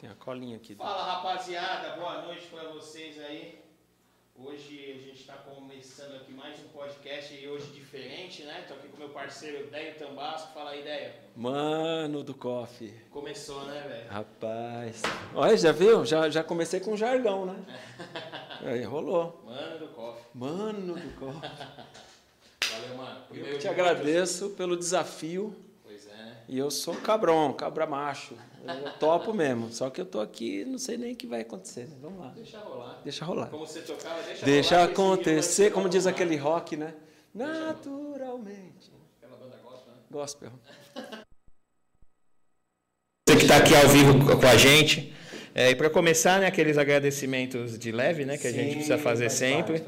Tem 0.00 0.08
a 0.08 0.14
colinha 0.14 0.56
aqui. 0.56 0.76
Fala 0.76 1.02
rapaziada, 1.02 1.96
boa 1.96 2.22
noite 2.22 2.46
para 2.46 2.68
vocês 2.68 3.18
aí. 3.18 3.58
Hoje 4.36 4.92
a 4.92 5.04
gente 5.04 5.20
está 5.20 5.32
começando 5.32 6.14
aqui 6.14 6.32
mais 6.32 6.56
um 6.60 6.68
podcast 6.68 7.34
e 7.34 7.48
hoje 7.48 7.66
diferente, 7.72 8.44
né? 8.44 8.64
Tô 8.68 8.74
aqui 8.74 8.86
com 8.86 8.96
meu 8.96 9.08
parceiro 9.08 9.68
Deio 9.68 9.96
Tambasco. 9.96 10.52
Fala 10.54 10.70
aí, 10.70 10.84
Deio. 10.84 11.10
Mano 11.34 12.22
do 12.22 12.32
coffee. 12.32 12.94
Começou, 13.10 13.64
né, 13.64 13.84
velho? 13.88 14.08
Rapaz. 14.08 15.02
Olha, 15.34 15.56
já 15.56 15.72
viu? 15.72 16.06
Já, 16.06 16.30
já 16.30 16.44
comecei 16.44 16.78
com 16.78 16.96
jargão, 16.96 17.44
né? 17.46 17.56
Aí 18.62 18.84
rolou. 18.84 19.42
Mano 19.44 19.78
do 19.80 19.88
coffee. 19.88 20.24
Mano 20.32 20.94
do 20.94 21.10
coffee. 21.18 21.50
Valeu, 22.70 22.96
mano. 22.96 23.18
Eu 23.18 23.26
Primeiro 23.30 23.52
que 23.56 23.58
te 23.58 23.62
de 23.62 23.68
agradeço 23.68 24.50
pelo 24.50 24.76
desafio. 24.76 25.56
E 26.48 26.58
eu 26.58 26.70
sou 26.70 26.94
cabrão, 26.94 27.52
cabra 27.52 27.86
macho. 27.86 28.34
Eu 28.66 28.92
topo 28.98 29.34
mesmo. 29.34 29.70
Só 29.70 29.90
que 29.90 30.00
eu 30.00 30.06
tô 30.06 30.18
aqui, 30.20 30.64
não 30.64 30.78
sei 30.78 30.96
nem 30.96 31.12
o 31.12 31.16
que 31.16 31.26
vai 31.26 31.42
acontecer. 31.42 31.86
Né? 31.86 31.96
Vamos 32.00 32.20
lá. 32.20 32.32
Deixa 32.34 32.58
rolar. 32.58 33.00
Deixa 33.04 33.24
rolar. 33.24 33.46
Como 33.48 33.66
você 33.66 33.80
tocava, 33.80 34.22
deixa, 34.22 34.46
Deixa 34.46 34.76
rolar. 34.76 34.90
acontecer, 34.90 35.72
como 35.72 35.88
diz 35.88 36.06
aquele 36.06 36.36
rock, 36.36 36.76
né? 36.76 36.94
Naturalmente. 37.34 38.90
Aquela 39.22 39.36
banda 39.36 39.58
gospel, 39.62 39.92
né? 39.94 40.00
Gospel. 40.10 40.52
Você 43.28 43.36
que 43.36 43.42
está 43.42 43.58
aqui 43.58 43.76
ao 43.76 43.88
vivo 43.88 44.38
com 44.40 44.46
a 44.46 44.56
gente. 44.56 45.14
É, 45.54 45.70
e 45.70 45.76
para 45.76 45.90
começar, 45.90 46.40
né, 46.40 46.46
aqueles 46.46 46.78
agradecimentos 46.78 47.78
de 47.78 47.90
leve, 47.92 48.24
né, 48.24 48.38
que 48.38 48.46
a 48.46 48.52
gente 48.52 48.74
precisa 48.74 48.96
fazer 48.96 49.28
sempre. 49.28 49.82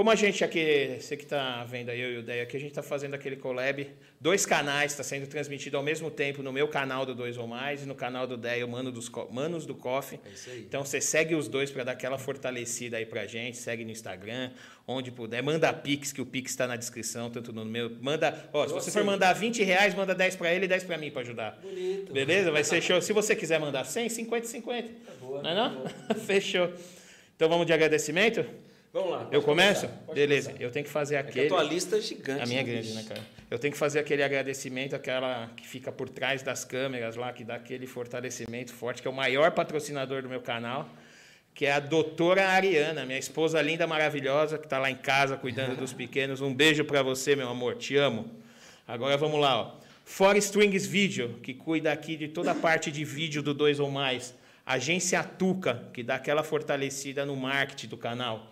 Como 0.00 0.10
a 0.10 0.14
gente 0.14 0.42
aqui, 0.42 0.96
você 0.98 1.14
que 1.14 1.24
está 1.24 1.62
vendo 1.64 1.90
aí, 1.90 2.00
eu 2.00 2.10
e 2.14 2.16
o 2.16 2.22
Deia 2.22 2.42
aqui, 2.44 2.56
a 2.56 2.60
gente 2.60 2.70
está 2.70 2.82
fazendo 2.82 3.12
aquele 3.12 3.36
collab, 3.36 3.86
dois 4.18 4.46
canais, 4.46 4.92
está 4.92 5.02
sendo 5.04 5.26
transmitido 5.26 5.76
ao 5.76 5.82
mesmo 5.82 6.10
tempo 6.10 6.42
no 6.42 6.50
meu 6.50 6.66
canal 6.68 7.04
do 7.04 7.14
Dois 7.14 7.36
ou 7.36 7.46
Mais 7.46 7.82
e 7.82 7.86
no 7.86 7.94
canal 7.94 8.26
do 8.26 8.38
Deia, 8.38 8.64
o 8.64 8.68
Mano 8.70 8.90
dos 8.90 9.10
Co- 9.10 9.28
Manos 9.30 9.66
do 9.66 9.74
Coffee. 9.74 10.18
É 10.24 10.30
isso 10.30 10.48
aí. 10.48 10.60
Então 10.60 10.82
você 10.86 11.02
segue 11.02 11.34
os 11.34 11.48
dois 11.48 11.70
para 11.70 11.84
dar 11.84 11.92
aquela 11.92 12.16
fortalecida 12.16 12.96
aí 12.96 13.04
pra 13.04 13.26
gente, 13.26 13.58
segue 13.58 13.84
no 13.84 13.90
Instagram, 13.90 14.52
onde 14.88 15.10
puder, 15.10 15.42
manda 15.42 15.70
Pix, 15.70 16.14
que 16.14 16.22
o 16.22 16.24
Pix 16.24 16.52
está 16.52 16.66
na 16.66 16.76
descrição, 16.76 17.28
tanto 17.28 17.52
no 17.52 17.66
meu. 17.66 17.90
Manda, 18.00 18.48
ó, 18.54 18.66
se 18.66 18.72
você 18.72 18.90
for 18.90 19.04
mandar 19.04 19.34
20 19.34 19.62
reais, 19.62 19.94
manda 19.94 20.14
10 20.14 20.34
para 20.34 20.50
ele 20.54 20.64
e 20.64 20.68
10 20.68 20.82
para 20.84 20.96
mim 20.96 21.10
para 21.10 21.20
ajudar. 21.20 21.58
Bonito. 21.60 22.10
Beleza? 22.10 22.50
Vai 22.50 22.64
ser 22.64 22.80
show. 22.80 23.02
Se 23.02 23.12
você 23.12 23.36
quiser 23.36 23.60
mandar 23.60 23.84
100, 23.84 24.08
50 24.08 24.46
50. 24.46 24.88
Tá 24.88 25.12
boa, 25.20 25.42
Não 25.42 25.50
é 25.50 25.54
tá 25.54 25.68
não? 25.68 26.16
Fechou. 26.24 26.72
Então 27.36 27.50
vamos 27.50 27.66
de 27.66 27.74
agradecimento? 27.74 28.46
Vamos 28.92 29.10
lá. 29.12 29.28
Eu 29.30 29.40
começo? 29.42 29.86
começar, 29.86 30.12
Beleza. 30.14 30.48
começar. 30.48 30.64
Eu 30.64 30.70
tenho 30.72 30.84
que 30.84 30.90
fazer 30.90 31.14
É 31.14 31.22
que 31.22 31.28
a 31.28 31.30
aquele. 31.30 31.48
tua 31.48 31.62
lista 31.62 31.96
é 31.96 32.00
gigante. 32.00 32.42
A 32.42 32.46
minha 32.46 32.60
é 32.60 32.64
né, 32.64 32.70
grande, 32.72 32.88
bicho? 32.88 32.98
né, 33.00 33.04
cara? 33.08 33.20
Eu 33.48 33.58
tenho 33.58 33.72
que 33.72 33.78
fazer 33.78 34.00
aquele 34.00 34.22
agradecimento 34.22 34.96
àquela 34.96 35.48
que 35.56 35.66
fica 35.66 35.92
por 35.92 36.08
trás 36.08 36.42
das 36.42 36.64
câmeras 36.64 37.14
lá, 37.16 37.32
que 37.32 37.44
dá 37.44 37.54
aquele 37.54 37.86
fortalecimento 37.86 38.72
forte, 38.72 39.00
que 39.00 39.06
é 39.06 39.10
o 39.10 39.14
maior 39.14 39.52
patrocinador 39.52 40.22
do 40.22 40.28
meu 40.28 40.40
canal, 40.40 40.88
que 41.54 41.66
é 41.66 41.72
a 41.72 41.78
doutora 41.80 42.48
Ariana, 42.48 43.04
minha 43.06 43.18
esposa 43.18 43.62
linda, 43.62 43.86
maravilhosa, 43.86 44.58
que 44.58 44.66
está 44.66 44.78
lá 44.78 44.90
em 44.90 44.96
casa 44.96 45.36
cuidando 45.36 45.76
dos 45.76 45.92
pequenos. 45.94 46.40
Um 46.40 46.52
beijo 46.52 46.84
para 46.84 47.02
você, 47.02 47.36
meu 47.36 47.48
amor, 47.48 47.76
te 47.76 47.96
amo. 47.96 48.28
Agora 48.88 49.16
vamos 49.16 49.40
lá, 49.40 49.56
ó. 49.60 49.80
For 50.04 50.36
Strings 50.36 50.84
Video, 50.84 51.34
que 51.42 51.54
cuida 51.54 51.92
aqui 51.92 52.16
de 52.16 52.26
toda 52.26 52.50
a 52.50 52.54
parte 52.56 52.90
de 52.90 53.04
vídeo 53.04 53.40
do 53.40 53.54
Dois 53.54 53.78
ou 53.78 53.88
Mais. 53.88 54.34
Agência 54.66 55.22
Tuca, 55.22 55.84
que 55.92 56.02
dá 56.02 56.16
aquela 56.16 56.42
fortalecida 56.42 57.24
no 57.24 57.36
marketing 57.36 57.86
do 57.88 57.96
canal. 57.96 58.49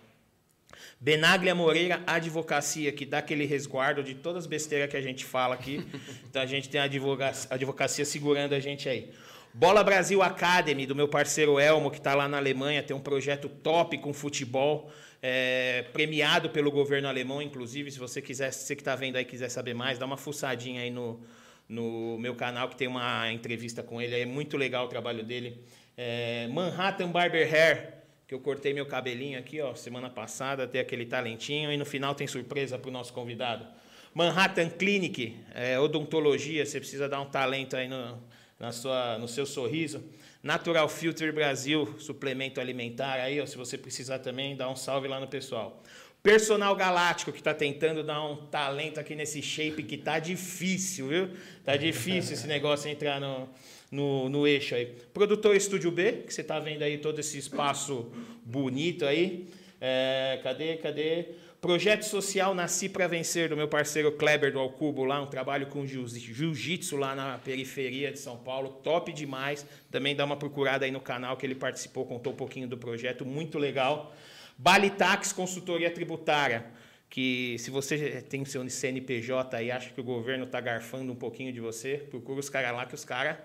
Benaglia 1.01 1.55
Moreira 1.55 2.03
Advocacia, 2.07 2.91
que 2.91 3.07
dá 3.07 3.19
aquele 3.19 3.45
resguardo 3.45 4.03
de 4.03 4.15
todas 4.15 4.45
as 4.45 4.47
besteiras 4.47 4.91
que 4.91 4.97
a 4.97 5.01
gente 5.01 5.25
fala 5.25 5.55
aqui. 5.55 5.87
Então 6.29 6.43
a 6.43 6.47
gente 6.47 6.69
tem 6.69 6.81
a 6.81 6.85
advocacia, 6.85 7.49
advocacia 7.51 8.05
segurando 8.05 8.53
a 8.55 8.61
gente 8.61 8.89
aí. 8.89 9.11
Bola 9.55 9.83
Brasil 9.83 10.23
Academy, 10.23 10.87
do 10.87 10.95
meu 10.95 11.09
parceiro 11.09 11.59
Elmo, 11.59 11.91
que 11.91 11.97
está 11.97 12.15
lá 12.15 12.29
na 12.29 12.37
Alemanha, 12.37 12.83
tem 12.83 12.95
um 12.95 13.01
projeto 13.01 13.49
top 13.49 13.97
com 13.99 14.13
futebol, 14.13 14.91
é, 15.23 15.87
premiado 15.93 16.51
pelo 16.51 16.71
governo 16.71 17.09
alemão, 17.09 17.41
inclusive. 17.41 17.91
Se 17.91 17.99
você 17.99 18.21
quiser, 18.21 18.53
se 18.53 18.67
você 18.67 18.77
que 18.77 18.83
está 18.83 18.95
vendo 18.95 19.17
aí 19.17 19.25
quiser 19.25 19.49
saber 19.49 19.75
mais, 19.75 19.99
dá 19.99 20.05
uma 20.05 20.19
fuçadinha 20.19 20.83
aí 20.83 20.91
no, 20.91 21.21
no 21.69 22.19
meu 22.19 22.35
canal, 22.35 22.69
que 22.69 22.77
tem 22.77 22.87
uma 22.87 23.33
entrevista 23.33 23.83
com 23.83 24.01
ele. 24.01 24.21
É 24.21 24.27
muito 24.27 24.57
legal 24.57 24.85
o 24.85 24.89
trabalho 24.89 25.25
dele. 25.25 25.65
É, 25.97 26.47
Manhattan 26.49 27.11
Barber 27.11 27.53
Hair, 27.53 27.98
que 28.29 28.35
eu 28.35 28.41
cortei 28.41 28.75
meu 28.75 28.85
cabelinho 28.85 29.39
aqui, 29.39 29.59
ó, 29.59 29.75
semana 29.75 30.11
passada, 30.11 30.69
tem 30.69 30.83
aquele 30.83 31.07
talentinho, 31.07 31.73
e 31.73 31.79
no 31.79 31.87
final 31.87 32.15
tem 32.15 32.27
surpresa 32.27 32.79
para 32.79 32.91
o 32.91 32.93
nosso 32.93 33.11
convidado. 33.11 33.67
Manhattan 34.13 34.69
Clinic, 34.69 35.35
é, 35.55 35.81
odontologia, 35.81 36.67
você 36.67 36.79
precisa 36.79 37.09
dar 37.09 37.23
um 37.23 37.31
talento 37.31 37.75
aí 37.75 37.89
no, 37.89 38.23
na 38.61 38.71
sua, 38.71 39.17
no 39.17 39.27
seu 39.27 39.47
sorriso. 39.47 40.05
Natural 40.43 40.87
Filter 40.91 41.33
Brasil, 41.33 41.95
suplemento 41.99 42.61
alimentar 42.61 43.15
aí, 43.15 43.41
ó, 43.41 43.47
se 43.47 43.57
você 43.57 43.79
precisar 43.79 44.19
também, 44.19 44.55
dá 44.55 44.69
um 44.69 44.77
salve 44.77 45.09
lá 45.09 45.19
no 45.19 45.27
pessoal. 45.27 45.83
Personal 46.23 46.77
Galáctico, 46.77 47.33
que 47.33 47.39
está 47.39 47.55
tentando 47.55 48.03
dar 48.03 48.23
um 48.23 48.37
talento 48.49 49.01
aqui 49.01 49.15
nesse 49.15 49.41
shape 49.41 49.83
que 49.85 49.97
tá 49.97 50.19
difícil, 50.19 51.09
viu? 51.09 51.31
Tá 51.65 51.79
difícil 51.79 52.35
esse 52.35 52.45
negócio 52.47 52.91
entrar 52.91 53.19
no, 53.19 53.49
no, 53.91 54.29
no 54.29 54.47
eixo 54.47 54.75
aí. 54.75 54.87
Produtor 55.13 55.57
Estúdio 55.57 55.91
B, 55.91 56.25
que 56.27 56.33
você 56.35 56.41
está 56.43 56.59
vendo 56.59 56.83
aí 56.83 56.99
todo 56.99 57.19
esse 57.19 57.39
espaço 57.39 58.11
bonito 58.45 59.05
aí. 59.05 59.49
É, 59.81 60.41
cadê, 60.43 60.77
cadê? 60.77 61.27
Projeto 61.61 62.03
Social 62.05 62.55
Nasci 62.55 62.89
para 62.89 63.09
Vencer, 63.09 63.49
do 63.49 63.57
meu 63.57 63.67
parceiro 63.67 64.13
Kleber 64.13 64.53
do 64.53 64.61
Alcubo 64.61 65.05
lá, 65.05 65.21
um 65.21 65.27
trabalho 65.27 65.67
com 65.67 65.85
jiu- 65.85 66.07
jiu-jitsu 66.07 66.97
lá 66.97 67.17
na 67.17 67.39
periferia 67.39 68.13
de 68.13 68.19
São 68.21 68.37
Paulo, 68.37 68.81
top 68.85 69.13
demais. 69.13 69.67
Também 69.91 70.15
dá 70.15 70.25
uma 70.25 70.37
procurada 70.37 70.85
aí 70.85 70.91
no 70.93 71.01
canal 71.01 71.37
que 71.37 71.45
ele 71.45 71.57
participou, 71.57 72.07
contou 72.07 72.33
um 72.33 72.37
pouquinho 72.37 72.69
do 72.69 72.79
projeto, 72.79 73.25
muito 73.27 73.59
legal. 73.59 74.15
Balitax 74.57 75.33
Consultoria 75.33 75.91
Tributária, 75.91 76.67
que 77.11 77.57
se 77.59 77.73
você 77.73 78.23
tem 78.23 78.45
seu 78.45 78.69
CNPJ 78.69 79.61
e 79.63 79.73
acha 79.73 79.91
que 79.91 80.01
o 80.01 80.05
governo 80.05 80.45
está 80.45 80.61
garfando 80.61 81.11
um 81.13 81.17
pouquinho 81.17 81.53
de 81.53 81.59
você, 81.61 81.97
procura 82.09 82.39
os 82.39 82.49
caras 82.49 82.73
lá 82.73 82.87
que 82.87 82.95
os 82.95 83.05
caras 83.05 83.37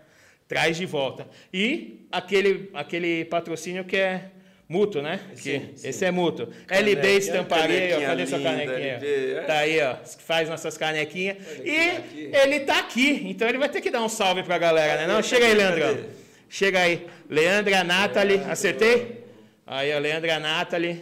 traz 0.53 0.77
de 0.77 0.85
volta. 0.85 1.25
E 1.51 2.05
aquele, 2.11 2.69
aquele 2.75 3.25
patrocínio 3.25 3.83
que 3.83 3.97
é 3.97 4.25
mútuo, 4.69 5.01
né? 5.01 5.19
Sim, 5.33 5.41
Que- 5.41 5.77
sim. 5.77 5.87
Esse 5.89 6.05
é 6.05 6.11
mútuo. 6.11 6.45
Caneca, 6.67 6.75
LB 6.91 7.07
Estamparia, 7.17 7.97
ó, 7.97 8.01
cadê 8.01 8.27
sua 8.27 8.39
canequinha? 8.39 8.93
LB, 8.93 9.33
é. 9.33 9.41
Tá 9.41 9.57
aí, 9.57 9.81
ó, 9.81 9.95
faz 10.19 10.47
nossas 10.49 10.77
canequinhas. 10.77 11.37
Olha 11.59 11.67
E 11.67 11.89
aqui, 11.89 11.97
aqui. 11.97 12.29
ele 12.33 12.59
tá 12.61 12.79
aqui, 12.79 13.21
então 13.25 13.47
ele 13.49 13.57
vai 13.57 13.67
ter 13.69 13.81
que 13.81 13.89
dar 13.89 14.03
um 14.03 14.09
salve 14.09 14.43
pra 14.43 14.59
galera, 14.59 15.01
né? 15.01 15.07
Não, 15.07 15.15
Cadê, 15.15 15.27
chega 15.27 15.45
aí, 15.47 15.53
Leandrão. 15.55 15.95
cadê? 15.95 16.03
Chega 16.49 16.79
aí. 16.81 17.07
Leandra, 17.29 17.83
Nathalie, 17.83 18.41
acertei? 18.47 19.23
Aí, 19.65 19.91
ó, 19.91 19.97
Leandra, 19.97 20.39
Nathalie. 20.39 21.01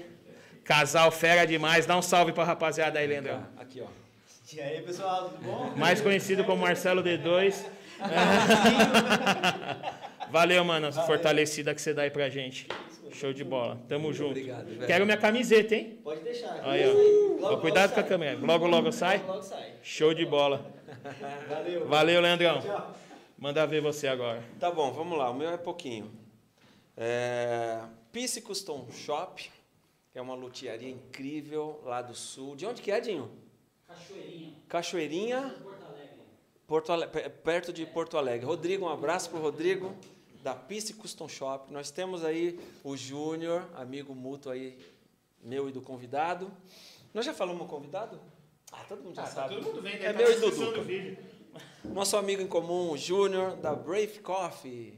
Casal 0.63 1.11
fera 1.11 1.45
demais. 1.45 1.85
Dá 1.85 1.97
um 1.97 2.01
salve 2.01 2.31
pra 2.31 2.45
rapaziada 2.45 2.99
aí, 2.99 3.05
Leandrão. 3.07 3.45
Aqui, 3.59 3.81
ó. 3.81 3.87
E 4.55 4.61
aí, 4.61 4.81
pessoal, 4.81 5.29
tudo 5.29 5.43
bom? 5.43 5.73
Mais 5.75 5.99
conhecido 5.99 6.43
como 6.45 6.61
Marcelo 6.61 7.01
D2. 7.03 7.65
Valeu, 10.31 10.63
mano, 10.63 10.91
fortalecida 10.93 11.75
que 11.75 11.81
você 11.81 11.93
dá 11.93 12.03
aí 12.03 12.09
pra 12.09 12.29
gente. 12.29 12.67
Show 13.11 13.33
de 13.33 13.43
bola. 13.43 13.77
Tamo 13.89 14.13
junto. 14.13 14.31
obrigado, 14.31 14.67
velho. 14.67 14.87
Quero 14.87 15.05
minha 15.05 15.17
camiseta, 15.17 15.75
hein? 15.75 15.99
Pode 16.03 16.21
deixar. 16.21 16.61
Aí, 16.63 16.83
ó. 16.87 17.41
Logo, 17.41 17.61
cuidado 17.61 17.93
com 17.93 17.99
a 17.99 18.03
câmera. 18.03 18.37
Logo, 18.39 18.67
logo 18.67 18.91
sai. 18.93 19.17
Logo, 19.17 19.33
logo 19.33 19.43
sai. 19.43 19.73
Show 19.83 20.13
de 20.13 20.25
bola. 20.25 20.65
Valeu. 21.49 21.87
Valeu, 21.87 22.21
Leandrão. 22.21 22.61
Tchau. 22.61 22.95
Manda 23.37 23.65
ver 23.65 23.81
você 23.81 24.07
agora. 24.07 24.41
Tá 24.59 24.71
bom, 24.71 24.91
vamos 24.91 25.17
lá. 25.17 25.29
O 25.29 25.33
meu 25.33 25.49
é 25.49 25.57
pouquinho. 25.57 26.11
É... 26.95 27.79
Peace 28.11 28.39
Custom 28.41 28.87
Shop, 28.91 29.49
que 30.11 30.19
é 30.19 30.21
uma 30.21 30.35
lutearia 30.35 30.89
incrível 30.89 31.81
lá 31.83 32.01
do 32.01 32.13
sul. 32.13 32.55
De 32.55 32.65
onde 32.65 32.81
que 32.81 32.91
é, 32.91 32.99
Dinho? 32.99 33.31
Cachoeirinha, 33.87 34.53
Cachoeirinha, 34.69 35.55
Porto 36.71 36.93
Alegre. 36.93 37.29
Perto 37.29 37.73
de 37.73 37.85
Porto 37.85 38.17
Alegre. 38.17 38.45
Rodrigo, 38.45 38.85
um 38.85 38.89
abraço 38.89 39.29
pro 39.29 39.41
Rodrigo 39.41 39.93
da 40.41 40.55
Peace 40.55 40.93
Custom 40.93 41.27
Shop. 41.27 41.69
Nós 41.69 41.91
temos 41.91 42.23
aí 42.23 42.57
o 42.81 42.95
Júnior, 42.95 43.67
amigo 43.75 44.15
mútuo 44.15 44.53
aí 44.53 44.79
meu 45.43 45.67
e 45.67 45.73
do 45.73 45.81
convidado. 45.81 46.49
Nós 47.13 47.25
já 47.25 47.33
falamos 47.33 47.63
o 47.63 47.65
convidado? 47.65 48.21
Ah, 48.71 48.85
todo 48.87 49.03
mundo 49.03 49.15
já 49.15 49.25
sabe. 49.25 49.55
vendo, 49.55 49.85
É 49.85 50.13
meu 50.13 50.31
e 50.31 50.39
do 50.39 50.49
Duca. 50.49 50.81
Nosso 51.83 52.15
amigo 52.15 52.41
em 52.41 52.47
comum, 52.47 52.91
o 52.91 52.97
Júnior, 52.97 53.57
da 53.57 53.75
Brave 53.75 54.21
Coffee. 54.21 54.97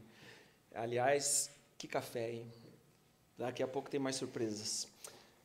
Aliás, 0.75 1.49
que 1.75 1.87
café, 1.87 2.33
hein? 2.33 2.53
Daqui 3.35 3.63
a 3.63 3.67
pouco 3.67 3.89
tem 3.89 3.99
mais 3.99 4.15
surpresas. 4.15 4.87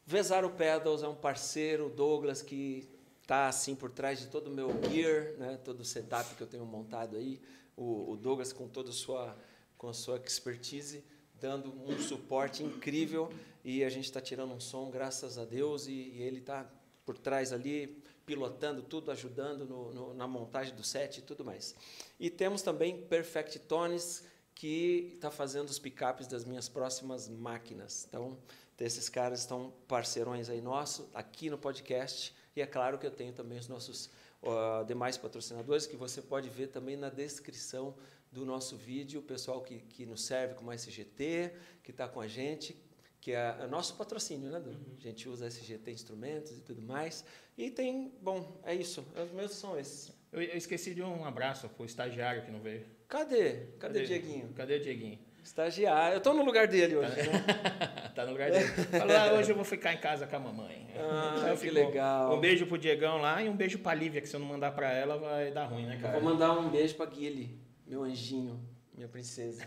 Vesaro 0.04 0.50
Pedals 0.50 1.02
é 1.02 1.08
um 1.08 1.14
parceiro, 1.14 1.86
o 1.86 1.88
Douglas, 1.88 2.42
que 2.42 2.86
está 3.28 3.46
assim 3.46 3.74
por 3.74 3.90
trás 3.90 4.18
de 4.18 4.26
todo 4.28 4.46
o 4.46 4.50
meu 4.50 4.70
gear, 4.90 5.34
né? 5.36 5.58
todo 5.62 5.80
o 5.80 5.84
setup 5.84 6.34
que 6.34 6.40
eu 6.40 6.46
tenho 6.46 6.64
montado 6.64 7.14
aí. 7.14 7.38
O, 7.76 8.12
o 8.12 8.16
Douglas 8.16 8.54
com 8.54 8.66
toda 8.66 8.88
a 8.88 8.92
sua, 8.92 9.36
com 9.76 9.86
a 9.86 9.92
sua 9.92 10.16
expertise, 10.16 11.04
dando 11.38 11.70
um 11.86 11.98
suporte 12.00 12.62
incrível. 12.64 13.30
E 13.62 13.84
a 13.84 13.90
gente 13.90 14.06
está 14.06 14.18
tirando 14.18 14.54
um 14.54 14.58
som, 14.60 14.90
graças 14.90 15.36
a 15.36 15.44
Deus, 15.44 15.86
e, 15.86 15.92
e 15.92 16.22
ele 16.22 16.38
está 16.38 16.66
por 17.04 17.18
trás 17.18 17.52
ali, 17.52 18.02
pilotando 18.24 18.80
tudo, 18.82 19.10
ajudando 19.10 19.66
no- 19.66 19.92
no- 19.92 20.14
na 20.14 20.26
montagem 20.26 20.74
do 20.74 20.82
set 20.82 21.18
e 21.18 21.22
tudo 21.22 21.44
mais. 21.44 21.74
E 22.18 22.30
temos 22.30 22.62
também 22.62 23.02
Perfect 23.02 23.58
Tones, 23.60 24.24
que 24.54 25.12
está 25.16 25.30
fazendo 25.30 25.68
os 25.68 25.78
picapes 25.78 26.26
das 26.26 26.44
minhas 26.46 26.66
próximas 26.66 27.28
máquinas. 27.28 28.06
Então, 28.08 28.38
esses 28.80 29.10
caras 29.10 29.40
estão 29.40 29.70
parceirões 29.86 30.48
aí 30.48 30.62
nossos, 30.62 31.06
aqui 31.12 31.50
no 31.50 31.58
podcast. 31.58 32.34
E 32.58 32.60
é 32.60 32.66
claro 32.66 32.98
que 32.98 33.06
eu 33.06 33.10
tenho 33.12 33.32
também 33.32 33.56
os 33.56 33.68
nossos 33.68 34.06
uh, 34.42 34.84
demais 34.84 35.16
patrocinadores, 35.16 35.86
que 35.86 35.94
você 35.94 36.20
pode 36.20 36.48
ver 36.48 36.66
também 36.66 36.96
na 36.96 37.08
descrição 37.08 37.94
do 38.32 38.44
nosso 38.44 38.76
vídeo, 38.76 39.20
o 39.20 39.22
pessoal 39.22 39.62
que, 39.62 39.78
que 39.78 40.04
nos 40.04 40.24
serve 40.24 40.54
como 40.54 40.72
SGT, 40.72 41.52
que 41.84 41.92
está 41.92 42.08
com 42.08 42.20
a 42.20 42.26
gente, 42.26 42.76
que 43.20 43.30
é, 43.30 43.58
é 43.60 43.66
nosso 43.68 43.94
patrocínio, 43.94 44.50
né? 44.50 44.58
Uhum. 44.58 44.96
A 44.98 45.00
gente 45.00 45.28
usa 45.28 45.46
SGT 45.46 45.92
instrumentos 45.92 46.58
e 46.58 46.60
tudo 46.60 46.82
mais. 46.82 47.24
E 47.56 47.70
tem, 47.70 48.12
bom, 48.20 48.60
é 48.64 48.74
isso. 48.74 49.06
Os 49.14 49.30
meus 49.30 49.52
são 49.52 49.78
esses. 49.78 50.12
Eu, 50.32 50.42
eu 50.42 50.56
esqueci 50.56 50.92
de 50.96 51.02
um 51.02 51.24
abraço 51.24 51.68
pro 51.68 51.84
estagiário 51.84 52.44
que 52.44 52.50
não 52.50 52.60
veio. 52.60 52.84
Cadê? 53.06 53.66
Cadê, 53.78 54.00
Cadê 54.00 54.04
Dieguinho? 54.04 54.52
Cadê 54.52 54.76
o 54.78 54.80
Dieguinho? 54.80 55.20
Estagiário. 55.48 56.14
Eu 56.14 56.18
estou 56.18 56.34
no 56.34 56.44
lugar 56.44 56.68
dele 56.68 56.96
hoje. 56.96 57.10
Tá, 57.16 57.22
né? 57.22 58.12
tá 58.14 58.26
no 58.26 58.32
lugar 58.32 58.50
dele. 58.50 58.66
Falou, 58.66 59.16
ah, 59.16 59.32
hoje 59.32 59.50
eu 59.50 59.56
vou 59.56 59.64
ficar 59.64 59.94
em 59.94 59.96
casa 59.96 60.26
com 60.26 60.36
a 60.36 60.38
mamãe. 60.38 60.86
Ah, 60.94 61.56
que 61.58 61.70
legal. 61.70 62.36
Um 62.36 62.40
beijo 62.40 62.66
pro 62.66 62.76
Diegão 62.76 63.16
lá 63.16 63.42
e 63.42 63.48
um 63.48 63.56
beijo 63.56 63.78
pra 63.78 63.94
Lívia, 63.94 64.20
que 64.20 64.28
se 64.28 64.36
eu 64.36 64.40
não 64.40 64.46
mandar 64.46 64.72
pra 64.72 64.92
ela 64.92 65.16
vai 65.16 65.50
dar 65.50 65.64
ruim, 65.64 65.86
né, 65.86 65.98
cara? 66.00 66.16
Eu 66.16 66.20
vou 66.20 66.30
mandar 66.30 66.52
um 66.52 66.68
beijo 66.68 66.94
pra 66.96 67.06
Guile, 67.06 67.58
meu 67.86 68.02
anjinho, 68.02 68.60
minha 68.94 69.08
princesa. 69.08 69.64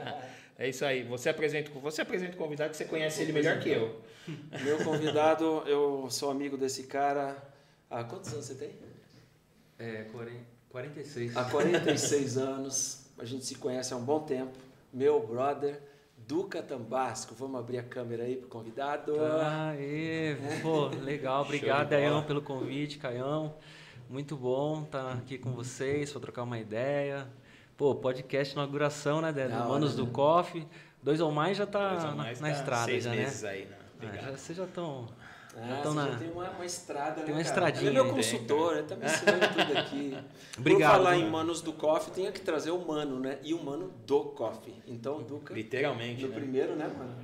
é 0.58 0.68
isso 0.68 0.84
aí. 0.84 1.02
Você 1.04 1.30
apresenta, 1.30 1.70
você 1.80 2.02
apresenta 2.02 2.34
o 2.34 2.38
convidado 2.38 2.70
que 2.70 2.76
você 2.76 2.84
conhece 2.84 3.22
ele 3.22 3.32
melhor 3.32 3.58
que 3.58 3.70
eu. 3.70 4.00
Meu 4.62 4.84
convidado, 4.84 5.64
eu 5.66 6.06
sou 6.08 6.30
amigo 6.30 6.56
desse 6.56 6.84
cara. 6.84 7.36
Há 7.90 8.04
quantos 8.04 8.32
anos 8.32 8.44
você 8.44 8.54
tem? 8.54 8.70
É, 9.80 10.06
46. 10.70 11.36
Há 11.36 11.44
46 11.46 12.38
anos. 12.38 13.06
A 13.18 13.24
gente 13.24 13.44
se 13.44 13.56
conhece 13.56 13.92
há 13.92 13.96
um 13.96 14.04
bom 14.04 14.20
tempo. 14.20 14.56
Meu 14.92 15.26
brother. 15.26 15.80
Duca 16.26 16.62
Tambasco, 16.62 17.34
vamos 17.34 17.58
abrir 17.58 17.78
a 17.78 17.82
câmera 17.82 18.22
aí 18.24 18.36
pro 18.36 18.48
convidado. 18.48 19.14
Aê, 19.20 20.36
pô, 20.62 20.86
legal, 21.02 21.42
obrigado 21.42 21.88
Daião 21.88 22.22
pelo 22.22 22.40
convite, 22.40 22.98
Caião. 22.98 23.56
Muito 24.08 24.36
bom 24.36 24.82
estar 24.82 25.14
aqui 25.14 25.36
com 25.36 25.52
vocês 25.52 26.12
para 26.12 26.20
trocar 26.20 26.44
uma 26.44 26.58
ideia. 26.58 27.26
Pô, 27.76 27.94
podcast 27.94 28.54
inauguração, 28.54 29.20
né, 29.20 29.32
Dé? 29.32 29.48
Manos 29.48 29.96
né? 29.96 30.04
do 30.04 30.10
Coffee. 30.10 30.66
Dois 31.02 31.20
ou 31.20 31.32
mais 31.32 31.56
já 31.56 31.66
tá 31.66 32.14
mais 32.16 32.40
na, 32.40 32.48
na 32.48 32.54
tá 32.54 32.60
estrada 32.60 32.84
seis 32.84 33.04
já, 33.04 33.10
meses 33.10 33.42
né? 33.42 33.50
aí, 33.50 33.64
né? 33.64 33.76
Ah, 34.00 34.16
já, 34.16 34.30
vocês 34.36 34.58
já 34.58 34.64
estão 34.64 35.08
ah, 35.56 35.78
então, 35.78 35.92
na... 35.92 36.10
já 36.10 36.16
tem 36.16 36.30
uma, 36.30 36.48
uma 36.50 36.64
estrada, 36.64 37.14
tem 37.16 37.26
né, 37.26 37.32
uma 37.32 37.42
estradinha. 37.42 37.90
Ele 37.90 37.98
é 37.98 38.02
meu 38.02 38.14
consultor, 38.14 38.76
ele 38.76 38.86
tá 38.86 38.96
me 38.96 39.04
ensinando 39.04 39.48
tudo 39.48 39.78
aqui. 39.78 40.18
Obrigado. 40.58 40.90
Por 40.90 41.04
falar 41.04 41.16
em 41.16 41.30
manos 41.30 41.60
do 41.60 41.72
coffee, 41.72 42.12
tem 42.12 42.32
que 42.32 42.40
trazer 42.40 42.70
o 42.70 42.78
mano, 42.78 43.20
né? 43.20 43.38
E 43.42 43.52
o 43.52 43.62
mano 43.62 43.92
do 44.06 44.24
coffee. 44.24 44.74
Então, 44.86 45.22
Duca. 45.22 45.52
Literalmente. 45.52 46.22
No 46.22 46.28
né? 46.28 46.34
primeiro, 46.34 46.74
né, 46.74 46.90
mano? 46.96 47.14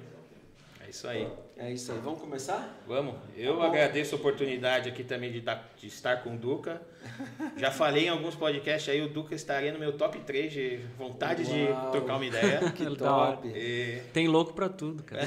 É 0.87 0.91
isso 0.91 1.09
aí. 1.09 1.31
É 1.59 1.73
isso 1.73 1.91
aí. 1.91 1.99
Vamos 1.99 2.21
começar? 2.21 2.81
Vamos. 2.87 3.17
Eu 3.37 3.59
tá 3.59 3.67
agradeço 3.67 4.15
a 4.15 4.19
oportunidade 4.19 4.89
aqui 4.89 5.03
também 5.03 5.33
de, 5.33 5.41
de, 5.41 5.87
estar 5.89 6.23
com 6.23 6.37
o 6.37 6.39
Duca. 6.39 6.81
Já 7.59 7.73
falei 7.73 8.07
em 8.07 8.09
alguns 8.09 8.37
podcasts 8.37 8.89
aí, 8.89 9.03
o 9.03 9.09
Duca 9.09 9.35
estaria 9.35 9.73
no 9.73 9.79
meu 9.79 9.93
top 9.93 10.21
3 10.21 10.53
de 10.53 10.77
vontade 10.97 11.43
Uau. 11.43 11.53
de 11.53 11.91
trocar 11.91 12.15
uma 12.15 12.25
ideia. 12.25 12.61
que 12.71 12.97
top. 12.97 13.49
E... 13.49 14.01
Tem 14.15 14.29
louco 14.29 14.53
pra 14.53 14.69
tudo, 14.69 15.03
cara. 15.03 15.27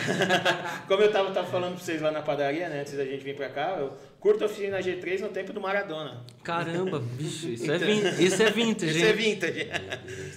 Como 0.88 1.04
eu 1.04 1.12
tava, 1.12 1.32
tava 1.32 1.48
falando 1.48 1.76
pra 1.76 1.84
vocês 1.84 2.02
lá 2.02 2.12
na 2.12 2.22
padaria, 2.22 2.70
né, 2.70 2.80
antes 2.80 2.94
da 2.94 3.04
gente 3.04 3.26
vir 3.26 3.36
pra 3.36 3.50
cá, 3.50 3.76
eu 3.78 3.92
curto 4.22 4.44
a 4.44 4.46
oficina 4.46 4.80
G3 4.80 5.20
no 5.20 5.30
tempo 5.30 5.52
do 5.52 5.60
Maradona. 5.60 6.24
Caramba, 6.44 7.00
bicho, 7.18 7.50
isso, 7.50 7.70
é 7.70 7.76
então, 7.76 7.88
é, 7.88 7.92
vintage, 7.92 8.24
isso 8.24 8.44
é 8.44 8.52
vintage. 8.52 8.98
Isso 8.98 9.06
é 9.06 9.14
vintage. 9.14 9.70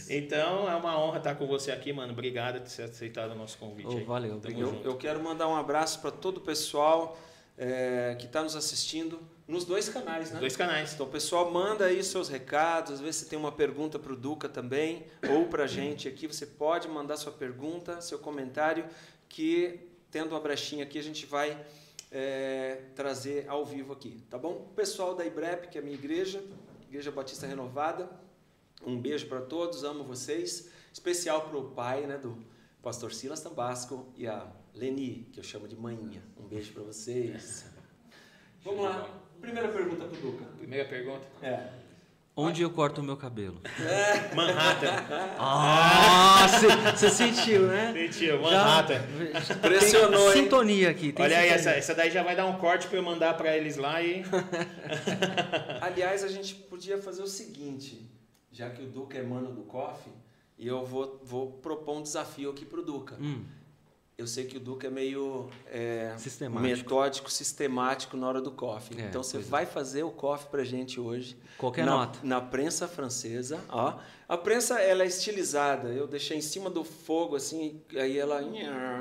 então 0.08 0.68
é 0.68 0.74
uma 0.74 0.98
honra 0.98 1.18
estar 1.18 1.34
com 1.34 1.46
você 1.46 1.70
aqui, 1.70 1.92
mano. 1.92 2.12
Obrigado 2.12 2.60
por 2.62 2.68
ter 2.68 2.82
aceitado 2.84 3.32
o 3.32 3.34
nosso 3.34 3.58
convite. 3.58 3.86
Oh, 3.88 4.04
valeu, 4.04 4.40
eu, 4.56 4.82
eu, 4.82 4.96
quero 4.96 5.22
mandar 5.22 5.46
um 5.46 5.54
abraço 5.54 6.00
para 6.00 6.10
todo 6.10 6.38
o 6.38 6.40
pessoal 6.40 7.16
é, 7.58 8.16
que 8.18 8.24
está 8.24 8.42
nos 8.42 8.56
assistindo 8.56 9.20
nos 9.46 9.66
dois 9.66 9.86
canais, 9.90 10.30
né? 10.30 10.40
Dois 10.40 10.56
canais. 10.56 10.94
Então, 10.94 11.06
pessoal, 11.06 11.52
manda 11.52 11.84
aí 11.84 12.02
seus 12.02 12.30
recados. 12.30 12.94
Às 12.94 13.00
vezes 13.00 13.16
você 13.16 13.26
tem 13.28 13.38
uma 13.38 13.52
pergunta 13.52 13.98
para 13.98 14.14
o 14.14 14.16
Duca 14.16 14.48
também, 14.48 15.04
ou 15.28 15.44
para 15.44 15.64
a 15.64 15.66
gente 15.66 16.08
aqui. 16.08 16.26
Você 16.26 16.46
pode 16.46 16.88
mandar 16.88 17.18
sua 17.18 17.32
pergunta, 17.32 18.00
seu 18.00 18.18
comentário, 18.18 18.86
que 19.28 19.78
tendo 20.10 20.30
uma 20.30 20.40
brechinha 20.40 20.84
aqui, 20.84 20.98
a 20.98 21.02
gente 21.02 21.26
vai 21.26 21.54
é, 22.14 22.80
trazer 22.94 23.48
ao 23.48 23.64
vivo 23.64 23.92
aqui, 23.92 24.22
tá 24.30 24.38
bom? 24.38 24.52
O 24.52 24.74
pessoal 24.74 25.16
da 25.16 25.26
IBREP, 25.26 25.68
que 25.68 25.76
é 25.76 25.80
a 25.80 25.84
minha 25.84 25.96
igreja, 25.96 26.42
Igreja 26.88 27.10
Batista 27.10 27.44
Renovada, 27.44 28.08
um 28.86 29.00
beijo 29.00 29.26
para 29.26 29.40
todos, 29.40 29.82
amo 29.82 30.04
vocês. 30.04 30.70
Especial 30.92 31.48
para 31.48 31.58
o 31.58 31.70
pai, 31.70 32.06
né, 32.06 32.16
do 32.16 32.38
pastor 32.80 33.12
Silas 33.12 33.40
Tambasco 33.40 34.12
e 34.16 34.28
a 34.28 34.46
Leni, 34.72 35.28
que 35.32 35.40
eu 35.40 35.44
chamo 35.44 35.66
de 35.66 35.74
manhinha. 35.74 36.22
Um 36.38 36.46
beijo 36.46 36.72
para 36.72 36.84
vocês. 36.84 37.66
Vamos 38.62 38.84
lá. 38.84 39.10
Primeira 39.40 39.68
pergunta 39.68 40.04
para 40.04 40.16
o 40.16 40.20
Duca. 40.20 40.44
Primeira 40.56 40.88
pergunta? 40.88 41.26
É. 41.42 41.83
Onde 42.36 42.62
eu 42.62 42.70
corto 42.70 43.00
o 43.00 43.04
meu 43.04 43.16
cabelo? 43.16 43.60
Manhattan. 44.34 45.04
Ah, 45.38 46.46
você 46.94 47.08
sentiu, 47.08 47.68
né? 47.68 47.92
Sentiu, 47.92 48.40
Manhattan. 48.42 49.00
Já, 49.40 49.54
Pressionou, 49.54 50.32
tem 50.32 50.42
Sintonia 50.42 50.90
aqui. 50.90 51.14
Olha 51.16 51.28
sintonia. 51.28 51.38
aí, 51.38 51.48
essa, 51.48 51.70
essa 51.70 51.94
daí 51.94 52.10
já 52.10 52.24
vai 52.24 52.34
dar 52.34 52.46
um 52.46 52.58
corte 52.58 52.88
para 52.88 52.98
eu 52.98 53.02
mandar 53.04 53.34
para 53.34 53.56
eles 53.56 53.76
lá 53.76 54.02
e... 54.02 54.24
Aliás, 55.80 56.24
a 56.24 56.28
gente 56.28 56.56
podia 56.56 56.98
fazer 56.98 57.22
o 57.22 57.28
seguinte, 57.28 58.10
já 58.50 58.68
que 58.68 58.82
o 58.82 58.86
Duca 58.86 59.16
é 59.16 59.22
mano 59.22 59.52
do 59.52 59.62
Coffee, 59.62 60.12
e 60.58 60.66
eu 60.66 60.84
vou, 60.84 61.20
vou 61.22 61.52
propor 61.52 61.98
um 61.98 62.02
desafio 62.02 62.50
aqui 62.50 62.64
para 62.64 62.80
o 62.80 62.82
Duca. 62.82 63.16
Hum 63.20 63.44
eu 64.16 64.26
sei 64.28 64.44
que 64.44 64.56
o 64.56 64.60
Duca 64.60 64.86
é 64.86 64.90
meio 64.90 65.50
é, 65.66 66.14
sistemático. 66.16 66.62
metódico, 66.62 67.30
sistemático 67.30 68.16
na 68.16 68.28
hora 68.28 68.40
do 68.40 68.52
coffee. 68.52 69.00
É, 69.00 69.06
então 69.06 69.22
você 69.22 69.38
vai 69.38 69.64
é. 69.64 69.66
fazer 69.66 70.04
o 70.04 70.10
coffee 70.10 70.48
pra 70.48 70.62
gente 70.62 71.00
hoje. 71.00 71.36
Qualquer 71.58 71.84
na, 71.84 71.92
nota. 71.92 72.18
Na 72.22 72.40
prensa 72.40 72.86
francesa. 72.86 73.60
Ó. 73.68 73.98
A 74.28 74.38
prensa 74.38 74.80
ela 74.80 75.02
é 75.02 75.06
estilizada. 75.06 75.88
Eu 75.88 76.06
deixei 76.06 76.38
em 76.38 76.40
cima 76.40 76.70
do 76.70 76.84
fogo 76.84 77.34
assim, 77.34 77.82
aí 77.96 78.16
ela 78.16 78.40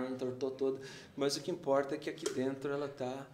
entortou 0.09 0.49
toda. 0.49 0.81
Mas 1.15 1.37
o 1.37 1.41
que 1.41 1.51
importa 1.51 1.93
é 1.93 1.97
que 1.97 2.09
aqui 2.09 2.25
dentro 2.33 2.71
ela 2.71 2.87
tá 2.87 3.27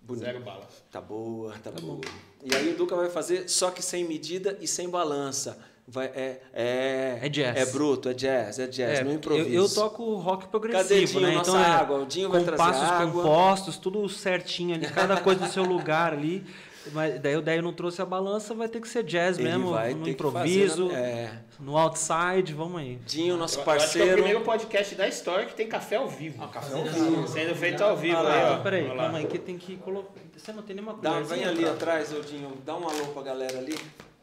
bonita. 0.00 0.26
Zero 0.26 0.40
bala. 0.40 0.66
Tá 0.90 1.00
boa, 1.00 1.52
tá, 1.58 1.70
tá 1.70 1.80
boa. 1.80 1.96
Bom. 1.96 2.00
E 2.42 2.54
aí 2.56 2.72
o 2.72 2.76
Duca 2.76 2.96
vai 2.96 3.10
fazer 3.10 3.50
só 3.50 3.70
que 3.70 3.82
sem 3.82 4.02
medida 4.02 4.56
e 4.62 4.66
sem 4.66 4.88
balança 4.88 5.58
vai, 5.88 6.06
é, 6.06 6.40
é, 6.52 7.18
é 7.22 7.28
jazz. 7.28 7.56
É 7.56 7.72
bruto, 7.72 8.08
é 8.08 8.14
jazz, 8.14 8.58
é 8.58 8.66
jazz, 8.66 9.00
é, 9.00 9.04
no 9.04 9.12
improviso. 9.12 9.48
Eu, 9.48 9.62
eu, 9.62 9.68
toco 9.68 10.14
rock 10.16 10.46
progressivo, 10.48 10.88
Cadê 10.88 11.04
Dinho, 11.04 11.20
né? 11.20 11.34
Nossa 11.34 11.50
então 11.50 11.60
é 11.60 11.66
água, 11.66 11.98
o 11.98 12.06
Dinho 12.06 12.28
vai 12.28 12.44
trazer 12.44 12.56
passos 12.58 12.88
água. 12.88 13.22
compostos, 13.22 13.76
tudo 13.78 14.08
certinho 14.08 14.74
ali, 14.74 14.86
cada 14.86 15.16
coisa 15.20 15.46
no 15.46 15.50
seu 15.50 15.64
lugar 15.64 16.12
ali. 16.12 16.44
Mas 16.92 17.20
daí, 17.20 17.40
daí 17.42 17.56
eu 17.58 17.62
não 17.62 17.72
trouxe 17.72 18.00
a 18.00 18.06
balança, 18.06 18.54
vai 18.54 18.68
ter 18.68 18.80
que 18.80 18.88
ser 18.88 19.02
jazz 19.02 19.38
Ele 19.38 19.48
mesmo, 19.48 19.72
no 19.72 20.08
improviso, 20.08 20.90
é. 20.92 21.30
no 21.60 21.76
outside, 21.76 22.54
vamos 22.54 22.80
aí. 22.80 22.98
Dinho, 23.06 23.36
nosso 23.36 23.58
eu, 23.60 23.64
parceiro. 23.64 23.82
Eu 23.82 23.84
acho 23.84 23.92
que 23.92 24.10
é 24.10 24.12
o 24.12 24.14
primeiro 24.14 24.40
podcast 24.40 24.94
da 24.94 25.08
história 25.08 25.46
que 25.46 25.54
tem 25.54 25.68
café 25.68 25.96
ao 25.96 26.08
vivo. 26.08 26.42
Ah, 26.42 26.48
café 26.48 26.74
ao 26.74 26.84
vivo. 26.84 27.28
Sendo 27.28 27.54
feito 27.54 27.82
ao 27.82 27.96
vivo. 27.96 28.16
Ah, 28.16 28.32
aí, 28.32 28.58
ó. 28.58 28.62
Peraí, 28.62 28.86
calma 28.86 29.18
aí, 29.18 29.26
que 29.26 29.38
tem 29.38 29.58
que 29.58 29.76
colocar. 29.76 30.20
Você 30.36 30.52
não 30.52 30.62
tem 30.62 30.76
nenhuma 30.76 30.94
Dá, 30.94 31.20
Vem 31.20 31.44
ali 31.44 31.64
atrás, 31.66 32.14
Dinho, 32.26 32.52
dá 32.64 32.74
um 32.74 32.88
alô 32.88 33.06
pra 33.12 33.22
galera 33.22 33.58
ali. 33.58 33.76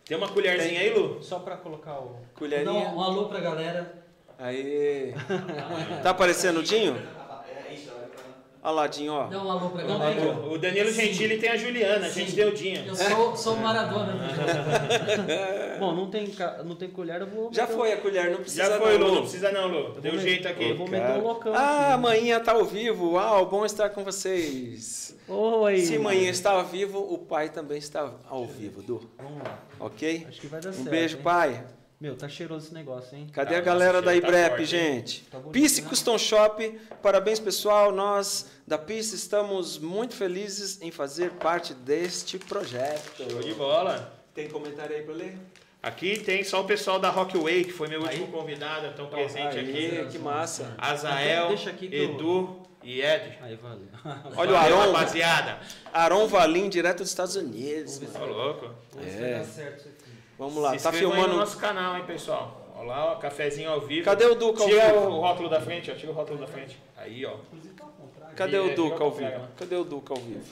Tem 0.08 0.16
uma 0.16 0.30
colherzinha 0.30 0.80
aí, 0.80 0.94
Lu? 0.94 1.22
Só 1.22 1.40
pra 1.40 1.58
colocar 1.58 2.00
o. 2.00 2.18
Colherinha. 2.36 2.72
Um, 2.72 2.98
um 2.98 3.02
alô 3.02 3.26
pra 3.28 3.40
galera. 3.40 4.06
Aí. 4.38 5.14
tá 6.04 6.12
aparecendo 6.12 6.60
o 6.60 6.64
Dinho? 6.64 6.96
Olha 8.65 8.74
lá, 8.74 8.88
Dinho, 8.88 9.13
ó. 9.13 9.27
Dá 9.27 9.43
um 9.43 9.51
alô 9.51 9.69
pra 9.69 9.84
galera. 9.84 10.39
O 10.50 10.57
Danilo 10.57 10.91
Gentili 10.91 11.38
tem 11.38 11.51
a 11.51 11.55
Juliana, 11.55 12.07
a 12.07 12.10
gente 12.10 12.31
deu 12.31 12.51
Dinho. 12.51 12.84
Eu 12.88 12.95
sou, 12.95 13.38
sou 13.38 13.55
Maradona. 13.57 14.17
Bom, 15.79 15.93
não 15.93 16.10
tem, 16.10 16.34
não 16.63 16.75
tem 16.75 16.89
colher, 16.89 17.22
eu 17.22 17.27
vou. 17.27 17.53
Já 17.53 17.67
foi 17.67 17.93
a 17.93 17.98
colher, 17.98 18.31
não 18.31 18.39
precisa 18.39 18.65
Já 18.65 18.79
foi, 18.79 18.98
não. 18.98 19.07
Lu, 19.07 19.15
não 19.15 19.22
precisa 19.22 19.51
não, 19.51 19.67
Lu. 19.67 19.91
Deu 20.01 20.17
jeito 20.17 20.48
aqui. 20.48 20.72
Eu 20.72 20.77
vou 20.77 20.88
meter 20.88 21.19
o 21.19 21.22
locão. 21.22 21.53
Ah, 21.53 21.93
a 21.93 21.98
manhinha 22.00 22.39
tá 22.39 22.53
ao 22.53 22.65
vivo. 22.65 23.12
Uau, 23.12 23.45
bom 23.45 23.63
estar 23.63 23.91
com 23.91 24.03
vocês. 24.03 25.15
Oi. 25.27 25.81
Se 25.81 26.00
manhã 26.00 26.31
está 26.31 26.60
vivo, 26.63 26.98
o 26.98 27.19
pai 27.19 27.50
também 27.50 27.77
está 27.77 28.13
ao 28.27 28.48
vivo, 28.48 28.81
Du. 28.81 29.07
Vamos 29.19 29.43
lá. 29.43 29.60
Ok? 29.79 30.25
Acho 30.27 30.41
que 30.41 30.48
vai 30.48 30.60
dar 30.60 30.69
um 30.69 30.74
certo. 30.74 30.88
Um 30.88 30.89
beijo, 30.89 31.17
hein? 31.17 31.24
pai. 31.24 31.63
Meu, 32.00 32.16
tá 32.16 32.28
cheiroso 32.28 32.66
esse 32.66 32.74
negócio, 32.74 33.18
hein? 33.18 33.28
Cadê 33.32 33.54
tá, 33.54 33.60
a 33.60 33.62
galera 33.62 34.02
da 34.02 34.14
IBREP, 34.14 34.58
tá 34.58 34.64
gente? 34.64 35.24
Tá 35.32 35.40
bonito, 35.40 35.54
Peace 35.54 35.82
né? 35.82 35.88
Custom 35.88 36.18
Shop, 36.18 36.80
parabéns 37.02 37.40
pessoal. 37.40 37.92
Nós 37.92 38.48
da 38.68 38.78
Peace 38.78 39.16
estamos 39.16 39.78
muito 39.78 40.14
felizes 40.14 40.82
em 40.82 40.92
fazer 40.92 41.32
parte 41.32 41.74
deste 41.74 42.38
projeto. 42.38 43.24
Show 43.30 43.42
de 43.42 43.54
bola. 43.54 44.14
Tem 44.34 44.50
comentário 44.50 44.94
aí 44.94 45.04
para 45.04 45.14
ler? 45.14 45.38
Aqui 45.82 46.20
tem 46.20 46.44
só 46.44 46.62
o 46.62 46.66
pessoal 46.66 47.00
da 47.00 47.10
Rockway, 47.10 47.64
que 47.64 47.72
foi 47.72 47.88
meu 47.88 48.02
último 48.02 48.28
convidado, 48.28 48.88
estão 48.88 49.06
presente 49.08 49.58
aí, 49.58 50.00
aqui. 50.02 50.12
Que 50.12 50.20
massa. 50.20 50.74
Azael, 50.78 51.50
Deixa 51.50 51.70
aqui 51.70 51.86
Edu 51.86 52.28
eu... 52.28 52.64
e 52.84 53.02
Ed. 53.02 53.38
Aí, 53.40 53.56
valeu. 53.56 53.88
Olha 54.36 54.52
o 54.52 54.56
Aron, 54.56 54.92
rapaziada. 54.92 55.60
Aron 55.94 56.28
Valim, 56.28 56.68
direto 56.70 56.98
dos 56.98 57.10
Estados 57.10 57.36
Unidos. 57.36 58.00
Tô 58.00 58.25
louco. 58.25 58.72
Vamos 58.92 59.06
ver 59.06 59.12
se 59.12 59.20
vai 59.20 59.32
dar 59.34 59.46
certo 59.46 59.78
isso 59.78 59.90
aqui. 59.90 60.05
Vamos 60.38 60.58
lá, 60.62 60.77
Se 60.77 60.84
tá 60.84 60.92
filmando. 60.92 61.30
no 61.30 61.38
nosso 61.38 61.58
canal, 61.58 61.98
hein, 61.98 62.04
pessoal. 62.06 62.62
Olha 62.77 62.88
lá, 62.88 63.12
ó, 63.13 63.15
cafezinho 63.15 63.70
ao 63.72 63.80
vivo. 63.82 64.04
Cadê 64.04 64.25
o 64.25 64.36
Duca 64.36 64.62
ao 64.63 64.68
Tira 64.70 64.86
vivo? 64.92 65.06
o 65.08 65.20
rótulo 65.22 65.50
da 65.50 65.62
frente, 65.62 65.89
ó. 65.92 65.96
Tira 65.96 66.12
o 66.12 66.15
rótulo 66.15 66.39
da 66.39 66.48
frente. 66.48 66.77
Aí, 66.98 67.25
ó. 67.25 67.36
Cadê 68.36 68.58
o 68.60 68.75
Duca 68.75 69.04
ao 69.04 69.12
vivo? 69.12 69.48
Cadê 69.58 69.75
o 69.77 69.84
Duca 69.86 70.13
ao 70.13 70.20
vivo? 70.20 70.44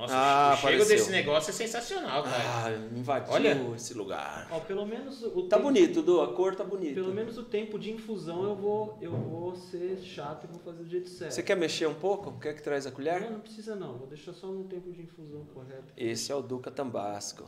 Nossa, 0.00 0.14
Ah, 0.16 0.52
o 0.54 0.56
cheiro 0.56 0.76
apareceu. 0.82 0.96
desse 0.96 1.10
negócio 1.10 1.50
é 1.50 1.52
sensacional, 1.52 2.22
cara. 2.22 2.36
Ah, 2.38 2.70
invadiu 2.96 3.32
Olha. 3.34 3.74
esse 3.76 3.92
lugar. 3.92 4.48
Ó, 4.50 4.60
pelo 4.60 4.86
menos 4.86 5.22
o 5.22 5.42
Tá 5.42 5.56
tempo- 5.56 5.68
bonito, 5.68 6.02
Du, 6.02 6.22
a 6.22 6.32
cor 6.32 6.56
tá 6.56 6.64
bonita. 6.64 6.94
Pelo 6.94 7.12
menos 7.12 7.36
o 7.36 7.42
tempo 7.44 7.78
de 7.78 7.90
infusão 7.92 8.42
eu 8.44 8.54
vou, 8.56 8.96
eu 9.00 9.12
vou 9.12 9.54
ser 9.54 9.98
chato 9.98 10.44
e 10.44 10.46
vou 10.46 10.58
fazer 10.60 10.82
do 10.84 10.88
jeito 10.88 11.08
certo. 11.10 11.32
Você 11.32 11.42
quer 11.42 11.56
mexer 11.56 11.86
um 11.86 11.94
pouco? 11.94 12.32
Quer 12.40 12.54
que 12.54 12.62
traz 12.62 12.86
a 12.86 12.90
colher? 12.90 13.20
Não, 13.20 13.32
não 13.32 13.40
precisa 13.40 13.76
não. 13.76 13.98
Vou 13.98 14.06
deixar 14.06 14.32
só 14.32 14.46
no 14.46 14.64
tempo 14.64 14.90
de 14.90 15.02
infusão 15.02 15.44
correto. 15.52 15.92
Esse 15.96 16.32
é 16.32 16.34
o 16.34 16.40
Duca 16.40 16.70
Tambasco. 16.70 17.44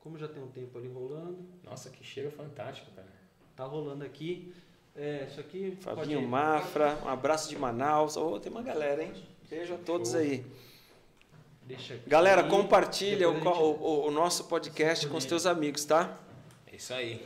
Como 0.00 0.16
já 0.16 0.26
tem 0.26 0.42
um 0.42 0.48
tempo 0.48 0.78
ali 0.78 0.88
rolando, 0.88 1.38
Nossa, 1.62 1.90
que 1.90 2.02
cheiro 2.02 2.30
fantástico, 2.30 2.90
cara. 2.96 3.06
tá 3.54 3.64
rolando 3.64 4.02
aqui. 4.04 4.52
É, 4.96 5.26
isso 5.30 5.38
aqui 5.38 5.76
Fabinho 5.80 6.18
pode... 6.20 6.26
Mafra, 6.30 6.98
um 7.04 7.08
abraço 7.08 7.48
de 7.50 7.58
Manaus. 7.58 8.16
Ô, 8.16 8.40
tem 8.40 8.50
uma 8.50 8.62
galera, 8.62 9.02
hein? 9.04 9.12
Beijo 9.48 9.74
a 9.74 9.76
todos 9.78 10.14
aí. 10.14 10.44
Deixa 11.70 11.94
aqui. 11.94 12.08
Galera, 12.08 12.42
compartilha 12.44 13.28
o, 13.30 13.48
a 13.48 13.52
o- 13.60 14.06
o 14.08 14.10
nosso 14.10 14.44
podcast 14.44 15.06
com 15.06 15.16
os 15.16 15.24
teus 15.24 15.46
amigos, 15.46 15.84
tá? 15.84 16.16
É 16.70 16.76
isso 16.76 16.92
aí. 16.92 17.24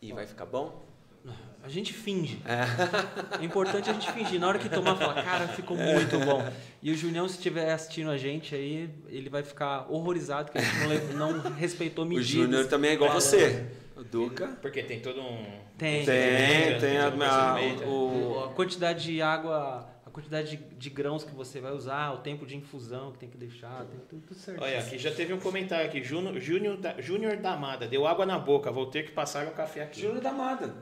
E 0.00 0.12
vai 0.12 0.26
ficar 0.26 0.46
bom? 0.46 0.86
A 1.62 1.68
gente 1.68 1.92
finge. 1.92 2.40
É 3.40 3.44
importante 3.44 3.90
a 3.90 3.92
gente 3.92 4.10
fingir. 4.12 4.38
Na 4.40 4.48
hora 4.48 4.58
que 4.58 4.68
tomar, 4.68 4.96
falar, 4.96 5.22
cara, 5.24 5.48
ficou 5.48 5.76
muito 5.76 6.18
bom. 6.20 6.42
E 6.82 6.90
o 6.92 6.94
Julião, 6.94 7.28
se 7.28 7.34
estiver 7.36 7.72
assistindo 7.72 8.10
a 8.10 8.16
gente 8.16 8.54
aí, 8.54 8.88
ele 9.08 9.28
vai 9.28 9.42
ficar 9.42 9.86
horrorizado 9.90 10.52
que 10.52 10.58
a 10.58 10.60
gente 10.60 11.14
não, 11.14 11.32
não 11.32 11.50
respeitou 11.52 12.04
O 12.04 12.08
medidas. 12.08 12.28
Júnior 12.28 12.66
também 12.68 12.90
é 12.92 12.94
igual 12.94 13.12
você. 13.12 13.66
O 13.96 14.04
Duca. 14.04 14.46
Porque 14.62 14.82
tem 14.84 15.00
todo 15.00 15.20
um. 15.20 15.44
Tem. 15.76 16.04
Tem, 16.04 16.78
tem 16.78 16.98
a, 16.98 17.10
Tem 17.10 17.18
um 17.20 17.22
a- 17.22 17.52
procedimento. 17.52 17.84
o, 17.90 18.44
A 18.44 18.48
quantidade 18.50 19.02
de 19.04 19.20
água, 19.20 19.88
a 19.96 19.97
quantidade 20.18 20.56
de, 20.56 20.56
de 20.56 20.90
grãos 20.90 21.22
que 21.22 21.32
você 21.34 21.60
vai 21.60 21.72
usar, 21.72 22.12
o 22.12 22.18
tempo 22.18 22.44
de 22.44 22.56
infusão 22.56 23.12
que 23.12 23.18
tem 23.18 23.28
que 23.28 23.36
deixar, 23.38 23.84
tem 23.84 24.00
tudo, 24.08 24.22
tudo 24.26 24.36
certo. 24.38 24.60
Olha, 24.62 24.80
aqui 24.80 24.98
já 24.98 25.12
teve 25.12 25.32
um 25.32 25.38
comentário 25.38 25.86
aqui. 25.86 26.02
Júnior, 26.02 26.38
Júnior, 26.40 26.76
da, 26.76 27.00
Júnior 27.00 27.36
Damada, 27.36 27.86
deu 27.86 28.06
água 28.06 28.26
na 28.26 28.38
boca, 28.38 28.70
vou 28.72 28.86
ter 28.86 29.04
que 29.04 29.12
passar 29.12 29.46
um 29.46 29.50
café 29.52 29.82
aqui. 29.84 30.00
Júnior 30.00 30.20
da 30.20 30.32
Mada. 30.32 30.74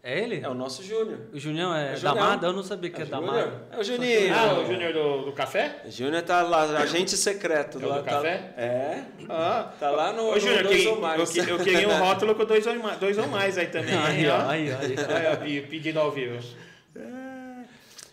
É 0.00 0.16
ele? 0.20 0.40
É 0.40 0.48
o 0.48 0.54
nosso 0.54 0.84
Júnior. 0.84 1.18
O 1.32 1.38
Junião 1.38 1.74
é, 1.74 1.94
É. 1.94 1.98
Damada? 1.98 2.46
Eu 2.46 2.52
não 2.52 2.62
sabia 2.62 2.88
que 2.88 2.98
é, 2.98 3.04
É 3.04 3.06
o 3.06 3.10
Damada. 3.10 3.40
Júnior. 3.42 3.60
É 3.72 3.78
o 3.78 3.82
Juninho. 3.82 4.34
Ah, 4.34 4.54
o 4.60 4.66
Júnior 4.66 4.92
do, 4.92 5.22
do 5.24 5.32
café? 5.32 5.82
Júnior 5.88 6.22
tá 6.22 6.42
lá, 6.42 6.62
agente 6.78 7.16
secreto. 7.16 7.80
É 7.82 7.84
o 7.84 7.88
lá, 7.88 7.98
do 7.98 8.04
tá- 8.04 8.10
café? 8.12 8.52
É. 8.56 9.02
Ah, 9.28 9.72
Tá 9.80 9.90
lá 9.90 10.12
no, 10.12 10.28
Ô, 10.28 10.34
no 10.34 10.40
Júnior, 10.40 10.58
eu, 10.58 10.62
dois 10.64 10.76
queria- 10.76 10.92
ou 10.94 11.00
mais. 11.00 11.36
eu, 11.36 11.44
que- 11.44 11.50
eu 11.50 11.58
queria 11.58 11.88
um 11.88 11.98
rótulo 11.98 12.34
com 12.36 12.44
dois 12.44 12.64
ou, 12.68 12.74
mais, 12.76 12.98
dois 12.98 13.18
ou 13.18 13.26
mais 13.26 13.58
aí 13.58 13.66
também. 13.66 13.92
Aí, 13.98 14.28
ó, 14.28 14.36
ó. 14.36 14.48
aí, 14.48 14.70
ó, 14.72 15.42
aí. 15.42 15.60
Pe- 15.62 15.66
pedido 15.68 15.98
ao 15.98 16.12
vivo. 16.12 16.38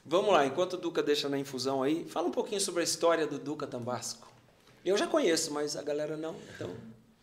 Vamos 0.06 0.32
lá, 0.32 0.46
enquanto 0.46 0.74
o 0.74 0.78
Duca 0.78 1.02
deixa 1.02 1.28
na 1.28 1.40
infusão 1.40 1.82
aí, 1.82 2.06
fala 2.06 2.28
um 2.28 2.32
pouquinho 2.32 2.62
sobre 2.62 2.82
a 2.82 2.84
história 2.84 3.26
do 3.26 3.40
Duca 3.40 3.66
Tambasco. 3.66 4.28
Eu 4.86 4.96
já 4.96 5.08
conheço, 5.08 5.52
mas 5.52 5.76
a 5.76 5.82
galera 5.82 6.16
não. 6.16 6.36
Então, 6.56 6.70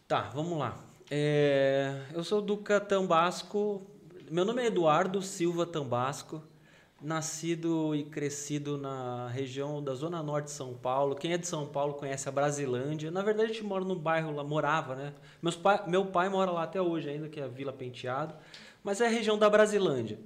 Tá, 0.08 0.30
vamos 0.34 0.58
lá. 0.58 0.76
É, 1.10 1.94
eu 2.12 2.24
sou 2.24 2.42
do 2.42 2.56
Tambasco. 2.56 3.80
Meu 4.30 4.44
nome 4.44 4.62
é 4.62 4.66
Eduardo 4.66 5.22
Silva 5.22 5.64
Tambasco. 5.64 6.42
Nascido 7.00 7.94
e 7.94 8.04
crescido 8.04 8.76
na 8.76 9.28
região 9.28 9.82
da 9.82 9.94
Zona 9.94 10.22
Norte 10.22 10.46
de 10.46 10.50
São 10.50 10.74
Paulo. 10.74 11.14
Quem 11.14 11.32
é 11.32 11.38
de 11.38 11.46
São 11.46 11.66
Paulo 11.66 11.94
conhece 11.94 12.28
a 12.28 12.32
Brasilândia. 12.32 13.10
Na 13.10 13.22
verdade, 13.22 13.50
a 13.50 13.52
gente 13.54 13.64
mora 13.64 13.84
no 13.84 13.94
bairro 13.96 14.32
lá, 14.32 14.44
morava, 14.44 14.94
né? 14.94 15.14
Meus 15.40 15.56
pai, 15.56 15.82
meu 15.86 16.04
pai 16.06 16.28
mora 16.28 16.50
lá 16.50 16.64
até 16.64 16.82
hoje 16.82 17.08
ainda, 17.08 17.28
que 17.28 17.40
é 17.40 17.44
a 17.44 17.48
Vila 17.48 17.72
Penteado. 17.72 18.34
Mas 18.84 19.00
é 19.00 19.06
a 19.06 19.10
região 19.10 19.38
da 19.38 19.48
Brasilândia. 19.48 20.18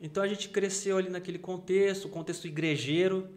Então 0.00 0.22
a 0.22 0.28
gente 0.28 0.48
cresceu 0.48 0.96
ali 0.96 1.08
naquele 1.10 1.38
contexto, 1.38 2.08
contexto 2.08 2.46
igrejeiro. 2.46 3.28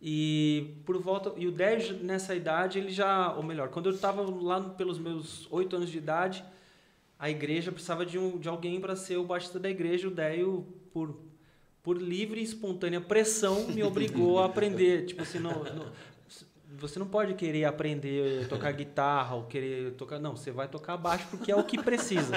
E 0.00 0.74
por 0.86 0.96
volta. 1.00 1.32
E 1.36 1.46
o 1.46 1.52
10 1.52 2.02
nessa 2.02 2.34
idade, 2.34 2.78
ele 2.78 2.90
já. 2.90 3.34
Ou 3.34 3.42
melhor, 3.42 3.68
quando 3.68 3.88
eu 3.88 3.94
estava 3.94 4.22
lá 4.22 4.60
no- 4.60 4.70
pelos 4.70 4.98
meus 4.98 5.46
8 5.50 5.74
anos 5.76 5.90
de 5.90 5.98
idade, 5.98 6.44
a 7.18 7.28
igreja 7.28 7.72
precisava 7.72 8.06
de, 8.06 8.16
um, 8.18 8.38
de 8.38 8.48
alguém 8.48 8.80
para 8.80 8.94
ser 8.94 9.16
o 9.16 9.24
baixista 9.24 9.58
da 9.58 9.68
igreja. 9.68 10.06
O 10.06 10.10
Déio, 10.10 10.64
por, 10.92 11.18
por 11.82 12.00
livre 12.00 12.40
e 12.40 12.44
espontânea 12.44 13.00
pressão, 13.00 13.66
me 13.68 13.82
obrigou 13.82 14.38
a 14.38 14.46
aprender. 14.46 15.04
Tipo 15.06 15.22
assim, 15.22 15.40
não, 15.40 15.64
não- 15.64 15.92
você 16.78 16.98
não 16.98 17.06
pode 17.06 17.34
querer 17.34 17.64
aprender 17.64 18.44
a 18.44 18.48
tocar 18.48 18.72
guitarra 18.72 19.34
ou 19.34 19.44
querer 19.44 19.92
tocar. 19.92 20.18
Não, 20.18 20.36
você 20.36 20.50
vai 20.50 20.68
tocar 20.68 20.96
baixo 20.96 21.26
porque 21.30 21.50
é 21.50 21.56
o 21.56 21.64
que 21.64 21.82
precisa. 21.82 22.34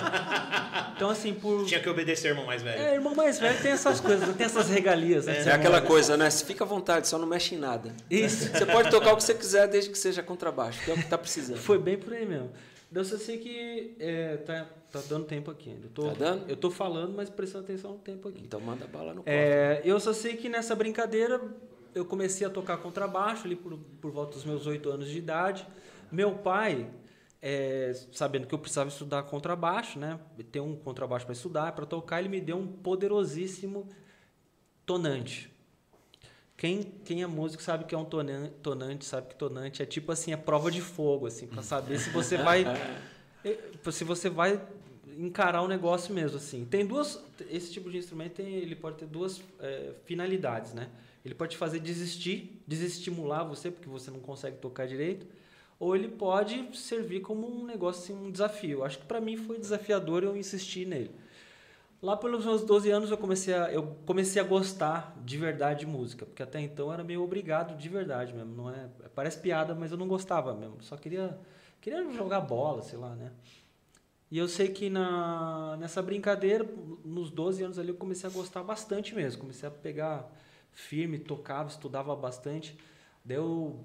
Então, 0.95 1.09
assim, 1.09 1.33
por. 1.33 1.65
Tinha 1.65 1.79
que 1.79 1.89
obedecer 1.89 2.29
irmão 2.29 2.45
mais 2.45 2.61
velho. 2.61 2.81
É, 2.81 2.95
irmão 2.95 3.15
mais 3.15 3.39
velho 3.39 3.59
tem 3.61 3.71
essas 3.71 3.99
coisas, 3.99 4.35
tem 4.35 4.45
essas 4.45 4.69
regalias. 4.69 5.25
Né? 5.25 5.43
é 5.43 5.51
aquela 5.51 5.81
coisa, 5.81 6.17
né? 6.17 6.29
Você 6.29 6.45
fica 6.45 6.63
à 6.63 6.67
vontade, 6.67 7.07
só 7.07 7.17
não 7.17 7.27
mexe 7.27 7.55
em 7.55 7.57
nada. 7.57 7.95
Isso. 8.09 8.49
Você 8.49 8.65
pode 8.65 8.89
tocar 8.89 9.13
o 9.13 9.17
que 9.17 9.23
você 9.23 9.33
quiser, 9.33 9.67
desde 9.67 9.89
que 9.89 9.97
seja 9.97 10.21
contrabaixo, 10.21 10.83
que 10.83 10.91
é 10.91 10.93
o 10.93 10.97
que 10.97 11.07
tá 11.07 11.17
precisando. 11.17 11.57
Foi 11.57 11.79
bem 11.79 11.97
por 11.97 12.13
aí 12.13 12.25
mesmo. 12.25 12.51
Então, 12.91 13.03
eu 13.03 13.17
sei 13.17 13.37
que 13.37 13.95
é, 13.99 14.37
tá, 14.37 14.67
tá 14.91 15.01
dando 15.07 15.25
tempo 15.25 15.49
aqui 15.49 15.69
ainda. 15.69 15.85
Eu 15.85 15.91
tô, 15.91 16.07
Tá 16.09 16.13
dando? 16.13 16.49
Eu 16.49 16.57
tô 16.57 16.69
falando, 16.69 17.13
mas 17.15 17.29
prestando 17.29 17.63
atenção 17.63 17.91
no 17.93 17.99
tempo 17.99 18.27
aqui. 18.27 18.41
Então 18.43 18.59
manda 18.59 18.85
bala 18.85 19.13
no 19.13 19.21
copo. 19.21 19.29
É, 19.29 19.81
eu 19.85 19.99
só 19.99 20.11
sei 20.11 20.35
que 20.35 20.49
nessa 20.49 20.75
brincadeira 20.75 21.39
eu 21.93 22.05
comecei 22.05 22.45
a 22.45 22.49
tocar 22.49 22.77
contrabaixo 22.77 23.45
ali 23.45 23.55
por, 23.55 23.77
por 23.99 24.11
volta 24.11 24.33
dos 24.33 24.45
meus 24.45 24.65
oito 24.67 24.89
anos 24.89 25.07
de 25.07 25.17
idade. 25.17 25.67
Meu 26.11 26.35
pai, 26.35 26.89
é, 27.41 27.93
sabendo 28.11 28.47
que 28.47 28.53
eu 28.53 28.59
precisava 28.59 28.89
estudar 28.89 29.23
contrabaixo, 29.23 29.97
né, 29.97 30.19
ter 30.51 30.59
um 30.59 30.75
contrabaixo 30.75 31.25
para 31.25 31.33
estudar, 31.33 31.71
para 31.73 31.85
tocar, 31.85 32.19
ele 32.19 32.29
me 32.29 32.41
deu 32.41 32.57
um 32.57 32.67
poderosíssimo 32.67 33.87
tonante. 34.85 35.49
Quem, 36.57 36.83
quem 37.03 37.23
é 37.23 37.27
músico 37.27 37.63
sabe 37.63 37.85
que 37.85 37.95
é 37.95 37.97
um 37.97 38.05
tonan- 38.05 38.51
tonante, 38.61 39.03
sabe 39.05 39.29
que 39.29 39.35
tonante 39.35 39.81
é 39.81 39.85
tipo 39.85 40.11
assim, 40.11 40.31
é 40.31 40.37
prova 40.37 40.69
de 40.69 40.79
fogo, 40.79 41.25
assim, 41.25 41.47
para 41.47 41.63
saber 41.63 41.97
se 41.97 42.11
você 42.11 42.37
vai 42.37 42.65
se 43.91 44.03
você 44.03 44.29
vai 44.29 44.61
encarar 45.17 45.63
o 45.63 45.67
negócio 45.67 46.13
mesmo 46.13 46.37
assim. 46.37 46.63
Tem 46.65 46.85
duas 46.85 47.19
esse 47.49 47.71
tipo 47.71 47.89
de 47.89 47.97
instrumento 47.97 48.33
tem, 48.35 48.55
ele 48.57 48.75
pode 48.75 48.97
ter 48.97 49.07
duas 49.07 49.41
eh, 49.59 49.93
finalidades, 50.05 50.73
né? 50.73 50.89
Ele 51.23 51.35
pode 51.35 51.57
fazer 51.57 51.79
desistir, 51.79 52.61
desestimular 52.67 53.47
você 53.47 53.69
porque 53.69 53.87
você 53.87 54.09
não 54.09 54.19
consegue 54.19 54.57
tocar 54.57 54.87
direito, 54.87 55.27
ou 55.79 55.95
ele 55.95 56.07
pode 56.07 56.77
servir 56.77 57.21
como 57.21 57.47
um 57.47 57.65
negócio 57.65 58.03
assim, 58.03 58.27
um 58.27 58.31
desafio. 58.31 58.83
Acho 58.83 58.99
que 58.99 59.05
para 59.05 59.21
mim 59.21 59.37
foi 59.37 59.59
desafiador 59.59 60.23
eu 60.23 60.35
insisti 60.35 60.85
nele. 60.85 61.11
Lá 62.01 62.17
pelos 62.17 62.45
meus 62.45 62.63
12 62.63 62.89
anos 62.89 63.11
eu 63.11 63.17
comecei 63.17 63.53
a, 63.53 63.71
eu 63.71 63.95
comecei 64.05 64.41
a 64.41 64.45
gostar 64.45 65.15
de 65.23 65.37
verdade 65.37 65.81
de 65.81 65.85
música, 65.85 66.25
porque 66.25 66.41
até 66.41 66.59
então 66.59 66.91
era 66.91 67.03
meio 67.03 67.21
obrigado 67.23 67.77
de 67.77 67.89
verdade 67.89 68.33
mesmo, 68.33 68.55
não 68.55 68.69
é, 68.71 68.89
parece 69.13 69.39
piada, 69.39 69.75
mas 69.75 69.91
eu 69.91 69.97
não 69.97 70.07
gostava 70.07 70.53
mesmo, 70.55 70.81
só 70.81 70.97
queria 70.97 71.37
queria 71.79 72.11
jogar 72.11 72.41
bola, 72.41 72.81
sei 72.81 72.97
lá, 72.97 73.15
né? 73.15 73.31
E 74.31 74.37
eu 74.37 74.47
sei 74.47 74.69
que 74.69 74.89
na, 74.89 75.75
nessa 75.77 76.01
brincadeira, 76.01 76.65
nos 77.03 77.29
12 77.29 77.63
anos 77.63 77.77
ali, 77.77 77.89
eu 77.89 77.95
comecei 77.95 78.29
a 78.29 78.31
gostar 78.31 78.63
bastante 78.63 79.13
mesmo. 79.13 79.41
Comecei 79.41 79.67
a 79.67 79.71
pegar 79.71 80.31
firme, 80.71 81.19
tocava, 81.19 81.69
estudava 81.69 82.15
bastante. 82.15 82.77
Daí 83.23 83.37
eu, 83.37 83.79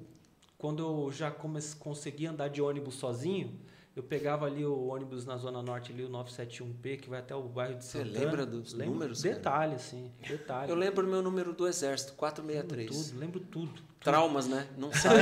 quando 0.58 0.82
eu 0.82 1.12
já 1.12 1.30
comece, 1.30 1.76
consegui 1.76 2.26
andar 2.26 2.48
de 2.48 2.62
ônibus 2.62 2.94
sozinho, 2.94 3.58
eu 3.94 4.02
pegava 4.02 4.44
ali 4.44 4.64
o 4.64 4.88
ônibus 4.88 5.24
na 5.24 5.38
Zona 5.38 5.62
Norte, 5.62 5.90
ali 5.90 6.04
o 6.04 6.10
971P, 6.10 7.00
que 7.00 7.08
vai 7.08 7.20
até 7.20 7.34
o 7.34 7.42
bairro 7.42 7.76
de 7.76 7.84
Você 7.84 7.98
Santana. 8.04 8.18
lembra 8.24 8.44
dos 8.46 8.72
Lembro, 8.74 8.92
números, 8.92 9.22
cara? 9.22 9.34
Detalhe, 9.34 9.74
assim, 9.74 10.12
detalhe. 10.28 10.70
Eu 10.70 10.76
lembro 10.76 11.06
o 11.06 11.10
meu 11.10 11.22
número 11.22 11.54
do 11.54 11.66
exército, 11.66 12.10
lembro 12.10 12.18
463. 12.18 12.90
tudo, 13.08 13.18
lembro 13.18 13.40
tudo. 13.40 13.82
Traumas, 14.00 14.46
né? 14.46 14.68
Não 14.76 14.92
sai. 14.94 15.16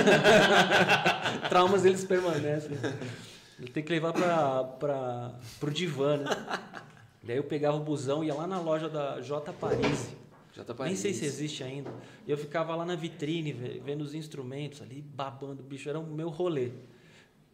Traumas 1.48 1.84
eles 1.84 2.04
permanecem. 2.04 2.76
Eu 3.60 3.68
tenho 3.68 3.86
que 3.86 3.92
levar 3.92 4.12
para 4.12 5.34
pro 5.60 5.70
divã, 5.70 6.16
né? 6.16 6.24
Daí 7.22 7.36
eu 7.36 7.44
pegava 7.44 7.76
o 7.76 7.80
busão 7.80 8.22
e 8.24 8.26
ia 8.26 8.34
lá 8.34 8.46
na 8.46 8.60
loja 8.60 8.88
da 8.88 9.20
J 9.20 9.52
Paris. 9.52 10.08
Nem 10.88 10.96
sei 10.96 11.12
se 11.12 11.24
existe 11.24 11.62
ainda. 11.64 11.92
Eu 12.26 12.36
ficava 12.38 12.74
lá 12.76 12.84
na 12.84 12.94
vitrine, 12.94 13.52
ve- 13.52 13.80
vendo 13.84 14.02
os 14.02 14.14
instrumentos 14.14 14.80
ali, 14.82 15.02
babando, 15.02 15.62
bicho, 15.62 15.88
era 15.88 15.98
o 15.98 16.06
meu 16.06 16.28
rolê. 16.28 16.70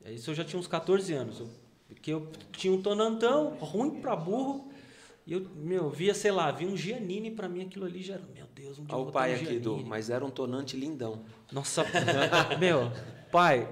Isso 0.07 0.31
eu 0.31 0.35
já 0.35 0.45
tinha 0.45 0.59
uns 0.59 0.67
14 0.67 1.13
anos. 1.13 1.41
Eu, 1.41 1.49
porque 1.89 2.13
eu 2.13 2.29
tinha 2.53 2.73
um 2.73 2.81
tonantão, 2.81 3.57
ruim 3.61 4.01
pra 4.01 4.15
burro. 4.17 4.71
E 5.27 5.33
eu, 5.33 5.47
meu, 5.55 5.91
via, 5.91 6.15
sei 6.15 6.31
lá, 6.31 6.51
via 6.51 6.67
um 6.67 6.77
Giannini, 6.77 7.31
pra 7.31 7.49
mim 7.49 7.63
aquilo 7.63 7.85
ali 7.87 8.03
já 8.03 8.15
era, 8.15 8.23
meu 8.35 8.47
Deus, 8.55 8.79
um 8.79 8.85
dia 8.85 8.97
Olha 8.97 9.09
o 9.09 9.13
pai 9.13 9.33
um 9.33 9.35
aqui, 9.37 9.59
do, 9.59 9.77
mas 9.79 10.11
era 10.11 10.25
um 10.25 10.31
tonante 10.31 10.77
lindão. 10.77 11.23
Nossa, 11.53 11.85
meu, 12.59 12.91
pai, 13.31 13.69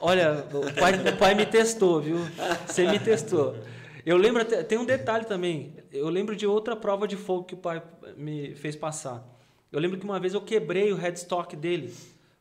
olha, 0.00 0.44
o 0.52 0.72
pai, 0.74 0.92
o 1.08 1.16
pai 1.16 1.34
me 1.34 1.46
testou, 1.46 2.00
viu? 2.00 2.18
Você 2.66 2.86
me 2.90 2.98
testou. 2.98 3.56
Eu 4.04 4.16
lembro, 4.16 4.42
até, 4.42 4.62
tem 4.62 4.78
um 4.78 4.84
detalhe 4.84 5.24
também. 5.24 5.74
Eu 5.96 6.08
lembro 6.08 6.36
de 6.36 6.46
outra 6.46 6.76
prova 6.76 7.06
de 7.08 7.16
fogo 7.16 7.44
que 7.44 7.54
o 7.54 7.58
pai 7.58 7.82
me 8.16 8.54
fez 8.54 8.76
passar. 8.76 9.26
Eu 9.72 9.80
lembro 9.80 9.98
que 9.98 10.04
uma 10.04 10.20
vez 10.20 10.34
eu 10.34 10.40
quebrei 10.40 10.92
o 10.92 10.96
headstock 10.96 11.56
dele 11.56 11.92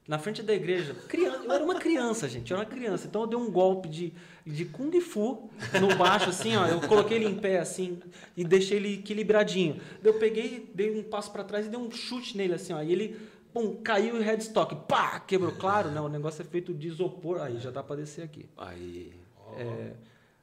na 0.07 0.19
frente 0.19 0.43
da 0.43 0.53
igreja. 0.53 0.93
Criança, 1.07 1.43
eu 1.43 1.51
era 1.51 1.63
uma 1.63 1.75
criança, 1.75 2.29
gente, 2.29 2.51
eu 2.51 2.57
era 2.57 2.67
uma 2.67 2.71
criança. 2.71 3.07
Então 3.07 3.21
eu 3.21 3.27
dei 3.27 3.37
um 3.37 3.51
golpe 3.51 3.89
de, 3.89 4.13
de 4.45 4.65
Kung 4.65 4.91
Fu 5.01 5.49
no 5.79 5.95
baixo, 5.95 6.29
assim, 6.29 6.55
ó. 6.55 6.67
Eu 6.67 6.79
coloquei 6.81 7.17
ele 7.17 7.25
em 7.25 7.35
pé, 7.35 7.59
assim, 7.59 7.99
e 8.37 8.43
deixei 8.43 8.77
ele 8.77 8.95
equilibradinho. 8.95 9.81
Eu 10.03 10.13
peguei, 10.19 10.69
dei 10.73 10.97
um 10.97 11.03
passo 11.03 11.31
para 11.31 11.43
trás 11.43 11.65
e 11.65 11.69
dei 11.69 11.79
um 11.79 11.89
chute 11.89 12.37
nele, 12.37 12.53
assim, 12.53 12.73
ó. 12.73 12.81
E 12.83 12.91
ele, 12.91 13.17
pum, 13.51 13.75
caiu 13.83 14.17
em 14.17 14.23
headstock. 14.23 14.75
Pá, 14.87 15.19
quebrou. 15.19 15.53
Claro, 15.53 15.89
né? 15.89 15.99
O 15.99 16.09
negócio 16.09 16.41
é 16.41 16.45
feito 16.45 16.73
de 16.73 16.87
isopor. 16.87 17.41
Aí 17.41 17.57
já 17.57 17.71
dá 17.71 17.81
para 17.81 17.97
descer 17.97 18.23
aqui. 18.23 18.47
Aí. 18.57 19.11
É, 19.57 19.93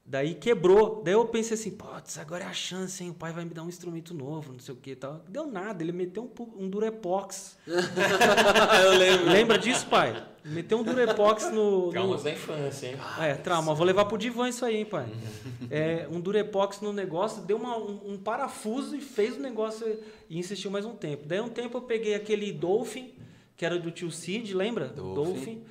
daí 0.05 0.35
quebrou. 0.35 1.03
Daí 1.03 1.15
eu 1.15 1.25
pensei 1.27 1.55
assim, 1.55 1.71
putz, 1.71 2.19
agora 2.19 2.45
é 2.45 2.47
a 2.47 2.53
chance, 2.53 3.03
hein? 3.03 3.11
O 3.11 3.15
pai 3.15 3.33
vai 3.33 3.45
me 3.45 3.51
dar 3.51 3.63
um 3.63 3.69
instrumento 3.69 4.13
novo, 4.13 4.53
não 4.53 4.59
sei 4.59 4.75
o 4.75 4.77
que 4.77 4.91
e 4.91 4.97
tal. 4.97 5.23
Deu 5.29 5.47
nada, 5.47 5.83
ele 5.83 5.93
meteu 5.93 6.25
um, 6.25 6.65
um 6.65 6.69
Durepox. 6.69 7.57
eu 7.67 8.99
lembro. 8.99 9.31
Lembra 9.31 9.59
disso, 9.59 9.87
pai? 9.87 10.27
Meteu 10.45 10.79
um 10.79 10.83
Durepox 10.83 11.51
no. 11.53 11.87
no... 11.87 11.91
Traumas 11.93 12.23
da 12.25 12.33
infância, 12.33 12.89
hein? 12.89 12.97
É, 13.21 13.35
trauma. 13.35 13.75
Vou 13.75 13.87
levar 13.87 14.07
pro 14.07 14.19
divã 14.19 14.49
isso 14.49 14.65
aí, 14.65 14.79
hein, 14.79 14.85
pai. 14.85 15.07
É, 15.71 16.09
um 16.11 16.21
Durepox 16.21 16.81
no 16.81 16.93
negócio, 16.93 17.43
deu 17.43 17.57
uma- 17.57 17.79
um, 17.79 18.13
um 18.13 18.19
parafuso 18.19 18.97
e 18.97 19.01
fez 19.01 19.37
o 19.37 19.41
negócio 19.41 19.87
e 20.29 20.39
insistiu 20.39 20.71
mais 20.71 20.85
um 20.85 20.95
tempo. 20.97 21.25
Daí 21.27 21.41
um 21.41 21.49
tempo 21.49 21.79
eu 21.79 21.83
peguei 21.83 22.15
aquele 22.15 22.53
Dolphin, 22.53 23.15
que 23.57 23.65
era 23.65 23.79
do 23.79 23.91
tio 23.91 24.11
Cid, 24.11 24.53
lembra? 24.55 24.89
Dolphin. 24.89 25.63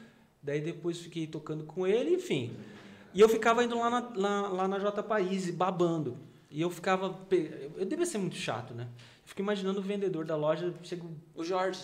Daí 0.41 0.61
depois 0.61 0.97
fiquei 0.99 1.27
tocando 1.27 1.65
com 1.65 1.85
ele, 1.85 2.15
enfim. 2.15 2.51
E 3.13 3.19
eu 3.19 3.27
ficava 3.29 3.63
indo 3.63 3.77
lá 3.77 3.89
na, 3.89 4.09
lá, 4.15 4.47
lá 4.49 4.67
na 4.67 4.79
J 4.79 5.03
País, 5.03 5.49
babando. 5.51 6.17
E 6.49 6.61
eu 6.61 6.69
ficava. 6.69 7.17
Eu 7.77 7.85
devia 7.85 8.05
ser 8.05 8.17
muito 8.17 8.35
chato, 8.35 8.73
né? 8.73 8.87
Eu 9.23 9.27
fico 9.27 9.41
imaginando 9.41 9.79
o 9.79 9.83
vendedor 9.83 10.25
da 10.25 10.35
loja, 10.35 10.73
chega 10.83 11.03
O 11.35 11.43
Jorge. 11.43 11.81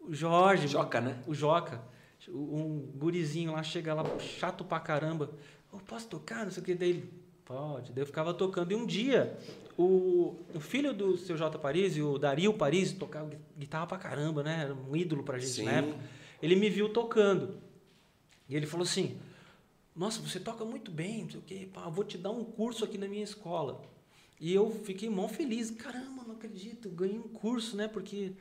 o 0.00 0.14
Jorge, 0.14 0.68
Joca, 0.68 1.00
né? 1.00 1.18
o 1.26 1.34
Joca, 1.34 1.82
um 2.28 2.78
gurizinho 2.96 3.52
lá, 3.52 3.62
chega 3.62 3.94
lá, 3.94 4.04
chato 4.18 4.64
pra 4.64 4.80
caramba. 4.80 5.30
Eu 5.72 5.78
posso 5.80 6.08
tocar? 6.08 6.44
Não 6.44 6.50
sei 6.52 6.62
o 6.62 6.66
que. 6.66 6.74
Daí 6.74 6.90
ele, 6.90 7.12
pode. 7.44 7.92
Daí 7.92 8.02
eu 8.02 8.06
ficava 8.06 8.32
tocando. 8.32 8.72
E 8.72 8.74
um 8.74 8.86
dia, 8.86 9.36
o, 9.76 10.36
o 10.54 10.60
filho 10.60 10.94
do 10.94 11.16
seu 11.18 11.36
J. 11.36 11.58
Paris, 11.58 11.96
o 11.98 12.18
Dario 12.18 12.54
Paris, 12.54 12.92
tocava 12.92 13.28
gui- 13.28 13.38
guitarra 13.58 13.86
pra 13.86 13.98
caramba, 13.98 14.42
né? 14.42 14.62
Era 14.64 14.74
um 14.74 14.96
ídolo 14.96 15.22
pra 15.22 15.38
gente 15.38 15.50
Sim. 15.52 15.64
na 15.64 15.72
época. 15.72 15.98
Ele 16.42 16.56
me 16.56 16.70
viu 16.70 16.88
tocando. 16.90 17.58
E 18.48 18.56
ele 18.56 18.64
falou 18.66 18.84
assim: 18.84 19.18
Nossa, 19.96 20.20
você 20.20 20.38
toca 20.38 20.62
muito 20.62 20.90
bem, 20.90 21.22
não 21.22 21.30
sei 21.30 21.40
o 21.40 21.42
que. 21.42 21.70
Eu 21.74 21.90
vou 21.90 22.04
te 22.04 22.18
dar 22.18 22.30
um 22.30 22.44
curso 22.44 22.84
aqui 22.84 22.98
na 22.98 23.08
minha 23.08 23.24
escola. 23.24 23.82
E 24.38 24.52
eu 24.52 24.70
fiquei 24.70 25.08
mó 25.08 25.26
feliz. 25.26 25.70
Caramba, 25.70 26.22
não 26.26 26.34
acredito, 26.34 26.90
ganhei 26.90 27.18
um 27.18 27.28
curso, 27.28 27.74
né? 27.76 27.88
Porque 27.88 28.32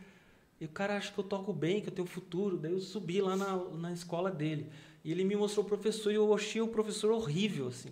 o 0.59 0.67
cara 0.67 0.97
acha 0.97 1.13
que 1.13 1.17
eu 1.17 1.23
toco 1.23 1.53
bem, 1.53 1.81
que 1.81 1.87
eu 1.87 1.93
tenho 1.93 2.07
futuro. 2.07 2.57
Daí 2.57 2.73
eu 2.73 2.81
subi 2.81 3.21
lá 3.21 3.37
na, 3.37 3.55
na 3.55 3.93
escola 3.93 4.29
dele. 4.29 4.69
E 5.01 5.11
ele 5.11 5.23
me 5.23 5.35
mostrou 5.37 5.65
o 5.65 5.67
professor 5.67 6.11
e 6.11 6.15
eu 6.15 6.33
achei 6.33 6.61
o 6.61 6.67
professor 6.67 7.11
horrível, 7.11 7.67
assim. 7.69 7.91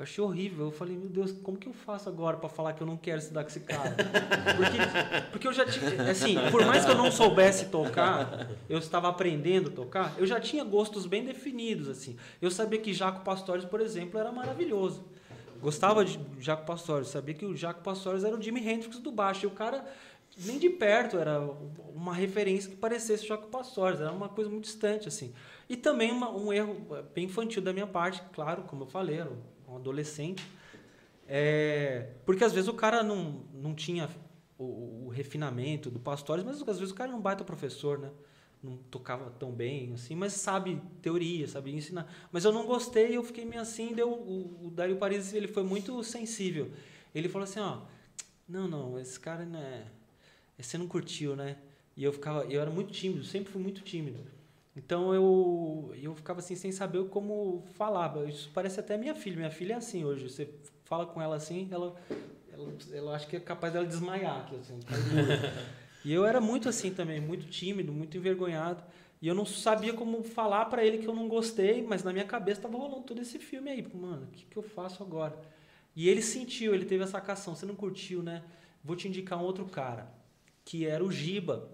Eu 0.00 0.04
achei 0.04 0.24
horrível. 0.24 0.66
Eu 0.66 0.72
falei, 0.72 0.96
meu 0.96 1.10
Deus, 1.10 1.30
como 1.42 1.58
que 1.58 1.68
eu 1.68 1.74
faço 1.74 2.08
agora 2.08 2.38
para 2.38 2.48
falar 2.48 2.72
que 2.72 2.80
eu 2.82 2.86
não 2.86 2.96
quero 2.96 3.18
estudar 3.18 3.42
com 3.42 3.50
esse 3.50 3.60
cara? 3.60 3.94
Porque, 4.56 5.30
porque 5.30 5.46
eu 5.48 5.52
já 5.52 5.66
tinha. 5.66 6.10
Assim, 6.10 6.36
por 6.50 6.64
mais 6.64 6.84
que 6.86 6.90
eu 6.90 6.96
não 6.96 7.12
soubesse 7.12 7.66
tocar, 7.66 8.48
eu 8.68 8.78
estava 8.78 9.08
aprendendo 9.08 9.68
a 9.68 9.72
tocar, 9.72 10.14
eu 10.18 10.26
já 10.26 10.40
tinha 10.40 10.64
gostos 10.64 11.04
bem 11.06 11.22
definidos, 11.24 11.86
assim. 11.88 12.16
Eu 12.40 12.50
sabia 12.50 12.78
que 12.80 12.92
Jaco 12.94 13.22
Pastores, 13.22 13.64
por 13.66 13.80
exemplo, 13.80 14.18
era 14.18 14.32
maravilhoso. 14.32 15.04
Gostava 15.60 16.02
de 16.04 16.18
Jaco 16.38 16.64
Pastores, 16.64 17.08
sabia 17.08 17.34
que 17.34 17.44
o 17.44 17.54
Jaco 17.54 17.82
Pastores 17.82 18.24
era 18.24 18.34
o 18.34 18.40
Jimi 18.42 18.66
Hendrix 18.66 18.98
do 18.98 19.12
baixo. 19.12 19.44
E 19.44 19.46
o 19.46 19.50
cara, 19.50 19.84
nem 20.38 20.58
de 20.58 20.70
perto, 20.70 21.18
era 21.18 21.40
uma 21.94 22.14
referência 22.14 22.70
que 22.70 22.76
parecesse 22.76 23.26
Jaco 23.26 23.48
Pastores, 23.48 24.00
era 24.00 24.10
uma 24.12 24.30
coisa 24.30 24.48
muito 24.48 24.64
distante, 24.64 25.08
assim. 25.08 25.32
E 25.68 25.76
também 25.76 26.10
uma- 26.10 26.30
um 26.30 26.50
erro 26.52 26.76
bem 27.14 27.26
infantil 27.26 27.60
da 27.62 27.72
minha 27.72 27.86
parte, 27.86 28.22
claro, 28.32 28.62
como 28.62 28.84
eu 28.84 28.86
falei, 28.86 29.18
era 29.20 29.30
um 29.70 29.76
adolescente. 29.76 30.44
É, 31.26 32.08
porque 32.26 32.42
às 32.42 32.52
vezes 32.52 32.68
o 32.68 32.74
cara 32.74 33.02
não, 33.02 33.44
não 33.54 33.74
tinha 33.74 34.08
o, 34.58 35.06
o 35.06 35.08
refinamento 35.08 35.90
do 35.90 35.98
Pastores, 35.98 36.44
mas 36.44 36.60
às 36.60 36.78
vezes 36.78 36.92
o 36.92 36.94
cara 36.94 37.10
não 37.10 37.20
baita 37.20 37.44
professor, 37.44 37.98
né? 37.98 38.10
Não 38.62 38.76
tocava 38.76 39.30
tão 39.30 39.50
bem, 39.50 39.94
assim, 39.94 40.14
mas 40.14 40.34
sabe 40.34 40.82
teoria, 41.00 41.48
sabe 41.48 41.74
ensinar. 41.74 42.12
Mas 42.30 42.44
eu 42.44 42.52
não 42.52 42.66
gostei, 42.66 43.16
eu 43.16 43.22
fiquei 43.22 43.44
meio 43.44 43.62
assim, 43.62 43.94
deu 43.94 44.10
o, 44.10 44.66
o 44.66 44.70
Dario 44.70 44.96
Paris, 44.96 45.32
ele 45.32 45.48
foi 45.48 45.62
muito 45.62 46.02
sensível. 46.02 46.70
Ele 47.14 47.28
falou 47.28 47.44
assim, 47.44 47.60
ó, 47.60 47.80
não, 48.46 48.68
não, 48.68 48.98
esse 48.98 49.18
cara 49.18 49.46
não 49.46 49.58
é, 49.58 49.86
você 50.58 50.76
não 50.76 50.86
curtiu, 50.86 51.34
né? 51.34 51.56
E 51.96 52.04
eu 52.04 52.12
ficava, 52.12 52.44
eu 52.44 52.60
era 52.60 52.70
muito 52.70 52.92
tímido, 52.92 53.24
sempre 53.24 53.52
fui 53.52 53.62
muito 53.62 53.80
tímido. 53.82 54.18
Então 54.84 55.14
eu, 55.14 55.94
eu 56.00 56.14
ficava 56.14 56.38
assim 56.38 56.54
sem 56.56 56.72
saber 56.72 57.04
como 57.08 57.62
falar. 57.74 58.16
Isso 58.26 58.50
parece 58.54 58.80
até 58.80 58.96
minha 58.96 59.14
filha. 59.14 59.36
Minha 59.36 59.50
filha 59.50 59.74
é 59.74 59.76
assim 59.76 60.04
hoje. 60.04 60.28
Você 60.28 60.48
fala 60.84 61.04
com 61.04 61.20
ela 61.20 61.36
assim, 61.36 61.68
ela, 61.70 61.94
ela, 62.50 62.72
ela 62.92 63.14
acha 63.14 63.26
que 63.26 63.36
é 63.36 63.40
capaz 63.40 63.72
dela 63.74 63.86
desmaiar 63.86 64.50
assim, 64.58 64.78
dura. 64.80 65.70
E 66.02 66.10
eu 66.10 66.24
era 66.24 66.40
muito 66.40 66.66
assim 66.66 66.90
também, 66.90 67.20
muito 67.20 67.46
tímido, 67.46 67.92
muito 67.92 68.16
envergonhado. 68.16 68.82
E 69.20 69.28
eu 69.28 69.34
não 69.34 69.44
sabia 69.44 69.92
como 69.92 70.22
falar 70.22 70.64
para 70.64 70.82
ele 70.82 70.96
que 70.96 71.06
eu 71.06 71.14
não 71.14 71.28
gostei, 71.28 71.82
mas 71.82 72.02
na 72.02 72.10
minha 72.10 72.24
cabeça 72.24 72.62
tava 72.62 72.78
rolando 72.78 73.02
todo 73.02 73.20
esse 73.20 73.38
filme 73.38 73.70
aí. 73.70 73.86
Mano, 73.92 74.22
o 74.24 74.28
que, 74.28 74.46
que 74.46 74.56
eu 74.56 74.62
faço 74.62 75.02
agora? 75.02 75.38
E 75.94 76.08
ele 76.08 76.22
sentiu, 76.22 76.74
ele 76.74 76.86
teve 76.86 77.04
essa 77.04 77.20
cação. 77.20 77.54
Você 77.54 77.66
não 77.66 77.74
curtiu, 77.74 78.22
né? 78.22 78.42
Vou 78.82 78.96
te 78.96 79.08
indicar 79.08 79.38
um 79.38 79.42
outro 79.42 79.66
cara, 79.66 80.10
que 80.64 80.86
era 80.86 81.04
o 81.04 81.12
Giba 81.12 81.68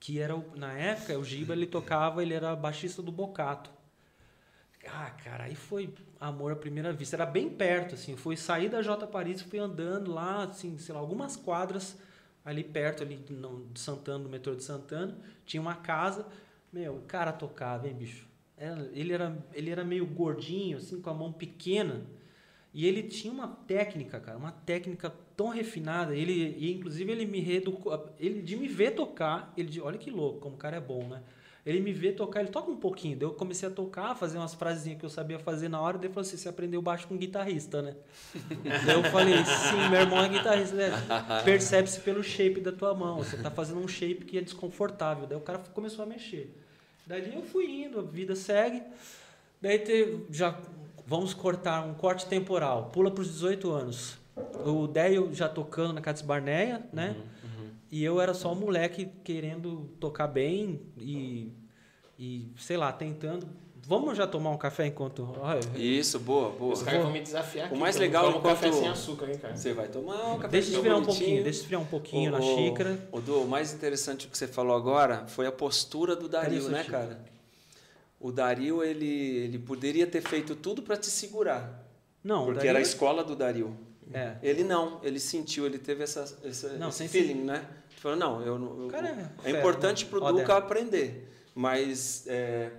que 0.00 0.18
era 0.18 0.34
na 0.56 0.72
época 0.72 1.18
o 1.18 1.22
Giba 1.22 1.52
ele 1.52 1.66
tocava 1.66 2.22
ele 2.22 2.32
era 2.32 2.56
baixista 2.56 3.02
do 3.02 3.12
Bocato. 3.12 3.70
Ah 4.88 5.10
cara 5.10 5.44
aí 5.44 5.54
foi 5.54 5.92
amor 6.18 6.52
à 6.52 6.56
primeira 6.56 6.90
vista. 6.90 7.14
Era 7.14 7.26
bem 7.26 7.50
perto 7.50 7.94
assim. 7.94 8.16
Fui 8.16 8.34
sair 8.34 8.70
da 8.70 8.80
J 8.80 9.06
Paris 9.06 9.42
fui 9.42 9.58
andando 9.58 10.10
lá 10.10 10.44
assim 10.44 10.78
sei 10.78 10.94
lá 10.94 11.00
algumas 11.00 11.36
quadras 11.36 11.98
ali 12.42 12.64
perto 12.64 13.02
ali 13.02 13.22
no, 13.28 13.66
de 13.66 13.78
Santana 13.78 14.24
do 14.24 14.30
metrô 14.30 14.54
de 14.54 14.64
Santana. 14.64 15.18
Tinha 15.44 15.60
uma 15.60 15.74
casa. 15.74 16.26
Meu 16.72 16.96
o 16.96 17.02
cara 17.02 17.30
tocava 17.30 17.86
hein 17.86 17.94
bicho? 17.94 18.26
Ele 18.92 19.12
era 19.12 19.36
ele 19.52 19.70
era 19.70 19.84
meio 19.84 20.06
gordinho 20.06 20.78
assim 20.78 21.00
com 21.00 21.10
a 21.10 21.14
mão 21.14 21.30
pequena. 21.30 22.06
E 22.72 22.86
ele 22.86 23.02
tinha 23.02 23.32
uma 23.32 23.48
técnica, 23.48 24.20
cara, 24.20 24.38
uma 24.38 24.52
técnica 24.52 25.12
tão 25.40 25.48
refinada. 25.48 26.14
Ele, 26.14 26.54
e 26.58 26.70
inclusive 26.70 27.10
ele 27.10 27.24
me 27.24 27.40
reeducou, 27.40 28.12
ele 28.18 28.42
de 28.42 28.58
me 28.58 28.68
ver 28.68 28.90
tocar, 28.90 29.50
ele 29.56 29.70
de, 29.70 29.80
olha 29.80 29.96
que 29.96 30.10
louco, 30.10 30.38
como 30.38 30.54
o 30.54 30.58
cara 30.58 30.76
é 30.76 30.80
bom, 30.80 31.02
né? 31.04 31.22
Ele 31.64 31.80
me 31.80 31.94
vê 31.94 32.12
tocar, 32.12 32.40
ele 32.40 32.50
toca 32.50 32.70
um 32.70 32.76
pouquinho. 32.76 33.16
Daí 33.16 33.26
eu 33.26 33.32
comecei 33.32 33.66
a 33.66 33.72
tocar, 33.72 34.14
fazer 34.14 34.36
umas 34.36 34.52
frasezinhas 34.52 34.98
que 34.98 35.04
eu 35.04 35.08
sabia 35.08 35.38
fazer 35.38 35.70
na 35.70 35.80
hora. 35.80 35.96
Daí 35.96 36.08
ele 36.08 36.14
falou 36.14 36.26
assim: 36.26 36.36
você 36.36 36.48
aprendeu 36.48 36.82
baixo 36.82 37.06
com 37.08 37.16
guitarrista, 37.16 37.80
né? 37.80 37.96
Daí 38.84 38.96
eu 38.96 39.04
falei: 39.04 39.34
sim, 39.44 39.88
meu 39.90 40.00
irmão 40.00 40.22
é 40.22 40.28
guitarrista. 40.28 40.74
Né? 40.74 40.90
Percebe-se 41.44 42.00
pelo 42.00 42.22
shape 42.22 42.60
da 42.60 42.72
tua 42.72 42.94
mão. 42.94 43.18
Você 43.18 43.36
tá 43.36 43.50
fazendo 43.50 43.80
um 43.80 43.88
shape 43.88 44.24
que 44.24 44.38
é 44.38 44.40
desconfortável. 44.42 45.26
Daí 45.26 45.38
o 45.38 45.42
cara 45.42 45.58
começou 45.72 46.02
a 46.02 46.06
mexer. 46.06 46.54
Daí 47.06 47.34
eu 47.34 47.42
fui 47.42 47.66
indo, 47.66 48.00
a 48.00 48.02
vida 48.02 48.34
segue. 48.34 48.82
Daí 49.60 49.78
teve, 49.78 50.26
já 50.30 50.58
vamos 51.06 51.34
cortar 51.34 51.86
um 51.86 51.94
corte 51.94 52.26
temporal. 52.26 52.90
Pula 52.90 53.10
para 53.10 53.20
os 53.20 53.28
18 53.28 53.70
anos. 53.70 54.19
O 54.64 54.86
Déio 54.86 55.30
já 55.32 55.48
tocando 55.48 55.92
na 55.92 56.00
Cats 56.00 56.22
Barneia, 56.22 56.82
né? 56.92 57.16
E 57.90 58.04
eu 58.04 58.20
era 58.20 58.32
só 58.34 58.52
um 58.52 58.54
moleque 58.54 59.06
querendo 59.24 59.90
tocar 59.98 60.28
bem 60.28 60.80
e, 60.96 61.52
e 62.18 62.52
sei 62.56 62.76
lá, 62.76 62.92
tentando. 62.92 63.48
Vamos 63.82 64.16
já 64.16 64.26
tomar 64.26 64.50
um 64.50 64.56
café 64.58 64.86
enquanto. 64.86 65.28
Isso, 65.74 66.20
boa, 66.20 66.50
boa. 66.50 66.74
Os 66.74 66.82
caras 66.82 67.02
vão 67.02 67.10
me 67.10 67.20
desafiar 67.20 67.66
aqui. 67.66 67.74
O 67.74 67.78
mais 67.78 67.96
legal 67.96 68.26
tomo 68.26 68.38
enquanto- 68.38 68.54
café 68.60 68.70
sem 68.72 68.86
açúcar, 68.88 69.30
hein, 69.30 69.38
cara? 69.38 69.56
Você 69.56 69.72
vai 69.72 69.88
tomar 69.88 70.34
um 70.34 70.36
café 70.36 70.48
Deixa 70.52 70.70
esfriar 70.70 70.98
um 70.98 71.04
pouquinho, 71.04 71.42
deixa 71.42 71.60
esfriar 71.60 71.80
um 71.82 71.86
pouquinho 71.86 72.30
na 72.30 72.40
xícara. 72.40 73.08
O, 73.10 73.20
Du, 73.20 73.42
o 73.42 73.48
mais 73.48 73.72
interessante 73.74 74.28
que 74.28 74.38
você 74.38 74.46
falou 74.46 74.76
agora 74.76 75.26
foi 75.26 75.46
a 75.46 75.52
postura 75.52 76.14
do 76.14 76.28
Dario, 76.28 76.68
né, 76.68 76.84
xícara? 76.84 77.06
cara? 77.06 77.24
O 78.20 78.30
Dario, 78.30 78.84
ele, 78.84 79.06
ele 79.08 79.58
poderia 79.58 80.06
ter 80.06 80.20
feito 80.20 80.54
tudo 80.54 80.82
para 80.82 80.96
te 80.96 81.06
segurar. 81.06 81.84
Não, 82.22 82.44
porque 82.44 82.60
daí- 82.60 82.68
era 82.68 82.78
a 82.78 82.82
escola 82.82 83.24
do 83.24 83.34
Dario. 83.34 83.74
É. 84.12 84.36
Ele 84.42 84.64
não, 84.64 85.00
ele 85.02 85.20
sentiu, 85.20 85.66
ele 85.66 85.78
teve 85.78 86.02
essa, 86.02 86.22
essa, 86.44 86.70
Não, 86.74 86.88
esse 86.88 87.06
feeling, 87.08 87.42
né? 87.44 87.64
Ele 87.90 88.00
falou, 88.00 88.16
não, 88.18 88.42
eu, 88.42 88.58
não- 88.58 88.82
eu- 88.84 88.88
Cara, 88.88 89.30
é 89.44 89.50
é 89.50 89.58
importante 89.58 90.04
né? 90.04 90.10
pro 90.10 90.22
Ó, 90.22 90.32
Duca 90.32 90.56
aprender, 90.56 91.30
mas 91.54 92.24
é, 92.26 92.70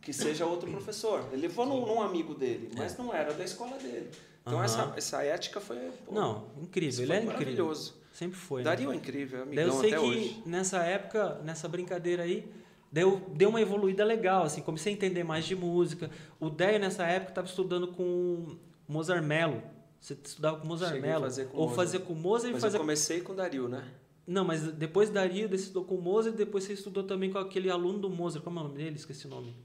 que 0.00 0.12
seja 0.12 0.46
outro 0.46 0.70
professor. 0.70 1.24
Ele 1.32 1.42
levou 1.42 1.66
num, 1.66 1.84
num 1.86 2.00
amigo 2.00 2.34
dele, 2.34 2.70
mas 2.76 2.96
não 2.96 3.12
era 3.12 3.32
da 3.34 3.44
escola 3.44 3.76
dele. 3.76 4.08
Então 4.42 4.56
Aham. 4.58 4.64
essa, 4.64 4.94
essa 4.96 5.22
ética 5.24 5.60
foi 5.60 5.76
pô, 6.06 6.14
Não, 6.14 6.46
incrível. 6.62 7.02
Ele 7.04 7.12
é 7.12 7.16
incrível. 7.16 7.32
maravilhoso. 7.38 7.94
Sempre 8.12 8.38
foi. 8.38 8.60
né? 8.62 8.64
Dario 8.64 8.90
é 8.90 8.96
incrível, 8.96 9.42
é 9.42 9.44
Daí 9.44 9.56
eu 9.58 9.62
amigão 9.72 9.80
sei 9.80 9.90
que 9.90 9.98
hoje. 9.98 10.42
nessa 10.46 10.78
época, 10.78 11.40
nessa 11.44 11.68
brincadeira 11.68 12.22
aí, 12.22 12.50
deu, 12.90 13.20
deu 13.34 13.50
uma 13.50 13.60
evoluída 13.60 14.04
legal, 14.04 14.44
assim, 14.44 14.62
comecei 14.62 14.92
a 14.92 14.96
entender 14.96 15.22
mais 15.22 15.44
de 15.44 15.54
música. 15.54 16.10
O 16.40 16.48
Déio 16.48 16.80
nessa 16.80 17.04
época 17.04 17.32
estava 17.32 17.46
estudando 17.46 17.88
com 17.88 18.56
Mozart 18.88 19.22
Mello. 19.22 19.62
Você 20.00 20.14
estudava 20.14 20.58
com 20.58 20.66
Mozart 20.66 20.92
Cheguei 20.94 21.10
Mello? 21.10 21.24
fazer 21.24 21.44
com 21.46 21.56
ou 21.56 21.68
Mozart. 21.68 21.76
fazia 21.76 22.00
com 22.00 22.14
Mozart 22.14 22.50
e 22.50 22.52
Mas 22.52 22.62
fazia 22.62 22.76
eu 22.76 22.80
comecei 22.80 23.20
com 23.20 23.32
o 23.32 23.36
Dario, 23.36 23.68
né? 23.68 23.84
Não, 24.26 24.44
mas 24.44 24.62
depois 24.72 25.10
da 25.10 25.24
Rio, 25.24 25.48
você 25.48 25.56
estudou 25.56 25.84
com 25.84 25.94
o 25.96 26.02
Mozart, 26.02 26.36
depois 26.36 26.64
você 26.64 26.74
estudou 26.74 27.02
também 27.04 27.30
com 27.32 27.38
aquele 27.38 27.70
aluno 27.70 27.98
do 27.98 28.10
Mozart. 28.10 28.44
Como 28.44 28.58
é 28.58 28.62
o 28.62 28.64
nome 28.66 28.76
dele? 28.76 28.96
Esqueci 28.96 29.26
o 29.26 29.30
nome. 29.30 29.56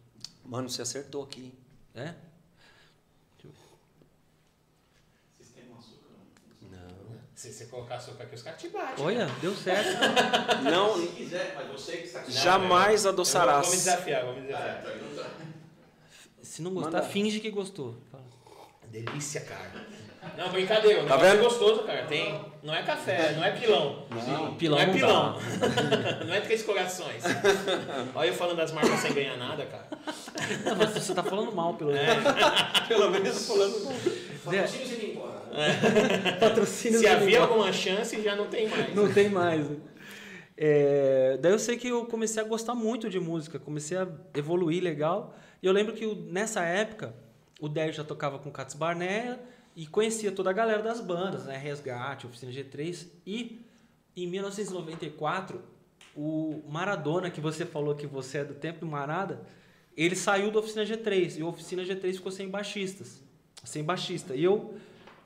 Mano, 0.46 0.70
você 0.70 0.82
acertou 0.82 1.24
aqui. 1.24 1.54
É? 1.94 2.14
Não. 6.62 6.80
Se 7.36 7.52
você 7.52 7.66
colocar 7.66 7.96
açúcar 7.96 8.24
aqui, 8.24 8.36
os 8.36 8.42
caras 8.42 8.60
te 8.62 8.70
batem. 8.70 9.04
Olha, 9.06 9.28
deu 9.42 9.54
certo. 9.56 10.00
Não, 10.64 10.98
Se 11.00 11.08
quiser, 11.08 11.54
mas 11.56 11.68
você 11.72 11.98
que 11.98 12.04
está 12.06 12.20
aqui. 12.22 12.32
jamais 12.32 13.04
Eu 13.06 13.12
adoçarás. 13.12 13.70
Me 13.70 13.76
desafiar, 13.76 14.26
me 14.34 14.42
desafiar. 14.42 14.78
É, 14.78 14.82
pergunta. 14.82 15.30
Se 16.42 16.62
não 16.62 16.74
gostar, 16.74 16.92
Manda. 16.92 17.04
finge 17.04 17.40
que 17.40 17.50
gostou. 17.50 17.96
Fala. 18.12 18.24
Delícia, 18.90 19.42
cara. 19.42 19.88
Não, 20.38 20.50
brincadeira. 20.50 21.04
O 21.04 21.06
Tá 21.08 21.18
negócio 21.18 21.32
vendo? 21.32 21.40
é 21.40 21.44
gostoso, 21.44 21.84
cara. 21.84 22.04
Tem... 22.06 22.40
Não 22.64 22.74
é 22.74 22.82
café, 22.84 23.34
não 23.34 23.44
é 23.44 23.52
pilão. 23.52 24.06
Não. 24.10 24.54
Pilão 24.56 24.78
não 24.78 24.84
é 24.84 24.88
não 24.88 24.94
pilão. 24.94 25.38
não 26.26 26.34
é 26.34 26.40
três 26.42 26.64
corações. 26.64 27.22
Olha 28.16 28.28
eu 28.30 28.34
falando 28.34 28.58
das 28.58 28.72
marcas 28.72 29.00
sem 29.02 29.14
ganhar 29.14 29.36
nada, 29.38 29.66
cara. 29.66 29.88
Não, 30.66 30.76
mas 30.78 30.90
você 30.92 31.14
tá 31.14 31.22
falando 31.24 31.52
mal, 31.54 31.74
pelo 31.74 31.92
É. 31.92 32.06
menos. 32.08 32.24
Pelo 32.88 33.10
menos 33.12 33.48
falando. 33.48 33.94
Patrocínio 34.44 34.88
sem 34.88 34.98
ir 35.00 35.12
embora. 35.14 35.42
Patrocínio 36.40 37.00
Se 37.00 37.08
havia 37.08 37.26
negócio. 37.26 37.44
alguma 37.54 37.74
chance, 37.74 38.22
já 38.22 38.36
não 38.36 38.48
tem 38.48 38.68
mais. 38.68 38.96
Não 38.96 39.12
tem 39.14 39.30
mais. 39.30 39.68
É, 40.58 41.38
daí 41.42 41.52
eu 41.52 41.60
sei 41.60 41.78
que 41.78 41.88
eu 41.88 42.06
comecei 42.06 42.42
a 42.42 42.46
gostar 42.46 42.76
muito 42.76 43.10
de 43.10 43.20
música, 43.20 43.60
comecei 43.60 43.98
a 43.98 44.08
evoluir 44.36 44.82
legal. 44.84 45.36
E 45.62 45.66
eu 45.66 45.74
lembro 45.74 45.94
que 45.94 46.06
o- 46.06 46.16
nessa 46.30 46.62
época, 46.64 47.14
o 47.60 47.68
Délio 47.68 47.94
já 47.94 48.04
tocava 48.04 48.38
com 48.40 48.52
Cats 48.52 48.76
Barnea 48.76 49.40
e 49.76 49.88
conhecia 49.88 50.32
toda 50.32 50.50
a 50.50 50.54
galera 50.54 50.82
das 50.82 51.00
bandas, 51.00 51.46
né? 51.46 51.58
Resgate, 51.58 52.28
Oficina 52.28 52.52
G3. 52.52 53.08
E 53.26 53.66
em 54.16 54.28
1994, 54.28 55.62
o 56.16 56.62
Maradona, 56.68 57.30
que 57.30 57.42
você 57.42 57.66
falou 57.66 57.96
que 57.96 58.06
você 58.06 58.40
é 58.40 58.46
do 58.46 58.54
tempo 58.54 58.82
do 58.82 58.86
Marada, 58.86 59.42
ele 59.96 60.16
saiu 60.16 60.52
da 60.52 60.60
Oficina 60.60 60.86
G3 60.86 61.40
e 61.40 61.42
a 61.42 61.46
Oficina 61.46 61.84
G3 61.84 62.14
ficou 62.14 62.32
sem 62.32 62.50
baixistas. 62.50 63.22
Sem 63.64 63.84
baixista. 63.84 64.36
E 64.36 64.44
eu 64.44 64.76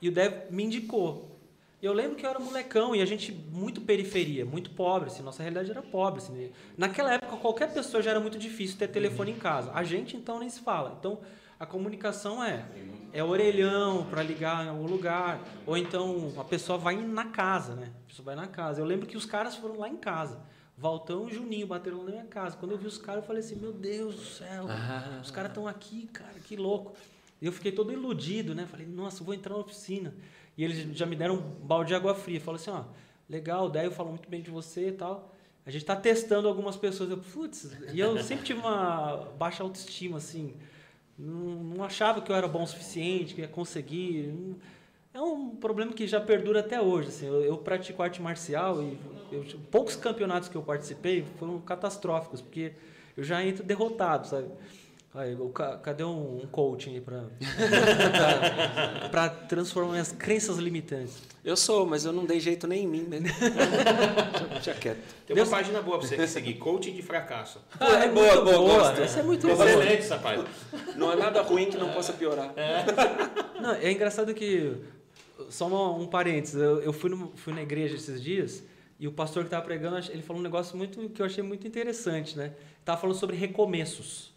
e 0.00 0.08
o 0.08 0.12
Dev 0.12 0.50
me 0.50 0.64
indicou. 0.64 1.38
Eu 1.80 1.92
lembro 1.92 2.16
que 2.16 2.26
eu 2.26 2.30
era 2.30 2.40
molecão 2.40 2.94
e 2.94 3.00
a 3.00 3.04
gente 3.04 3.30
muito 3.32 3.80
periferia, 3.80 4.44
muito 4.44 4.70
pobre, 4.70 5.08
assim, 5.08 5.22
nossa 5.22 5.42
realidade 5.42 5.70
era 5.70 5.80
pobre. 5.80 6.20
Assim, 6.20 6.50
naquela 6.76 7.14
época, 7.14 7.36
qualquer 7.36 7.72
pessoa 7.72 8.02
já 8.02 8.10
era 8.10 8.20
muito 8.20 8.36
difícil 8.36 8.76
ter 8.76 8.88
telefone 8.88 9.30
em 9.30 9.36
casa. 9.36 9.70
A 9.72 9.84
gente, 9.84 10.16
então, 10.16 10.40
nem 10.40 10.48
se 10.48 10.60
fala. 10.60 10.96
Então, 10.98 11.20
a 11.58 11.66
comunicação 11.66 12.42
é, 12.42 12.64
é 13.12 13.22
orelhão 13.22 14.06
para 14.06 14.22
ligar 14.22 14.64
em 14.64 14.68
algum 14.68 14.86
lugar, 14.86 15.40
ou 15.66 15.76
então 15.76 16.32
a 16.36 16.44
pessoa 16.44 16.78
vai 16.78 16.96
na 16.96 17.26
casa, 17.26 17.74
né? 17.74 17.90
A 18.04 18.08
pessoa 18.08 18.26
vai 18.26 18.36
na 18.36 18.46
casa. 18.46 18.80
Eu 18.80 18.84
lembro 18.84 19.06
que 19.06 19.16
os 19.16 19.24
caras 19.24 19.56
foram 19.56 19.78
lá 19.78 19.88
em 19.88 19.96
casa. 19.96 20.40
Valtão 20.76 21.28
e 21.28 21.34
Juninho 21.34 21.66
bateram 21.66 22.04
na 22.04 22.10
minha 22.12 22.24
casa. 22.24 22.56
Quando 22.56 22.70
eu 22.70 22.78
vi 22.78 22.86
os 22.86 22.98
caras, 22.98 23.22
eu 23.22 23.26
falei 23.26 23.42
assim, 23.42 23.56
meu 23.56 23.72
Deus 23.72 24.14
do 24.14 24.24
céu, 24.24 24.66
os 25.20 25.30
caras 25.30 25.50
estão 25.50 25.66
aqui, 25.66 26.06
cara, 26.12 26.38
que 26.44 26.54
louco. 26.56 26.94
Eu 27.42 27.50
fiquei 27.52 27.72
todo 27.72 27.92
iludido, 27.92 28.54
né? 28.54 28.66
Falei, 28.66 28.86
nossa, 28.86 29.20
eu 29.20 29.26
vou 29.26 29.34
entrar 29.34 29.54
na 29.54 29.60
oficina. 29.60 30.14
E 30.56 30.62
eles 30.62 30.96
já 30.96 31.06
me 31.06 31.16
deram 31.16 31.34
um 31.34 31.40
balde 31.40 31.88
de 31.88 31.94
água 31.94 32.14
fria. 32.14 32.40
Falou 32.40 32.60
assim, 32.60 32.70
ó, 32.70 32.84
legal, 33.28 33.66
o 33.66 33.68
Déio 33.68 33.90
falou 33.90 34.12
muito 34.12 34.28
bem 34.28 34.40
de 34.40 34.50
você 34.50 34.88
e 34.88 34.92
tal. 34.92 35.34
A 35.66 35.70
gente 35.70 35.84
tá 35.84 35.96
testando 35.96 36.46
algumas 36.46 36.76
pessoas. 36.76 37.10
Eu, 37.10 37.18
putz, 37.18 37.70
e 37.92 37.98
eu 37.98 38.20
sempre 38.22 38.44
tive 38.44 38.60
uma 38.60 39.28
baixa 39.38 39.62
autoestima, 39.62 40.18
assim. 40.18 40.54
Não, 41.18 41.82
achava 41.82 42.20
que 42.20 42.30
eu 42.30 42.36
era 42.36 42.46
bom 42.46 42.62
o 42.62 42.66
suficiente, 42.66 43.34
que 43.34 43.40
ia 43.40 43.48
conseguir. 43.48 44.32
É 45.12 45.20
um 45.20 45.50
problema 45.56 45.92
que 45.92 46.06
já 46.06 46.20
perdura 46.20 46.60
até 46.60 46.80
hoje. 46.80 47.08
Assim. 47.08 47.26
Eu, 47.26 47.42
eu 47.42 47.58
pratico 47.58 48.02
arte 48.02 48.22
marcial 48.22 48.82
e 48.82 48.96
eu- 49.32 49.44
poucos 49.70 49.96
campeonatos 49.96 50.48
que 50.48 50.56
eu 50.56 50.62
participei 50.62 51.24
foram 51.38 51.60
catastróficos, 51.60 52.40
porque 52.40 52.72
eu 53.16 53.24
já 53.24 53.44
entro 53.44 53.64
derrotado, 53.64 54.28
sabe? 54.28 54.48
Aí, 55.18 55.34
o 55.34 55.48
ca- 55.48 55.76
cadê 55.78 56.04
um, 56.04 56.42
um 56.42 56.46
coaching 56.46 56.94
aí 56.94 57.00
pra, 57.00 57.24
pra, 59.08 59.08
pra 59.10 59.28
transformar 59.28 59.92
minhas 59.92 60.12
crenças 60.12 60.58
limitantes? 60.58 61.14
Eu 61.44 61.56
sou, 61.56 61.84
mas 61.86 62.04
eu 62.04 62.12
não 62.12 62.24
dei 62.24 62.38
jeito 62.38 62.66
nem 62.68 62.84
em 62.84 62.86
mim, 62.86 63.02
né? 63.02 63.18
Deixa- 64.52 64.74
quieto. 64.74 64.98
Tem 65.26 65.36
uma 65.36 65.46
página 65.46 65.82
boa 65.82 65.98
pra 65.98 66.06
você 66.06 66.26
seguir, 66.28 66.54
coaching 66.54 66.92
de 66.92 67.02
fracasso. 67.02 67.60
Pô, 67.78 67.84
é 67.84 68.08
boa, 68.08 68.42
muito 68.44 68.44
boa, 68.44 68.78
gosto. 68.78 69.00
Essa 69.00 69.20
é 69.20 69.22
muito 69.24 69.46
boa. 69.48 69.64
Excelente, 69.68 69.98
essa 70.02 70.18
página. 70.18 70.46
Não 70.94 71.12
é 71.12 71.16
nada 71.16 71.42
ruim 71.42 71.68
que 71.68 71.76
não 71.76 71.90
possa 71.92 72.12
piorar. 72.12 72.52
Não, 73.60 73.72
é 73.72 73.90
engraçado 73.90 74.32
que. 74.34 74.72
Só 75.50 75.66
uma- 75.66 75.90
um 75.96 76.06
parênteses. 76.06 76.54
Eu, 76.60 76.80
eu 76.80 76.92
fui, 76.92 77.10
no- 77.10 77.32
fui 77.34 77.52
na 77.52 77.62
igreja 77.62 77.96
esses 77.96 78.22
dias 78.22 78.62
e 79.00 79.08
o 79.08 79.12
pastor 79.12 79.42
que 79.42 79.48
estava 79.48 79.64
pregando, 79.64 79.96
ele 80.10 80.22
falou 80.22 80.38
um 80.38 80.44
negócio 80.44 80.76
muito 80.76 81.08
que 81.08 81.20
eu 81.20 81.26
achei 81.26 81.42
muito 81.42 81.66
interessante, 81.66 82.36
né? 82.38 82.52
Tava 82.84 83.00
falando 83.00 83.16
sobre 83.16 83.34
recomeços. 83.36 84.32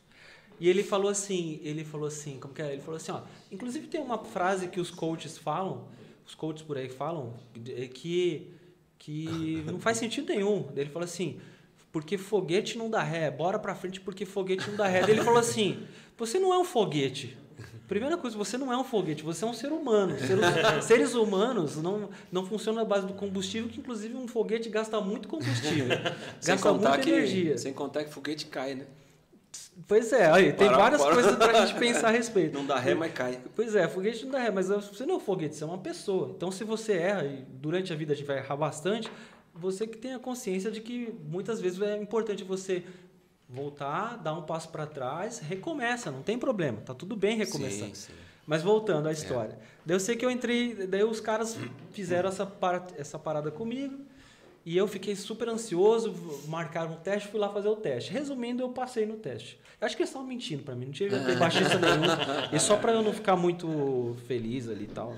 E 0.62 0.70
ele 0.70 0.84
falou 0.84 1.10
assim, 1.10 1.60
ele 1.64 1.84
falou 1.84 2.06
assim, 2.08 2.38
como 2.40 2.54
que 2.54 2.62
é? 2.62 2.72
Ele 2.74 2.84
falou 2.84 2.98
assim, 2.98 3.12
ó, 3.12 3.22
inclusive 3.52 3.88
tem 3.88 4.00
uma 4.00 4.20
frase 4.20 4.68
que 4.68 4.80
os 4.80 4.92
coaches 4.92 5.36
falam, 5.36 5.88
os 6.24 6.36
coaches 6.36 6.62
por 6.62 6.78
aí 6.78 6.88
falam, 6.88 7.34
é 7.68 7.88
que 7.88 8.54
que 9.00 9.64
não 9.66 9.80
faz 9.80 9.98
sentido 9.98 10.32
nenhum. 10.32 10.70
Ele 10.76 10.88
falou 10.92 11.06
assim, 11.06 11.40
porque 11.92 12.16
foguete 12.16 12.78
não 12.78 12.92
dá 12.92 13.02
ré, 13.02 13.32
bora 13.32 13.58
pra 13.58 13.74
frente 13.74 14.00
porque 14.00 14.24
foguete 14.24 14.70
não 14.70 14.78
dá 14.78 14.86
ré. 14.86 15.02
Daí 15.02 15.10
Ele 15.10 15.24
falou 15.24 15.40
assim, 15.40 15.84
você 16.16 16.38
não 16.38 16.54
é 16.54 16.60
um 16.60 16.64
foguete. 16.64 17.36
Primeira 17.88 18.16
coisa, 18.16 18.38
você 18.38 18.56
não 18.56 18.72
é 18.72 18.78
um 18.78 18.84
foguete, 18.84 19.24
você 19.24 19.44
é 19.44 19.48
um 19.48 19.56
ser 19.56 19.72
humano. 19.72 20.16
Seres, 20.20 20.46
seres 20.86 21.14
humanos 21.16 21.76
não, 21.78 22.12
não 22.32 22.46
funcionam 22.46 22.84
na 22.84 22.88
base 22.88 23.08
do 23.08 23.14
combustível, 23.16 23.68
que 23.68 23.80
inclusive 23.80 24.16
um 24.16 24.28
foguete 24.28 24.70
gasta 24.70 25.02
muito 25.02 25.28
combustível. 25.28 25.88
Gasta 26.46 26.72
muita 26.72 27.00
que, 27.00 27.10
energia. 27.10 27.58
sem 27.58 27.74
contar 27.74 28.04
que 28.04 28.14
foguete 28.14 28.46
cai, 28.46 28.76
né? 28.76 28.86
Pois 29.88 30.12
é, 30.14 30.30
aí, 30.32 30.54
tem 30.54 30.68
Para- 30.68 30.78
várias 30.78 31.02
para. 31.02 31.14
coisas 31.14 31.36
pra 31.36 31.66
gente 31.66 31.78
pensar 31.80 32.08
a 32.10 32.12
respeito. 32.12 32.54
Não 32.58 32.66
dá 32.66 32.78
ré, 32.78 32.94
mas 32.94 33.12
cai. 33.14 33.40
Pois 33.56 33.76
é, 33.76 33.88
foguete 33.88 34.24
não 34.26 34.32
dá 34.32 34.40
ré, 34.40 34.52
mas 34.52 34.68
você 34.68 35.06
não 35.06 35.16
é 35.16 35.18
um 35.18 35.20
foguete, 35.20 35.56
você 35.56 35.64
é 35.64 35.68
uma 35.68 35.78
pessoa. 35.78 36.34
Então, 36.36 36.52
se 36.52 36.64
você 36.64 36.94
erra, 36.94 37.26
e 37.26 37.46
durante 37.50 37.92
a 37.92 37.96
vida 37.96 38.14
a 38.14 38.16
gente 38.16 38.26
vai 38.26 38.38
errar 38.38 38.56
bastante, 38.56 39.12
você 39.54 39.88
que 39.88 39.98
tenha 39.98 40.20
consciência 40.20 40.70
de 40.72 40.82
que 40.82 41.14
muitas 41.30 41.60
vezes 41.60 41.82
é 41.82 41.98
importante 41.98 42.44
você 42.44 42.84
voltar, 43.50 44.18
dar 44.18 44.34
um 44.34 44.44
passo 44.44 44.70
para 44.70 44.86
trás, 44.86 45.40
recomeça, 45.40 46.10
não 46.12 46.22
tem 46.22 46.38
problema, 46.38 46.80
tá 46.82 46.94
tudo 46.94 47.16
bem 47.16 47.36
recomeçar. 47.38 47.88
Sim, 47.90 47.94
sim. 47.94 48.14
Mas 48.48 48.62
voltando 48.64 49.08
à 49.08 49.12
história. 49.12 49.58
Daí 49.86 49.96
eu 49.96 50.00
sei 50.00 50.16
que 50.16 50.26
eu 50.26 50.32
entrei, 50.32 50.74
daí 50.88 51.04
os 51.04 51.20
caras 51.20 51.58
fizeram 51.92 52.30
essa, 52.30 52.46
para, 52.46 52.86
essa 52.98 53.20
parada 53.20 53.52
comigo. 53.52 54.00
E 54.64 54.78
eu 54.78 54.88
fiquei 54.88 55.16
super 55.16 55.50
ansioso, 55.50 56.14
marcaram 56.48 56.94
um 56.94 56.98
teste, 56.98 57.30
fui 57.30 57.40
lá 57.40 57.50
fazer 57.50 57.68
o 57.68 57.76
teste. 57.76 58.12
Resumindo, 58.12 58.62
eu 58.62 58.70
passei 58.70 59.06
no 59.06 59.16
teste. 59.16 59.60
Acho 59.80 59.96
que 59.96 60.04
eles 60.04 60.10
estavam 60.10 60.28
mentindo 60.28 60.62
pra 60.62 60.76
mim, 60.76 60.86
não 60.86 60.92
tinha 60.92 61.10
baixista 61.40 61.78
nenhum. 61.80 62.56
E 62.56 62.60
só 62.60 62.78
pra 62.78 62.92
eu 62.92 63.02
não 63.02 63.12
ficar 63.12 63.36
muito 63.36 64.16
feliz 64.28 64.70
ali 64.70 64.84
e 64.84 64.88
tal. 64.88 65.16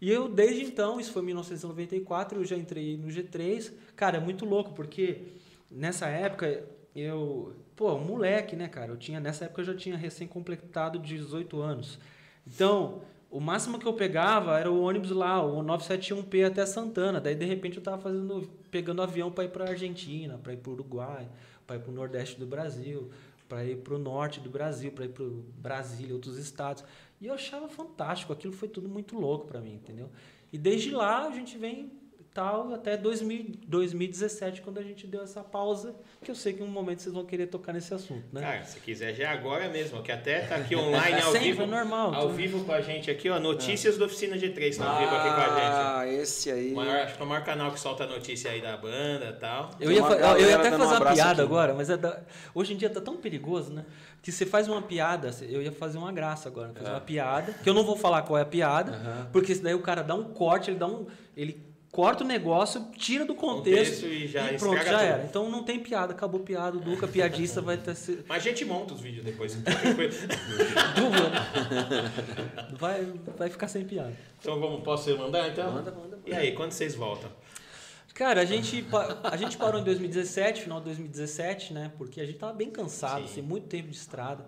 E 0.00 0.10
eu, 0.10 0.26
desde 0.26 0.64
então, 0.64 0.98
isso 0.98 1.12
foi 1.12 1.22
em 1.22 1.26
1994, 1.26 2.40
eu 2.40 2.44
já 2.44 2.56
entrei 2.56 2.96
no 2.96 3.08
G3. 3.08 3.72
Cara, 3.94 4.16
é 4.16 4.20
muito 4.20 4.46
louco, 4.46 4.72
porque 4.72 5.20
nessa 5.70 6.08
época 6.08 6.64
eu. 6.96 7.54
Pô, 7.76 7.98
moleque, 7.98 8.56
né, 8.56 8.68
cara? 8.68 8.92
Eu 8.92 8.96
tinha, 8.96 9.20
nessa 9.20 9.44
época 9.44 9.60
eu 9.60 9.66
já 9.66 9.74
tinha 9.74 9.96
recém-completado 9.96 10.98
18 10.98 11.60
anos. 11.60 11.98
Então, 12.46 13.02
o 13.32 13.40
máximo 13.40 13.78
que 13.78 13.86
eu 13.86 13.94
pegava 13.94 14.60
era 14.60 14.70
o 14.70 14.82
ônibus 14.82 15.10
lá, 15.10 15.42
o 15.42 15.64
971P 15.64 16.46
até 16.46 16.66
Santana. 16.66 17.18
Daí, 17.18 17.34
de 17.34 17.46
repente, 17.46 17.78
eu 17.78 17.82
tava 17.82 17.96
fazendo, 17.96 18.46
pegando 18.70 19.00
avião 19.00 19.32
para 19.32 19.44
ir 19.44 19.48
para 19.48 19.70
Argentina, 19.70 20.36
para 20.36 20.52
ir 20.52 20.58
para 20.58 20.70
Uruguai, 20.70 21.26
para 21.66 21.76
ir 21.76 21.78
para 21.78 21.90
o 21.90 21.94
Nordeste 21.94 22.38
do 22.38 22.46
Brasil, 22.46 23.10
para 23.48 23.64
ir 23.64 23.78
para 23.78 23.94
o 23.94 23.98
Norte 23.98 24.38
do 24.38 24.50
Brasil, 24.50 24.92
para 24.92 25.06
ir 25.06 25.08
para 25.08 25.24
Brasília, 25.56 26.12
outros 26.12 26.36
estados. 26.36 26.84
E 27.22 27.26
eu 27.26 27.32
achava 27.32 27.70
fantástico, 27.70 28.34
aquilo 28.34 28.52
foi 28.52 28.68
tudo 28.68 28.86
muito 28.86 29.18
louco 29.18 29.46
para 29.46 29.62
mim, 29.62 29.76
entendeu? 29.76 30.10
E 30.52 30.58
desde 30.58 30.90
lá 30.90 31.26
a 31.26 31.30
gente 31.30 31.56
vem 31.56 31.90
tal 32.34 32.72
até 32.72 32.96
2000, 32.96 33.56
2017, 33.66 34.62
quando 34.62 34.78
a 34.78 34.82
gente 34.82 35.06
deu 35.06 35.22
essa 35.22 35.42
pausa, 35.42 35.94
que 36.22 36.30
eu 36.30 36.34
sei 36.34 36.52
que 36.54 36.62
em 36.62 36.66
um 36.66 36.68
momento 36.70 37.02
vocês 37.02 37.14
vão 37.14 37.24
querer 37.26 37.46
tocar 37.48 37.72
nesse 37.72 37.92
assunto, 37.92 38.24
né? 38.32 38.40
Cara, 38.40 38.64
se 38.64 38.80
quiser 38.80 39.14
já 39.14 39.24
é 39.24 39.26
agora 39.26 39.68
mesmo, 39.68 40.02
que 40.02 40.10
até 40.10 40.40
tá 40.40 40.56
aqui 40.56 40.74
online 40.74 41.20
ao 41.20 41.32
Sempre, 41.32 41.48
vivo. 41.52 41.62
é 41.62 41.66
normal. 41.66 42.14
Ao 42.14 42.30
vivo 42.30 42.64
com 42.64 42.72
a 42.72 42.80
gente 42.80 43.10
aqui, 43.10 43.28
ó. 43.28 43.38
Notícias 43.38 43.98
da 43.98 44.06
Oficina 44.06 44.36
G3 44.36 44.76
tá 44.78 44.84
ao 44.88 44.98
vivo 44.98 45.14
aqui 45.14 45.28
com 45.28 45.40
a 45.40 45.46
gente. 45.60 45.60
Ah, 45.74 46.06
esse 46.22 46.50
aí. 46.50 46.72
O 46.72 46.76
maior, 46.76 46.96
acho 47.00 47.16
que 47.16 47.22
é 47.22 47.24
o 47.24 47.28
maior 47.28 47.44
canal 47.44 47.70
que 47.72 47.78
solta 47.80 48.06
notícia 48.06 48.50
aí 48.50 48.60
da 48.62 48.76
banda 48.76 49.26
e 49.26 49.40
tal. 49.40 49.70
Eu 49.78 49.92
ia, 49.92 50.02
uma 50.02 50.14
eu 50.38 50.48
ia 50.48 50.56
até 50.56 50.68
um 50.68 50.72
fazer 50.72 50.84
uma 50.84 50.96
abraço 50.96 51.16
piada 51.16 51.32
aqui. 51.32 51.40
agora, 51.42 51.74
mas 51.74 51.90
é 51.90 51.96
da- 51.96 52.20
hoje 52.54 52.72
em 52.72 52.76
dia 52.76 52.88
tá 52.88 53.00
tão 53.00 53.16
perigoso, 53.16 53.72
né? 53.72 53.84
Que 54.22 54.32
você 54.32 54.46
faz 54.46 54.68
uma 54.68 54.80
piada, 54.80 55.30
eu 55.42 55.60
ia 55.60 55.72
fazer 55.72 55.98
uma 55.98 56.12
graça 56.12 56.48
agora, 56.48 56.72
fazer 56.72 56.88
É. 56.88 56.92
uma 56.92 57.00
piada, 57.00 57.52
que 57.62 57.68
eu 57.68 57.74
não 57.74 57.84
vou 57.84 57.96
falar 57.96 58.22
qual 58.22 58.38
é 58.38 58.42
a 58.42 58.46
piada, 58.46 59.28
porque 59.32 59.52
senão 59.54 59.64
daí 59.64 59.74
o 59.74 59.80
cara 59.82 60.02
dá 60.02 60.14
um 60.14 60.24
corte, 60.24 60.70
ele 60.70 60.78
dá 60.78 60.86
um. 60.86 61.06
Ele 61.36 61.71
corta 61.92 62.24
o 62.24 62.26
negócio, 62.26 62.86
tira 62.96 63.24
do 63.26 63.34
contexto, 63.34 64.00
Contexto 64.00 64.06
e 64.06 64.26
já 64.26 64.44
pronto, 64.48 64.54
estraga 64.76 64.84
já 64.90 64.98
tudo. 64.98 65.06
era. 65.08 65.24
Então 65.24 65.50
não 65.50 65.62
tem 65.62 65.78
piada, 65.78 66.12
acabou 66.14 66.40
piada, 66.40 66.78
o 66.78 66.80
Duca 66.80 67.06
piadista 67.06 67.60
vai 67.60 67.76
ter 67.76 67.94
se- 67.94 68.24
Mas 68.26 68.38
a 68.38 68.48
gente 68.48 68.64
monta 68.64 68.94
os 68.94 69.00
vídeos 69.00 69.22
depois. 69.24 69.54
tranquilo. 69.54 70.10
dúvida? 70.96 72.12
Vai, 72.78 73.12
vai 73.36 73.50
ficar 73.50 73.68
sem 73.68 73.84
piada. 73.84 74.12
então 74.40 74.58
vamos, 74.58 74.82
posso 74.82 75.14
mandar 75.16 75.50
então? 75.50 75.70
Manda, 75.70 75.90
manda. 75.92 76.18
E 76.26 76.32
aí, 76.34 76.52
quando 76.52 76.72
vocês 76.72 76.94
voltam? 76.94 77.30
Cara, 78.14 78.40
a 78.40 78.44
gente, 78.44 78.84
a 79.24 79.36
gente 79.36 79.56
parou 79.56 79.80
em 79.80 79.84
2017, 79.84 80.62
final 80.62 80.78
de 80.80 80.86
2017, 80.86 81.72
né? 81.72 81.92
Porque 81.98 82.20
a 82.20 82.26
gente 82.26 82.38
tava 82.38 82.52
bem 82.52 82.70
cansado, 82.70 83.20
Sim. 83.20 83.24
assim, 83.24 83.42
muito 83.42 83.66
tempo 83.68 83.88
de 83.88 83.96
estrada, 83.96 84.46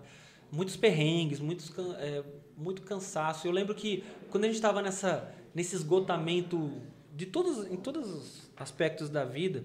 muitos 0.51 0.75
perrengues, 0.75 1.39
muitos, 1.39 1.71
é, 1.99 2.23
muito 2.57 2.81
cansaço. 2.81 3.47
Eu 3.47 3.51
lembro 3.51 3.73
que 3.75 4.03
quando 4.29 4.43
a 4.43 4.47
gente 4.47 4.55
estava 4.57 4.81
nessa, 4.81 5.31
nesse 5.53 5.75
esgotamento 5.75 6.71
de 7.15 7.25
todos, 7.25 7.65
em 7.71 7.77
todos 7.77 8.09
os 8.09 8.51
aspectos 8.57 9.09
da 9.09 9.23
vida, 9.23 9.63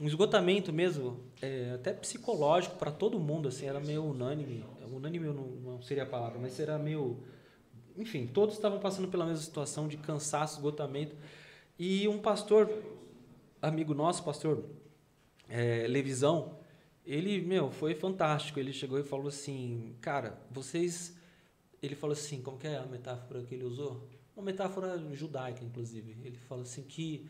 um 0.00 0.06
esgotamento 0.06 0.72
mesmo, 0.72 1.20
é, 1.40 1.72
até 1.74 1.92
psicológico 1.92 2.76
para 2.76 2.90
todo 2.90 3.18
mundo, 3.18 3.48
assim, 3.48 3.66
era 3.66 3.80
meio 3.80 4.04
unânime. 4.04 4.64
Unânime 4.90 5.26
não, 5.26 5.46
não 5.46 5.82
seria 5.82 6.02
a 6.02 6.06
palavra, 6.06 6.38
mas 6.38 6.58
era 6.58 6.78
meio 6.78 7.22
enfim, 7.98 8.28
todos 8.28 8.54
estavam 8.54 8.78
passando 8.78 9.08
pela 9.08 9.26
mesma 9.26 9.42
situação 9.42 9.88
de 9.88 9.96
cansaço, 9.96 10.56
esgotamento. 10.56 11.16
E 11.76 12.06
um 12.06 12.18
pastor, 12.18 12.70
amigo 13.60 13.92
nosso, 13.92 14.22
pastor 14.22 14.64
é, 15.48 15.84
Levisão, 15.88 16.60
ele, 17.04 17.40
meu, 17.40 17.72
foi 17.72 17.96
fantástico. 17.96 18.60
Ele 18.60 18.72
chegou 18.72 19.00
e 19.00 19.02
falou 19.02 19.26
assim, 19.26 19.96
cara, 20.00 20.40
vocês... 20.50 21.16
Ele 21.82 21.94
falou 21.94 22.12
assim, 22.12 22.40
como 22.40 22.56
que 22.58 22.66
é 22.66 22.76
a 22.76 22.86
metáfora 22.86 23.42
que 23.42 23.54
ele 23.54 23.64
usou? 23.64 24.08
Uma 24.38 24.44
metáfora 24.44 24.96
judaica, 25.14 25.64
inclusive. 25.64 26.16
Ele 26.24 26.36
falou 26.48 26.62
assim 26.62 26.82
que 26.82 27.28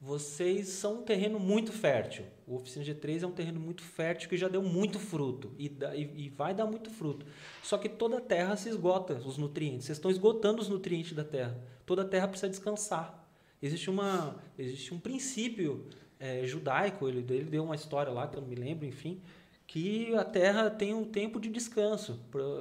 vocês 0.00 0.68
são 0.68 1.00
um 1.00 1.02
terreno 1.02 1.38
muito 1.38 1.70
fértil. 1.70 2.24
O 2.46 2.54
Oficina 2.56 2.82
G3 2.82 3.22
é 3.22 3.26
um 3.26 3.30
terreno 3.32 3.60
muito 3.60 3.82
fértil 3.82 4.26
que 4.30 4.36
já 4.38 4.48
deu 4.48 4.62
muito 4.62 4.98
fruto 4.98 5.52
e, 5.58 5.68
dá- 5.68 5.94
e- 5.94 6.10
e 6.16 6.28
vai 6.30 6.54
dar 6.54 6.64
muito 6.64 6.88
fruto. 6.88 7.26
Só 7.62 7.76
que 7.76 7.90
toda 7.90 8.16
a 8.16 8.20
terra 8.22 8.56
se 8.56 8.70
esgota 8.70 9.12
os 9.16 9.36
nutrientes. 9.36 9.84
Vocês 9.84 9.98
estão 9.98 10.10
esgotando 10.10 10.62
os 10.62 10.68
nutrientes 10.70 11.12
da 11.12 11.24
terra. 11.24 11.62
Toda 11.84 12.00
a 12.00 12.04
terra 12.06 12.26
precisa 12.26 12.48
descansar. 12.48 13.28
Existe, 13.60 13.90
uma, 13.90 14.36
existe 14.58 14.94
um 14.94 14.98
princípio 14.98 15.84
eh, 16.18 16.46
judaico, 16.46 17.06
ele, 17.06 17.18
ele 17.18 17.44
deu 17.44 17.62
uma 17.64 17.74
história 17.74 18.10
lá 18.10 18.26
que 18.26 18.38
eu 18.38 18.40
não 18.40 18.48
me 18.48 18.54
lembro, 18.54 18.86
enfim, 18.86 19.20
que 19.66 20.14
a 20.14 20.24
terra 20.24 20.70
tem 20.70 20.94
um 20.94 21.04
tempo 21.04 21.38
de 21.38 21.50
descanso. 21.50 22.18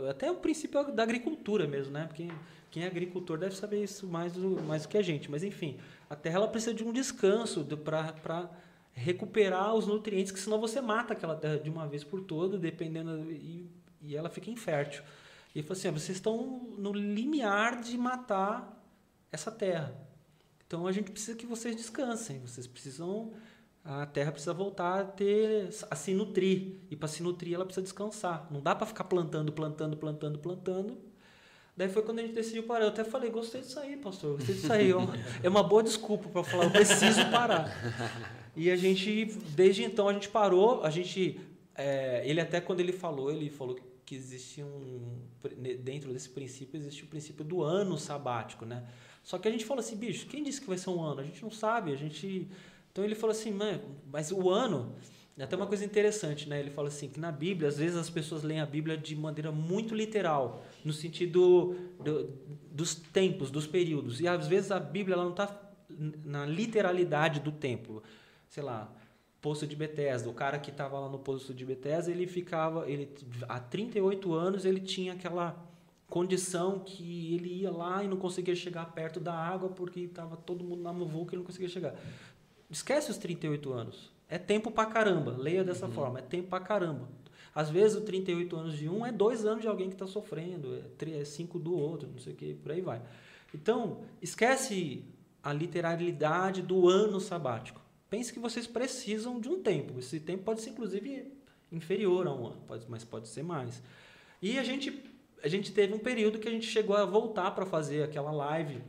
Até 0.10 0.30
o 0.30 0.36
princípio 0.36 0.92
da 0.92 1.04
agricultura 1.04 1.66
mesmo, 1.66 1.94
né? 1.94 2.06
Porque 2.06 2.28
quem 2.72 2.84
é 2.84 2.88
agricultor 2.88 3.38
deve 3.38 3.56
saber 3.56 3.84
isso 3.84 4.08
mais 4.08 4.34
do, 4.34 4.62
mais 4.64 4.84
do 4.84 4.90
que 4.90 4.98
a 4.98 5.02
gente. 5.02 5.30
Mas 5.30 5.44
enfim, 5.44 5.78
a 6.10 6.16
terra 6.16 6.38
ela 6.38 6.48
precisa 6.48 6.74
de 6.74 6.84
um 6.84 6.92
descanso 6.92 7.66
para 7.84 8.50
recuperar 8.94 9.74
os 9.74 9.88
nutrientes, 9.88 10.32
que 10.32 10.40
senão 10.40 10.60
você 10.60 10.82
mata 10.82 11.14
aquela 11.14 11.36
terra 11.36 11.58
de 11.58 11.70
uma 11.70 11.88
vez 11.88 12.04
por 12.04 12.22
toda, 12.22 12.58
dependendo 12.58 13.32
e, 13.32 13.70
e 14.02 14.16
ela 14.16 14.30
fica 14.30 14.50
infértil. 14.50 15.04
E 15.54 15.60
ele 15.60 15.68
falou 15.68 15.80
assim: 15.80 15.88
"Ah, 15.88 15.92
vocês 15.92 16.18
estão 16.18 16.74
no 16.78 16.92
limiar 16.94 17.82
de 17.82 17.98
matar 17.98 18.78
essa 19.32 19.52
terra. 19.52 19.96
Então 20.66 20.86
a 20.86 20.92
gente 20.92 21.12
precisa 21.12 21.38
que 21.38 21.46
vocês 21.46 21.76
descansem. 21.76 22.40
Vocês 22.40 22.68
precisam 22.68 23.34
a 23.84 24.06
terra 24.06 24.32
precisa 24.32 24.54
voltar 24.54 25.00
a 25.00 25.04
ter 25.06 25.70
a 25.90 25.96
se 25.96 26.14
nutrir 26.14 26.76
e 26.92 26.96
para 26.96 27.08
se 27.08 27.24
nutrir 27.24 27.56
ela 27.56 27.66
precisa 27.66 27.84
descansar. 27.84 28.48
Não 28.52 28.62
dá 28.62 28.76
para 28.76 28.86
ficar 28.86 29.06
plantando, 29.06 29.52
plantando, 29.52 29.98
plantando, 29.98 30.38
plantando. 30.38 30.98
Daí 31.80 31.88
foi 31.88 32.02
quando 32.04 32.20
a 32.20 32.22
gente 32.24 32.34
decidiu 32.34 32.64
parar. 32.64 32.84
Eu 32.84 32.90
até 32.90 33.06
falei, 33.06 33.30
gostei 33.32 33.62
disso 33.62 33.80
aí, 33.80 33.96
pastor, 33.96 34.36
gostei 34.36 34.54
disso 34.56 34.74
aí. 34.74 34.92
É 34.92 34.96
uma- 34.98 35.16
É 35.44 35.48
uma 35.48 35.64
boa 35.64 35.82
desculpa 35.82 36.28
para 36.28 36.44
falar, 36.44 36.66
eu 36.66 36.72
preciso 36.72 37.22
parar. 37.32 37.72
E 38.54 38.70
a 38.70 38.76
gente, 38.76 39.26
desde 39.56 39.86
então, 39.86 40.10
a 40.10 40.14
gente 40.14 40.28
parou. 40.28 40.84
A 40.84 40.90
gente, 40.90 41.40
é, 41.74 42.22
ele 42.26 42.42
até 42.42 42.60
quando 42.60 42.82
ele 42.82 42.92
falou, 42.92 43.32
ele 43.32 43.50
falou 43.50 43.78
que 44.06 44.14
existia 44.14 44.66
um 44.66 45.20
dentro 45.80 46.12
desse 46.12 46.28
princípio 46.28 46.78
existe 46.78 47.06
o 47.06 47.08
princípio 47.08 47.46
do 47.46 47.64
ano 47.64 47.98
sabático, 47.98 48.66
né? 48.66 48.84
Só 49.24 49.38
que 49.38 49.48
a 49.48 49.52
gente 49.52 49.64
falou 49.64 49.80
assim, 49.80 49.96
bicho, 49.96 50.26
quem 50.28 50.44
disse 50.44 50.60
que 50.60 50.68
vai 50.68 50.78
ser 50.78 50.90
um 50.90 51.02
ano? 51.02 51.22
A 51.22 51.24
gente 51.24 51.42
não 51.42 51.52
sabe. 51.52 51.94
A 51.94 51.96
gente, 51.96 52.46
então 52.92 53.06
ele 53.06 53.16
falou 53.16 53.32
assim, 53.32 53.52
"Mano, 53.54 53.80
mas 54.12 54.34
o 54.34 54.50
ano 54.50 54.96
é 55.38 55.44
até 55.44 55.56
uma 55.56 55.66
coisa 55.68 55.86
interessante, 55.86 56.50
né? 56.50 56.60
Ele 56.60 56.72
fala 56.72 56.90
assim 56.90 57.08
que 57.08 57.22
na 57.22 57.32
Bíblia, 57.32 57.70
às 57.70 57.78
vezes 57.78 57.96
as 57.96 58.10
pessoas 58.10 58.44
leem 58.44 58.60
a 58.60 58.66
Bíblia 58.66 58.98
de 58.98 59.16
maneira 59.16 59.50
muito 59.52 59.96
literal, 59.96 60.66
no 60.84 60.94
sentido 60.94 61.76
do- 62.04 62.30
dos 62.72 62.96
tempos, 62.96 63.52
dos 63.52 63.68
períodos. 63.68 64.20
E 64.22 64.28
às 64.28 64.48
vezes 64.48 64.72
a 64.72 64.80
Bíblia 64.80 65.16
ela 65.16 65.24
não 65.24 65.32
está 65.32 65.60
na 66.24 66.46
literalidade 66.46 67.40
do 67.40 67.52
tempo. 67.52 68.02
Sei 68.48 68.64
lá, 68.64 68.92
Poço 69.42 69.66
de 69.66 69.76
Bethesda, 69.76 70.30
o 70.30 70.34
cara 70.34 70.60
que 70.60 70.70
estava 70.70 71.00
lá 71.00 71.08
no 71.10 71.18
Poço 71.20 71.54
de 71.54 71.66
Bethesda, 71.66 72.12
ele 72.12 72.28
ficava, 72.28 72.90
ele 72.90 73.10
há 73.48 73.60
38 73.60 74.34
anos 74.34 74.66
ele 74.66 74.80
tinha 74.82 75.14
aquela 75.14 75.66
condição 76.08 76.80
que 76.80 77.36
ele 77.36 77.62
ia 77.62 77.72
lá 77.72 78.04
e 78.04 78.08
não 78.08 78.18
conseguia 78.18 78.56
chegar 78.56 78.92
perto 78.94 79.20
da 79.20 79.34
água 79.34 79.70
porque 79.70 80.02
estava 80.02 80.36
todo 80.36 80.64
mundo 80.64 80.82
na 80.82 80.92
muvuca 80.92 81.32
e 81.32 81.36
ele 81.36 81.40
não 81.42 81.46
conseguia 81.46 81.70
chegar. 81.70 81.96
Esquece 82.70 83.12
os 83.12 83.18
38 83.18 83.72
anos. 83.72 84.12
É 84.28 84.38
tempo 84.38 84.70
pra 84.72 84.86
caramba. 84.86 85.32
Leia 85.38 85.64
dessa 85.64 85.88
forma. 85.88 86.20
É 86.20 86.22
tempo 86.22 86.50
pra 86.50 86.60
caramba. 86.60 87.08
Às 87.60 87.70
vezes, 87.70 87.98
o 87.98 88.02
38 88.02 88.56
anos 88.56 88.78
de 88.78 88.88
um 88.88 89.06
é 89.06 89.12
dois 89.12 89.46
anos 89.46 89.62
de 89.62 89.68
alguém 89.68 89.90
que 89.90 89.96
está 89.96 90.08
sofrendo, 90.08 90.76
é 90.76 91.10
é 91.20 91.26
cinco 91.26 91.60
do 91.60 91.76
outro, 91.78 92.08
não 92.08 92.18
sei 92.18 92.32
o 92.32 92.36
que, 92.38 92.54
por 92.54 92.72
aí 92.72 92.80
vai. 92.80 93.02
Então, 93.54 94.00
esquece 94.22 95.04
a 95.44 95.52
literalidade 95.52 96.62
do 96.62 96.88
ano 96.88 97.20
sabático. 97.20 97.82
Pense 98.10 98.32
que 98.32 98.40
vocês 98.40 98.66
precisam 98.66 99.42
de 99.42 99.50
um 99.50 99.62
tempo. 99.62 100.00
Esse 100.00 100.22
tempo 100.22 100.44
pode 100.44 100.62
ser, 100.62 100.70
inclusive, 100.70 101.34
inferior 101.70 102.28
a 102.28 102.34
um 102.34 102.48
ano, 102.48 102.62
pode, 102.66 102.86
mas 102.88 103.04
pode 103.04 103.28
ser 103.28 103.44
mais. 103.44 103.84
E 104.42 104.58
a 104.58 104.64
gente, 104.64 105.04
a 105.44 105.50
gente 105.50 105.74
teve 105.74 105.94
um 105.94 106.00
período 106.00 106.40
que 106.40 106.48
a 106.48 106.52
gente 106.52 106.66
chegou 106.66 106.96
a 106.96 107.04
voltar 107.04 107.52
para 107.52 107.66
fazer 107.66 108.04
aquela 108.04 108.32
live. 108.32 108.82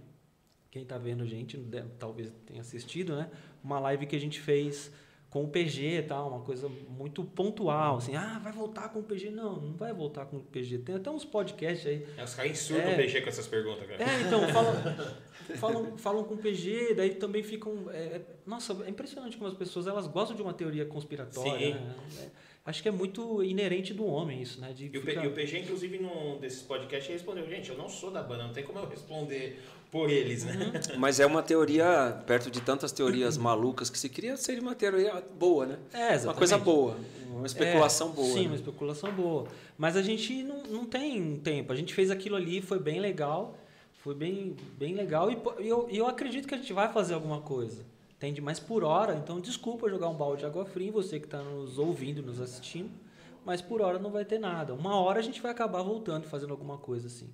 Quem 0.70 0.82
está 0.82 0.96
vendo 0.96 1.24
a 1.24 1.26
gente 1.26 1.56
deve- 1.56 1.88
talvez 1.98 2.32
tenha 2.46 2.60
assistido, 2.60 3.16
né? 3.16 3.28
Uma 3.64 3.80
live 3.80 4.06
que 4.06 4.14
a 4.14 4.20
gente 4.20 4.38
fez 4.40 4.92
com 5.30 5.44
o 5.44 5.48
PG 5.48 5.98
e 5.98 6.02
tal, 6.02 6.28
uma 6.28 6.40
coisa 6.40 6.68
muito 6.68 7.22
pontual, 7.22 7.98
assim, 7.98 8.16
ah, 8.16 8.40
vai 8.42 8.52
voltar 8.52 8.88
com 8.88 8.98
o 8.98 9.02
PG. 9.02 9.30
Não, 9.30 9.56
não 9.60 9.76
vai 9.76 9.92
voltar 9.92 10.26
com 10.26 10.38
o 10.38 10.40
PG. 10.40 10.78
Tem 10.78 10.96
até 10.96 11.08
uns 11.08 11.24
podcasts 11.24 11.86
aí 11.86 12.04
É, 12.16 12.24
Os 12.24 12.34
caras 12.34 12.50
insurtam 12.50 12.90
É. 12.90 12.94
o 12.94 12.96
PG 12.96 13.20
com 13.22 13.28
essas 13.28 13.46
perguntas, 13.46 13.86
cara. 13.86 14.02
é, 14.02 14.20
então, 14.22 14.40
falam, 14.48 14.74
falam, 15.56 15.96
falam 15.98 16.24
com 16.24 16.36
PG, 16.36 16.94
daí 16.94 17.10
também 17.14 17.42
ficam. 17.44 17.88
é, 17.92 17.98
é- 18.16 18.22
nossa, 18.44 18.76
é 18.84 18.90
impressionante 18.90 19.36
como 19.36 19.48
as 19.48 19.54
pessoas 19.56 19.86
elas 19.86 20.08
gostam 20.08 20.34
de 20.36 20.42
uma 20.42 20.52
teoria 20.52 20.84
conspiratória. 20.84 21.74
Sim. 21.74 21.74
né? 21.74 21.94
É, 22.18 22.28
acho 22.64 22.82
que 22.82 22.88
é 22.88 22.92
muito 22.92 23.42
inerente 23.42 23.92
do 23.94 24.04
homem 24.06 24.40
isso, 24.42 24.60
né? 24.60 24.72
De 24.72 24.86
E 24.86 24.88
o, 24.88 25.02
P- 25.02 25.10
ficar- 25.10 25.24
e 25.24 25.28
o 25.28 25.32
PG, 25.32 25.58
inclusive, 25.60 25.98
num 25.98 26.38
desses 26.38 26.62
podcasts, 26.62 27.08
ele 27.08 27.18
respondeu: 27.18 27.48
gente, 27.48 27.70
eu 27.70 27.76
não 27.76 27.88
sou 27.88 28.10
da 28.10 28.22
banda, 28.22 28.44
não 28.44 28.52
tem 28.52 28.64
como 28.64 28.78
eu 28.78 28.88
responder 28.88 29.60
por 29.90 30.08
eles, 30.10 30.44
né? 30.44 30.72
Mas 30.98 31.18
é 31.20 31.26
uma 31.26 31.42
teoria, 31.42 32.22
perto 32.26 32.50
de 32.50 32.60
tantas 32.60 32.92
teorias 32.92 33.36
malucas 33.36 33.90
que 33.90 33.98
se 33.98 34.08
cria, 34.08 34.36
seria 34.36 34.62
uma 34.62 34.74
teoria 34.74 35.22
boa, 35.38 35.66
né? 35.66 35.78
É, 35.92 35.98
Uma 35.98 36.12
exatamente. 36.14 36.38
coisa 36.38 36.58
boa, 36.58 36.96
uma 37.32 37.46
especulação 37.46 38.10
É, 38.10 38.12
boa. 38.12 38.28
Sim, 38.28 38.40
né? 38.42 38.46
uma 38.48 38.56
especulação 38.56 39.12
boa. 39.12 39.48
Mas 39.76 39.96
a 39.96 40.02
gente 40.02 40.42
não, 40.42 40.62
não 40.64 40.84
tem 40.84 41.36
tempo. 41.38 41.72
A 41.72 41.76
gente 41.76 41.92
fez 41.94 42.10
aquilo 42.10 42.36
ali, 42.36 42.60
foi 42.62 42.78
bem 42.78 43.00
legal. 43.00 43.56
Foi 44.02 44.14
bem, 44.14 44.56
bem 44.78 44.94
legal. 44.94 45.30
E 45.30 45.36
eu, 45.68 45.86
e 45.90 45.98
eu 45.98 46.06
acredito 46.06 46.46
que 46.48 46.54
a 46.54 46.56
gente 46.58 46.72
vai 46.72 46.90
fazer 46.92 47.12
alguma 47.14 47.40
coisa. 47.42 47.84
Entende? 48.20 48.38
Mas 48.42 48.60
por 48.60 48.84
hora, 48.84 49.14
então 49.14 49.40
desculpa 49.40 49.88
jogar 49.88 50.10
um 50.10 50.14
balde 50.14 50.40
de 50.40 50.46
água 50.46 50.66
fria 50.66 50.88
em 50.88 50.90
você 50.90 51.18
que 51.18 51.24
está 51.24 51.42
nos 51.42 51.78
ouvindo, 51.78 52.22
nos 52.22 52.38
assistindo. 52.38 52.90
Mas 53.46 53.62
por 53.62 53.80
hora 53.80 53.98
não 53.98 54.10
vai 54.10 54.26
ter 54.26 54.38
nada. 54.38 54.74
Uma 54.74 54.94
hora 55.00 55.20
a 55.20 55.22
gente 55.22 55.40
vai 55.40 55.50
acabar 55.50 55.80
voltando 55.80 56.26
fazendo 56.26 56.50
alguma 56.50 56.76
coisa 56.76 57.06
assim. 57.06 57.32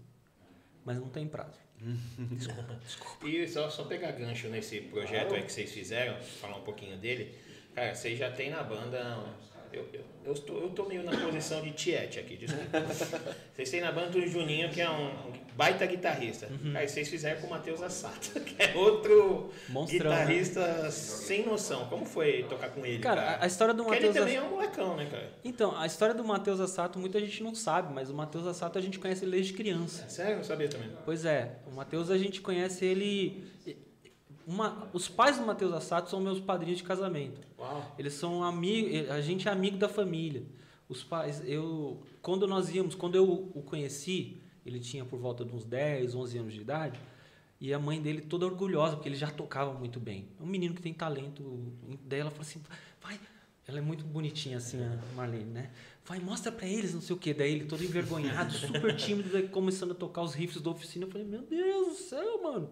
Mas 0.85 0.97
não 0.97 1.09
tem 1.09 1.27
prazo. 1.27 1.59
E 3.25 3.49
só, 3.49 3.69
só 3.69 3.83
pegar 3.83 4.13
gancho 4.13 4.47
nesse 4.49 4.81
projeto 4.83 5.35
aí 5.35 5.43
que 5.43 5.53
vocês 5.53 5.73
fizeram, 5.73 6.21
falar 6.21 6.59
um 6.59 6.63
pouquinho 6.63 6.97
dele. 6.97 7.35
Cara, 7.75 7.93
vocês 7.93 8.17
já 8.17 8.31
tem 8.31 8.51
na 8.51 8.63
banda. 8.63 9.25
Eu, 9.73 9.87
eu, 9.93 10.01
eu, 10.25 10.33
estou, 10.33 10.61
eu 10.61 10.69
tô 10.71 10.85
meio 10.87 11.03
na 11.03 11.17
posição 11.17 11.61
de 11.63 11.71
Tiete 11.73 12.19
aqui, 12.19 12.37
desculpa. 12.37 12.81
Vocês 13.55 13.71
têm 13.71 13.81
na 13.81 13.93
banda 13.93 14.17
o 14.19 14.27
Juninho, 14.27 14.71
que 14.71 14.81
é 14.81 14.89
um 14.91 15.33
baita 15.57 15.87
guitarrista. 15.87 16.49
Aí 16.75 16.87
vocês 16.89 17.09
fizeram 17.09 17.41
com 17.41 17.47
o 17.47 17.51
Matheus 17.51 17.83
Assato, 17.83 18.39
que 18.45 18.63
é 18.63 18.75
outro 18.77 19.51
Monstrão, 19.69 20.11
né? 20.11 20.19
guitarrista 20.21 20.91
sem 20.91 21.47
noção. 21.47 21.87
Como 21.87 22.05
foi 22.05 22.43
tocar 22.45 22.69
com 22.71 22.85
ele? 22.85 22.99
Cara, 22.99 23.23
Cara, 23.23 23.45
a- 23.45 23.47
história 23.47 23.73
do 23.73 23.85
Matheus 23.85 24.15
também 24.15 24.37
é 24.37 24.43
um 24.43 24.51
molecão, 24.51 24.97
né, 24.97 25.07
cara? 25.11 25.33
Então, 25.43 25.77
a 25.79 25.87
história 25.87 26.15
do 26.15 26.23
Matheus 26.25 26.61
Assato 26.61 26.99
muita 26.99 27.19
gente 27.21 27.43
não 27.43 27.55
sabe, 27.55 27.93
mas 27.95 28.11
o 28.11 28.15
Matheus 28.15 28.47
Assato 28.47 28.79
a 28.79 28.83
gente 28.83 28.99
conhece 28.99 29.25
ele 29.25 29.33
desde 29.33 29.55
criança. 29.55 30.07
Sério, 30.09 30.33
eu 30.33 30.37
não 30.39 30.45
sabia 30.45 30.69
também. 30.69 30.91
Pois 31.05 31.25
é, 31.25 31.57
o 31.67 31.75
Matheus 31.75 32.11
a 32.11 32.19
gente 32.19 32.41
conhece 32.43 32.85
ele. 32.85 33.45
Uma, 34.47 34.89
os 34.93 35.09
pais 35.09 35.39
do 35.39 35.45
Matheus 35.45 35.73
Assato 35.75 36.09
são 36.09 36.21
meus 36.21 36.39
padrinhos 36.39 36.79
de 36.79 36.85
casamento. 36.85 37.41
Uau. 37.59 37.95
Eles 37.99 38.15
são 38.15 38.45
amigos, 38.45 39.11
a 39.11 39.21
gente 39.21 39.49
é 39.49 39.51
amigo 39.51 39.77
da 39.77 39.89
família. 39.89 40.45
Os 40.89 41.03
pais, 41.03 41.43
eu, 41.45 42.01
quando 42.23 42.47
nós 42.47 42.73
íamos, 42.73 42.95
quando 42.95 43.17
eu 43.17 43.51
o 43.53 43.63
conheci, 43.63 44.41
ele 44.65 44.79
tinha 44.79 45.05
por 45.05 45.19
volta 45.19 45.45
de 45.45 45.55
uns 45.55 45.65
10, 45.65 46.15
11 46.15 46.39
anos 46.39 46.55
de 46.55 46.61
idade, 46.61 47.01
e 47.61 47.73
a 47.73 47.79
mãe 47.79 48.01
dele 48.01 48.21
toda 48.21 48.47
orgulhosa, 48.47 48.95
porque 48.97 49.09
ele 49.09 49.17
já 49.17 49.31
tocava 49.31 49.73
muito 49.73 49.99
bem. 49.99 50.29
É 50.39 50.43
um 50.43 50.47
menino 50.47 50.75
que 50.75 50.83
tem 50.83 50.93
talento. 50.93 51.43
Daí 52.05 52.21
ela 52.21 52.31
falou 52.31 52.43
assim: 52.43 52.63
vai. 53.03 53.19
Ela 53.67 53.79
é 53.79 53.81
muito 53.81 54.05
bonitinha 54.05 54.59
assim, 54.59 54.81
a 54.81 54.97
Marlene, 55.17 55.51
né? 55.51 55.73
Vai, 56.05 56.21
mostra 56.21 56.53
pra 56.53 56.69
eles, 56.69 56.95
não 56.95 57.01
sei 57.01 57.17
o 57.17 57.19
quê. 57.19 57.35
Daí 57.35 57.53
ele 57.53 57.65
todo 57.65 57.83
envergonhado, 57.83 58.53
super 58.55 58.95
tímido, 58.95 59.31
daí 59.31 59.49
começando 59.49 59.91
a 59.91 59.95
tocar 59.95 60.23
os 60.23 60.35
riffs 60.35 60.63
da 60.63 60.71
oficina. 60.71 61.05
Eu 61.05 61.11
falei: 61.11 61.27
meu 61.27 61.43
Deus 61.43 61.89
do 61.89 61.95
céu, 61.95 62.43
mano. 62.43 62.71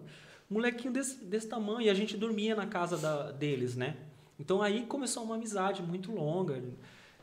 Molequinho 0.55 0.93
desse, 0.93 1.23
desse 1.23 1.47
tamanho, 1.47 1.81
e 1.81 1.89
a 1.89 1.93
gente 1.93 2.15
dormia 2.17 2.55
na 2.55 2.65
casa 2.65 2.97
da, 2.97 3.31
deles, 3.31 3.75
né? 3.75 3.97
Então 4.39 4.61
aí 4.61 4.85
começou 4.85 5.23
uma 5.23 5.35
amizade 5.35 5.81
muito 5.81 6.11
longa. 6.11 6.61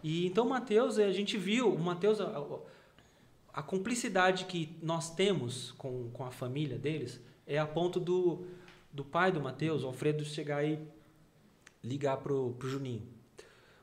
E 0.03 0.27
então 0.27 0.47
o 0.47 0.51
Matheus, 0.51 0.99
a 0.99 1.12
gente 1.12 1.37
viu, 1.38 1.73
o 1.75 1.79
Matheus, 1.79 2.21
a, 2.21 2.27
a- 3.55 3.62
cumplicidade 3.62 4.45
que 4.47 4.77
nós 4.83 5.14
temos 5.14 5.73
com, 5.73 6.11
com 6.12 6.25
a 6.25 6.31
família 6.31 6.79
deles 6.79 7.21
é 7.47 7.59
a 7.59 7.66
ponto 7.66 8.01
do, 8.01 8.45
do 8.92 9.05
pai 9.05 9.31
do 9.33 9.40
Matheus, 9.40 9.85
Alfredo, 9.85 10.25
chegar 10.25 10.64
e 10.64 10.79
ligar 11.83 12.16
pro, 12.18 12.53
pro 12.59 12.68
Juninho. 12.68 13.03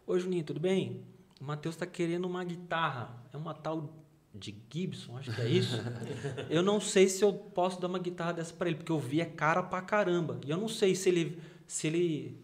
Oi, 0.08 0.20
Juninho, 0.20 0.44
tudo 0.44 0.60
bem? 0.60 1.04
O 1.40 1.44
Matheus 1.44 1.76
tá 1.76 1.86
querendo 1.86 2.26
uma 2.26 2.44
guitarra. 2.44 3.16
É 3.32 3.38
uma 3.38 3.54
tal 3.54 3.90
de 4.34 4.56
Gibson, 4.70 5.18
acho 5.18 5.34
que 5.34 5.42
é 5.42 5.50
isso. 5.50 5.76
eu 6.50 6.62
não 6.62 6.80
sei 6.80 7.08
se 7.08 7.24
eu 7.24 7.34
posso 7.34 7.82
dar 7.82 7.88
uma 7.88 8.00
guitarra 8.00 8.34
dessa 8.34 8.54
para 8.54 8.70
ele, 8.70 8.78
porque 8.78 8.92
eu 8.92 9.00
vi 9.00 9.22
é 9.22 9.26
cara 9.26 9.64
pra 9.64 9.82
caramba. 9.82 10.40
E 10.46 10.50
eu 10.50 10.58
não 10.58 10.68
sei 10.68 10.96
se 10.96 11.10
ele, 11.10 11.40
se 11.66 11.88
ele 11.88 12.38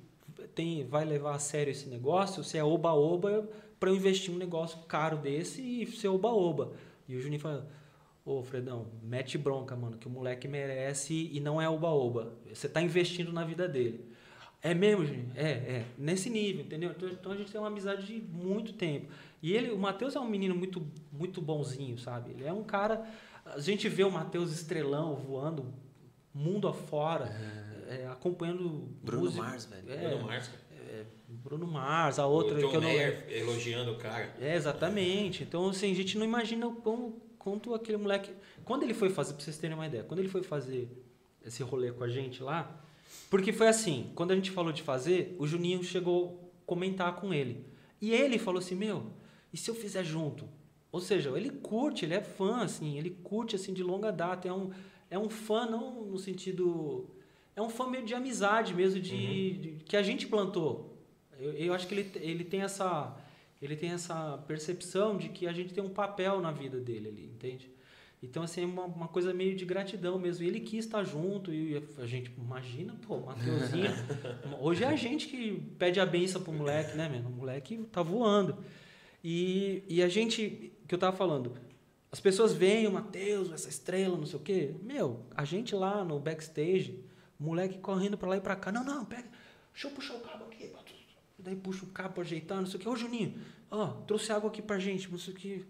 tem, 0.54 0.86
vai 0.86 1.06
levar 1.06 1.36
a 1.36 1.40
sério 1.40 1.72
esse 1.72 1.88
negócio, 1.88 2.44
se 2.44 2.58
é 2.58 2.64
oba-oba 2.64 3.48
para 3.80 3.90
eu 3.90 3.96
investir 3.96 4.34
um 4.34 4.38
negócio 4.38 4.80
caro 4.88 5.18
desse 5.18 5.62
e 5.62 5.86
ser 5.86 6.08
oba-oba. 6.08 6.74
E 7.08 7.16
o 7.16 7.22
Juninho 7.22 7.42
fala: 7.42 7.70
Ô, 8.26 8.42
Fredão, 8.42 8.88
mete 9.04 9.38
bronca, 9.38 9.76
mano, 9.76 9.98
que 9.98 10.08
o 10.08 10.10
moleque 10.10 10.48
merece 10.48 11.30
e 11.32 11.40
não 11.40 11.62
é 11.62 11.70
oba-oba. 11.70 12.34
Você 12.52 12.68
tá 12.68 12.82
investindo 12.82 13.32
na 13.32 13.44
vida 13.44 13.68
dele. 13.68 14.04
É 14.62 14.74
mesmo, 14.74 15.06
Juninho? 15.06 15.32
É, 15.36 15.52
é. 15.52 15.86
Nesse 15.96 16.28
nível, 16.28 16.66
entendeu? 16.66 16.90
Então, 16.90 17.08
então 17.08 17.32
a 17.32 17.38
gente 17.38 17.52
tem 17.52 17.62
uma 17.62 17.68
amizade 17.68 18.08
de 18.08 18.20
muito 18.20 18.74
tempo. 18.74 19.12
E 19.46 19.54
ele, 19.54 19.72
o 19.72 19.78
Matheus 19.78 20.16
é 20.16 20.20
um 20.20 20.28
menino 20.28 20.56
muito, 20.56 20.86
muito 21.12 21.40
bonzinho, 21.42 21.98
sabe? 22.00 22.32
Ele 22.32 22.46
é 22.46 22.52
um 22.54 22.64
cara. 22.64 23.06
A 23.46 23.60
gente 23.60 23.88
vê 23.88 24.04
o 24.04 24.10
Matheus 24.12 24.52
estrelão 24.52 25.16
voando 25.16 25.72
mundo 26.34 26.68
afora, 26.68 27.26
é, 27.88 28.08
acompanhando. 28.08 28.90
Bruno 29.04 29.26
música- 29.26 29.44
Mars, 29.44 29.66
velho. 29.66 29.92
É, 29.92 30.10
Bruno 30.10 30.24
Mars, 30.26 30.48
cara. 30.48 30.66
Bruno 31.28 31.68
Mars, 31.68 32.18
a 32.20 32.26
outra 32.26 32.58
o 32.58 32.62
John 32.62 32.70
que 32.70 32.76
eu 32.78 32.82
não 32.82 32.88
Mayer 32.90 33.26
elogiando 33.30 33.92
o 33.92 33.98
cara. 33.98 34.34
é, 34.40 34.56
exatamente. 34.56 35.44
Então, 35.44 35.70
assim, 35.70 35.92
a 35.92 35.96
gente 35.96 36.18
não 36.18 36.26
imagina 36.26 36.66
o 36.68 36.76
quão- 36.76 37.14
quanto 37.38 37.74
aquele 37.76 37.98
moleque. 37.98 38.32
Quando 38.64 38.84
ele 38.84 38.94
foi 38.94 39.10
fazer, 39.10 39.34
pra 39.34 39.44
vocês 39.44 39.58
terem 39.58 39.76
uma 39.76 39.86
ideia, 39.86 40.04
quando 40.04 40.20
ele 40.22 40.30
foi 40.30 40.42
fazer 40.42 40.90
esse 41.46 41.62
rolê 41.62 41.92
com 41.92 42.04
a 42.04 42.08
gente 42.10 42.42
lá, 42.42 42.80
porque 43.30 43.52
foi 43.54 43.68
assim, 43.68 44.12
quando 44.16 44.32
a 44.32 44.36
gente 44.36 44.50
falou 44.50 44.72
de 44.72 44.82
fazer, 44.82 45.36
o 45.38 45.46
Juninho 45.46 45.84
chegou 45.84 46.50
a 46.64 46.66
comentar 46.66 47.16
com 47.16 47.32
ele. 47.34 47.66
E 48.02 48.12
ele 48.12 48.40
falou 48.40 48.60
assim: 48.60 48.74
Meu, 48.76 49.06
e 49.56 49.58
se 49.58 49.70
eu 49.72 49.76
fizer 49.76 50.04
junto? 50.04 50.46
Ou 50.92 51.00
seja, 51.00 51.30
ele 51.38 51.50
curte, 51.50 52.04
ele 52.06 52.14
é 52.14 52.22
fã, 52.22 52.58
assim, 52.64 52.98
ele 52.98 53.10
curte 53.24 53.56
assim 53.56 53.74
de 53.74 53.82
longa 53.84 54.12
data. 54.12 54.48
É 54.48 54.54
um, 54.54 54.70
é 55.10 55.18
um 55.18 55.30
fã, 55.30 55.66
não 55.66 56.04
no 56.06 56.18
sentido. 56.18 57.10
É 57.56 57.62
um 57.62 57.70
fã 57.70 57.88
meio 57.90 58.06
de 58.06 58.14
amizade 58.14 58.74
mesmo, 58.74 59.00
de, 59.02 59.54
de- 59.54 59.72
que 59.86 59.96
a 59.96 60.04
gente 60.04 60.28
plantou. 60.28 60.98
Eu, 61.40 61.52
eu 61.54 61.74
acho 61.74 61.88
que 61.88 61.94
ele, 61.96 62.12
ele 62.16 62.44
tem 62.44 62.62
essa 62.62 63.16
ele 63.62 63.76
tem 63.78 63.92
essa 63.92 64.38
percepção 64.48 65.18
de 65.18 65.30
que 65.30 65.48
a 65.48 65.54
gente 65.54 65.74
tem 65.74 65.82
um 65.84 65.90
papel 65.90 66.40
na 66.42 66.52
vida 66.52 66.78
dele 66.80 67.08
ali, 67.08 67.26
entende? 67.34 67.70
Então, 68.22 68.44
assim, 68.44 68.64
é 68.64 68.66
uma, 68.66 68.84
uma 68.86 69.08
coisa 69.08 69.34
meio 69.34 69.56
de 69.56 69.66
gratidão 69.66 70.20
mesmo. 70.20 70.44
E 70.44 70.48
ele 70.48 70.60
quis 70.60 70.86
estar 70.86 71.04
junto 71.04 71.54
e 71.54 71.82
a 71.98 72.06
gente, 72.06 72.32
imagina, 72.38 72.96
pô, 73.08 73.20
Mateuzinho. 73.20 73.92
Hoje 74.60 74.84
é 74.84 74.88
a 74.88 74.96
gente 74.96 75.28
que 75.28 75.62
pede 75.80 76.00
a 76.00 76.06
benção 76.06 76.42
pro 76.42 76.52
moleque, 76.52 76.96
né, 76.98 77.08
mano? 77.10 77.30
O 77.30 77.32
moleque 77.32 77.78
tá 77.92 78.02
voando. 78.04 78.58
E, 79.28 79.82
e 79.90 80.04
a 80.04 80.08
gente, 80.08 80.72
que 80.88 80.94
eu 80.94 81.00
tava 81.00 81.18
falando, 81.18 81.54
as 82.12 82.20
pessoas 82.20 82.54
veem 82.54 82.86
o 82.86 82.92
Matheus, 82.92 83.52
essa 83.52 83.68
estrela, 83.68 84.16
não 84.16 84.26
sei 84.28 84.38
o 84.38 84.42
quê. 84.42 84.76
Meu, 84.84 85.26
a 85.36 85.44
gente 85.44 85.74
lá 85.74 86.06
no 86.06 86.20
backstage, 86.20 87.04
moleque 87.40 87.80
correndo 87.80 88.20
pra 88.20 88.30
lá 88.30 88.38
e 88.38 88.42
pra 88.42 88.56
cá. 88.56 88.72
Não, 88.72 88.84
não, 88.84 89.04
pega, 89.04 89.28
deixa 89.74 89.88
eu 89.88 89.92
puxar 89.92 90.14
o 90.14 90.20
cabo 90.20 90.46
aqui. 90.46 90.72
Daí 91.40 91.56
puxa 91.56 91.86
o 91.86 91.88
cabo 91.88 92.14
pra 92.14 92.24
ajeitar, 92.24 92.60
não 92.60 92.68
sei 92.68 92.80
o 92.80 92.84
quê. 92.84 92.88
Ô, 92.88 92.96
Juninho, 92.96 93.34
ó, 93.72 93.88
trouxe 94.06 94.32
água 94.32 94.48
aqui 94.52 94.62
pra 94.62 94.78
gente, 94.78 95.10
não 95.12 95.18
sei 95.18 95.34
o 95.34 95.36
quê. 95.36 95.64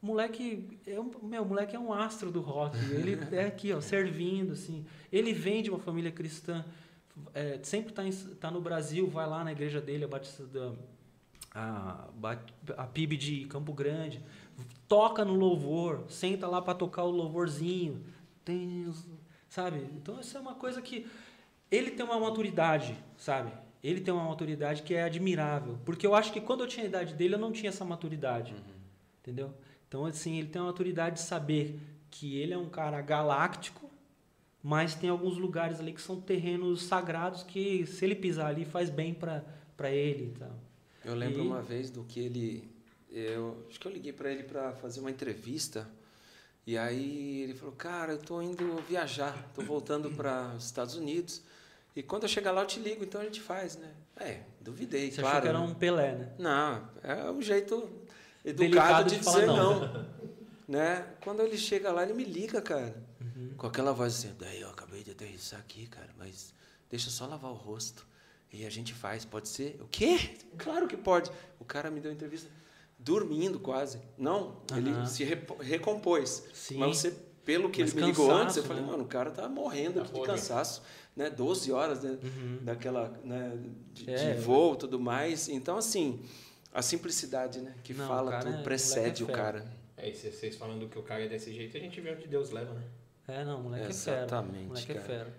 Moleque, 0.00 0.78
é 0.86 0.98
um, 0.98 1.10
meu, 1.22 1.44
moleque 1.44 1.76
é 1.76 1.78
um 1.78 1.92
astro 1.92 2.30
do 2.30 2.40
rock. 2.40 2.78
Ele 2.90 3.18
é 3.36 3.44
aqui, 3.44 3.74
ó, 3.74 3.80
servindo, 3.82 4.52
assim. 4.52 4.86
Ele 5.12 5.34
vem 5.34 5.62
de 5.62 5.68
uma 5.68 5.78
família 5.78 6.10
cristã, 6.10 6.64
é, 7.34 7.58
sempre 7.62 7.92
tá, 7.92 8.06
em- 8.06 8.10
tá 8.40 8.50
no 8.50 8.60
Brasil, 8.62 9.06
vai 9.06 9.26
lá 9.28 9.44
na 9.44 9.52
igreja 9.52 9.80
dele, 9.82 10.04
a 10.04 10.08
Batista 10.08 10.44
da, 10.46 10.72
a, 11.56 12.08
a 12.76 12.86
PIB 12.86 13.16
de 13.16 13.44
Campo 13.46 13.72
Grande, 13.72 14.22
toca 14.86 15.24
no 15.24 15.34
louvor, 15.34 16.04
senta 16.08 16.46
lá 16.46 16.60
para 16.60 16.74
tocar 16.74 17.04
o 17.04 17.10
louvorzinho, 17.10 18.04
tem, 18.44 18.92
sabe? 19.48 19.78
Então 19.96 20.20
isso 20.20 20.36
é 20.36 20.40
uma 20.40 20.54
coisa 20.54 20.82
que 20.82 21.06
ele 21.70 21.90
tem 21.92 22.04
uma 22.04 22.20
maturidade, 22.20 22.94
sabe? 23.16 23.50
Ele 23.82 24.00
tem 24.00 24.12
uma 24.12 24.24
maturidade 24.28 24.82
que 24.82 24.94
é 24.94 25.04
admirável, 25.04 25.78
porque 25.84 26.06
eu 26.06 26.14
acho 26.14 26.30
que 26.30 26.40
quando 26.40 26.60
eu 26.60 26.68
tinha 26.68 26.84
a 26.84 26.88
idade 26.88 27.14
dele 27.14 27.34
eu 27.34 27.38
não 27.38 27.52
tinha 27.52 27.70
essa 27.70 27.84
maturidade, 27.84 28.54
entendeu? 29.20 29.54
Então 29.88 30.04
assim 30.04 30.38
ele 30.38 30.48
tem 30.48 30.60
uma 30.60 30.68
maturidade 30.68 31.16
de 31.16 31.22
saber 31.22 31.80
que 32.10 32.36
ele 32.36 32.52
é 32.52 32.58
um 32.58 32.68
cara 32.68 33.00
galáctico, 33.00 33.90
mas 34.62 34.94
tem 34.94 35.08
alguns 35.08 35.38
lugares 35.38 35.80
ali 35.80 35.92
que 35.92 36.02
são 36.02 36.20
terrenos 36.20 36.82
sagrados 36.82 37.42
que 37.42 37.86
se 37.86 38.04
ele 38.04 38.14
pisar 38.14 38.48
ali 38.48 38.64
faz 38.66 38.90
bem 38.90 39.14
para 39.14 39.42
para 39.76 39.90
ele, 39.90 40.32
e 40.34 40.38
tal. 40.38 40.65
Eu 41.06 41.14
lembro 41.14 41.38
E- 41.42 41.46
uma 41.46 41.62
vez 41.62 41.88
do 41.90 42.02
que 42.04 42.18
ele. 42.20 42.68
Eu 43.10 43.64
acho 43.70 43.78
que 43.78 43.86
eu 43.86 43.92
liguei 43.92 44.12
para 44.12 44.30
ele 44.30 44.42
para 44.42 44.72
fazer 44.72 44.98
uma 45.00 45.10
entrevista. 45.10 45.88
E 46.66 46.76
aí 46.76 47.42
ele 47.42 47.54
falou: 47.54 47.74
Cara, 47.76 48.12
eu 48.12 48.18
tô 48.18 48.42
indo 48.42 48.76
viajar, 48.88 49.50
tô 49.54 49.62
voltando 49.62 50.10
para 50.10 50.52
os 50.56 50.64
Estados 50.64 50.96
Unidos. 50.96 51.42
E 51.94 52.02
quando 52.02 52.24
eu 52.24 52.28
chegar 52.28 52.50
lá 52.50 52.62
eu 52.62 52.66
te 52.66 52.80
ligo, 52.80 53.04
então 53.04 53.20
a 53.20 53.24
gente 53.24 53.40
faz, 53.40 53.76
né? 53.76 53.94
É, 54.16 54.42
duvidei, 54.60 55.10
Você 55.10 55.20
claro. 55.20 55.36
achou 55.38 55.42
que 55.42 55.48
era 55.48 55.58
né? 55.60 55.64
um 55.64 55.74
Pelé, 55.74 56.12
né? 56.16 56.32
Não, 56.38 56.88
é 57.02 57.30
um 57.30 57.40
jeito 57.40 57.88
educado 58.44 59.04
Delicado 59.04 59.08
de, 59.08 59.18
de 59.18 59.24
dizer 59.24 59.46
não. 59.46 59.80
não. 59.80 60.06
né? 60.68 61.06
Quando 61.22 61.40
ele 61.40 61.56
chega 61.56 61.90
lá, 61.92 62.02
ele 62.02 62.12
me 62.12 62.24
liga, 62.24 62.60
cara. 62.60 62.94
Uhum. 63.20 63.54
Com 63.56 63.66
aquela 63.68 63.92
voz 63.92 64.14
assim, 64.14 64.34
daí 64.38 64.60
eu 64.60 64.68
acabei 64.68 65.02
de 65.04 65.12
aterrissar 65.12 65.60
aqui, 65.60 65.86
cara, 65.86 66.10
mas 66.18 66.52
deixa 66.90 67.08
só 67.10 67.26
lavar 67.26 67.50
o 67.50 67.54
rosto. 67.54 68.06
E 68.52 68.64
a 68.64 68.70
gente 68.70 68.94
faz, 68.94 69.24
pode 69.24 69.48
ser? 69.48 69.78
O 69.80 69.86
quê? 69.88 70.18
Claro 70.56 70.86
que 70.86 70.96
pode. 70.96 71.30
O 71.58 71.64
cara 71.64 71.90
me 71.90 72.00
deu 72.00 72.12
entrevista 72.12 72.48
dormindo 72.98 73.58
quase. 73.60 74.00
Não, 74.16 74.56
ele 74.74 75.06
se 75.06 75.24
recompôs. 75.60 76.44
Sim. 76.54 76.78
Mas 76.78 76.96
você, 76.98 77.10
pelo 77.44 77.68
que 77.70 77.82
Mas 77.82 77.92
ele 77.92 78.00
me 78.02 78.06
ligou 78.08 78.30
antes, 78.30 78.56
eu 78.56 78.62
falei, 78.64 78.82
né? 78.82 78.88
mano, 78.90 79.04
o 79.04 79.06
cara 79.06 79.30
tá 79.30 79.48
morrendo 79.48 79.94
Tá 80.00 80.02
aqui 80.02 80.20
de 80.20 80.26
cansaço. 80.26 80.82
Né? 81.14 81.30
12 81.30 81.72
horas 81.72 82.02
né? 82.02 82.18
Uhum. 82.22 82.58
daquela, 82.62 83.08
né? 83.24 83.58
de, 83.92 84.10
É. 84.10 84.34
de 84.34 84.40
voo 84.40 84.74
e 84.74 84.78
tudo 84.78 85.00
mais. 85.00 85.48
Então, 85.48 85.76
assim, 85.78 86.20
a 86.72 86.82
simplicidade 86.82 87.60
né? 87.60 87.74
que 87.82 87.94
Não, 87.94 88.06
fala 88.06 88.38
tudo 88.40 88.54
é- 88.56 88.62
precede 88.62 89.24
o 89.24 89.30
é 89.30 89.32
cara. 89.32 89.66
É, 89.96 90.10
e 90.10 90.14
se 90.14 90.30
vocês 90.30 90.56
falando 90.56 90.88
que 90.88 90.98
o 90.98 91.02
cara 91.02 91.24
é 91.24 91.28
desse 91.28 91.52
jeito, 91.52 91.76
a 91.76 91.80
gente 91.80 91.98
vê 92.02 92.12
onde 92.12 92.28
Deus 92.28 92.50
leva, 92.50 92.74
né? 92.74 92.82
É, 93.28 93.44
não, 93.44 93.62
moleque 93.62 93.86
é 93.90 93.92
fera. 93.94 94.16
Exatamente, 94.18 94.66
Moleque 94.68 94.92
é 94.92 94.94
cara. 94.94 95.06
fera. 95.06 95.34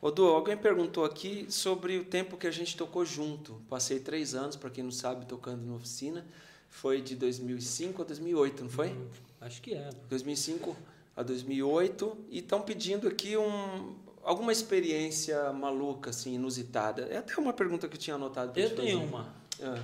Ô, 0.00 0.10
Du, 0.10 0.24
alguém 0.28 0.56
perguntou 0.56 1.04
aqui 1.04 1.46
sobre 1.50 1.98
o 1.98 2.04
tempo 2.04 2.36
que 2.36 2.46
a 2.46 2.50
gente 2.50 2.76
tocou 2.76 3.04
junto. 3.04 3.60
Passei 3.68 3.98
três 4.00 4.34
anos, 4.34 4.56
para 4.56 4.70
quem 4.70 4.82
não 4.82 4.90
sabe, 4.90 5.26
tocando 5.26 5.62
na 5.66 5.74
oficina. 5.74 6.24
Foi 6.70 7.02
de 7.02 7.14
2005 7.16 8.00
a 8.00 8.04
2008, 8.06 8.62
não 8.62 8.70
foi? 8.70 8.88
Hum, 8.88 9.08
acho 9.40 9.60
que 9.60 9.74
é. 9.74 9.90
2005 10.08 10.74
a 11.16 11.22
2008. 11.22 12.16
E 12.30 12.38
estão 12.38 12.62
pedindo 12.62 13.08
aqui 13.08 13.36
um, 13.36 13.94
alguma 14.22 14.52
experiência 14.52 15.52
maluca, 15.52 16.10
assim, 16.10 16.34
inusitada. 16.34 17.02
É 17.02 17.18
até 17.18 17.36
uma 17.36 17.52
pergunta 17.52 17.86
que 17.86 17.96
eu 17.96 18.00
tinha 18.00 18.16
anotado 18.16 18.58
Eu 18.58 18.70
te 18.70 18.76
tenho 18.76 19.02
uma. 19.02 19.34
Ah, 19.62 19.82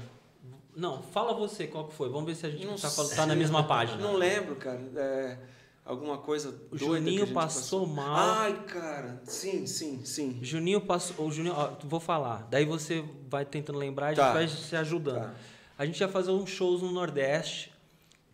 Não, 0.74 1.02
fala 1.02 1.34
você 1.34 1.66
qual 1.66 1.88
que 1.88 1.94
foi. 1.94 2.08
Vamos 2.08 2.24
ver 2.24 2.36
se 2.36 2.46
a 2.46 2.50
gente 2.50 2.64
Não 2.64 2.76
tá, 2.76 2.88
sei. 2.88 3.16
tá 3.16 3.26
na 3.26 3.34
mesma 3.36 3.64
página. 3.66 3.98
Não 3.98 4.14
lembro, 4.14 4.56
cara. 4.56 4.80
É, 4.96 5.38
alguma 5.86 6.18
coisa 6.18 6.60
O 6.70 6.76
Juninho 6.76 7.20
gente 7.20 7.32
passou 7.32 7.86
mal. 7.86 8.16
Ai, 8.40 8.64
cara. 8.64 9.22
Sim, 9.24 9.66
sim, 9.66 10.04
sim. 10.04 10.38
Juninho 10.42 10.80
passou. 10.80 11.26
O 11.26 11.30
Juninho, 11.32 11.54
ó, 11.56 11.72
vou 11.84 12.00
falar. 12.00 12.46
Daí 12.50 12.64
você 12.64 13.04
vai 13.30 13.44
tentando 13.44 13.78
lembrar 13.78 14.12
e 14.12 14.16
Tá. 14.16 14.32
a 14.32 14.40
gente 14.44 14.52
vai 14.54 14.62
se 14.68 14.76
ajudando. 14.76 15.22
Tá. 15.22 15.34
A 15.78 15.86
gente 15.86 16.00
ia 16.00 16.08
fazer 16.08 16.30
uns 16.32 16.50
shows 16.50 16.82
no 16.82 16.90
Nordeste. 16.90 17.72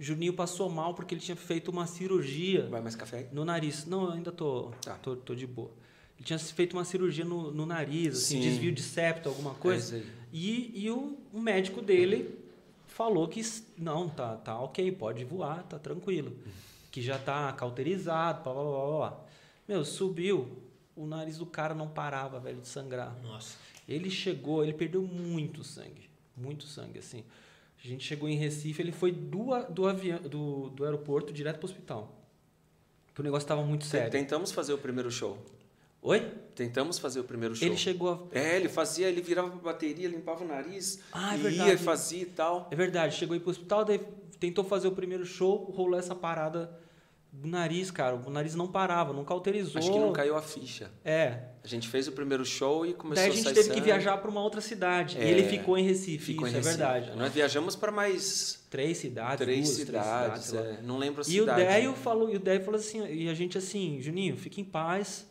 Juninho 0.01 0.33
passou 0.33 0.69
mal 0.69 0.95
porque 0.95 1.15
ele 1.15 1.21
tinha 1.21 1.37
feito 1.37 1.71
uma 1.71 1.87
cirurgia 1.87 2.67
Vai 2.69 2.81
mais 2.81 2.97
café? 2.97 3.29
no 3.33 3.45
nariz. 3.45 3.85
Não, 3.87 4.07
eu 4.07 4.13
ainda 4.13 4.33
tô, 4.33 4.73
Tá. 4.83 4.95
tô, 4.95 5.15
tô 5.15 5.35
de 5.35 5.47
boa. 5.47 5.71
Ele 6.19 6.25
tinha 6.27 6.39
feito 6.39 6.73
uma 6.77 6.85
cirurgia 6.85 7.25
no, 7.25 7.51
no 7.53 7.67
nariz, 7.67 8.17
assim, 8.17 8.37
Sim. 8.37 8.49
desvio 8.49 8.73
de 8.73 8.83
septo, 8.83 9.29
alguma 9.29 9.51
É 9.53 9.55
coisa. 9.55 9.97
aí. 9.97 10.07
E, 10.33 10.85
e 10.85 10.91
o, 10.91 11.19
o 11.33 11.41
médico 11.41 11.81
dele 11.83 12.37
falou 12.87 13.27
que 13.29 13.41
não, 13.77 14.09
tá, 14.09 14.37
tá 14.37 14.59
ok, 14.61 14.91
pode 14.93 15.25
voar, 15.25 15.63
tá 15.65 15.79
tranquilo. 15.79 16.33
Que 16.93 17.03
já 17.03 17.19
tá 17.19 17.53
cauterizado, 17.55 18.45
blá, 18.45 18.53
blá, 18.53 18.63
blá, 18.63 18.97
blá. 18.99 19.21
Meu, 19.67 19.85
subiu, 19.85 20.63
o 20.95 21.07
nariz 21.07 21.39
do 21.39 21.47
cara 21.47 21.75
não 21.75 21.89
parava, 21.89 22.39
velho, 22.39 22.61
de 22.61 22.69
sangrar. 22.69 23.17
Nossa. 23.23 23.57
Ele 23.89 24.11
chegou, 24.11 24.63
ele 24.63 24.75
perdeu 24.75 25.03
muito 25.03 25.65
sangue, 25.65 26.09
muito 26.37 26.65
sangue, 26.67 26.99
assim. 27.01 27.25
A 27.83 27.89
gente 27.89 28.05
chegou 28.05 28.29
em 28.29 28.37
Recife, 28.37 28.81
ele 28.81 28.93
foi 28.93 29.11
do, 29.11 29.59
do, 29.71 29.89
avião, 29.89 30.21
do, 30.21 30.69
do 30.71 30.85
aeroporto 30.85 31.33
direto 31.33 31.59
pro 31.59 31.67
hospital. 31.67 32.15
Porque 33.07 33.21
o 33.23 33.25
negócio 33.25 33.49
tava 33.49 33.63
muito 33.65 33.85
sério. 33.85 34.11
Tentamos 34.11 34.53
fazer 34.53 34.73
o 34.73 34.79
primeiro 34.79 35.11
show. 35.11 35.37
Oi? 36.01 36.21
Tentamos 36.55 36.99
fazer 36.99 37.21
o 37.21 37.25
primeiro 37.25 37.55
show. 37.57 37.67
Ele 37.67 37.77
chegou 37.77 38.29
a. 38.33 38.39
É, 38.39 38.57
ele 38.57 38.69
fazia, 38.69 39.09
ele 39.09 39.21
virava 39.21 39.51
pra 39.51 39.73
bateria, 39.73 40.09
limpava 40.09 40.45
o 40.45 40.47
nariz, 40.47 41.01
Ah, 41.13 41.35
é 41.35 41.39
ia 41.39 41.43
verdade. 41.43 41.71
e 41.73 41.77
fazia 41.79 42.23
e 42.23 42.27
tal. 42.27 42.69
É 42.71 42.77
verdade, 42.77 43.17
chegou 43.17 43.35
aí 43.35 43.41
pro 43.41 43.51
hospital, 43.51 43.85
daí 43.85 44.01
tentou 44.39 44.63
fazer 44.65 44.89
o 44.89 44.93
primeiro 44.93 45.25
show, 45.25 45.65
rolou 45.75 45.99
essa 45.99 46.15
parada 46.15 46.79
do 47.33 47.49
nariz, 47.49 47.91
cara. 47.91 48.15
O 48.15 48.31
nariz 48.31 48.55
não 48.55 48.69
parava, 48.69 49.15
não 49.15 49.25
cauterizou. 49.25 49.79
Acho 49.79 49.91
que 49.91 49.99
não 49.99 50.13
caiu 50.13 50.37
a 50.37 50.43
ficha. 50.43 50.91
É. 51.03 51.39
A 51.65 51.67
gente 51.67 51.89
fez 51.89 52.07
o 52.07 52.13
primeiro 52.13 52.45
show 52.45 52.85
e 52.85 52.93
começou 52.93 53.25
Daí 53.25 53.31
a 53.31 53.33
a 53.33 53.37
gente 53.37 53.55
teve 53.55 53.71
que 53.71 53.81
viajar 53.81 54.19
para 54.19 54.31
uma 54.31 54.43
outra 54.43 54.61
cidade. 54.61 55.17
É, 55.17 55.25
e 55.25 55.31
ele 55.31 55.45
ficou 55.45 55.79
em 55.79 55.83
Recife. 55.83 56.27
Ficou 56.27 56.47
isso 56.47 56.57
em 56.57 56.61
é 56.61 56.63
Recife. 56.63 56.79
verdade. 56.79 57.17
Nós 57.17 57.33
viajamos 57.33 57.75
para 57.75 57.91
mais 57.91 58.63
Três 58.69 58.99
cidades, 58.99 59.39
três 59.45 59.67
duas, 59.67 59.77
cidades, 59.77 60.45
sei 60.45 60.61
lá. 60.61 60.67
é. 60.67 60.83
não 60.83 60.99
lembro 60.99 61.23
a 61.23 61.25
E 61.29 61.41
o 61.41 61.45
cidade. 61.45 61.65
Déio 61.65 61.95
falou, 61.95 62.31
e 62.31 62.37
o 62.37 62.41
Déio 62.41 62.63
falou 62.63 62.79
assim, 62.79 63.05
e 63.07 63.29
a 63.29 63.35
gente 63.35 63.57
assim, 63.57 64.01
Juninho, 64.01 64.37
fica 64.37 64.61
em 64.61 64.65
paz. 64.65 65.27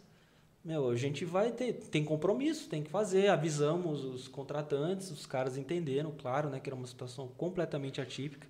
Meu, 0.63 0.89
a 0.89 0.95
gente 0.95 1.25
vai 1.25 1.51
ter, 1.51 1.73
tem 1.73 2.03
compromisso, 2.03 2.69
tem 2.69 2.83
que 2.83 2.89
fazer. 2.89 3.29
Avisamos 3.29 4.03
os 4.03 4.27
contratantes, 4.27 5.09
os 5.09 5.25
caras 5.25 5.57
entenderam, 5.57 6.11
claro, 6.19 6.49
né, 6.49 6.59
que 6.59 6.69
era 6.69 6.75
uma 6.75 6.85
situação 6.85 7.27
completamente 7.35 7.99
atípica. 7.99 8.47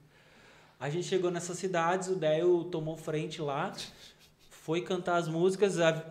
A 0.82 0.90
gente 0.90 1.06
chegou 1.06 1.30
nessas 1.30 1.58
cidades, 1.60 2.08
o 2.10 2.16
Déio 2.16 2.64
tomou 2.66 2.98
frente 2.98 3.40
lá, 3.42 3.72
foi 4.50 4.82
cantar 4.82 5.18
as 5.18 5.28
músicas, 5.28 5.80
a- 5.80 6.04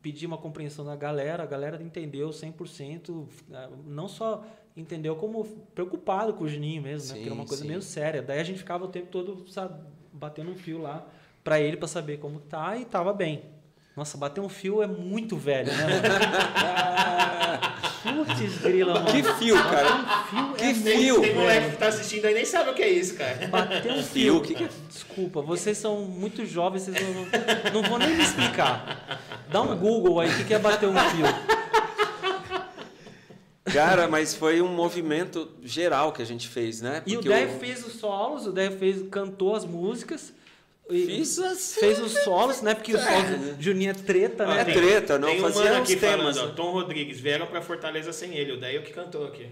pedir 0.00 0.26
uma 0.26 0.38
compreensão 0.38 0.84
da 0.84 0.94
galera, 0.96 1.42
a 1.42 1.46
galera 1.46 1.82
entendeu 1.82 2.32
100%, 2.32 3.28
ah, 3.52 3.68
não 3.84 4.06
só 4.08 4.44
entendeu 4.76 5.16
como 5.16 5.44
preocupado 5.74 6.34
com 6.34 6.44
o 6.44 6.48
Juninho 6.48 6.82
mesmo, 6.82 7.08
né, 7.08 7.14
porque 7.14 7.28
era 7.28 7.34
uma 7.34 7.42
Sim, 7.42 7.48
coisa 7.48 7.62
sim. 7.64 7.68
meio 7.68 7.82
séria. 7.82 8.22
Daí 8.22 8.38
a 8.40 8.44
gente 8.44 8.58
ficava 8.58 8.84
o 8.84 8.88
tempo 8.88 9.08
todo, 9.08 9.48
sabe, 9.50 9.74
batendo 10.12 10.50
um 10.52 10.56
fio 10.56 10.80
lá 10.80 11.04
pra 11.44 11.60
ele 11.60 11.76
pra 11.76 11.88
saber 11.88 12.18
como 12.18 12.38
tá 12.40 12.76
e 12.76 12.84
tava 12.84 13.12
bem. 13.12 13.42
Nossa, 13.96 14.16
bater 14.16 14.40
um 14.40 14.48
fio 14.48 14.82
é 14.82 14.86
muito 14.86 15.36
velho, 15.36 15.70
né? 15.72 15.86
Putz, 18.02 18.58
grila, 18.58 18.94
mano. 18.94 19.06
Que 19.06 19.22
fio, 19.22 19.54
cara. 19.54 19.94
Um 19.94 20.26
fio 20.26 20.54
Que 20.54 20.64
é 20.64 20.74
fio, 20.74 21.20
Tem 21.20 21.34
moleque 21.34 21.70
que 21.70 21.76
tá 21.76 21.86
assistindo 21.88 22.24
aí 22.24 22.34
nem 22.34 22.44
sabe 22.44 22.70
o 22.70 22.74
que 22.74 22.82
é 22.82 22.88
isso, 22.88 23.14
cara. 23.14 23.46
Bater 23.46 23.92
um 23.92 24.02
Fio, 24.02 24.36
o 24.38 24.40
que 24.40 24.54
que 24.54 24.64
é? 24.64 24.68
Desculpa, 24.88 25.40
vocês 25.40 25.78
são 25.78 26.02
muito 26.02 26.44
jovens, 26.44 26.82
vocês 26.82 26.96
não, 27.00 27.82
não 27.82 27.88
vão 27.88 27.98
nem 27.98 28.16
me 28.16 28.22
explicar. 28.22 29.20
Dá 29.50 29.62
um 29.62 29.76
Google 29.76 30.20
aí, 30.20 30.30
o 30.30 30.36
que 30.36 30.44
que 30.44 30.54
é 30.54 30.58
bater 30.58 30.88
um 30.88 30.94
fio? 30.94 31.26
Cara, 33.72 34.08
mas 34.08 34.34
foi 34.34 34.60
um 34.60 34.68
movimento 34.68 35.48
geral 35.62 36.12
que 36.12 36.20
a 36.20 36.24
gente 36.24 36.48
fez, 36.48 36.80
né? 36.80 37.02
E 37.06 37.12
o 37.12 37.20
Porque 37.20 37.28
Dave 37.28 37.58
fez 37.58 37.86
os 37.86 37.94
solos, 37.94 38.46
o 38.46 38.52
Dave 38.52 38.76
fez, 38.76 39.02
cantou 39.08 39.54
as 39.54 39.64
músicas. 39.64 40.32
Fiz 40.88 41.38
assim. 41.38 41.80
Fez 41.80 41.98
os 42.00 42.12
solos, 42.24 42.60
né? 42.60 42.74
Porque 42.74 42.94
o 42.94 42.98
solo 42.98 43.54
Juninho 43.58 43.90
é 43.90 43.94
treta, 43.94 44.46
né? 44.46 44.60
É 44.60 44.64
treta, 44.64 45.18
não 45.18 45.28
Tem 45.28 45.38
um 45.38 45.42
fazia 45.42 45.64
mano 45.64 45.76
uns 45.82 45.90
aqui 45.90 45.96
temas. 46.00 46.36
falando, 46.36 46.50
ó, 46.52 46.54
Tom 46.54 46.72
Rodrigues, 46.72 47.18
vieram 47.20 47.46
pra 47.46 47.62
Fortaleza 47.62 48.12
sem 48.12 48.34
ele, 48.34 48.52
o 48.52 48.60
daí 48.60 48.76
é 48.76 48.78
o 48.78 48.82
que 48.82 48.92
cantou 48.92 49.24
aqui. 49.26 49.46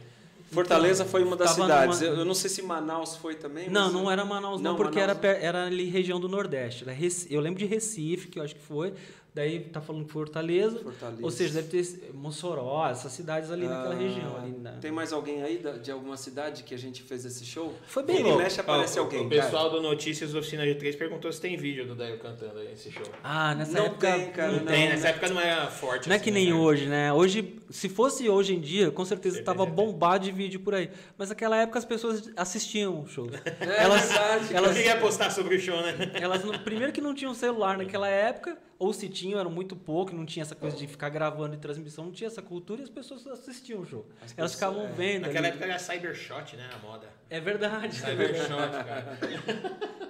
Fortaleza 0.52 1.04
foi 1.04 1.22
uma 1.22 1.36
das 1.36 1.50
cidades. 1.52 2.00
numa- 2.00 2.12
Eu, 2.18 2.24
não 2.24 2.34
sei 2.34 2.50
se 2.50 2.60
Manaus 2.60 3.14
foi 3.16 3.36
também. 3.36 3.70
Não, 3.70 3.84
mas- 3.84 3.92
não 3.92 4.10
era 4.10 4.24
Manaus 4.24 4.60
não, 4.60 4.72
Não, 4.72 4.76
porque 4.76 4.98
Manaus- 4.98 5.18
Era, 5.22 5.38
era 5.38 5.64
ali 5.66 5.84
região 5.84 6.18
do 6.18 6.28
Nordeste. 6.28 6.82
Era 6.82 6.92
Reci- 6.92 7.28
eu 7.32 7.40
lembro 7.40 7.60
de 7.60 7.66
Recife, 7.66 8.26
que 8.26 8.38
eu 8.38 8.42
acho 8.42 8.56
que 8.56 8.60
foi. 8.60 8.92
Daí 9.34 9.60
tá 9.60 9.80
falando 9.80 10.04
que 10.06 10.12
Fortaleza. 10.12 10.78
Fortaleza. 10.80 11.22
Ou 11.22 11.30
seja, 11.30 11.54
deve 11.62 11.68
ter 11.68 12.10
Mossoró, 12.12 12.88
essas 12.88 13.12
cidades 13.12 13.50
ali 13.50 13.66
naquela 13.66 13.94
Ah, 13.94 13.98
região. 13.98 14.36
Ali 14.36 14.50
na... 14.58 14.72
Tem 14.72 14.90
mais 14.90 15.12
alguém 15.12 15.42
aí 15.42 15.58
da- 15.58 15.72
de 15.78 15.90
alguma 15.92 16.16
cidade 16.16 16.64
que 16.64 16.74
a 16.74 16.78
gente 16.78 17.02
fez 17.02 17.24
esse 17.24 17.44
show? 17.44 17.72
Foi 17.86 18.02
bem 18.02 18.22
louco. 18.24 18.38
mexe 18.38 18.60
aparece 18.60 18.98
Ó, 18.98 19.02
alguém. 19.02 19.26
O 19.26 19.28
pessoal 19.28 19.70
do 19.70 19.80
Notícias 19.80 20.32
da 20.32 20.40
Oficina 20.40 20.64
de 20.64 20.74
3 20.74 20.96
perguntou 20.96 21.32
se 21.32 21.40
tem 21.40 21.56
vídeo 21.56 21.86
do 21.86 21.94
Daio 21.94 22.18
cantando 22.18 22.58
aí 22.58 22.68
nesse 22.68 22.90
show. 22.90 23.06
Ah, 23.22 23.54
nessa 23.54 23.72
Não 23.78 23.86
época. 23.86 24.12
tem, 24.12 24.30
cara, 24.32 24.50
não 24.52 24.58
não. 24.58 24.66
Tem, 24.66 24.88
nessa 24.88 25.04
né? 25.04 25.10
época 25.10 25.28
não 25.28 25.40
era 25.40 25.66
forte. 25.68 26.08
Não 26.08 26.12
é 26.12 26.16
assim, 26.16 26.24
que 26.24 26.30
nem 26.32 26.46
né? 26.48 26.54
hoje, 26.54 26.86
né? 26.86 27.12
Hoje, 27.12 27.56
se 27.70 27.88
fosse 27.88 28.28
hoje 28.28 28.54
em 28.54 28.60
dia, 28.60 28.90
com 28.90 29.04
certeza 29.04 29.20
Certeza 29.36 29.44
tava 29.44 29.64
bombado 29.64 30.24
de 30.24 30.32
vídeo 30.32 30.58
por 30.60 30.74
aí. 30.74 30.90
Mas 31.16 31.28
naquela 31.28 31.56
época 31.56 31.78
as 31.78 31.84
pessoas 31.84 32.30
assistiam 32.36 33.02
o 33.02 33.06
show. 33.06 33.28
É 33.60 33.82
elas, 33.84 34.08
verdade, 34.08 34.46
Eu 34.50 34.56
elas, 34.56 34.76
queria 34.76 34.96
postar 34.96 35.30
sobre 35.30 35.54
o 35.56 35.60
show, 35.60 35.76
né? 35.82 36.10
elas 36.14 36.42
primeiro 36.64 36.92
que 36.92 37.00
não 37.00 37.14
tinham 37.14 37.32
celular 37.34 37.76
naquela 37.78 38.08
época, 38.08 38.58
ou 38.80 38.94
se 38.94 39.10
tinham, 39.10 39.38
eram 39.38 39.50
muito 39.50 39.76
pouco, 39.76 40.14
não 40.14 40.24
tinha 40.24 40.42
essa 40.42 40.56
coisa 40.56 40.74
de 40.74 40.86
ficar 40.86 41.10
gravando 41.10 41.54
e 41.54 41.58
transmissão, 41.58 42.06
não 42.06 42.12
tinha 42.12 42.28
essa 42.28 42.40
cultura 42.40 42.80
e 42.80 42.84
as 42.84 42.88
pessoas 42.88 43.26
assistiam 43.26 43.82
o 43.82 43.86
show. 43.86 44.06
As 44.16 44.22
elas 44.22 44.32
pessoas- 44.32 44.54
ficavam 44.54 44.86
é. 44.86 44.92
vendo. 44.92 45.22
Naquela 45.26 45.48
ali. 45.48 45.48
época 45.48 45.64
era 45.66 45.78
Cybershot, 45.78 46.56
né? 46.56 46.70
A 46.72 46.78
moda. 46.78 47.06
É 47.28 47.38
verdade. 47.38 47.94
Cybershot, 47.94 48.48
cara. 48.48 49.18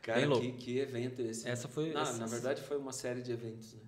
Cara, 0.00 0.26
que, 0.40 0.52
que 0.52 0.78
evento 0.80 1.22
esse. 1.22 1.48
Essa 1.48 1.68
foi. 1.68 1.92
Não, 1.92 2.00
essa- 2.00 2.18
na 2.18 2.26
verdade 2.26 2.60
foi 2.60 2.76
uma 2.76 2.92
série 2.92 3.22
de 3.22 3.30
eventos, 3.30 3.74
né? 3.74 3.80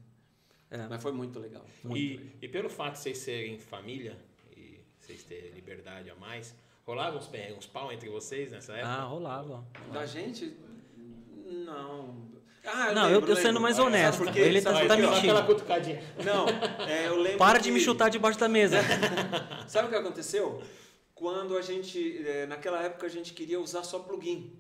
É. 0.71 0.87
Mas 0.87 1.03
foi 1.03 1.11
muito 1.11 1.41
legal. 1.41 1.67
E, 1.93 2.31
e 2.41 2.47
pelo 2.49 2.69
fato 2.69 2.93
de 2.93 3.01
vocês 3.01 3.19
serem 3.19 3.59
família 3.59 4.17
e 4.57 4.79
vocês 5.01 5.25
terem 5.25 5.51
liberdade 5.51 6.09
a 6.11 6.15
mais, 6.15 6.55
rolavam 6.87 7.19
uns, 7.19 7.29
uns 7.59 7.67
pau 7.67 7.91
entre 7.93 8.09
vocês 8.09 8.53
nessa 8.53 8.75
época? 8.75 8.89
Ah, 8.89 9.03
rolava. 9.03 9.67
Da 9.93 10.07
gente, 10.07 10.57
não. 11.45 12.34
Ah, 12.67 12.93
Não, 12.93 13.11
eu- 13.11 13.21
eu 13.27 13.37
sendo 13.37 13.61
mais 13.61 13.79
honesto. 13.79 14.19
por 14.25 14.33
quê? 14.33 14.39
Ele 14.41 14.63
tá- 14.63 14.73
tá 14.73 14.97
mentindo. 14.97 15.15
aquela 15.17 15.45
cutucadinha. 15.45 16.03
Não, 16.25 16.47
é, 16.87 17.09
eu 17.09 17.17
lembro 17.17 17.39
Para 17.39 17.59
de 17.59 17.71
me 17.71 17.79
que- 17.79 17.85
chutar 17.85 18.09
debaixo 18.09 18.39
da 18.39 18.49
mesa. 18.49 18.79
Sabe 19.69 19.89
o 19.89 19.91
que 19.91 19.97
aconteceu? 19.97 20.63
Quando 21.15 21.57
a 21.57 21.63
gente, 21.63 22.27
eh, 22.27 22.47
naquela 22.47 22.83
época 22.83 23.07
a 23.07 23.11
gente 23.11 23.33
queria 23.35 23.61
usar 23.61 23.83
só 23.85 23.99
plugin. 24.01 24.59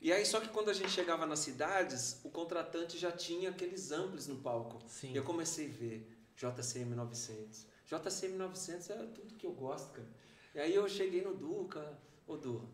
E 0.00 0.12
aí 0.12 0.24
só 0.26 0.40
que 0.40 0.48
quando 0.48 0.70
a 0.70 0.74
gente 0.74 0.90
chegava 0.90 1.24
nas 1.26 1.38
cidades, 1.38 2.20
o 2.24 2.30
contratante 2.30 2.98
já 2.98 3.10
tinha 3.12 3.50
aqueles 3.50 3.90
amplos 3.92 4.26
no 4.26 4.36
palco. 4.36 4.78
Sim. 4.86 5.12
E 5.12 5.16
eu 5.16 5.22
comecei 5.22 5.66
a 5.66 5.70
ver 5.70 6.10
JCM 6.36 6.94
900. 6.94 7.66
JCM 7.86 8.36
900 8.36 8.90
é 8.90 8.94
tudo 9.14 9.34
que 9.34 9.46
eu 9.46 9.52
gosto, 9.52 9.92
cara. 9.92 10.08
E 10.54 10.58
aí 10.60 10.74
eu 10.74 10.88
cheguei 10.88 11.22
no 11.22 11.34
Duca, 11.34 11.96
ô 12.26 12.36
Du, 12.36 12.68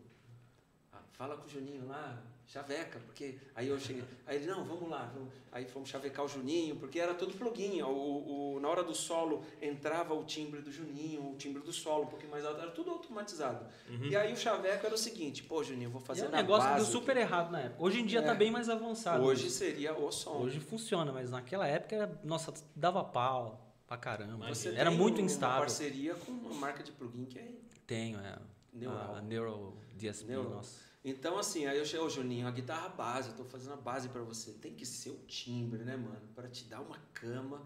fala 1.13 1.37
com 1.37 1.45
o 1.45 1.49
Juninho 1.49 1.87
lá, 1.87 2.21
chaveca, 2.51 2.99
porque 3.05 3.37
aí 3.55 3.69
eu 3.69 3.79
cheguei, 3.79 4.03
aí 4.27 4.35
ele, 4.35 4.45
não, 4.47 4.65
vamos 4.65 4.89
lá, 4.89 5.09
vamos. 5.13 5.29
aí 5.53 5.65
fomos 5.65 5.87
chavecar 5.87 6.25
o 6.25 6.27
Juninho, 6.27 6.75
porque 6.75 6.99
era 6.99 7.13
tudo 7.13 7.33
plugin, 7.37 7.81
o, 7.81 8.55
o- 8.55 8.59
na 8.59 8.67
hora 8.67 8.83
do 8.83 8.93
solo 8.93 9.41
entrava 9.61 10.13
o 10.13 10.25
timbre 10.25 10.61
do 10.61 10.69
Juninho, 10.69 11.31
o 11.31 11.35
timbre 11.37 11.61
do 11.61 11.71
solo 11.71 12.03
um 12.03 12.07
pouquinho 12.07 12.29
mais 12.31 12.43
alto, 12.43 12.59
era 12.61 12.71
tudo 12.71 12.91
automatizado. 12.91 13.65
E 14.03 14.15
aí 14.17 14.33
o 14.33 14.37
chaveco 14.37 14.85
era 14.85 14.93
o 14.93 14.97
seguinte, 14.97 15.43
pô 15.43 15.63
Juninho, 15.63 15.87
eu 15.87 15.91
vou 15.91 16.01
E 16.01 16.05
fazer 16.05 16.25
é 16.25 16.27
um 16.27 16.31
na 16.31 16.37
negócio 16.37 16.69
base 16.69 16.83
deu 16.83 16.91
super 16.91 17.15
errado 17.15 17.51
na 17.51 17.61
época. 17.61 17.81
Hoje 17.83 18.01
em 18.01 18.05
dia 18.05 18.19
É. 18.19 18.21
tá 18.23 18.33
bem 18.33 18.51
mais 18.51 18.67
avançado. 18.67 19.23
Hoje 19.23 19.49
seria 19.49 19.97
o 19.97 20.11
som. 20.11 20.41
Hoje 20.41 20.59
funciona, 20.59 21.11
mas 21.13 21.31
naquela 21.31 21.65
época 21.65 21.95
era, 21.95 22.19
nossa, 22.21 22.53
dava 22.75 23.01
pau 23.03 23.73
pra 23.87 23.95
caramba. 23.95 24.47
Você 24.49 24.75
era 24.75 24.91
muito 24.91 25.19
uma 25.19 25.25
instável. 25.25 25.59
parceria 25.61 26.15
com 26.15 26.31
uma 26.33 26.53
marca 26.55 26.83
de 26.83 26.91
plugin 26.91 27.23
que 27.25 27.39
é 27.39 27.47
Tenho, 27.87 28.19
é. 28.19 28.37
Neural. 28.73 29.15
A 29.15 29.21
Neural 29.21 29.73
DSP, 29.95 30.29
Neural. 30.31 30.51
nossa. 30.51 30.90
Então, 31.03 31.37
assim, 31.37 31.65
aí 31.65 31.77
eu 31.79 31.85
cheguei, 31.85 32.05
ô 32.05 32.09
Juninho, 32.09 32.47
a 32.47 32.51
guitarra 32.51 32.89
base, 32.89 33.29
eu 33.29 33.35
tô 33.35 33.43
fazendo 33.43 33.73
a 33.73 33.77
base 33.77 34.09
pra 34.09 34.21
você. 34.21 34.51
Tem 34.53 34.73
que 34.73 34.85
ser 34.85 35.09
o 35.09 35.17
timbre, 35.27 35.83
né, 35.83 35.97
mano? 35.97 36.21
Pra 36.35 36.47
te 36.47 36.65
dar 36.65 36.81
uma 36.81 36.97
cama 37.13 37.63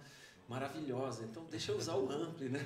maravilhosa. 0.48 1.26
Então, 1.26 1.46
deixa 1.46 1.72
eu 1.74 1.78
usar 1.78 1.96
o 1.96 2.10
ampli, 2.10 2.48
né? 2.48 2.60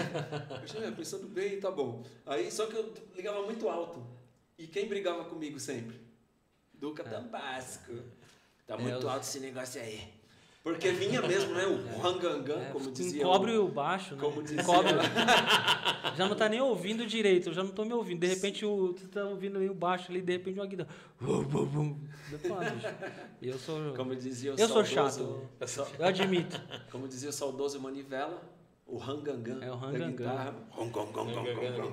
eu 0.62 0.68
cheguei, 0.68 0.90
pensando 0.92 1.28
bem, 1.28 1.60
tá 1.60 1.70
bom. 1.70 2.02
Aí, 2.24 2.50
só 2.50 2.66
que 2.66 2.76
eu 2.76 2.94
ligava 3.14 3.42
muito 3.42 3.68
alto. 3.68 4.06
E 4.58 4.66
quem 4.66 4.88
brigava 4.88 5.24
comigo 5.26 5.60
sempre? 5.60 6.00
Duca 6.72 7.04
Tambasco. 7.04 7.92
Tá 8.66 8.74
É, 8.74 8.78
muito 8.78 9.06
alto 9.06 9.22
esse 9.22 9.38
negócio 9.40 9.80
aí. 9.80 10.15
Porque 10.66 10.90
vinha 10.90 11.22
mesmo, 11.22 11.54
né? 11.54 11.64
O 11.64 11.76
rangangan, 12.02 12.60
É, 12.60 12.70
como 12.72 12.90
dizia. 12.90 13.22
encobre 13.22 13.52
o- 13.56 13.66
o 13.66 13.68
baixo, 13.68 14.16
né? 14.16 14.20
como 14.20 14.42
dizia- 14.42 14.60
Encobre. 14.62 14.94
já 16.16 16.28
não 16.28 16.34
tá 16.34 16.48
nem 16.48 16.60
ouvindo 16.60 17.06
direito, 17.06 17.50
eu 17.50 17.54
já 17.54 17.62
não 17.62 17.70
tô 17.70 17.84
me 17.84 17.92
ouvindo. 17.92 18.18
De 18.18 18.26
repente 18.26 18.66
o, 18.66 18.88
você 18.92 19.06
tá 19.06 19.24
ouvindo 19.24 19.58
aí 19.60 19.70
o 19.70 19.74
baixo 19.74 20.10
ali, 20.10 20.20
de 20.20 20.32
repente 20.32 20.58
uma 20.58 20.66
guitarra. 20.66 20.88
Eu 21.20 21.46
"Ah, 22.58 22.90
Eu 23.40 23.56
sou. 23.58 23.94
Como 23.94 24.16
dizia 24.16 24.54
o 24.54 24.58
Eu 24.58 24.66
sou 24.66 24.84
saudoso- 24.84 25.48
chato. 25.60 25.94
Eu 26.00 26.04
admito. 26.06 26.60
Como 26.90 27.06
dizia 27.06 27.30
o 27.30 27.32
saudoso 27.32 27.78
Manivela, 27.80 28.42
o 28.88 28.96
rangangan. 28.96 29.64
É 29.64 29.70
o 29.70 29.76
rangangan. 29.76 30.52
gom. 30.52 31.92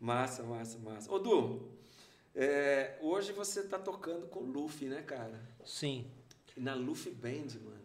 Massa, 0.00 0.42
massa, 0.44 0.78
massa. 0.78 1.12
Ô, 1.12 1.18
Du, 1.18 1.62
é, 2.36 2.96
hoje 3.00 3.32
você 3.32 3.62
tá 3.64 3.78
tocando 3.78 4.26
com 4.28 4.40
o 4.40 4.46
Luffy, 4.46 4.88
né, 4.88 5.02
cara? 5.02 5.40
Sim. 5.64 6.06
Na 6.56 6.74
Luffy 6.74 7.12
Band, 7.12 7.58
mano. 7.64 7.76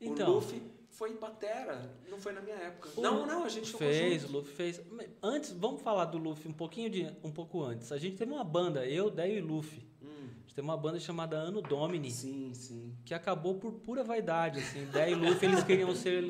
Então. 0.00 0.30
O 0.30 0.34
Luffy 0.36 0.62
foi 0.90 1.14
batera, 1.16 1.94
não 2.10 2.18
foi 2.18 2.32
na 2.32 2.40
minha 2.40 2.56
época. 2.56 2.88
O 2.96 3.00
não, 3.00 3.26
não, 3.26 3.44
a 3.44 3.48
gente 3.48 3.72
Fez, 3.72 4.24
o 4.24 4.32
Luffy 4.32 4.52
fez. 4.54 4.80
Antes, 5.22 5.50
vamos 5.52 5.82
falar 5.82 6.06
do 6.06 6.18
Luffy 6.18 6.48
um 6.50 6.54
pouquinho 6.54 6.90
de, 6.90 7.06
um 7.22 7.30
pouco 7.30 7.62
antes. 7.62 7.92
A 7.92 7.98
gente 7.98 8.16
teve 8.16 8.32
uma 8.32 8.42
banda, 8.44 8.84
eu, 8.86 9.10
Déio 9.10 9.38
e 9.38 9.40
Luffy. 9.40 9.86
Hum, 10.02 10.06
A 10.08 10.40
gente 10.40 10.54
teve 10.54 10.66
uma 10.66 10.76
banda 10.76 10.98
chamada 10.98 11.36
Ano 11.36 11.60
Domini. 11.62 12.10
sim, 12.10 12.52
sim. 12.54 12.94
que 13.04 13.12
acabou 13.14 13.54
por 13.56 13.72
pura 13.74 14.02
vaidade, 14.02 14.58
assim. 14.60 14.84
Dé 14.86 15.10
e 15.10 15.14
Luffy, 15.14 15.46
eles 15.48 15.62
queriam 15.62 15.94
ser, 15.94 16.24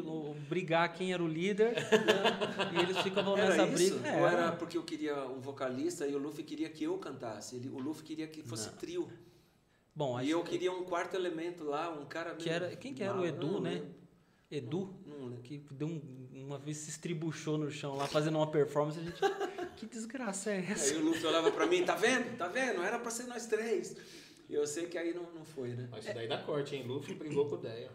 brigar 0.49 0.93
quem 0.93 1.13
era 1.15 1.23
o 1.23 1.29
líder, 1.29 1.75
e 2.75 2.83
eles 2.83 2.99
ficavam 2.99 3.37
Era 3.39 3.51
nessa 3.57 3.67
isso? 3.83 3.99
briga. 3.99 4.19
Ou 4.19 4.27
era 4.27 4.53
porque 4.53 4.77
eu 4.77 4.83
queria 4.83 5.25
um 5.27 5.41
vocalista 5.41 6.07
e 6.07 6.15
o 6.15 6.19
Luffy 6.19 6.45
queria 6.45 6.69
que 6.69 6.85
eu 6.85 6.99
cantasse? 6.99 7.57
Ele, 7.57 7.69
o 7.71 7.79
Luffy 7.79 8.03
queria 8.05 8.27
que 8.27 8.43
fosse 8.43 8.69
Não. 8.69 8.77
trio. 8.77 9.09
Bom, 9.99 10.21
E 10.21 10.31
eu 10.31 10.45
queria 10.45 10.71
um 10.71 10.85
quarto 10.85 11.15
elemento 11.17 11.65
lá, 11.65 11.91
um 11.91 12.07
cara 12.07 12.37
que 12.37 12.49
era. 12.49 12.77
Quem 12.77 12.95
que 12.95 13.03
era 13.03 13.15
o 13.15 13.17
mal, 13.17 13.27
Edu, 13.27 13.47
não 13.55 13.61
né? 13.61 13.71
lembro. 13.71 13.89
Edu? 14.49 14.95
Não 15.05 15.25
lembro. 15.27 15.43
Que 15.43 15.59
deu 15.73 15.89
um- 15.89 16.29
uma 16.33 16.57
vez 16.57 16.77
se 16.77 16.91
estribuchou 16.91 17.59
no 17.59 17.69
chão 17.69 17.97
lá 17.97 18.07
fazendo 18.07 18.37
uma 18.37 18.47
performance. 18.49 19.01
A 19.01 19.03
gente. 19.03 19.19
que 19.77 19.87
desgraça 19.87 20.53
é 20.53 20.65
essa? 20.71 20.95
Aí 20.95 21.01
o 21.03 21.05
Luffy 21.05 21.27
olhava 21.27 21.51
pra 21.51 21.67
mim, 21.67 21.85
tá 21.85 21.97
vendo? 21.97 22.37
Tá 22.37 22.47
vendo? 22.47 22.81
Era 22.81 23.01
pra 23.01 23.11
ser 23.11 23.25
nós 23.25 23.47
três. 23.47 23.97
E 24.49 24.55
eu 24.55 24.65
sei 24.69 24.87
que 24.87 24.97
aí 24.97 25.13
não, 25.13 25.25
não 25.35 25.45
foi, 25.45 25.71
né? 25.75 25.89
Mas 25.91 26.05
isso 26.05 26.15
daí 26.15 26.29
dá 26.29 26.39
corte, 26.39 26.77
hein? 26.77 26.85
Luffy 26.87 27.15
brigou 27.17 27.47
com 27.49 27.57
o 27.57 27.59
Deia. 27.59 27.91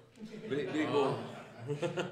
Bri- 0.50 0.68
Brigou. 0.68 1.16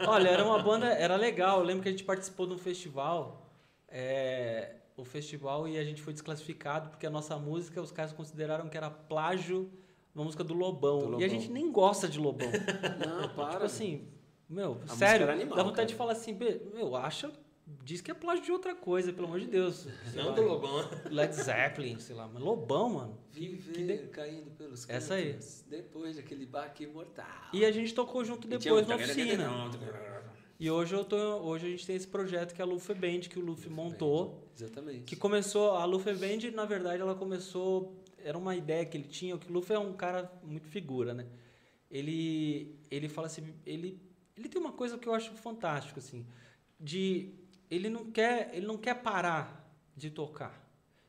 Olha, 0.08 0.30
era 0.30 0.46
uma 0.46 0.64
banda, 0.64 0.88
era 0.88 1.18
legal. 1.18 1.60
Eu 1.60 1.66
lembro 1.66 1.84
que 1.84 1.90
a 1.90 1.92
gente 1.92 2.06
participou 2.06 2.48
de 2.48 2.54
um 2.54 2.58
festival. 2.58 3.52
é, 3.90 4.76
o 4.96 5.04
festival 5.04 5.68
e 5.68 5.78
a 5.78 5.84
gente 5.84 6.02
foi 6.02 6.14
desclassificado 6.14 6.90
porque 6.92 7.06
a 7.08 7.10
nossa 7.10 7.36
música, 7.38 7.82
os 7.82 7.92
caras 7.92 8.12
consideraram 8.14 8.70
que 8.70 8.78
era 8.78 8.90
plágio 8.90 9.70
uma 10.14 10.24
música 10.26 10.44
do 10.44 10.54
Lobão. 10.54 11.00
Do 11.00 11.04
E 11.04 11.08
a 11.08 11.10
Lobão. 11.12 11.30
gente 11.30 11.52
nem 11.52 11.72
gosta 11.72 12.08
de 12.08 12.20
Lobão. 12.20 12.48
Não, 13.06 13.30
para. 13.30 13.52
tipo 13.52 13.64
assim, 13.64 14.08
meu, 14.50 14.76
música 14.76 14.96
sério, 14.96 15.30
animal, 15.30 15.56
dá 15.58 15.64
vontade 15.64 15.76
cara. 15.76 15.88
de 15.88 15.96
falar 15.96 16.12
assim, 16.14 16.34
"Bê, 16.34 16.62
meu, 16.74 16.96
acha, 16.96 17.32
diz 17.84 18.02
que 18.02 18.12
é 18.12 18.14
plágio 18.14 18.44
de 18.44 18.52
outra 18.52 18.76
coisa, 18.76 19.14
pelo 19.14 19.28
amor 19.28 19.40
de 19.40 19.48
Deus. 19.48 19.88
Não 20.14 20.26
lá, 20.30 20.32
do 20.32 20.42
Lobão. 20.42 20.90
Led 21.10 21.34
Zeppelin, 21.34 21.98
sei 22.00 22.16
lá, 22.16 22.28
mas 22.28 22.44
Lobão, 22.44 22.90
mano. 22.90 23.18
Viver 23.32 24.02
de- 24.04 24.08
caindo 24.10 24.52
pelos 24.52 24.90
Essa 24.90 25.14
aí. 25.16 25.34
cantos, 25.34 25.64
Depois 25.70 26.18
daquele 26.18 26.46
baque 26.46 26.86
mortal. 26.86 27.26
E 27.54 27.64
a 27.64 27.72
gente 27.72 27.94
tocou 27.94 28.26
junto 28.26 28.48
depois 28.48 28.86
na 28.88 28.96
oficina. 28.96 29.50
E 30.60 30.70
hoje 30.70 30.94
eu 30.94 31.04
tô, 31.04 31.16
hoje 31.18 31.66
a 31.66 31.70
gente 31.72 31.88
tem 31.88 31.96
esse 31.96 32.08
projeto 32.08 32.54
que 32.54 32.62
é 32.62 32.64
a 32.64 32.68
Luffy 32.68 32.94
Band 32.94 33.22
que 33.22 33.40
o 33.40 33.42
Luffy 33.44 33.68
montou, 33.70 34.48
Exatamente. 34.56 35.06
que 35.06 35.16
começou 35.16 35.72
a 35.72 35.86
Luffy 35.86 36.14
Band, 36.14 36.52
na 36.54 36.66
verdade, 36.66 37.02
ela 37.02 37.16
começou 37.16 38.01
era 38.24 38.38
uma 38.38 38.56
ideia 38.56 38.86
que 38.86 38.98
ele 38.98 39.08
tinha, 39.08 39.38
que 39.38 39.50
o 39.50 39.54
Luffy 39.54 39.76
é 39.76 39.80
um 39.80 39.94
cara 39.94 40.32
muito 40.44 40.68
figura, 40.68 41.14
né? 41.14 41.26
Ele 41.90 42.76
ele 42.90 43.10
fala 43.10 43.28
assim, 43.28 43.54
ele 43.66 44.02
ele 44.36 44.50
tem 44.50 44.60
uma 44.62 44.72
coisa 44.72 44.98
que 44.98 45.08
eu 45.08 45.14
acho 45.14 45.32
fantástico 45.34 46.00
assim, 46.00 46.26
de 46.80 47.34
ele 47.70 47.90
não 47.90 48.12
quer, 48.12 48.52
ele 48.54 48.66
não 48.66 48.78
quer 48.78 48.96
parar 48.96 49.72
de 49.96 50.10
tocar. 50.10 50.60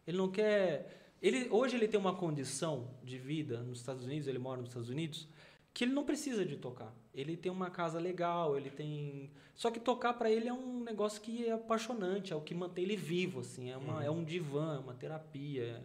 Ele 0.06 0.16
não 0.16 0.30
quer 0.30 1.14
ele 1.22 1.48
hoje 1.50 1.76
ele 1.76 1.86
tem 1.88 2.00
uma 2.00 2.14
condição 2.14 2.90
de 3.02 3.18
vida 3.18 3.62
nos 3.62 3.78
Estados 3.78 4.04
Unidos, 4.04 4.26
ele 4.26 4.38
mora 4.38 4.60
nos 4.60 4.70
Estados 4.70 4.88
Unidos, 4.88 5.28
que 5.74 5.84
ele 5.84 5.92
não 5.92 6.04
precisa 6.04 6.44
de 6.44 6.56
tocar. 6.56 6.94
Ele 7.14 7.36
tem 7.36 7.50
uma 7.50 7.70
casa 7.70 7.98
legal, 7.98 8.56
ele 8.56 8.70
tem. 8.70 9.30
Só 9.54 9.70
que 9.70 9.80
tocar 9.80 10.14
para 10.14 10.30
ele 10.30 10.48
é 10.48 10.52
um 10.52 10.82
negócio 10.82 11.20
que 11.20 11.46
é 11.46 11.52
apaixonante, 11.52 12.32
é 12.32 12.36
o 12.36 12.40
que 12.40 12.54
mantém 12.54 12.84
ele 12.84 12.96
vivo, 12.96 13.40
assim. 13.40 13.70
É, 13.70 13.76
uma, 13.76 14.04
é 14.04 14.10
um 14.10 14.24
divã, 14.24 14.76
é 14.76 14.78
uma 14.78 14.94
terapia, 14.94 15.62
é. 15.62 15.82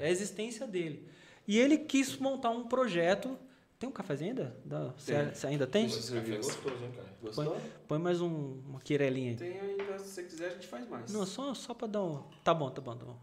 A 0.00 0.08
existência 0.08 0.66
dele. 0.66 1.06
E 1.46 1.58
ele 1.58 1.78
quis 1.78 2.16
montar 2.16 2.50
um 2.50 2.64
projeto. 2.66 3.36
Tem 3.78 3.88
um 3.88 3.92
cafezinho 3.92 4.30
ainda? 4.30 4.56
Dá- 4.64 4.92
Você 4.96 5.14
Tem. 5.14 5.34
você 5.34 5.46
ainda 5.46 5.66
tem? 5.66 5.86
Esse 5.86 6.12
café 6.12 6.32
é 6.34 6.36
gostoso, 6.36 6.84
hein, 6.84 6.92
cara? 6.94 7.08
Gostou? 7.22 7.56
Põe 7.88 7.98
mais 7.98 8.20
um, 8.20 8.60
uma 8.68 8.80
querelinha 8.80 9.30
aí. 9.30 9.36
Tem 9.36 9.58
ainda, 9.58 9.98
se 9.98 10.10
você 10.10 10.22
quiser, 10.24 10.46
a 10.48 10.50
gente 10.50 10.66
faz 10.66 10.86
mais. 10.88 11.10
Não, 11.12 11.24
só, 11.24 11.54
só 11.54 11.72
pra 11.72 11.88
dar 11.88 12.02
um. 12.02 12.22
Tá 12.44 12.52
bom, 12.52 12.68
tá 12.70 12.80
bom, 12.82 12.94
tá 12.94 13.06
bom. 13.06 13.18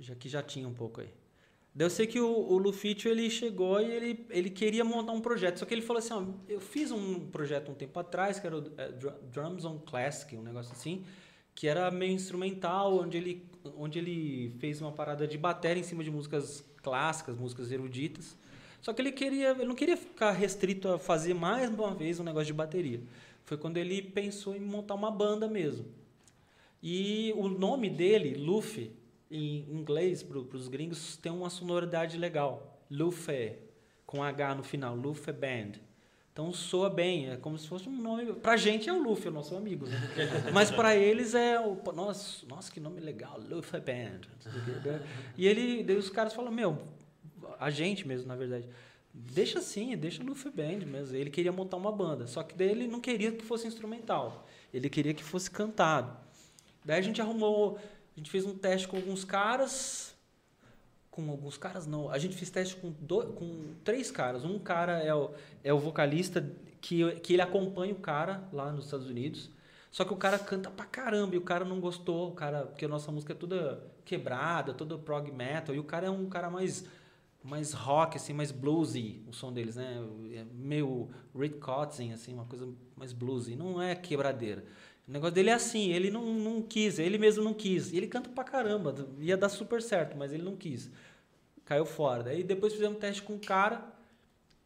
Já 0.00 0.14
que 0.16 0.28
já 0.28 0.42
tinha 0.42 0.66
um 0.66 0.74
pouco 0.74 1.00
aí. 1.00 1.08
Daí 1.74 1.86
eu 1.86 1.90
sei 1.90 2.06
que 2.06 2.20
o, 2.20 2.28
o 2.28 2.58
Lufitio, 2.58 3.10
ele 3.10 3.30
chegou 3.30 3.80
e 3.80 3.90
ele, 3.90 4.26
ele 4.30 4.50
queria 4.50 4.84
montar 4.84 5.12
um 5.12 5.20
projeto. 5.20 5.58
Só 5.58 5.64
que 5.64 5.72
ele 5.72 5.80
falou 5.80 6.00
assim, 6.00 6.12
ó, 6.12 6.24
eu 6.48 6.60
fiz 6.60 6.90
um 6.90 7.20
projeto 7.30 7.70
um 7.70 7.74
tempo 7.74 7.98
atrás, 7.98 8.38
que 8.38 8.46
era 8.46 8.58
o 8.58 8.72
é, 8.76 8.90
Dr- 8.92 9.14
Drums 9.30 9.64
on 9.64 9.78
Classic, 9.78 10.36
um 10.36 10.42
negócio 10.42 10.72
assim, 10.72 11.04
que 11.54 11.66
era 11.68 11.90
meio 11.90 12.12
instrumental, 12.12 12.98
onde 12.98 13.16
ele, 13.16 13.48
onde 13.76 13.98
ele 13.98 14.54
fez 14.58 14.80
uma 14.80 14.92
parada 14.92 15.26
de 15.26 15.36
bateria 15.38 15.80
em 15.80 15.84
cima 15.84 16.02
de 16.02 16.10
músicas 16.10 16.64
clássicas, 16.82 17.36
músicas 17.36 17.70
eruditas. 17.70 18.36
Só 18.80 18.92
que 18.92 19.00
ele 19.00 19.12
queria, 19.12 19.50
ele 19.50 19.64
não 19.64 19.74
queria 19.74 19.96
ficar 19.96 20.32
restrito 20.32 20.88
a 20.88 20.98
fazer 20.98 21.34
mais 21.34 21.70
uma 21.70 21.94
vez 21.94 22.18
um 22.18 22.24
negócio 22.24 22.46
de 22.46 22.52
bateria. 22.52 23.00
Foi 23.44 23.56
quando 23.56 23.76
ele 23.76 24.02
pensou 24.02 24.56
em 24.56 24.60
montar 24.60 24.94
uma 24.94 25.10
banda 25.10 25.48
mesmo. 25.48 25.86
E 26.82 27.32
o 27.36 27.48
nome 27.48 27.88
dele, 27.88 28.34
Luffy, 28.34 28.90
em 29.30 29.66
inglês, 29.70 30.22
para 30.22 30.38
os 30.38 30.68
gringos, 30.68 31.16
tem 31.16 31.30
uma 31.30 31.48
sonoridade 31.48 32.18
legal. 32.18 32.80
Luffy, 32.90 33.54
com 34.04 34.22
H 34.22 34.56
no 34.56 34.62
final, 34.62 34.96
Luffy 34.96 35.32
Band. 35.32 35.72
Então 36.32 36.50
soa 36.50 36.88
bem, 36.88 37.30
é 37.30 37.36
como 37.36 37.58
se 37.58 37.68
fosse 37.68 37.88
um 37.88 37.92
nome. 38.00 38.32
Pra 38.32 38.56
gente 38.56 38.88
é 38.88 38.92
o 38.92 39.02
Luffy, 39.02 39.28
o 39.28 39.30
nosso 39.30 39.54
amigo. 39.54 39.86
Né? 39.86 39.98
Mas 40.52 40.70
pra 40.70 40.96
eles 40.96 41.34
é 41.34 41.60
o. 41.60 41.76
Nossa, 41.92 42.46
nossa, 42.46 42.72
que 42.72 42.80
nome 42.80 43.00
legal, 43.00 43.38
Luffy 43.38 43.80
Band. 43.80 44.20
E 45.36 45.46
ele, 45.46 45.82
daí 45.82 45.96
os 45.96 46.08
caras 46.08 46.32
falam: 46.32 46.50
Meu, 46.50 46.78
a 47.60 47.68
gente 47.68 48.08
mesmo, 48.08 48.26
na 48.26 48.36
verdade. 48.36 48.66
Deixa 49.14 49.58
assim, 49.58 49.94
deixa 49.94 50.22
Luffy 50.22 50.50
Band 50.50 50.86
mesmo. 50.86 51.14
Ele 51.14 51.28
queria 51.28 51.52
montar 51.52 51.76
uma 51.76 51.92
banda, 51.92 52.26
só 52.26 52.42
que 52.42 52.54
daí 52.54 52.70
ele 52.70 52.88
não 52.88 52.98
queria 52.98 53.30
que 53.30 53.44
fosse 53.44 53.66
instrumental. 53.66 54.48
Ele 54.72 54.88
queria 54.88 55.12
que 55.12 55.22
fosse 55.22 55.50
cantado. 55.50 56.16
Daí 56.82 56.98
a 56.98 57.02
gente 57.02 57.20
arrumou, 57.20 57.76
a 57.76 58.18
gente 58.18 58.30
fez 58.30 58.46
um 58.46 58.56
teste 58.56 58.88
com 58.88 58.96
alguns 58.96 59.22
caras, 59.22 60.11
com 61.12 61.30
alguns 61.30 61.58
caras 61.58 61.86
não, 61.86 62.10
a 62.10 62.18
gente 62.18 62.34
fez 62.34 62.50
teste 62.50 62.74
com, 62.74 62.90
do, 62.98 63.26
com 63.34 63.74
três 63.84 64.10
caras. 64.10 64.44
Um 64.44 64.58
cara 64.58 64.98
é 64.98 65.14
o, 65.14 65.30
é 65.62 65.72
o 65.72 65.78
vocalista 65.78 66.50
que, 66.80 67.08
que 67.20 67.34
ele 67.34 67.42
acompanha 67.42 67.92
o 67.92 67.98
cara 67.98 68.48
lá 68.50 68.72
nos 68.72 68.86
Estados 68.86 69.06
Unidos. 69.06 69.50
Só 69.90 70.06
que 70.06 70.12
o 70.14 70.16
cara 70.16 70.38
canta 70.38 70.70
pra 70.70 70.86
caramba 70.86 71.34
e 71.34 71.38
o 71.38 71.42
cara 71.42 71.66
não 71.66 71.78
gostou, 71.78 72.30
o 72.30 72.32
cara, 72.32 72.64
porque 72.64 72.86
a 72.86 72.88
nossa 72.88 73.12
música 73.12 73.34
é 73.34 73.36
toda 73.36 73.84
quebrada, 74.06 74.72
toda 74.72 74.96
prog 74.96 75.30
metal, 75.30 75.74
e 75.74 75.78
o 75.78 75.84
cara 75.84 76.06
é 76.06 76.10
um 76.10 76.28
cara 76.28 76.50
mais 76.50 76.84
mais 77.44 77.72
rock 77.72 78.16
assim, 78.16 78.32
mais 78.32 78.52
bluesy, 78.52 79.20
o 79.26 79.32
som 79.32 79.52
deles, 79.52 79.74
né? 79.74 80.00
É 80.32 80.44
meio 80.54 81.10
Rick 81.36 81.58
Kotzen 81.58 82.12
assim, 82.12 82.32
uma 82.32 82.44
coisa 82.44 82.68
mais 82.96 83.12
bluesy, 83.12 83.56
não 83.56 83.82
é 83.82 83.94
quebradeira. 83.96 84.64
O 85.06 85.12
negócio 85.12 85.34
dele 85.34 85.50
é 85.50 85.54
assim, 85.54 85.92
ele 85.92 86.10
não, 86.10 86.24
não 86.24 86.62
quis, 86.62 86.98
ele 86.98 87.18
mesmo 87.18 87.42
não 87.42 87.52
quis. 87.52 87.92
E 87.92 87.96
ele 87.96 88.06
canta 88.06 88.30
pra 88.30 88.44
caramba, 88.44 88.94
ia 89.18 89.36
dar 89.36 89.48
super 89.48 89.82
certo, 89.82 90.16
mas 90.16 90.32
ele 90.32 90.42
não 90.42 90.56
quis. 90.56 90.90
Caiu 91.64 91.84
fora. 91.84 92.22
Daí 92.22 92.42
depois 92.42 92.72
fizemos 92.72 92.96
um 92.96 93.00
teste 93.00 93.22
com 93.22 93.34
um 93.34 93.38
cara 93.38 93.84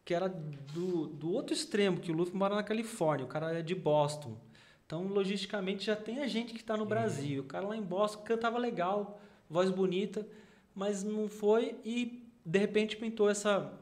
que 0.05 0.13
era 0.13 0.29
do, 0.29 1.07
do 1.07 1.33
outro 1.33 1.53
extremo, 1.53 1.99
que 1.99 2.11
o 2.11 2.15
Luffy 2.15 2.33
mora 2.33 2.55
na 2.55 2.63
Califórnia, 2.63 3.25
o 3.25 3.27
cara 3.27 3.59
é 3.59 3.61
de 3.61 3.75
Boston. 3.75 4.37
Então, 4.85 5.05
logisticamente, 5.05 5.85
já 5.85 5.97
tem 5.97 6.19
a 6.19 6.27
gente 6.27 6.53
que 6.53 6.61
está 6.61 6.77
no 6.77 6.85
Brasil. 6.85 7.41
O 7.41 7.45
cara 7.45 7.67
lá 7.67 7.75
em 7.75 7.81
Boston 7.81 8.23
cantava 8.23 8.57
legal, 8.57 9.19
voz 9.49 9.69
bonita, 9.69 10.25
mas 10.73 11.03
não 11.03 11.27
foi 11.27 11.75
e 11.83 12.23
de 12.45 12.57
repente 12.57 12.95
pintou 12.95 13.29
essa 13.29 13.73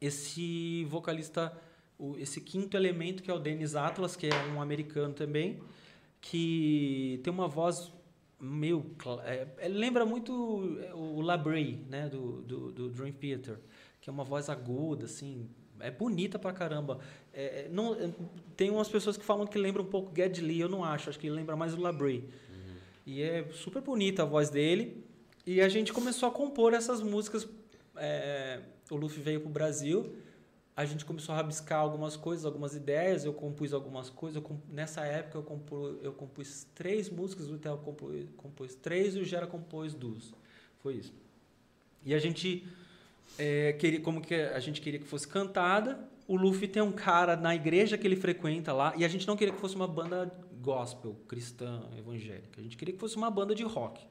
esse 0.00 0.84
vocalista, 0.86 1.56
o- 1.98 2.16
esse 2.18 2.40
quinto 2.40 2.76
elemento 2.76 3.22
que 3.22 3.30
é 3.30 3.34
o 3.34 3.38
Dennis 3.38 3.74
Atlas, 3.74 4.16
que 4.16 4.26
é 4.26 4.34
um 4.54 4.60
americano 4.60 5.14
também, 5.14 5.60
que 6.20 7.20
tem 7.22 7.32
uma 7.32 7.48
voz 7.48 7.92
meio 8.40 8.84
é, 9.24 9.46
é, 9.58 9.68
lembra 9.68 10.04
muito 10.04 10.32
o 10.94 11.20
Labrie, 11.20 11.78
né, 11.88 12.08
do, 12.08 12.42
do, 12.42 12.72
do 12.72 12.88
Dream 12.90 13.12
Theater, 13.12 13.58
que 14.00 14.10
é 14.10 14.12
uma 14.12 14.24
voz 14.24 14.48
aguda, 14.50 15.06
assim, 15.06 15.48
é 15.80 15.90
bonita 15.90 16.38
pra 16.38 16.52
caramba. 16.52 16.98
É, 17.32 17.44
é, 17.62 17.68
não, 17.70 17.94
é, 17.94 18.10
tem 18.56 18.70
umas 18.70 18.88
pessoas 18.88 19.16
que 19.16 19.24
falam 19.24 19.46
que 19.46 19.58
lembra 19.58 19.80
um 19.80 19.86
pouco 19.86 20.12
Geddy 20.14 20.40
Lee, 20.42 20.60
eu 20.60 20.68
não 20.68 20.84
acho, 20.84 21.08
acho 21.08 21.18
que 21.18 21.30
lembra 21.30 21.56
mais 21.56 21.72
o 21.74 21.80
Labrie. 21.80 22.28
E 23.06 23.22
é 23.22 23.46
super 23.52 23.82
bonita 23.82 24.22
a 24.22 24.26
voz 24.26 24.48
dele. 24.50 25.04
E 25.46 25.60
a 25.60 25.68
gente 25.68 25.92
começou 25.92 26.26
a 26.28 26.32
compor 26.32 26.72
essas 26.72 27.02
músicas. 27.02 27.46
é, 27.96 28.60
o 28.90 28.96
Luffy 28.96 29.22
veio 29.22 29.40
pro 29.40 29.50
Brasil. 29.50 30.14
A 30.76 30.84
gente 30.84 31.04
começou 31.04 31.32
a 31.32 31.36
rabiscar 31.36 31.78
algumas 31.78 32.16
coisas, 32.16 32.44
algumas 32.44 32.74
ideias. 32.74 33.24
Eu 33.24 33.32
compus 33.32 33.72
algumas 33.72 34.10
coisas. 34.10 34.42
Comp- 34.42 34.64
nessa 34.68 35.04
época 35.04 35.38
eu, 35.38 35.42
compus, 35.42 35.96
eu 36.02 36.12
compus 36.12 36.66
três 36.74 37.08
músicas. 37.08 37.48
O 37.48 37.56
Theo 37.58 37.78
compôs, 37.78 38.26
compôs 38.36 38.74
três 38.74 39.14
e 39.14 39.20
o 39.20 39.24
Gera 39.24 39.46
compôs 39.46 39.94
duas. 39.94 40.34
Foi 40.82 40.94
isso. 40.94 41.14
E 42.04 42.12
a 42.12 42.18
gente 42.18 42.66
é, 43.38 43.72
queria, 43.74 44.00
como 44.00 44.20
que 44.20 44.34
a 44.34 44.58
gente 44.58 44.80
queria 44.80 44.98
que 44.98 45.06
fosse 45.06 45.28
cantada. 45.28 46.08
O 46.26 46.36
Luffy 46.36 46.66
tem 46.66 46.82
um 46.82 46.92
cara 46.92 47.36
na 47.36 47.54
igreja 47.54 47.96
que 47.96 48.06
ele 48.06 48.16
frequenta 48.16 48.72
lá 48.72 48.94
e 48.96 49.04
a 49.04 49.08
gente 49.08 49.28
não 49.28 49.36
queria 49.36 49.54
que 49.54 49.60
fosse 49.60 49.76
uma 49.76 49.86
banda 49.86 50.32
gospel, 50.60 51.14
cristã, 51.28 51.82
evangélica. 51.96 52.58
A 52.58 52.62
gente 52.62 52.76
queria 52.76 52.94
que 52.94 53.00
fosse 53.00 53.16
uma 53.16 53.30
banda 53.30 53.54
de 53.54 53.62
rock. 53.62 54.04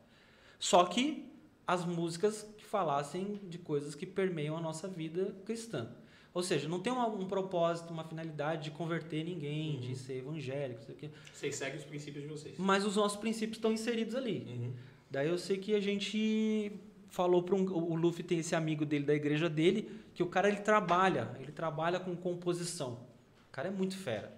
Só 0.60 0.86
que 0.86 1.30
as 1.68 1.84
músicas 1.84 2.48
que 2.58 2.64
falassem 2.64 3.42
de 3.44 3.58
coisas 3.58 3.96
que 3.96 4.06
permeiam 4.06 4.56
a 4.56 4.62
nossa 4.62 4.88
vida 4.88 5.36
cristã. 5.44 5.90
Ou 6.34 6.42
seja, 6.42 6.68
não 6.68 6.80
tem 6.80 6.92
uma- 6.92 7.08
um 7.08 7.26
propósito, 7.28 7.92
uma 7.94 8.04
finalidade 8.04 8.64
de 8.66 8.72
converter 8.72 9.24
ninguém, 9.24 9.80
de 9.80 9.96
ser 9.96 10.18
evangélico, 10.18 10.82
sei 10.82 10.96
o 10.96 10.98
quê. 10.98 11.10
Vocês 11.32 11.56
seguem 11.56 11.78
os 11.78 11.84
princípios 11.86 12.24
de 12.24 12.30
vocês. 12.30 12.56
Mas 12.58 12.86
os 12.86 12.96
nossos 12.96 13.20
princípios 13.20 13.58
estão 13.58 13.72
inseridos 13.72 14.16
ali. 14.16 14.74
Daí 15.12 15.28
eu 15.28 15.38
sei 15.38 15.58
que 15.58 15.76
a 15.76 15.80
gente 15.80 16.72
falou 17.08 17.44
para 17.44 17.56
um, 17.56 17.64
o 17.72 17.94
Luffy 17.96 18.24
tem 18.24 18.40
esse 18.40 18.56
amigo 18.56 18.84
dele 18.84 19.06
da 19.06 19.14
igreja 19.14 19.48
dele, 19.48 19.88
que 20.16 20.24
o 20.24 20.28
cara 20.28 20.48
ele 20.48 20.62
trabalha, 20.62 21.30
ele 21.40 21.52
trabalha 21.52 22.00
com 22.00 22.16
composição. 22.16 22.94
O 23.50 23.52
cara 23.52 23.68
é 23.68 23.72
muito 23.72 23.96
fera. 23.96 24.34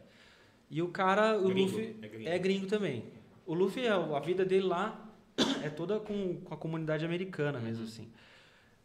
E 0.69 0.81
o 0.81 0.89
cara, 0.89 1.37
o 1.39 1.47
Gringo, 1.47 1.71
Luffy 1.71 1.95
é 2.01 2.07
gringo. 2.09 2.29
é 2.29 2.39
gringo 2.39 2.67
também. 2.67 3.05
O 3.45 3.53
Luffy 3.53 3.85
é 3.85 3.91
a 3.91 4.19
vida 4.19 4.43
dele 4.43 4.65
lá 4.65 5.09
é 5.63 5.69
toda 5.69 5.97
com, 5.99 6.41
com 6.41 6.53
a 6.53 6.57
comunidade 6.57 7.05
americana 7.05 7.59
mesmo 7.59 7.85
assim. 7.85 8.09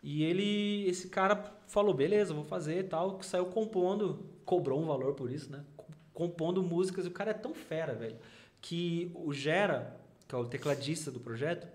E 0.03 0.23
ele, 0.25 0.89
esse 0.89 1.09
cara 1.09 1.37
falou, 1.67 1.93
beleza, 1.95 2.33
vou 2.35 2.45
fazer 2.45 2.79
e 2.81 2.85
tal, 2.85 3.21
saiu 3.23 3.47
compondo, 3.47 4.25
cobrou 4.45 4.81
um 4.81 4.87
valor 4.87 5.15
por 5.15 5.31
isso, 5.31 5.51
né? 5.53 5.63
Co- 5.77 5.87
Compondo 6.15 6.63
músicas, 6.63 7.05
e 7.05 7.09
o 7.09 7.13
cara 7.13 7.31
é 7.31 7.35
tão 7.35 7.55
fera, 7.55 7.95
velho, 7.95 8.17
que 8.61 9.11
o 9.15 9.33
Gera, 9.33 9.99
que 10.27 10.35
é 10.35 10.39
o 10.39 10.45
tecladista 10.47 11.11
do 11.11 11.21
projeto, 11.21 11.67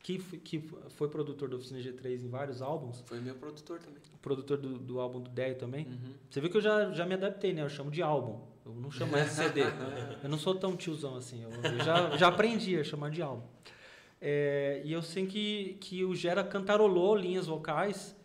que, 0.00 0.18
que 0.18 0.58
foi 0.90 1.08
produtor 1.08 1.48
do 1.48 1.56
Oficina 1.56 1.78
G3 1.80 2.24
em 2.24 2.28
vários 2.28 2.60
álbuns, 2.62 3.02
Foi 3.06 3.20
meu 3.20 3.34
produtor 3.36 3.78
também. 3.78 4.00
produtor 4.20 4.56
do, 4.58 4.78
do 4.78 4.98
álbum 5.00 5.20
do 5.20 5.30
Deio 5.30 5.54
também. 5.56 5.86
Uhum. 5.86 6.12
Você 6.28 6.40
viu 6.40 6.50
que 6.50 6.56
eu 6.56 6.60
já, 6.60 6.90
já 6.92 7.06
me 7.06 7.14
adaptei, 7.14 7.52
né? 7.52 7.62
Eu 7.62 7.68
chamo 7.68 7.90
de 7.90 8.02
álbum. 8.02 8.40
Eu 8.66 8.72
não 8.74 8.90
chamo 8.90 9.12
mais 9.12 9.26
de 9.30 9.34
CD. 9.36 9.60
eu 10.22 10.28
não 10.28 10.38
sou 10.38 10.54
tão 10.56 10.76
tiozão 10.76 11.14
assim. 11.16 11.42
Eu, 11.44 11.50
eu 11.50 11.84
já, 11.84 12.16
já 12.16 12.26
aprendi 12.28 12.76
a 12.78 12.82
chamar 12.82 13.10
de 13.10 13.22
álbum. 13.22 13.42
É, 14.24 14.80
e 14.84 14.92
eu 14.92 15.02
sei 15.02 15.26
que, 15.26 15.76
que 15.80 16.04
o 16.04 16.14
Gera 16.14 16.44
cantarolou 16.44 17.16
linhas 17.16 17.48
vocais 17.48 18.16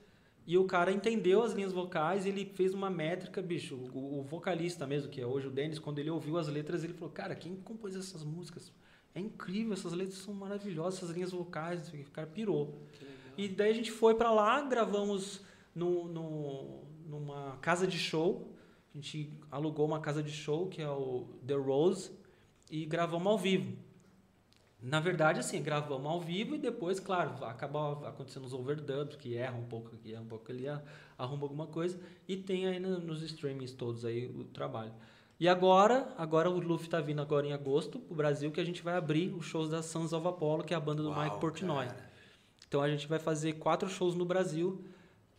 e 0.45 0.55
o 0.55 0.63
cara 0.65 0.91
entendeu 0.91 1.41
as 1.41 1.53
linhas 1.53 1.73
vocais 1.73 2.27
ele 2.27 2.45
fez 2.45 2.75
uma 2.75 2.87
métrica, 2.87 3.41
bicho. 3.41 3.75
O, 3.91 4.19
o 4.19 4.21
vocalista 4.21 4.85
mesmo, 4.85 5.09
que 5.09 5.19
é 5.19 5.25
hoje 5.25 5.47
o 5.47 5.49
Denis, 5.49 5.79
quando 5.79 5.97
ele 5.97 6.11
ouviu 6.11 6.37
as 6.37 6.47
letras, 6.47 6.83
ele 6.83 6.93
falou: 6.93 7.09
Cara, 7.09 7.33
quem 7.33 7.55
compôs 7.55 7.95
essas 7.95 8.23
músicas? 8.23 8.71
É 9.15 9.19
incrível, 9.19 9.73
essas 9.73 9.91
letras 9.91 10.19
são 10.19 10.35
maravilhosas, 10.35 10.99
essas 10.99 11.15
linhas 11.15 11.31
vocais. 11.31 11.87
o 11.87 11.91
quê." 11.91 12.05
O 12.07 12.11
cara 12.11 12.27
pirou. 12.27 12.79
E 13.35 13.47
daí 13.47 13.71
a 13.71 13.73
gente 13.73 13.91
foi 13.91 14.13
pra 14.13 14.31
lá, 14.31 14.61
gravamos 14.61 15.41
no, 15.73 16.07
no, 16.07 16.83
numa 17.07 17.57
casa 17.57 17.87
de 17.87 17.97
show. 17.97 18.53
A 18.93 18.97
gente 18.97 19.33
alugou 19.49 19.87
uma 19.87 19.99
casa 19.99 20.21
de 20.21 20.31
show, 20.31 20.67
que 20.67 20.79
é 20.79 20.89
o 20.89 21.27
The 21.45 21.55
Rose, 21.55 22.11
e 22.69 22.85
gravamos 22.85 23.27
ao 23.27 23.37
vivo. 23.37 23.86
Na 24.87 24.99
verdade, 24.99 25.39
assim, 25.39 25.61
gravamos 25.61 26.09
ao 26.09 26.21
vivo 26.21 26.55
e 26.55 26.57
depois, 26.57 26.99
claro, 26.99 27.43
acaba 27.45 28.07
acontecendo 28.07 28.45
os 28.45 28.53
overdubs, 28.53 29.15
que 29.17 29.35
erra 29.35 29.57
um 29.57 29.65
pouco 29.65 29.93
aqui, 29.95 30.13
erra 30.13 30.21
um 30.21 30.27
pouco 30.27 30.51
ali, 30.51 30.65
arruma 31.17 31.43
alguma 31.43 31.67
coisa. 31.67 31.99
E 32.27 32.37
tem 32.37 32.67
aí 32.67 32.79
no- 32.79 32.99
nos 32.99 33.21
streamings 33.21 33.73
todos 33.73 34.05
aí 34.05 34.27
o 34.27 34.43
trabalho. 34.45 34.93
E 35.39 35.47
agora, 35.47 36.13
agora 36.17 36.49
o 36.49 36.59
Luffy 36.59 36.89
tá 36.89 36.99
vindo 36.99 37.21
agora 37.21 37.45
em 37.45 37.53
agosto 37.53 37.99
pro 37.99 38.15
Brasil, 38.15 38.51
que 38.51 38.59
a 38.59 38.63
gente 38.63 38.81
vai 38.81 38.95
abrir 38.95 39.31
os 39.35 39.45
shows 39.45 39.69
da 39.69 39.83
Sons 39.83 40.11
of 40.13 40.27
Apollo, 40.27 40.63
que 40.63 40.73
é 40.73 40.77
a 40.77 40.79
banda 40.79 41.03
do 41.03 41.09
Uau, 41.09 41.23
Mike 41.23 41.39
Portnoy. 41.39 41.85
cara. 41.85 42.07
Então 42.67 42.81
a 42.81 42.89
gente 42.89 43.07
vai 43.07 43.19
fazer 43.19 43.53
quatro 43.53 43.87
shows 43.87 44.15
no 44.15 44.25
Brasil: 44.25 44.83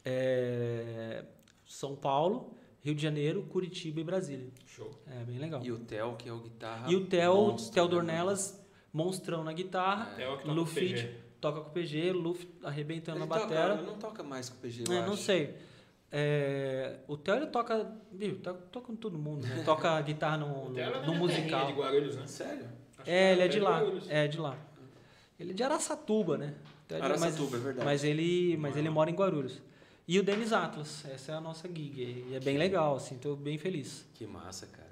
é, 0.05 1.25
São 1.67 1.95
Paulo, 1.97 2.55
Rio 2.81 2.95
de 2.95 3.03
Janeiro, 3.03 3.43
Curitiba 3.45 4.01
e 4.01 4.05
Brasília. 4.05 4.49
Show. 4.67 4.91
É 5.07 5.25
bem 5.25 5.39
legal. 5.39 5.63
E 5.65 5.73
o 5.73 5.79
Theo, 5.79 6.15
que 6.17 6.29
é 6.29 6.33
o 6.33 6.39
guitarra. 6.39 6.91
E 6.91 6.97
o 6.97 7.07
Theo, 7.07 7.57
Theo 7.73 7.85
né, 7.85 7.91
Dornelas, 7.91 8.61
monstrão 8.99 9.45
na 9.45 9.53
guitarra, 9.53 10.07
que 10.17 10.25
toca 10.25 10.43
com 10.43 10.53
Luffy 10.53 10.89
PG. 10.95 11.15
toca 11.41 11.61
com 11.61 11.69
o 11.69 11.73
PG, 11.73 12.13
Luffy 12.13 12.49
arrebentando 12.65 13.19
Ele 13.21 13.27
na 13.27 13.35
toca, 13.37 13.47
batera. 13.49 13.75
ele 13.75 13.83
não 13.87 13.97
toca 13.99 14.23
mais 14.25 14.49
com 14.49 14.57
o 14.57 14.61
PG, 14.61 14.85
eu 14.89 14.93
É, 14.93 15.07
não 15.07 15.13
acho. 15.15 15.23
sei. 15.23 15.55
É, 16.11 16.97
o 17.07 17.17
Theo 17.17 17.37
ele 17.37 17.47
toca, 17.47 17.93
viu, 18.11 18.39
toca, 18.41 18.59
toca 18.73 18.87
com 18.87 18.97
todo 18.97 19.19
mundo, 19.19 19.47
né? 19.47 19.63
Toca 19.65 20.01
guitarra 20.01 20.39
no, 20.39 20.71
no, 20.71 20.79
é 20.79 20.87
no 20.87 20.93
da 20.93 21.01
minha 21.01 21.03
terrinha 21.03 21.19
musical. 21.19 21.67
de 21.67 21.73
Guarulhos, 21.75 22.17
né? 22.17 22.27
Sério? 22.27 22.67
Acho 22.99 23.11
É, 23.11 23.27
que 23.29 23.33
ele 23.35 23.43
é 23.43 23.49
de 23.49 23.61
lá. 23.61 23.71
Guarulhos. 23.79 24.11
É 24.11 24.27
de 24.27 24.39
lá. 24.39 24.57
Ele 25.39 25.51
é 25.51 25.55
de 25.55 25.63
Araçatuba, 25.63 26.37
né? 26.39 26.55
Então, 26.87 26.99
ele- 26.99 27.05
Araçatuba, 27.07 27.51
mas, 27.53 27.61
é 27.61 27.65
verdade. 27.65 27.85
Mas 27.85 28.05
ele, 28.05 28.57
mas 28.57 28.77
ele 28.77 28.91
mora 28.91 29.11
em 29.11 29.15
Guarulhos. 29.15 29.61
E 30.09 30.19
o 30.19 30.23
Denis 30.23 30.53
Atlas, 30.55 31.05
essa 31.11 31.33
é 31.33 31.35
a 31.35 31.41
nossa 31.41 31.69
gig. 31.69 32.27
E 32.31 32.35
é 32.35 32.41
bem 32.41 32.57
legal, 32.57 32.97
assim, 32.97 33.19
tô 33.19 33.37
bem 33.37 33.59
feliz. 33.59 34.07
Que 34.15 34.27
massa, 34.27 34.67
cara. 34.67 34.88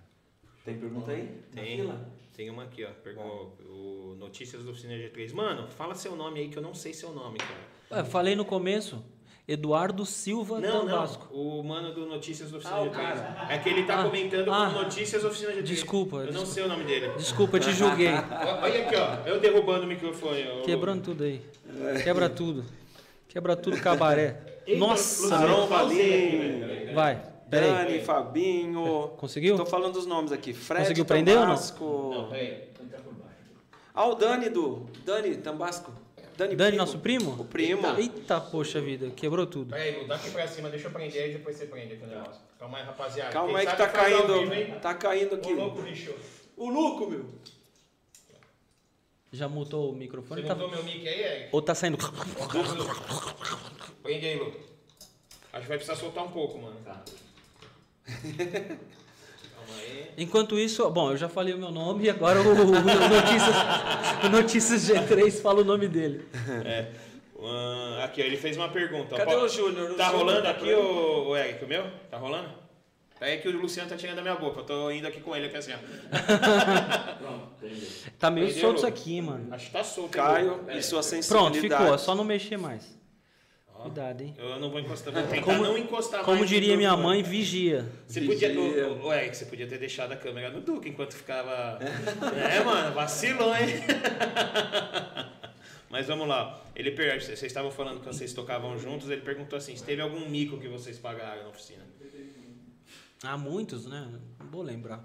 Tem 0.66 0.76
pergunta 0.76 1.10
aí? 1.12 1.30
Tem. 1.54 1.76
fila? 1.76 2.08
Tem 2.36 2.50
uma 2.50 2.64
aqui, 2.64 2.84
ó. 2.84 2.88
Perguntou 3.02 3.56
o 3.66 4.14
Notícias 4.18 4.62
do 4.62 4.72
Oficina 4.72 4.92
G3. 4.94 5.32
Mano, 5.32 5.66
fala 5.68 5.94
seu 5.94 6.14
nome 6.14 6.40
aí 6.40 6.48
que 6.48 6.58
eu 6.58 6.62
não 6.62 6.74
sei 6.74 6.92
seu 6.92 7.10
nome, 7.12 7.38
cara. 7.38 8.02
Ué, 8.02 8.04
falei 8.04 8.34
no 8.36 8.44
começo, 8.44 9.02
Eduardo 9.48 10.04
Silva 10.04 10.60
Não, 10.60 10.80
Tambasco. 10.86 11.28
não. 11.32 11.40
O 11.60 11.62
mano 11.64 11.94
do 11.94 12.04
Notícias 12.04 12.50
do 12.50 12.56
Oficina 12.58 12.76
Ah, 12.78 12.82
o 12.82 12.86
G3. 12.90 12.92
cara. 12.92 13.46
É 13.54 13.58
que 13.58 13.68
ele 13.70 13.84
tá 13.84 14.00
Ah, 14.00 14.04
comentando 14.04 14.52
ah. 14.52 14.70
com 14.74 14.82
Notícias 14.82 15.22
do 15.22 15.28
Oficina 15.28 15.52
G3. 15.52 15.62
Desculpa, 15.62 16.16
Eu 16.16 16.20
não 16.24 16.26
desculpa. 16.42 16.52
sei 16.52 16.62
o 16.64 16.68
nome 16.68 16.84
dele. 16.84 17.08
Desculpa, 17.16 17.60
te 17.60 17.72
julguei. 17.72 18.08
Olha 18.08 18.82
aqui, 18.86 18.96
ó. 18.96 19.26
Eu 19.28 19.40
derrubando 19.40 19.84
o 19.84 19.86
microfone. 19.86 20.44
ó. 20.48 20.62
Quebrando 20.62 21.02
tudo 21.04 21.22
aí. 21.24 21.40
Quebra 22.02 22.28
tudo. 22.28 22.64
Quebra 23.28 23.56
tudo, 23.56 23.80
cabaré. 23.80 24.62
Nossa! 24.76 25.28
Velho. 25.88 26.92
Vai, 26.94 27.22
peraí. 27.50 27.70
Dani, 27.70 28.00
Fabinho. 28.00 29.08
Conseguiu? 29.16 29.56
Tô 29.56 29.66
falando 29.66 29.96
os 29.96 30.06
nomes 30.06 30.32
aqui. 30.32 30.52
Fred 30.52 30.82
Conseguiu 30.82 31.04
prender 31.04 31.34
ou 31.36 31.40
não? 31.46 31.54
Tambasco. 31.54 32.10
Não, 32.14 32.28
peraí. 32.28 32.68
Ah, 33.94 34.06
o 34.06 34.14
Dani 34.14 34.48
do. 34.50 34.86
Dani 35.04 35.36
Tambasco. 35.36 35.92
Dani, 36.36 36.54
Dani, 36.54 36.72
primo. 36.72 36.76
nosso 36.84 36.98
primo? 36.98 37.30
O 37.40 37.44
primo. 37.46 37.86
Eita, 37.98 38.38
poxa 38.38 38.78
vida, 38.78 39.08
quebrou 39.10 39.46
tudo. 39.46 39.70
Peraí, 39.70 39.98
Lu, 39.98 40.06
dá 40.06 40.16
aqui 40.16 40.30
pra 40.30 40.46
cima, 40.46 40.68
deixa 40.68 40.88
eu 40.88 40.90
prender 40.92 41.22
aí, 41.22 41.32
depois 41.32 41.56
você 41.56 41.64
prende 41.64 41.94
aqui 41.94 42.04
o 42.04 42.06
negócio. 42.06 42.42
Calma 42.58 42.76
aí, 42.76 42.84
rapaziada. 42.84 43.30
Calma 43.32 43.58
Quem 43.58 43.60
aí 43.60 43.66
que 43.66 43.76
tá 43.78 43.84
ao 43.86 43.90
caindo. 43.92 44.50
vivo? 44.50 44.80
Tá 44.80 44.94
caindo 44.94 45.34
aqui. 45.36 45.52
Ô, 45.52 45.56
louco, 45.56 45.80
bicho. 45.82 46.14
O 46.58 46.68
Luco, 46.68 47.06
meu. 47.08 47.24
Já 49.32 49.48
mutou 49.48 49.88
o 49.90 49.92
Você 49.92 49.98
microfone? 49.98 50.42
não 50.42 50.48
Tá... 50.48 50.54
botou 50.54 50.70
meu 50.70 50.84
mic 50.84 51.06
aí, 51.08 51.20
Eric? 51.22 51.48
Ou 51.52 51.62
tá 51.62 51.74
saindo. 51.74 51.98
Prende 54.02 54.26
aí, 54.26 54.38
Lu. 54.38 54.46
Acho 55.52 55.62
que 55.62 55.68
vai 55.68 55.78
precisar 55.78 55.96
soltar 55.96 56.24
um 56.24 56.30
pouco, 56.30 56.58
mano. 56.58 56.76
Tá. 56.84 57.02
Calma 58.06 59.80
aí. 59.80 60.10
Enquanto 60.18 60.58
isso, 60.58 60.88
bom, 60.90 61.10
eu 61.10 61.16
já 61.16 61.28
falei 61.28 61.54
o 61.54 61.58
meu 61.58 61.70
nome 61.70 62.04
e 62.04 62.10
agora 62.10 62.40
o, 62.40 62.48
o 62.48 62.66
Notícias, 62.66 63.56
o 64.24 64.28
Notícias 64.28 64.88
G3 64.88 65.40
fala 65.40 65.60
o 65.60 65.64
nome 65.64 65.88
dele. 65.88 66.26
Ah, 67.38 68.04
aqui, 68.04 68.22
ó, 68.22 68.24
ele 68.24 68.36
fez 68.36 68.56
uma 68.56 68.68
pergunta. 68.68 69.14
Cadê 69.16 69.34
o 69.34 69.48
Júnior? 69.48 69.94
Tá 69.94 70.06
Júnior 70.06 70.20
rolando 70.20 70.42
tá 70.42 70.50
aqui, 70.50 70.72
o, 70.72 71.28
o 71.28 71.36
Eric, 71.36 71.64
o 71.64 71.68
meu? 71.68 71.84
Tá 72.10 72.16
rolando? 72.16 72.48
Peraí 73.18 73.38
que 73.38 73.48
o 73.48 73.60
Luciano 73.60 73.88
tá 73.88 73.96
tirando 73.96 74.16
da 74.16 74.22
minha 74.22 74.34
boca. 74.34 74.60
Eu 74.60 74.64
tô 74.64 74.90
indo 74.90 75.06
aqui 75.06 75.20
com 75.20 75.34
ele 75.34 75.46
aqui 75.46 75.56
assim, 75.56 75.72
ó. 75.72 75.78
Pronto, 77.16 77.48
entendeu. 77.62 77.88
Tá 78.18 78.30
meio 78.30 78.46
Entendeu, 78.46 78.62
solto 78.62 78.76
isso 78.78 78.86
aqui, 78.86 79.22
mano. 79.22 79.54
Acho 79.54 79.66
que 79.66 79.72
tá 79.72 79.84
solto. 79.84 80.10
Caio 80.10 80.64
e 80.70 80.82
sua 80.82 81.00
Pronto, 81.00 81.04
sensibilidade. 81.04 81.82
ficou. 81.82 81.94
É 81.94 81.98
só 81.98 82.14
não 82.14 82.24
mexer 82.24 82.58
mais. 82.58 82.95
Cuidado, 83.82 84.22
hein? 84.22 84.34
Eu 84.38 84.58
não 84.58 84.70
vou 84.70 84.80
encostar, 84.80 85.12
vou 85.12 85.22
tentar 85.24 85.42
Como- 85.42 85.62
não 85.62 85.78
encostar 85.78 86.24
Como 86.24 86.44
diria 86.46 86.76
minha 86.76 86.96
mãe, 86.96 87.22
vigia. 87.22 87.86
Você 88.06 88.20
podia, 88.22 88.48
Vigia. 88.48 88.88
ô, 88.88 89.06
ô, 89.06 89.12
Eric, 89.12 89.36
você 89.36 89.44
podia 89.46 89.66
ter 89.66 89.78
deixado 89.78 90.12
a 90.12 90.16
câmera 90.16 90.50
no 90.50 90.60
Duque 90.60 90.88
enquanto 90.88 91.14
ficava. 91.14 91.78
é, 92.50 92.64
mano, 92.64 92.94
vacilou, 92.94 93.54
hein? 93.54 93.66
Mas 95.88 96.06
vamos 96.06 96.26
lá. 96.28 96.60
Ele. 96.74 96.90
Vocês 97.20 97.42
estavam 97.42 97.70
falando 97.70 98.00
que 98.00 98.06
vocês 98.06 98.32
tocavam 98.32 98.78
juntos. 98.78 99.08
Ele 99.08 99.20
perguntou 99.22 99.56
assim: 99.56 99.76
se 99.76 99.84
teve 99.84 100.02
algum 100.02 100.28
mico 100.28 100.58
que 100.58 100.68
vocês 100.68 100.98
pagaram 100.98 101.44
na 101.44 101.48
oficina? 101.48 101.84
Há 103.22 103.38
muitos, 103.38 103.86
né? 103.86 104.06
Não 104.38 104.50
vou 104.50 104.62
lembrar. 104.62 105.04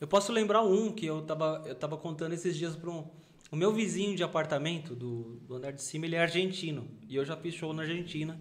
Eu 0.00 0.06
posso 0.06 0.32
lembrar 0.32 0.62
um 0.62 0.92
que 0.92 1.04
eu 1.04 1.20
tava, 1.22 1.62
eu 1.66 1.74
tava 1.74 1.96
contando 1.96 2.32
esses 2.32 2.56
dias 2.56 2.74
para 2.74 2.90
um. 2.90 3.06
O 3.50 3.56
meu 3.56 3.72
vizinho 3.72 4.16
de 4.16 4.22
apartamento 4.22 4.94
do, 4.94 5.40
do 5.40 5.56
andar 5.56 5.72
de 5.72 5.82
cima, 5.82 6.06
ele 6.06 6.14
é 6.14 6.20
argentino. 6.20 6.86
E 7.08 7.16
eu 7.16 7.24
já 7.24 7.36
fiz 7.36 7.54
show 7.54 7.72
na 7.72 7.82
Argentina. 7.82 8.40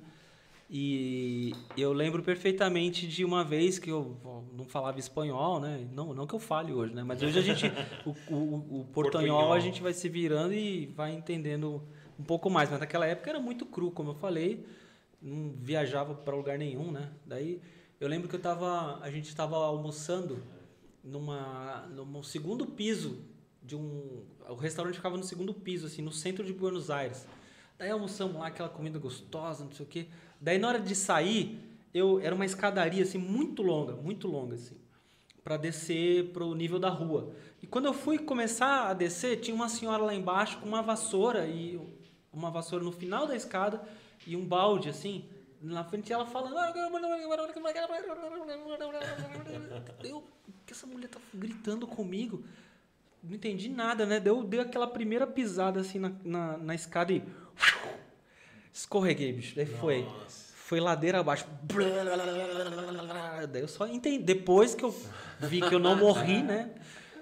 E 0.69 1.51
eu 1.75 1.91
lembro 1.91 2.21
perfeitamente 2.21 3.07
de 3.07 3.25
uma 3.25 3.43
vez 3.43 3.79
que 3.79 3.89
eu 3.89 4.15
não 4.53 4.65
falava 4.65 4.99
espanhol, 4.99 5.59
né? 5.59 5.87
Não, 5.91 6.13
não 6.13 6.27
que 6.27 6.35
eu 6.35 6.39
fale 6.39 6.71
hoje, 6.71 6.93
né? 6.93 7.03
Mas 7.03 7.23
hoje 7.23 7.39
a 7.39 7.41
gente, 7.41 7.65
o, 8.05 8.11
o, 8.31 8.81
o 8.81 8.85
portanhol, 8.93 9.37
Portunhol. 9.37 9.53
a 9.53 9.59
gente 9.59 9.81
vai 9.81 9.93
se 9.93 10.07
virando 10.07 10.53
e 10.53 10.85
vai 10.95 11.11
entendendo 11.11 11.81
um 12.19 12.23
pouco 12.23 12.51
mais. 12.51 12.69
Mas 12.69 12.79
naquela 12.79 13.07
época 13.07 13.31
era 13.31 13.39
muito 13.39 13.65
cru, 13.65 13.89
como 13.89 14.11
eu 14.11 14.15
falei, 14.15 14.63
não 15.19 15.55
viajava 15.57 16.13
para 16.13 16.35
lugar 16.35 16.59
nenhum, 16.59 16.91
né? 16.91 17.09
Daí 17.25 17.59
eu 17.99 18.07
lembro 18.07 18.29
que 18.29 18.35
eu 18.35 18.39
tava, 18.39 18.99
a 19.01 19.09
gente 19.09 19.27
estava 19.27 19.55
almoçando 19.57 20.37
numa, 21.03 21.87
num 21.87 22.21
segundo 22.21 22.67
piso 22.67 23.25
de 23.63 23.75
um, 23.75 24.23
o 24.49 24.55
restaurante 24.55 24.95
ficava 24.95 25.17
no 25.17 25.23
segundo 25.23 25.53
piso, 25.53 25.85
assim, 25.85 26.01
no 26.01 26.11
centro 26.11 26.43
de 26.43 26.53
Buenos 26.53 26.89
Aires. 26.89 27.25
Daí 27.77 27.89
almoçamos 27.89 28.35
lá 28.35 28.47
aquela 28.47 28.69
comida 28.69 28.99
gostosa, 28.99 29.63
não 29.63 29.71
sei 29.71 29.85
o 29.85 29.89
quê. 29.89 30.07
Daí 30.41 30.57
na 30.57 30.67
hora 30.67 30.79
de 30.79 30.95
sair, 30.95 31.59
eu 31.93 32.19
era 32.19 32.35
uma 32.35 32.45
escadaria 32.45 33.03
assim 33.03 33.17
muito 33.17 33.61
longa, 33.61 33.93
muito 33.93 34.27
longa 34.27 34.55
assim, 34.55 34.75
para 35.43 35.55
descer 35.57 36.29
pro 36.31 36.53
nível 36.53 36.79
da 36.79 36.89
rua. 36.89 37.31
E 37.61 37.67
quando 37.67 37.85
eu 37.85 37.93
fui 37.93 38.17
começar 38.17 38.89
a 38.89 38.93
descer, 38.93 39.39
tinha 39.39 39.55
uma 39.55 39.69
senhora 39.69 40.03
lá 40.03 40.13
embaixo 40.13 40.59
com 40.59 40.67
uma 40.67 40.81
vassoura 40.81 41.47
e 41.47 41.79
uma 42.31 42.51
vassoura 42.51 42.83
no 42.83 42.91
final 42.91 43.27
da 43.27 43.35
escada 43.35 43.81
e 44.25 44.35
um 44.35 44.45
balde 44.45 44.89
assim 44.89 45.25
na 45.61 45.83
frente 45.83 46.13
ela 46.13 46.25
falando 46.25 46.55
eu 50.03 50.23
que 50.65 50.73
essa 50.73 50.87
mulher 50.87 51.09
tá 51.09 51.19
gritando 51.33 51.85
comigo 51.85 52.43
não 53.23 53.35
entendi 53.35 53.69
nada 53.69 54.05
né 54.05 54.19
deu 54.19 54.43
deu 54.43 54.61
aquela 54.61 54.87
primeira 54.87 55.27
pisada 55.27 55.79
assim 55.81 55.99
na, 55.99 56.11
na, 56.23 56.57
na 56.57 56.75
escada 56.75 57.11
e 57.13 57.21
escorreguei 58.73 59.33
bicho 59.33 59.55
daí 59.55 59.65
foi 59.65 60.07
foi 60.55 60.79
ladeira 60.79 61.19
abaixo 61.19 61.45
daí 63.51 63.61
eu 63.61 63.67
só 63.67 63.87
entendi 63.87 64.23
depois 64.23 64.75
que 64.75 64.83
eu 64.83 64.95
vi 65.39 65.61
que 65.61 65.73
eu 65.73 65.79
não 65.79 65.95
morri 65.95 66.43
né 66.43 66.69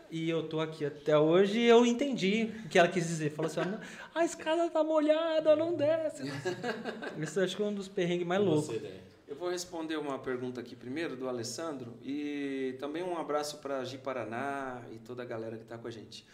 E 0.09 0.29
eu 0.29 0.43
tô 0.47 0.61
aqui 0.61 0.85
até 0.85 1.17
hoje 1.17 1.59
eu 1.59 1.85
entendi 1.85 2.49
o 2.65 2.69
que 2.69 2.79
ela 2.79 2.87
quis 2.87 3.05
dizer. 3.05 3.31
Falou 3.31 3.51
assim, 3.51 3.59
"Não, 3.59 3.77
a 4.15 4.23
escada 4.23 4.69
tá 4.69 4.81
molhada, 4.81 5.53
não 5.53 5.75
desce. 5.75 6.23
Isso 7.19 7.41
acho 7.41 7.57
que 7.57 7.61
é 7.61 7.65
um 7.65 7.73
dos 7.73 7.89
perrengues 7.89 8.25
mais 8.25 8.41
loucos. 8.41 8.79
Dani. 8.79 9.06
Eu 9.28 9.36
vou 9.36 9.49
responder 9.49 9.97
uma 9.97 10.17
pergunta 10.17 10.61
aqui 10.61 10.73
primeiro 10.73 11.17
do 11.17 11.28
Alessandro 11.28 11.93
e 12.01 12.78
também 12.80 13.03
um 13.03 13.17
abraço 13.17 13.57
para 13.57 13.84
Gi 13.84 13.97
Paraná 13.97 14.82
e 14.89 14.99
toda 14.99 15.21
a 15.21 15.25
galera 15.25 15.57
que 15.57 15.63
está 15.63 15.78
com 15.78 15.86
a 15.86 15.91
gente. 15.91 16.25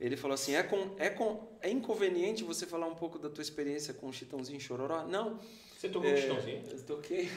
Ele 0.00 0.16
falou 0.16 0.34
assim: 0.34 0.56
é, 0.56 0.62
com, 0.64 0.90
é, 0.98 1.10
com, 1.10 1.46
é 1.62 1.70
inconveniente 1.70 2.42
você 2.42 2.66
falar 2.66 2.88
um 2.88 2.94
pouco 2.96 3.20
da 3.20 3.28
tua 3.28 3.42
experiência 3.42 3.94
com 3.94 4.08
o 4.08 4.12
Chitãozinho 4.12 4.58
Chororó? 4.58 5.04
Não. 5.06 5.38
Você 5.78 5.88
tocou 5.88 6.10
É, 6.10 6.14
o 6.14 6.16
Chitãozinho? 6.16 6.62
Eu 6.72 6.82
toquei. 6.82 7.30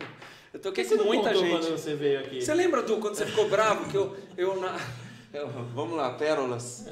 eu 0.52 0.60
toquei 0.60 0.84
com 0.84 1.04
muita 1.04 1.34
gente. 1.34 1.50
quando 1.50 1.70
você 1.70 1.94
veio 1.94 2.20
aqui? 2.20 2.42
Você 2.42 2.52
lembra, 2.52 2.82
Du, 2.82 2.98
quando 2.98 3.14
você 3.14 3.24
ficou 3.24 3.48
bravo 3.48 3.90
que 3.90 3.96
eu. 3.96 4.14
eu, 4.36 4.60
na... 4.60 4.76
eu 5.32 5.48
vamos 5.48 5.96
lá, 5.96 6.12
pérolas. 6.12 6.86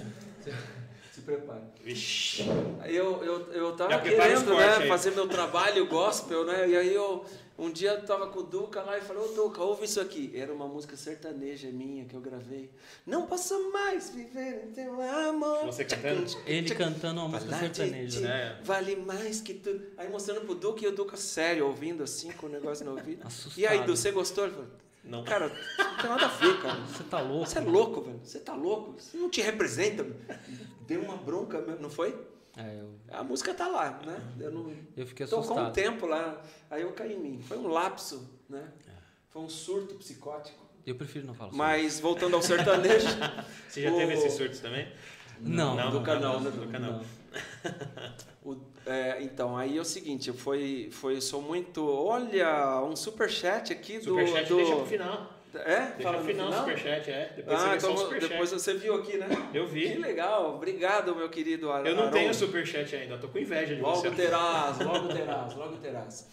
Se 1.13 1.21
prepare. 1.23 1.63
Vixe. 1.83 2.45
Eu, 2.85 3.23
eu, 3.25 3.53
eu 3.53 3.73
tava 3.77 4.01
querendo 4.01 4.55
né, 4.55 4.77
aí. 4.77 4.89
fazer 4.89 5.11
meu 5.13 5.27
trabalho 5.27 5.87
gospel, 5.87 6.45
né? 6.45 6.69
E 6.69 6.77
aí 6.77 6.95
eu 6.95 7.25
um 7.59 7.71
dia 7.71 7.93
eu 7.93 8.05
tava 8.05 8.27
com 8.29 8.41
o 8.41 8.43
Duca 8.43 8.83
lá 8.83 8.99
e 8.99 9.01
falei, 9.01 9.23
ô 9.23 9.29
Duca, 9.29 9.63
ouve 9.63 9.85
isso 9.87 10.01
aqui. 10.01 10.31
Era 10.35 10.53
uma 10.53 10.67
música 10.67 10.97
sertaneja 10.97 11.69
minha 11.71 12.05
que 12.05 12.15
eu 12.15 12.21
gravei. 12.21 12.71
Não 13.07 13.27
posso 13.27 13.73
mais 13.73 14.11
viver 14.11 14.65
em 14.67 14.73
teu 14.73 15.01
amor. 15.01 15.65
Você 15.67 15.85
cantando? 15.85 16.27
Ele 16.47 16.75
cantando 16.75 17.21
uma 17.21 17.29
música 17.29 17.59
sertaneja. 17.59 18.21
né? 18.21 18.61
Vale 18.65 18.97
mais 18.97 19.41
que 19.41 19.55
tudo. 19.55 19.87
Aí 19.97 20.09
mostrando 20.11 20.43
pro 20.43 20.55
Duca 20.55 20.85
e 20.85 20.89
o 20.89 20.93
Duca 20.93 21.17
sério, 21.17 21.67
ouvindo 21.67 22.03
assim, 22.03 22.31
com 22.33 22.47
o 22.47 22.49
negócio 22.51 22.85
no 22.85 22.93
ouvido. 22.93 23.27
Assustado. 23.27 23.59
E 23.59 23.67
aí, 23.67 23.83
Du, 23.85 23.97
você 23.97 24.11
gostou? 24.11 24.45
Ele 24.45 24.53
falou, 24.55 24.71
Não. 25.05 25.25
cara, 25.25 25.49
não 25.49 25.97
tem 25.97 26.11
nada 26.11 26.27
a 26.27 26.29
ver, 26.29 26.61
cara. 26.61 26.81
Você 26.85 27.05
tá 27.05 27.21
louco? 27.21 27.47
Você 27.47 27.59
é 27.59 27.61
louco, 27.63 28.01
velho. 28.03 28.21
Você 28.23 28.39
tá 28.39 28.55
louco. 28.55 28.95
Isso 28.99 29.17
não 29.17 29.31
te 29.31 29.41
representa. 29.41 30.07
Deu 30.87 31.01
uma 31.01 31.17
bronca, 31.17 31.61
mesmo, 31.63 31.83
não 31.83 31.91
foi? 31.91 32.15
É, 32.57 32.81
eu, 32.81 32.99
A 33.11 33.23
música 33.23 33.53
tá 33.53 33.69
lá, 33.69 34.01
né? 34.05 34.19
Eu 34.41 34.51
não 34.51 34.73
eu 34.97 35.07
fiquei 35.07 35.27
tocou 35.27 35.41
um 35.41 35.61
assustado. 35.67 35.75
tempo 35.75 36.07
lá, 36.07 36.43
aí 36.71 36.83
eu 36.83 36.93
caí 36.93 37.13
em 37.15 37.19
mim. 37.21 37.43
Foi 37.43 37.59
um 37.59 37.69
lapso, 37.69 38.29
né? 38.49 38.73
Foi 39.29 39.43
um 39.43 39.49
surto 39.49 39.95
psicótico. 39.97 40.65
Eu 40.87 40.95
prefiro 40.95 41.27
não 41.27 41.35
falar 41.35 41.51
sobre 41.51 41.65
Mas 41.67 42.01
voltando 42.01 42.35
ao 42.35 42.43
sertanejo, 42.43 43.07
Você 43.69 43.83
já 43.83 43.93
O- 43.93 43.97
teve 43.97 44.15
esses 44.15 44.33
surtos 44.33 44.61
também? 44.61 44.91
Não, 45.39 45.75
não, 45.77 45.91
Duca 45.91 46.15
não, 46.19 46.41
não, 46.41 46.41
né? 46.41 46.51
Duca 46.51 46.79
não. 46.79 47.05
o- 48.43 48.57
é, 48.87 49.23
então 49.23 49.57
aí 49.57 49.77
é 49.77 49.81
o 49.81 49.85
seguinte, 49.85 50.33
foi, 50.33 50.89
foi, 50.93 51.17
eu 51.17 51.21
sou 51.21 51.43
muito, 51.43 51.87
olha, 51.87 52.81
um 52.83 52.97
superchat 52.97 53.73
aqui 53.73 53.99
do, 53.99 54.05
Superchat 54.05 54.49
do 54.49 54.57
deixa 54.57 54.77
pro 54.77 54.87
final. 54.87 55.36
É, 55.61 55.87
Deixa 55.93 56.03
fala 56.03 56.19
no 56.19 56.25
final, 56.25 56.47
final. 56.47 56.65
superchat, 56.65 57.11
é. 57.11 57.33
Depois 57.37 57.59
você 57.61 57.67
Ah, 57.67 57.73
o 57.73 57.77
então 57.77 57.97
superchat. 57.97 58.29
depois 58.31 58.51
você 58.51 58.75
viu 58.75 58.95
aqui, 58.97 59.17
né? 59.19 59.29
Eu 59.55 59.67
Que 59.67 59.73
vi. 59.73 59.95
legal, 59.99 60.55
obrigado, 60.57 61.15
meu 61.15 61.29
querido 61.29 61.71
Ar- 61.71 61.87
Eu 61.87 61.95
não 61.95 62.11
tenho 62.11 62.33
superchat 62.35 62.95
ainda, 62.97 63.19
tô 63.19 63.29
com 63.29 63.39
inveja 63.39 63.75
de 63.75 63.81
você. 63.81 64.07
Logo 64.09 64.17
terás, 64.17 64.79
logo 64.81 65.09
terás, 65.09 65.55
logo 65.55 65.77
terás. 65.79 66.29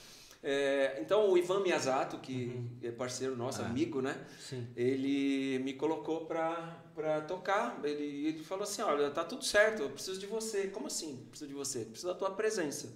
É, 0.45 0.97
então 0.99 1.29
o 1.29 1.37
Ivan 1.37 1.61
Miyazato, 1.61 2.17
que 2.17 2.67
é 2.83 2.91
parceiro 2.91 3.33
nosso, 3.33 3.61
Ah. 3.61 3.65
amigo, 3.65 4.01
né? 4.01 4.13
Sim. 4.37 4.67
Ele 4.75 5.59
me 5.59 5.71
colocou 5.73 6.25
pra, 6.25 6.81
pra 6.93 7.21
tocar. 7.21 7.79
Ele, 7.81 8.27
ele 8.27 8.43
falou 8.43 8.63
assim: 8.65 8.81
olha, 8.81 9.09
tá 9.09 9.23
tudo 9.23 9.45
certo, 9.45 9.83
eu 9.83 9.89
preciso 9.89 10.19
de 10.19 10.25
você. 10.25 10.67
Como 10.67 10.87
assim? 10.87 11.25
Preciso 11.29 11.47
de 11.47 11.53
você? 11.55 11.85
Preciso 11.85 12.07
da 12.07 12.13
tua 12.13 12.31
presença. 12.31 12.91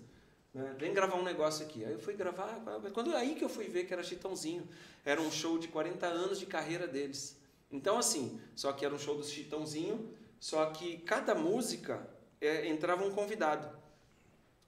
Né? 0.58 0.76
Vem 0.78 0.94
gravar 0.94 1.16
um 1.16 1.24
negócio 1.24 1.66
aqui. 1.66 1.86
Aí 1.86 1.94
eu 1.94 2.00
fui 2.00 2.14
gravar. 2.16 2.60
Quando 2.94 3.16
aí 3.16 3.36
que 3.36 3.44
eu 3.44 3.50
fui 3.50 3.66
ver 3.66 3.86
que 3.86 3.94
era 3.94 4.04
Chitãozinho. 4.04 4.68
Era 5.06 5.22
um 5.22 5.32
show 5.32 5.58
de 5.58 5.68
40 5.68 6.06
anos 6.06 6.40
de 6.40 6.46
carreira 6.46 6.88
deles. 6.88 7.40
Então, 7.72 7.98
assim, 7.98 8.40
só 8.56 8.72
que 8.74 8.86
era 8.86 8.94
um 8.94 9.00
show 9.00 9.16
do 9.16 9.24
Chitãozinho, 9.24 10.10
só 10.40 10.66
que 10.68 10.98
cada 11.00 11.36
música 11.36 12.08
é, 12.42 12.68
entrava 12.68 13.04
um 13.06 13.12
convidado. 13.12 13.68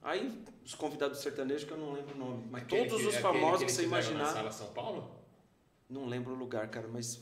Aí, 0.02 0.42
os 0.64 0.74
convidados 0.76 1.20
sertanejos, 1.20 1.64
que 1.66 1.72
eu 1.72 1.78
não 1.78 1.92
lembro 1.94 2.16
o 2.16 2.18
nome, 2.18 2.48
mas 2.50 2.64
Aquele 2.64 2.86
todos 2.88 3.02
que- 3.02 3.08
os 3.10 3.16
aquele 3.16 3.34
famosos 3.42 3.60
que 3.60 3.66
que, 3.66 3.72
você 3.72 3.84
imaginar. 3.84 4.20
Na 4.28 4.34
sala 4.34 4.52
São 4.52 4.68
Paulo? 4.68 5.12
Não 5.90 6.06
lembro 6.06 6.34
o 6.34 6.38
lugar, 6.38 6.68
cara, 6.70 6.88
mas 6.88 7.20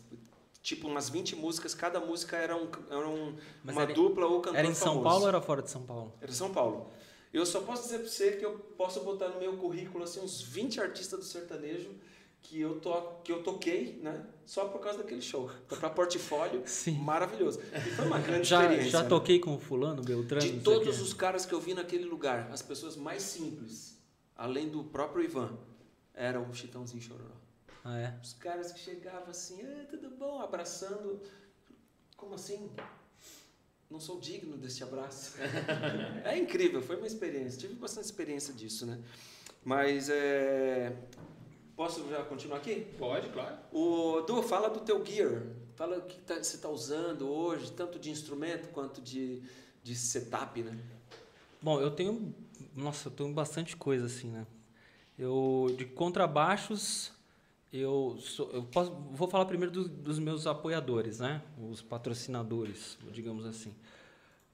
tipo 0.62 0.88
umas 0.88 1.10
20 1.10 1.36
músicas, 1.36 1.74
cada 1.74 2.00
música 2.00 2.36
era, 2.38 2.56
um, 2.56 2.70
era 2.90 3.08
um- 3.08 3.36
Mas 3.64 3.76
uma 3.76 3.84
era- 3.84 3.94
dupla 3.94 4.26
ou 4.28 4.42
cantor 4.42 4.60
Era 4.60 4.68
em 4.68 4.74
São 4.74 4.88
famoso. 4.90 5.04
Paulo 5.04 5.22
ou 5.24 5.28
era 5.30 5.42
fora 5.42 5.62
de 5.64 5.72
São 5.72 5.84
Paulo? 5.84 6.14
Era 6.22 6.30
em 6.32 6.36
São 6.36 6.52
Paulo. 6.54 6.92
Eu 7.38 7.46
só 7.46 7.62
posso 7.62 7.84
dizer 7.84 8.00
pra 8.00 8.08
você 8.10 8.32
que 8.32 8.46
eu 8.46 8.58
posso 8.78 9.02
botar 9.02 9.30
no 9.30 9.40
meu 9.40 9.58
currículo 9.58 10.04
assim, 10.04 10.20
uns 10.20 10.42
20 10.42 10.82
artistas 10.82 11.20
do 11.20 11.26
sertanejo 11.26 11.90
que 12.42 12.60
eu, 12.62 12.80
to, 12.80 12.92
que 13.24 13.32
eu 13.32 13.44
toquei, 13.44 14.00
né? 14.02 14.26
Só 14.46 14.66
por 14.70 14.80
causa 14.80 15.00
daquele 15.00 15.22
show. 15.22 15.52
Então, 15.66 15.78
pra 15.78 15.90
portfólio, 15.90 16.64
Sim. 16.68 16.94
maravilhoso. 17.00 17.60
E 17.62 17.92
foi 17.92 18.06
uma 18.06 18.20
grande 18.20 18.48
Já, 18.48 18.62
experiência. 18.62 18.92
já 18.92 19.04
né? 19.04 19.10
toquei 19.10 19.40
com 19.40 19.56
o 19.56 19.60
fulano, 19.60 20.02
Beltrano? 20.02 20.46
De 20.46 20.60
todos 20.62 21.02
os 21.02 21.14
caras 21.14 21.46
que 21.46 21.54
eu 21.54 21.60
vi 21.60 21.74
naquele 21.74 22.06
lugar, 22.06 22.50
as 22.52 22.62
pessoas 22.62 22.96
mais 22.96 23.22
simples, 23.24 23.98
além 24.36 24.70
do 24.70 24.84
próprio 24.86 25.24
Ivan, 25.24 25.58
eram 26.14 26.50
o 26.50 26.54
Chitãozinho 26.54 27.02
Chororó. 27.02 27.36
Ah, 27.84 28.00
é? 28.00 28.20
Os 28.24 28.34
caras 28.34 28.72
que 28.72 28.80
chegavam 28.80 29.30
assim, 29.30 29.62
ah, 29.62 29.86
tudo 29.90 30.10
bom, 30.10 30.42
abraçando. 30.42 31.22
Como 32.16 32.34
assim? 32.36 32.70
Não 33.90 34.00
sou 34.00 34.20
digno 34.20 34.58
deste 34.58 34.84
abraço. 34.84 35.36
é 36.26 36.38
incrível, 36.38 36.82
foi 36.82 36.98
uma 36.98 37.08
experiência. 37.08 37.60
Tive 37.60 37.76
bastante 37.76 38.06
experiência 38.06 38.54
disso, 38.54 38.86
né? 38.86 39.00
Mas 39.64 40.10
é. 40.10 40.94
Posso 41.76 42.08
já 42.10 42.24
continuar 42.24 42.58
aqui? 42.58 42.88
Pode, 42.98 43.30
claro. 43.30 43.58
O 43.72 44.22
Du, 44.22 44.42
fala 44.42 44.70
do 44.70 44.82
teu 44.82 45.06
gear. 45.06 45.44
Fala 45.76 46.00
o 46.00 46.02
que 46.02 46.18
tá- 46.22 46.36
você 46.42 46.56
está 46.56 46.68
usando 46.68 47.30
hoje, 47.30 47.72
tanto 47.72 48.00
de 48.00 48.10
instrumento 48.10 48.70
quanto 48.70 49.00
de, 49.02 49.42
de 49.84 49.96
setup, 49.96 50.62
né? 50.64 50.78
Bom, 51.62 51.80
eu 51.80 51.92
tenho. 51.92 52.34
Nossa, 52.76 53.08
eu 53.08 53.12
tenho 53.14 53.32
bastante 53.32 53.78
coisa 53.78 54.08
assim, 54.08 54.30
né? 54.32 54.46
Eu. 55.18 55.74
De 55.78 55.86
contrabaixos, 55.86 57.14
eu. 57.72 58.18
Sou, 58.20 58.50
eu 58.52 58.64
posso, 58.64 58.92
vou 59.12 59.28
falar 59.28 59.46
primeiro 59.46 59.72
dos, 59.72 59.88
dos 59.90 60.20
meus 60.20 60.48
apoiadores, 60.48 61.20
né? 61.20 61.42
Os 61.70 61.82
patrocinadores, 61.82 62.98
digamos 63.12 63.46
assim. 63.46 63.74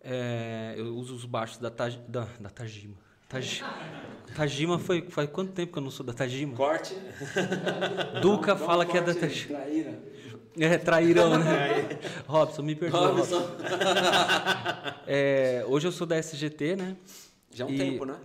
É, 0.01 0.73
eu 0.77 0.95
uso 0.95 1.15
os 1.15 1.25
baixos 1.25 1.57
da, 1.59 1.69
Taj, 1.71 1.97
da, 2.07 2.27
da 2.39 2.49
Tajima. 2.49 2.95
Taj, 3.29 3.63
Tajima 4.35 4.77
foi. 4.77 5.01
Faz 5.09 5.29
quanto 5.29 5.53
tempo 5.53 5.71
que 5.73 5.77
eu 5.79 5.83
não 5.83 5.91
sou 5.91 6.05
da 6.05 6.13
Tajima? 6.13 6.55
Corte. 6.55 6.93
Duca 8.21 8.53
um 8.53 8.57
fala 8.57 8.85
que 8.85 8.97
é 8.97 9.01
da 9.01 9.13
Tajima. 9.15 9.59
Traíra. 9.59 10.13
É, 10.55 10.77
trairão, 10.77 11.39
né? 11.39 11.99
Robson, 12.27 12.61
me 12.61 12.75
perdoa. 12.75 13.07
Robson. 13.13 13.39
Robson. 13.39 13.57
É, 15.07 15.65
hoje 15.67 15.87
eu 15.87 15.91
sou 15.91 16.05
da 16.05 16.15
SGT, 16.17 16.75
né? 16.75 16.95
Já 17.51 17.65
há 17.65 17.67
um 17.67 17.71
E- 17.71 17.77
tempo, 17.77 18.05
né? 18.05 18.17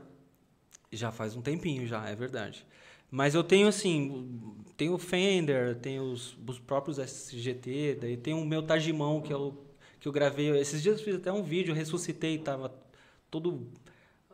Já 0.93 1.11
faz 1.11 1.37
um 1.37 1.41
tempinho 1.43 1.87
já, 1.87 2.07
é 2.09 2.15
verdade. 2.15 2.67
Mas 3.11 3.35
eu 3.35 3.43
tenho 3.43 3.69
assim, 3.69 4.37
tenho 4.79 4.95
o 4.95 4.99
Fender, 4.99 5.75
tenho 5.75 6.05
os, 6.05 6.39
os 6.47 6.61
próprios 6.61 7.01
SGT, 7.01 7.99
daí 8.01 8.17
tem 8.17 8.33
o 8.33 8.45
meu 8.45 8.63
Tajimão 8.63 9.21
que 9.21 9.33
eu, 9.33 9.53
que 9.99 10.07
eu 10.07 10.13
gravei. 10.13 10.57
Esses 10.57 10.81
dias 10.81 11.01
eu 11.01 11.05
fiz 11.05 11.17
até 11.17 11.33
um 11.33 11.43
vídeo, 11.43 11.75
ressuscitei, 11.75 12.39
tava 12.39 12.73
todo 13.29 13.67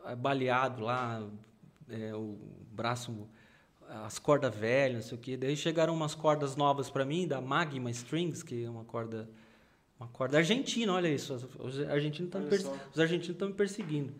eh, 0.05 0.15
baleado 0.15 0.83
lá, 0.83 1.27
eh, 1.89 2.13
o 2.13 2.37
braço, 2.71 3.27
as 4.05 4.19
cordas 4.19 4.55
velhas, 4.55 4.95
não 4.97 5.09
sei 5.09 5.17
o 5.17 5.21
quê. 5.21 5.35
Daí 5.35 5.57
chegaram 5.57 5.95
umas 5.95 6.13
cordas 6.13 6.55
novas 6.55 6.91
para 6.91 7.03
mim, 7.03 7.27
da 7.27 7.41
Magma 7.41 7.89
Strings, 7.89 8.43
que 8.43 8.65
é 8.65 8.69
uma 8.69 8.85
corda 8.85 9.27
uma 9.99 10.07
corda 10.09 10.37
argentina, 10.37 10.91
olha 10.93 11.07
isso. 11.07 11.33
Os 11.59 11.79
argentinos 11.79 12.27
estão 12.27 12.41
argentinos 13.01 13.29
estão 13.29 13.47
me 13.47 13.53
perseguindo. 13.53 14.13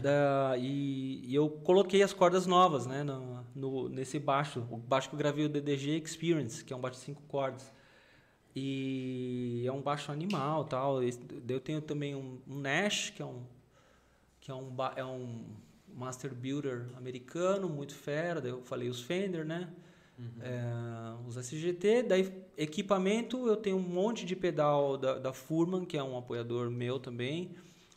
Da- 0.00 0.54
e, 0.58 1.20
e 1.26 1.34
eu 1.34 1.48
coloquei 1.50 2.02
as 2.02 2.12
cordas 2.12 2.46
novas, 2.46 2.86
né, 2.86 3.02
no, 3.02 3.44
no- 3.54 3.88
nesse 3.88 4.18
baixo. 4.18 4.60
O 4.70 4.76
baixo 4.76 5.08
que 5.08 5.14
eu 5.14 5.18
gravei 5.18 5.44
o 5.44 5.48
DDG 5.48 6.00
Experience, 6.04 6.64
que 6.64 6.72
é 6.72 6.76
um 6.76 6.80
baixo 6.80 6.98
de 7.00 7.04
cinco 7.06 7.22
cordas. 7.22 7.72
E 8.54 9.64
é 9.66 9.72
um 9.72 9.82
baixo 9.82 10.10
animal, 10.10 10.64
tal. 10.64 11.00
Eu 11.02 11.60
tenho 11.60 11.80
também 11.82 12.14
um, 12.14 12.38
um 12.48 12.58
Nash, 12.60 13.10
que 13.10 13.20
é 13.20 13.24
um 13.24 13.42
que 14.40 14.50
é 14.50 14.54
um 14.54 14.72
é 14.94 15.04
um 15.04 15.44
master 15.94 16.32
builder 16.32 16.86
americano, 16.96 17.68
muito 17.68 17.94
fera. 17.94 18.40
Daí 18.40 18.52
eu 18.52 18.62
falei 18.62 18.88
os 18.88 19.02
Fender, 19.02 19.44
né? 19.44 19.68
É, 20.40 21.28
os 21.28 21.36
SGT, 21.36 22.04
daí 22.04 22.32
equipamento, 22.56 23.46
eu 23.46 23.56
tenho 23.56 23.76
um 23.76 23.80
monte 23.80 24.24
de 24.24 24.34
pedal 24.34 24.96
da, 24.96 25.18
da 25.18 25.32
Furman, 25.32 25.84
que 25.84 25.96
é 25.96 26.02
um 26.02 26.16
apoiador 26.16 26.70
meu 26.70 26.98
também. 26.98 27.50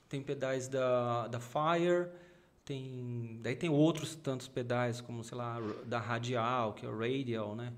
Tem 0.10 0.22
pedais 0.22 0.68
da, 0.68 1.28
da 1.28 1.40
Fire, 1.40 2.10
tem, 2.66 3.40
daí 3.42 3.56
tem 3.56 3.70
outros 3.70 4.16
tantos 4.16 4.48
pedais, 4.48 5.00
como, 5.00 5.24
sei 5.24 5.38
lá, 5.38 5.62
da 5.86 6.00
Radial, 6.00 6.74
que 6.74 6.86
é 6.86 6.90
o 6.90 6.98
Radial, 6.98 7.56
né? 7.56 7.72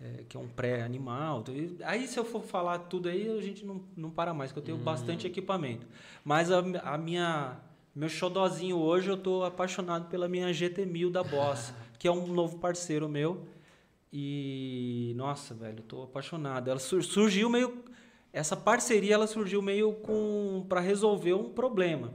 É, 0.00 0.24
que 0.28 0.36
é 0.36 0.40
um 0.40 0.48
pré-animal. 0.48 1.44
Aí, 1.84 2.06
se 2.06 2.18
eu 2.18 2.24
for 2.24 2.42
falar 2.42 2.78
tudo 2.78 3.08
aí, 3.08 3.28
a 3.28 3.40
gente 3.40 3.64
não, 3.64 3.80
não 3.96 4.10
para 4.10 4.34
mais, 4.34 4.52
que 4.52 4.58
eu 4.58 4.62
tenho 4.62 4.78
bastante 4.78 5.26
equipamento. 5.26 5.86
Mas 6.24 6.50
a, 6.50 6.58
a 6.58 6.98
minha... 6.98 7.56
Meu 7.94 8.08
xodozinho 8.08 8.78
hoje, 8.78 9.10
eu 9.10 9.18
tô 9.18 9.44
apaixonado 9.44 10.08
pela 10.08 10.26
minha 10.26 10.48
GT1000 10.48 11.10
da 11.10 11.22
Boss, 11.22 11.74
que 11.98 12.08
é 12.08 12.10
um 12.10 12.26
novo 12.26 12.58
parceiro 12.58 13.06
meu. 13.08 13.46
E, 14.12 15.12
nossa, 15.16 15.54
velho, 15.54 15.78
eu 15.78 15.82
tô 15.84 16.02
apaixonado. 16.02 16.68
Ela 16.68 16.78
sur- 16.78 17.02
surgiu 17.02 17.48
meio. 17.48 17.82
essa 18.32 18.56
parceria 18.56 19.14
ela 19.14 19.26
surgiu 19.26 19.62
meio 19.62 19.92
com 19.94 20.66
para 20.68 20.80
resolver 20.80 21.32
um 21.34 21.48
problema. 21.50 22.12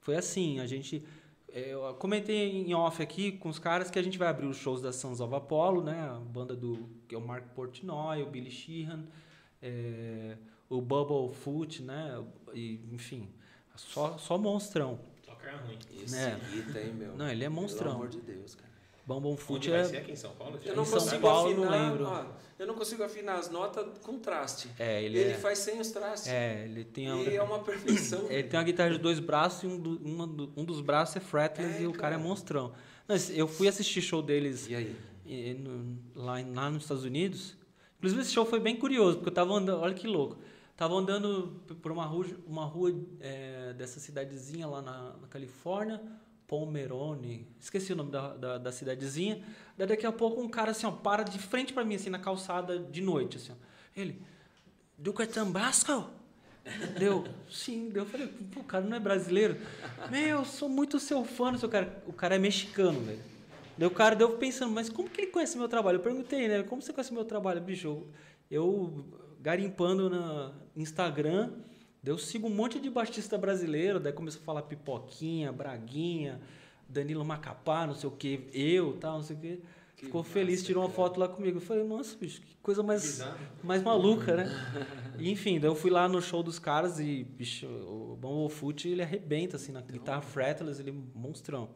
Foi 0.00 0.16
assim, 0.16 0.58
a 0.60 0.66
gente 0.66 1.02
é, 1.48 1.70
eu 1.72 1.94
comentei 1.94 2.50
em 2.62 2.74
off 2.74 3.02
aqui 3.02 3.32
com 3.32 3.48
os 3.48 3.58
caras 3.58 3.90
que 3.90 3.98
a 3.98 4.02
gente 4.02 4.18
vai 4.18 4.28
abrir 4.28 4.46
os 4.46 4.56
shows 4.56 4.80
da 4.82 4.92
Sons 4.92 5.20
of 5.20 5.34
Apollo, 5.34 5.82
né? 5.82 6.00
A 6.10 6.18
banda 6.18 6.54
do 6.56 6.88
que 7.08 7.14
é 7.14 7.18
o 7.18 7.20
Mark 7.26 7.44
Portnoy, 7.54 8.22
o 8.22 8.26
Billy 8.26 8.50
Sheehan, 8.50 9.04
é, 9.62 10.36
o 10.68 10.80
Bubble 10.80 11.34
Foot, 11.34 11.82
né? 11.82 12.22
E, 12.52 12.80
enfim, 12.92 13.28
só 13.76 14.18
só 14.18 14.36
monstrão. 14.36 14.98
Só 15.24 15.34
cara 15.36 15.58
ruim. 15.58 15.78
Esse 16.02 16.16
É. 16.16 16.34
Rita, 16.50 16.80
hein, 16.80 16.92
meu? 16.94 17.16
Não, 17.16 17.28
ele 17.28 17.44
é 17.44 17.48
monstrão. 17.48 17.92
Pelo 17.92 18.04
amor 18.04 18.08
de 18.08 18.20
Deus, 18.20 18.54
cara. 18.54 18.71
Foot 19.36 19.68
vai 19.70 19.80
é 19.80 19.84
ser 19.84 19.96
aqui 19.98 20.12
em 20.12 20.16
São 20.16 20.30
Paulo? 20.32 20.58
Eu 20.64 20.72
Em 20.72 20.76
não 20.76 20.84
São 20.84 20.98
consigo 21.00 21.22
não 21.26 21.44
afinar. 21.46 21.70
lembro. 21.70 22.04
ó, 22.06 22.24
eu 22.58 22.66
não 22.66 22.74
consigo 22.74 23.02
afinar 23.02 23.34
as 23.38 23.50
notas 23.50 23.86
com 24.02 24.18
traste. 24.18 24.68
É, 24.78 25.02
ele, 25.02 25.18
Ele, 25.18 25.30
é, 25.32 25.34
faz 25.38 25.58
sem 25.58 25.80
os 25.80 25.90
trastes. 25.90 26.30
é, 26.30 26.64
ele 26.64 26.84
tem 26.84 27.10
a, 27.10 27.16
E 27.16 27.36
é 27.36 27.42
uma 27.42 27.58
perfeição. 27.58 28.26
ele 28.30 28.44
tem 28.44 28.58
uma 28.58 28.64
guitarra 28.64 28.90
de 28.92 28.98
dois 28.98 29.18
braços 29.18 29.64
e 29.64 29.66
um, 29.66 29.78
do- 29.78 29.98
uma 30.04 30.24
um 30.56 30.64
dos 30.64 30.80
braços 30.80 31.16
é 31.16 31.20
fretless 31.20 31.78
É, 31.78 31.82
e 31.82 31.86
o 31.86 31.92
cara 31.92 32.14
é 32.14 32.18
monstrão. 32.18 32.72
Esse- 33.08 33.36
eu 33.36 33.48
fui 33.48 33.66
assistir 33.66 34.00
show 34.00 34.22
deles 34.22 34.68
E 34.68 34.74
aí? 34.76 34.96
e- 35.26 35.54
no- 35.54 35.98
lá, 36.14 36.34
lá 36.54 36.70
nos 36.70 36.84
Estados 36.84 37.04
Unidos. 37.04 37.56
Inclusive, 37.98 38.22
esse 38.22 38.32
show 38.32 38.44
foi 38.46 38.60
bem 38.60 38.76
curioso, 38.76 39.16
porque 39.18 39.30
eu 39.30 39.34
tava 39.34 39.52
andando, 39.54 39.80
olha 39.80 39.94
que 39.94 40.06
louco. 40.06 40.36
Tava 40.76 40.94
andando 40.94 41.60
por 41.82 41.92
uma 41.92 42.04
rua, 42.04 42.26
uma 42.46 42.64
rua 42.64 42.92
é, 43.20 43.72
dessa 43.74 44.00
cidadezinha 44.00 44.66
lá 44.66 44.80
na, 44.80 45.12
na 45.20 45.28
Califórnia, 45.28 46.00
Pomerone, 46.52 47.48
esqueci 47.58 47.94
o 47.94 47.96
nome 47.96 48.10
da, 48.10 48.36
da, 48.36 48.58
da 48.58 48.70
cidadezinha. 48.70 49.42
Daí 49.74 49.86
daqui 49.86 50.04
a 50.04 50.12
pouco 50.12 50.38
um 50.38 50.50
cara 50.50 50.72
assim, 50.72 50.84
ó, 50.84 50.90
para 50.90 51.22
de 51.22 51.38
frente 51.38 51.72
pra 51.72 51.82
mim, 51.82 51.94
assim, 51.94 52.10
na 52.10 52.18
calçada 52.18 52.78
de 52.78 53.00
noite, 53.00 53.38
assim, 53.38 53.52
ó. 53.52 53.54
Ele, 53.98 54.20
Duca 54.98 55.26
Tambasco? 55.26 56.10
Deu, 56.98 57.24
sim, 57.50 57.88
deu. 57.88 58.02
Eu 58.02 58.06
falei, 58.06 58.26
pô, 58.52 58.60
o 58.60 58.64
cara 58.64 58.84
não 58.84 58.94
é 58.94 59.00
brasileiro? 59.00 59.56
Meu, 60.10 60.40
eu 60.40 60.44
sou 60.44 60.68
muito 60.68 61.00
seu 61.00 61.24
fã, 61.24 61.56
seu 61.56 61.70
cara. 61.70 62.02
O 62.06 62.12
cara 62.12 62.34
é 62.34 62.38
mexicano, 62.38 63.00
velho. 63.00 63.20
O 63.80 63.90
cara 63.90 64.14
deu 64.14 64.36
pensando, 64.36 64.72
mas 64.72 64.90
como 64.90 65.08
que 65.08 65.22
ele 65.22 65.30
conhece 65.30 65.56
meu 65.56 65.68
trabalho? 65.68 65.96
Eu 65.96 66.02
perguntei, 66.02 66.48
né? 66.48 66.62
Como 66.64 66.82
você 66.82 66.92
conhece 66.92 67.14
meu 67.14 67.24
trabalho, 67.24 67.62
bicho? 67.62 68.06
Eu, 68.50 69.06
garimpando 69.40 70.10
no 70.10 70.52
Instagram, 70.76 71.50
eu 72.04 72.18
sigo 72.18 72.48
um 72.48 72.50
monte 72.54 72.80
de 72.80 72.90
baixista 72.90 73.38
brasileiro, 73.38 74.00
daí 74.00 74.12
começou 74.12 74.42
a 74.42 74.44
falar 74.44 74.62
pipoquinha, 74.62 75.52
braguinha, 75.52 76.40
Danilo 76.88 77.24
Macapá, 77.24 77.86
não 77.86 77.94
sei 77.94 78.08
o 78.08 78.12
que, 78.12 78.48
eu, 78.52 78.96
tal, 78.98 79.16
não 79.18 79.22
sei 79.22 79.36
o 79.36 79.38
que. 79.38 79.62
Que 79.96 80.06
Ficou 80.06 80.22
massa, 80.22 80.32
feliz, 80.32 80.64
tirou 80.64 80.82
uma 80.82 80.88
cara. 80.88 80.96
foto 80.96 81.20
lá 81.20 81.28
comigo. 81.28 81.58
Eu 81.58 81.60
falei, 81.60 81.84
nossa, 81.84 82.16
bicho, 82.16 82.40
que 82.40 82.56
coisa 82.56 82.82
mais, 82.82 83.02
Bizarro. 83.02 83.38
mais 83.62 83.82
maluca, 83.82 84.36
né? 84.36 84.50
Enfim, 85.20 85.60
daí 85.60 85.70
eu 85.70 85.76
fui 85.76 85.90
lá 85.90 86.08
no 86.08 86.20
show 86.20 86.42
dos 86.42 86.58
caras 86.58 86.98
e, 86.98 87.22
bicho, 87.22 87.66
o 87.66 88.16
Bumble 88.20 88.48
Foot, 88.50 88.88
ele 88.88 89.02
arrebenta, 89.02 89.56
assim, 89.56 89.70
na 89.70 89.80
guitarra 89.80 90.22
fretless, 90.22 90.80
ele 90.80 90.90
é 90.90 90.94
monstrão. 91.14 91.68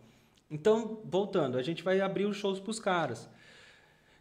Então, 0.50 1.00
voltando, 1.04 1.56
a 1.56 1.62
gente 1.62 1.84
vai 1.84 2.00
abrir 2.00 2.24
os 2.24 2.36
shows 2.36 2.58
pros 2.58 2.80
caras. 2.80 3.28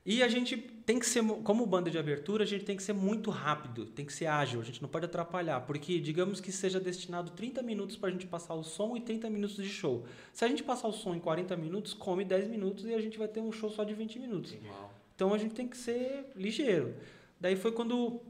E 0.06 0.22
a 0.22 0.28
gente 0.28 0.56
tem 0.56 1.00
que 1.00 1.06
ser, 1.06 1.24
como 1.44 1.66
banda 1.66 1.90
de 1.90 1.98
abertura, 1.98 2.44
a 2.44 2.48
gente 2.48 2.64
tem 2.64 2.78
que 2.78 2.84
ser 2.84 2.94
muito 2.94 3.32
rápido, 3.32 3.88
tem 3.88 4.06
que 4.06 4.14
ser 4.14 4.28
ágil, 4.28 4.62
a 4.62 4.64
gente 4.64 4.80
não 4.80 4.88
pode 4.88 5.06
atrapalhar, 5.06 5.62
porque 5.62 6.00
digamos 6.00 6.40
que 6.40 6.52
seja 6.52 6.80
destinado 6.80 7.32
30 7.32 7.64
minutos 7.64 7.98
para 7.98 8.10
a 8.10 8.12
gente 8.12 8.28
passar 8.28 8.54
o 8.54 8.64
som 8.64 8.96
e 8.96 9.02
30 9.02 9.28
minutos 9.32 9.56
de 9.56 9.68
show. 9.68 10.06
Se 10.32 10.46
a 10.46 10.48
gente 10.48 10.64
passar 10.64 10.88
o 10.88 10.94
som 10.94 11.16
em 11.16 11.20
40 11.20 11.58
minutos, 11.58 11.96
come 11.96 12.24
10 12.24 12.48
minutos 12.48 12.86
e 12.86 12.94
a 12.94 13.02
gente 13.02 13.18
vai 13.18 13.28
ter 13.28 13.42
um 13.42 13.52
show 13.52 13.70
só 13.70 13.84
de 13.84 13.96
20 13.96 14.20
minutos. 14.20 14.56
Uau. 14.64 14.94
Então 15.16 15.34
a 15.34 15.40
gente 15.40 15.56
tem 15.56 15.68
que 15.68 15.78
ser 15.78 16.32
ligeiro. 16.36 16.96
Daí 17.40 17.56
foi 17.56 17.72
quando 17.72 18.22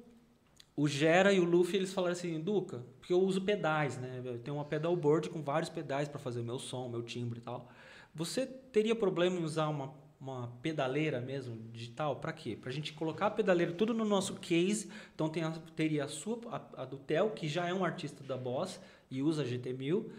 o 0.78 0.88
Gera 0.88 1.34
e 1.34 1.40
o 1.42 1.44
Luffy 1.44 1.78
eles 1.78 1.94
falaram 1.94 2.14
assim, 2.14 2.40
Duca, 2.40 2.86
porque 3.00 3.12
eu 3.12 3.20
uso 3.20 3.42
pedais, 3.42 3.98
né? 3.98 4.22
Eu 4.24 4.40
tenho 4.40 4.56
uma 4.56 4.66
pedalboard 4.66 5.30
com 5.30 5.42
vários 5.42 5.70
pedais 5.70 6.08
para 6.08 6.20
fazer 6.20 6.42
meu 6.42 6.60
som, 6.60 6.88
meu 6.88 7.02
timbre 7.02 7.40
e 7.40 7.42
tal. 7.42 7.70
Você 8.14 8.46
teria 8.46 8.96
problema 8.96 9.38
em 9.38 9.44
usar 9.44 9.68
uma, 9.68 9.94
uma 10.26 10.48
pedaleira 10.64 11.22
mesmo, 11.22 11.56
digital? 11.72 12.16
Para 12.16 12.34
quê? 12.34 12.56
Para 12.60 12.72
a 12.72 12.74
gente 12.74 12.94
colocar 12.94 13.28
a 13.28 13.32
pedaleira 13.32 13.72
tudo 13.72 13.94
no 13.94 14.04
nosso 14.04 14.34
case. 14.36 14.90
Então 15.14 15.30
tem 15.30 15.44
a, 15.44 15.52
teria 15.76 16.06
a 16.06 16.08
sua, 16.08 16.40
a, 16.48 16.82
a 16.82 16.86
do 16.86 16.98
Theo, 16.98 17.30
que 17.30 17.48
já 17.48 17.68
é 17.68 17.74
um 17.74 17.86
artista 17.86 18.24
da 18.24 18.36
Boss 18.36 18.80
e 19.12 19.22
usa 19.22 19.46
GT1000. 19.46 20.10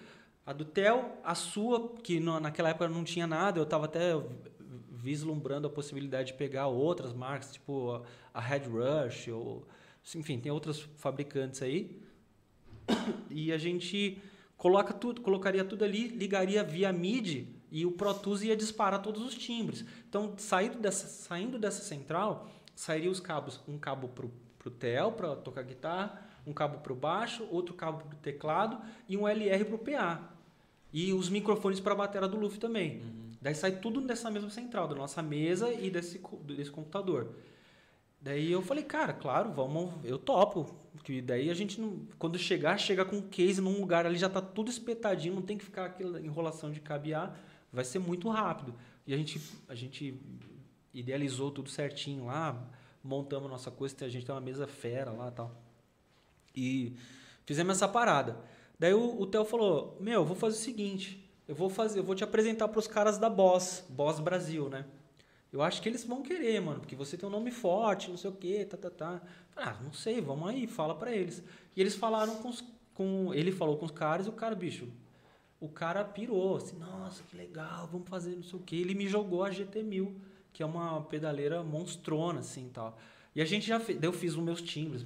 A 0.46 0.52
do 0.52 0.64
Theo, 0.64 1.10
a 1.24 1.34
sua, 1.34 1.88
que 2.04 2.20
no- 2.20 2.38
naquela 2.38 2.68
época 2.68 2.88
não 2.88 3.02
tinha 3.02 3.26
nada, 3.26 3.58
eu 3.58 3.64
estava 3.64 3.86
até 3.86 4.12
vislumbrando 4.92 5.66
a 5.66 5.70
possibilidade 5.70 6.28
de 6.28 6.34
pegar 6.34 6.68
outras 6.68 7.12
marcas, 7.12 7.52
tipo 7.52 7.90
a- 7.90 8.02
a 8.32 8.40
Rush, 8.40 9.26
ou, 9.28 9.66
enfim, 10.14 10.38
tem 10.38 10.52
outras 10.52 10.80
fabricantes 10.96 11.62
aí. 11.62 12.00
E 13.28 13.52
a 13.52 13.58
gente 13.58 14.18
coloca 14.56 14.94
tudo, 14.94 15.20
colocaria 15.20 15.64
tudo 15.64 15.84
ali, 15.84 16.06
ligaria 16.08 16.62
via 16.62 16.92
MIDI 16.92 17.55
e 17.70 17.84
o 17.86 17.92
Pro 17.92 18.14
Tools 18.14 18.42
ia 18.42 18.56
disparar 18.56 19.02
todos 19.02 19.22
os 19.22 19.34
timbres. 19.34 19.84
Então, 20.08 20.34
saindo 20.36 20.78
dessa, 20.78 21.06
saindo 21.06 21.58
dessa 21.58 21.82
central, 21.82 22.48
sairia 22.74 23.10
os 23.10 23.20
cabos, 23.20 23.60
um 23.66 23.78
cabo 23.78 24.08
pro 24.08 24.30
pro 24.66 24.70
tel 24.70 25.12
para 25.12 25.36
tocar 25.36 25.62
guitarra, 25.62 26.20
um 26.44 26.52
cabo 26.52 26.78
pro 26.78 26.94
baixo, 26.94 27.46
outro 27.52 27.72
cabo 27.72 28.04
pro 28.04 28.18
teclado 28.18 28.80
e 29.08 29.16
um 29.16 29.28
LR 29.28 29.64
pro 29.64 29.78
PA. 29.78 30.28
E 30.92 31.12
os 31.12 31.28
microfones 31.28 31.78
para 31.78 31.92
a 31.92 31.96
bateria 31.96 32.26
do 32.26 32.36
Luffy 32.36 32.58
também. 32.58 33.00
Daí 33.40 33.54
sai 33.54 33.76
tudo 33.76 34.00
dessa 34.00 34.28
mesma 34.28 34.50
central, 34.50 34.88
da 34.88 34.94
nossa 34.96 35.22
mesa 35.22 35.72
e 35.72 35.88
desse, 35.88 36.20
desse 36.42 36.70
computador. 36.70 37.32
Daí 38.20 38.50
eu 38.50 38.60
falei, 38.60 38.82
cara, 38.82 39.12
claro, 39.12 39.52
vamos, 39.52 39.92
eu 40.04 40.18
topo. 40.18 40.74
Que 41.04 41.22
daí 41.22 41.48
a 41.48 41.54
gente 41.54 41.80
não, 41.80 42.00
quando 42.18 42.36
chegar, 42.36 42.76
chega 42.76 43.04
com 43.04 43.18
um 43.18 43.22
case 43.22 43.60
num 43.60 43.78
lugar 43.78 44.04
ali 44.04 44.18
já 44.18 44.28
tá 44.28 44.40
tudo 44.40 44.68
espetadinho, 44.68 45.36
não 45.36 45.42
tem 45.42 45.56
que 45.56 45.64
ficar 45.64 45.84
aquela 45.84 46.20
enrolação 46.20 46.72
de 46.72 46.80
cabear, 46.80 47.38
vai 47.72 47.84
ser 47.84 47.98
muito 47.98 48.28
rápido. 48.28 48.74
E 49.06 49.14
a 49.14 49.16
gente 49.16 49.40
a 49.68 49.74
gente 49.74 50.20
idealizou 50.92 51.50
tudo 51.50 51.68
certinho 51.68 52.26
lá, 52.26 52.60
montamos 53.02 53.50
nossa 53.50 53.70
coisa, 53.70 53.94
a 54.04 54.08
gente 54.08 54.24
tem 54.24 54.34
uma 54.34 54.40
mesa 54.40 54.66
fera 54.66 55.10
lá, 55.10 55.30
tal. 55.30 55.54
E 56.54 56.96
fizemos 57.44 57.76
essa 57.76 57.86
parada. 57.86 58.36
Daí 58.78 58.94
o, 58.94 59.20
o 59.20 59.26
Theo 59.26 59.44
falou: 59.44 59.96
"Meu, 60.00 60.22
eu 60.22 60.24
vou 60.24 60.36
fazer 60.36 60.56
o 60.56 60.60
seguinte, 60.60 61.26
eu 61.46 61.54
vou 61.54 61.68
fazer, 61.68 61.98
eu 61.98 62.04
vou 62.04 62.14
te 62.14 62.24
apresentar 62.24 62.68
para 62.68 62.78
os 62.78 62.88
caras 62.88 63.18
da 63.18 63.30
Boss, 63.30 63.84
Boss 63.88 64.18
Brasil, 64.18 64.68
né? 64.68 64.84
Eu 65.52 65.62
acho 65.62 65.80
que 65.80 65.88
eles 65.88 66.04
vão 66.04 66.22
querer, 66.22 66.60
mano, 66.60 66.80
porque 66.80 66.96
você 66.96 67.16
tem 67.16 67.28
um 67.28 67.32
nome 67.32 67.50
forte, 67.50 68.10
não 68.10 68.16
sei 68.16 68.30
o 68.30 68.32
quê, 68.34 68.64
tá, 68.64 68.76
tá, 68.76 68.90
tá. 68.90 69.22
Ah, 69.56 69.76
não 69.82 69.92
sei, 69.92 70.20
vamos 70.20 70.48
aí, 70.48 70.66
fala 70.66 70.94
pra 70.94 71.14
eles. 71.14 71.42
E 71.74 71.80
eles 71.80 71.94
falaram 71.94 72.36
com, 72.36 72.48
os, 72.48 72.64
com 72.92 73.32
ele 73.32 73.52
falou 73.52 73.76
com 73.78 73.86
os 73.86 73.90
caras 73.90 74.26
e 74.26 74.28
o 74.28 74.32
cara, 74.32 74.54
bicho, 74.54 74.88
o 75.66 75.68
cara 75.68 76.04
pirou, 76.04 76.56
assim, 76.56 76.78
nossa, 76.78 77.22
que 77.24 77.36
legal, 77.36 77.88
vamos 77.90 78.08
fazer 78.08 78.34
não 78.36 78.42
sei 78.42 78.58
o 78.58 78.62
quê. 78.62 78.76
Ele 78.76 78.94
me 78.94 79.06
jogou 79.08 79.44
a 79.44 79.50
GT1000, 79.50 80.14
que 80.52 80.62
é 80.62 80.66
uma 80.66 81.02
pedaleira 81.02 81.62
monstrona, 81.62 82.40
assim, 82.40 82.70
tal. 82.72 82.98
E 83.34 83.42
a 83.42 83.44
gente 83.44 83.66
já 83.66 83.78
fez, 83.78 84.02
eu 84.02 84.12
fiz 84.12 84.32
os 84.34 84.42
meus 84.42 84.62
timbres, 84.62 85.04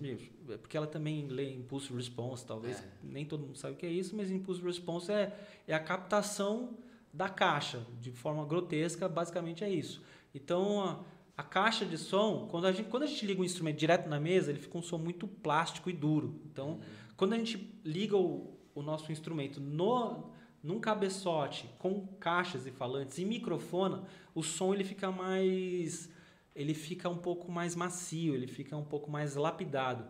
é 0.49 0.57
porque 0.57 0.77
ela 0.77 0.87
também 0.87 1.27
lê 1.27 1.53
Impulse 1.53 1.93
Response, 1.93 2.47
talvez, 2.47 2.79
É. 2.79 2.85
nem 3.03 3.25
todo 3.25 3.41
mundo 3.45 3.59
sabe 3.59 3.75
o 3.75 3.77
que 3.77 3.85
é 3.87 3.91
isso, 3.91 4.15
mas 4.15 4.31
Impulse 4.31 4.63
Response 4.63 5.11
é, 5.11 5.37
é 5.67 5.75
a 5.75 5.81
captação 5.81 6.77
da 7.13 7.29
caixa, 7.29 7.85
de 8.01 8.13
forma 8.13 8.45
grotesca, 8.45 9.09
basicamente 9.09 9.65
é 9.65 9.71
isso. 9.71 10.01
Então, 10.33 10.81
a, 10.81 11.01
a 11.37 11.43
caixa 11.43 11.85
de 11.85 11.99
som, 11.99 12.47
quando 12.49 12.67
a, 12.67 12.73
gente, 12.73 12.89
quando 12.89 13.03
a 13.03 13.07
gente 13.07 13.27
liga 13.27 13.41
o 13.41 13.45
instrumento 13.45 13.79
direto 13.79 14.09
na 14.09 14.21
mesa, 14.21 14.51
ele 14.53 14.61
fica 14.61 14.79
um 14.79 14.83
som 14.83 14.99
muito 14.99 15.27
plástico 15.27 15.91
e 15.91 15.93
duro. 15.93 16.41
Então, 16.53 16.79
quando 17.17 17.33
a 17.33 17.37
gente 17.37 17.75
liga 17.85 18.17
o, 18.17 18.57
o 18.77 18.81
nosso 18.83 19.11
instrumento 19.11 19.61
no, 19.61 20.31
num 20.63 20.79
cabeçote 20.79 21.71
com 21.79 22.07
caixas 22.19 22.67
e 22.67 22.71
falantes 22.71 23.19
e 23.19 23.25
microfone, 23.25 24.03
o 24.35 24.43
som 24.43 24.75
ele 24.75 24.85
fica 24.85 25.11
mais 25.11 26.11
ele 26.55 26.75
fica 26.75 27.09
um 27.09 27.17
pouco 27.17 27.51
mais 27.51 27.75
macio, 27.75 28.35
ele 28.35 28.47
fica 28.47 28.77
um 28.77 28.85
pouco 28.85 29.11
mais 29.11 29.37
lapidado. 29.37 30.05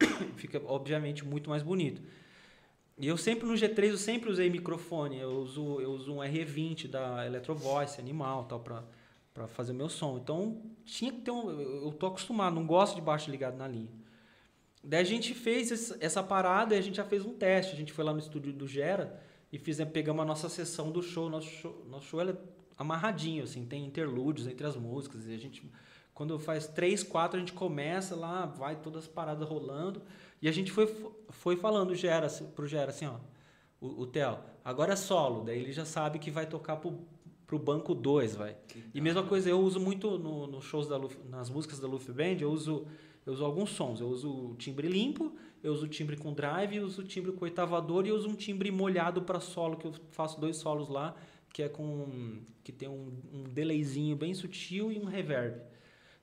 fica 0.36 0.60
obviamente 0.66 1.24
muito 1.24 1.48
mais 1.50 1.62
bonito. 1.62 2.02
E 2.98 3.06
eu 3.06 3.16
sempre 3.16 3.46
no 3.46 3.54
G3 3.54 3.90
eu 3.90 3.98
sempre 3.98 4.30
usei 4.30 4.48
microfone, 4.50 5.18
eu 5.18 5.30
uso 5.30 5.80
eu 5.80 5.92
uso 5.92 6.14
um 6.14 6.18
R20 6.18 6.88
da 6.88 7.26
Electro 7.26 7.54
Voice 7.54 8.00
animal, 8.00 8.44
tal 8.44 8.60
para 8.60 8.82
para 9.32 9.46
fazer 9.46 9.72
o 9.72 9.74
meu 9.74 9.90
som. 9.90 10.16
Então, 10.16 10.62
tinha 10.86 11.12
que 11.12 11.20
ter 11.20 11.30
um 11.30 11.50
eu 11.50 11.92
tô 11.92 12.06
acostumado, 12.06 12.54
não 12.54 12.66
gosto 12.66 12.94
de 12.94 13.02
baixo 13.02 13.30
ligado 13.30 13.56
na 13.56 13.68
linha. 13.68 13.90
Daí 14.82 15.00
a 15.00 15.04
gente 15.04 15.34
fez 15.34 15.94
essa 16.00 16.22
parada 16.22 16.74
e 16.74 16.78
a 16.78 16.80
gente 16.80 16.96
já 16.96 17.04
fez 17.04 17.24
um 17.24 17.34
teste. 17.34 17.74
A 17.74 17.76
gente 17.76 17.92
foi 17.92 18.04
lá 18.04 18.12
no 18.12 18.18
estúdio 18.18 18.52
do 18.52 18.66
Gera 18.66 19.20
e 19.52 19.58
fizemos, 19.58 19.92
pegamos 19.92 20.22
a 20.22 20.24
nossa 20.24 20.48
sessão 20.48 20.90
do 20.90 21.02
show. 21.02 21.30
Nosso 21.30 21.48
show, 21.48 21.86
nosso 21.88 22.06
show 22.06 22.20
é 22.20 22.34
amarradinho, 22.76 23.44
assim, 23.44 23.64
tem 23.64 23.84
interlúdios 23.86 24.46
entre 24.46 24.66
as 24.66 24.76
músicas. 24.76 25.26
E 25.26 25.34
a 25.34 25.38
gente, 25.38 25.62
quando 26.12 26.38
faz 26.38 26.66
três, 26.66 27.02
quatro, 27.02 27.36
a 27.36 27.40
gente 27.40 27.52
começa 27.52 28.14
lá, 28.14 28.46
vai 28.46 28.76
todas 28.76 29.04
as 29.04 29.08
paradas 29.08 29.48
rolando. 29.48 30.02
E 30.40 30.48
a 30.48 30.52
gente 30.52 30.70
foi, 30.70 30.86
foi 31.30 31.56
falando 31.56 31.94
Gera, 31.94 32.28
pro 32.54 32.66
Gera 32.66 32.90
assim, 32.90 33.06
ó, 33.06 33.16
o, 33.80 34.02
o 34.02 34.06
Theo, 34.06 34.38
agora 34.64 34.92
é 34.92 34.96
solo. 34.96 35.44
Daí 35.44 35.58
ele 35.60 35.72
já 35.72 35.84
sabe 35.84 36.18
que 36.18 36.30
vai 36.30 36.46
tocar 36.46 36.76
pro, 36.76 36.98
pro 37.46 37.58
banco 37.58 37.94
2, 37.94 38.36
vai. 38.36 38.56
E 38.92 39.00
mesma 39.00 39.22
coisa, 39.22 39.48
eu 39.48 39.60
uso 39.60 39.80
muito 39.80 40.18
no, 40.18 40.46
nos 40.46 40.64
shows 40.64 40.88
da 40.88 40.96
Luf, 40.96 41.16
nas 41.28 41.48
músicas 41.48 41.78
da 41.78 41.86
Luft 41.86 42.10
Band, 42.10 42.38
eu 42.40 42.50
uso, 42.50 42.86
eu 43.24 43.32
uso 43.32 43.44
alguns 43.44 43.70
sons. 43.70 44.00
Eu 44.00 44.08
uso 44.08 44.50
o 44.50 44.54
timbre 44.56 44.88
limpo, 44.88 45.32
eu 45.62 45.72
uso 45.72 45.88
timbre 45.88 46.16
com 46.16 46.32
drive, 46.32 46.76
eu 46.76 46.84
uso 46.84 47.02
timbre 47.02 47.32
com 47.32 47.44
oitavador 47.44 48.06
e 48.06 48.10
eu 48.10 48.16
uso 48.16 48.28
um 48.28 48.34
timbre 48.34 48.70
molhado 48.70 49.22
para 49.22 49.40
solo, 49.40 49.76
que 49.76 49.86
eu 49.86 49.94
faço 50.10 50.40
dois 50.40 50.56
solos 50.56 50.88
lá, 50.88 51.14
que 51.52 51.62
é 51.62 51.68
com 51.68 52.38
que 52.62 52.72
tem 52.72 52.88
um, 52.88 53.12
um 53.32 53.44
delayzinho 53.44 54.16
bem 54.16 54.34
sutil 54.34 54.92
e 54.92 54.98
um 54.98 55.04
reverb. 55.04 55.60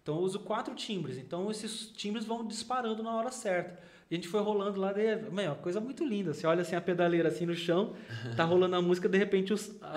Então 0.02 0.16
eu 0.16 0.22
uso 0.22 0.40
quatro 0.40 0.76
timbres, 0.76 1.18
então 1.18 1.50
esses 1.50 1.88
timbres 1.88 2.26
vão 2.26 2.46
disparando 2.46 3.02
na 3.02 3.16
hora 3.16 3.32
certa. 3.32 3.82
E 4.14 4.16
a 4.16 4.20
gente 4.20 4.28
foi 4.28 4.42
rolando 4.44 4.80
lá, 4.80 4.94
daí, 4.94 5.08
meu, 5.32 5.46
uma 5.46 5.56
coisa 5.56 5.82
muito 5.82 6.06
linda. 6.06 6.36
Você 6.36 6.46
olha 6.46 6.62
assim 6.62 6.76
a 6.76 6.82
pedaleira 6.82 7.30
assim 7.30 7.48
no 7.48 7.56
chão, 7.56 7.96
tá 8.38 8.44
rolando 8.44 8.76
a 8.76 8.82
música, 8.82 9.10
de 9.10 9.18
repente 9.18 9.52
os, 9.52 9.72
a, 9.82 9.96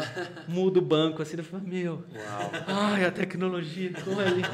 muda 0.48 0.78
o 0.78 0.82
banco 0.82 1.20
assim, 1.20 1.36
eu 1.36 1.44
falo, 1.44 1.62
meu, 1.68 2.02
Uau. 2.14 2.50
ai, 2.66 3.04
a 3.04 3.10
tecnologia, 3.12 3.92
como 4.02 4.18
é 4.22 4.30
lindo. 4.30 4.48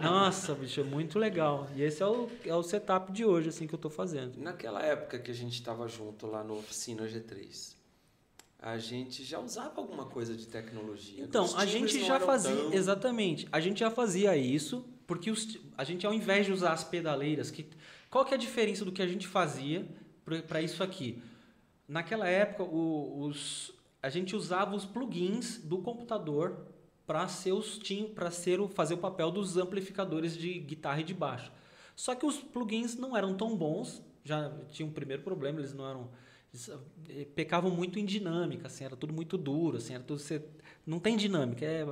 Nossa, 0.00 0.54
bicho, 0.54 0.78
é 0.78 0.84
muito 0.84 1.18
legal. 1.18 1.68
E 1.74 1.82
esse 1.82 2.00
é 2.00 2.06
o, 2.06 2.30
é 2.44 2.54
o 2.54 2.62
setup 2.62 3.10
de 3.10 3.24
hoje, 3.24 3.48
assim, 3.48 3.66
que 3.66 3.74
eu 3.74 3.78
tô 3.78 3.90
fazendo. 3.90 4.38
Naquela 4.40 4.80
época 4.80 5.18
que 5.18 5.32
a 5.32 5.34
gente 5.34 5.54
estava 5.54 5.88
junto 5.88 6.24
lá 6.28 6.44
no 6.44 6.56
Oficina 6.56 7.02
G3, 7.08 7.74
a 8.60 8.78
gente 8.78 9.24
já 9.24 9.40
usava 9.40 9.80
alguma 9.80 10.04
coisa 10.04 10.32
de 10.32 10.46
tecnologia. 10.46 11.24
Então, 11.24 11.44
a 11.56 11.66
gente 11.66 12.04
já 12.06 12.20
fazia, 12.20 12.54
tão- 12.54 12.72
exatamente, 12.72 13.48
a 13.50 13.58
gente 13.58 13.80
já 13.80 13.90
fazia 13.90 14.36
isso, 14.36 14.84
porque 15.08 15.28
os- 15.28 15.58
a 15.76 15.82
gente 15.82 16.06
ao 16.06 16.14
invés 16.14 16.46
de 16.46 16.52
usar 16.52 16.72
as 16.72 16.84
pedaleiras, 16.84 17.50
que 17.50 17.66
qual 18.10 18.24
que 18.24 18.32
é 18.34 18.36
a 18.36 18.40
diferença 18.40 18.84
do 18.84 18.92
que 18.92 19.02
a 19.02 19.06
gente 19.06 19.26
fazia 19.26 19.86
para 20.48 20.62
isso 20.62 20.82
aqui? 20.82 21.22
Naquela 21.88 22.28
época, 22.28 22.64
o- 22.64 23.20
os, 23.26 23.72
a 24.02 24.08
gente 24.08 24.34
usava 24.34 24.74
os 24.74 24.84
plugins 24.84 25.58
do 25.58 25.78
computador 25.78 26.66
para 27.06 27.28
ser 27.28 27.52
ser 28.30 28.60
o, 28.60 28.68
fazer 28.68 28.94
o 28.94 28.98
papel 28.98 29.30
dos 29.30 29.56
amplificadores 29.56 30.36
de 30.36 30.58
guitarra 30.58 31.00
e 31.00 31.04
de 31.04 31.14
baixo. 31.14 31.52
Só 31.94 32.14
que 32.14 32.26
os 32.26 32.38
plugins 32.38 32.96
não 32.96 33.16
eram 33.16 33.34
tão 33.36 33.56
bons, 33.56 34.02
já 34.24 34.52
tinha 34.72 34.86
um 34.86 34.92
primeiro 34.92 35.22
problema, 35.22 35.60
eles 35.60 35.72
não 35.72 35.88
eram 35.88 36.08
eles, 36.52 36.68
eh, 37.08 37.26
pecavam 37.34 37.70
muito 37.70 37.98
em 37.98 38.04
dinâmica, 38.04 38.66
assim, 38.66 38.84
era 38.84 38.96
tudo 38.96 39.12
muito 39.12 39.38
duro, 39.38 39.76
assim, 39.78 39.94
era 39.94 40.02
tudo 40.02 40.18
você 40.18 40.42
não 40.86 40.98
tem 40.98 41.16
dinâmica, 41.16 41.64
é, 41.64 41.86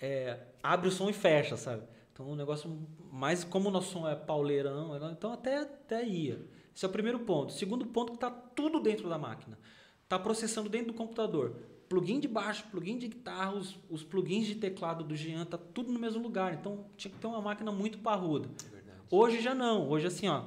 é, 0.00 0.38
abre 0.62 0.88
o 0.88 0.92
som 0.92 1.08
e 1.08 1.12
fecha, 1.12 1.56
sabe? 1.56 1.82
Então 2.16 2.30
o 2.30 2.34
negócio 2.34 2.74
mais 3.12 3.44
como 3.44 3.68
o 3.68 3.70
nosso 3.70 3.92
som 3.92 4.08
é 4.08 4.16
pauleirão, 4.16 4.96
então 5.12 5.34
até 5.34 5.58
até 5.58 6.02
ia. 6.02 6.40
Esse 6.74 6.86
é 6.86 6.88
o 6.88 6.90
primeiro 6.90 7.18
ponto. 7.18 7.52
Segundo 7.52 7.84
ponto 7.84 8.12
que 8.12 8.16
está 8.16 8.30
tudo 8.30 8.80
dentro 8.80 9.06
da 9.06 9.18
máquina. 9.18 9.58
Está 10.02 10.18
processando 10.18 10.70
dentro 10.70 10.88
do 10.88 10.94
computador. 10.94 11.56
Plugin 11.90 12.18
de 12.18 12.26
baixo, 12.26 12.64
plugin 12.70 12.96
de 12.96 13.08
guitarra, 13.08 13.52
os, 13.52 13.78
os 13.90 14.02
plugins 14.02 14.46
de 14.46 14.54
teclado 14.54 15.04
do 15.04 15.14
Jean, 15.14 15.44
tá 15.44 15.58
tudo 15.58 15.92
no 15.92 15.98
mesmo 15.98 16.22
lugar. 16.22 16.54
Então 16.54 16.86
tinha 16.96 17.12
que 17.12 17.20
ter 17.20 17.26
uma 17.26 17.42
máquina 17.42 17.70
muito 17.70 17.98
parruda. 17.98 18.48
É. 18.72 18.80
Hoje 19.10 19.42
já 19.42 19.54
não. 19.54 19.86
Hoje 19.86 20.06
assim, 20.06 20.26
ó, 20.26 20.44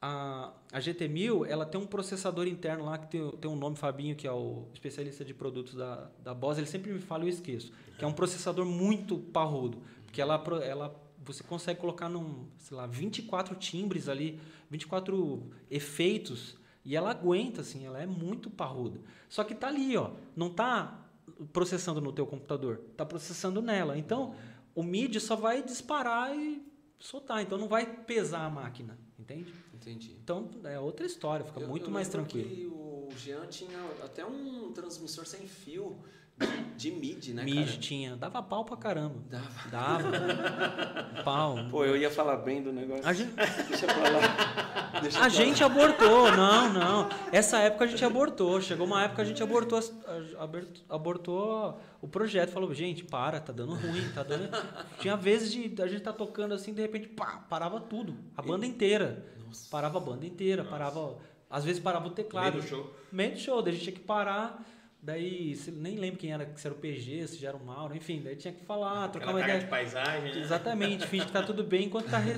a, 0.00 0.52
a 0.72 0.78
GT1000, 0.78 1.48
ela 1.48 1.66
tem 1.66 1.80
um 1.80 1.86
processador 1.86 2.46
interno 2.46 2.84
lá 2.84 2.96
que 2.96 3.08
tem, 3.08 3.28
tem 3.32 3.50
um 3.50 3.56
nome, 3.56 3.74
Fabinho, 3.74 4.14
que 4.14 4.26
é 4.26 4.32
o 4.32 4.68
especialista 4.72 5.24
de 5.24 5.34
produtos 5.34 5.74
da, 5.74 6.10
da 6.22 6.32
Boss, 6.32 6.58
ele 6.58 6.66
sempre 6.66 6.92
me 6.92 7.00
fala 7.00 7.24
e 7.24 7.26
eu 7.26 7.30
esqueço. 7.30 7.72
Que 7.98 8.04
é 8.04 8.06
um 8.06 8.12
processador 8.12 8.64
muito 8.64 9.18
parrudo. 9.18 9.78
Porque 10.16 10.22
ela, 10.22 10.42
ela, 10.64 11.02
você 11.22 11.42
consegue 11.42 11.78
colocar 11.78 12.08
num, 12.08 12.46
sei 12.56 12.74
lá, 12.74 12.86
24 12.86 13.54
timbres 13.56 14.08
ali, 14.08 14.40
24 14.70 15.50
efeitos, 15.70 16.56
e 16.82 16.96
ela 16.96 17.10
aguenta, 17.10 17.60
assim, 17.60 17.84
ela 17.84 18.00
é 18.02 18.06
muito 18.06 18.48
parruda. 18.48 18.98
Só 19.28 19.44
que 19.44 19.54
tá 19.54 19.68
ali, 19.68 19.94
ó, 19.96 20.12
não 20.34 20.48
tá 20.48 21.06
processando 21.52 22.00
no 22.00 22.12
teu 22.12 22.26
computador, 22.26 22.80
tá 22.96 23.04
processando 23.04 23.60
nela. 23.60 23.98
Então, 23.98 24.34
o 24.74 24.82
MIDI 24.82 25.20
só 25.20 25.36
vai 25.36 25.62
disparar 25.62 26.34
e 26.34 26.62
soltar, 26.98 27.42
então 27.42 27.58
não 27.58 27.68
vai 27.68 27.84
pesar 28.04 28.46
a 28.46 28.50
máquina, 28.50 28.98
entende? 29.18 29.52
Entendi. 29.74 30.16
Então 30.24 30.48
é 30.64 30.80
outra 30.80 31.04
história, 31.04 31.44
fica 31.44 31.60
Eu- 31.60 31.68
muito 31.68 31.86
eu 31.86 31.90
mais 31.90 32.08
tranquilo. 32.08 32.48
que 32.48 32.66
o 32.66 33.08
Jean 33.18 33.46
tinha 33.48 33.78
até 34.02 34.24
um 34.24 34.72
transmissor 34.72 35.26
sem 35.26 35.46
fio 35.46 35.98
de, 36.38 36.90
de 36.90 36.90
MIDI, 36.90 37.32
né, 37.32 37.44
MIDI 37.44 37.64
cara? 37.64 37.78
tinha, 37.78 38.16
dava 38.16 38.42
pau 38.42 38.64
pra 38.64 38.76
caramba. 38.76 39.14
Dava. 39.30 39.70
Dava. 39.70 41.22
pau. 41.24 41.56
Pô, 41.70 41.84
eu 41.84 41.96
ia 41.96 42.10
falar 42.10 42.36
bem 42.36 42.62
do 42.62 42.72
negócio. 42.72 43.08
A 43.08 43.12
gente, 43.12 43.32
Deixa 43.68 43.86
pra 43.86 44.08
lá. 44.08 45.00
Deixa 45.00 45.18
a 45.18 45.20
pra 45.22 45.28
gente 45.30 45.64
abortou, 45.64 46.30
não, 46.32 46.72
não. 46.72 47.08
Essa 47.32 47.58
época 47.60 47.84
a 47.84 47.86
gente 47.88 48.04
abortou. 48.04 48.60
Chegou 48.60 48.86
uma 48.86 49.04
época 49.04 49.22
a 49.22 49.24
gente 49.24 49.42
abortou, 49.42 49.80
abortou 50.88 51.80
o 52.02 52.08
projeto. 52.08 52.50
Falou, 52.50 52.72
gente, 52.74 53.04
para, 53.04 53.40
tá 53.40 53.52
dando 53.52 53.74
ruim, 53.74 54.08
tá 54.14 54.22
dando. 54.22 54.50
Tinha 55.00 55.16
vezes 55.16 55.50
de 55.50 55.82
a 55.82 55.86
gente 55.86 56.02
tá 56.02 56.12
tocando 56.12 56.52
assim, 56.52 56.74
de 56.74 56.82
repente, 56.82 57.08
pá, 57.08 57.44
parava 57.48 57.80
tudo. 57.80 58.14
A 58.36 58.42
banda 58.42 58.66
inteira. 58.66 59.24
Parava 59.70 59.96
a 59.98 60.00
banda 60.00 60.26
inteira, 60.26 60.64
parava. 60.64 61.16
Às 61.48 61.64
vezes 61.64 61.80
parava 61.80 62.08
o 62.08 62.10
teclado. 62.10 62.54
Meio 62.54 62.62
do 62.62 62.68
show. 62.68 62.94
Meio 63.10 63.32
do 63.32 63.38
show, 63.38 63.62
daí 63.62 63.72
a 63.72 63.74
gente 63.74 63.84
tinha 63.84 63.96
que 63.96 64.02
parar. 64.02 64.62
Daí, 65.06 65.56
nem 65.74 65.96
lembro 65.96 66.18
quem 66.18 66.32
era, 66.32 66.50
se 66.56 66.66
era 66.66 66.74
o 66.74 66.78
PG, 66.78 67.28
se 67.28 67.36
já 67.38 67.50
era 67.50 67.56
o 67.56 67.64
Mauro, 67.64 67.94
enfim, 67.96 68.20
daí 68.24 68.34
tinha 68.34 68.52
que 68.52 68.64
falar, 68.64 69.06
trocar 69.08 69.26
Aquela 69.28 69.38
uma 69.38 69.40
ideia. 69.44 69.60
de 69.60 69.66
paisagem, 69.66 70.34
né? 70.34 70.40
Exatamente, 70.40 71.06
finge 71.06 71.26
que 71.26 71.30
tá 71.32 71.44
tudo 71.44 71.62
bem 71.62 71.84
enquanto 71.86 72.10
tá 72.10 72.18
re- 72.18 72.34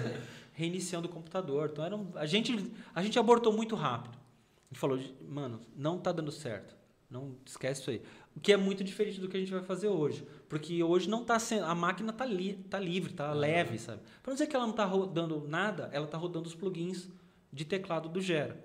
reiniciando 0.53 1.09
o 1.09 1.11
computador. 1.11 1.71
Então 1.73 1.83
era 1.83 1.97
um- 1.97 2.11
a 2.15 2.27
gente 2.27 2.71
a 2.95 3.03
gente 3.03 3.19
abortou 3.19 3.55
muito 3.55 3.75
rápido. 3.75 4.15
A 4.17 4.69
gente 4.75 4.79
falou, 4.79 5.01
mano, 5.27 5.61
não 5.75 5.99
tá 5.99 6.13
dando 6.13 6.31
certo. 6.31 6.77
Não 7.11 7.37
esquece 7.47 7.81
isso 7.81 7.91
aí. 7.91 8.03
O 8.37 8.41
que 8.41 8.53
é 8.53 8.57
muito 8.59 8.85
diferente 8.85 9.19
do 9.19 9.29
que 9.31 9.37
a 9.39 9.41
gente 9.41 9.51
vai 9.51 9.63
fazer 9.63 9.89
hoje, 9.89 10.27
porque 10.47 10.83
hoje 10.83 11.09
não 11.09 11.25
tá 11.25 11.39
sendo, 11.39 11.65
a 11.65 11.75
máquina 11.75 12.13
tá 12.13 12.27
li, 12.27 12.53
tá 12.69 12.79
livre, 12.79 13.15
tá 13.15 13.33
leve, 13.33 13.79
sabe? 13.79 14.03
Para 14.23 14.31
não 14.31 14.35
dizer 14.35 14.47
que 14.47 14.55
ela 14.55 14.67
não 14.67 14.75
tá 14.75 14.85
rodando 14.85 15.43
nada, 15.49 15.89
ela 15.91 16.07
tá 16.07 16.19
rodando 16.19 16.47
os 16.47 16.55
plugins 16.55 17.09
de 17.51 17.65
teclado 17.65 18.11
do 18.11 18.21
Gera. 18.21 18.63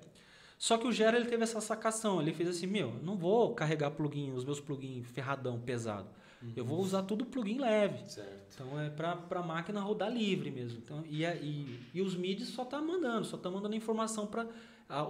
Só 0.64 0.78
que 0.78 0.88
o 0.88 0.94
Gera 0.94 1.18
ele 1.18 1.26
teve 1.26 1.44
essa 1.44 1.60
sacação, 1.60 2.22
ele 2.22 2.32
fez 2.32 2.48
assim, 2.48 2.68
meu, 2.68 2.94
não 3.04 3.18
vou 3.18 3.54
carregar 3.54 3.92
plugin, 3.92 4.32
os 4.32 4.46
meus 4.46 4.62
plugins 4.62 5.06
ferradão 5.08 5.60
pesado. 5.60 6.08
Eu 6.56 6.64
vou 6.64 6.80
usar 6.80 7.04
tudo 7.04 7.26
plugin 7.26 7.60
leve. 7.60 8.10
Certo. 8.10 8.46
Então 8.56 8.80
é 8.80 8.90
pra, 8.90 9.14
pra 9.14 9.42
máquina 9.42 9.82
rodar 9.82 10.10
livre 10.10 10.50
mesmo. 10.50 10.78
Então, 10.78 11.04
e, 11.10 11.26
a- 11.26 11.36
e, 11.36 11.82
e 11.94 12.02
os 12.02 12.16
MIDI 12.16 12.46
só 12.46 12.64
tá 12.64 12.82
mandando, 12.82 13.26
só 13.26 13.36
tá 13.36 13.52
mandando 13.52 13.76
informação 13.76 14.26
para 14.26 14.48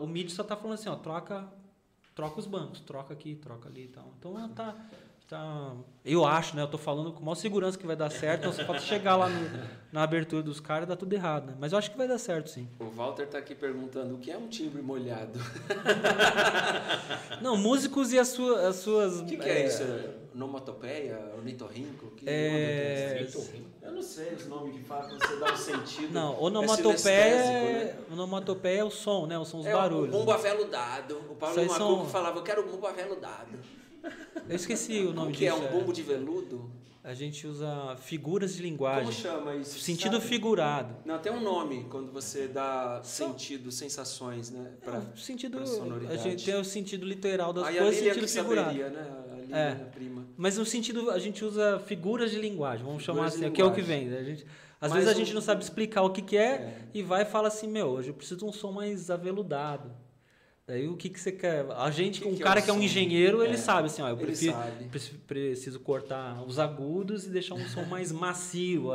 O 0.01 0.07
MIDI 0.07 0.31
só 0.31 0.43
tá 0.43 0.55
falando 0.57 0.73
assim, 0.73 0.89
ó, 0.89 0.95
troca, 0.95 1.47
troca 2.15 2.39
os 2.39 2.47
bancos, 2.47 2.79
troca 2.79 3.13
aqui, 3.13 3.35
troca 3.35 3.69
ali 3.69 3.83
e 3.83 3.87
tal. 3.89 4.11
Então 4.17 4.35
ela 4.35 4.49
tá. 4.49 4.75
Tá 5.37 5.71
eu 6.05 6.25
acho, 6.25 6.55
né? 6.55 6.61
Eu 6.61 6.67
tô 6.67 6.77
falando 6.77 7.11
com 7.13 7.23
maior 7.23 7.35
segurança 7.35 7.77
que 7.77 7.87
vai 7.87 7.95
dar 7.95 8.09
certo, 8.11 8.41
então 8.41 8.51
só 8.53 8.63
falta 8.65 8.81
chegar 8.81 9.15
lá 9.15 9.29
no- 9.29 9.49
na 9.91 10.03
abertura 10.03 10.43
dos 10.43 10.59
caras 10.59 10.83
e 10.85 10.89
dá 10.89 10.95
tudo 10.97 11.13
errado, 11.13 11.47
né? 11.47 11.53
Mas 11.59 11.71
eu 11.71 11.77
acho 11.77 11.89
que 11.91 11.97
vai 11.97 12.07
dar 12.07 12.17
certo, 12.17 12.49
sim. 12.49 12.67
O 12.79 12.85
Walter 12.89 13.25
tá 13.27 13.37
aqui 13.37 13.55
perguntando 13.55 14.15
o 14.15 14.17
que 14.17 14.29
é 14.31 14.37
um 14.37 14.47
timbre 14.47 14.81
molhado. 14.81 15.39
Não, 17.41 17.55
músicos 17.57 18.11
e 18.13 18.19
as, 18.19 18.27
sua, 18.29 18.67
as 18.67 18.77
suas. 18.77 19.21
O 19.21 19.25
que, 19.25 19.37
que 19.37 19.49
é, 19.49 19.65
isso? 19.65 19.83
Onomatopeia? 20.35 21.19
Ornitorrinco? 21.37 22.07
Que 22.17 22.27
É, 22.27 23.17
é 23.19 23.23
isso? 23.23 23.49
Eu 23.81 23.91
não 23.91 24.01
sei 24.01 24.33
os 24.33 24.47
nomes 24.47 24.75
que 24.75 24.83
falam 24.83 25.09
quando 25.09 25.25
você 25.27 25.39
dá 25.39 25.53
o 25.53 25.57
sentido. 25.57 26.13
Não, 26.13 26.33
É 26.33 26.37
onomatopeia 26.39 27.35
é, 27.35 27.83
né? 27.85 27.95
onomatopeia 28.11 28.79
é 28.79 28.83
o 28.83 28.89
som, 28.89 29.25
né? 29.27 29.35
São 29.45 29.59
os 29.59 29.65
É 29.65 29.71
barulhos. 29.73 30.13
o 30.13 30.17
bumbo 30.17 30.31
aveludado. 30.31 31.17
O 31.29 31.35
Paulo 31.35 31.55
Macuco 31.55 31.75
são- 31.77 32.05
falava, 32.07 32.39
eu 32.39 32.43
quero 32.43 32.61
o 32.61 32.71
bumbo 32.71 32.87
aveludado. 32.87 33.59
Eu 34.49 34.55
esqueci 34.55 34.99
o 34.99 35.13
nome 35.13 35.31
O 35.31 35.35
que 35.35 35.45
é 35.47 35.51
disso. 35.51 35.63
um 35.63 35.67
bumbo 35.71 35.93
de 35.93 36.01
veludo? 36.03 36.69
A 37.03 37.13
gente 37.13 37.45
usa 37.45 37.97
figuras 37.97 38.51
de 38.51 38.57
Como 38.61 38.69
linguagem. 38.69 39.11
chama 39.11 39.55
isso? 39.55 39.77
Sentido 39.79 40.17
Sabe? 40.17 40.27
figurado. 40.27 40.95
Não, 41.05 41.19
tem 41.19 41.31
um 41.33 41.41
nome 41.41 41.85
quando 41.89 42.11
você 42.13 42.47
dá 42.47 43.01
sentido, 43.03 43.71
sensações, 43.73 44.49
né? 44.51 44.71
Pra, 44.81 44.97
É, 44.99 45.17
sentido, 45.17 45.57
pra 45.57 45.63
a 45.63 45.67
sonoridade. 45.67 46.23
gente 46.23 46.45
tem 46.45 46.55
o 46.55 46.63
sentido 46.63 47.05
literal 47.05 47.51
das 47.51 47.65
Aí 47.65 47.77
a 47.77 47.81
coisas 47.81 47.99
e 47.99 48.03
o 48.03 48.13
sentido 48.13 48.25
que 48.25 48.31
figurado. 48.31 48.67
saberia, 48.69 48.89
né? 48.89 49.19
A 49.51 49.57
É. 49.57 49.75
prima. 49.93 50.25
Mas 50.37 50.57
no 50.57 50.65
sentido, 50.65 51.11
a 51.11 51.19
gente 51.19 51.43
usa 51.43 51.77
figuras 51.85 52.31
de 52.31 52.39
linguagem, 52.39 52.85
vamos 52.85 53.03
chamar 53.03 53.23
Figuras 53.29 53.39
de 53.39 53.45
assim, 53.45 53.53
que 53.53 53.61
é 53.61 53.65
o 53.65 53.73
que 53.73 53.81
vem. 53.81 54.07
A 54.15 54.23
gente, 54.23 54.45
às 54.79 54.89
Mas 54.89 54.93
vezes 55.03 55.09
a 55.09 55.13
gente 55.13 55.33
não 55.33 55.41
sabe 55.41 55.61
explicar 55.61 56.03
o 56.03 56.09
que, 56.09 56.21
que 56.21 56.37
é, 56.37 56.51
É. 56.53 56.77
e 56.93 57.03
vai 57.03 57.23
e 57.23 57.25
fala 57.25 57.49
assim, 57.49 57.67
meu, 57.67 57.87
hoje 57.87 58.09
eu 58.09 58.13
preciso 58.13 58.39
de 58.39 58.45
um 58.45 58.51
som 58.53 58.71
mais 58.71 59.11
aveludado. 59.11 59.91
Daí 60.65 60.87
o 60.87 60.95
que, 60.95 61.09
que 61.09 61.19
você 61.19 61.31
quer? 61.31 61.65
A 61.71 61.91
gente, 61.91 62.21
que 62.21 62.27
um 62.27 62.35
que 62.35 62.41
é 62.41 62.45
cara 62.45 62.61
o 62.61 62.63
que 62.63 62.69
é 62.69 62.73
um 62.73 62.81
engenheiro, 62.81 63.43
ele 63.43 63.55
É. 63.55 63.57
sabe 63.57 63.87
assim, 63.87 64.01
ó, 64.01 64.07
eu 64.09 64.15
prefiro, 64.17 64.55
preciso 65.27 65.79
cortar 65.81 66.41
os 66.43 66.57
agudos 66.57 67.25
e 67.25 67.29
deixar 67.29 67.55
um 67.55 67.67
som 67.67 67.83
mais 67.83 68.11
macio. 68.13 68.89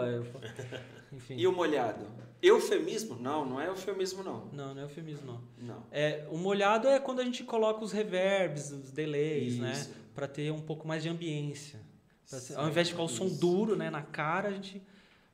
Enfim. 1.12 1.36
E 1.36 1.46
o 1.46 1.52
molhado? 1.52 2.06
Eufemismo? 2.40 3.16
Não, 3.16 3.44
não 3.44 3.60
é 3.60 3.66
eufemismo, 3.68 4.22
não. 4.22 4.46
Não, 4.52 4.74
não 4.74 4.80
é 4.80 4.84
eufemismo, 4.84 5.26
não. 5.26 5.42
Não. 5.58 5.82
É, 5.90 6.26
o 6.30 6.38
molhado 6.38 6.86
é 6.88 6.98
quando 7.00 7.20
a 7.20 7.24
gente 7.24 7.42
coloca 7.44 7.84
os 7.84 7.92
reverbs, 7.92 8.70
os 8.70 8.90
delays, 8.92 9.58
né? 9.58 9.72
Isso. 9.72 9.90
Pra 10.14 10.26
ter 10.28 10.50
um 10.52 10.60
pouco 10.60 10.86
mais 10.86 11.02
de 11.02 11.08
ambiência. 11.08 11.80
Ao 12.56 12.68
invés 12.68 12.86
de 12.86 12.92
ficar 12.92 13.04
o 13.04 13.08
som 13.08 13.28
duro, 13.28 13.74
né, 13.74 13.90
na 13.90 14.02
cara, 14.02 14.48
a 14.48 14.52
gente, 14.52 14.82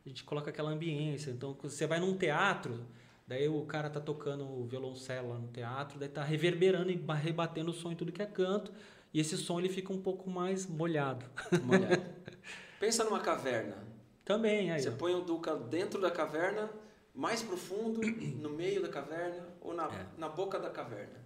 a 0.04 0.08
gente 0.08 0.24
coloca 0.24 0.50
aquela 0.50 0.70
ambiência. 0.70 1.30
Então, 1.30 1.56
você 1.62 1.86
vai 1.86 2.00
num 2.00 2.16
teatro, 2.16 2.80
daí 3.26 3.48
o 3.48 3.64
cara 3.66 3.88
tá 3.90 4.00
tocando 4.00 4.44
o 4.44 4.64
violoncelo 4.66 5.30
lá 5.30 5.38
no 5.38 5.48
teatro, 5.48 5.98
daí 5.98 6.08
tá 6.08 6.22
reverberando 6.24 6.90
e 6.90 6.96
ba- 6.96 7.14
rebatendo 7.14 7.70
o 7.70 7.74
som 7.74 7.90
em 7.92 7.96
tudo 7.96 8.12
que 8.12 8.22
é 8.22 8.26
canto. 8.26 8.72
e 9.12 9.20
esse 9.20 9.36
som 9.36 9.58
ele 9.60 9.68
fica 9.68 9.92
um 9.92 10.00
pouco 10.02 10.28
mais 10.28 10.66
molhado. 10.66 11.24
Molhado. 11.62 12.02
Pensa 12.80 13.04
numa 13.04 13.20
caverna. 13.20 13.76
Também, 14.24 14.70
aí. 14.72 14.82
Você 14.82 14.88
ó. 14.88 14.92
põe 14.96 15.14
o 15.14 15.20
Duca 15.20 15.54
dentro 15.56 16.00
da 16.00 16.10
caverna, 16.10 16.68
mais 17.14 17.42
profundo, 17.42 18.00
no 18.42 18.50
meio 18.50 18.82
da 18.82 18.88
caverna 18.88 19.46
ou 19.60 19.72
na, 19.74 19.84
É. 19.86 20.06
na 20.18 20.28
boca 20.28 20.58
da 20.58 20.68
caverna. 20.70 21.22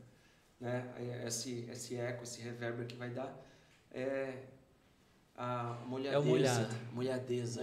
Né? 0.60 0.92
Aí 0.96 1.26
Esse, 1.26 1.66
esse 1.70 1.96
eco, 1.96 2.24
esse 2.24 2.42
reverber 2.42 2.86
que 2.86 2.96
vai 2.96 3.10
dar 3.10 3.34
é 3.90 4.42
a 5.36 5.78
molhadeza. 5.86 6.16
É 6.16 6.18
o 6.18 6.24
molhado. 6.24 6.74
Molhadeza. 6.92 7.62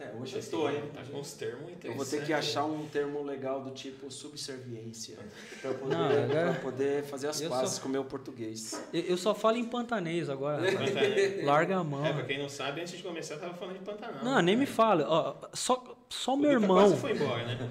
É, 0.00 0.12
hoje 0.20 0.34
eu 0.34 0.38
estou, 0.38 0.70
hein? 0.70 0.82
Tá 0.94 1.02
com 1.10 1.18
uns 1.18 1.32
termos 1.32 1.62
Eu 1.68 1.74
interessantes. 1.74 1.96
vou 2.10 2.20
ter 2.20 2.24
que 2.26 2.32
achar 2.32 2.64
um 2.64 2.86
termo 2.86 3.20
legal 3.24 3.60
do 3.62 3.70
tipo 3.72 4.08
subserviência 4.10 5.16
para 5.60 5.74
poder, 5.74 5.96
Não, 5.96 6.28
pra 6.28 6.52
poder 6.62 7.02
fazer 7.04 7.26
as 7.28 7.40
eu 7.40 7.50
pazes 7.50 7.74
só- 7.76 7.82
com 7.82 7.88
o 7.88 7.90
meu 7.90 8.04
português. 8.04 8.80
Eu, 8.92 9.00
eu 9.02 9.16
só 9.16 9.34
falo 9.34 9.56
em 9.56 9.64
pantanês 9.64 10.30
agora. 10.30 10.62
Pantanal. 10.70 11.44
Larga 11.44 11.76
a 11.78 11.84
mão. 11.84 12.06
É, 12.06 12.12
pra 12.12 12.22
quem 12.22 12.38
não 12.38 12.48
sabe, 12.48 12.80
antes 12.80 12.96
de 12.96 13.02
começar, 13.02 13.34
eu 13.34 13.40
tava 13.40 13.54
falando 13.54 13.74
de 13.78 13.84
Pantanal. 13.84 14.22
Não, 14.24 14.40
nem 14.40 14.56
me 14.56 14.66
fala. 14.66 15.04
Ó, 15.08 15.48
só, 15.52 15.82
só 16.08 16.34
O 16.34 16.36
meu 16.36 16.52
irmão. 16.52 16.76
quase 16.76 16.96
foi 16.96 17.12
embora, 17.12 17.44
né? 17.44 17.68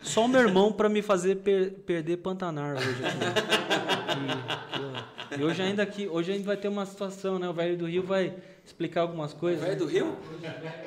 Só 0.00 0.24
o 0.24 0.28
meu 0.28 0.40
irmão 0.40 0.72
pra 0.72 0.88
me 0.88 1.02
fazer 1.02 1.36
per- 1.36 1.72
perder 1.84 2.16
Pantanar 2.18 2.76
hoje 2.76 2.88
aqui. 2.88 4.08
E, 5.30 5.34
e- 5.36 5.40
e 5.40 5.44
hoje 5.44 5.60
ainda 5.62 5.82
aqui, 5.82 6.08
hoje 6.08 6.32
ainda 6.32 6.44
vai 6.46 6.56
ter 6.56 6.68
uma 6.68 6.86
situação, 6.86 7.38
né? 7.38 7.48
O 7.48 7.52
velho 7.52 7.76
do 7.76 7.86
Rio 7.86 8.02
vai 8.02 8.34
explicar 8.68 9.02
algumas 9.02 9.34
coisas. 9.34 9.64
Velho 9.64 9.78
do 9.78 9.86
Rio? 9.86 10.16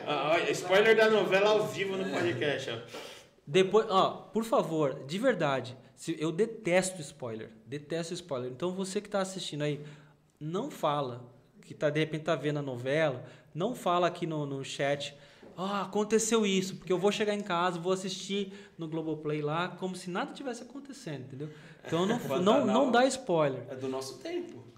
Ah, 0.08 0.38
spoiler 0.52 0.96
da 0.96 1.10
novela 1.10 1.50
ao 1.50 1.68
vivo 1.68 1.98
no 1.98 2.10
podcast, 2.10 2.70
ó. 2.70 2.78
Depois, 3.46 3.86
ó, 3.90 4.30
por 4.32 4.44
favor, 4.44 5.04
de 5.06 5.18
verdade, 5.18 5.76
se, 5.96 6.16
eu 6.20 6.32
detesto 6.32 7.02
spoiler, 7.02 7.50
detesto 7.66 8.14
spoiler. 8.14 8.52
Então 8.52 8.72
você 8.72 9.02
que 9.02 9.10
tá 9.10 9.20
assistindo 9.20 9.64
aí, 9.64 9.82
não 10.40 10.72
fala 10.72 11.30
que 11.62 11.74
tá 11.74 11.90
de 11.90 12.00
repente 12.00 12.24
tá 12.24 12.36
vendo 12.36 12.60
a 12.60 12.62
novela, 12.62 13.24
não 13.54 13.76
fala 13.76 14.08
aqui 14.08 14.26
no, 14.26 14.46
no 14.46 14.64
chat. 14.64 15.16
Ah, 15.58 15.82
aconteceu 15.82 16.46
isso, 16.46 16.78
porque 16.78 16.94
eu 16.94 16.98
vou 16.98 17.12
chegar 17.12 17.34
em 17.34 17.42
casa, 17.42 17.80
vou 17.80 17.92
assistir 17.92 18.54
no 18.78 18.88
Globoplay 18.88 19.42
lá, 19.42 19.68
como 19.68 19.96
se 19.96 20.10
nada 20.10 20.34
tivesse 20.34 20.64
acontecendo, 20.64 21.24
entendeu? 21.24 21.50
Então 21.86 22.06
não, 22.06 22.20
não, 22.42 22.66
não 22.66 22.92
dá 22.92 23.06
spoiler. 23.06 23.64
É 23.70 23.76
do 23.76 23.88
nosso 23.88 24.18
tempo. 24.20 24.71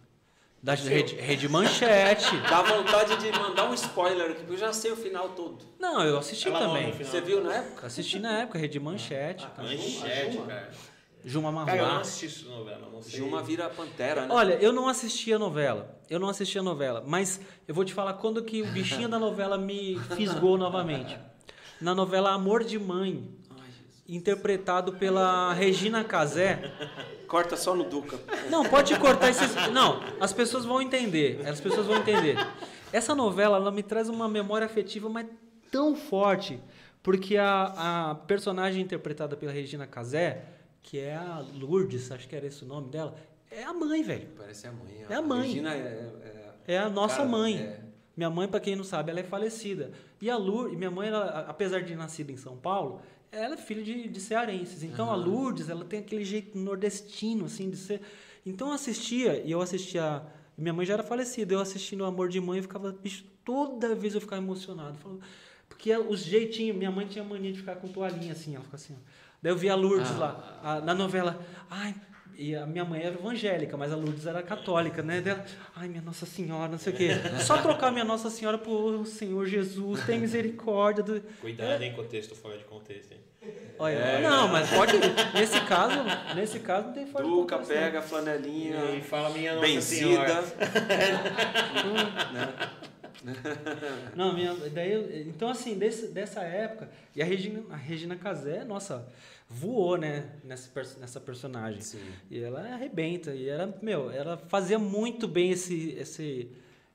Da 0.63 0.75
rede, 0.75 1.15
rede 1.15 1.49
Manchete. 1.49 2.37
Dá 2.49 2.61
vontade 2.61 3.17
de 3.17 3.37
mandar 3.37 3.69
um 3.69 3.73
spoiler 3.73 4.31
aqui, 4.31 4.39
porque 4.39 4.53
eu 4.53 4.57
já 4.57 4.71
sei 4.71 4.93
o 4.93 4.95
final 4.95 5.27
todo. 5.29 5.57
Não, 5.77 6.01
eu 6.01 6.17
assisti 6.17 6.47
Ela 6.47 6.59
também. 6.59 6.93
Você 6.93 7.19
viu 7.19 7.43
na 7.43 7.53
época? 7.55 7.87
Assisti 7.87 8.17
na 8.17 8.39
época, 8.39 8.57
Rede 8.57 8.79
Manchete. 8.79 9.45
tá? 9.45 9.61
Manchete, 9.61 10.31
Juma. 10.31 10.45
cara. 10.45 10.71
Juma 11.25 11.65
Cara, 11.65 11.77
eu 11.77 11.81
não 11.81 11.85
Marruá. 11.87 12.01
assisti 12.01 12.25
isso 12.27 12.49
novela, 12.49 12.89
não 12.91 13.01
sei. 13.01 13.11
Gilma 13.11 13.41
vira 13.43 13.69
pantera, 13.69 14.21
né? 14.21 14.27
Olha, 14.33 14.53
eu 14.53 14.71
não 14.71 14.87
assisti 14.87 15.33
a 15.33 15.39
novela. 15.39 15.99
Eu 16.09 16.17
não 16.19 16.29
assisti 16.29 16.57
a 16.57 16.63
novela. 16.63 17.03
Mas 17.05 17.41
eu 17.67 17.75
vou 17.75 17.83
te 17.83 17.93
falar 17.93 18.13
quando 18.13 18.41
que 18.41 18.61
o 18.61 18.67
bichinho 18.67 19.09
da 19.09 19.19
novela 19.19 19.57
me 19.57 19.99
fisgou 20.15 20.57
novamente. 20.57 21.17
Na 21.81 21.93
novela 21.93 22.31
Amor 22.31 22.63
de 22.63 22.79
Mãe. 22.79 23.29
Interpretado 24.07 24.93
pela 24.93 25.53
Regina 25.53 26.03
Casé. 26.03 26.71
Corta 27.27 27.55
só 27.57 27.73
no 27.75 27.83
Duca. 27.85 28.19
Não, 28.49 28.63
pode 28.65 28.97
cortar 28.99 29.29
esses. 29.29 29.53
Não, 29.71 30.01
as 30.19 30.31
pessoas 30.33 30.65
vão 30.65 30.81
entender. 30.81 31.45
As 31.47 31.59
pessoas 31.59 31.87
vão 31.87 31.97
entender. 31.97 32.35
Essa 32.91 33.15
novela, 33.15 33.57
ela 33.57 33.71
me 33.71 33.81
traz 33.81 34.09
uma 34.09 34.27
memória 34.27 34.65
afetiva, 34.65 35.09
mas 35.09 35.25
tão 35.71 35.95
forte. 35.95 36.59
Porque 37.01 37.37
a, 37.37 38.11
a 38.11 38.15
personagem 38.15 38.81
interpretada 38.81 39.35
pela 39.35 39.51
Regina 39.51 39.85
Casé, 39.87 40.45
que 40.81 40.99
é 40.99 41.15
a 41.15 41.43
Lourdes, 41.53 42.11
acho 42.11 42.27
que 42.27 42.35
era 42.35 42.45
esse 42.45 42.63
o 42.63 42.67
nome 42.67 42.89
dela, 42.89 43.15
é 43.51 43.63
a 43.63 43.73
mãe, 43.73 44.03
velho. 44.03 44.27
Parece 44.37 44.67
a 44.67 44.71
mãe. 44.71 45.05
É 45.09 45.13
a 45.15 45.21
mãe. 45.21 45.41
Regina 45.47 45.73
é... 45.73 45.77
é- 45.77 46.53
É 46.75 46.77
a 46.77 46.89
nossa 46.89 47.17
Cara, 47.17 47.29
mãe. 47.29 47.57
é. 47.57 47.79
Minha 48.15 48.29
mãe, 48.29 48.47
para 48.47 48.59
quem 48.59 48.75
não 48.75 48.83
sabe, 48.83 49.09
ela 49.11 49.19
é 49.19 49.23
falecida. 49.23 49.91
E 50.21 50.29
a 50.29 50.37
Lourdes, 50.37 50.77
minha 50.77 50.91
mãe, 50.91 51.09
ela, 51.09 51.45
apesar 51.49 51.81
de 51.81 51.93
nascida 51.95 52.31
em 52.31 52.37
São 52.37 52.55
Paulo, 52.55 53.01
ela 53.33 53.55
é 53.55 53.57
filha 53.57 53.83
de, 53.83 54.07
de 54.07 54.19
cearenses. 54.21 54.83
Então 54.83 55.11
a 55.11 55.15
Lourdes, 55.15 55.69
ela 55.69 55.83
tem 55.83 55.99
aquele 55.99 56.23
jeito 56.23 56.57
nordestino, 56.57 57.45
assim, 57.45 57.69
de 57.69 57.77
ser. 57.77 58.01
Então 58.45 58.67
eu 58.69 58.73
assistia, 58.73 59.41
e 59.43 59.51
eu 59.51 59.61
assistia. 59.61 60.21
Minha 60.57 60.73
mãe 60.73 60.85
já 60.85 60.93
era 60.93 61.03
falecida, 61.03 61.53
eu 61.53 61.59
assistindo 61.59 62.01
o 62.01 62.05
Amor 62.05 62.29
de 62.29 62.39
Mãe, 62.39 62.57
eu 62.57 62.63
ficava, 62.63 62.91
bicho, 62.91 63.23
toda 63.43 63.95
vez 63.95 64.13
eu 64.15 64.21
ficava 64.21 64.41
emocionado. 64.41 64.97
Falava- 64.97 65.21
porque 65.67 65.95
os 65.97 66.19
jeitinhos, 66.23 66.77
minha 66.77 66.91
mãe 66.91 67.07
tinha 67.07 67.23
mania 67.23 67.51
de 67.51 67.57
ficar 67.59 67.75
com 67.77 67.87
toalhinha 67.87 68.33
assim, 68.33 68.53
ela 68.55 68.63
fica 68.63 68.75
assim. 68.75 68.93
ó. 68.93 69.01
Daí 69.41 69.51
eu 69.51 69.57
via 69.57 69.73
a 69.73 69.75
Lourdes 69.75 70.11
Ah. 70.11 70.17
lá, 70.17 70.59
a- 70.63 70.81
na 70.81 70.93
novela. 70.93 71.43
Ai, 71.69 71.95
e 72.37 72.55
a 72.55 72.65
minha 72.65 72.85
mãe 72.85 73.01
era 73.01 73.15
evangélica, 73.15 73.75
mas 73.75 73.91
a 73.91 73.95
Lourdes 73.95 74.25
era 74.27 74.41
católica, 74.43 75.01
né? 75.01 75.19
Dela, 75.21 75.43
ai, 75.75 75.87
minha 75.89 76.01
Nossa 76.01 76.25
Senhora, 76.25 76.71
não 76.71 76.77
sei 76.77 76.93
o 76.93 76.95
quê. 76.95 77.09
Só 77.45 77.61
trocar 77.61 77.91
minha 77.91 78.05
Nossa 78.05 78.29
Senhora 78.29 78.57
por 78.57 79.05
Senhor 79.07 79.45
Jesus, 79.47 80.05
tem 80.05 80.19
misericórdia. 80.19 81.03
Do... 81.03 81.19
Cuidado, 81.41 81.81
hein, 81.81 81.93
com 81.95 82.01
o 82.01 82.05
texto 82.05 82.35
fora 82.35 82.57
de 82.57 82.63
contexto, 82.65 83.11
hein? 83.11 83.19
Olha, 83.79 83.95
É. 83.95 84.21
não, 84.21 84.47
mas 84.47 84.69
pode. 84.69 84.93
Nesse 85.33 85.59
caso, 85.61 85.95
nesse 86.35 86.59
caso 86.59 86.87
não 86.87 86.93
tem 86.93 87.05
forte 87.07 87.27
Duca 87.27 87.57
pega 87.59 87.99
a 87.99 88.01
flanelinha 88.01 88.95
E 88.95 89.01
fala 89.01 89.29
minha 89.31 89.55
Nossa 89.55 89.67
benzida. 89.67 90.43
Senhora. 90.43 90.43
Não, 94.15 94.33
minha, 94.33 94.53
daí, 94.69 95.27
então 95.29 95.47
assim, 95.49 95.75
desse, 95.77 96.07
dessa 96.07 96.41
época, 96.41 96.89
e 97.15 97.21
a 97.21 97.25
Regina, 97.25 97.63
a 97.69 97.75
Regina 97.77 98.15
Casé, 98.17 98.65
nossa, 98.65 99.07
voou, 99.47 99.97
né, 99.97 100.29
nessa, 100.43 100.69
nessa 100.99 101.19
personagem. 101.21 101.79
Sim. 101.81 102.01
E 102.29 102.39
ela 102.43 102.61
arrebenta, 102.73 103.33
e 103.33 103.47
era, 103.47 103.73
meu, 103.81 104.11
ela 104.11 104.37
fazia 104.49 104.77
muito 104.77 105.25
bem 105.27 105.51
esse, 105.51 105.91
esse, 105.91 106.51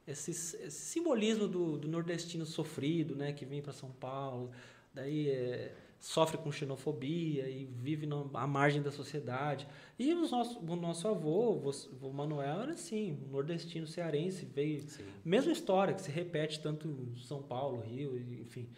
esse, 0.07 0.31
esse 0.31 0.71
simbolismo 0.71 1.49
do, 1.49 1.79
do 1.79 1.89
nordestino 1.89 2.45
sofrido, 2.45 3.15
né, 3.17 3.33
que 3.33 3.47
vem 3.47 3.63
para 3.63 3.73
São 3.73 3.91
Paulo, 3.91 4.51
daí 4.93 5.31
é, 5.31 5.73
sofre 6.01 6.39
com 6.39 6.51
xenofobia 6.51 7.49
e 7.49 7.67
vive 7.67 8.07
na, 8.07 8.25
à 8.35 8.47
margem 8.47 8.81
da 8.81 8.91
sociedade. 8.91 9.67
E 9.99 10.15
os 10.15 10.31
nosso, 10.31 10.61
o 10.61 10.77
nosso 10.77 11.09
avô, 11.09 11.51
o 11.51 11.71
o 12.03 12.13
Manuel, 12.13 12.63
era 12.63 12.73
assim, 12.73 13.19
um 13.27 13.33
nordestino 13.33 13.87
cearense, 13.87 14.47
veio 14.47 14.81
Sim. 14.81 15.05
Mesma 15.25 15.53
história, 15.53 15.95
que 15.95 16.03
se 16.03 16.11
repete 16.11 16.61
tanto 16.61 16.89
em 16.89 17.17
São 17.21 17.43
Paulo, 17.43 17.81
Rio, 17.81 18.17
enfim. 18.41 18.69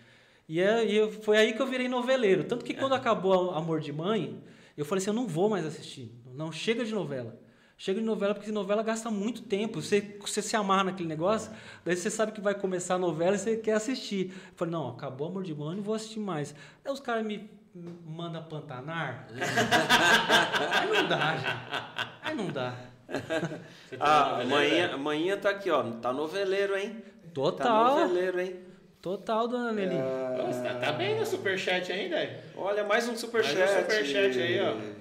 E, 0.48 0.60
é, 0.60 0.84
e 0.84 1.12
foi 1.12 1.36
aí 1.36 1.52
que 1.52 1.62
eu 1.62 1.66
virei 1.66 1.88
noveleiro. 1.88 2.44
Tanto 2.44 2.64
que 2.64 2.74
quando 2.74 2.94
acabou 2.94 3.52
Amor 3.52 3.80
de 3.80 3.92
Mãe, 3.92 4.42
eu 4.76 4.84
falei 4.84 5.00
assim, 5.00 5.10
eu 5.10 5.14
não 5.14 5.28
vou 5.28 5.48
mais 5.48 5.64
assistir. 5.64 6.10
Não, 6.34 6.50
chega 6.50 6.84
de 6.84 6.92
novela. 6.92 7.38
Chega 7.80 7.98
de 7.98 8.04
novela, 8.04 8.34
porque 8.34 8.52
novela 8.52 8.82
gasta 8.82 9.10
muito 9.10 9.40
tempo. 9.40 9.80
Você, 9.80 10.18
você 10.20 10.42
se 10.42 10.54
amarra 10.54 10.84
naquele 10.84 11.08
negócio, 11.08 11.50
daí 11.82 11.96
você 11.96 12.10
sabe 12.10 12.30
que 12.30 12.38
vai 12.38 12.54
começar 12.54 12.96
a 12.96 12.98
novela 12.98 13.36
e 13.36 13.38
você 13.38 13.56
quer 13.56 13.72
assistir. 13.72 14.34
Eu 14.34 14.54
falei, 14.54 14.72
não, 14.72 14.90
acabou 14.90 15.28
Amor 15.28 15.42
de 15.42 15.54
Mãe, 15.54 15.76
não 15.76 15.82
vou 15.82 15.94
assistir 15.94 16.20
mais. 16.20 16.54
Aí 16.84 16.92
os 16.92 17.00
caras 17.00 17.24
me 17.24 17.48
mandam 18.06 18.42
pantanar. 18.42 19.28
aí 19.32 20.92
não 20.92 21.08
dá, 21.08 21.36
gente. 21.38 22.10
Aí 22.20 22.34
não 22.36 22.46
dá. 22.48 22.74
Tá 23.08 23.58
Ah, 23.98 24.44
manhã, 24.46 24.96
manhã 24.98 25.38
tá 25.38 25.48
aqui, 25.48 25.70
ó. 25.70 25.82
Tá 25.82 26.12
noveleiro, 26.12 26.76
hein? 26.76 27.02
Tá 27.02 27.30
Total. 27.32 28.00
noveleiro, 28.00 28.40
hein? 28.42 28.56
Total, 29.00 29.48
dona 29.48 29.72
Nelly. 29.72 29.96
Nossa, 30.36 30.60
tá, 30.60 30.74
tá 30.74 30.92
bem 30.92 31.18
no 31.18 31.24
superchat 31.24 31.90
ainda. 31.90 32.42
Olha, 32.54 32.84
mais 32.84 33.08
um 33.08 33.16
superchat. 33.16 33.58
Mais 33.58 33.70
um 33.70 33.80
superchat 33.80 34.38
aí, 34.38 34.60
ó. 34.60 34.99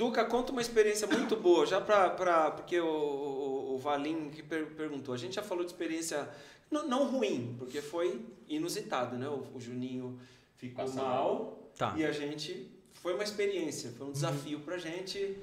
Duca, 0.00 0.24
conta 0.24 0.50
uma 0.52 0.60
experiência 0.62 1.06
muito 1.06 1.36
boa, 1.36 1.66
já 1.66 1.78
pra. 1.80 2.08
pra 2.10 2.50
porque 2.52 2.80
o, 2.80 2.86
o, 2.86 3.74
o 3.74 3.78
Valim 3.78 4.30
que 4.30 4.42
per- 4.42 4.68
perguntou. 4.74 5.14
A 5.14 5.18
gente 5.18 5.34
já 5.34 5.42
falou 5.42 5.62
de 5.64 5.70
experiência 5.72 6.26
não, 6.70 6.88
não 6.88 7.06
ruim, 7.10 7.54
porque 7.58 7.82
foi 7.82 8.24
inusitado, 8.48 9.16
né? 9.18 9.28
O, 9.28 9.44
o 9.54 9.60
Juninho 9.60 10.18
ficou 10.56 10.84
Passa 10.86 11.02
mal 11.02 11.58
Tá. 11.76 11.94
e 11.98 12.04
a 12.04 12.12
gente. 12.12 12.70
Foi 12.94 13.14
uma 13.14 13.24
experiência, 13.24 13.90
foi 13.96 14.06
um 14.06 14.12
desafio 14.12 14.60
pra 14.60 14.78
gente. 14.78 15.36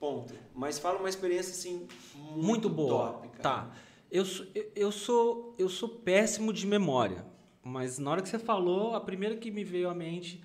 Ponto. 0.00 0.32
Mas 0.54 0.78
fala 0.78 0.98
uma 0.98 1.08
experiência 1.08 1.52
assim. 1.52 1.86
Muito, 2.14 2.38
muito 2.46 2.68
boa. 2.70 3.12
top, 3.12 3.28
cara. 3.28 3.42
Tá. 3.42 3.76
Eu, 4.10 4.24
sou- 4.24 4.46
eu, 4.74 4.90
sou 4.92 5.54
eu 5.58 5.68
sou 5.68 5.88
péssimo 5.88 6.50
de 6.52 6.66
memória, 6.66 7.26
mas 7.62 7.98
na 7.98 8.10
hora 8.10 8.22
que 8.22 8.28
você 8.28 8.38
falou, 8.38 8.94
a 8.94 9.00
primeira 9.02 9.36
que 9.36 9.50
me 9.50 9.64
veio 9.64 9.90
à 9.90 9.94
mente 9.94 10.42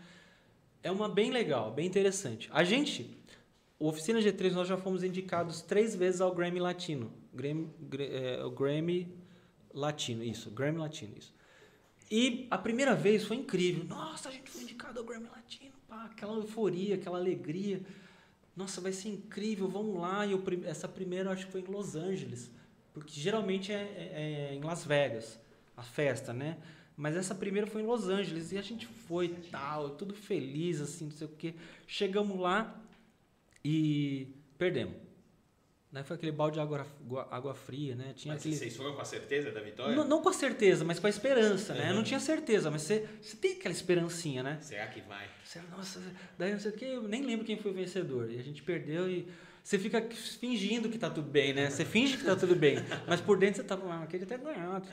é 0.81 0.91
uma 0.91 1.07
bem 1.07 1.31
legal, 1.31 1.71
bem 1.71 1.85
interessante. 1.87 2.49
A 2.51 2.63
gente, 2.65 3.17
Oficina 3.87 4.19
G3, 4.19 4.51
nós 4.51 4.67
já 4.67 4.77
fomos 4.77 5.03
indicados 5.03 5.61
três 5.61 5.95
vezes 5.95 6.21
ao 6.21 6.33
Grammy 6.33 6.59
Latino. 6.59 7.11
Grammy, 7.33 7.69
Gra- 7.81 8.03
é, 8.03 8.43
o 8.43 8.51
Grammy 8.51 9.13
Latino, 9.73 10.23
isso, 10.23 10.51
Grammy 10.51 10.77
Latino, 10.79 11.13
isso. 11.17 11.33
E 12.11 12.47
a 12.51 12.57
primeira 12.57 12.93
vez 12.95 13.23
foi 13.23 13.37
incrível. 13.37 13.83
Nossa, 13.85 14.29
a 14.29 14.31
gente 14.31 14.49
foi 14.49 14.61
indicado 14.61 14.99
ao 14.99 15.05
Grammy 15.05 15.27
Latino, 15.29 15.73
pá, 15.87 16.05
aquela 16.05 16.33
euforia, 16.35 16.95
aquela 16.95 17.17
alegria. 17.17 17.81
Nossa, 18.55 18.79
vai 18.79 18.91
ser 18.91 19.09
incrível, 19.09 19.67
vamos 19.67 19.99
lá. 19.99 20.25
E 20.25 20.31
eu, 20.33 20.43
essa 20.65 20.87
primeira 20.87 21.31
acho 21.31 21.47
que 21.47 21.51
foi 21.51 21.61
em 21.61 21.65
Los 21.65 21.95
Angeles, 21.95 22.51
porque 22.93 23.19
geralmente 23.19 23.71
é, 23.71 23.75
é- 23.75 24.49
é 24.51 24.55
em 24.55 24.61
Las 24.61 24.85
Vegas 24.85 25.39
a 25.75 25.81
festa, 25.81 26.31
né? 26.31 26.57
Mas 26.95 27.15
essa 27.15 27.33
primeira 27.33 27.65
foi 27.65 27.81
em 27.81 27.85
Los 27.87 28.07
Angeles 28.07 28.51
e 28.51 28.57
a 28.59 28.61
gente 28.61 28.85
foi 28.85 29.29
tal, 29.49 29.89
tudo 29.91 30.13
feliz, 30.13 30.79
assim, 30.79 31.05
não 31.05 31.11
sei 31.11 31.25
o 31.25 31.31
quê. 31.31 31.55
Chegamos 31.87 32.39
lá 32.39 32.79
e 33.63 34.35
perdemos. 34.57 34.95
Daí 35.91 36.03
foi 36.03 36.15
aquele 36.15 36.31
balde 36.31 36.55
de 36.55 36.59
água, 36.59 36.87
água- 37.29 37.53
fria, 37.53 37.95
né? 37.95 38.13
Tinha 38.15 38.33
Mas 38.33 38.41
aquele... 38.41 38.55
vocês 38.55 38.75
foram 38.75 38.95
com 38.95 39.01
a 39.01 39.05
certeza 39.05 39.51
da 39.51 39.61
vitória? 39.61 39.95
Não, 39.95 40.03
não 40.07 40.21
com 40.23 40.29
a 40.29 40.33
certeza, 40.33 40.83
mas 40.83 40.97
com 40.99 41.05
a 41.05 41.09
esperança, 41.09 41.75
né? 41.75 41.83
Eu 41.85 41.89
Uhum. 41.89 41.95
não 41.97 42.03
tinha 42.03 42.19
certeza, 42.19 42.71
mas 42.71 42.81
você, 42.81 43.07
você 43.21 43.37
tem 43.37 43.51
aquela 43.53 43.75
esperancinha, 43.75 44.41
né? 44.41 44.57
Será 44.59 44.87
que 44.87 45.01
vai? 45.01 45.27
Você, 45.45 45.59
nossa, 45.69 46.01
daí 46.35 46.51
não 46.51 46.59
sei 46.59 46.71
o 46.71 46.73
que, 46.73 46.85
eu 46.85 47.03
nem 47.03 47.21
lembro 47.21 47.45
quem 47.45 47.57
foi 47.59 47.69
o 47.69 47.73
vencedor. 47.75 48.31
E 48.31 48.39
a 48.39 48.41
gente 48.43 48.63
perdeu 48.63 49.07
e 49.07 49.27
você 49.63 49.77
fica 49.77 50.01
fingindo 50.39 50.89
que 50.89 50.97
tá 50.97 51.11
tudo 51.11 51.29
bem, 51.29 51.53
né? 51.53 51.69
Você 51.69 51.85
finge 51.85 52.17
que 52.17 52.23
tá 52.25 52.35
tudo 52.35 52.55
bem, 52.55 52.77
mas 53.07 53.21
por 53.21 53.37
dentro 53.37 53.61
você 53.61 53.67
tá, 53.67 53.75
ah, 53.75 54.07
queria 54.07 54.25
ter 54.25 54.39
ganhado. 54.39 54.87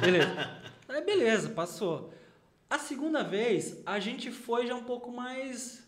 Beleza. 0.00 0.60
Aí 0.88 1.04
beleza, 1.04 1.48
passou. 1.50 2.14
A 2.70 2.78
segunda 2.78 3.24
vez, 3.24 3.82
a 3.84 3.98
gente 3.98 4.30
foi 4.30 4.68
já 4.68 4.74
um 4.76 4.84
pouco 4.84 5.10
mais. 5.10 5.84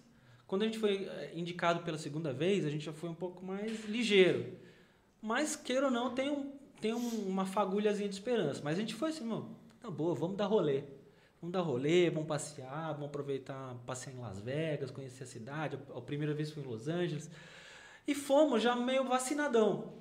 Quando 0.51 0.63
a 0.63 0.65
gente 0.65 0.79
foi 0.81 1.05
eh, 1.05 1.31
indicado 1.37 1.85
pela 1.85 1.97
segunda 1.97 2.33
vez, 2.33 2.67
a 2.67 2.71
gente 2.71 2.85
já 2.85 2.93
foi 2.93 3.09
um 3.09 3.15
pouco 3.15 3.45
mais 3.47 3.85
ligeiro. 3.85 4.53
Mas, 5.23 5.55
queira 5.55 5.87
ou 5.87 5.93
não, 5.93 6.13
tem, 6.13 6.29
um, 6.29 6.51
tem 6.81 6.93
um- 6.93 7.29
uma 7.29 7.47
fagulhazinha 7.47 8.09
de 8.09 8.17
esperança. 8.17 8.61
Mas 8.65 8.77
a 8.77 8.81
gente 8.81 8.97
foi 8.97 9.11
assim, 9.11 9.23
mano, 9.25 9.57
tá 9.81 9.89
boa, 9.89 10.13
vamos 10.13 10.37
dar 10.37 10.47
rolê. 10.47 10.83
Vamos 11.41 11.53
dar 11.53 11.61
rolê, 11.61 12.11
vamos 12.11 12.27
passear, 12.27 12.93
vamos 12.95 13.07
aproveitar, 13.07 13.77
passear 13.87 14.13
em 14.13 14.19
Las 14.19 14.41
Vegas, 14.41 14.91
conhecer 14.91 15.23
a 15.23 15.27
cidade. 15.27 15.79
A 15.95 16.01
primeira 16.01 16.35
vez 16.35 16.51
foi 16.51 16.65
em 16.65 16.67
Los 16.67 16.89
Angeles. 16.89 17.31
E 18.05 18.13
fomos 18.13 18.61
já 18.61 18.75
meio 18.75 19.05
vacinadão. 19.05 19.93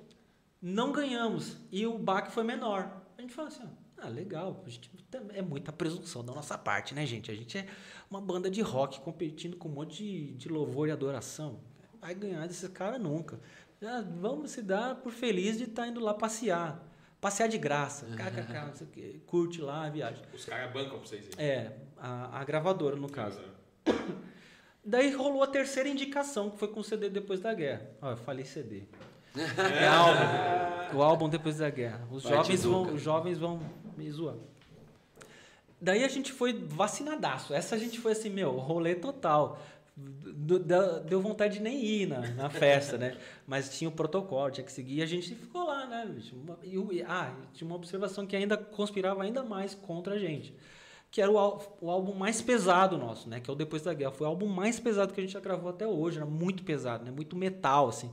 Não 0.60 0.90
ganhamos. 0.90 1.58
E 1.70 1.86
o 1.86 1.96
baque 1.96 2.32
foi 2.32 2.42
menor. 2.42 3.04
A 3.16 3.20
gente 3.22 3.32
falou 3.32 3.46
assim, 3.52 3.68
ah, 4.02 4.08
legal. 4.08 4.62
A 4.66 4.68
gente, 4.68 4.90
é 5.34 5.42
muita 5.42 5.72
presunção 5.72 6.24
da 6.24 6.32
nossa 6.32 6.56
parte, 6.56 6.94
né, 6.94 7.04
gente? 7.06 7.30
A 7.30 7.34
gente 7.34 7.58
é 7.58 7.66
uma 8.10 8.20
banda 8.20 8.50
de 8.50 8.60
rock 8.60 9.00
competindo 9.00 9.56
com 9.56 9.68
um 9.68 9.72
monte 9.72 9.96
de, 10.02 10.32
de 10.34 10.48
louvor 10.48 10.88
e 10.88 10.90
adoração. 10.90 11.60
Vai 12.00 12.14
ganhar 12.14 12.46
desse 12.46 12.68
cara 12.68 12.98
nunca. 12.98 13.38
Já 13.80 14.00
vamos 14.00 14.50
se 14.50 14.62
dar 14.62 14.96
por 14.96 15.12
feliz 15.12 15.58
de 15.58 15.64
estar 15.64 15.86
indo 15.86 16.00
lá 16.00 16.14
passear. 16.14 16.86
Passear 17.20 17.48
de 17.48 17.58
graça. 17.58 18.06
KKK, 18.06 18.66
não 18.66 18.74
sei 18.74 18.86
o 18.86 18.90
quê. 18.90 19.20
Curte 19.26 19.60
lá 19.60 19.86
a 19.86 19.90
viagem. 19.90 20.22
Os 20.32 20.44
caras 20.44 20.72
bancam 20.72 20.98
pra 20.98 21.06
vocês 21.06 21.26
irem. 21.26 21.44
É, 21.44 21.76
a, 21.98 22.40
a 22.40 22.44
gravadora, 22.44 22.96
no 22.96 23.08
caso. 23.08 23.42
Daí 24.82 25.12
rolou 25.12 25.42
a 25.42 25.46
terceira 25.46 25.88
indicação, 25.88 26.50
que 26.50 26.58
foi 26.58 26.68
com 26.68 26.80
o 26.80 26.84
CD 26.84 27.10
Depois 27.10 27.40
da 27.40 27.52
Guerra. 27.52 27.90
Ó, 28.00 28.10
eu 28.12 28.16
falei 28.16 28.44
CD. 28.44 28.84
É 29.36 29.86
álbum. 29.86 30.98
O 30.98 31.02
álbum 31.02 31.28
Depois 31.28 31.58
da 31.58 31.70
Guerra. 31.70 32.06
Os 32.10 32.24
Vai, 32.24 32.32
jovens, 32.32 32.64
vão, 32.64 32.94
os 32.94 33.00
jovens 33.00 33.38
vão 33.38 33.60
me. 33.96 34.10
Daí 35.80 36.04
a 36.04 36.08
gente 36.08 36.30
foi 36.32 36.52
vacinadaço. 36.52 37.54
Essa 37.54 37.74
a 37.74 37.78
gente 37.78 37.98
foi 37.98 38.12
assim, 38.12 38.28
meu, 38.28 38.52
rolê 38.52 38.94
total. 38.94 39.58
Deu 39.96 41.20
vontade 41.20 41.54
de 41.54 41.62
nem 41.62 41.82
ir 41.82 42.06
na, 42.06 42.20
na 42.32 42.50
festa, 42.50 42.98
né? 42.98 43.16
Mas 43.46 43.76
tinha 43.76 43.88
o 43.88 43.92
protocolo, 43.92 44.50
tinha 44.50 44.64
que 44.64 44.72
seguir. 44.72 44.96
E 44.96 45.02
a 45.02 45.06
gente 45.06 45.34
ficou 45.34 45.64
lá, 45.64 45.86
né? 45.86 46.14
E, 46.62 47.02
ah, 47.02 47.34
tinha 47.54 47.66
uma 47.66 47.76
observação 47.76 48.26
que 48.26 48.36
ainda 48.36 48.56
conspirava 48.56 49.22
ainda 49.22 49.42
mais 49.42 49.74
contra 49.74 50.14
a 50.14 50.18
gente. 50.18 50.54
Que 51.10 51.20
era 51.20 51.30
o, 51.30 51.60
o 51.80 51.90
álbum 51.90 52.14
mais 52.14 52.40
pesado 52.40 52.96
nosso, 52.96 53.28
né? 53.28 53.40
Que 53.40 53.50
é 53.50 53.52
o 53.52 53.56
Depois 53.56 53.82
da 53.82 53.94
Guerra. 53.94 54.12
Foi 54.12 54.26
o 54.26 54.30
álbum 54.30 54.46
mais 54.46 54.78
pesado 54.78 55.12
que 55.12 55.20
a 55.20 55.24
gente 55.24 55.32
já 55.32 55.40
gravou 55.40 55.70
até 55.70 55.86
hoje. 55.86 56.18
Era 56.18 56.26
muito 56.26 56.62
pesado, 56.62 57.04
né? 57.04 57.10
Muito 57.10 57.36
metal, 57.36 57.88
assim. 57.88 58.10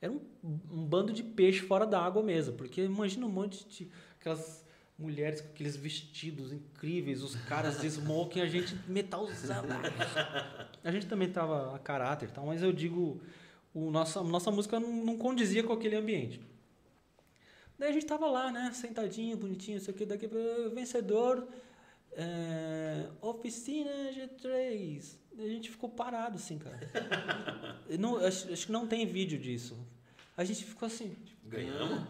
Era 0.00 0.12
um, 0.12 0.20
um 0.44 0.84
bando 0.84 1.12
de 1.12 1.22
peixe 1.22 1.60
fora 1.60 1.86
da 1.86 2.00
água 2.00 2.22
mesmo. 2.22 2.54
Porque 2.54 2.82
imagina 2.82 3.26
um 3.26 3.30
monte 3.30 3.66
de... 3.68 3.90
Aquelas 4.18 4.64
mulheres 5.00 5.40
com 5.40 5.48
aqueles 5.48 5.76
vestidos 5.76 6.52
incríveis, 6.52 7.22
os 7.22 7.34
caras 7.34 7.80
de 7.80 7.86
smoking, 7.86 8.40
a 8.40 8.46
gente 8.46 8.76
metalzão. 8.86 9.64
A 10.84 10.92
gente 10.92 11.06
também 11.06 11.30
tava 11.30 11.74
a 11.74 11.78
caráter 11.78 12.30
tal, 12.30 12.46
mas 12.46 12.62
eu 12.62 12.72
digo, 12.72 13.20
o 13.74 13.90
nossa, 13.90 14.22
nossa 14.22 14.50
música 14.50 14.78
não, 14.78 15.04
não 15.04 15.16
condizia 15.16 15.64
com 15.64 15.72
aquele 15.72 15.96
ambiente. 15.96 16.40
Daí 17.78 17.88
a 17.88 17.92
gente 17.92 18.04
tava 18.04 18.26
lá, 18.26 18.52
né, 18.52 18.70
sentadinho, 18.74 19.36
bonitinho, 19.38 19.78
isso 19.78 19.90
aqui, 19.90 20.04
daqui 20.04 20.28
vencedor, 20.74 21.48
é, 22.12 23.06
oficina 23.22 23.90
G3. 24.12 25.16
Daí 25.32 25.46
a 25.46 25.50
gente 25.50 25.70
ficou 25.70 25.88
parado 25.88 26.36
assim, 26.36 26.58
cara. 26.58 26.78
Não, 27.98 28.18
acho, 28.18 28.52
acho 28.52 28.66
que 28.66 28.72
não 28.72 28.86
tem 28.86 29.06
vídeo 29.06 29.38
disso. 29.38 29.76
A 30.36 30.44
gente 30.44 30.64
ficou 30.64 30.86
assim, 30.86 31.16
Ganhamos? 31.44 32.04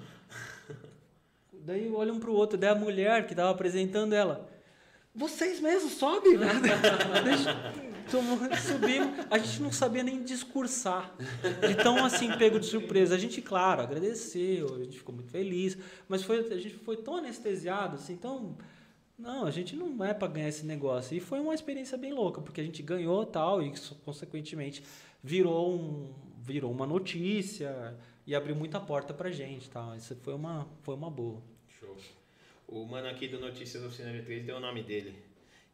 Daí 1.65 1.91
olha 1.93 2.12
um 2.12 2.19
pro 2.19 2.32
outro, 2.32 2.57
daí 2.59 2.70
a 2.70 2.74
mulher 2.74 3.27
que 3.27 3.35
tava 3.35 3.51
apresentando 3.51 4.12
ela. 4.15 4.49
Vocês 5.15 5.61
mesmos? 5.61 5.99
Deixa- 7.24 7.73
tomou- 8.11 8.39
Subimos, 8.57 9.27
a 9.31 9.39
gente 9.39 9.61
não 9.62 9.73
sabia 9.73 10.03
nem 10.03 10.23
discursar. 10.23 11.15
De 11.66 11.74
tão 11.74 12.05
assim, 12.05 12.31
pego 12.39 12.59
de 12.61 12.66
surpresa. 12.66 13.15
A 13.15 13.19
gente, 13.19 13.43
claro, 13.43 13.82
agradeceu, 13.82 14.74
a 14.77 14.78
gente 14.85 14.99
ficou 14.99 15.15
muito 15.15 15.31
feliz, 15.31 15.77
mas 16.09 16.23
foi, 16.23 16.39
a 16.39 16.57
gente 16.57 16.77
foi 16.77 16.97
tão 16.97 17.16
anestesiado, 17.16 17.97
assim, 17.97 18.16
tão. 18.16 18.57
Não, 19.19 19.45
a 19.45 19.51
gente 19.51 19.77
não 19.77 20.03
é 20.05 20.15
para 20.15 20.28
ganhar 20.28 20.49
esse 20.49 20.65
negócio. 20.65 21.15
E 21.16 21.20
foi 21.20 21.41
uma 21.41 21.55
experiência 21.55 21.99
bem 21.99 22.12
louca, 22.12 22.41
porque 22.41 22.61
a 22.61 22.65
gente 22.65 22.82
ganhou 22.82 23.27
tal, 23.27 23.61
e 23.62 23.73
consequentemente 24.05 24.82
virou, 25.23 25.74
um, 25.74 26.15
virou 26.41 26.70
uma 26.70 26.87
notícia 26.87 27.95
e 28.31 28.35
abriu 28.36 28.55
muita 28.55 28.78
porta 28.78 29.12
pra 29.12 29.28
gente. 29.32 29.69
Tal. 29.69 29.97
Isso 29.97 30.15
foi 30.23 30.35
uma, 30.35 30.69
foi 30.82 30.94
uma 30.94 31.11
boa. 31.11 31.43
Show. 31.81 31.97
O 32.69 32.85
mano 32.85 33.09
aqui 33.09 33.27
do 33.27 33.40
Notícias 33.40 33.82
da 33.82 33.89
Oficina 33.89 34.12
G3 34.12 34.44
deu 34.44 34.57
o 34.57 34.61
nome 34.61 34.85
dele. 34.85 35.16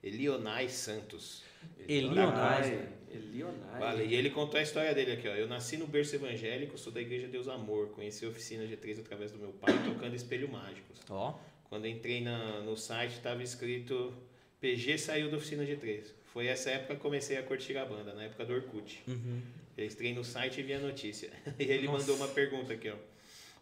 Elionai 0.02 0.70
Santos. 0.70 1.42
Elionai. 1.86 2.88
Elionai. 3.10 3.78
Vale, 3.78 4.04
e 4.06 4.14
ele 4.14 4.30
contou 4.30 4.58
a 4.58 4.62
história 4.62 4.94
dele 4.94 5.12
aqui, 5.12 5.28
ó. 5.28 5.34
Eu 5.34 5.46
nasci 5.46 5.76
no 5.76 5.86
berço 5.86 6.16
evangélico, 6.16 6.78
sou 6.78 6.90
da 6.90 6.98
Igreja 6.98 7.28
Deus 7.28 7.46
Amor. 7.46 7.88
Conheci 7.88 8.24
a 8.24 8.28
Oficina 8.30 8.64
G3 8.64 9.00
através 9.00 9.32
do 9.32 9.38
meu 9.38 9.52
pai, 9.52 9.74
tocando 9.84 10.16
Espelho 10.16 10.50
Mágicos. 10.50 11.02
Ó. 11.10 11.38
Quando 11.64 11.86
entrei 11.86 12.22
na, 12.22 12.60
no 12.60 12.74
site, 12.74 13.16
estava 13.16 13.42
escrito 13.42 14.14
PG 14.62 14.96
saiu 14.96 15.30
da 15.30 15.36
Oficina 15.36 15.62
G3. 15.62 16.06
Foi 16.32 16.46
essa 16.46 16.70
época 16.70 16.94
que 16.94 17.02
comecei 17.02 17.36
a 17.36 17.42
curtir 17.42 17.76
a 17.76 17.84
banda, 17.84 18.14
na 18.14 18.22
época 18.22 18.46
do 18.46 18.54
Orkut. 18.54 19.02
Uhum. 19.06 19.42
Eu 19.76 19.84
entrei 19.84 20.14
no 20.14 20.24
site 20.24 20.60
e 20.60 20.62
vi 20.62 20.74
a 20.74 20.80
notícia. 20.80 21.30
E 21.58 21.64
ele 21.64 21.86
Nossa. 21.86 21.98
mandou 21.98 22.16
uma 22.16 22.28
pergunta 22.28 22.72
aqui, 22.72 22.88
ó, 22.88 22.96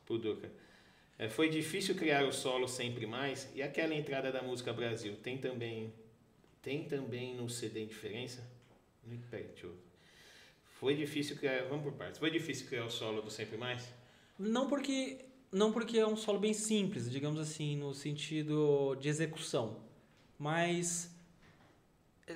pro 0.07 0.19
Duca. 0.19 0.51
É, 1.19 1.29
foi 1.29 1.49
difícil 1.49 1.95
criar 1.95 2.25
o 2.25 2.33
solo 2.33 2.67
sempre 2.67 3.07
mais? 3.07 3.49
E 3.55 3.63
aquela 3.63 3.95
entrada 3.95 4.33
da 4.33 4.43
música 4.43 4.73
Brasil, 4.73 5.17
tem 5.23 5.39
também 5.39 5.93
tem 6.63 6.85
também 6.85 7.35
no 7.35 7.49
CD 7.49 7.85
diferença? 7.85 8.43
Não, 9.07 9.19
Peraí, 9.31 9.45
deixa 9.49 9.67
eu... 9.67 9.75
Foi 10.81 10.95
difícil 10.95 11.37
criar... 11.37 11.65
Vamos 11.65 11.85
por 11.85 11.93
partes. 11.93 12.19
Foi 12.19 12.31
difícil 12.31 12.67
criar 12.67 12.87
o 12.87 12.91
solo 12.91 13.21
do 13.21 13.31
Sempre 13.31 13.59
Mais? 13.59 13.87
Não 14.39 14.67
porque 14.67 15.19
não 15.53 15.71
porque 15.71 15.99
é 15.99 16.07
um 16.07 16.17
solo 16.17 16.41
bem 16.41 16.53
simples, 16.53 17.09
digamos 17.09 17.39
assim, 17.39 17.77
no 17.77 17.95
sentido 17.95 18.97
de 18.97 19.09
execução, 19.09 19.81
mas 20.37 21.15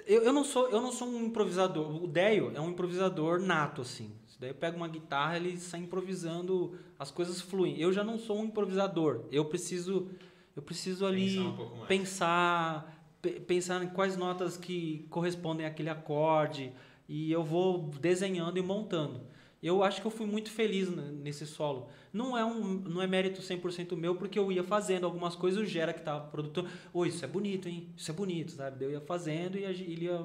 eu, 0.07 0.23
eu 0.23 0.33
não 0.33 0.45
sou 0.45 0.69
eu 0.69 0.81
não 0.81 0.93
sou 0.93 1.09
um 1.09 1.25
improvisador. 1.27 2.03
O 2.03 2.07
Deio 2.07 2.53
é 2.55 2.61
um 2.61 2.71
improvisador 2.71 3.41
nato 3.41 3.83
assim. 3.83 4.13
Daí 4.41 4.51
eu 4.51 4.55
pego 4.55 4.77
uma 4.77 4.87
guitarra, 4.87 5.37
ele 5.37 5.59
sai 5.59 5.81
improvisando, 5.81 6.79
as 6.97 7.11
coisas 7.11 7.41
fluem. 7.41 7.77
Eu 7.81 7.93
já 7.93 8.05
não 8.05 8.19
sou 8.19 8.39
um 8.41 8.45
improvisador. 8.45 9.25
Eu 9.33 9.45
preciso 9.47 10.09
eu 10.55 10.63
preciso 10.63 11.05
ali 11.07 11.37
Pensar 11.37 11.43
um 11.51 11.87
pensar 11.87 13.05
pe- 13.23 13.41
pensar 13.41 13.83
em 13.83 13.89
quais 13.89 14.17
notas 14.17 14.57
que 14.57 15.07
correspondem 15.11 15.67
àquele 15.67 15.91
acorde 15.91 16.73
e 17.09 17.33
eu 17.33 17.43
vou 17.43 17.89
desenhando 18.01 18.59
e 18.59 18.63
montando. 18.63 19.21
Eu 19.63 19.83
acho 19.83 20.01
que 20.01 20.07
eu 20.07 20.11
fui 20.11 20.27
muito 20.27 20.51
feliz 20.51 20.89
nesse 20.89 21.45
solo. 21.45 21.89
Não 22.13 22.39
é 22.39 22.45
um 22.45 22.63
não 22.65 23.03
é 23.03 23.07
mérito 23.07 23.43
100% 23.43 23.97
meu 23.97 24.15
porque 24.15 24.39
eu 24.39 24.53
ia 24.53 24.63
fazendo 24.63 25.05
algumas 25.05 25.35
coisas, 25.35 25.61
o 25.61 25.67
Gera 25.67 25.93
que 25.93 26.01
tava 26.03 26.27
produtor, 26.29 26.69
"Ô, 26.93 27.05
isso 27.05 27.25
é 27.25 27.29
bonito, 27.29 27.69
hein? 27.69 27.89
Isso 27.97 28.11
é 28.11 28.15
bonito", 28.15 28.53
sabe? 28.53 28.85
Eu 28.85 28.91
ia 28.93 29.01
fazendo 29.01 29.59
e 29.59 29.65
ele 29.65 30.05
ia 30.05 30.25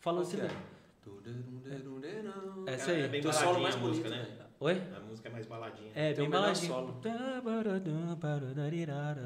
falando 0.00 0.22
assim, 0.22 0.38
Qual 0.38 0.48
que 0.48 0.54
é? 0.54 0.58
é 2.66 2.74
isso 2.76 2.90
É 2.90 2.94
aí. 2.94 3.08
bem 3.08 3.20
Teu 3.20 3.30
baladinha 3.30 3.52
solo 3.52 3.62
mais 3.62 3.74
a 3.74 3.78
bonito, 3.78 3.96
música, 4.02 4.10
né? 4.10 4.28
Oi? 4.60 4.82
A 4.96 5.00
música 5.00 5.28
é 5.28 5.32
mais 5.32 5.46
baladinha. 5.46 5.90
É, 5.94 6.12
Tem 6.12 6.24
bem 6.24 6.30
baladinho. 6.30 6.72
solo. 6.72 6.96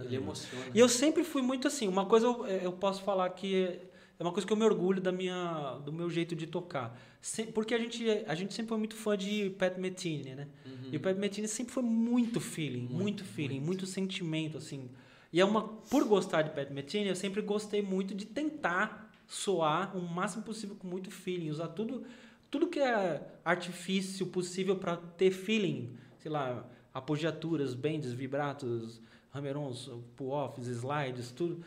Ele 0.05 0.17
emociona. 0.17 0.65
E 0.75 0.79
eu 0.79 0.89
sempre 0.89 1.23
fui 1.25 1.43
muito 1.43 1.69
assim. 1.69 1.87
Uma 1.89 2.07
coisa 2.07 2.27
eu, 2.27 2.47
eu 2.47 2.73
posso 2.73 3.03
falar 3.03 3.29
que 3.31 3.79
é 4.19 4.23
uma 4.23 4.33
coisa 4.33 4.47
que 4.47 4.53
eu 4.53 4.57
me 4.57 4.65
orgulho 4.65 5.01
da 5.01 5.13
minha, 5.13 5.79
do 5.85 5.93
meu 5.93 6.11
jeito 6.11 6.35
de 6.35 6.47
tocar. 6.47 6.99
Sem- 7.21 7.47
porque 7.47 7.73
a 7.75 7.79
gente, 7.79 8.05
a 8.27 8.35
gente 8.35 8.53
sempre 8.55 8.69
foi 8.71 8.79
muito 8.79 8.97
fã 8.97 9.17
de 9.17 9.51
Pat 9.51 9.77
Metheny, 9.79 10.35
né? 10.35 10.49
E 10.93 10.97
o 10.97 11.01
Pat 11.01 11.17
Metheny 11.17 11.47
sempre 11.47 11.73
foi 11.73 11.83
muito 11.83 12.41
feeling, 12.41 12.89
muito, 12.89 13.25
feeling, 13.25 13.61
muito. 13.61 13.87
sentimento, 13.87 14.57
assim. 14.59 14.89
E 15.33 15.41
é 15.41 15.45
uma, 15.45 15.63
por 15.63 16.05
gostar 16.05 16.43
de 16.43 16.51
Pat 16.51 16.71
Metheny, 16.71 17.09
eu 17.09 17.15
sempre 17.17 17.43
gostei 17.43 17.83
muito 17.83 18.15
de 18.15 18.25
tentar 18.27 19.11
soar 19.27 19.97
o 19.97 20.01
máximo 20.01 20.43
possível 20.43 20.75
com 20.77 20.89
muito 20.89 21.11
feeling, 21.11 21.51
usar 21.51 21.69
tudo, 21.69 22.03
tudo 22.51 22.67
que 22.67 22.79
é 22.81 23.23
artifício 23.45 24.27
possível 24.27 24.77
para 24.77 24.97
ter 24.97 25.31
feeling, 25.31 25.91
sei 26.19 26.31
lá, 26.31 26.67
apogiaturas, 26.95 27.75
bends, 27.75 28.11
vibratos, 28.13 29.01
hammer-ons, 29.35 29.91
pull-offs, 30.17 30.67
slides, 30.67 31.31
tudo 31.31 31.63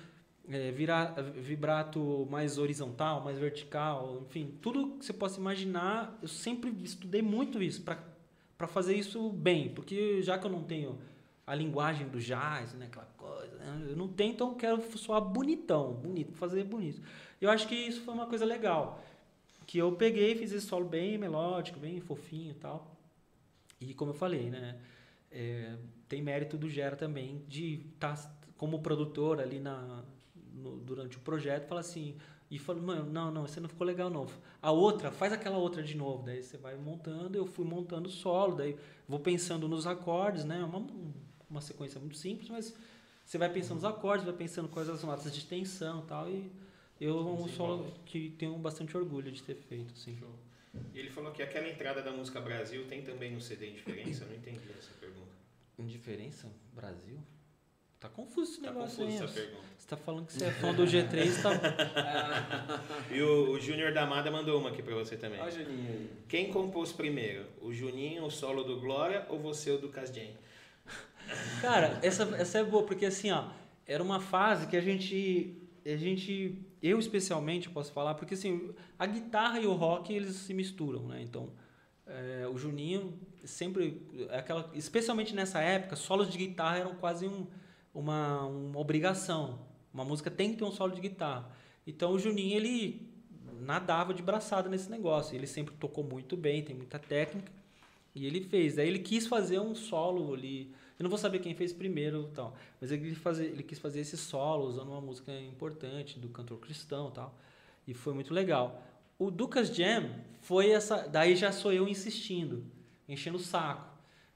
é, 0.52 0.72
vibrato 0.72 2.28
mais 2.30 2.57
horizontal, 2.57 3.23
mais 3.23 3.38
vertical, 3.38 4.22
enfim, 4.28 4.57
tudo 4.61 4.98
que 4.98 5.06
você 5.06 5.14
possa 5.14 5.40
imaginar, 5.40 6.18
eu 6.22 6.28
sempre 6.28 6.73
estudei 6.84 7.22
muito 7.22 7.61
isso 7.61 7.84
para 7.84 8.68
fazer 8.68 8.95
isso 8.95 9.30
bem, 9.30 9.69
porque 9.69 10.22
já 10.22 10.38
que 10.38 10.45
eu 10.45 10.52
não 10.52 10.64
tenho 10.64 10.99
a 11.45 11.56
linguagem 11.56 12.07
do 12.07 12.19
jazz, 12.19 12.73
né, 12.73 12.86
aquela 12.86 13.07
coisa, 13.18 13.56
né, 13.56 13.88
eu 13.90 13.95
não 13.95 14.07
tenho, 14.07 14.34
então 14.34 14.49
eu 14.49 14.56
quero 14.56 14.98
soar 14.98 15.22
bonitão, 15.22 15.94
bonito, 15.94 16.34
fazer 16.34 16.64
bonito. 16.64 17.02
Eu 17.40 17.49
acho 17.49 17.68
que 17.68 17.76
isso 17.76 18.02
foi 18.02 18.14
uma 18.14 18.28
coisa 18.28 18.45
legal, 18.45 19.03
que 19.65 19.78
eu 19.78 19.91
peguei, 19.94 20.36
fiz 20.36 20.52
esse 20.52 20.68
solo 20.68 20.86
bem 20.86 21.18
melódico, 21.18 21.80
bem 21.80 21.99
fofinho 21.99 22.52
e 22.52 22.56
tal. 22.56 22.95
E 23.80 23.94
como 23.94 24.11
eu 24.11 24.15
falei, 24.15 24.49
né, 24.49 24.80
é, 25.32 25.76
tem 26.07 26.22
mérito 26.22 26.57
do 26.57 26.69
Gera 26.69 26.95
também 26.95 27.44
de 27.48 27.86
estar 27.94 28.15
como 28.57 28.82
produtor 28.82 29.40
ali 29.40 29.60
na 29.60 30.03
no- 30.53 30.78
durante 30.78 31.18
o 31.18 31.19
projeto, 31.22 31.68
fala 31.68 31.82
assim, 31.82 32.15
e 32.49 32.60
falou, 32.60 32.82
mano, 32.82 33.11
não, 33.11 33.32
não, 33.32 33.48
você 33.48 33.60
não 33.60 33.69
ficou 33.69 33.86
legal 33.88 34.10
não. 34.10 34.28
A 34.61 34.72
outra, 34.72 35.11
faz 35.11 35.32
aquela 35.32 35.57
outra 35.57 35.82
de 35.82 35.95
novo. 35.95 36.23
Daí 36.23 36.44
você 36.44 36.57
vai 36.57 36.76
montando, 36.76 37.38
eu 37.38 37.45
fui 37.45 37.65
montando 37.65 38.10
o 38.10 38.11
solo, 38.11 38.56
daí 38.56 38.78
vou 39.07 39.19
pensando 39.19 39.68
nos 39.68 39.88
acordes, 39.88 40.44
né? 40.44 40.61
Uma, 40.64 40.86
uma 41.49 41.61
sequência 41.61 41.99
muito 41.99 42.18
simples, 42.18 42.49
mas 42.49 42.73
você 43.26 43.38
vai 43.38 43.49
pensando 43.49 43.76
nos 43.76 43.86
acordes, 43.86 44.26
vai 44.26 44.36
pensando 44.36 44.68
quais 44.68 44.90
as 44.90 45.03
notas 45.03 45.34
de 45.34 45.45
tensão 45.45 46.03
e 46.03 46.07
tal, 46.07 46.30
e 46.30 46.52
eu 46.99 47.18
é 47.18 47.22
um 47.23 47.48
solo 47.48 47.91
que 48.06 48.30
tenho 48.32 48.56
bastante 48.57 48.95
orgulho 48.98 49.32
de 49.32 49.41
ter 49.41 49.56
feito, 49.56 49.94
assim. 49.94 50.18
E 50.94 50.99
ele 50.99 51.10
falou 51.10 51.32
que 51.32 51.41
aquela 51.41 51.68
entrada 51.69 52.02
da 52.02 52.11
música 52.11 52.40
Brasil 52.41 52.86
tem 52.88 53.02
também 53.02 53.32
no 53.34 53.41
CD 53.41 53.69
Indiferença. 53.72 54.23
Eu 54.23 54.30
não 54.30 54.36
entendi 54.36 54.69
essa 54.78 54.91
pergunta. 54.99 55.32
Indiferença? 55.80 56.48
Brasil? 56.73 57.18
Tá 58.02 58.10
confuso 58.10 58.52
esse 58.52 58.61
Tá 58.61 58.68
negócio 58.73 58.98
confusa 59.06 59.06
aí. 59.07 59.15
essa 59.15 59.26
ó. 59.26 59.28
pergunta. 59.44 59.64
Você 59.78 59.88
tá 59.88 59.95
falando 59.98 60.26
que 60.26 60.34
você 60.34 60.45
é 60.45 60.52
fã 60.52 60.73
do 60.73 60.84
G3, 60.84 61.41
tá... 61.41 61.52
E 63.14 63.22
o, 63.22 63.52
o 63.52 63.60
Júnior 63.60 63.94
da 63.94 64.03
Amada 64.03 64.30
mandou 64.32 64.60
uma 64.60 64.69
aqui 64.69 64.82
pra 64.82 64.95
você 64.95 65.15
também. 65.15 65.40
Olha 65.40 65.49
o 65.49 65.52
Juninho 65.52 65.88
aí. 65.90 66.10
Quem 66.28 66.52
compôs 66.52 66.91
primeiro? 66.91 67.45
O 67.61 67.72
Juninho, 67.72 68.26
o 68.26 68.32
solo 68.32 68.64
do 68.64 68.80
Glória 68.80 69.26
ou 69.30 69.40
você, 69.40 69.72
o 69.72 69.78
do 69.78 69.88
Casjen? 69.90 70.36
Cara, 71.61 71.99
essa, 72.02 72.23
essa 72.38 72.57
é 72.60 72.64
boa, 72.64 72.84
porque 72.86 73.06
assim, 73.06 73.32
ó, 73.32 73.45
era 73.86 74.02
uma 74.02 74.19
fase 74.19 74.65
que 74.68 74.76
a 74.76 74.82
gente. 74.82 75.56
A 75.86 75.95
gente. 75.95 76.57
Eu 76.82 76.98
especialmente 76.99 77.69
posso 77.69 77.91
falar, 77.91 78.15
porque 78.15 78.34
assim, 78.34 78.72
a 78.98 79.06
guitarra 79.06 79.60
e 79.60 79.65
o 79.68 79.73
rock 79.73 80.11
eles 80.14 80.36
se 80.36 80.53
misturam, 80.53 81.03
né? 81.07 81.22
Então, 81.22 81.49
é, 82.07 82.48
o 82.52 82.57
Juninho 82.57 83.14
sempre. 83.45 84.02
é 84.30 84.40
Aquela, 84.40 84.69
especialmente 84.73 85.36
nessa 85.36 85.60
época, 85.61 85.95
solos 85.95 86.30
de 86.30 86.38
guitarra 86.38 86.80
eram 86.80 86.95
quase 86.95 87.28
um, 87.28 87.45
uma, 87.94 88.46
uma 88.46 88.80
obrigação. 88.80 89.60
Uma 89.94 90.06
música 90.06 90.32
tem 90.32 90.52
que 90.52 90.58
ter 90.58 90.64
um 90.64 90.72
solo 90.72 90.94
de 90.94 91.02
guitarra. 91.02 91.52
Então 91.86 92.14
o 92.14 92.20
Juninho, 92.20 92.56
ele 92.56 93.12
nadava 93.60 94.14
de 94.14 94.22
braçada 94.22 94.70
nesse 94.70 94.90
negócio. 94.90 95.36
Ele 95.36 95.48
sempre 95.48 95.74
tocou 95.76 96.04
muito 96.04 96.38
bem, 96.38 96.64
tem 96.64 96.76
muita 96.76 96.98
técnica. 97.00 97.52
E 98.14 98.26
ele 98.26 98.42
fez. 98.42 98.78
Aí 98.78 98.88
ele 98.88 99.00
quis 99.00 99.28
fazer 99.28 99.60
um 99.60 99.76
solo 99.76 100.34
ali. 100.34 100.74
Eu 101.00 101.04
não 101.04 101.10
vou 101.10 101.18
saber 101.18 101.40
quem 101.40 101.56
fez 101.56 101.74
primeiro 101.74 102.30
tal. 102.34 102.56
Mas 102.80 102.92
ele, 102.92 103.16
fazer, 103.16 103.46
ele 103.46 103.64
quis 103.64 103.80
fazer 103.80 104.02
esse 104.02 104.18
solo 104.18 104.68
usando 104.68 104.90
uma 104.90 105.02
música 105.02 105.34
importante 105.40 106.20
do 106.20 106.30
cantor 106.30 106.60
cristão 106.60 107.10
tal. 107.12 107.38
E 107.88 107.94
foi 107.94 108.14
muito 108.14 108.34
legal. 108.34 108.84
O 109.18 109.32
Ducas 109.32 109.76
Jam 109.76 110.10
foi 110.42 110.72
essa. 110.72 111.08
Daí 111.08 111.36
já 111.36 111.52
sou 111.52 111.72
eu 111.72 111.88
insistindo, 111.88 112.66
enchendo 113.08 113.38
o 113.38 113.42
saco. 113.42 113.91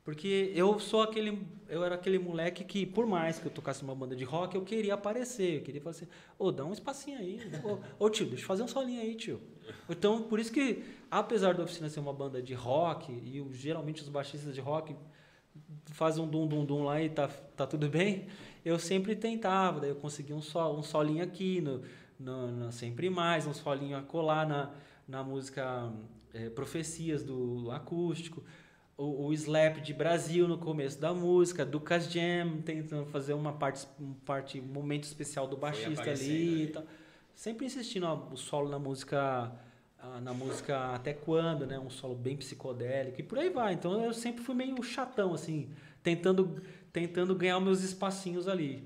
Porque 0.06 0.52
eu 0.53 0.80
sou 0.80 1.02
aquele. 1.02 1.45
Eu 1.68 1.84
era 1.84 1.95
aquele 1.95 2.19
moleque 2.19 2.64
que, 2.64 2.86
por 2.86 3.07
mais 3.07 3.40
que 3.40 3.48
eu 3.48 3.52
tocasse 3.52 3.82
uma 3.82 3.95
banda 3.95 4.15
de 4.15 4.23
rock, 4.23 4.56
eu 4.56 4.61
queria 4.61 4.94
aparecer. 4.94 5.57
Eu 5.57 5.61
queria 5.64 5.82
falar 5.82 5.95
assim, 5.95 6.07
ô, 6.38 6.52
dá 6.52 6.64
um 6.64 6.72
espacinho 6.72 7.18
aí. 7.18 7.41
Ô, 7.64 8.06
ô, 8.06 8.07
tio, 8.07 8.27
deixa 8.27 8.44
eu 8.44 8.48
fazer 8.48 8.61
um 8.61 8.68
solinho 8.68 9.02
aí, 9.02 9.15
tio. 9.15 9.41
Então, 9.90 10.22
por 10.22 10.40
isso 10.40 10.52
que, 10.52 10.84
apesar 11.10 11.56
da 11.56 11.64
oficina 11.64 11.90
ser 11.90 11.99
uma 11.99 12.14
banda 12.14 12.40
de 12.40 12.53
rock, 12.53 13.11
e 13.11 13.44
geralmente 13.53 14.03
os 14.03 14.07
baixistas 14.07 14.53
de 14.53 14.61
rock 14.61 14.95
fazem 15.88 16.23
um 16.23 16.27
dum 16.27 16.45
dum 16.45 16.64
dum 16.64 16.84
lá 16.84 17.02
e 17.02 17.10
tá, 17.10 17.27
tá 17.27 17.65
tudo 17.65 17.90
bem, 17.90 18.27
eu 18.64 18.77
sempre 18.77 19.15
tentava, 19.15 19.80
daí 19.80 19.90
eu 19.90 19.95
conseguia 19.95 20.36
um, 20.36 20.41
sol, 20.41 20.77
um 20.77 20.84
solinho 20.84 21.23
aqui, 21.23 21.61
no, 21.61 21.82
no, 22.19 22.52
no 22.52 22.72
Sempre 22.72 23.10
Mais, 23.10 23.48
um 23.48 23.53
solinho 23.53 23.98
a 23.98 24.03
colar 24.03 24.48
na, 24.48 24.72
na 25.07 25.23
música 25.23 25.91
eh, 26.32 26.49
Profecias 26.49 27.23
do 27.23 27.72
acústico, 27.72 28.44
o, 28.97 29.27
o 29.27 29.34
Slap 29.34 29.77
de 29.81 29.93
Brasil 29.93 30.47
no 30.47 30.57
começo 30.57 30.99
da 30.99 31.13
música, 31.13 31.65
Ducas 31.65 32.11
Jam, 32.11 32.61
tentando 32.63 33.05
fazer 33.07 33.34
uma 33.34 33.53
parte, 33.53 33.88
um 33.99 34.13
parte, 34.13 34.59
um 34.59 34.63
momento 34.63 35.03
especial 35.03 35.47
do 35.47 35.57
baixista 35.57 36.03
ali 36.03 36.11
ali. 36.11 36.63
e 36.63 36.67
tal. 36.67 36.84
Sempre 37.34 37.65
insistindo 37.65 38.05
ó, 38.05 38.30
o 38.31 38.38
solo 38.38 38.69
na 38.69 38.80
música 38.80 39.51
na 40.22 40.34
música 40.34 40.93
Até 40.93 41.13
Quando, 41.13 41.65
né? 41.65 41.80
Um 41.80 41.89
solo 41.89 42.15
bem 42.15 42.38
psicodélico 42.38 43.19
e 43.19 43.23
por 43.23 43.39
aí 43.39 43.49
vai. 43.49 43.73
Então 43.73 44.03
eu 44.03 44.13
sempre 44.13 44.43
fui 44.43 44.55
meio 44.55 44.81
chatão, 44.84 45.34
assim, 45.34 45.69
tentando, 46.03 46.61
tentando 46.93 47.35
ganhar 47.35 47.59
meus 47.59 47.81
espacinhos 47.81 48.47
ali. 48.47 48.84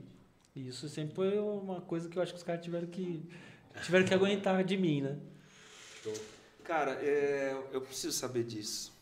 E 0.56 0.68
isso 0.68 0.88
sempre 0.90 1.16
foi 1.16 1.38
uma 1.40 1.82
coisa 1.82 2.10
que 2.10 2.18
eu 2.18 2.24
acho 2.24 2.34
que 2.34 2.38
os 2.38 2.44
caras 2.44 2.64
tiveram 2.64 2.88
que, 2.88 3.24
tiveram 3.84 4.06
que 4.06 4.14
aguentar 4.14 4.64
de 4.64 4.78
mim, 4.78 5.02
né? 5.02 5.18
Cara, 6.64 6.92
é, 6.94 7.56
eu 7.72 7.82
preciso 7.82 8.14
saber 8.14 8.44
disso. 8.44 8.98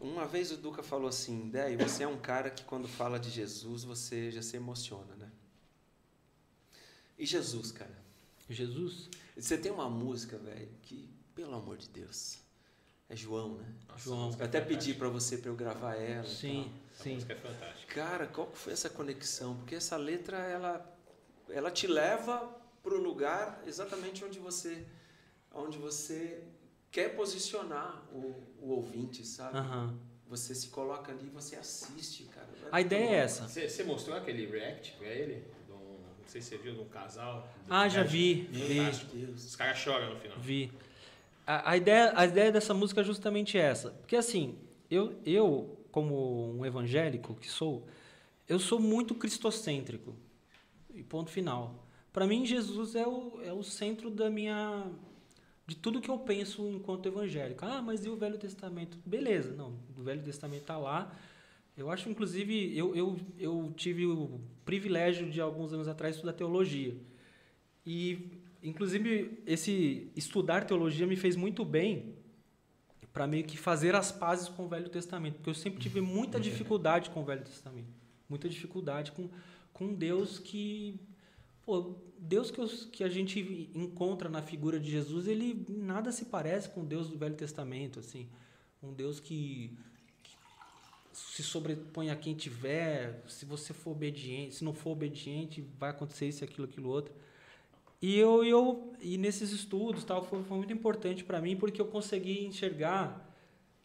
Uma 0.00 0.26
vez 0.26 0.52
o 0.52 0.56
Duca 0.56 0.82
falou 0.82 1.08
assim, 1.08 1.48
Déio, 1.48 1.78
você 1.78 2.02
é 2.02 2.08
um 2.08 2.18
cara 2.18 2.50
que 2.50 2.64
quando 2.64 2.86
fala 2.86 3.18
de 3.18 3.30
Jesus, 3.30 3.84
você 3.84 4.30
já 4.30 4.42
se 4.42 4.56
emociona, 4.56 5.14
né? 5.16 5.30
E 7.18 7.24
Jesus, 7.24 7.72
cara? 7.72 7.96
Jesus? 8.48 9.08
Você 9.36 9.56
tem 9.56 9.72
uma 9.72 9.88
música, 9.88 10.36
velho, 10.38 10.68
que, 10.82 11.08
pelo 11.34 11.54
amor 11.54 11.78
de 11.78 11.88
Deus, 11.88 12.38
é 13.08 13.16
João, 13.16 13.56
né? 13.56 13.74
João. 13.96 14.36
Eu 14.38 14.44
até 14.44 14.60
pedi 14.60 14.92
pra 14.92 15.08
você 15.08 15.38
pra 15.38 15.50
eu 15.50 15.56
gravar 15.56 15.94
ela. 15.94 16.28
Sim, 16.28 16.72
sim. 16.92 17.14
música 17.14 17.32
é 17.32 17.36
fantástica. 17.36 17.94
Cara, 17.94 18.26
qual 18.26 18.48
que 18.48 18.58
foi 18.58 18.72
essa 18.72 18.90
conexão? 18.90 19.56
Porque 19.56 19.74
essa 19.74 19.96
letra, 19.96 20.36
ela, 20.38 20.98
ela 21.48 21.70
te 21.70 21.86
leva 21.86 22.54
para 22.82 22.94
o 22.94 22.98
lugar 22.98 23.62
exatamente 23.66 24.24
onde 24.24 24.38
você, 24.38 24.84
onde 25.52 25.78
você 25.78 26.44
quer 26.96 27.14
posicionar 27.14 28.02
o, 28.10 28.34
o 28.58 28.70
ouvinte, 28.70 29.22
sabe? 29.26 29.58
Aham. 29.58 29.94
Você 30.28 30.54
se 30.54 30.68
coloca 30.68 31.12
ali 31.12 31.26
e 31.26 31.30
você 31.30 31.54
assiste, 31.54 32.24
cara. 32.24 32.48
A 32.72 32.80
ideia 32.80 33.10
é 33.10 33.14
essa. 33.16 33.46
Você, 33.46 33.84
mostrou 33.84 34.16
aquele 34.16 34.46
react 34.46 34.94
pra 34.94 35.06
ele? 35.06 35.44
Um- 35.68 35.98
não 36.22 36.26
sei 36.26 36.40
se 36.40 36.48
você 36.48 36.56
viu, 36.56 36.74
de 36.74 36.80
um 36.80 36.88
casal. 36.88 37.46
Ah, 37.68 37.86
já 37.86 38.02
vi, 38.02 38.48
vi. 38.50 38.78
Fantástico. 38.78 39.14
Meu 39.14 39.26
Deus. 39.26 39.44
Os 39.44 39.54
caras 39.54 39.76
choram 39.76 40.14
no 40.14 40.18
final. 40.18 40.38
Vi. 40.40 40.72
A, 41.46 41.72
a 41.72 41.76
ideia, 41.76 42.12
a 42.16 42.24
ideia 42.24 42.50
dessa 42.50 42.72
música 42.72 43.02
é 43.02 43.04
justamente 43.04 43.58
essa. 43.58 43.90
Porque 43.90 44.16
assim, 44.16 44.58
eu, 44.90 45.20
eu, 45.26 45.78
como 45.92 46.50
um 46.58 46.64
evangélico 46.64 47.34
que 47.34 47.48
sou, 47.50 47.86
eu 48.48 48.58
sou 48.58 48.80
muito 48.80 49.14
cristocêntrico. 49.14 50.16
E 50.94 51.02
ponto 51.02 51.30
final. 51.30 51.86
Para 52.10 52.26
mim, 52.26 52.46
Jesus 52.46 52.94
é 52.94 53.06
o, 53.06 53.38
é 53.44 53.52
o 53.52 53.62
centro 53.62 54.10
da 54.10 54.30
minha. 54.30 54.90
De 55.66 55.74
tudo 55.74 56.00
que 56.00 56.10
eu 56.10 56.18
penso 56.18 56.68
enquanto 56.68 57.06
evangélico. 57.06 57.64
Ah, 57.64 57.82
mas 57.82 58.04
e 58.04 58.08
o 58.08 58.16
Velho 58.16 58.38
Testamento? 58.38 58.98
Beleza, 59.04 59.54
não. 59.54 59.78
O 59.96 60.02
Velho 60.02 60.22
Testamento 60.22 60.62
está 60.62 60.78
lá. 60.78 61.12
Eu 61.76 61.90
acho, 61.90 62.08
inclusive, 62.08 62.76
eu, 62.76 62.94
eu, 62.94 63.16
eu 63.38 63.72
tive 63.76 64.06
o 64.06 64.40
privilégio 64.64 65.28
de, 65.28 65.40
alguns 65.40 65.72
anos 65.72 65.88
atrás, 65.88 66.14
estudar 66.14 66.32
teologia. 66.32 66.96
E, 67.84 68.30
inclusive, 68.62 69.42
esse 69.46 70.10
estudar 70.16 70.64
teologia 70.64 71.06
me 71.06 71.16
fez 71.16 71.36
muito 71.36 71.64
bem 71.64 72.14
para 73.12 73.26
meio 73.26 73.44
que 73.44 73.56
fazer 73.56 73.94
as 73.94 74.12
pazes 74.12 74.48
com 74.48 74.66
o 74.66 74.68
Velho 74.68 74.88
Testamento, 74.88 75.34
porque 75.36 75.50
eu 75.50 75.54
sempre 75.54 75.80
tive 75.80 76.00
muita 76.00 76.38
dificuldade 76.40 77.10
com 77.10 77.22
o 77.22 77.24
Velho 77.24 77.42
Testamento, 77.42 77.88
muita 78.28 78.48
dificuldade 78.48 79.12
com 79.12 79.28
com 79.76 79.92
Deus 79.92 80.38
que 80.38 80.98
pô, 81.66 81.96
Deus 82.16 82.50
que, 82.50 82.60
os, 82.60 82.86
que 82.86 83.02
a 83.02 83.08
gente 83.08 83.68
encontra 83.74 84.28
na 84.28 84.40
figura 84.40 84.78
de 84.78 84.90
Jesus, 84.90 85.26
ele 85.26 85.66
nada 85.68 86.12
se 86.12 86.26
parece 86.26 86.70
com 86.70 86.82
o 86.82 86.86
Deus 86.86 87.10
do 87.10 87.18
Velho 87.18 87.34
Testamento, 87.34 87.98
assim, 87.98 88.28
um 88.82 88.92
Deus 88.92 89.18
que 89.18 89.76
se 91.12 91.42
sobrepõe 91.42 92.10
a 92.10 92.16
quem 92.16 92.34
tiver, 92.34 93.22
se 93.26 93.44
você 93.44 93.74
for 93.74 93.90
obediente, 93.90 94.54
se 94.54 94.64
não 94.64 94.72
for 94.72 94.90
obediente, 94.90 95.66
vai 95.78 95.90
acontecer 95.90 96.28
isso, 96.28 96.44
aquilo, 96.44 96.68
aquilo 96.68 96.88
outro. 96.88 97.12
E 98.00 98.16
eu, 98.16 98.44
eu 98.44 98.92
e 99.00 99.16
nesses 99.16 99.50
estudos 99.50 100.04
tal 100.04 100.22
foi, 100.22 100.42
foi 100.44 100.58
muito 100.58 100.72
importante 100.72 101.24
para 101.24 101.40
mim 101.40 101.56
porque 101.56 101.80
eu 101.80 101.86
consegui 101.86 102.44
enxergar 102.44 103.34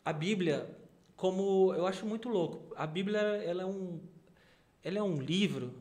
a 0.03 0.11
Bíblia 0.11 0.77
como 1.15 1.73
eu 1.73 1.87
acho 1.87 2.05
muito 2.05 2.27
louco. 2.27 2.73
A 2.75 2.85
Bíblia 2.85 3.19
ela 3.19 3.63
é 3.63 3.65
um 3.65 4.01
ela 4.83 4.97
é 4.97 5.03
um 5.03 5.21
livro 5.21 5.73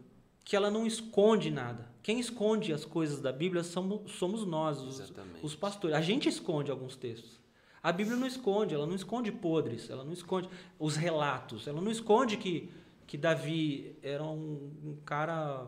que 0.44 0.54
ela 0.54 0.70
não 0.70 0.86
esconde 0.86 1.50
nada. 1.50 1.89
Quem 2.02 2.18
esconde 2.18 2.72
as 2.72 2.84
coisas 2.84 3.20
da 3.20 3.32
Bíblia 3.32 3.62
somos, 3.62 4.12
somos 4.12 4.46
nós, 4.46 4.80
os, 4.80 4.98
os 5.42 5.54
pastores. 5.54 5.96
A 5.96 6.00
gente 6.00 6.28
esconde 6.28 6.70
alguns 6.70 6.96
textos. 6.96 7.40
A 7.82 7.92
Bíblia 7.92 8.16
não 8.16 8.26
esconde, 8.26 8.74
ela 8.74 8.86
não 8.86 8.94
esconde 8.94 9.32
podres, 9.32 9.88
ela 9.88 10.04
não 10.04 10.12
esconde 10.12 10.48
os 10.78 10.96
relatos, 10.96 11.66
ela 11.66 11.80
não 11.80 11.90
esconde 11.90 12.36
que, 12.36 12.70
que 13.06 13.16
Davi 13.16 13.96
era 14.02 14.22
um, 14.22 14.70
um 14.84 14.96
cara. 15.04 15.66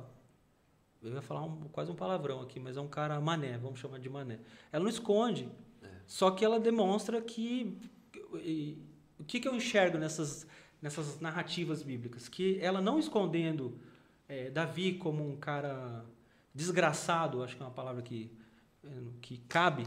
Eu 1.02 1.12
ia 1.14 1.22
falar 1.22 1.42
um, 1.42 1.56
quase 1.72 1.90
um 1.90 1.94
palavrão 1.94 2.40
aqui, 2.40 2.60
mas 2.60 2.76
é 2.76 2.80
um 2.80 2.86
cara 2.88 3.18
mané, 3.20 3.56
vamos 3.59 3.80
chamar 3.80 3.98
de 3.98 4.09
mané. 4.09 4.38
Ela 4.70 4.82
não 4.84 4.90
esconde, 4.90 5.48
só 6.06 6.30
que 6.30 6.44
ela 6.44 6.60
demonstra 6.60 7.20
que 7.20 7.78
e- 8.34 8.78
o 9.18 9.24
que, 9.24 9.40
que 9.40 9.48
eu 9.48 9.54
enxergo 9.54 9.98
nessas, 9.98 10.46
nessas 10.80 11.18
narrativas 11.20 11.82
bíblicas? 11.82 12.28
Que 12.28 12.59
ela 12.60 12.80
não 12.80 12.98
escondendo 12.98 13.78
é, 14.28 14.50
Davi 14.50 14.94
como 14.94 15.26
um 15.26 15.36
cara 15.36 16.04
desgraçado, 16.55 17.43
acho 17.43 17.57
que 17.57 17.62
é 17.62 17.66
uma 17.66 17.73
palavra 17.73 18.03
que, 18.03 18.31
que 19.20 19.39
cabe, 19.49 19.87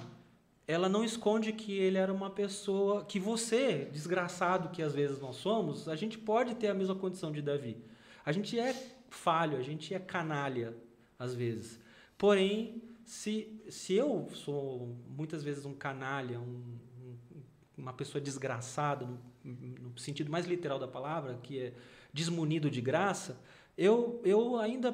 ela 0.67 0.89
não 0.89 1.03
esconde 1.03 1.53
que 1.53 1.73
ele 1.73 1.97
era 1.97 2.11
uma 2.11 2.29
pessoa 2.29 3.05
que 3.05 3.19
você, 3.19 3.85
desgraçado 3.91 4.69
que 4.69 4.81
às 4.81 4.93
vezes 4.93 5.19
nós 5.19 5.35
somos, 5.35 5.87
a 5.87 5.95
gente 5.95 6.17
pode 6.17 6.55
ter 6.55 6.67
a 6.67 6.73
mesma 6.73 6.95
condição 6.95 7.31
de 7.31 7.41
Davi. 7.41 7.77
A 8.25 8.31
gente 8.31 8.59
é 8.59 8.73
falho, 9.09 9.57
a 9.57 9.61
gente 9.61 9.93
é 9.93 9.99
canalha 9.99 10.75
às 11.19 11.35
vezes. 11.35 11.79
Porém, 12.17 12.81
se, 13.05 13.61
se 13.69 13.93
eu 13.93 14.27
sou 14.33 14.95
muitas 15.07 15.43
vezes 15.43 15.65
um 15.65 15.73
canalha, 15.73 16.39
um, 16.39 16.79
um, 16.99 17.43
uma 17.77 17.93
pessoa 17.93 18.21
desgraçada, 18.21 19.05
no, 19.05 19.19
no, 19.43 19.97
sentido 19.99 20.31
mais 20.31 20.47
literal 20.47 20.79
da 20.79 20.87
palavra, 20.87 21.39
que 21.43 21.59
é 21.59 21.73
desmunido 22.11 22.69
de 22.69 22.81
graça, 22.81 23.39
eu, 23.77 24.21
eu 24.23 24.57
ainda, 24.57 24.91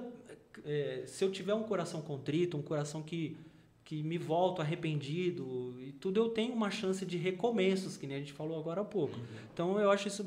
é, 0.65 1.03
se 1.05 1.23
eu 1.23 1.31
tiver 1.31 1.53
um 1.53 1.63
coração 1.63 2.01
contrito, 2.01 2.57
um 2.57 2.61
coração 2.61 3.01
que 3.01 3.37
que 3.91 4.01
me 4.01 4.17
volto 4.17 4.61
arrependido 4.61 5.75
e 5.81 5.91
tudo, 5.91 6.17
eu 6.17 6.29
tenho 6.29 6.53
uma 6.53 6.71
chance 6.71 7.05
de 7.05 7.17
recomeços, 7.17 7.97
que 7.97 8.07
nem 8.07 8.15
a 8.15 8.19
gente 8.19 8.31
falou 8.31 8.57
agora 8.57 8.79
há 8.79 8.85
pouco. 8.85 9.19
Então 9.53 9.77
eu 9.77 9.91
acho 9.91 10.07
isso 10.07 10.23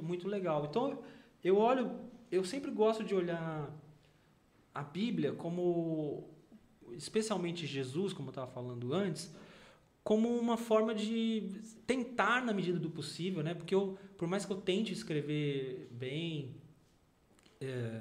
muito 0.00 0.26
legal. 0.26 0.64
Então 0.64 0.98
eu 1.44 1.58
olho, 1.58 1.90
eu 2.32 2.42
sempre 2.42 2.70
gosto 2.70 3.04
de 3.04 3.14
olhar 3.14 3.70
a 4.74 4.82
Bíblia 4.82 5.34
como, 5.34 6.24
especialmente 6.92 7.66
Jesus, 7.66 8.14
como 8.14 8.28
eu 8.28 8.30
estava 8.30 8.50
falando 8.50 8.94
antes, 8.94 9.30
como 10.02 10.28
uma 10.28 10.56
forma 10.56 10.94
de 10.94 11.60
tentar 11.86 12.42
na 12.46 12.54
medida 12.54 12.78
do 12.78 12.88
possível, 12.88 13.42
né? 13.42 13.52
Porque 13.52 13.74
eu, 13.74 13.98
por 14.16 14.26
mais 14.26 14.46
que 14.46 14.52
eu 14.54 14.56
tente 14.56 14.94
escrever 14.94 15.86
bem, 15.90 16.54
é, 17.60 18.00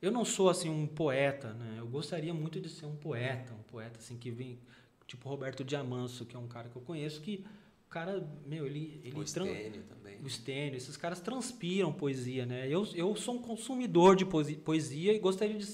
eu 0.00 0.10
não 0.10 0.24
sou 0.24 0.48
assim 0.48 0.68
um 0.68 0.86
poeta, 0.86 1.52
né? 1.54 1.76
Eu 1.78 1.86
gostaria 1.86 2.32
muito 2.32 2.60
de 2.60 2.68
ser 2.68 2.86
um 2.86 2.96
poeta, 2.96 3.52
um 3.52 3.62
poeta 3.62 3.98
assim 3.98 4.16
que 4.16 4.30
vem 4.30 4.58
tipo 5.06 5.28
Roberto 5.28 5.64
Diamanso, 5.64 6.24
que 6.24 6.36
é 6.36 6.38
um 6.38 6.46
cara 6.46 6.68
que 6.68 6.76
eu 6.76 6.82
conheço 6.82 7.20
que 7.20 7.44
o 7.86 7.90
cara, 7.90 8.24
meu, 8.46 8.66
ele 8.66 9.00
ele 9.04 9.18
o 9.18 9.26
Stênio 9.26 9.82
também. 9.82 10.18
O 10.22 10.30
Stênio, 10.30 10.76
esses 10.76 10.96
caras 10.96 11.20
transpiram 11.20 11.92
poesia, 11.92 12.46
né? 12.46 12.66
Eu, 12.68 12.86
eu 12.94 13.16
sou 13.16 13.34
um 13.34 13.42
consumidor 13.42 14.14
de 14.14 14.24
poesia 14.24 15.12
e 15.12 15.18
gostaria 15.18 15.58
de, 15.58 15.66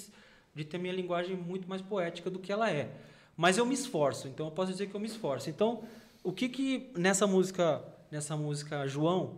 de 0.55 0.65
ter 0.65 0.79
minha 0.79 0.95
linguagem 0.95 1.37
muito 1.37 1.69
mais 1.69 1.83
poética 1.83 2.31
do 2.31 2.39
que 2.39 2.51
ela 2.51 2.71
é. 2.71 2.91
Mas 3.37 3.59
eu 3.59 3.67
me 3.67 3.75
esforço, 3.75 4.29
então 4.29 4.47
eu 4.47 4.53
posso 4.53 4.73
dizer 4.73 4.89
que 4.89 4.95
eu 4.95 5.01
me 5.01 5.07
esforço. 5.07 5.51
Então, 5.51 5.85
o 6.25 6.33
que 6.33 6.49
que 6.49 6.91
nessa 6.97 7.27
música, 7.27 7.85
nessa 8.11 8.35
música 8.35 8.87
João, 8.87 9.37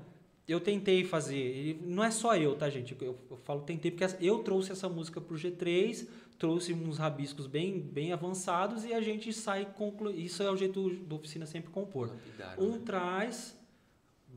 eu 0.49 0.59
tentei 0.59 1.05
fazer, 1.05 1.79
não 1.85 2.03
é 2.03 2.11
só 2.11 2.35
eu, 2.35 2.57
tá, 2.57 2.71
gente? 2.71 2.97
Eu, 3.01 3.19
eu 3.31 3.37
falo 3.37 3.61
tentei 3.61 3.91
porque 3.91 4.07
eu 4.19 4.39
trouxe 4.39 4.73
essa 4.73 4.89
música 4.89 5.21
pro 5.21 5.37
G3, 5.37 6.09
trouxe 6.39 6.73
uns 6.73 6.97
rabiscos 6.97 7.47
bem, 7.47 7.79
bem 7.79 8.13
avançados 8.13 8.85
e 8.85 8.95
a 8.95 9.01
gente 9.01 9.31
sai 9.31 9.67
conclu... 9.67 10.11
Isso 10.11 10.43
é 10.43 10.51
o 10.51 10.57
jeito 10.57 10.89
do 10.89 11.17
oficina 11.17 11.45
sempre 11.45 11.71
compor. 11.71 12.11
Um 12.57 12.73
né? 12.73 12.81
traz 12.85 13.59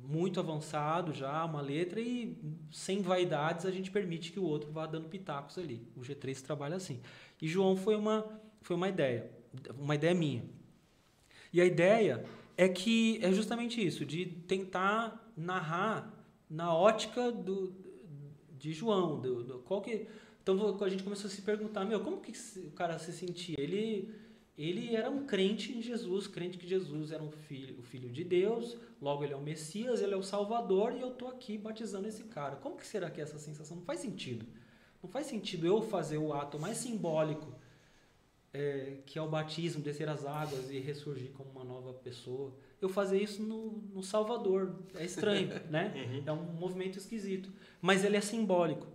muito 0.03 0.39
avançado 0.39 1.13
já, 1.13 1.45
uma 1.45 1.61
letra, 1.61 2.01
e 2.01 2.35
sem 2.71 3.01
vaidades 3.01 3.65
a 3.65 3.71
gente 3.71 3.89
permite 3.89 4.31
que 4.31 4.39
o 4.39 4.43
outro 4.43 4.69
vá 4.71 4.85
dando 4.85 5.07
pitacos 5.07 5.57
ali. 5.57 5.87
O 5.95 6.01
G3 6.01 6.41
trabalha 6.41 6.75
assim. 6.75 6.99
E 7.41 7.47
João 7.47 7.77
foi 7.77 7.95
uma, 7.95 8.25
foi 8.61 8.75
uma 8.75 8.89
ideia, 8.89 9.29
uma 9.77 9.95
ideia 9.95 10.13
minha. 10.13 10.43
E 11.53 11.61
a 11.61 11.65
ideia 11.65 12.25
é 12.57 12.67
que 12.67 13.19
é 13.21 13.31
justamente 13.31 13.85
isso, 13.85 14.05
de 14.05 14.25
tentar 14.25 15.20
narrar 15.35 16.13
na 16.49 16.75
ótica 16.75 17.31
do, 17.31 17.73
de 18.57 18.73
João. 18.73 19.19
Do, 19.19 19.43
do, 19.43 19.59
qual 19.59 19.81
que, 19.81 20.07
então 20.41 20.77
a 20.81 20.89
gente 20.89 21.03
começou 21.03 21.27
a 21.27 21.31
se 21.31 21.41
perguntar, 21.41 21.85
meu, 21.85 22.01
como 22.01 22.19
que 22.19 22.31
o 22.59 22.71
cara 22.71 22.99
se 22.99 23.11
sentia? 23.11 23.55
Ele, 23.59 24.13
ele 24.57 24.95
era 24.95 25.09
um 25.09 25.25
crente 25.25 25.71
em 25.71 25.81
Jesus, 25.81 26.27
crente 26.27 26.57
que 26.57 26.67
Jesus 26.67 27.11
era 27.11 27.23
um 27.23 27.31
filho, 27.31 27.79
o 27.79 27.83
filho 27.83 28.09
de 28.09 28.23
Deus, 28.23 28.77
logo 29.01 29.23
ele 29.23 29.33
é 29.33 29.37
o 29.37 29.41
Messias, 29.41 30.01
ele 30.01 30.13
é 30.13 30.17
o 30.17 30.23
Salvador 30.23 30.93
e 30.93 31.01
eu 31.01 31.11
estou 31.11 31.29
aqui 31.29 31.57
batizando 31.57 32.07
esse 32.07 32.23
cara. 32.25 32.55
Como 32.57 32.77
que 32.77 32.85
será 32.85 33.09
que 33.09 33.19
é 33.19 33.23
essa 33.23 33.39
sensação? 33.39 33.77
Não 33.77 33.83
faz 33.83 33.99
sentido. 33.99 34.45
Não 35.01 35.09
faz 35.09 35.25
sentido 35.27 35.65
eu 35.65 35.81
fazer 35.81 36.17
o 36.17 36.33
ato 36.33 36.59
mais 36.59 36.77
simbólico, 36.77 37.55
é, 38.53 38.97
que 39.05 39.17
é 39.17 39.21
o 39.21 39.29
batismo, 39.29 39.81
descer 39.81 40.07
as 40.07 40.25
águas 40.25 40.69
e 40.69 40.79
ressurgir 40.79 41.31
como 41.31 41.49
uma 41.49 41.63
nova 41.63 41.93
pessoa 41.93 42.53
eu 42.81 42.89
fazer 42.89 43.21
isso 43.21 43.43
no, 43.43 43.83
no 43.93 44.01
Salvador. 44.01 44.75
É 44.95 45.05
estranho, 45.05 45.49
né? 45.69 45.93
Uhum. 45.95 46.23
É 46.25 46.31
um 46.31 46.53
movimento 46.53 46.97
esquisito. 46.97 47.51
Mas 47.81 48.03
ele 48.03 48.17
é 48.17 48.21
simbólico. 48.21 48.87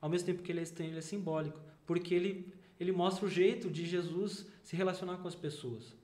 Ao 0.00 0.08
mesmo 0.08 0.26
tempo 0.26 0.42
que 0.42 0.52
ele 0.52 0.60
é 0.60 0.62
estranho, 0.62 0.90
ele 0.90 0.98
é 0.98 1.02
simbólico. 1.02 1.58
Porque 1.86 2.14
ele, 2.14 2.52
ele 2.78 2.92
mostra 2.92 3.24
o 3.26 3.30
jeito 3.30 3.70
de 3.70 3.86
Jesus 3.86 4.46
se 4.62 4.76
relacionar 4.76 5.16
com 5.16 5.28
as 5.28 5.34
pessoas. 5.34 5.94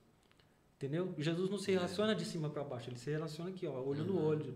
Entendeu? 0.76 1.14
Jesus 1.18 1.50
não 1.50 1.58
se 1.58 1.70
é. 1.70 1.74
relaciona 1.74 2.14
de 2.14 2.24
cima 2.24 2.48
para 2.48 2.62
baixo, 2.62 2.88
ele 2.88 2.98
se 2.98 3.10
relaciona 3.10 3.50
aqui, 3.50 3.66
ó, 3.66 3.82
olho 3.82 4.00
uhum. 4.02 4.06
no 4.06 4.24
olho. 4.24 4.54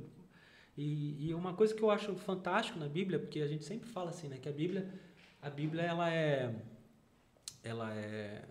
E, 0.78 1.28
e 1.28 1.35
uma 1.35 1.53
coisa 1.53 1.74
que 1.74 1.82
eu 1.82 1.90
acho 1.90 2.15
fantástico 2.15 2.78
na 2.78 2.89
Bíblia, 2.89 3.19
porque 3.19 3.40
a 3.40 3.47
gente 3.47 3.65
sempre 3.65 3.89
fala 3.89 4.11
assim, 4.11 4.28
né, 4.28 4.39
que 4.40 4.49
a 4.49 4.53
Bíblia, 4.53 4.89
a 5.43 5.51
Bíblia 5.51 5.82
ela 5.82 6.11
é 6.11 6.55
ela 7.62 7.93
é 7.94 8.44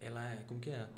ela 0.00 0.32
é, 0.32 0.36
como 0.48 0.58
que 0.58 0.70
é? 0.70 0.88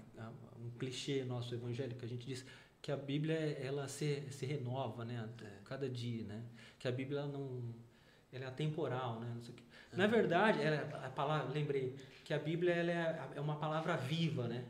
Um 0.59 0.71
clichê 0.79 1.25
nosso 1.25 1.55
evangélico, 1.55 2.05
a 2.05 2.09
gente 2.09 2.27
diz 2.27 2.45
que 2.81 2.91
a 2.93 2.97
Bíblia 2.97 3.37
ela 3.37 3.89
se, 3.89 4.23
se 4.31 4.47
renova, 4.47 5.05
né? 5.05 5.29
É. 5.43 5.51
Cada 5.65 5.89
dia, 5.89 6.25
né? 6.25 6.43
Que 6.79 6.89
a 6.89 6.93
Bíblia 6.93 7.27
não 7.27 7.75
ela 8.33 8.45
é 8.45 8.49
atemporal, 8.49 9.21
né? 9.21 9.33
Não 9.35 9.43
sei 9.43 9.55
o 9.55 9.57
quê. 9.57 9.63
Na 9.93 10.07
verdade, 10.07 10.61
ela, 10.61 11.07
a 11.07 11.11
palavra, 11.11 11.53
lembrei 11.53 11.97
que 12.25 12.35
a 12.35 12.39
Bíblia 12.39 12.75
ela 12.75 12.91
é, 12.91 13.31
é 13.37 13.41
uma 13.41 13.57
palavra 13.57 13.97
viva, 13.97 14.47
né? 14.47 14.65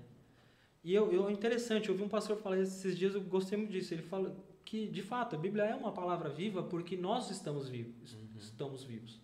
E 0.85 0.95
eu, 0.95 1.12
eu 1.12 1.29
interessante, 1.31 1.89
eu 1.89 1.95
ouvi 1.95 2.05
um 2.05 2.09
pastor 2.09 2.37
falar 2.37 2.59
esses 2.59 2.97
dias, 2.97 3.15
eu 3.15 3.20
gostei 3.20 3.59
muito 3.59 3.73
disso. 3.73 3.93
Ele 3.93 4.03
fala 4.03 4.35
que, 4.65 4.87
de 4.87 5.03
fato, 5.03 5.35
a 5.35 5.39
Bíblia 5.39 5.65
é 5.65 5.75
uma 5.75 5.93
palavra 5.93 6.29
viva 6.29 6.62
porque 6.62 6.97
nós 6.97 7.31
estamos 7.31 7.69
vivos, 7.69 8.15
uhum. 8.15 8.29
estamos 8.39 8.85
vivos. 8.85 9.20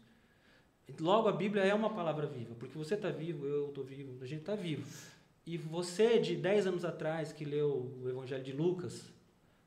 Logo, 1.00 1.28
a 1.28 1.32
Bíblia 1.32 1.62
é 1.62 1.72
uma 1.72 1.90
palavra 1.90 2.26
viva, 2.26 2.54
porque 2.56 2.76
você 2.76 2.94
está 2.94 3.08
vivo, 3.08 3.46
eu 3.46 3.68
estou 3.68 3.84
vivo, 3.84 4.22
a 4.22 4.26
gente 4.26 4.40
está 4.40 4.54
vivo. 4.54 4.86
E 5.46 5.58
você, 5.58 6.18
de 6.18 6.36
10 6.36 6.66
anos 6.68 6.84
atrás, 6.84 7.32
que 7.32 7.44
leu 7.44 7.92
o 8.02 8.08
Evangelho 8.08 8.42
de 8.42 8.52
Lucas, 8.52 9.12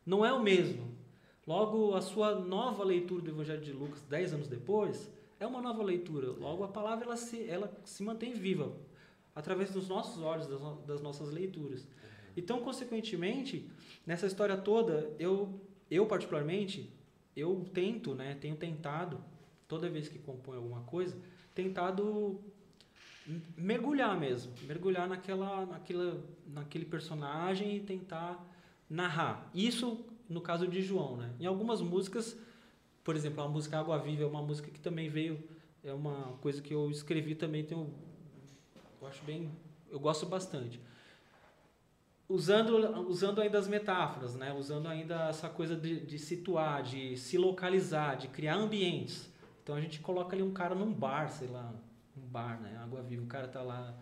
não 0.06 0.26
é 0.26 0.34
o 0.34 0.42
mesmo. 0.42 0.88
Logo, 1.46 1.94
a 1.94 2.02
sua 2.02 2.36
nova 2.40 2.84
leitura 2.84 3.22
do 3.22 3.30
Evangelho 3.30 3.62
de 3.62 3.72
Lucas, 3.72 4.02
10 4.04 4.34
anos 4.34 4.48
depois, 4.48 5.12
é 5.40 5.46
uma 5.46 5.62
nova 5.62 5.84
leitura. 5.84 6.32
Logo, 6.32 6.64
a 6.64 6.68
palavra 6.68 7.06
ela 7.06 7.18
se, 7.18 7.48
ela 7.48 7.72
se 7.86 8.04
mantém 8.04 8.34
viva 8.34 8.76
através 9.36 9.72
dos 9.72 9.88
nossos 9.88 10.22
olhos, 10.24 10.48
das, 10.48 10.60
das 10.86 11.02
nossas 11.02 11.30
leituras. 11.30 11.88
Então, 12.36 12.60
consequentemente, 12.62 13.70
nessa 14.06 14.26
história 14.26 14.58
toda, 14.58 15.12
eu, 15.20 15.62
eu 15.90 16.06
particularmente, 16.08 16.92
eu 17.36 17.66
tento, 17.72 18.16
né, 18.16 18.36
tenho 18.42 18.56
tentado 18.56 19.24
toda 19.68 19.90
vez 19.90 20.08
que 20.08 20.18
compõe 20.18 20.58
alguma 20.58 20.82
coisa, 20.82 21.18
tentado 21.54 22.40
mergulhar 23.56 24.18
mesmo, 24.18 24.54
mergulhar 24.64 25.08
naquela, 25.08 25.66
naquela, 25.66 26.24
naquele 26.48 26.86
personagem 26.86 27.76
e 27.76 27.80
tentar 27.80 28.46
narrar. 28.90 29.50
Isso 29.54 30.06
no 30.30 30.42
caso 30.42 30.68
de 30.68 30.82
João, 30.82 31.18
né? 31.18 31.34
Em 31.40 31.46
algumas 31.46 31.82
músicas, 31.82 32.38
por 33.04 33.16
exemplo, 33.16 33.44
a 33.44 33.48
música 33.48 33.80
Água 33.80 33.98
Viva 33.98 34.24
é 34.24 34.26
uma 34.26 34.42
música 34.42 34.70
que 34.70 34.80
também 34.80 35.10
veio, 35.10 35.42
é 35.84 35.94
uma 35.94 36.38
coisa 36.42 36.62
que 36.62 36.74
eu 36.74 36.90
escrevi 36.90 37.36
também, 37.36 37.64
tenho, 37.64 37.94
eu 39.02 39.08
acho 39.08 39.24
bem, 39.24 39.50
eu 39.90 40.00
gosto 40.00 40.26
bastante. 40.26 40.80
Usando, 42.30 43.08
usando 43.10 43.40
ainda 43.40 43.58
as 43.58 43.70
metáforas, 43.70 44.36
né? 44.36 44.54
Usando 44.54 44.88
ainda 44.88 45.30
essa 45.30 45.48
coisa 45.48 45.78
de, 45.78 46.02
de 46.02 46.20
situar, 46.20 46.84
de 46.84 47.16
se 47.16 47.38
localizar, 47.38 48.18
de 48.18 48.28
criar 48.28 48.56
ambientes. 48.56 49.32
Então 49.64 49.76
a 49.76 49.80
gente 49.80 50.02
coloca 50.02 50.36
ali 50.36 50.44
um 50.44 50.52
cara 50.52 50.76
num 50.76 50.92
bar, 50.92 51.30
sei 51.30 51.48
lá, 51.48 51.74
um 52.18 52.28
bar, 52.30 52.60
né? 52.62 52.78
Água 52.84 53.02
viva, 53.02 53.24
o 53.24 53.28
cara 53.28 53.48
tá 53.48 53.62
lá. 53.62 53.94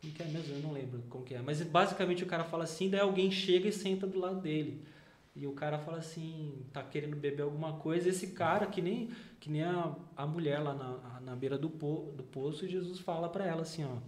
Como 0.00 0.12
que 0.12 0.22
é 0.22 0.26
mesmo? 0.26 0.54
Eu 0.54 0.62
não 0.62 0.72
lembro 0.72 1.02
como 1.08 1.24
que 1.24 1.34
é. 1.34 1.42
Mas 1.42 1.62
basicamente 1.62 2.24
o 2.24 2.26
cara 2.26 2.44
fala 2.44 2.64
assim, 2.64 2.88
daí 2.88 3.00
alguém 3.00 3.30
chega 3.30 3.68
e 3.68 3.72
senta 3.72 4.06
do 4.06 4.18
lado 4.18 4.40
dele. 4.40 4.82
E 5.34 5.46
o 5.46 5.52
cara 5.52 5.78
fala 5.78 5.98
assim, 5.98 6.54
tá 6.72 6.82
querendo 6.82 7.16
beber 7.16 7.42
alguma 7.42 7.74
coisa, 7.74 8.08
esse 8.08 8.28
cara, 8.28 8.66
que 8.66 8.82
nem, 8.82 9.10
que 9.38 9.48
nem 9.48 9.62
a, 9.62 9.94
a 10.16 10.26
mulher 10.26 10.58
lá 10.58 10.74
na, 10.74 11.20
na 11.20 11.36
beira 11.36 11.56
do, 11.56 11.70
po, 11.70 12.12
do 12.16 12.24
poço, 12.24 12.66
Jesus 12.66 12.98
fala 12.98 13.28
para 13.28 13.46
ela 13.46 13.62
assim, 13.62 13.84
ó, 13.84 13.98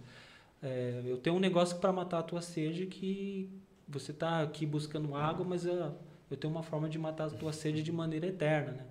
é, 0.61 1.01
eu 1.05 1.17
tenho 1.17 1.37
um 1.37 1.39
negócio 1.39 1.77
para 1.77 1.93
matar 1.93 2.19
a 2.19 2.23
tua 2.23 2.41
sede 2.41 2.85
que 2.87 3.49
você 3.87 4.11
tá 4.11 4.41
aqui 4.41 4.65
buscando 4.65 5.15
água, 5.15 5.45
mas 5.45 5.65
eu, 5.65 5.95
eu 6.29 6.37
tenho 6.37 6.51
uma 6.51 6.63
forma 6.63 6.89
de 6.89 6.99
matar 6.99 7.27
a 7.27 7.29
tua 7.29 7.53
sede 7.53 7.81
de 7.81 7.91
maneira 7.91 8.27
eterna, 8.27 8.71
né? 8.71 8.85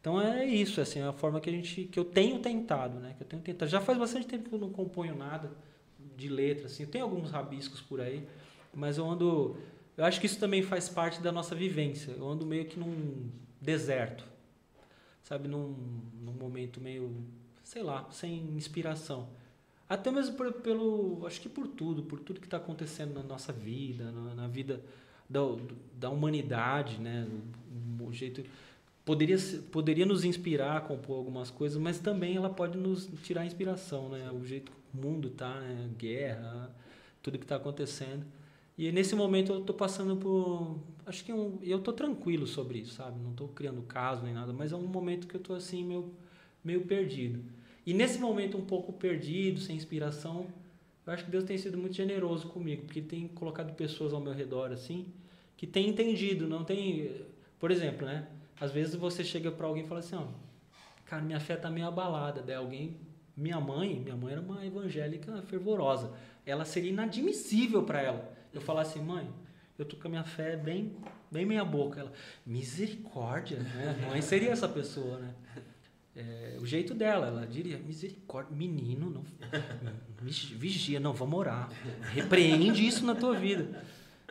Então 0.00 0.20
é 0.20 0.44
isso, 0.46 0.80
assim, 0.80 1.00
é 1.00 1.04
a 1.04 1.12
forma 1.12 1.40
que 1.40 1.50
a 1.50 1.52
gente 1.52 1.84
que 1.84 1.98
eu 1.98 2.04
tenho 2.04 2.38
tentado, 2.40 2.98
né? 2.98 3.14
Que 3.16 3.22
eu 3.22 3.26
tenho 3.26 3.42
tentado. 3.42 3.70
Já 3.70 3.80
faz 3.80 3.98
bastante 3.98 4.26
tempo 4.26 4.48
que 4.48 4.54
eu 4.54 4.58
não 4.58 4.70
componho 4.70 5.14
nada 5.16 5.50
de 6.16 6.28
letra, 6.28 6.66
assim. 6.66 6.86
Tem 6.86 7.00
alguns 7.02 7.30
rabiscos 7.30 7.80
por 7.80 8.00
aí, 8.00 8.26
mas 8.74 8.98
eu 8.98 9.08
ando 9.10 9.56
Eu 9.96 10.04
acho 10.06 10.20
que 10.20 10.26
isso 10.26 10.38
também 10.40 10.62
faz 10.62 10.88
parte 10.88 11.20
da 11.20 11.30
nossa 11.32 11.54
vivência. 11.54 12.12
Eu 12.12 12.26
ando 12.28 12.46
meio 12.46 12.64
que 12.66 12.78
num 12.78 13.28
deserto, 13.60 14.24
sabe? 15.22 15.48
Num, 15.48 15.74
num 16.22 16.32
momento 16.32 16.80
meio, 16.80 17.14
sei 17.62 17.82
lá, 17.82 18.08
sem 18.10 18.38
inspiração. 18.56 19.28
Até 19.88 20.10
mesmo 20.10 20.36
por- 20.36 20.52
pelo, 20.54 21.26
acho 21.26 21.40
que 21.40 21.48
por 21.48 21.66
tudo, 21.66 22.02
por 22.04 22.20
tudo 22.20 22.40
que 22.40 22.46
está 22.46 22.56
acontecendo 22.58 23.14
na 23.14 23.22
nossa 23.22 23.52
vida, 23.52 24.10
na, 24.12 24.34
na 24.34 24.48
vida 24.48 24.80
da, 25.28 25.40
da 25.94 26.10
humanidade, 26.10 26.98
né? 27.00 27.26
O, 28.00 28.04
o 28.06 28.12
jeito 28.12 28.44
poderia 29.04 29.36
poderia 29.70 30.06
nos 30.06 30.24
inspirar 30.24 30.76
a 30.76 30.80
compor 30.80 31.16
algumas 31.16 31.50
coisas, 31.50 31.80
mas 31.80 31.98
também 31.98 32.36
ela 32.36 32.50
pode 32.50 32.78
nos 32.78 33.08
tirar 33.22 33.44
inspiração, 33.46 34.08
né? 34.08 34.30
O 34.30 34.44
jeito 34.44 34.72
que 34.72 34.78
o 34.98 35.00
mundo 35.00 35.30
tá, 35.30 35.60
né? 35.60 35.90
Guerra, 35.98 36.74
tudo 37.22 37.38
que 37.38 37.44
está 37.44 37.56
acontecendo. 37.56 38.24
E 38.80 38.90
nesse 38.92 39.14
momento 39.14 39.52
eu 39.52 39.60
tô 39.60 39.74
passando 39.74 40.16
por. 40.16 40.78
Acho 41.04 41.22
que 41.24 41.32
um, 41.32 41.58
eu 41.62 41.80
tô 41.80 41.92
tranquilo 41.92 42.46
sobre 42.46 42.78
isso, 42.78 42.94
sabe? 42.94 43.20
Não 43.22 43.32
tô 43.32 43.48
criando 43.48 43.82
caso 43.82 44.22
nem 44.22 44.32
nada, 44.32 44.52
mas 44.52 44.72
é 44.72 44.76
um 44.76 44.86
momento 44.86 45.26
que 45.26 45.34
eu 45.34 45.40
tô 45.40 45.52
assim, 45.52 45.84
meio, 45.84 46.14
meio 46.64 46.80
perdido. 46.86 47.44
E 47.84 47.92
nesse 47.92 48.18
momento 48.18 48.56
um 48.56 48.64
pouco 48.64 48.92
perdido, 48.92 49.60
sem 49.60 49.76
inspiração, 49.76 50.46
eu 51.06 51.12
acho 51.12 51.24
que 51.24 51.30
Deus 51.30 51.44
tem 51.44 51.58
sido 51.58 51.76
muito 51.76 51.94
generoso 51.94 52.48
comigo, 52.48 52.84
porque 52.84 53.00
Ele 53.00 53.06
tem 53.06 53.28
colocado 53.28 53.74
pessoas 53.74 54.14
ao 54.14 54.20
meu 54.20 54.32
redor 54.32 54.72
assim, 54.72 55.06
que 55.56 55.66
têm 55.66 55.88
entendido, 55.88 56.48
não 56.48 56.64
tem. 56.64 57.26
Por 57.58 57.70
exemplo, 57.70 58.06
né? 58.06 58.28
Às 58.60 58.70
vezes 58.70 58.94
você 58.94 59.24
chega 59.24 59.50
para 59.50 59.66
alguém 59.66 59.84
e 59.84 59.88
fala 59.88 60.00
assim: 60.00 60.16
ó, 60.16 60.24
cara, 61.06 61.22
minha 61.22 61.40
fé 61.40 61.56
tá 61.56 61.70
meio 61.70 61.86
abalada. 61.86 62.42
Daí 62.42 62.56
alguém. 62.56 62.96
Minha 63.36 63.58
mãe, 63.58 63.98
minha 64.00 64.16
mãe 64.16 64.32
era 64.32 64.40
uma 64.42 64.66
evangélica 64.66 65.40
fervorosa. 65.42 66.12
Ela 66.44 66.64
seria 66.66 66.90
inadmissível 66.90 67.82
para 67.84 68.02
ela. 68.02 68.32
Eu 68.52 68.60
falar 68.60 68.82
assim, 68.82 69.00
mãe, 69.00 69.30
eu 69.78 69.84
tô 69.86 69.96
com 69.96 70.08
a 70.08 70.10
minha 70.10 70.24
fé 70.24 70.56
bem, 70.56 70.92
bem 71.30 71.46
meia 71.46 71.64
boca. 71.64 72.00
Ela, 72.00 72.12
misericórdia, 72.44 73.58
né? 73.60 74.08
Mãe 74.10 74.20
seria 74.20 74.50
essa 74.50 74.68
pessoa, 74.68 75.18
né? 75.18 75.34
É, 76.14 76.58
o 76.60 76.66
jeito 76.66 76.92
dela, 76.92 77.28
ela 77.28 77.46
diria, 77.46 77.78
misericórdia, 77.78 78.54
menino, 78.54 79.08
não, 79.10 79.24
vigi- 80.20 80.54
vigia, 80.54 81.00
não, 81.00 81.14
vamos 81.14 81.38
orar. 81.38 81.70
Repreende 82.12 82.84
isso 82.86 83.06
na 83.06 83.14
tua 83.14 83.34
vida. 83.38 83.82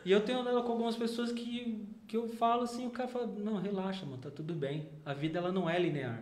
E 0.04 0.12
eu 0.12 0.20
tenho 0.20 0.40
andado 0.40 0.62
com 0.62 0.72
algumas 0.72 0.94
pessoas 0.94 1.32
que, 1.32 1.84
que 2.10 2.16
eu 2.16 2.26
falo 2.26 2.64
assim, 2.64 2.88
o 2.88 2.90
cara 2.90 3.08
fala, 3.08 3.24
não, 3.24 3.60
relaxa, 3.60 4.04
mano, 4.04 4.18
tá 4.18 4.32
tudo 4.32 4.52
bem. 4.52 4.88
A 5.04 5.14
vida, 5.14 5.38
ela 5.38 5.52
não 5.52 5.70
é 5.70 5.78
linear. 5.78 6.20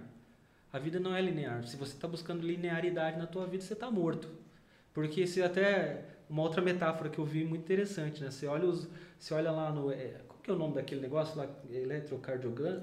A 0.70 0.78
vida 0.78 1.00
não 1.00 1.16
é 1.16 1.22
linear. 1.22 1.66
Se 1.66 1.78
você 1.78 1.94
está 1.94 2.06
buscando 2.06 2.46
linearidade 2.46 3.16
na 3.16 3.26
tua 3.26 3.46
vida, 3.46 3.64
você 3.64 3.72
está 3.72 3.90
morto. 3.90 4.28
Porque 4.92 5.26
se 5.26 5.42
até 5.42 6.04
uma 6.28 6.42
outra 6.42 6.60
metáfora 6.60 7.08
que 7.08 7.18
eu 7.18 7.24
vi 7.24 7.42
muito 7.42 7.62
interessante, 7.62 8.22
né? 8.22 8.30
Você 8.30 8.46
olha 8.46 8.66
os, 8.66 8.86
você 9.18 9.32
olha 9.32 9.50
lá 9.50 9.72
no, 9.72 9.90
é, 9.90 10.20
qual 10.28 10.38
que 10.42 10.50
é 10.50 10.52
o 10.52 10.58
nome 10.58 10.74
daquele 10.74 11.00
negócio 11.00 11.38
lá, 11.38 11.48
eletrocardiograma? 11.70 12.82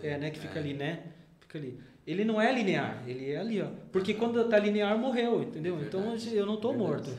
É, 0.00 0.16
né? 0.16 0.30
Que 0.30 0.38
fica 0.38 0.60
ali, 0.60 0.74
né? 0.74 1.02
Fica 1.40 1.58
ali. 1.58 1.80
Ele 2.06 2.24
não 2.24 2.40
é 2.40 2.52
linear, 2.52 3.02
ele 3.04 3.32
é 3.32 3.38
ali, 3.38 3.60
ó. 3.60 3.68
Porque 3.90 4.14
quando 4.14 4.48
tá 4.48 4.60
linear, 4.60 4.96
morreu, 4.96 5.42
entendeu? 5.42 5.82
Então 5.82 6.14
eu 6.32 6.46
não 6.46 6.56
tô 6.56 6.72
morto. 6.72 7.10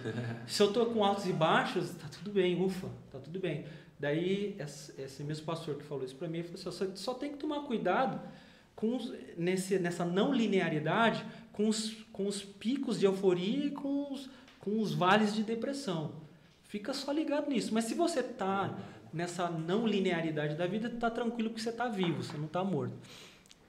Se 0.48 0.64
eu 0.64 0.72
tô 0.72 0.86
com 0.86 1.04
altos 1.04 1.26
e 1.26 1.34
baixos, 1.34 1.90
tá 1.92 2.08
tudo 2.08 2.32
bem, 2.32 2.62
ufa, 2.62 2.88
tá 3.12 3.20
tudo 3.20 3.38
bem. 3.38 3.66
Daí, 4.04 4.58
esse 4.98 5.24
mesmo 5.24 5.46
pastor 5.46 5.76
que 5.76 5.84
falou 5.86 6.04
isso 6.04 6.18
para 6.18 6.28
mim, 6.28 6.40
ele 6.40 6.48
falou 6.50 6.60
assim, 6.60 6.92
você 6.92 6.98
só 6.98 7.14
tem 7.14 7.32
que 7.32 7.38
tomar 7.38 7.62
cuidado 7.62 8.20
com 8.76 8.98
os, 8.98 9.14
nesse, 9.38 9.80
nessa 9.80 10.04
não 10.04 10.34
linearidade, 10.34 11.26
com 11.54 11.70
os, 11.70 11.94
com 12.12 12.28
os 12.28 12.44
picos 12.44 13.00
de 13.00 13.06
euforia 13.06 13.68
e 13.68 13.72
com 13.72 14.12
os, 14.12 14.30
com 14.60 14.82
os 14.82 14.94
vales 14.94 15.34
de 15.34 15.42
depressão. 15.42 16.16
Fica 16.64 16.94
só 16.94 17.14
ligado 17.14 17.50
nisso. 17.50 17.74
Mas 17.74 17.86
se 17.86 17.94
você 17.94 18.22
tá 18.22 18.78
nessa 19.14 19.50
não 19.50 19.88
linearidade 19.88 20.56
da 20.56 20.68
vida, 20.68 20.90
tá 20.90 21.10
tranquilo 21.10 21.52
porque 21.52 21.62
você 21.62 21.72
tá 21.72 21.88
vivo, 21.88 22.24
você 22.24 22.38
não 22.38 22.50
tá 22.50 22.62
morto. 22.62 22.98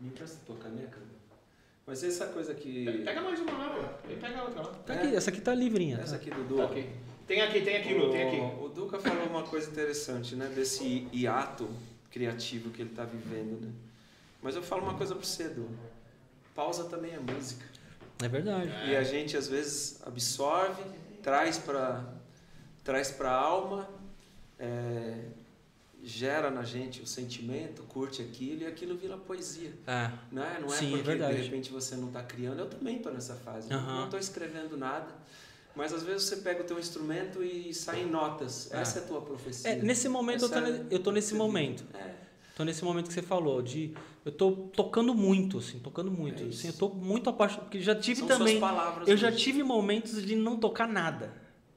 Me 0.01 0.09
empresta 0.09 0.40
tua 0.44 0.56
caneca. 0.56 0.98
Mas 1.86 2.02
essa 2.02 2.27
coisa 2.27 2.52
que. 2.55 3.05
Pega 3.05 3.20
mais 3.20 3.39
uma 3.39 3.52
lá, 3.52 3.70
pô. 3.70 4.09
Vem 4.09 4.19
pegar 4.19 4.43
outra 4.43 4.62
lá. 4.62 4.73
Tá 4.85 4.94
aqui, 4.94 5.15
essa 5.15 5.31
aqui 5.31 5.40
tá 5.40 5.55
livrinha. 5.55 5.98
Essa 5.98 6.16
Tá? 6.19 6.23
aqui, 6.23 6.31
Dudu. 6.31 6.56
Tá 6.56 6.65
aqui. 6.65 6.89
Tem 7.27 7.40
aqui, 7.40 7.62
tem 7.62 7.77
aqui, 7.78 7.94
Lu, 7.94 8.11
tem 8.11 8.23
aqui. 8.28 8.36
O, 8.36 8.65
o 8.65 8.69
Duca 8.69 8.98
falou 8.98 9.24
coisa 9.47 9.71
interessante, 9.71 10.35
né? 10.35 10.47
Desse 10.55 11.09
hiato 11.12 11.69
criativo 12.11 12.71
que 12.71 12.83
ele 12.83 12.91
está 12.91 13.05
vivendo, 13.05 13.61
né? 13.61 13.73
Mas 14.43 14.55
eu 14.55 14.62
falo 14.62 14.83
uma 14.83 14.95
coisa 14.95 15.15
para 15.15 15.25
você, 15.25 15.45
Edu. 15.45 15.69
Pausa 16.55 16.85
também 16.85 17.12
é 17.12 17.19
música. 17.19 17.65
É 18.23 18.29
verdade. 18.29 18.71
E 18.87 18.95
a 18.95 19.03
gente 19.03 19.37
às 19.37 19.49
vezes 19.49 20.01
absorve, 20.07 20.83
traz 21.23 21.59
para 21.59 22.05
traz 22.85 23.11
para 23.11 23.31
a 23.31 23.35
alma, 23.35 23.89
é, 24.59 25.25
gera 26.03 26.51
na 26.51 26.62
gente 26.62 27.01
o 27.01 27.07
sentimento, 27.07 27.83
curte 27.85 28.21
aquilo 28.21 28.62
e 28.62 28.66
aquilo 28.66 28.95
vira 28.95 29.16
poesia. 29.16 29.73
É. 29.87 30.11
Né? 30.31 30.59
Não 30.61 30.69
é 30.69 30.77
Sim, 30.77 30.89
é 30.89 30.91
porque 30.91 31.03
verdade. 31.03 31.37
de 31.37 31.43
repente 31.43 31.73
você 31.73 31.97
não 31.97 32.09
está 32.09 32.23
criando. 32.23 32.59
Eu 32.59 32.69
também 32.69 32.99
estou 32.99 33.12
nessa 33.12 33.35
fase. 33.35 33.73
Aham. 33.73 33.97
Não 33.97 34.05
estou 34.05 34.21
escrevendo 34.21 34.77
nada. 34.77 35.09
Mas 35.75 35.93
às 35.93 36.03
vezes 36.05 36.25
você 36.25 36.37
pega 36.37 36.63
o 36.63 36.65
teu 36.65 36.79
instrumento 36.79 37.43
e 37.43 37.75
sai 37.75 38.03
em 38.03 38.07
notas. 38.11 38.71
Ah. 38.73 38.81
Essa 38.81 39.01
é 39.01 39.03
a 39.03 39.07
tua 39.07 39.21
profecia. 39.21 39.71
É, 39.71 39.77
nesse 39.83 40.09
momento 40.09 40.45
eu 40.45 40.49
tô, 40.49 40.59
Essa 40.59 40.71
ne- 40.71 40.87
eu 40.91 40.99
tô 41.01 41.11
nesse 41.11 41.35
momento. 41.35 41.85
É. 41.95 42.15
Tô 42.57 42.63
nesse 42.63 42.85
momento 42.85 43.09
que 43.09 43.13
você 43.13 43.23
falou 43.23 43.61
de 43.61 43.93
eu 44.25 44.31
tô 44.31 44.53
tocando 44.53 45.13
muito, 45.13 45.59
assim, 45.59 45.81
tocando 45.81 46.11
muito. 46.13 46.45
É 46.45 46.47
assim, 46.47 46.69
eu 46.69 46.73
tô 46.75 46.89
muito 46.89 47.29
apaixonado 47.29 47.65
porque 47.65 47.81
já 47.81 47.95
tive 47.97 48.21
São 48.21 48.29
também 48.29 48.61
palavras. 48.61 49.09
eu 49.09 49.17
já 49.17 49.33
tive 49.33 49.65
momentos 49.65 50.25
de 50.25 50.37
não 50.37 50.57
tocar 50.57 50.87
nada, 50.87 51.33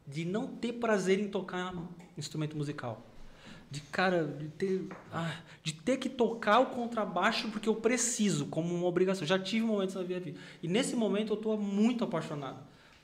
de 0.06 0.24
não 0.24 0.46
ter 0.48 0.74
prazer 0.74 1.20
em 1.20 1.28
tocar 1.30 1.74
instrumento 2.16 2.56
musical. 2.56 3.04
De 3.70 3.82
cara, 3.82 4.24
de 4.24 4.48
ter, 4.50 4.88
ah, 5.12 5.36
de 5.64 5.74
ter 5.74 5.98
que 5.98 6.08
tocar 6.08 6.60
o 6.60 6.68
contrabaixo 6.68 7.50
porque 7.50 7.68
eu 7.68 7.76
preciso, 7.76 8.46
como 8.46 8.74
uma 8.74 8.86
obrigação. 8.88 9.28
Já 9.28 9.38
tive 9.40 9.66
momentos 9.66 9.96
na 9.96 10.04
minha 10.04 10.20
vida. 10.20 10.40
E 10.62 10.68
nesse 10.68 10.96
momento 10.96 11.34
eu 11.34 11.38
tô 11.38 11.58
muito 11.58 12.04
apaixonado 12.04 12.60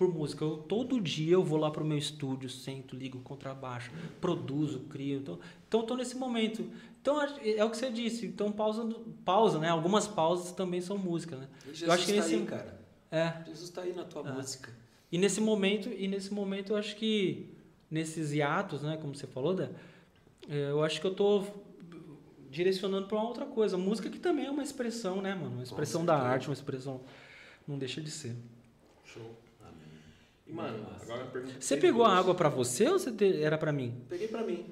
por 0.07 0.13
música. 0.13 0.43
Eu, 0.43 0.57
todo 0.57 0.99
dia 0.99 1.33
eu 1.33 1.43
vou 1.43 1.57
lá 1.59 1.71
pro 1.71 1.85
meu 1.85 1.97
estúdio, 1.97 2.49
sento, 2.49 2.95
ligo 2.95 3.17
o 3.17 3.21
contrabaixo, 3.21 3.91
produzo, 4.19 4.81
crio. 4.89 5.19
Então, 5.19 5.39
então 5.67 5.79
eu 5.81 5.85
tô 5.85 5.95
nesse 5.95 6.15
momento. 6.17 6.65
Então 7.01 7.19
acho- 7.19 7.39
é 7.43 7.63
o 7.63 7.69
que 7.69 7.77
você 7.77 7.89
disse. 7.89 8.25
Então 8.25 8.51
pausa, 8.51 8.87
pausa, 9.25 9.59
né? 9.59 9.69
Algumas 9.69 10.07
pausas 10.07 10.51
também 10.51 10.81
são 10.81 10.97
música, 10.97 11.35
né? 11.37 11.47
E 11.65 11.69
eu 11.69 11.73
Jesus 11.73 11.91
acho 11.93 12.05
que 12.05 12.11
está 12.11 12.23
nesse 12.23 12.35
aí, 12.35 12.45
cara. 12.45 12.79
é. 13.11 13.33
Jesus 13.47 13.69
está 13.69 13.81
aí 13.81 13.93
na 13.93 14.03
tua 14.03 14.21
Ah. 14.27 14.33
música. 14.33 14.69
E 15.11 15.17
nesse 15.17 15.39
momento, 15.41 15.89
e 15.89 16.07
nesse 16.07 16.33
momento 16.33 16.73
eu 16.73 16.77
acho 16.77 16.95
que 16.95 17.49
nesses 17.89 18.31
hiatos, 18.31 18.81
né, 18.81 18.97
como 18.99 19.13
você 19.15 19.27
falou, 19.27 19.53
Dan, 19.53 19.69
é, 20.49 20.71
eu 20.71 20.83
acho 20.83 20.99
que 20.99 21.05
eu 21.07 21.13
tô 21.13 21.43
direcionando 22.49 23.07
para 23.07 23.17
uma 23.17 23.27
outra 23.27 23.45
coisa. 23.45 23.77
Música 23.77 24.09
que 24.09 24.19
também 24.19 24.45
é 24.45 24.51
uma 24.51 24.63
expressão, 24.63 25.21
né, 25.21 25.33
mano? 25.35 25.53
Uma 25.55 25.63
expressão 25.63 26.03
da 26.05 26.15
arte, 26.17 26.47
uma 26.47 26.53
expressão 26.53 27.01
não 27.67 27.77
deixa 27.77 28.01
de 28.01 28.09
ser. 28.11 28.35
Show. 29.05 29.35
Mano, 30.53 30.85
agora 31.01 31.21
eu 31.21 31.25
pergunto. 31.27 31.53
pra 31.53 31.61
Você 31.61 31.77
pegou 31.77 32.05
a 32.05 32.15
água 32.17 32.35
para 32.35 32.49
você 32.49 32.87
ou 32.87 32.99
você 32.99 33.11
te- 33.11 33.41
era 33.43 33.57
para 33.57 33.71
mim? 33.71 33.95
Peguei 34.07 34.27
pra 34.27 34.43
mim. 34.43 34.65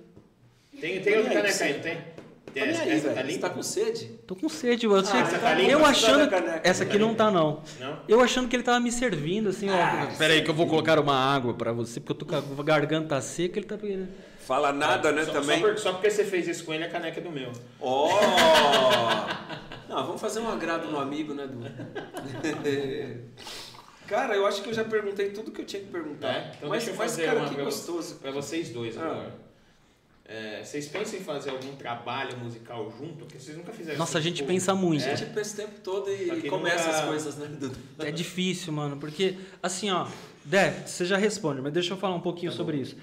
Tem, 0.80 1.02
tem 1.02 1.18
outra 1.18 1.34
caneca 1.34 1.64
aí, 1.66 1.74
não 1.74 1.80
tem? 1.82 1.96
Tá 1.98 2.52
Tem 2.54 2.64
essa, 2.64 2.82
aí, 2.84 2.92
essa 2.92 3.08
tá 3.08 3.14
velho. 3.14 3.26
Você 3.28 3.34
limpa? 3.34 3.50
tá 3.50 3.56
com 3.56 3.64
sede? 3.64 4.06
Tô 4.28 4.36
com 4.36 4.50
sede, 4.50 4.88
você. 4.88 5.18
essa 5.18 5.40
tá 5.40 5.54
limpa? 5.54 5.72
eu 5.72 5.86
achando 5.86 6.30
tá 6.30 6.42
caneca. 6.42 6.62
essa 6.68 6.84
aqui 6.84 6.98
não 7.00 7.16
tá 7.16 7.32
não. 7.32 7.64
Não? 7.80 8.00
Eu 8.08 8.22
achando 8.22 8.48
que 8.48 8.56
ele 8.56 8.64
tava 8.64 8.80
me 8.80 8.92
servindo 8.92 9.50
assim, 9.50 9.70
Ah, 9.70 10.10
ó. 10.14 10.18
Pera 10.18 10.34
aí 10.34 10.44
que 10.44 10.50
eu 10.50 10.54
vou 10.54 10.68
colocar 10.68 11.00
uma 11.00 11.16
água 11.16 11.54
para 11.54 11.72
você, 11.72 12.00
porque 12.00 12.12
eu 12.12 12.16
tô 12.16 12.26
com 12.26 12.62
a 12.62 12.64
garganta 12.64 13.20
seca, 13.22 13.58
ele 13.58 13.66
tá 13.66 13.78
pegando. 13.78 14.08
Fala 14.40 14.72
nada, 14.74 15.12
né, 15.12 15.24
só, 15.26 15.32
também. 15.34 15.60
Só, 15.62 15.68
por- 15.68 15.78
só 15.80 15.92
porque 15.94 16.10
você 16.10 16.26
fez 16.26 16.48
isso 16.48 16.66
com 16.66 16.74
ele, 16.74 16.84
a 16.84 16.90
caneca 16.90 17.20
é 17.20 17.24
do 17.24 17.32
meu. 17.32 17.52
Ó! 17.80 18.10
Não, 19.88 20.06
vamos 20.08 20.22
fazer 20.22 20.40
um 20.40 20.50
agrado 20.50 20.90
no 20.92 21.00
amigo, 21.00 21.34
né, 21.34 21.48
Du? 21.48 21.60
cara, 24.12 24.36
eu 24.36 24.46
acho 24.46 24.62
que 24.62 24.70
eu 24.70 24.74
já 24.74 24.84
perguntei 24.84 25.32
tudo 25.32 25.52
que 25.52 25.62
eu 25.62 25.66
tinha 25.66 25.82
que 25.82 25.90
perguntar. 25.90 26.28
É? 26.34 26.52
Então 26.58 26.70
mas, 26.70 26.84
deixa 26.84 26.92
eu 26.96 26.98
mas 26.98 27.12
fazer 27.12 27.26
cara, 27.26 27.40
uma 27.40 27.50
que 27.50 27.56
pra- 27.56 27.64
gostoso. 27.64 28.16
Pra 28.16 28.32
vocês 28.32 28.70
dois 28.70 28.98
Ah. 28.98 29.02
agora. 29.06 29.52
É, 30.26 30.64
vocês 30.64 30.88
pensam 30.88 31.20
em 31.20 31.24
fazer 31.24 31.50
algum 31.50 31.76
trabalho 31.76 32.38
musical 32.38 32.90
junto? 32.98 33.16
Porque 33.26 33.38
vocês 33.38 33.58
nunca 33.58 33.74
fizeram 33.74 33.98
Nossa, 34.00 34.18
a 34.18 34.20
assim, 34.20 34.30
gente 34.30 34.38
tipo, 34.38 34.48
pensa 34.48 34.74
muito. 34.74 35.04
A 35.04 35.14
gente 35.16 35.34
pensa 35.34 35.54
o 35.54 35.66
tempo 35.68 35.82
todo 35.84 36.10
e 36.10 36.48
começa 36.50 36.86
nunca- 36.86 37.00
as 37.00 37.06
coisas, 37.06 37.36
né, 37.38 37.48
Dudu? 37.48 37.78
É 38.00 38.12
difícil, 38.12 38.72
mano, 38.72 38.96
porque 38.98 39.36
assim, 39.62 39.90
ó, 39.92 40.08
Dé, 40.46 40.72
você 40.88 41.06
já 41.06 41.18
responde, 41.18 41.62
mas 41.62 41.74
deixa 41.74 41.94
eu 41.94 41.98
falar 41.98 42.16
um 42.16 42.22
pouquinho 42.22 42.52
Tá 42.52 42.58
sobre 42.58 42.78
isso. 42.78 42.96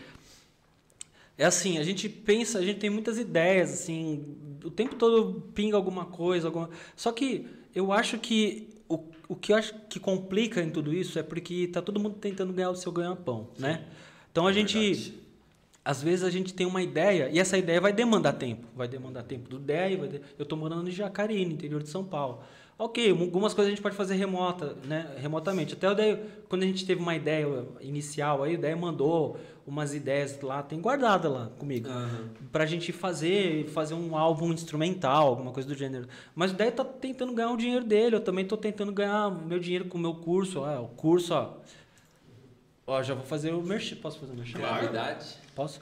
É 1.36 1.44
assim, 1.44 1.78
a 1.78 1.82
gente 1.85 2.09
pensa, 2.09 2.59
a 2.59 2.62
gente 2.64 2.80
tem 2.80 2.90
muitas 2.90 3.16
ideias, 3.18 3.72
assim, 3.72 4.24
o 4.64 4.70
tempo 4.70 4.97
todo 4.97 5.40
pinga 5.55 5.76
alguma 5.76 6.05
coisa, 6.06 6.48
alguma... 6.48 6.68
Só 6.97 7.12
que 7.12 7.47
eu 7.74 7.93
acho 7.93 8.18
que 8.18 8.68
o, 9.28 9.36
que 9.36 9.52
eu 9.52 9.56
acho 9.56 9.74
que 9.88 10.00
complica 10.00 10.62
em 10.62 10.70
tudo 10.70 10.92
isso 10.92 11.18
é 11.18 11.22
porque 11.22 11.68
tá 11.68 11.82
todo 11.82 12.00
mundo 12.00 12.16
tentando 12.20 12.52
ganhar 12.52 12.70
o 12.70 12.76
seu 12.76 12.90
ganha-pão, 12.90 13.48
né? 13.59 13.84
Então 14.32 14.46
a 14.46 14.52
gente 14.52 14.78
Verdade. 14.78 15.14
às 15.84 16.02
vezes 16.02 16.24
a 16.24 16.30
gente 16.30 16.55
tem 16.55 16.66
uma 16.66 16.82
ideia 16.82 17.28
e 17.30 17.38
essa 17.38 17.59
ideia 17.59 17.80
vai 17.80 17.92
demandar 17.92 18.32
tempo. 18.32 18.66
Vai 18.74 18.88
demandar 18.88 19.22
tempo 19.22 19.48
do 19.48 19.59
DEI. 19.59 19.96
De... 19.96 20.20
Eu 20.38 20.42
estou 20.42 20.59
morando 20.59 20.88
em 20.88 20.92
Jacareí, 20.92 21.44
no 21.44 21.52
interior 21.52 21.82
de 21.82 21.88
São 21.88 22.05
Paulo. 22.05 22.40
Ok, 22.78 23.10
algumas 23.10 23.55
coisas 23.55 23.72
a 23.72 23.74
gente 23.74 23.82
pode 23.82 23.96
fazer 23.96 24.14
remota, 24.14 24.76
né? 24.84 25.16
remotamente. 25.18 25.74
Até 25.74 25.90
o 25.90 25.94
Deio, 25.94 26.20
quando 26.48 26.62
a 26.62 26.66
gente 26.66 26.86
teve 26.86 27.00
uma 27.00 27.16
ideia 27.16 27.66
inicial, 27.80 28.44
aí 28.44 28.55
o 28.55 28.59
Deio 28.59 28.78
mandou 28.78 29.36
umas 29.69 29.95
ideias 29.95 30.40
lá, 30.40 30.62
tem 30.62 30.81
guardada 30.81 31.28
lá 31.28 31.51
comigo. 31.59 31.89
Pra 32.51 32.65
gente 32.65 32.90
fazer, 32.90 33.66
fazer 33.69 33.95
um 33.95 34.16
álbum 34.16 34.53
instrumental, 34.53 35.28
alguma 35.28 35.53
coisa 35.53 35.69
do 35.69 35.74
gênero. 35.74 36.09
Mas 36.35 36.51
o 36.53 36.55
Deio 36.55 36.73
tá 36.73 36.85
tentando 36.85 37.35
ganhar 37.35 37.51
o 37.51 37.57
dinheiro 37.57 37.85
dele, 37.85 38.16
eu 38.16 38.20
também 38.20 38.45
tô 38.45 38.57
tentando 38.57 38.90
ganhar 38.93 39.31
meu 39.31 39.59
dinheiro 39.59 39.85
com 39.85 39.99
o 39.99 40.01
meu 40.01 40.15
curso. 40.15 40.61
Ó, 40.61 40.82
o 40.82 40.89
curso, 40.89 41.35
ó. 41.35 41.53
Ó, 42.86 43.03
já 43.03 43.15
vou 43.15 43.24
fazer 43.24 43.53
o 43.53 43.62
merchan. 43.62 43.97
Posso 43.97 44.19
fazer 44.19 44.32
o 44.32 44.36
merchan? 44.36 44.59
Gravidade. 44.59 45.27
Posso? 45.55 45.81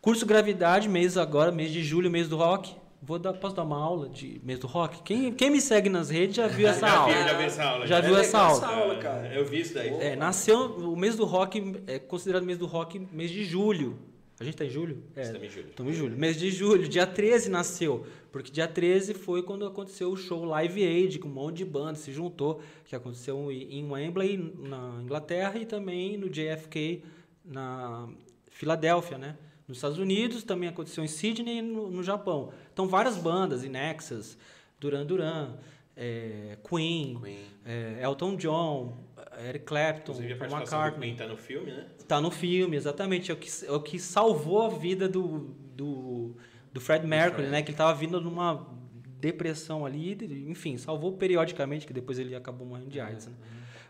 Curso 0.00 0.26
Gravidade, 0.26 0.88
mês 0.88 1.16
agora, 1.16 1.52
mês 1.52 1.70
de 1.70 1.82
julho, 1.82 2.10
mês 2.10 2.28
do 2.28 2.36
rock. 2.36 2.74
Vou 3.00 3.18
dar, 3.18 3.32
posso 3.32 3.54
dar 3.54 3.62
uma 3.62 3.78
aula 3.78 4.08
de 4.08 4.40
mês 4.44 4.58
do 4.58 4.66
rock? 4.66 5.02
Quem, 5.02 5.32
quem 5.32 5.50
me 5.50 5.60
segue 5.60 5.88
nas 5.88 6.10
redes 6.10 6.34
já 6.36 6.48
viu 6.48 6.66
essa 6.68 6.86
Já 6.86 6.96
aula. 6.96 7.12
vi, 7.14 7.24
já 7.24 7.36
vi 7.36 7.44
essa 7.44 7.64
aula. 7.64 7.86
Já 7.86 8.00
viu 8.00 8.16
essa 8.16 8.38
aula? 8.38 8.56
essa 8.56 8.66
aula, 8.66 8.96
cara. 8.98 9.34
Eu 9.34 9.44
vi 9.44 9.60
isso 9.60 9.74
daí. 9.74 9.88
É, 10.00 10.16
nasceu 10.16 10.58
o 10.76 10.96
mês 10.96 11.16
do 11.16 11.24
rock, 11.24 11.76
é 11.86 11.98
considerado 11.98 12.44
mês 12.44 12.58
do 12.58 12.66
rock 12.66 12.98
mês 13.12 13.30
de 13.30 13.44
julho. 13.44 13.98
A 14.40 14.44
gente 14.44 14.56
tá 14.56 14.64
em 14.64 14.70
julho? 14.70 15.02
É, 15.16 15.22
Estamos 15.22 15.46
em 15.46 15.50
julho. 15.50 15.68
Estamos 15.68 15.92
em 15.92 15.96
julho. 15.96 16.16
Mês 16.16 16.38
de 16.38 16.50
julho, 16.50 16.88
dia 16.88 17.06
13 17.06 17.50
nasceu. 17.50 18.06
Porque 18.30 18.52
dia 18.52 18.68
13 18.68 19.14
foi 19.14 19.42
quando 19.42 19.64
aconteceu 19.66 20.10
o 20.10 20.16
show 20.16 20.44
Live 20.44 20.84
Aid, 20.84 21.18
com 21.18 21.28
um 21.28 21.32
monte 21.32 21.56
de 21.58 21.64
banda 21.64 21.94
se 21.96 22.12
juntou, 22.12 22.60
que 22.84 22.94
aconteceu 22.94 23.50
em 23.50 23.90
Wembley, 23.90 24.54
na 24.58 25.00
Inglaterra, 25.02 25.58
e 25.58 25.64
também 25.66 26.16
no 26.16 26.28
JFK, 26.28 27.02
na 27.44 28.08
Filadélfia, 28.48 29.18
né? 29.18 29.36
Nos 29.68 29.76
Estados 29.76 29.98
Unidos, 29.98 30.42
também 30.42 30.68
aconteceu 30.68 31.04
em 31.04 31.08
Sydney 31.08 31.58
e 31.58 31.62
no, 31.62 31.90
no 31.90 32.02
Japão. 32.02 32.52
Então, 32.72 32.88
várias 32.88 33.18
bandas, 33.18 33.62
Inexus, 33.62 34.38
Duran 34.80 35.04
Duran, 35.04 35.56
é, 35.94 36.56
Queen, 36.66 37.20
Queen. 37.20 37.38
é, 37.66 38.02
Elton 38.02 38.36
John, 38.36 38.96
Eric 39.46 39.66
Clapton, 39.66 40.14
Paul 40.14 40.50
McCartney. 40.50 41.08
Queen 41.08 41.16
tá 41.16 41.26
no 41.26 41.36
filme, 41.36 41.70
né? 41.70 41.86
Tá 42.06 42.20
no 42.20 42.30
filme, 42.30 42.76
exatamente. 42.76 43.30
É 43.30 43.34
o 43.34 43.36
que, 43.36 43.50
é 43.66 43.72
o 43.72 43.80
que 43.80 43.98
salvou 43.98 44.62
a 44.62 44.68
vida 44.70 45.08
do, 45.08 45.54
do, 45.76 46.34
do 46.72 46.80
Fred 46.80 47.06
Mercury, 47.06 47.48
né? 47.48 47.62
Que 47.62 47.70
ele 47.70 47.76
tava 47.76 47.92
vindo 47.94 48.20
numa 48.20 48.66
depressão 49.20 49.84
ali, 49.84 50.16
enfim, 50.48 50.76
salvou 50.76 51.12
periodicamente, 51.12 51.86
que 51.86 51.92
depois 51.92 52.18
ele 52.18 52.34
acabou 52.34 52.66
morrendo 52.66 52.88
de 52.88 53.00
AIDS, 53.00 53.26
né? 53.26 53.34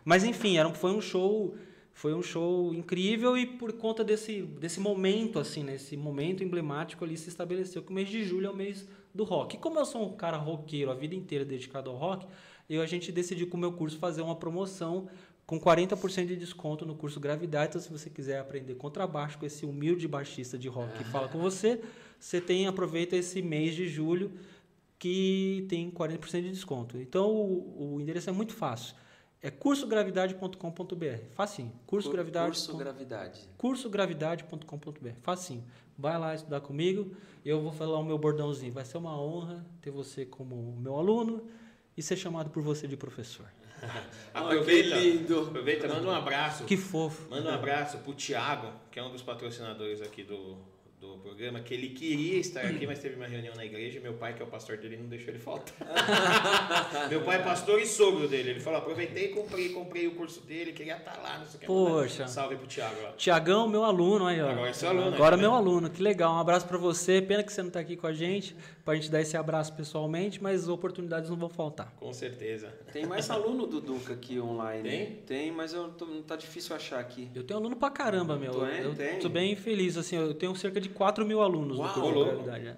Mas 0.03 0.23
enfim, 0.23 0.57
era, 0.57 0.73
foi 0.73 0.91
um 0.91 1.01
show 1.01 1.55
foi 1.99 2.13
um 2.13 2.23
show 2.23 2.73
incrível 2.73 3.37
e 3.37 3.45
por 3.45 3.73
conta 3.73 4.05
desse, 4.05 4.41
desse 4.41 4.79
momento, 4.79 5.37
assim, 5.37 5.65
né? 5.65 5.75
Esse 5.75 5.97
momento 5.97 6.41
emblemático 6.41 7.03
ali 7.03 7.17
se 7.17 7.27
estabeleceu 7.27 7.83
que 7.83 7.91
o 7.91 7.93
mês 7.93 8.07
de 8.07 8.23
julho 8.23 8.47
é 8.47 8.49
o 8.49 8.55
mês 8.55 8.87
do 9.13 9.25
rock. 9.25 9.57
E 9.57 9.59
como 9.59 9.77
eu 9.77 9.85
sou 9.85 10.07
um 10.07 10.15
cara 10.15 10.37
roqueiro 10.37 10.91
a 10.91 10.93
vida 10.93 11.13
inteira 11.13 11.43
dedicado 11.43 11.89
ao 11.89 11.97
rock, 11.97 12.25
eu, 12.69 12.81
a 12.81 12.85
gente 12.85 13.11
decidiu 13.11 13.47
com 13.47 13.57
o 13.57 13.59
meu 13.59 13.73
curso 13.73 13.97
fazer 13.97 14.21
uma 14.21 14.33
promoção 14.33 15.09
com 15.45 15.59
40% 15.59 16.25
de 16.25 16.37
desconto 16.37 16.85
no 16.85 16.95
curso 16.95 17.19
Gravidade. 17.19 17.71
Então, 17.71 17.81
se 17.81 17.91
você 17.91 18.09
quiser 18.09 18.39
aprender 18.39 18.75
contrabaixo 18.75 19.37
com 19.37 19.45
esse 19.45 19.65
humilde 19.65 20.07
baixista 20.07 20.57
de 20.57 20.69
rock 20.69 20.99
que 20.99 21.03
fala 21.03 21.27
com 21.27 21.39
você, 21.39 21.81
você 22.17 22.39
tem, 22.39 22.65
aproveita 22.65 23.17
esse 23.17 23.41
mês 23.41 23.75
de 23.75 23.89
julho 23.89 24.31
que 24.97 25.65
tem 25.67 25.91
40% 25.91 26.43
de 26.43 26.51
desconto. 26.51 26.97
Então, 26.97 27.29
o, 27.29 27.95
o 27.95 27.99
endereço 27.99 28.29
é 28.29 28.33
muito 28.33 28.53
fácil. 28.53 28.95
É 29.41 29.49
cursogravidade.com.br. 29.49 31.23
Facinho. 31.33 31.71
Curso 31.87 32.11
Gravidade. 32.11 32.47
Curso 32.47 32.77
Gravidade. 32.77 33.49
cursogravidade.com.br. 33.57 35.09
Facinho. 35.21 35.63
Vai 35.97 36.17
lá 36.17 36.35
estudar 36.35 36.59
comigo. 36.59 37.15
Eu 37.45 37.61
vou 37.61 37.71
falar 37.71 37.99
o 37.99 38.03
meu 38.03 38.17
bordãozinho. 38.17 38.73
Vai 38.73 38.83
ser 38.83 38.97
uma 38.97 39.17
honra 39.19 39.65
ter 39.81 39.91
você 39.91 40.25
como 40.25 40.75
meu 40.81 40.95
aluno 40.97 41.47
e 41.95 42.01
ser 42.01 42.17
chamado 42.17 42.49
por 42.49 42.61
você 42.61 42.85
de 42.87 42.97
professor. 42.97 43.45
Aproveita, 44.33 44.97
que 44.97 45.11
lindo. 45.11 45.39
aproveita, 45.39 45.87
manda 45.87 46.07
um 46.07 46.11
abraço. 46.11 46.65
Que 46.65 46.75
fofo. 46.75 47.29
Manda 47.29 47.49
um 47.49 47.53
abraço 47.53 47.97
pro 47.99 48.13
Thiago, 48.13 48.73
que 48.91 48.99
é 48.99 49.03
um 49.03 49.09
dos 49.09 49.21
patrocinadores 49.21 50.01
aqui 50.01 50.21
do, 50.21 50.57
do 50.99 51.17
programa, 51.19 51.61
que 51.61 51.73
ele 51.73 51.89
queria 51.89 52.39
estar 52.39 52.61
aqui, 52.61 52.85
mas 52.85 52.99
teve 52.99 53.15
uma 53.15 53.25
reunião 53.25 53.55
na 53.55 53.63
igreja 53.65 53.99
e 53.99 54.01
meu 54.01 54.13
pai, 54.15 54.33
que 54.33 54.41
é 54.41 54.45
o 54.45 54.49
pastor 54.49 54.77
dele, 54.77 54.97
não 54.97 55.07
deixou 55.07 55.29
ele 55.29 55.39
faltar. 55.39 55.73
meu 57.09 57.21
pai 57.21 57.37
é 57.37 57.43
pastor 57.43 57.79
e 57.79 57.85
sogro 57.85 58.27
dele. 58.27 58.49
Ele 58.51 58.59
falou, 58.59 58.79
aproveitei 58.79 59.25
e 59.25 59.29
comprei, 59.29 59.69
comprei 59.69 60.07
o 60.07 60.15
curso 60.15 60.41
dele, 60.41 60.73
queria 60.73 60.97
estar 60.97 61.17
lá, 61.21 61.39
não 61.39 61.45
sei 61.45 61.57
o 61.57 61.59
que. 61.61 61.65
Poxa. 61.67 62.27
Salve 62.27 62.57
pro 62.57 62.67
Thiago 62.67 63.01
lá. 63.01 63.13
Tiagão, 63.13 63.67
meu 63.69 63.85
aluno 63.85 64.27
aí, 64.27 64.41
ó. 64.41 64.49
Agora 64.49 64.69
é 64.69 64.73
seu 64.73 64.89
aluno, 64.89 65.15
Agora 65.15 65.37
né? 65.37 65.41
meu 65.41 65.53
aluno, 65.53 65.89
que 65.89 66.03
legal. 66.03 66.33
Um 66.33 66.39
abraço 66.39 66.67
pra 66.67 66.77
você. 66.77 67.21
Pena 67.21 67.43
que 67.43 67.53
você 67.53 67.63
não 67.63 67.69
tá 67.69 67.79
aqui 67.79 67.95
com 67.95 68.07
a 68.07 68.13
gente, 68.13 68.53
pra 68.83 68.95
gente 68.95 69.09
dar 69.09 69.21
esse 69.21 69.37
abraço 69.37 69.73
pessoalmente, 69.73 70.43
mas 70.43 70.67
oportunidades 70.67 71.29
não 71.29 71.37
vão 71.37 71.49
faltar. 71.49 71.93
Com 71.97 72.11
certeza. 72.11 72.73
Tem 72.91 73.05
mais 73.05 73.29
aluno 73.31 73.65
do 73.65 73.79
Duca 73.79 74.13
aqui 74.13 74.37
online. 74.37 74.89
Tem? 74.89 75.15
Tem, 75.25 75.51
mas 75.51 75.73
eu 75.73 75.87
tô, 75.91 76.05
não 76.05 76.21
tá 76.21 76.35
difícil 76.35 76.75
achar 76.75 76.99
aqui. 76.99 77.29
Eu 77.33 77.43
tenho 77.43 77.57
aluno 77.57 77.77
pra 77.77 77.89
caramba, 77.89 78.35
meu. 78.37 78.65
É? 78.65 78.83
Eu 78.83 78.93
Tem? 78.93 79.19
tô 79.19 79.29
bem 79.29 79.55
feliz, 79.55 79.95
assim, 79.95 80.17
eu 80.17 80.33
tenho 80.33 80.53
cerca 80.55 80.81
de 80.81 80.88
4 80.89 81.25
mil 81.25 81.41
alunos 81.41 81.77
Uau, 81.77 81.87
no 81.87 81.93
curso 81.93 82.17
de 82.19 82.23
gravidade. 82.25 82.63
né? 82.65 82.77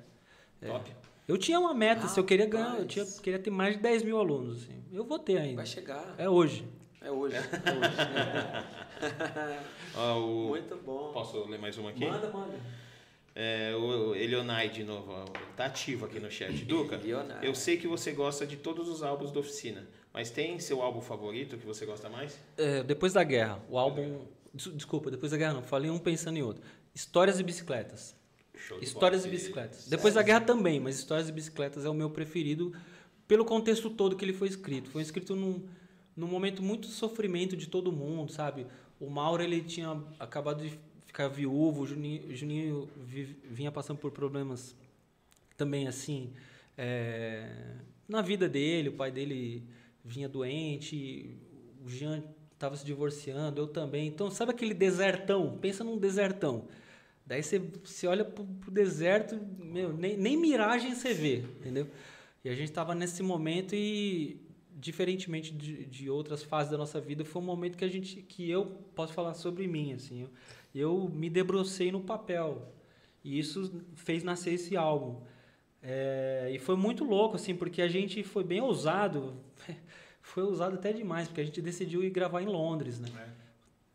Top. 0.65 0.91
Eu 1.27 1.37
tinha 1.37 1.59
uma 1.59 1.73
meta, 1.73 2.07
se 2.07 2.19
eu 2.19 2.23
queria 2.23 2.45
ganhar, 2.45 2.77
eu 2.79 2.85
tinha, 2.85 3.05
queria 3.05 3.39
ter 3.39 3.49
mais 3.49 3.75
de 3.75 3.81
10 3.81 4.03
mil 4.03 4.17
alunos. 4.19 4.63
Assim. 4.63 4.83
Eu 4.91 5.03
vou 5.03 5.17
ter 5.19 5.37
ainda. 5.37 5.55
Vai 5.57 5.65
chegar. 5.65 6.15
É 6.17 6.29
hoje. 6.29 6.65
É 7.01 7.09
hoje. 7.09 7.35
É 7.35 7.41
Ó, 9.97 10.17
hoje. 10.17 10.19
o... 10.45 10.49
Muito 10.49 10.75
bom. 10.77 11.11
Posso 11.13 11.43
ler 11.47 11.59
mais 11.59 11.77
uma 11.77 11.89
aqui? 11.91 12.05
Manda, 12.05 12.29
manda. 12.31 12.53
É, 13.33 13.73
o 13.75 14.13
Elionai 14.13 14.67
de 14.69 14.83
novo, 14.83 15.23
tá 15.55 15.65
ativo 15.65 16.05
aqui 16.05 16.19
no 16.19 16.29
chat. 16.29 16.65
Duca, 16.65 16.99
eu 17.41 17.55
sei 17.55 17.77
que 17.77 17.87
você 17.87 18.11
gosta 18.11 18.45
de 18.45 18.57
todos 18.57 18.89
os 18.89 19.01
álbuns 19.03 19.31
da 19.31 19.39
oficina, 19.39 19.87
mas 20.13 20.29
tem 20.29 20.59
seu 20.59 20.81
álbum 20.81 20.99
favorito 20.99 21.57
que 21.57 21.65
você 21.65 21.85
gosta 21.85 22.09
mais? 22.09 22.37
É, 22.57 22.83
depois 22.83 23.13
da 23.13 23.23
guerra, 23.23 23.59
o 23.69 23.77
álbum. 23.79 24.25
Des- 24.53 24.73
Desculpa, 24.75 25.09
depois 25.09 25.31
da 25.31 25.37
guerra 25.37 25.53
não, 25.53 25.63
falei 25.63 25.89
um 25.89 25.97
pensando 25.97 26.35
em 26.37 26.41
outro. 26.43 26.61
Histórias 26.93 27.39
e 27.39 27.43
bicicletas. 27.43 28.15
Show 28.55 28.79
de 28.79 28.85
Histórias 28.85 29.25
e 29.25 29.29
bicicletas. 29.29 29.87
Depois 29.87 30.13
da 30.13 30.21
guerra 30.21 30.41
também, 30.41 30.79
mas 30.79 30.97
Histórias 30.97 31.29
e 31.29 31.31
bicicletas 31.31 31.85
é 31.85 31.89
o 31.89 31.93
meu 31.93 32.09
preferido 32.09 32.73
pelo 33.27 33.45
contexto 33.45 33.89
todo 33.89 34.15
que 34.15 34.25
ele 34.25 34.33
foi 34.33 34.47
escrito. 34.49 34.89
Foi 34.89 35.01
escrito 35.01 35.35
num, 35.35 35.63
num 36.15 36.27
momento 36.27 36.61
muito 36.61 36.87
de 36.87 36.93
sofrimento 36.93 37.55
de 37.55 37.67
todo 37.67 37.91
mundo, 37.91 38.31
sabe? 38.31 38.67
O 38.99 39.09
Mauro 39.09 39.41
ele 39.41 39.61
tinha 39.61 40.01
acabado 40.19 40.63
de 40.63 40.77
ficar 41.05 41.27
viúvo, 41.27 41.81
o 41.81 41.87
Juninho, 41.87 42.35
Juninho 42.35 42.89
vi- 42.97 43.37
vinha 43.49 43.71
passando 43.71 43.97
por 43.97 44.11
problemas 44.11 44.75
também 45.57 45.87
assim 45.87 46.31
é, 46.77 47.49
na 48.07 48.21
vida 48.21 48.47
dele. 48.47 48.89
O 48.89 48.93
pai 48.93 49.11
dele 49.11 49.63
vinha 50.03 50.29
doente, 50.29 51.35
o 51.83 51.89
Jean 51.89 52.23
estava 52.61 52.75
se 52.75 52.85
divorciando, 52.85 53.59
eu 53.59 53.67
também. 53.67 54.07
Então, 54.07 54.29
sabe 54.29 54.51
aquele 54.51 54.73
desertão? 54.73 55.57
Pensa 55.59 55.83
num 55.83 55.97
desertão. 55.97 56.67
Daí 57.25 57.41
você, 57.41 57.59
você 57.59 58.07
olha 58.07 58.23
pro, 58.23 58.45
pro 58.45 58.71
deserto, 58.71 59.39
meu, 59.57 59.91
nem, 59.93 60.15
nem 60.15 60.37
miragem 60.37 60.93
você 60.93 61.13
vê, 61.13 61.37
entendeu? 61.59 61.87
E 62.43 62.49
a 62.49 62.55
gente 62.55 62.69
estava 62.69 62.93
nesse 62.93 63.23
momento 63.23 63.73
e, 63.75 64.39
diferentemente 64.75 65.51
de, 65.51 65.85
de 65.85 66.09
outras 66.09 66.43
fases 66.43 66.71
da 66.71 66.77
nossa 66.77 66.99
vida, 66.99 67.23
foi 67.23 67.41
um 67.41 67.45
momento 67.45 67.77
que 67.77 67.85
a 67.85 67.87
gente, 67.87 68.21
que 68.21 68.49
eu 68.49 68.65
posso 68.95 69.13
falar 69.13 69.33
sobre 69.33 69.67
mim, 69.67 69.93
assim, 69.93 70.21
eu, 70.21 70.29
eu 70.73 71.09
me 71.09 71.29
debrucei 71.29 71.91
no 71.91 72.01
papel 72.01 72.73
e 73.23 73.39
isso 73.39 73.71
fez 73.95 74.23
nascer 74.23 74.53
esse 74.53 74.75
álbum. 74.75 75.21
É, 75.83 76.51
e 76.53 76.59
foi 76.59 76.75
muito 76.75 77.03
louco, 77.03 77.35
assim, 77.35 77.55
porque 77.55 77.81
a 77.81 77.87
gente 77.87 78.23
foi 78.23 78.43
bem 78.43 78.61
ousado, 78.61 79.35
foi 80.33 80.43
ousado 80.43 80.75
até 80.75 80.93
demais, 80.93 81.27
porque 81.27 81.41
a 81.41 81.43
gente 81.43 81.61
decidiu 81.61 82.03
ir 82.03 82.09
gravar 82.09 82.41
em 82.41 82.45
Londres, 82.45 82.99
né? 82.99 83.09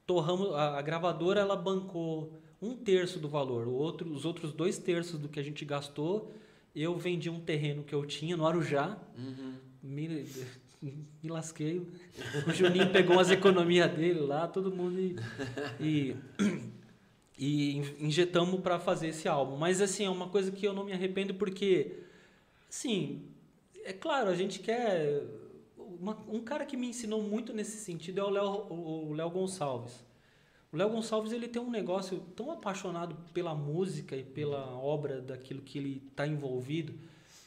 Torramos, 0.06 0.54
a, 0.54 0.78
a 0.78 0.82
gravadora 0.82 1.40
ela 1.40 1.56
bancou 1.56 2.32
um 2.60 2.76
terço 2.76 3.18
do 3.18 3.28
valor, 3.28 3.66
o 3.66 3.72
outro, 3.72 4.12
os 4.12 4.24
outros 4.24 4.52
dois 4.52 4.78
terços 4.78 5.18
do 5.18 5.28
que 5.28 5.40
a 5.40 5.42
gente 5.42 5.64
gastou, 5.64 6.32
eu 6.74 6.94
vendi 6.96 7.30
um 7.30 7.40
terreno 7.40 7.82
que 7.82 7.94
eu 7.94 8.04
tinha 8.04 8.36
no 8.36 8.46
Arujá, 8.46 8.98
me, 9.82 10.26
me 10.82 11.30
lasquei. 11.30 11.86
O 12.46 12.52
Juninho 12.52 12.92
pegou 12.92 13.18
as 13.18 13.30
economias 13.30 13.90
dele 13.92 14.20
lá, 14.20 14.46
todo 14.46 14.70
mundo 14.70 15.00
e, 15.00 15.16
e, 15.80 16.16
e 17.38 17.78
injetamos 17.98 18.60
para 18.60 18.78
fazer 18.78 19.08
esse 19.08 19.26
álbum. 19.26 19.56
Mas 19.56 19.80
assim, 19.80 20.04
é 20.04 20.10
uma 20.10 20.28
coisa 20.28 20.50
que 20.50 20.66
eu 20.66 20.74
não 20.74 20.84
me 20.84 20.92
arrependo 20.92 21.32
porque, 21.32 22.00
assim, 22.68 23.22
é 23.86 23.92
claro, 23.94 24.28
a 24.28 24.34
gente 24.34 24.58
quer. 24.58 25.22
Uma- 26.00 26.18
um 26.28 26.40
cara 26.40 26.64
que 26.66 26.76
me 26.76 26.88
ensinou 26.88 27.22
muito 27.22 27.52
nesse 27.52 27.78
sentido 27.78 28.20
é 28.20 28.24
o 28.24 28.30
Léo, 28.30 28.66
o 28.70 29.12
Léo 29.12 29.30
Gonçalves. 29.30 30.04
O 30.72 30.76
Léo 30.76 30.90
Gonçalves 30.90 31.32
ele 31.32 31.48
tem 31.48 31.60
um 31.62 31.70
negócio 31.70 32.20
tão 32.34 32.50
apaixonado 32.50 33.16
pela 33.32 33.54
música 33.54 34.16
e 34.16 34.24
pela 34.24 34.76
obra 34.76 35.20
daquilo 35.20 35.62
que 35.62 35.78
ele 35.78 36.02
está 36.10 36.26
envolvido 36.26 36.94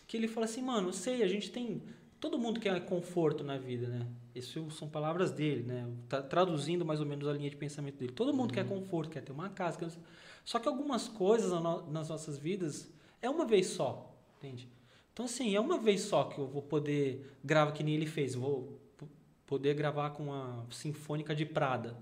que 0.10 0.18
ele 0.18 0.28
fala 0.28 0.46
assim, 0.46 0.64
mano, 0.64 0.92
sei, 0.92 1.22
a 1.22 1.28
gente 1.28 1.52
tem 1.52 1.84
todo 2.20 2.38
mundo 2.38 2.60
quer 2.60 2.84
conforto 2.86 3.44
na 3.44 3.58
vida, 3.60 3.88
né? 3.88 4.08
Isso 4.34 4.70
são 4.72 4.90
palavras 4.90 5.32
dele, 5.32 5.64
né? 5.64 5.88
Tá 6.10 6.20
traduzindo 6.22 6.84
mais 6.84 7.00
ou 7.00 7.06
menos 7.06 7.28
a 7.28 7.34
linha 7.34 7.50
de 7.50 7.56
pensamento 7.56 7.98
dele. 7.98 8.12
Todo 8.12 8.34
mundo 8.34 8.52
quer 8.52 8.68
conforto, 8.68 9.12
quer 9.12 9.22
ter 9.22 9.32
uma 9.32 9.50
casa, 9.50 9.78
quer... 9.78 9.88
só 10.44 10.58
que 10.58 10.68
algumas 10.68 11.08
coisas 11.08 11.52
nas 11.88 12.10
nossas 12.10 12.40
vidas 12.40 12.92
é 13.22 13.30
uma 13.30 13.46
vez 13.46 13.68
só, 13.68 14.12
entende? 14.38 14.68
Então, 15.20 15.26
assim, 15.26 15.54
é 15.54 15.60
uma 15.60 15.78
vez 15.78 16.04
só 16.04 16.24
que 16.24 16.40
eu 16.40 16.48
vou 16.48 16.62
poder 16.62 17.30
gravar, 17.44 17.74
que 17.74 17.84
nem 17.84 17.94
ele 17.94 18.06
fez, 18.06 18.36
vou 18.36 18.80
poder 19.46 19.74
gravar 19.74 20.12
com 20.12 20.28
uma 20.28 20.66
Sinfônica 20.72 21.36
de 21.36 21.46
Prada. 21.46 21.98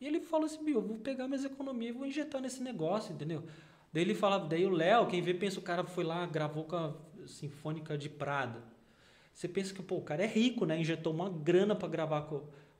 E 0.00 0.06
ele 0.06 0.20
falou 0.20 0.46
assim, 0.46 0.64
eu 0.70 0.80
vou 0.80 0.96
pegar 0.98 1.26
minhas 1.26 1.44
economias 1.44 1.92
e 1.92 1.98
vou 1.98 2.06
injetar 2.06 2.40
nesse 2.40 2.62
negócio, 2.62 3.12
entendeu? 3.12 3.42
Daí 3.92 4.04
ele 4.04 4.14
falava, 4.14 4.46
daí 4.46 4.64
o 4.64 4.70
Léo, 4.70 5.08
quem 5.08 5.20
vê, 5.20 5.34
pensa, 5.34 5.58
o 5.58 5.62
cara 5.62 5.82
foi 5.82 6.04
lá, 6.04 6.24
gravou 6.26 6.62
com 6.62 6.76
a 6.76 6.94
Sinfônica 7.26 7.98
de 7.98 8.08
Prada. 8.08 8.62
Você 9.32 9.48
pensa 9.48 9.74
que, 9.74 9.82
pô, 9.82 9.96
o 9.96 10.02
cara 10.02 10.22
é 10.22 10.28
rico, 10.28 10.64
né? 10.64 10.78
Injetou 10.78 11.12
uma 11.12 11.28
grana 11.28 11.74
para 11.74 11.88
gravar, 11.88 12.30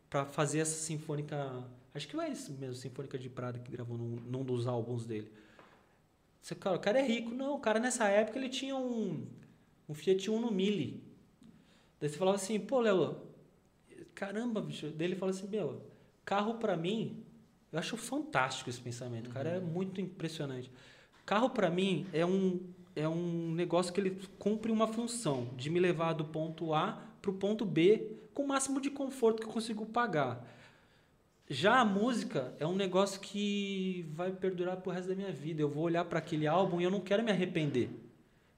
para 0.09 0.25
fazer 0.25 0.61
essa 0.61 0.77
Sinfônica, 0.77 1.65
acho 1.93 2.07
que 2.07 2.17
é 2.21 2.29
isso 2.29 2.53
mesmo, 2.53 2.77
Sinfônica 2.77 3.19
de 3.19 3.29
Prada 3.29 3.59
que 3.59 3.73
gravou 3.73 3.99
num, 3.99 4.21
num 4.25 4.45
dos 4.45 4.69
álbuns 4.69 5.05
dele. 5.05 5.33
Você, 6.41 6.55
cara, 6.55 6.77
o 6.77 6.79
cara 6.79 7.01
é 7.01 7.03
rico. 7.03 7.35
Não, 7.35 7.57
o 7.57 7.59
cara 7.59 7.81
nessa 7.81 8.07
época 8.07 8.39
ele 8.39 8.51
tinha 8.51 8.77
um, 8.77 9.27
um 9.89 9.95
Fiat 9.95 10.31
Uno 10.31 10.51
Mille. 10.51 11.03
Daí 12.01 12.09
você 12.09 12.17
falava 12.17 12.37
assim, 12.37 12.59
pô, 12.59 12.81
Léo, 12.81 13.17
caramba, 14.15 14.61
bicho. 14.61 14.91
Daí 14.91 15.09
ele 15.09 15.17
fala 15.17 15.31
assim, 15.31 15.49
meu, 15.49 15.83
carro 16.25 16.55
pra 16.55 16.77
mim, 16.77 17.25
eu 17.73 17.79
acho 17.79 17.97
fantástico 17.97 18.71
esse 18.71 18.81
pensamento. 18.81 19.29
O 19.29 19.33
cara 19.33 19.51
é 19.51 19.61
muito 19.61 20.01
impressionante. 20.01 20.71
Carro 21.25 21.51
pra 21.51 21.71
mim 21.71 22.07
é 22.13 22.25
um, 22.25 22.61
é 22.95 23.09
um 23.09 23.53
negócio 23.53 23.93
que 23.93 24.01
ele 24.01 24.19
cumpre 24.39 24.71
uma 24.71 24.87
função 24.87 25.51
de 25.57 25.71
me 25.71 25.81
levar 25.81 26.13
do 26.13 26.25
ponto 26.25 26.75
A 26.75 27.03
pro 27.23 27.33
ponto 27.33 27.65
B 27.65 28.19
com 28.35 28.43
o 28.43 28.49
máximo 28.49 28.81
de 28.81 28.91
conforto 28.91 29.41
que 29.41 29.49
eu 29.49 29.53
consigo 29.53 29.87
pagar. 29.87 30.47
Já 31.49 31.81
a 31.81 31.85
música 31.85 32.55
é 32.59 32.67
um 32.67 32.75
negócio 32.75 33.21
que 33.21 34.07
vai 34.13 34.33
perdurar 34.33 34.79
pro 34.79 34.91
resto 34.91 35.09
da 35.09 35.15
minha 35.15 35.33
vida. 35.33 35.61
Eu 35.63 35.69
vou 35.69 35.85
olhar 35.85 36.05
para 36.05 36.19
aquele 36.19 36.47
álbum 36.47 36.81
e 36.81 36.85
eu 36.85 36.91
não 36.91 37.01
quero 37.01 37.23
me 37.23 37.31
arrepender 37.31 38.04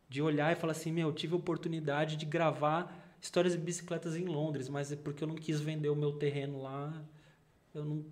de 0.08 0.22
olhar 0.22 0.52
e 0.52 0.56
falar 0.56 0.72
assim, 0.72 0.92
meu, 0.92 1.08
eu 1.08 1.14
tive 1.14 1.34
a 1.34 1.36
oportunidade 1.36 2.16
de 2.16 2.24
gravar 2.24 3.16
histórias 3.20 3.54
de 3.54 3.60
bicicletas 3.60 4.16
em 4.16 4.24
Londres, 4.24 4.68
mas 4.68 4.92
é 4.92 4.96
porque 4.96 5.24
eu 5.24 5.28
não 5.28 5.34
quis 5.34 5.60
vender 5.60 5.88
o 5.88 5.96
meu 5.96 6.12
terreno 6.12 6.62
lá. 6.62 6.92
Eu 7.74 7.84
não 7.84 8.04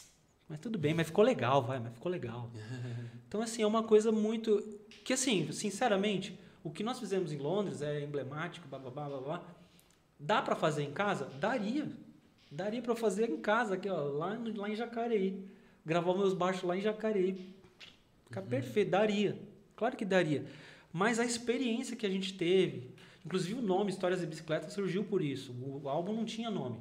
mas 0.48 0.58
tudo 0.60 0.78
bem, 0.78 0.94
mas 0.94 1.06
ficou 1.06 1.24
legal, 1.24 1.62
vai, 1.62 1.78
mas 1.78 1.92
ficou 1.94 2.10
legal. 2.10 2.50
Então 3.28 3.42
assim, 3.42 3.60
é 3.60 3.66
uma 3.66 3.82
coisa 3.82 4.10
muito 4.10 4.58
que 5.04 5.12
assim, 5.12 5.52
sinceramente, 5.52 6.38
o 6.64 6.70
que 6.70 6.82
nós 6.82 6.98
fizemos 6.98 7.30
em 7.30 7.36
Londres 7.36 7.82
é 7.82 8.02
emblemático, 8.02 8.66
blá 8.68 8.78
blá 8.78 8.90
blá 8.90 9.08
blá. 9.08 9.20
blá. 9.20 9.42
Dá 10.18 10.42
para 10.42 10.56
fazer 10.56 10.82
em 10.82 10.92
casa? 10.92 11.26
Daria. 11.38 11.88
Daria 12.50 12.82
para 12.82 12.96
fazer 12.96 13.28
em 13.28 13.36
casa 13.36 13.74
aqui, 13.74 13.88
ó, 13.88 13.96
lá, 14.00 14.38
lá 14.56 14.68
em 14.68 14.74
Jacareí. 14.74 15.46
Gravar 15.84 16.14
meus 16.14 16.32
baixos 16.32 16.62
lá 16.62 16.76
em 16.76 16.80
Jacareí. 16.80 17.54
Ficar 18.24 18.42
perfeito, 18.42 18.90
daria. 18.90 19.38
Claro 19.76 19.96
que 19.96 20.04
daria. 20.04 20.44
Mas 20.98 21.20
a 21.20 21.24
experiência 21.24 21.96
que 21.96 22.04
a 22.04 22.10
gente 22.10 22.34
teve, 22.34 22.90
inclusive 23.24 23.54
o 23.54 23.62
nome 23.62 23.92
Histórias 23.92 24.20
de 24.20 24.26
Bicicleta 24.26 24.68
surgiu 24.68 25.04
por 25.04 25.22
isso. 25.22 25.52
O 25.52 25.88
álbum 25.88 26.12
não 26.12 26.24
tinha 26.24 26.50
nome. 26.50 26.80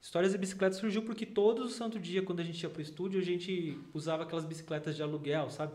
Histórias 0.00 0.32
de 0.32 0.38
Bicicleta 0.38 0.74
surgiu 0.74 1.02
porque 1.02 1.26
todo 1.26 1.68
santo 1.68 1.98
dia, 1.98 2.22
quando 2.22 2.40
a 2.40 2.42
gente 2.42 2.62
ia 2.62 2.70
pro 2.70 2.80
estúdio, 2.80 3.20
a 3.20 3.22
gente 3.22 3.78
usava 3.92 4.22
aquelas 4.22 4.46
bicicletas 4.46 4.96
de 4.96 5.02
aluguel, 5.02 5.50
sabe? 5.50 5.74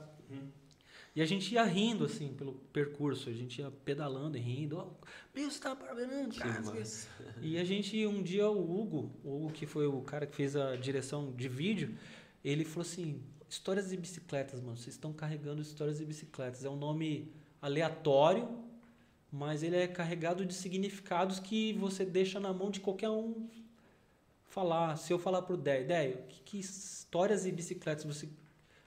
E 1.16 1.22
a 1.22 1.26
gente 1.26 1.54
ia 1.54 1.64
rindo, 1.64 2.06
assim, 2.06 2.34
pelo 2.34 2.54
percurso. 2.74 3.30
A 3.30 3.34
gente 3.34 3.62
ia 3.62 3.70
pedalando 3.70 4.36
e 4.36 4.40
rindo. 4.40 4.78
Ó, 4.78 4.88
meu, 5.36 5.52
você 5.52 5.60
tá 5.60 5.76
parando, 5.76 6.36
cara. 6.36 6.62
não 6.62 6.74
sei 6.74 7.04
o 7.04 7.34
quê. 7.34 7.40
E 7.44 7.60
a 7.60 7.64
gente, 7.64 8.04
um 8.08 8.24
dia, 8.24 8.50
o 8.50 8.80
Hugo, 8.80 9.12
o 9.24 9.36
Hugo, 9.36 9.52
que 9.52 9.68
foi 9.68 9.86
o 9.86 10.02
cara 10.02 10.26
que 10.26 10.36
fez 10.36 10.56
a 10.56 10.76
direção 10.76 11.32
de 11.34 11.48
vídeo, 11.48 11.96
ele 12.44 12.66
falou 12.66 12.82
assim: 12.82 13.22
Histórias 13.48 13.90
de 13.90 13.98
bicicletas, 13.98 14.60
mano. 14.60 14.76
Vocês 14.76 14.96
estão 14.96 15.14
carregando 15.14 15.62
histórias 15.62 16.00
de 16.00 16.06
bicicletas. 16.06 16.66
É 16.66 16.70
um 16.70 16.76
nome 16.76 17.32
aleatório, 17.62 18.48
mas 19.32 19.64
ele 19.64 19.76
é 19.76 19.88
carregado 19.88 20.46
de 20.46 20.54
significados 20.54 21.40
que 21.40 21.74
você 21.74 22.04
deixa 22.06 22.40
na 22.40 22.52
mão 22.52 22.72
de 22.72 22.80
qualquer 22.80 23.10
um 23.10 23.48
falar. 24.48 24.96
Se 24.98 25.14
eu 25.14 25.20
falar 25.20 25.42
pro 25.44 25.56
Déio, 25.56 25.88
Déio, 25.88 26.18
que, 26.28 26.42
que 26.42 26.60
histórias 26.60 27.46
e 27.46 27.52
bicicletas 27.52 28.04
você 28.04 28.28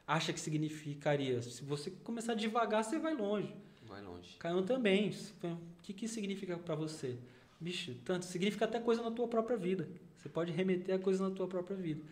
acha 0.07 0.33
que 0.33 0.41
significaria? 0.41 1.41
Se 1.43 1.63
você 1.63 1.91
começar 1.91 2.35
devagar, 2.35 2.85
você 2.85 2.99
vai 2.99 3.15
longe. 3.15 3.55
Vai 3.87 4.03
longe. 4.03 4.37
Caião 4.39 4.65
também. 4.65 5.11
O 5.43 5.57
que, 5.83 5.93
que 5.93 6.09
significa 6.09 6.57
para 6.57 6.75
você? 6.75 7.17
Bicho, 7.61 7.95
tanto. 8.05 8.25
Significa 8.25 8.65
até 8.65 8.81
coisa 8.81 9.03
na 9.03 9.11
tua 9.11 9.29
própria 9.29 9.57
vida. 9.57 9.89
Você 10.17 10.29
pode 10.29 10.53
remeter 10.53 10.95
a 10.95 10.99
coisa 10.99 11.29
na 11.29 11.35
tua 11.35 11.47
própria 11.47 11.77
vida. 11.77 12.03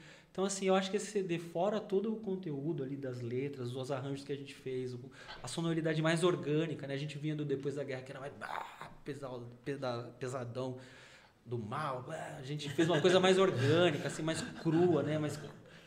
Então, 0.40 0.46
assim, 0.46 0.64
eu 0.64 0.74
acho 0.74 0.90
que 0.90 0.96
esse 0.96 1.10
CD, 1.10 1.38
fora 1.38 1.78
todo 1.78 2.10
o 2.10 2.16
conteúdo 2.16 2.82
ali 2.82 2.96
das 2.96 3.20
letras, 3.20 3.76
os 3.76 3.90
arranjos 3.90 4.24
que 4.24 4.32
a 4.32 4.34
gente 4.34 4.54
fez, 4.54 4.96
a 5.42 5.46
sonoridade 5.46 6.00
mais 6.00 6.24
orgânica, 6.24 6.86
né? 6.86 6.94
A 6.94 6.96
gente 6.96 7.18
vinha 7.18 7.36
do 7.36 7.44
Depois 7.44 7.74
da 7.74 7.84
Guerra, 7.84 8.00
que 8.00 8.10
era 8.10 8.18
mais 8.18 8.32
pesado, 9.04 9.46
pesadão, 10.18 10.78
do 11.44 11.58
mal. 11.58 12.06
A 12.38 12.42
gente 12.42 12.70
fez 12.70 12.88
uma 12.88 13.02
coisa 13.02 13.20
mais 13.20 13.38
orgânica, 13.38 14.08
assim, 14.08 14.22
mais 14.22 14.40
crua, 14.40 15.02
né? 15.02 15.18
Mais 15.18 15.38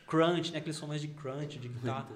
crunch, 0.06 0.52
né? 0.52 0.60
Aqueles 0.60 0.80
mais 0.82 1.02
de 1.02 1.08
crunch, 1.08 1.58
de 1.58 1.68
guitarra. 1.68 2.10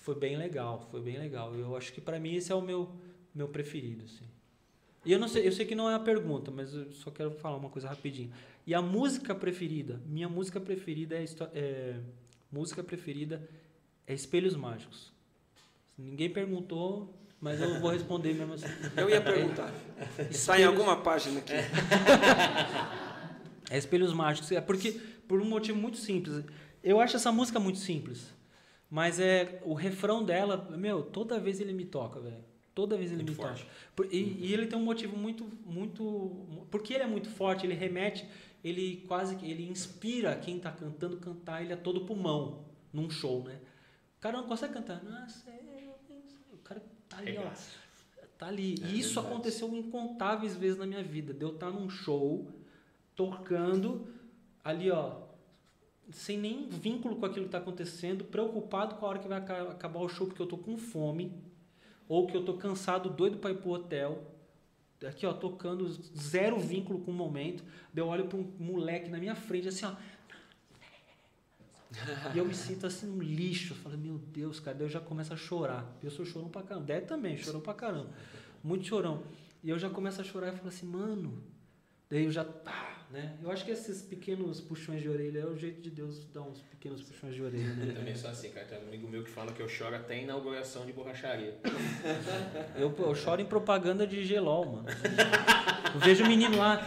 Foi 0.00 0.14
bem 0.14 0.38
legal, 0.38 0.88
foi 0.90 1.02
bem 1.02 1.18
legal. 1.18 1.54
Eu 1.54 1.76
acho 1.76 1.92
que 1.92 2.00
pra 2.00 2.18
mim 2.18 2.36
esse 2.36 2.50
é 2.50 2.54
o 2.54 2.62
meu, 2.62 2.90
meu 3.34 3.48
preferido, 3.48 4.06
assim. 4.06 4.24
E 5.04 5.12
eu 5.12 5.18
não 5.18 5.28
sei, 5.28 5.46
eu 5.46 5.52
sei 5.52 5.66
que 5.66 5.74
não 5.74 5.90
é 5.90 5.94
a 5.94 6.00
pergunta, 6.00 6.50
mas 6.50 6.72
eu 6.72 6.90
só 6.92 7.10
quero 7.10 7.32
falar 7.32 7.56
uma 7.56 7.68
coisa 7.68 7.86
rapidinho. 7.88 8.32
E 8.66 8.74
a 8.74 8.80
música 8.82 9.34
preferida, 9.34 10.00
minha 10.06 10.28
música 10.28 10.60
preferida 10.60 11.16
é, 11.16 11.24
é 11.54 11.96
música 12.50 12.82
preferida 12.82 13.48
é 14.06 14.14
Espelhos 14.14 14.54
Mágicos. 14.54 15.12
Ninguém 15.98 16.30
perguntou, 16.30 17.12
mas 17.40 17.60
eu 17.60 17.80
vou 17.80 17.90
responder 17.90 18.34
mesmo 18.34 18.54
assim. 18.54 18.66
Eu 18.96 19.10
ia 19.10 19.20
perguntar. 19.20 19.72
Está 20.30 20.60
em 20.60 20.64
alguma 20.64 20.96
página 21.02 21.40
aqui. 21.40 21.52
É 23.70 23.76
Espelhos 23.78 24.12
Mágicos. 24.12 24.50
É 24.52 24.60
porque, 24.60 24.92
por 25.26 25.40
um 25.40 25.44
motivo 25.44 25.78
muito 25.78 25.96
simples. 25.98 26.44
Eu 26.82 27.00
acho 27.00 27.16
essa 27.16 27.30
música 27.32 27.58
muito 27.60 27.78
simples. 27.78 28.32
Mas 28.90 29.18
é 29.18 29.60
o 29.64 29.72
refrão 29.74 30.22
dela, 30.24 30.68
meu, 30.76 31.02
toda 31.02 31.38
vez 31.40 31.60
ele 31.60 31.72
me 31.72 31.84
toca, 31.84 32.20
velho. 32.20 32.44
Toda 32.74 32.96
vez 32.96 33.10
ele 33.12 33.22
me 33.22 33.34
toca. 33.34 33.58
Por- 33.94 34.06
E, 34.12 34.38
e 34.46 34.52
ele 34.52 34.66
tem 34.66 34.78
um 34.78 34.82
motivo 34.84 35.16
muito, 35.16 35.46
muito. 35.64 36.66
Porque 36.70 36.94
ele 36.94 37.02
é 37.04 37.06
muito 37.06 37.28
forte, 37.28 37.66
ele 37.66 37.74
remete, 37.74 38.26
ele 38.62 39.04
quase 39.08 39.36
que. 39.36 39.50
Ele 39.50 39.68
inspira 39.68 40.36
quem 40.36 40.58
tá 40.58 40.70
cantando 40.70 41.16
cantar 41.18 41.62
ele 41.62 41.72
a 41.72 41.76
todo 41.76 42.04
pulmão 42.06 42.64
num 42.92 43.08
show, 43.10 43.42
né? 43.44 43.58
O 44.18 44.20
cara 44.20 44.38
não 44.38 44.46
consegue 44.46 44.72
cantar. 44.74 45.02
Nossa, 45.02 45.50
é, 45.50 45.90
o 46.52 46.58
cara 46.58 46.82
tá 47.08 47.18
ali, 47.18 47.36
ó. 47.38 47.50
Tá 48.38 48.46
ali. 48.48 48.74
e 48.86 48.98
isso 48.98 49.20
aconteceu 49.20 49.72
incontáveis 49.74 50.56
vezes 50.56 50.78
na 50.78 50.86
minha 50.86 51.02
vida. 51.02 51.32
De 51.32 51.42
eu 51.44 51.54
estar 51.54 51.70
num 51.70 51.88
show, 51.88 52.48
tocando, 53.14 54.08
ali, 54.64 54.90
ó, 54.90 55.22
sem 56.10 56.38
nenhum 56.38 56.68
vínculo 56.68 57.16
com 57.16 57.26
aquilo 57.26 57.44
que 57.44 57.48
está 57.48 57.58
acontecendo, 57.58 58.24
preocupado 58.24 58.96
com 58.96 59.06
a 59.06 59.08
hora 59.10 59.18
que 59.18 59.28
vai 59.28 59.38
aca- 59.38 59.70
acabar 59.70 60.00
o 60.00 60.08
show, 60.08 60.26
porque 60.26 60.42
eu 60.42 60.46
tô 60.46 60.58
com 60.58 60.76
fome, 60.76 61.32
ou 62.08 62.26
que 62.26 62.36
eu 62.36 62.44
tô 62.44 62.54
cansado, 62.54 63.08
doido 63.10 63.38
para 63.38 63.50
ir 63.52 63.58
pro 63.58 63.70
hotel. 63.70 64.31
Aqui, 65.06 65.26
ó, 65.26 65.32
tocando, 65.32 65.88
zero 66.16 66.58
vínculo 66.58 67.00
com 67.00 67.10
o 67.10 67.14
momento. 67.14 67.64
Eu 67.94 68.06
olho 68.06 68.26
para 68.26 68.38
um 68.38 68.52
moleque 68.58 69.10
na 69.10 69.18
minha 69.18 69.34
frente, 69.34 69.68
assim, 69.68 69.84
ó. 69.84 69.94
E 72.34 72.38
eu 72.38 72.44
me 72.44 72.54
sinto 72.54 72.86
assim 72.86 73.08
um 73.08 73.20
lixo. 73.20 73.74
Eu 73.74 73.76
falo, 73.78 73.98
meu 73.98 74.18
Deus, 74.18 74.58
cara, 74.58 74.76
daí 74.76 74.86
eu 74.86 74.90
já 74.90 75.00
começo 75.00 75.32
a 75.32 75.36
chorar. 75.36 75.86
Eu 76.02 76.10
sou 76.10 76.24
chorão 76.24 76.48
pra 76.48 76.62
caramba. 76.62 76.86
Dé 76.86 77.00
também, 77.00 77.36
chorão 77.36 77.60
pra 77.60 77.74
caramba. 77.74 78.10
Muito 78.62 78.86
chorão. 78.86 79.22
E 79.62 79.70
eu 79.70 79.78
já 79.78 79.90
começo 79.90 80.20
a 80.20 80.24
chorar 80.24 80.52
e 80.52 80.56
falo 80.56 80.68
assim, 80.68 80.86
mano. 80.86 81.42
Daí 82.12 82.24
eu 82.26 82.30
já. 82.30 82.44
Pá, 82.44 83.06
né? 83.10 83.38
Eu 83.42 83.50
acho 83.50 83.64
que 83.64 83.70
esses 83.70 84.02
pequenos 84.02 84.60
puxões 84.60 85.00
de 85.00 85.08
orelha 85.08 85.38
é 85.40 85.46
o 85.46 85.56
jeito 85.56 85.80
de 85.80 85.88
Deus 85.88 86.26
dar 86.26 86.42
uns 86.42 86.60
pequenos 86.60 87.00
puxões 87.02 87.34
de 87.34 87.42
orelha. 87.42 87.72
Né? 87.74 87.86
Eu 87.88 87.94
também 87.94 88.14
sou 88.14 88.28
assim, 88.28 88.50
cara. 88.50 88.66
Tem 88.66 88.78
um 88.78 88.88
amigo 88.88 89.08
meu 89.08 89.22
que 89.24 89.30
fala 89.30 89.50
que 89.50 89.62
eu 89.62 89.68
choro 89.68 89.96
até 89.96 90.16
em 90.18 90.24
inauguração 90.24 90.84
de 90.84 90.92
borracharia. 90.92 91.56
Eu, 92.76 92.94
eu 92.98 93.14
choro 93.14 93.40
em 93.40 93.46
propaganda 93.46 94.06
de 94.06 94.24
gelol, 94.24 94.66
mano. 94.66 94.88
Eu 95.94 96.00
vejo 96.00 96.24
o 96.24 96.28
menino 96.28 96.56
lá, 96.56 96.86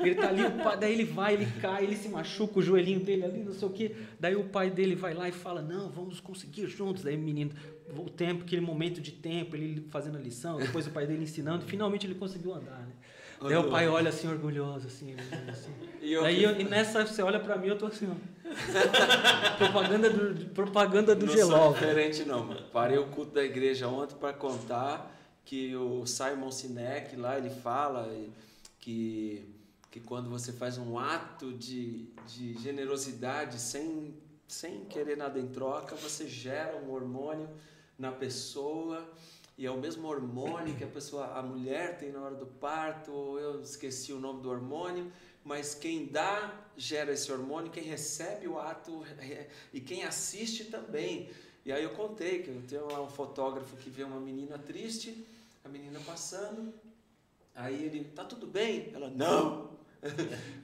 ele 0.00 0.14
tá 0.14 0.28
ali, 0.28 0.44
o 0.44 0.50
pai- 0.62 0.78
daí 0.78 0.92
ele 0.92 1.04
vai, 1.04 1.34
ele 1.34 1.46
cai, 1.60 1.84
ele 1.84 1.96
se 1.96 2.08
machuca, 2.08 2.58
o 2.58 2.62
joelhinho 2.62 3.00
dele 3.00 3.24
ali, 3.24 3.42
não 3.42 3.52
sei 3.52 3.68
o 3.68 3.70
quê. 3.70 3.94
Daí 4.18 4.34
o 4.36 4.44
pai 4.44 4.70
dele 4.70 4.94
vai 4.94 5.14
lá 5.14 5.28
e 5.28 5.32
fala, 5.32 5.62
não, 5.62 5.90
vamos 5.90 6.20
conseguir 6.20 6.66
juntos. 6.66 7.02
Daí 7.02 7.16
o 7.16 7.18
menino, 7.18 7.52
o 7.96 8.08
tempo, 8.10 8.44
aquele 8.44 8.62
momento 8.62 9.00
de 9.00 9.12
tempo, 9.12 9.56
ele 9.56 9.86
fazendo 9.90 10.16
a 10.16 10.20
lição, 10.20 10.58
depois 10.58 10.86
o 10.86 10.90
pai 10.90 11.06
dele 11.06 11.22
ensinando, 11.24 11.64
finalmente 11.64 12.06
ele 12.06 12.14
conseguiu 12.14 12.54
andar, 12.54 12.80
né? 12.86 12.89
Daí 13.42 13.56
o 13.56 13.70
pai 13.70 13.88
olha 13.88 14.10
assim, 14.10 14.28
orgulhoso, 14.28 14.86
assim, 14.86 15.14
assim. 15.50 15.70
E 16.02 16.14
eu, 16.14 16.22
Daí 16.22 16.42
eu- 16.42 16.58
e 16.58 16.64
nessa, 16.64 17.04
você 17.06 17.20
olha 17.22 17.38
pra 17.38 17.56
mim, 17.58 17.68
eu 17.68 17.76
tô 17.76 17.84
assim, 17.86 18.10
ó. 18.10 18.14
propaganda 19.58 20.08
do, 20.10 20.46
propaganda 20.50 21.14
do 21.14 21.26
não 21.26 21.32
gelol. 21.32 21.60
sou 21.60 21.72
diferente 21.74 22.24
não, 22.24 22.44
mano. 22.46 22.62
Parei 22.72 22.96
o 22.98 23.06
culto 23.08 23.32
da 23.32 23.44
igreja 23.44 23.86
ontem 23.86 24.16
para 24.16 24.32
contar 24.32 25.14
que 25.44 25.76
o 25.76 26.06
Simon 26.06 26.50
Sinek 26.50 27.16
lá, 27.16 27.36
ele 27.36 27.50
fala 27.50 28.10
que, 28.80 29.44
que 29.90 30.00
quando 30.00 30.30
você 30.30 30.52
faz 30.52 30.78
um 30.78 30.98
ato 30.98 31.52
de, 31.52 32.06
de 32.26 32.54
generosidade 32.62 33.58
sem, 33.60 34.14
sem 34.48 34.84
querer 34.86 35.16
nada 35.18 35.38
em 35.38 35.48
troca, 35.48 35.94
você 35.96 36.26
gera 36.26 36.76
um 36.78 36.90
hormônio 36.92 37.48
na 37.98 38.10
pessoa 38.10 39.06
e 39.60 39.66
é 39.66 39.70
o 39.70 39.76
mesmo 39.76 40.08
hormônio 40.08 40.74
que 40.74 40.82
a 40.82 40.86
pessoa, 40.86 41.34
a 41.38 41.42
mulher 41.42 41.98
tem 41.98 42.10
na 42.10 42.22
hora 42.22 42.34
do 42.34 42.46
parto, 42.46 43.38
eu 43.38 43.60
esqueci 43.60 44.10
o 44.10 44.18
nome 44.18 44.40
do 44.40 44.48
hormônio, 44.48 45.12
mas 45.44 45.74
quem 45.74 46.06
dá 46.06 46.64
gera 46.78 47.12
esse 47.12 47.30
hormônio, 47.30 47.70
quem 47.70 47.82
recebe 47.82 48.48
o 48.48 48.58
ato 48.58 49.04
e 49.70 49.78
quem 49.78 50.02
assiste 50.04 50.64
também. 50.64 51.28
E 51.62 51.70
aí 51.70 51.84
eu 51.84 51.90
contei 51.90 52.42
que 52.42 52.48
eu 52.48 52.62
tenho 52.66 52.90
lá 52.90 53.02
um 53.02 53.10
fotógrafo 53.10 53.76
que 53.76 53.90
vê 53.90 54.02
uma 54.02 54.18
menina 54.18 54.58
triste, 54.58 55.26
a 55.62 55.68
menina 55.68 56.00
passando, 56.06 56.72
aí 57.54 57.84
ele, 57.84 58.04
tá 58.04 58.24
tudo 58.24 58.46
bem? 58.46 58.90
Ela, 58.94 59.10
não! 59.10 59.69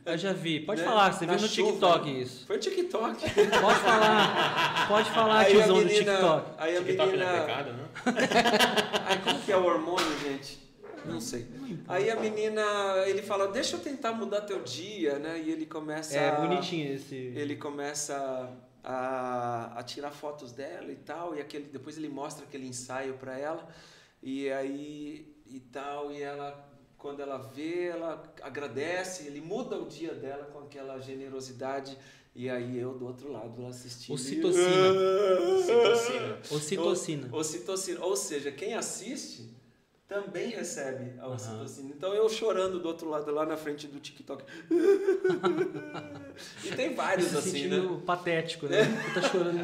Eu 0.04 0.16
já 0.16 0.32
vi. 0.32 0.60
Pode 0.60 0.80
Né? 0.80 0.86
falar, 0.88 1.12
você 1.12 1.26
Na 1.26 1.34
viu 1.34 1.42
no 1.42 1.48
chuva. 1.48 1.70
TikTok 1.72 2.22
isso. 2.22 2.46
Foi 2.46 2.58
TikTok. 2.58 3.20
Pode 3.60 3.80
falar. 3.80 4.88
Pode 4.88 5.10
falar, 5.10 5.38
Aí 5.40 5.52
tiozão 5.52 5.78
do 5.78 5.84
menina, 5.84 6.12
TikTok. 6.12 6.50
aí 6.58 6.76
a 6.76 6.80
TikTok 6.82 7.16
não 7.16 7.22
é 7.22 7.26
menina, 7.26 7.40
pecado, 7.46 7.72
né? 7.72 7.84
Aí 9.06 9.18
como 9.18 9.40
que 9.40 9.52
é 9.52 9.56
o 9.56 9.64
hormônio, 9.64 10.18
gente? 10.20 10.58
Não 11.04 11.20
sei. 11.20 11.46
Aí 11.86 12.10
a 12.10 12.16
menina, 12.16 12.62
ele 13.06 13.22
fala, 13.22 13.48
deixa 13.48 13.76
eu 13.76 13.80
tentar 13.80 14.12
mudar 14.12 14.40
teu 14.40 14.60
dia, 14.62 15.18
né? 15.18 15.38
E 15.38 15.50
ele 15.50 15.66
começa 15.66 16.16
É 16.18 16.34
bonitinho 16.40 16.92
esse. 16.94 17.14
Ele 17.14 17.54
começa 17.56 18.50
a, 18.82 19.72
a 19.78 19.82
tirar 19.82 20.10
fotos 20.10 20.52
dela 20.52 20.90
e 20.90 20.96
tal, 20.96 21.34
e 21.36 21.40
aquele, 21.40 21.64
depois 21.66 21.96
ele 21.98 22.08
mostra 22.08 22.44
aquele 22.44 22.66
ensaio 22.66 23.14
para 23.14 23.38
ela, 23.38 23.68
e 24.22 24.50
aí 24.50 25.32
e 25.46 25.60
tal, 25.60 26.10
e 26.10 26.22
ela 26.22 26.68
quando 26.98 27.20
ela 27.20 27.38
vê, 27.38 27.86
ela 27.86 28.22
agradece, 28.42 29.26
ele 29.26 29.40
muda 29.40 29.78
o 29.78 29.86
dia 29.86 30.14
dela 30.14 30.44
com 30.46 30.60
aquela 30.60 30.98
generosidade, 30.98 31.96
e 32.34 32.50
aí 32.50 32.78
eu 32.78 32.94
do 32.94 33.06
outro 33.06 33.32
lado 33.32 33.62
lá 33.62 33.68
assistindo. 33.68 34.14
Ocitocina. 34.14 34.66
Citocina. 35.64 36.38
Ocitocina. 36.50 37.28
Ocitocina. 37.32 38.04
Ou 38.04 38.16
seja, 38.16 38.52
quem 38.52 38.74
assiste 38.74 39.56
também 40.06 40.50
recebe 40.50 41.18
a 41.18 41.28
ocitocina. 41.28 41.88
Então 41.96 42.14
eu 42.14 42.28
chorando 42.28 42.78
do 42.78 42.86
outro 42.86 43.08
lado, 43.08 43.30
lá 43.32 43.44
na 43.44 43.56
frente 43.56 43.88
do 43.88 43.98
TikTok. 43.98 44.44
e 46.64 46.68
tem 46.76 46.94
vários 46.94 47.28
Se 47.28 47.38
assim, 47.38 47.50
sentindo 47.50 47.96
né? 47.96 48.02
patético, 48.06 48.66
né? 48.66 48.84
Você 48.84 49.20
tá 49.20 49.28
chorando. 49.28 49.58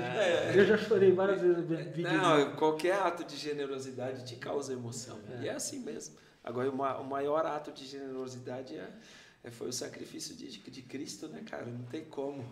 Eu 0.55 0.65
já 0.65 0.79
chorei 0.79 1.13
várias 1.13 1.41
vezes 1.41 1.65
vídeo. 1.67 2.13
Não, 2.13 2.57
qualquer 2.57 2.95
ato 2.95 3.23
de 3.23 3.37
generosidade 3.37 4.25
te 4.25 4.35
causa 4.37 4.73
emoção. 4.73 5.21
E 5.41 5.49
é 5.49 5.53
assim 5.53 5.79
mesmo. 5.81 6.17
Agora, 6.45 6.71
o 6.71 6.77
ma- 6.77 6.99
o 6.99 7.05
maior 7.05 7.45
ato 7.47 7.71
de 7.73 7.87
generosidade 7.87 8.75
é, 8.75 8.91
é- 9.45 9.51
foi 9.51 9.69
o 9.69 9.73
sacrifício 9.73 10.35
de, 10.35 10.47
de 10.59 10.83
Cristo, 10.83 11.29
né, 11.29 11.43
cara? 11.49 11.67
Não 11.67 11.85
tem 11.85 12.05
como. 12.05 12.45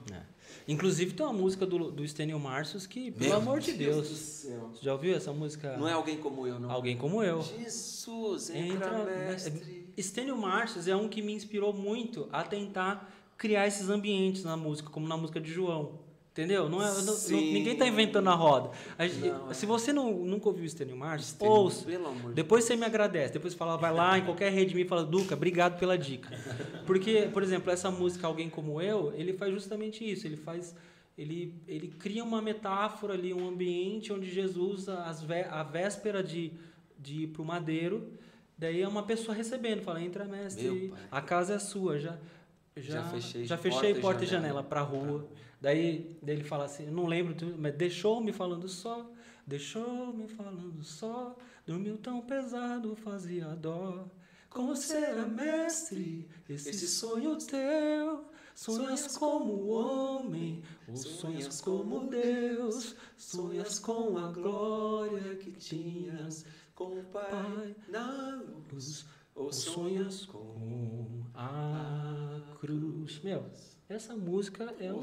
Inclusive 0.69 1.13
tem 1.15 1.25
uma 1.27 1.33
música 1.33 1.67
do, 1.67 1.91
do 1.91 2.07
Stênio 2.07 2.39
Marcius 2.39 2.87
que, 2.87 3.11
pelo 3.11 3.31
Meu 3.31 3.39
amor 3.39 3.61
de 3.61 3.73
Deus. 3.73 4.07
céu. 4.09 4.71
Você 4.73 4.85
já 4.85 4.93
ouviu 4.93 5.15
essa 5.15 5.33
música? 5.33 5.77
Não 5.77 5.89
é 5.89 5.93
alguém 5.93 6.19
como 6.19 6.47
eu, 6.47 6.59
não. 6.61 6.71
Alguém 6.71 6.97
como 6.97 7.23
eu. 7.23 7.43
Jesus, 7.43 8.51
entra, 8.51 8.87
Entra, 8.87 9.05
mestre. 9.05 9.93
Stênio 9.99 10.37
Marcius 10.37 10.89
é 10.89 10.97
um 10.97 11.09
que 11.09 11.21
me 11.21 11.33
inspirou 11.33 11.73
muito 11.73 12.29
a 12.33 12.43
tentar 12.43 13.13
criar 13.37 13.67
esses 13.67 13.89
ambientes 13.89 14.45
na 14.45 14.57
música, 14.57 14.91
como 14.91 15.07
na 15.09 15.17
música 15.17 15.41
de 15.41 15.51
João. 15.53 16.00
Entendeu? 16.33 16.69
Não 16.69 16.81
é, 16.81 17.03
não- 17.03 17.17
ninguém 17.53 17.77
tá 17.77 17.87
inventando 17.87 18.29
a 18.31 18.35
roda. 18.35 18.71
A 18.97 19.07
gente- 19.07 19.29
Não, 19.29 19.51
é. 19.51 19.55
Se 19.55 19.67
você 19.67 19.93
não, 19.93 20.13
nunca 20.13 20.49
ouviu 20.49 20.67
Stênio 20.69 20.97
Marcius, 20.97 21.31
Stênio, 21.33 21.53
ouça. 21.55 21.85
Depois 22.35 22.65
você 22.65 22.77
me 22.77 22.85
agradece. 22.87 23.33
Depois 23.33 23.53
fala, 23.53 23.77
vai 23.77 23.93
lá 23.93 24.17
em 24.17 24.25
qualquer 24.25 24.53
rede 24.53 24.75
me 24.75 24.83
e 24.83 24.85
fala, 24.87 25.05
Duca, 25.05 25.35
obrigado 25.35 25.79
pela 25.79 25.99
dica. 25.99 26.31
Porque, 26.87 27.29
por 27.33 27.43
exemplo, 27.43 27.71
essa 27.73 27.91
música 27.91 28.27
Alguém 28.29 28.49
Como 28.49 28.81
Eu, 28.81 29.13
ele 29.17 29.33
faz 29.33 29.53
justamente 29.53 30.09
isso. 30.09 30.27
Ele 30.27 30.37
faz. 30.37 30.75
Ele, 31.19 31.53
ele 31.69 31.89
cria 31.89 32.23
uma 32.25 32.41
metáfora 32.41 33.13
ali, 33.13 33.35
um 33.35 33.47
ambiente 33.49 34.13
onde 34.13 34.31
Jesus, 34.31 34.89
às 34.89 35.21
vé- 35.23 35.49
à 35.51 35.63
véspera 35.65 36.23
de, 36.23 36.53
de 36.99 37.25
ir 37.25 37.27
para 37.27 37.43
o 37.43 37.45
madeiro, 37.45 38.09
daí 38.57 38.81
é 38.81 38.89
uma 38.89 39.03
pessoa 39.03 39.35
recebendo, 39.37 39.83
fala, 39.83 40.01
entra 40.01 40.25
mestre, 40.25 40.67
a 41.11 41.21
casa 41.21 41.55
é 41.55 41.59
sua, 41.59 41.99
já, 41.99 42.17
já, 42.75 43.03
Já 43.03 43.03
fechei 43.05 43.45
já 43.45 43.57
porta 43.59 43.63
fechei 43.71 43.91
e 43.91 44.01
porta 44.01 44.25
e 44.25 44.27
janela 44.27 44.49
janela 44.49 44.63
para 44.63 44.81
rua. 44.81 45.29
Daí, 45.61 46.17
daí 46.23 46.37
ele 46.37 46.45
fala 46.45 46.65
assim, 46.65 46.87
não 46.87 47.07
lembro, 47.07 47.37
mas 47.59 47.75
deixou-me 47.75 48.33
falando 48.33 48.67
só, 48.69 49.11
deixou-me 49.47 50.27
falando 50.29 50.83
só, 50.83 51.37
dormiu 51.67 51.99
tão 51.99 52.23
pesado, 52.23 52.97
fazia 52.97 53.47
dó. 53.57 54.07
Como 54.49 54.75
será, 54.75 55.27
mestre, 55.27 56.29
esse, 56.49 56.71
Esse 56.71 56.89
sonho 56.89 57.37
teu? 57.37 58.25
Sonhas 58.55 59.17
como 59.17 59.69
homem, 59.69 60.63
ou 60.89 60.97
sonhas 60.97 61.61
como 61.61 62.09
Deus? 62.09 62.97
Sonhas 63.17 63.79
com 63.79 64.19
a 64.19 64.33
glória 64.33 65.37
que 65.37 65.53
tinhas 65.53 66.45
com 66.75 66.99
o 66.99 67.05
Pai 67.05 67.77
na 67.89 68.43
luz. 68.73 69.07
ou 69.35 69.53
sonhas 69.53 70.27
com 70.27 71.25
a 71.35 72.41
cruz. 72.61 73.23
Meu, 73.23 73.45
essa 73.95 74.15
música 74.15 74.75
é, 74.81 74.93
um, 74.93 75.03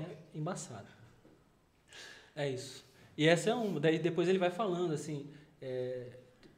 é 0.00 0.16
embaçada. 0.34 0.88
É 2.34 2.48
isso. 2.50 2.84
E 3.16 3.26
essa 3.28 3.50
é 3.50 3.54
um. 3.54 3.78
Daí 3.78 3.98
depois 3.98 4.28
ele 4.28 4.38
vai 4.38 4.50
falando 4.50 4.92
assim. 4.92 5.28
é, 5.60 6.08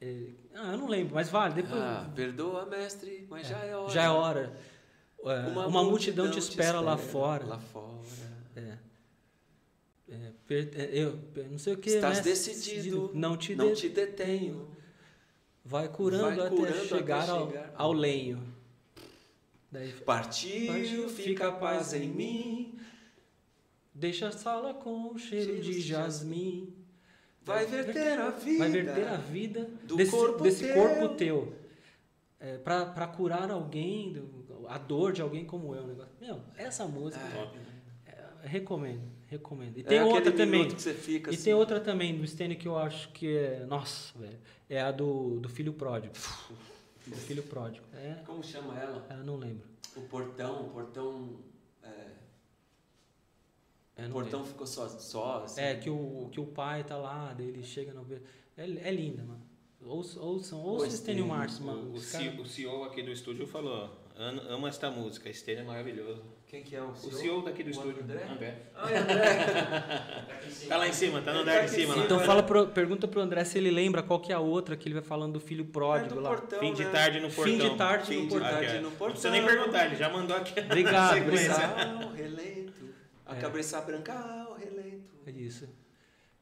é, 0.01 0.27
ah, 0.55 0.73
eu 0.73 0.79
não 0.79 0.89
lembro, 0.89 1.15
mas 1.15 1.29
vale. 1.29 1.55
Depois, 1.55 1.81
Ah, 1.81 2.11
perdoa, 2.15 2.67
mestre, 2.67 3.27
mas 3.29 3.47
já 3.47 3.59
é 3.65 3.77
hora. 3.77 3.93
já 3.93 4.03
é 4.05 4.09
hora. 4.09 4.57
É, 5.25 5.47
Uma, 5.49 5.83
multidão, 5.83 6.31
te 6.31 6.39
espera, 6.39 6.81
lá 6.81 6.95
espera 6.95 7.11
fora. 7.13 7.47
Lá 7.47 7.59
fora. 7.59 7.97
É. 8.55 8.79
É, 10.09 10.33
per- 10.47 10.71
é, 10.75 10.91
eu, 10.93 11.19
não 11.51 11.59
sei 11.59 11.75
o 11.75 11.79
que. 11.79 11.91
Estás 11.91 12.25
mestre, 12.25 12.55
decidido, 12.55 13.11
Não 13.13 13.37
te, 13.37 13.55
Não 13.57 13.73
de- 13.73 13.81
te 13.81 13.89
detenho. 13.89 14.71
Vai 15.65 15.89
curando, 15.89 16.37
Vai 16.37 16.47
até, 16.47 16.57
curando 16.57 16.77
até 16.79 16.87
chegar 16.87 17.29
ao, 17.29 17.49
chegar 17.49 17.73
ao 17.75 17.93
lenho. 17.93 18.56
Daí 19.77 19.93
Partiu, 19.93 20.67
Partiu, 20.73 21.09
fica 21.11 21.49
a 21.49 21.53
paz 21.53 21.93
em 21.93 22.09
mim. 22.09 22.79
Deixa 23.93 24.29
a 24.29 24.33
sala 24.33 24.73
com 24.73 25.13
o 25.13 25.19
cheiro 25.19 25.45
Cheiro 25.45 25.61
de 25.63 25.81
jasmim. 25.83 26.75
Vai 27.43 27.67
verter 27.67 28.19
a 28.19 28.31
vida. 28.31 28.59
Vai 28.59 28.71
verter 28.71 29.07
a 29.09 29.17
vida 29.17 29.71
desse, 29.95 30.11
corpo 30.11 30.43
desse 30.43 30.65
teu. 30.65 30.75
corpo 30.75 31.09
teu. 31.15 31.55
É, 32.41 32.57
para 32.57 33.07
curar 33.07 33.51
alguém, 33.51 34.15
do- 34.15 34.67
a 34.67 34.79
dor 34.79 35.13
de 35.13 35.21
alguém 35.21 35.45
como 35.45 35.75
eu. 35.75 35.87
Negócio. 35.87 36.13
Meu, 36.21 36.41
essa 36.57 36.87
música, 36.87 37.23
é, 38.07 38.25
recomendo, 38.45 39.03
recomendo. 39.27 39.77
E 39.79 39.83
tem 39.85 39.99
é 39.99 40.05
outra 40.05 40.21
aquele 40.21 40.37
também. 40.39 40.61
minuto 40.61 40.77
que 40.77 40.83
você 40.83 40.95
fica 40.95 41.31
E 41.31 41.35
assim. 41.35 41.45
tem 41.45 41.55
outra 41.55 41.81
também 41.81 42.17
do 42.17 42.27
Stênio 42.27 42.57
que 42.57 42.67
eu 42.67 42.79
acho 42.79 43.11
que 43.13 43.37
é. 43.37 43.67
Nossa, 43.67 44.19
velho. 44.19 44.39
É 44.71 44.81
a 44.81 44.91
do, 44.91 45.39
do 45.39 45.49
filho 45.51 45.75
pródigo. 45.75 46.15
Do 47.07 47.17
filho 47.17 47.43
pródigo. 47.45 47.85
É, 47.95 48.23
Como 48.27 48.43
chama 48.43 48.79
ela? 48.79 49.07
eu 49.11 49.25
não 49.25 49.37
lembro. 49.37 49.67
O 49.95 50.03
portão, 50.03 50.67
o 50.67 50.71
portão. 50.71 51.39
É, 53.97 54.07
o 54.07 54.11
portão 54.11 54.41
lembro. 54.41 54.53
ficou 54.53 54.67
só, 54.67 54.89
só 54.89 55.45
assim. 55.45 55.61
É, 55.61 55.77
que 55.77 55.89
o, 55.89 56.29
que 56.31 56.41
o 56.41 56.47
pai 56.47 56.85
tá 56.85 56.97
lá, 56.97 57.33
daí 57.33 57.49
ele 57.49 57.63
chega 57.63 57.93
no. 57.95 58.05
É, 58.57 58.63
é 58.65 58.91
linda, 58.91 59.23
mano. 59.23 59.41
Ouçam, 59.81 60.23
ouçam, 60.23 60.91
Stênio 60.91 61.27
O, 61.27 61.65
mano. 61.65 61.97
o, 61.97 62.01
cara- 62.11 62.41
o 62.43 62.47
CEO 62.47 62.85
aqui 62.85 63.03
do 63.03 63.11
estúdio 63.13 63.47
falou: 63.47 63.89
"Amo- 64.17 64.41
amo 64.49 64.67
esta 64.67 64.91
música, 64.91 65.31
Estênio 65.31 65.61
é 65.63 65.65
maravilhoso. 65.65 66.23
Quem 66.49 66.63
que 66.63 66.77
é 66.77 66.81
o 66.81 66.91
O 66.91 66.97
CEO? 66.97 67.13
CEO 67.19 67.43
daqui 67.43 67.63
do 67.65 67.69
O 67.69 67.71
estúdio, 67.73 68.03
André? 68.05 68.23
André. 68.31 68.55
Ah, 68.75 68.91
é 68.93 68.99
André. 68.99 70.27
Tá 70.69 70.77
lá 70.77 70.87
em 70.89 70.93
cima, 70.93 71.21
tá 71.21 71.33
no 71.33 71.41
andar 71.41 71.55
tá 71.55 71.61
de 71.61 71.67
em 71.67 71.69
cima 71.81 71.95
lá. 71.97 72.05
Então 72.05 72.21
fala 72.21 72.43
pro, 72.43 72.69
pergunta 72.69 73.09
pro 73.09 73.21
André 73.21 73.45
se 73.45 73.59
ele 73.59 73.71
lembra 73.71 74.03
qual 74.03 74.21
que 74.21 74.31
é 74.33 74.35
a 74.35 74.39
outra 74.41 74.77
que 74.77 74.87
ele 74.89 74.95
vai 74.95 75.03
falando 75.03 75.33
do 75.35 75.41
filho 75.41 75.65
É 75.69 75.73
pródigo 75.73 76.15
do 76.15 76.21
lá. 76.21 76.31
portão, 76.31 76.61
Fim 76.61 76.73
de 76.73 76.85
né? 76.85 76.91
tarde 76.91 77.21
no 77.21 77.29
portão. 77.31 77.45
Fim 77.45 77.59
de 77.59 77.77
tarde 77.77 78.07
Fim 78.07 78.17
no 78.17 78.23
de 78.23 78.29
portão. 78.29 78.51
tarde 78.51 78.67
Aqui, 78.67 78.75
ó. 78.77 78.81
no 78.81 78.83
Não 78.83 78.91
portão. 78.93 79.09
precisa 79.11 79.31
nem 79.31 79.45
perguntar, 79.45 79.87
ele 79.87 79.97
já 79.97 80.09
mandou 80.09 80.37
aqui. 80.37 80.61
Obrigado, 80.61 81.19
obrigado. 81.21 82.13
Relento. 82.15 82.73
A 83.27 83.37
É. 83.37 83.41
cabeça 83.41 83.81
branca 83.81 84.13
ao 84.13 84.55
relento. 84.55 85.11
É 85.27 85.31
isso. 85.33 85.69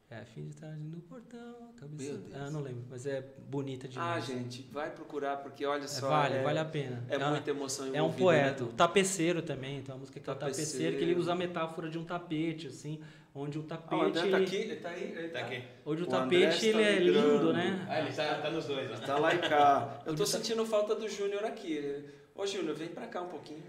É, 0.09 0.23
fim 0.23 0.45
de 0.47 0.55
tarde 0.55 0.83
no 0.83 0.99
portão, 1.01 1.73
cabeça. 1.79 2.11
Meu 2.13 2.21
Deus. 2.21 2.35
Ah, 2.35 2.49
não 2.51 2.61
lembro, 2.61 2.83
mas 2.89 3.07
é 3.07 3.21
bonita 3.49 3.87
Ah, 3.87 3.89
demais. 3.89 4.25
gente, 4.25 4.61
vai 4.71 4.91
procurar, 4.91 5.37
porque 5.37 5.65
olha 5.65 5.85
É, 5.85 5.87
só. 5.87 6.07
vale, 6.07 6.35
é, 6.35 6.43
vale 6.43 6.59
a 6.59 6.65
pena. 6.65 7.03
É 7.09 7.17
uma- 7.17 7.31
muita 7.31 7.49
emoção 7.49 7.87
É 7.87 7.89
um 7.89 8.05
envolvida, 8.09 8.19
poeta. 8.21 8.63
né, 8.65 8.71
tapeceiro 8.77 9.41
também, 9.41 9.81
tem 9.81 9.93
uma 9.93 9.99
música 9.99 10.19
que 10.19 10.29
é 10.29 10.33
o 10.33 10.35
tapeceiro, 10.35 10.95
que 10.97 11.03
ele 11.03 11.15
usa 11.15 11.31
a 11.31 11.35
metáfora 11.35 11.89
de 11.89 11.97
um 11.97 12.05
tapete, 12.05 12.67
assim, 12.67 13.01
onde 13.33 13.57
o 13.57 13.63
tapete. 13.63 13.93
Ah, 13.93 13.97
o 13.97 14.01
André 14.03 14.29
tá 14.29 14.37
aqui, 14.37 14.55
ele 14.55 14.75
tá 14.75 14.89
aí. 14.89 15.03
Ele 15.03 15.29
Tá 15.29 15.39
aqui. 15.39 15.63
Onde 15.83 16.03
o 16.03 16.05
O 16.05 16.09
tapete 16.09 16.65
ele 16.67 16.81
está 16.83 16.91
é 16.91 16.99
lindo, 16.99 17.53
né? 17.53 17.85
Ah, 17.89 17.99
ele 17.99 18.13
tá, 18.13 18.41
tá 18.41 18.51
nos 18.51 18.65
dois, 18.65 18.91
ó. 18.91 18.95
Tá 19.03 19.17
lá 19.17 19.33
e 19.33 19.39
cá. 19.39 19.99
Eu 20.05 20.13
tô 20.15 20.21
Onde 20.23 20.31
tá- 20.31 20.37
sentindo 20.37 20.63
falta 20.67 20.93
do 20.95 21.09
Júnior 21.09 21.43
aqui. 21.45 22.05
Ô, 22.35 22.45
Júnior, 22.45 22.75
vem 22.75 22.89
pra 22.89 23.07
cá 23.07 23.23
um 23.23 23.27
pouquinho. 23.29 23.63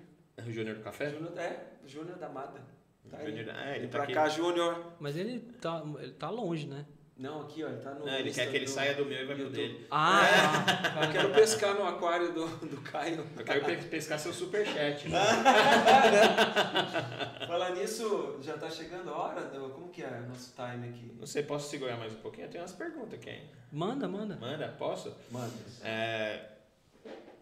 O 0.47 0.53
Júnior 0.53 0.77
do 0.77 0.83
Café? 0.83 1.09
Júnior, 1.11 1.33
é, 1.39 1.65
Júnior 1.87 2.19
da 2.19 2.29
Mada. 2.29 2.61
Tá 3.11 3.19
aí. 3.19 3.27
Júnior, 3.27 3.55
ah, 3.57 3.77
ele 3.77 3.87
tá 3.87 3.93
pra 3.93 4.03
aqui. 4.05 4.12
cá, 4.15 4.28
Júnior. 4.28 4.93
Mas 5.01 5.16
ele 5.16 5.41
tá, 5.61 5.83
ele 6.01 6.12
tá 6.12 6.31
longe, 6.31 6.66
né? 6.66 6.85
Não, 7.19 7.41
aqui, 7.41 7.65
ó, 7.65 7.69
ele 7.69 7.78
tá 7.78 7.95
no. 7.95 8.05
Não, 8.05 8.15
ele 8.19 8.31
quer 8.31 8.51
que 8.51 8.57
ele 8.57 8.66
do- 8.66 8.70
saia 8.70 8.95
do 8.95 9.07
meu 9.07 9.23
e 9.23 9.24
vai 9.24 9.37
pro 9.37 9.49
dele. 9.49 9.87
Ah, 9.91 10.20
tá. 10.95 11.01
Eu 11.07 11.12
quero 11.12 11.31
pescar 11.33 11.74
no 11.74 11.87
aquário 11.87 12.31
do, 12.35 12.47
do 12.66 12.77
Caio. 12.83 13.27
Eu 13.39 13.45
quero 13.45 13.65
pe- 13.65 13.77
pescar 13.89 14.19
seu 14.19 14.35
superchat. 14.35 15.07
Falar 17.47 17.70
nisso, 17.74 18.37
já 18.43 18.57
tá 18.59 18.69
chegando 18.69 19.11
a 19.11 19.16
hora? 19.16 19.41
do- 19.43 19.70
Como 19.70 19.89
que 19.89 20.03
é 20.03 20.20
nosso 20.28 20.55
time 20.55 20.89
aqui? 20.89 21.12
Não 21.19 21.27
sei, 21.27 21.43
posso 21.43 21.69
segurar 21.70 21.97
mais 21.97 22.12
um 22.12 22.16
pouquinho? 22.16 22.47
Eu 22.47 22.51
tenho 22.51 22.62
umas 22.62 22.73
perguntas 22.73 23.15
aqui 23.15 23.31
ainda. 23.31 23.47
Manda, 23.73 24.09
manda. 24.09 24.37
Manda, 24.37 24.69
posso? 24.78 25.15
Manda. 25.31 25.53
É, 25.83 26.41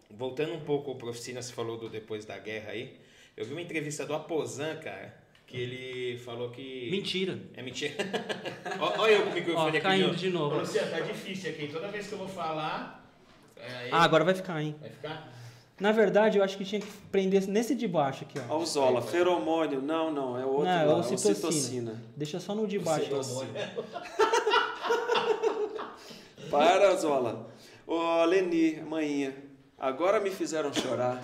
voltando 0.09 0.53
um 0.53 0.61
pouco 0.61 0.95
para 0.95 1.09
oficina, 1.09 1.41
você 1.41 1.53
falou 1.53 1.77
do 1.77 1.89
depois 1.89 2.25
da 2.25 2.37
guerra 2.37 2.71
aí. 2.71 2.99
Eu 3.35 3.45
vi 3.45 3.51
uma 3.51 3.61
entrevista 3.61 4.05
do 4.05 4.13
Aposan, 4.13 4.77
cara, 4.77 5.13
que 5.55 5.61
ele 5.61 6.17
falou 6.19 6.49
que. 6.49 6.89
Mentira. 6.91 7.39
É 7.55 7.61
mentira. 7.61 7.93
Olha 8.99 9.11
eu 9.11 9.23
com 9.23 9.29
o 9.29 9.33
microfone 9.33 9.65
Ó, 9.65 9.69
aqui. 9.69 9.79
caindo 9.81 10.15
de 10.15 10.29
novo. 10.29 10.57
Luciano, 10.59 10.91
tá 10.91 10.99
difícil 10.99 11.51
aqui. 11.51 11.67
Toda 11.67 11.87
vez 11.87 12.07
que 12.07 12.13
eu 12.13 12.19
vou 12.19 12.27
falar. 12.27 13.09
é, 13.55 13.67
aí- 13.83 13.89
Ah, 13.91 14.03
agora 14.03 14.23
vai 14.23 14.33
ficar, 14.35 14.61
hein? 14.61 14.75
Vai 14.81 14.89
ficar? 14.89 15.33
Na 15.79 15.91
verdade, 15.91 16.37
eu 16.37 16.43
acho 16.43 16.57
que 16.57 16.63
tinha 16.63 16.79
que 16.79 16.87
prender 17.11 17.45
nesse 17.49 17.75
de 17.75 17.85
baixo 17.87 18.23
aqui, 18.23 18.39
ó. 18.49 18.53
Alzola, 18.53 19.01
feromônio. 19.01 19.81
Não, 19.81 20.09
não, 20.11 20.39
é 20.39 20.45
o 20.45 20.49
outro. 20.49 20.65
Não, 20.65 20.71
é 20.71 20.87
ocitocina. 20.95 21.31
ocitocina. 21.33 22.01
Deixa 22.15 22.39
só 22.39 22.55
no 22.55 22.65
de 22.67 22.79
baixo. 22.79 23.09
Para, 26.49 26.89
Alzola. 26.89 27.47
Ô, 27.85 28.23
Leni, 28.25 28.81
manhinha. 28.81 29.35
Agora 29.77 30.19
me 30.21 30.31
fizeram 30.31 30.73
chorar. 30.73 31.21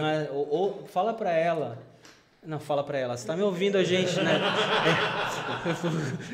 Mas, 0.00 0.30
ou, 0.30 0.48
ou 0.48 0.86
fala 0.86 1.12
pra 1.12 1.32
ela. 1.32 1.82
Não, 2.46 2.58
fala 2.60 2.82
pra 2.84 2.98
ela. 2.98 3.16
Você 3.16 3.26
tá 3.26 3.36
me 3.36 3.42
ouvindo 3.42 3.76
a 3.76 3.84
gente, 3.84 4.14
né? 4.20 4.40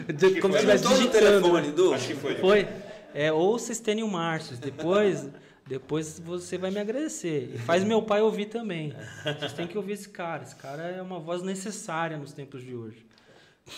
É. 0.08 0.40
Como 0.40 0.52
se 0.54 0.58
estivesse 0.60 0.86
digitando. 0.88 1.10
telefone, 1.40 1.70
Du? 1.72 1.94
Acho 1.94 2.06
que 2.08 2.14
foi. 2.14 2.34
Foi. 2.36 2.68
É, 3.14 3.32
ou 3.32 3.58
vocês 3.58 3.80
têm 3.80 4.02
o 4.02 4.08
Márcio. 4.08 4.56
Depois, 4.56 5.28
depois 5.66 6.18
você 6.18 6.58
vai 6.58 6.70
me 6.70 6.78
agradecer. 6.78 7.52
E 7.54 7.58
faz 7.58 7.82
meu 7.84 8.02
pai 8.02 8.20
ouvir 8.20 8.46
também. 8.46 8.94
Vocês 9.38 9.52
têm 9.54 9.66
que 9.66 9.76
ouvir 9.78 9.92
esse 9.94 10.08
cara. 10.08 10.42
Esse 10.42 10.56
cara 10.56 10.82
é 10.82 11.00
uma 11.00 11.18
voz 11.18 11.42
necessária 11.42 12.16
nos 12.16 12.32
tempos 12.32 12.62
de 12.62 12.74
hoje. 12.74 13.04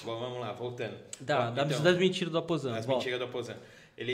Bom, 0.05 0.19
vamos 0.19 0.41
lá, 0.41 0.53
voltando. 0.53 0.97
Da, 1.21 1.49
Ó, 1.49 1.51
da, 1.53 1.63
então, 1.65 1.81
das 1.83 1.97
mentiras 1.97 2.33
do 2.33 2.39
Aposan. 2.39 2.75
As 2.77 2.85
Volta. 2.85 2.99
mentiras 2.99 3.19
do 3.21 3.25
Aposan. 3.27 3.57
Ele, 3.97 4.13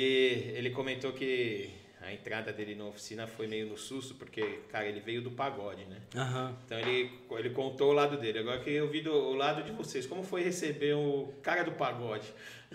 ele 0.55 0.70
comentou 0.70 1.12
que 1.12 1.70
a 2.03 2.12
entrada 2.12 2.53
dele 2.53 2.74
na 2.74 2.85
oficina 2.87 3.27
foi 3.27 3.47
meio 3.47 3.66
no 3.66 3.79
susto, 3.79 4.15
porque, 4.15 4.43
cara, 4.69 4.87
ele 4.87 5.01
veio 5.01 5.23
do 5.23 5.31
pagode, 5.31 5.85
né? 5.85 5.99
Aham. 6.16 6.57
Então 6.65 6.79
ele, 6.79 7.11
ele 7.31 7.51
contou 7.51 7.91
o 7.91 7.93
lado 7.93 8.19
dele. 8.19 8.41
Agora 8.41 8.61
que 8.61 8.70
eu 8.70 8.91
vi 8.91 9.01
do, 9.01 9.12
o 9.12 9.35
lado 9.35 9.62
de 9.62 9.73
vocês, 9.73 10.07
como 10.07 10.23
foi 10.23 10.43
receber 10.43 10.95
o 10.95 11.33
cara 11.43 11.62
do 11.62 11.73
pagode? 11.73 12.27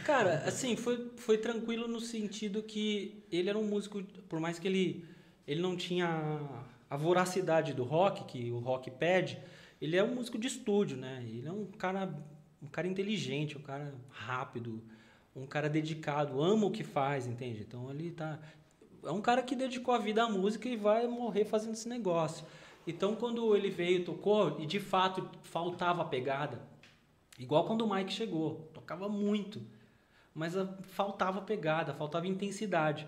Cara, 0.06 0.44
assim, 0.48 0.76
foi, 0.76 1.12
foi 1.18 1.38
tranquilo 1.38 1.88
no 1.88 2.00
sentido 2.00 2.64
que 2.64 3.24
ele 3.32 3.50
era 3.50 3.58
um 3.58 3.66
músico, 3.66 4.02
por 4.30 4.40
mais 4.40 4.58
que 4.58 4.68
ele, 4.68 5.06
ele 5.46 5.62
não 5.62 5.76
tinha 5.76 6.42
a 6.90 6.96
voracidade 6.96 7.74
do 7.74 7.84
rock, 7.84 8.24
que 8.26 8.52
o 8.52 8.60
rock 8.60 8.90
pede, 8.90 9.38
ele 9.82 9.96
é 9.96 10.04
um 10.04 10.16
músico 10.16 10.38
de 10.38 10.48
estúdio, 10.48 10.98
né? 10.98 11.24
Ele 11.28 11.48
é 11.48 11.52
um 11.52 11.66
cara, 11.66 12.14
um 12.62 12.68
cara 12.68 12.88
inteligente, 12.88 13.58
um 13.58 13.62
cara 13.62 13.94
rápido, 14.10 14.82
um 15.36 15.46
cara 15.46 15.70
dedicado, 15.70 16.42
ama 16.42 16.66
o 16.66 16.72
que 16.72 16.84
faz, 16.84 17.28
entende? 17.28 17.62
Então 17.68 17.90
ele 17.92 18.12
tá. 18.12 18.40
É 19.04 19.12
um 19.12 19.22
cara 19.22 19.42
que 19.42 19.56
dedicou 19.56 19.94
a 19.94 19.98
vida 19.98 20.24
à 20.24 20.30
música 20.30 20.68
e 20.68 20.76
vai 20.76 21.08
morrer 21.08 21.46
fazendo 21.46 21.74
esse 21.74 21.88
negócio. 21.88 22.46
Então 22.86 23.16
quando 23.16 23.56
ele 23.56 23.70
veio, 23.70 24.06
tocou, 24.06 24.60
e 24.60 24.66
de 24.66 24.80
fato 24.80 25.30
faltava 25.44 26.02
a 26.02 26.06
pegada, 26.06 26.62
igual 27.38 27.66
quando 27.66 27.82
o 27.82 27.94
Mike 27.94 28.14
chegou, 28.14 28.70
tocava 28.74 29.10
muito 29.10 29.62
mas 30.38 30.54
faltava 30.90 31.42
pegada, 31.42 31.96
faltava 31.96 32.28
intensidade. 32.28 33.08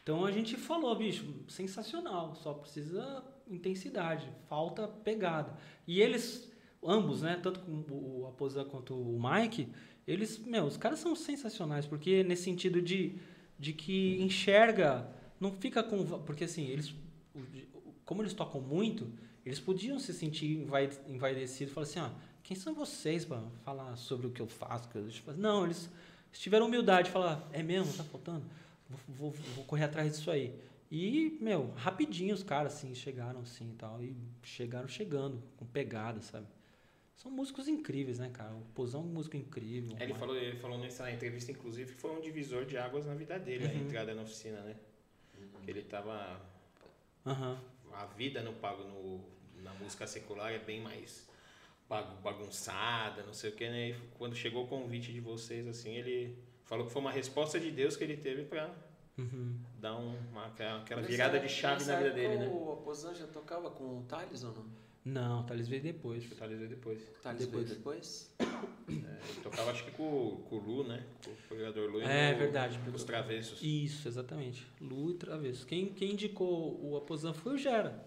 Então 0.00 0.24
a 0.24 0.30
gente 0.30 0.56
falou, 0.56 0.94
bicho, 0.94 1.26
sensacional, 1.48 2.36
só 2.36 2.54
precisa 2.54 3.24
intensidade, 3.50 4.30
falta 4.48 4.86
pegada. 4.86 5.58
E 5.88 6.00
eles, 6.00 6.48
ambos, 6.80 7.22
né, 7.22 7.36
tanto 7.42 7.60
o 7.90 8.28
Aposan 8.28 8.64
quanto 8.66 8.94
o 8.94 9.20
Mike, 9.20 9.68
eles, 10.06 10.38
meu, 10.38 10.66
os 10.66 10.76
caras 10.76 11.00
são 11.00 11.16
sensacionais, 11.16 11.84
porque 11.84 12.22
nesse 12.22 12.44
sentido 12.44 12.80
de, 12.80 13.18
de 13.58 13.72
que 13.72 14.22
enxerga, 14.22 15.10
não 15.40 15.52
fica 15.52 15.82
com. 15.82 16.04
Porque 16.20 16.44
assim, 16.44 16.66
eles, 16.66 16.94
como 18.04 18.22
eles 18.22 18.32
tocam 18.32 18.60
muito, 18.60 19.10
eles 19.44 19.60
podiam 19.60 19.98
se 19.98 20.12
sentir 20.12 20.66
envaidecidos 21.06 21.70
e 21.70 21.74
falar 21.74 21.86
assim: 21.86 22.00
ah, 22.00 22.12
quem 22.42 22.56
são 22.56 22.74
vocês 22.74 23.24
para 23.24 23.40
falar 23.64 23.96
sobre 23.96 24.26
o 24.26 24.30
que 24.30 24.40
eu 24.42 24.46
faço? 24.46 24.88
que 24.88 24.96
eu 24.96 25.10
fazer?" 25.10 25.40
Não, 25.40 25.64
eles 25.64 25.88
tiveram 26.32 26.66
humildade 26.66 27.06
de 27.08 27.12
falar: 27.12 27.48
é 27.52 27.62
mesmo, 27.62 27.92
tá 27.92 28.04
faltando? 28.04 28.44
Vou, 28.88 29.00
vou, 29.08 29.30
vou 29.54 29.64
correr 29.64 29.84
atrás 29.84 30.12
disso 30.12 30.30
aí. 30.30 30.54
E, 30.90 31.36
meu, 31.42 31.70
rapidinho 31.76 32.34
os 32.34 32.42
caras, 32.42 32.74
assim, 32.74 32.94
chegaram 32.94 33.40
assim 33.40 33.70
e 33.70 33.74
tal. 33.74 34.02
E 34.02 34.16
chegaram 34.42 34.88
chegando, 34.88 35.42
com 35.58 35.66
pegada, 35.66 36.22
sabe? 36.22 36.46
São 37.14 37.30
músicos 37.30 37.68
incríveis, 37.68 38.18
né, 38.18 38.30
cara? 38.32 38.54
O 38.54 38.62
Pozão 38.74 39.00
é 39.02 39.04
um 39.04 39.08
músico 39.08 39.36
incrível. 39.36 39.96
Ele 40.00 40.14
falou, 40.14 40.36
ele 40.36 40.56
falou 40.56 40.78
nessa 40.78 41.10
entrevista, 41.10 41.50
inclusive, 41.50 41.92
que 41.94 42.00
foi 42.00 42.12
um 42.16 42.20
divisor 42.20 42.64
de 42.64 42.78
águas 42.78 43.04
na 43.04 43.14
vida 43.14 43.38
dele, 43.38 43.66
a 43.66 43.70
Uhum. 43.72 43.80
entrada 43.80 44.14
na 44.14 44.22
oficina, 44.22 44.60
né? 44.62 44.76
Que 45.64 45.70
ele 45.70 45.82
tava. 45.82 46.40
Aham. 47.26 47.58
A 47.92 48.04
vida 48.06 48.42
no 48.42 48.52
pago 48.54 48.84
no, 48.84 49.24
na 49.62 49.72
música 49.74 50.06
secular 50.06 50.52
é 50.52 50.58
bem 50.58 50.80
mais 50.80 51.26
bagu- 51.88 52.16
bagunçada, 52.22 53.22
não 53.24 53.32
sei 53.34 53.50
o 53.50 53.54
que, 53.54 53.68
né? 53.68 53.88
E 53.90 53.94
quando 54.16 54.34
chegou 54.36 54.64
o 54.64 54.68
convite 54.68 55.12
de 55.12 55.20
vocês, 55.20 55.66
assim, 55.66 55.94
ele 55.94 56.38
falou 56.64 56.86
que 56.86 56.92
foi 56.92 57.00
uma 57.02 57.10
resposta 57.10 57.58
de 57.58 57.70
Deus 57.70 57.96
que 57.96 58.04
ele 58.04 58.16
teve 58.16 58.44
pra 58.44 58.70
Uhum. 59.16 59.58
dar 59.80 59.96
um- 59.96 60.16
uma, 60.30 60.46
aquela 60.46 61.02
virada 61.02 61.40
de 61.40 61.48
chave 61.48 61.84
na 61.84 61.96
vida 61.96 62.10
dele, 62.12 62.36
né? 62.36 62.46
O 62.46 62.72
Aposan 62.74 63.14
já 63.14 63.26
tocava 63.26 63.68
com 63.70 63.98
o 63.98 64.02
Thales 64.04 64.44
ou 64.44 64.52
não? 64.52 64.66
Não, 65.08 65.44
Thales 65.44 65.68
veio 65.68 65.82
depois. 65.82 66.18
Acho 66.18 66.28
que 66.28 66.34
o 66.34 66.38
Thales 66.38 66.58
veio 66.58 66.70
depois. 66.70 67.00
O 67.02 67.22
Thales 67.22 67.40
Depois. 67.46 67.64
veio 67.64 67.76
depois? 67.78 68.34
É, 68.40 68.92
ele 68.92 69.40
tocava, 69.42 69.70
acho 69.70 69.84
que 69.84 69.90
com, 69.92 70.42
com 70.48 70.56
o 70.56 70.58
Lu, 70.60 70.84
né? 70.84 71.04
Com 71.48 71.54
o 71.54 71.58
jogador 71.58 71.90
Lu 71.90 72.00
e 72.00 72.04
É, 72.04 72.32
no- 72.32 72.38
verdade. 72.38 72.78
Os 72.94 73.04
travessos. 73.04 73.60
Isso, 73.62 74.06
exatamente. 74.08 74.66
Lu 74.80 75.10
e 75.10 75.14
Travesso. 75.14 75.66
Quem, 75.66 75.86
quem 75.92 76.12
indicou 76.12 76.78
o 76.84 76.96
Aposan 76.96 77.32
foi 77.32 77.54
o 77.54 77.58
Gera. 77.58 78.04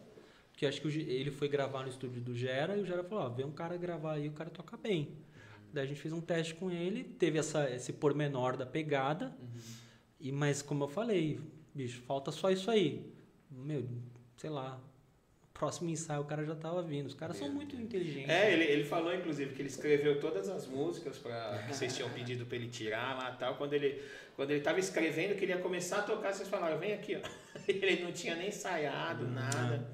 Porque 0.52 0.65
acho 0.65 0.82
que 0.82 0.88
o 0.88 0.91
ele 0.91 1.32
foi 1.32 1.48
gravar 1.48 1.84
no 1.84 1.90
estúdio 1.90 2.22
do 2.22 2.36
Gera 2.36 2.76
e 2.78 2.82
o 2.82 2.86
Gera 2.86 3.03
falou, 3.03 3.23
ó, 3.26 3.30
vem 3.30 3.45
um 3.45 3.52
cara 3.52 3.78
gravar 3.78 4.14
aí, 4.14 4.28
o 4.28 4.34
cara 4.34 4.49
toca 4.49 4.76
bem. 4.78 5.18
Daí 5.73 5.86
a 5.86 5.88
gente 5.88 6.02
fez 6.02 6.14
um 6.14 6.19
teste 6.22 6.53
com 6.56 6.69
ele, 6.69 7.03
teve 7.03 7.40
essa, 7.40 7.69
esse 7.73 7.94
pormenor 7.94 8.57
da 8.57 8.65
pegada, 8.65 9.34
e 10.19 10.32
mas 10.32 10.61
como 10.61 10.84
eu 10.84 10.88
falei, 10.90 11.40
bicho, 11.73 12.02
falta 12.02 12.30
só 12.32 12.52
isso 12.52 12.69
aí. 12.69 13.10
Meu, 13.49 13.88
sei 14.36 14.49
lá, 14.49 14.80
próximo 15.62 15.92
ensaio 15.92 16.22
o 16.22 16.26
cara 16.26 16.44
já 16.44 16.56
tava 16.56 16.82
vindo. 16.82 17.06
Os 17.06 17.14
caras 17.14 17.38
são 17.38 17.48
muito 17.50 17.76
inteligentes. 17.76 18.28
É, 18.30 18.52
ele, 18.52 18.64
ele 18.64 18.84
falou, 18.84 19.14
inclusive, 19.14 19.54
que 19.54 19.62
ele 19.62 19.70
escreveu 19.70 20.20
todas 20.20 20.50
as 20.50 20.66
músicas 20.66 21.20
para 21.20 21.60
que 21.68 21.76
vocês 21.76 21.96
tinham 21.96 22.10
pedido 22.10 22.48
para 22.48 22.56
ele 22.56 22.68
tirar 22.68 23.16
lá 23.16 23.32
e 23.32 23.38
tal. 23.38 23.56
Quando 23.58 23.74
ele, 23.74 24.02
quando 24.36 24.50
ele 24.50 24.62
tava 24.62 24.80
escrevendo, 24.80 25.36
que 25.38 25.46
ele 25.46 25.52
ia 25.52 25.60
começar 25.60 26.00
a 26.00 26.02
tocar, 26.02 26.34
vocês 26.34 26.50
falaram, 26.50 26.80
vem 26.80 26.94
aqui, 26.94 27.16
ó. 27.16 27.22
Ele 27.68 28.04
não 28.04 28.12
tinha 28.12 28.36
nem 28.36 28.48
ensaiado, 28.48 29.28
nada. 29.28 29.88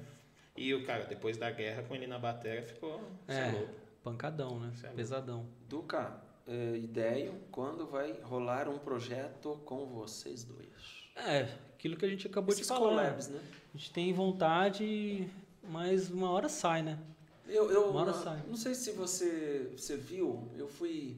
E 0.56 0.72
o 0.72 0.86
cara, 0.86 1.04
depois 1.04 1.36
da 1.36 1.50
guerra, 1.50 1.82
com 1.82 1.94
ele 1.94 2.06
na 2.06 2.18
bateria, 2.18 2.62
ficou 2.62 2.98
cê 3.26 3.32
É. 3.34 3.50
louco. 3.50 3.74
Pancadão, 4.02 4.58
né? 4.58 4.70
Isso 4.74 4.86
é 4.86 4.90
Pesadão. 4.90 5.46
Duca, 5.68 6.16
é, 6.46 6.76
ideia, 6.78 7.30
quando 7.52 7.86
vai 7.86 8.12
rolar 8.22 8.68
um 8.70 8.78
projeto 8.78 9.60
com 9.66 9.84
vocês 9.84 10.44
dois? 10.44 11.10
É, 11.14 11.46
aquilo 11.74 11.94
que 11.94 12.06
a 12.06 12.08
gente 12.08 12.26
acabou 12.26 12.52
Esses 12.54 12.62
de 12.66 12.68
falar. 12.72 12.88
collabs, 12.88 13.28
né? 13.28 13.40
A 13.74 13.76
gente 13.76 13.92
tem 13.92 14.12
vontade, 14.14 15.28
mas 15.68 16.10
uma 16.10 16.30
hora 16.30 16.48
sai, 16.48 16.82
né? 16.82 16.98
Eu, 17.46 17.70
eu 17.70 17.90
Uma 17.90 18.00
hora 18.02 18.12
sai. 18.12 18.42
não 18.46 18.56
sei 18.56 18.74
se 18.74 18.92
você, 18.92 19.72
você 19.76 19.96
viu, 19.96 20.50
eu 20.56 20.68
fui, 20.68 21.16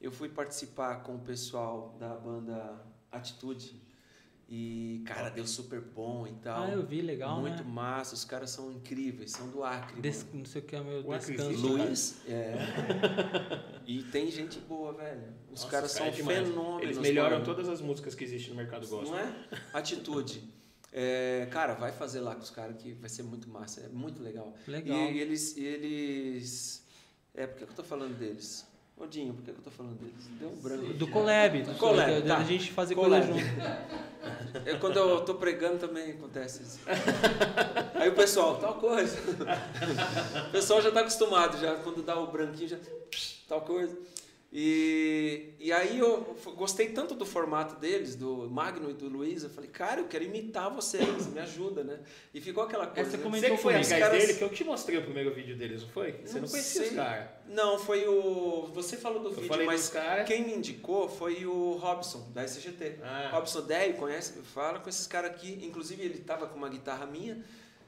eu 0.00 0.12
fui 0.12 0.28
participar 0.28 1.02
com 1.02 1.14
o 1.16 1.18
pessoal 1.20 1.96
da 1.98 2.14
banda 2.14 2.78
Atitude 3.10 3.80
e, 4.48 5.02
cara, 5.06 5.30
deu 5.30 5.46
super 5.46 5.80
bom 5.80 6.26
e 6.26 6.32
tal. 6.42 6.64
Ah, 6.64 6.68
eu 6.68 6.84
vi, 6.84 7.00
legal, 7.00 7.40
Muito 7.40 7.64
né? 7.64 7.70
massa, 7.70 8.14
os 8.14 8.22
caras 8.22 8.50
são 8.50 8.70
incríveis, 8.70 9.30
são 9.32 9.48
do 9.48 9.64
Acre. 9.64 9.98
Des- 10.02 10.26
não 10.30 10.44
sei 10.44 10.60
o 10.60 10.64
que 10.66 10.76
é 10.76 10.82
meu 10.82 11.02
descanso. 11.02 11.66
Luiz, 11.66 12.16
é. 12.28 12.54
e 13.86 14.02
tem 14.02 14.30
gente 14.30 14.58
boa, 14.60 14.92
velho. 14.92 15.22
Os 15.50 15.62
Nossa, 15.62 15.68
caras 15.70 15.94
cara, 15.94 16.12
são 16.12 16.30
é 16.30 16.34
fenômenos. 16.34 16.82
Eles 16.82 16.98
melhoram 16.98 17.36
mano. 17.36 17.44
todas 17.46 17.66
as 17.68 17.80
músicas 17.80 18.14
que 18.14 18.24
existem 18.24 18.50
no 18.50 18.56
mercado 18.56 18.86
gospel. 18.86 19.10
Não 19.12 19.18
é? 19.18 19.34
Atitude. 19.72 20.42
É, 20.92 21.48
cara, 21.50 21.72
vai 21.74 21.90
fazer 21.90 22.20
lá 22.20 22.34
com 22.34 22.42
os 22.42 22.50
caras 22.50 22.76
que 22.76 22.92
vai 22.92 23.08
ser 23.08 23.22
muito 23.22 23.48
massa, 23.48 23.80
é 23.80 23.88
muito 23.88 24.22
legal. 24.22 24.52
Legal. 24.68 24.98
E 24.98 25.18
eles, 25.18 25.56
eles. 25.56 26.84
É, 27.34 27.46
por 27.46 27.56
que 27.56 27.64
eu 27.64 27.68
tô 27.74 27.82
falando 27.82 28.16
deles? 28.18 28.66
Odinho, 28.94 29.32
por 29.32 29.42
que 29.42 29.50
eu 29.50 29.54
tô 29.54 29.70
falando 29.70 29.98
deles? 29.98 30.28
Deu 30.38 30.50
um 30.50 30.56
branco. 30.56 30.92
Do 30.92 31.08
collab. 31.08 31.62
Do 31.62 31.74
Collab, 31.74 32.12
da, 32.12 32.20
da 32.20 32.36
tá. 32.36 32.44
gente 32.44 32.70
fazer 32.70 32.94
Collab. 32.94 33.26
coisa 33.26 33.40
junto. 33.40 34.02
É, 34.66 34.76
quando 34.76 34.96
eu 34.98 35.24
tô 35.24 35.34
pregando 35.34 35.78
também 35.78 36.12
acontece 36.12 36.62
isso. 36.62 36.78
Aí 37.94 38.10
o 38.10 38.14
pessoal, 38.14 38.56
tal 38.58 38.74
coisa. 38.74 39.16
O 40.48 40.52
pessoal 40.52 40.80
já 40.82 40.92
tá 40.92 41.00
acostumado, 41.00 41.58
já 41.58 41.74
quando 41.76 42.02
dá 42.02 42.20
o 42.20 42.30
branquinho, 42.30 42.68
já. 42.68 42.76
Tal 43.48 43.62
coisa. 43.62 43.98
E, 44.54 45.54
e 45.58 45.72
aí 45.72 45.98
eu 45.98 46.36
gostei 46.56 46.90
tanto 46.90 47.14
do 47.14 47.24
formato 47.24 47.76
deles, 47.76 48.14
do 48.14 48.50
Magno 48.50 48.90
e 48.90 48.92
do 48.92 49.08
Luiz, 49.08 49.42
eu 49.42 49.48
falei, 49.48 49.70
cara, 49.70 50.02
eu 50.02 50.06
quero 50.06 50.24
imitar 50.24 50.68
vocês, 50.70 51.26
me 51.28 51.40
ajuda, 51.40 51.82
né? 51.82 52.00
E 52.34 52.40
ficou 52.40 52.62
aquela 52.62 52.86
coisa. 52.86 53.10
você 53.10 53.16
né? 53.16 53.22
comentou 53.22 53.48
Você 53.48 53.56
que 53.56 53.62
foi 53.62 53.72
comigo. 53.72 53.90
Os 53.92 53.98
caras- 53.98 54.20
dele, 54.20 54.34
que 54.34 54.44
eu 54.44 54.50
te 54.50 54.62
mostrei 54.62 54.98
o 54.98 55.02
primeiro 55.04 55.32
vídeo 55.32 55.56
deles, 55.56 55.80
não 55.82 55.88
foi? 55.88 56.12
Você 56.22 56.38
não, 56.38 56.46
conhecia 56.48 56.82
os 56.82 56.88
sei. 56.88 56.96
caras. 56.96 57.28
Não, 57.48 57.78
foi 57.78 58.06
o. 58.06 58.68
Você 58.74 58.98
falou 58.98 59.20
do 59.22 59.30
Eu 59.30 59.34
vídeo, 59.40 59.64
mas 59.64 59.80
dos 59.80 59.90
caras. 59.90 60.26
quem 60.28 60.44
me 60.44 60.52
indicou 60.54 61.08
foi 61.08 61.46
o 61.46 61.72
Robson, 61.76 62.30
da 62.34 62.42
SGT. 62.42 62.98
Ah. 63.02 63.30
Robson 63.32 63.62
Déio, 63.62 63.94
conhece? 63.94 64.34
Fala 64.42 64.80
com 64.80 64.88
esses 64.90 65.06
caras 65.06 65.30
aqui. 65.30 65.60
Inclusive, 65.62 66.02
ele 66.02 66.18
tava 66.18 66.46
com 66.46 66.58
uma 66.58 66.68
guitarra 66.68 67.06
minha, 67.06 67.42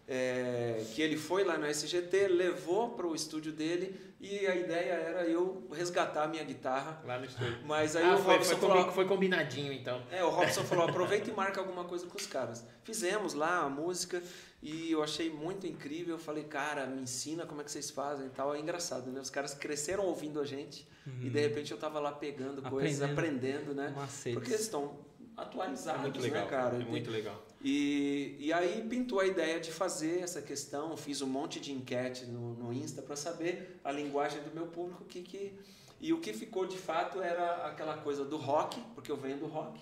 é, 0.06 0.85
que 0.94 1.01
ele 1.02 1.16
foi 1.16 1.44
lá 1.44 1.56
no 1.56 1.66
SGT, 1.66 2.28
levou 2.28 2.90
para 2.90 3.06
o 3.06 3.14
estúdio 3.14 3.52
dele 3.52 3.98
e 4.20 4.47
a 4.47 4.55
ideia 4.55 4.93
era 4.93 5.26
eu 5.26 5.66
resgatar 5.72 6.24
a 6.24 6.28
minha 6.28 6.44
guitarra. 6.44 7.02
Lá 7.06 7.18
no 7.18 7.24
estúdio. 7.24 7.59
Mas 7.64 7.97
aí 7.97 8.05
ah, 8.05 8.14
o 8.14 8.18
foi, 8.18 8.35
Robson 8.35 8.51
foi, 8.56 8.60
falou. 8.68 8.82
combi- 8.85 8.94
foi 8.94 9.05
combinadinho, 9.06 9.72
então. 9.72 10.02
É, 10.10 10.22
o 10.24 10.31
Robson 10.31 10.62
falou, 10.64 10.89
aproveita 10.89 11.31
e 11.31 11.32
marca 11.32 11.60
alguma 11.60 11.85
coisa 11.85 12.06
com 12.06 12.16
os 12.16 12.26
caras. 12.26 12.64
Fizemos 12.85 13.35
lá 13.35 13.60
a 13.60 13.68
música 13.68 14.22
e 14.62 14.90
eu 14.90 15.02
achei 15.02 15.31
muito 15.31 15.66
incrível. 15.66 16.14
Eu 16.14 16.18
falei, 16.18 16.44
cara, 16.44 16.86
me 16.86 17.02
ensina 17.02 17.44
como 17.47 17.60
é 17.60 17.64
que 17.64 17.70
vocês 17.70 17.90
fazem 17.90 18.26
e 18.26 18.31
tal. 18.31 18.55
É 18.55 18.59
engraçado, 18.60 19.10
né? 19.10 19.20
Os 19.20 19.31
caras 19.31 19.55
cresceram 19.55 20.05
ouvindo 20.06 20.40
a 20.40 20.44
gente 20.44 20.86
e 21.20 21.28
de 21.28 21.39
repente 21.40 21.70
eu 21.72 21.76
tava 21.78 21.98
lá 22.01 22.12
pegando 22.12 22.62
coisas, 22.62 23.02
aprendendo, 23.02 23.74
né? 23.74 23.93
Macetes. 23.94 24.35
Porque 24.35 24.51
eles 24.51 24.62
estão 24.62 24.98
É 25.36 25.40
atualizados, 25.43 26.01
muito 26.02 26.20
legal. 26.20 26.44
né, 26.44 26.51
cara? 26.51 26.76
É 26.76 26.85
muito 26.85 27.10
legal. 27.10 27.44
E, 27.64 28.36
e 28.38 28.52
aí 28.52 28.86
pintou 28.86 29.20
a 29.20 29.26
ideia 29.26 29.58
de 29.58 29.72
fazer 29.72 30.20
essa 30.20 30.42
questão, 30.42 30.94
fiz 30.98 31.22
um 31.22 31.26
monte 31.26 31.58
de 31.58 31.72
enquete 31.72 32.26
no, 32.26 32.54
no 32.56 32.70
Insta 32.70 33.00
para 33.00 33.16
saber 33.16 33.80
a 33.82 33.90
linguagem 33.90 34.42
do 34.42 34.54
meu 34.54 34.66
público, 34.66 35.02
que, 35.06 35.22
que 35.22 35.58
e 35.98 36.12
o 36.12 36.20
que 36.20 36.34
ficou 36.34 36.66
de 36.66 36.76
fato 36.76 37.22
era 37.22 37.66
aquela 37.66 37.96
coisa 37.96 38.22
do 38.22 38.36
rock, 38.36 38.78
porque 38.94 39.10
eu 39.10 39.16
venho 39.16 39.38
do 39.38 39.46
rock, 39.46 39.80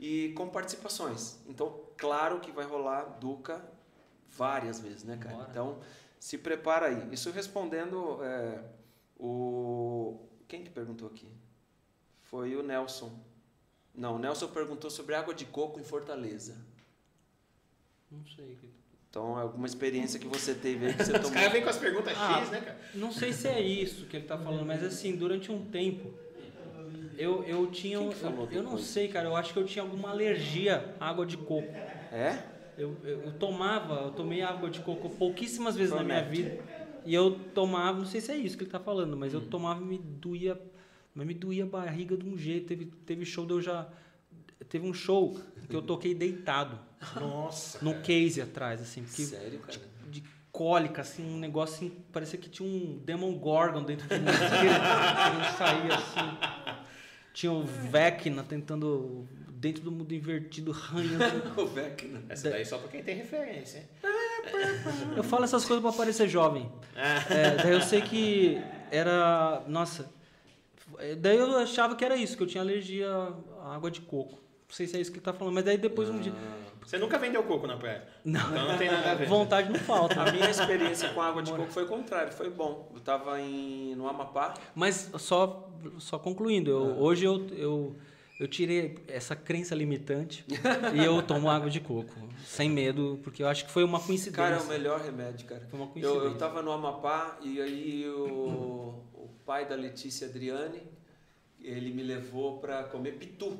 e 0.00 0.32
com 0.32 0.48
participações. 0.48 1.38
Então, 1.46 1.80
claro 1.96 2.40
que 2.40 2.50
vai 2.50 2.64
rolar 2.64 3.04
Duca 3.20 3.64
várias 4.28 4.80
vezes, 4.80 5.04
né, 5.04 5.16
cara? 5.16 5.36
Bora. 5.36 5.48
Então, 5.50 5.78
se 6.18 6.36
prepara 6.36 6.86
aí. 6.86 7.14
Isso 7.14 7.30
respondendo 7.30 8.18
é, 8.24 8.64
o 9.16 10.18
quem 10.48 10.64
que 10.64 10.70
perguntou 10.70 11.06
aqui? 11.06 11.30
Foi 12.22 12.56
o 12.56 12.62
Nelson. 12.64 13.16
Não, 13.94 14.16
o 14.16 14.18
Nelson 14.18 14.48
perguntou 14.48 14.90
sobre 14.90 15.14
água 15.14 15.32
de 15.32 15.44
coco 15.44 15.78
em 15.78 15.84
Fortaleza. 15.84 16.69
Não 18.10 18.24
sei. 18.36 18.56
Então, 19.08 19.38
é 19.38 19.42
alguma 19.42 19.66
experiência 19.66 20.20
que 20.20 20.26
você 20.28 20.54
teve 20.54 20.86
aí 20.86 20.94
que 20.94 21.02
você 21.04 21.12
Os 21.12 21.18
tomou. 21.18 21.32
caras 21.32 21.52
vêm 21.52 21.62
com 21.62 21.68
as 21.68 21.78
perguntas 21.78 22.12
Ah. 22.16 22.40
X, 22.40 22.50
né, 22.50 22.60
cara? 22.60 22.78
Não 22.94 23.10
sei 23.10 23.32
se 23.32 23.48
é 23.48 23.60
isso 23.60 24.06
que 24.06 24.16
ele 24.16 24.26
tá 24.26 24.38
falando, 24.38 24.64
mas 24.64 24.82
assim, 24.84 25.16
durante 25.16 25.50
um 25.50 25.64
tempo, 25.66 26.12
eu, 27.18 27.42
eu 27.44 27.66
tinha. 27.68 27.98
Quem 27.98 28.06
um- 28.06 28.10
que 28.10 28.16
falou 28.16 28.48
eu, 28.50 28.58
eu 28.58 28.62
não 28.62 28.78
sei, 28.78 29.08
cara, 29.08 29.28
eu 29.28 29.36
acho 29.36 29.52
que 29.52 29.58
eu 29.58 29.64
tinha 29.66 29.82
alguma 29.82 30.10
alergia 30.10 30.94
à 31.00 31.08
água 31.08 31.26
de 31.26 31.36
coco. 31.36 31.68
É? 32.12 32.42
Eu, 32.78 32.96
eu, 33.02 33.20
eu 33.22 33.32
tomava, 33.32 33.94
eu 34.06 34.10
tomei 34.12 34.42
água 34.42 34.70
de 34.70 34.80
coco 34.80 35.10
pouquíssimas 35.10 35.76
vezes 35.76 35.92
na 35.94 36.02
minha 36.02 36.22
Promete. 36.22 36.42
vida. 36.42 36.62
E 37.04 37.14
eu 37.14 37.32
tomava, 37.54 37.98
não 37.98 38.06
sei 38.06 38.20
se 38.20 38.30
é 38.32 38.36
isso 38.36 38.56
que 38.56 38.64
ele 38.64 38.70
tá 38.70 38.78
falando, 38.80 39.16
mas 39.16 39.34
eu 39.34 39.40
tomava 39.40 39.82
e 39.82 39.84
me 39.86 39.98
doía, 39.98 40.58
mas 41.14 41.26
me 41.26 41.34
doía 41.34 41.64
a 41.64 41.66
barriga 41.66 42.16
de 42.16 42.26
um 42.26 42.36
jeito. 42.38 42.68
Teve, 42.68 42.86
teve 43.04 43.24
show 43.26 43.44
de 43.44 43.52
eu 43.54 43.60
já. 43.60 43.88
Teve 44.68 44.86
um 44.86 44.94
show 44.94 45.36
que 45.68 45.74
eu 45.74 45.82
toquei 45.82 46.14
deitado, 46.14 46.78
Nossa. 47.16 47.78
num 47.82 48.00
case 48.02 48.40
atrás, 48.40 48.80
assim, 48.80 49.02
porque 49.02 49.22
Sério, 49.24 49.58
cara? 49.60 49.80
de 50.10 50.22
cólica, 50.52 51.02
assim, 51.02 51.24
um 51.24 51.38
negócio 51.38 51.76
assim, 51.76 51.90
parecia 52.12 52.38
que 52.38 52.48
tinha 52.48 52.68
um 52.68 52.98
Demon 53.04 53.32
Gorgon 53.34 53.82
dentro 53.82 54.06
de 54.08 54.18
mim, 54.18 54.26
que 54.26 55.38
não 55.38 55.56
saía 55.56 55.94
assim. 55.94 56.80
Tinha 57.32 57.52
o 57.52 57.64
Vecna 57.64 58.42
tentando, 58.42 59.26
dentro 59.48 59.82
do 59.82 59.92
mundo 59.92 60.12
invertido, 60.12 60.72
arranhando. 60.72 61.54
O 61.62 61.66
Vecna. 61.66 62.22
Essa 62.28 62.50
daí 62.50 62.62
é 62.62 62.64
só 62.64 62.76
pra 62.78 62.88
quem 62.88 63.02
tem 63.02 63.16
referência, 63.16 63.78
hein? 63.78 63.84
Eu 65.16 65.22
falo 65.22 65.44
essas 65.44 65.64
coisas 65.64 65.82
pra 65.82 65.92
parecer 65.92 66.28
jovem. 66.28 66.70
É, 66.94 67.56
daí 67.62 67.72
eu 67.72 67.80
sei 67.80 68.00
que 68.02 68.60
era. 68.90 69.62
Nossa. 69.68 70.10
Daí 71.18 71.36
eu 71.36 71.56
achava 71.58 71.94
que 71.94 72.04
era 72.04 72.16
isso, 72.16 72.36
que 72.36 72.42
eu 72.42 72.46
tinha 72.46 72.62
alergia 72.62 73.08
à 73.62 73.74
água 73.74 73.90
de 73.90 74.00
coco. 74.00 74.34
Não 74.34 74.74
sei 74.74 74.86
se 74.86 74.96
é 74.96 75.00
isso 75.00 75.10
que 75.10 75.18
ele 75.18 75.24
tá 75.24 75.32
falando, 75.32 75.54
mas 75.54 75.64
daí 75.64 75.78
depois 75.78 76.10
um 76.10 76.18
dia. 76.18 76.32
Você 76.90 76.98
nunca 76.98 77.18
vendeu 77.18 77.42
coco 77.44 77.68
na 77.68 77.76
praia? 77.76 78.02
Não. 78.24 78.40
Então 78.50 78.68
não 78.68 78.76
tem 78.76 78.90
nada 78.90 79.12
a 79.12 79.14
ver. 79.14 79.28
Vontade 79.28 79.68
não 79.72 79.78
falta. 79.78 80.20
A 80.20 80.32
minha 80.32 80.50
experiência 80.50 81.08
com 81.10 81.22
água 81.22 81.40
de 81.40 81.52
coco 81.52 81.70
foi 81.70 81.84
o 81.84 81.86
contrário, 81.86 82.32
foi 82.32 82.50
bom. 82.50 82.90
Eu 82.92 83.00
tava 83.00 83.40
em, 83.40 83.94
no 83.94 84.08
Amapá, 84.08 84.54
Mas 84.74 85.08
só, 85.18 85.70
só 85.98 86.18
concluindo, 86.18 86.68
eu- 86.68 86.98
hoje 87.00 87.24
eu, 87.24 87.46
eu, 87.56 87.96
eu 88.40 88.48
tirei 88.48 88.98
essa 89.06 89.36
crença 89.36 89.72
limitante 89.72 90.44
e 90.92 91.04
eu 91.04 91.22
tomo 91.22 91.48
água 91.48 91.70
de 91.70 91.78
coco, 91.78 92.12
sem 92.44 92.68
medo, 92.68 93.20
porque 93.22 93.40
eu 93.44 93.46
acho 93.46 93.64
que 93.66 93.70
foi 93.70 93.84
uma 93.84 94.00
coincidência. 94.00 94.32
cara, 94.32 94.56
é 94.56 94.60
o 94.60 94.66
melhor 94.66 95.00
remédio, 95.00 95.46
cara. 95.46 95.64
Foi 95.70 95.78
uma 95.78 95.86
Eu, 95.86 95.92
coincidência. 95.92 96.26
eu 96.26 96.38
tava 96.38 96.60
no 96.60 96.72
Amapá 96.72 97.38
e 97.40 97.60
aí 97.62 98.08
o, 98.08 99.00
o 99.14 99.28
pai 99.46 99.64
da 99.68 99.76
Letícia 99.76 100.26
Adriane, 100.26 100.82
ele 101.62 101.92
me 101.92 102.02
levou 102.02 102.58
pra 102.58 102.82
comer 102.82 103.12
pitu, 103.12 103.56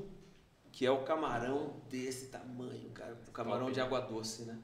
que 0.72 0.86
é 0.86 0.90
o 0.90 1.02
camarão 1.02 1.74
desse 1.88 2.26
tamanho, 2.26 2.90
cara. 2.90 3.16
O 3.28 3.30
camarão 3.32 3.66
Top. 3.66 3.72
de 3.72 3.80
água 3.80 4.00
doce, 4.00 4.42
né? 4.42 4.58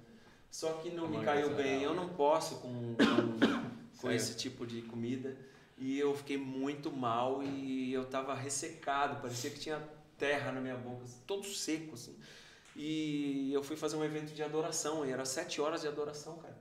Só 0.50 0.74
que 0.74 0.90
não 0.90 1.08
me 1.08 1.22
caiu 1.24 1.54
bem, 1.54 1.82
eu 1.82 1.94
não 1.94 2.08
posso 2.10 2.56
com, 2.56 2.94
com, 2.94 4.00
com 4.00 4.10
esse 4.10 4.36
tipo 4.36 4.66
de 4.66 4.82
comida. 4.82 5.36
E 5.78 5.98
eu 5.98 6.14
fiquei 6.16 6.38
muito 6.38 6.90
mal 6.90 7.42
e 7.42 7.92
eu 7.92 8.06
tava 8.06 8.34
ressecado, 8.34 9.20
parecia 9.20 9.50
que 9.50 9.58
tinha 9.58 9.82
terra 10.16 10.50
na 10.52 10.60
minha 10.60 10.76
boca, 10.76 11.04
todo 11.26 11.44
seco, 11.44 11.94
assim. 11.94 12.16
E 12.74 13.52
eu 13.52 13.62
fui 13.62 13.76
fazer 13.76 13.96
um 13.96 14.04
evento 14.04 14.32
de 14.34 14.42
adoração, 14.42 15.04
e 15.04 15.10
era 15.10 15.24
sete 15.24 15.60
horas 15.60 15.82
de 15.82 15.88
adoração, 15.88 16.36
cara. 16.38 16.56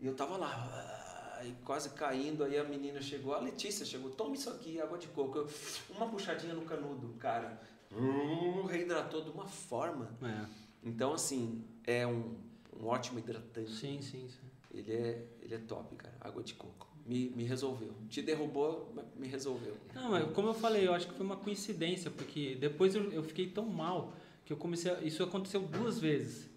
E 0.00 0.06
eu 0.06 0.14
tava 0.14 0.36
lá, 0.36 1.36
ah, 1.38 1.44
e 1.44 1.52
quase 1.64 1.90
caindo, 1.90 2.44
aí 2.44 2.58
a 2.58 2.64
menina 2.64 3.00
chegou, 3.00 3.34
a 3.34 3.38
Letícia 3.38 3.84
chegou, 3.84 4.10
toma 4.10 4.34
isso 4.34 4.50
aqui, 4.50 4.80
água 4.80 4.98
de 4.98 5.08
coco. 5.08 5.38
Eu, 5.38 5.48
uma 5.90 6.08
puxadinha 6.08 6.54
no 6.54 6.62
canudo, 6.62 7.14
cara. 7.18 7.60
Uh, 7.92 8.66
reidratou 8.66 9.22
de 9.22 9.30
uma 9.30 9.46
forma. 9.46 10.10
É, 10.22 10.46
Então, 10.82 11.12
assim, 11.14 11.64
é 11.86 12.06
um, 12.06 12.34
um 12.80 12.86
ótimo 12.86 13.18
hidratante. 13.18 13.70
sim, 13.72 14.00
sim, 14.02 14.28
sim. 14.28 14.48
Ele 14.72 14.92
é, 14.92 15.26
ele 15.42 15.54
é 15.54 15.58
top, 15.58 15.94
cara. 15.96 16.14
Água 16.20 16.42
de 16.42 16.54
coco. 16.54 16.86
Me, 17.06 17.30
me 17.30 17.44
resolveu. 17.44 17.92
Te 18.10 18.20
derrubou, 18.20 18.92
mas 18.94 19.04
me 19.16 19.26
resolveu. 19.26 19.74
Não, 19.94 20.10
mas 20.10 20.30
como 20.32 20.48
eu 20.48 20.54
falei, 20.54 20.86
eu 20.86 20.92
acho 20.92 21.08
que 21.08 21.14
foi 21.14 21.24
uma 21.24 21.36
coincidência, 21.38 22.10
porque 22.10 22.54
depois 22.56 22.94
eu, 22.94 23.10
eu 23.10 23.22
fiquei 23.22 23.48
tão 23.48 23.64
mal 23.64 24.12
que 24.44 24.52
eu 24.52 24.56
comecei. 24.58 24.92
A, 24.92 25.00
isso 25.00 25.22
aconteceu 25.22 25.60
duas 25.62 25.98
vezes. 25.98 26.48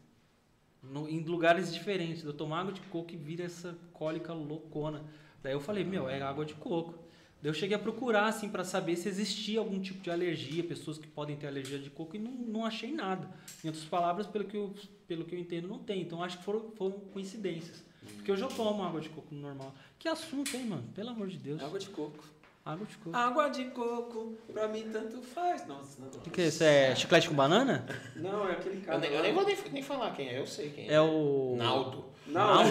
no- 0.84 1.08
em 1.08 1.20
lugares 1.24 1.72
diferentes. 1.74 2.24
Eu 2.24 2.34
tomo 2.34 2.54
água 2.56 2.74
de 2.74 2.82
coco 2.82 3.14
e 3.14 3.16
vira 3.16 3.46
essa 3.46 3.78
cólica 3.94 4.34
loucona. 4.34 5.06
Daí 5.42 5.54
eu 5.54 5.60
falei, 5.60 5.84
meu, 5.84 6.10
é 6.10 6.22
água 6.22 6.44
de 6.44 6.56
coco. 6.56 6.96
Daí 7.42 7.50
eu 7.50 7.54
cheguei 7.54 7.76
a 7.76 7.80
procurar, 7.80 8.28
assim, 8.28 8.48
para 8.48 8.64
saber 8.64 8.96
se 8.96 9.10
existia 9.10 9.60
algum 9.60 9.80
tipo 9.80 10.02
de 10.02 10.12
alergia, 10.12 10.64
pessoas 10.64 11.00
que 11.00 11.08
podem 11.08 11.36
ter 11.36 11.48
alergia 11.48 11.80
de 11.80 11.90
coco, 11.90 12.16
e 12.16 12.20
não, 12.20 12.32
não 12.32 12.66
achei 12.66 12.92
nada. 12.92 13.28
Em 13.64 13.68
outras 13.68 13.86
palavras, 13.86 14.28
pelo 14.28 14.46
que 14.46 14.56
eu, 14.56 14.74
pelo 15.08 15.26
que 15.26 15.34
eu 15.34 15.40
entendo, 15.40 15.68
não 15.68 15.80
tem. 15.80 16.02
Então 16.02 16.24
acho 16.24 16.38
que 16.38 16.44
foram, 16.44 16.72
foram 16.78 17.00
coincidências. 17.12 17.84
Porque 18.16 18.30
eu 18.30 18.38
já 18.38 18.48
tomo 18.48 18.84
água 18.84 19.02
de 19.02 19.10
coco 19.10 19.34
normal. 19.34 19.74
Que 19.98 20.08
assunto, 20.08 20.56
hein, 20.56 20.66
mano? 20.66 20.84
Pelo 20.94 21.10
amor 21.10 21.28
de 21.28 21.38
Deus. 21.38 21.62
Água 21.62 21.80
de 21.80 21.90
coco. 21.90 22.24
Água 22.64 22.86
de 22.86 22.96
coco. 22.98 23.18
Água 23.18 23.50
de 23.50 23.66
coco, 23.66 24.38
pra 24.54 24.68
mim 24.68 24.88
tanto 24.92 25.20
faz. 25.24 25.66
Nossa, 25.68 26.00
não. 26.00 26.10
O 26.10 26.22
que, 26.22 26.30
que 26.30 26.42
é 26.42 26.48
isso? 26.48 26.64
É 26.64 26.96
chiclete 26.96 27.28
com 27.28 27.34
banana? 27.34 27.88
Não, 28.16 28.48
é 28.48 28.52
aquele 28.52 28.82
cara. 28.82 28.98
Eu 28.98 29.02
nem, 29.02 29.12
eu 29.14 29.24
nem 29.24 29.34
vou 29.34 29.44
nem, 29.44 29.58
nem 29.72 29.82
falar 29.82 30.12
quem 30.12 30.30
é, 30.30 30.38
eu 30.38 30.46
sei 30.46 30.70
quem 30.70 30.88
é. 30.88 30.94
É 30.94 31.02
o. 31.02 31.56
Naldo. 31.58 32.06
Naldo. 32.28 32.70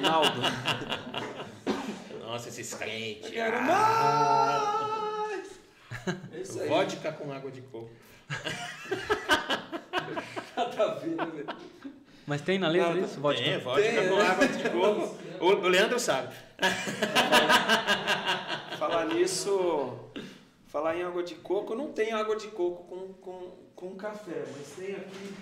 Naldo. 0.00 0.40
Nossa, 2.26 2.48
esses 2.48 2.74
crentes. 2.74 3.30
Quero 3.30 3.58
Ah, 3.58 3.62
mais! 3.62 5.46
É 6.32 6.40
isso 6.40 6.60
aí. 6.60 6.68
Vodka 6.68 7.12
com 7.12 7.32
água 7.32 7.50
de 7.52 7.60
coco. 7.62 7.90
A 10.56 10.64
ver, 11.00 11.14
né, 11.16 11.24
velho? 11.26 11.46
Mas 12.26 12.40
tem 12.40 12.58
na 12.58 12.68
letra 12.68 12.94
Não, 12.94 13.04
isso? 13.04 13.20
Vodka? 13.20 13.42
É, 13.44 13.58
vodka 13.58 13.82
Tem, 13.82 14.08
com 14.08 14.16
né? 14.16 14.26
água 14.26 14.48
de 14.48 14.70
coco. 14.70 15.16
O, 15.40 15.46
o 15.46 15.68
Leandro 15.68 16.00
sabe. 16.00 16.34
Falar 18.78 19.04
nisso, 19.06 19.98
falar 20.68 20.96
em 20.96 21.02
água 21.02 21.22
de 21.22 21.34
coco, 21.36 21.74
não 21.74 21.90
tem 21.92 22.12
água 22.12 22.36
de 22.36 22.48
coco 22.48 22.84
com, 22.84 23.12
com, 23.14 23.50
com 23.74 23.96
café, 23.96 24.44
mas 24.56 24.68
tem 24.76 24.94
aqui 24.96 25.34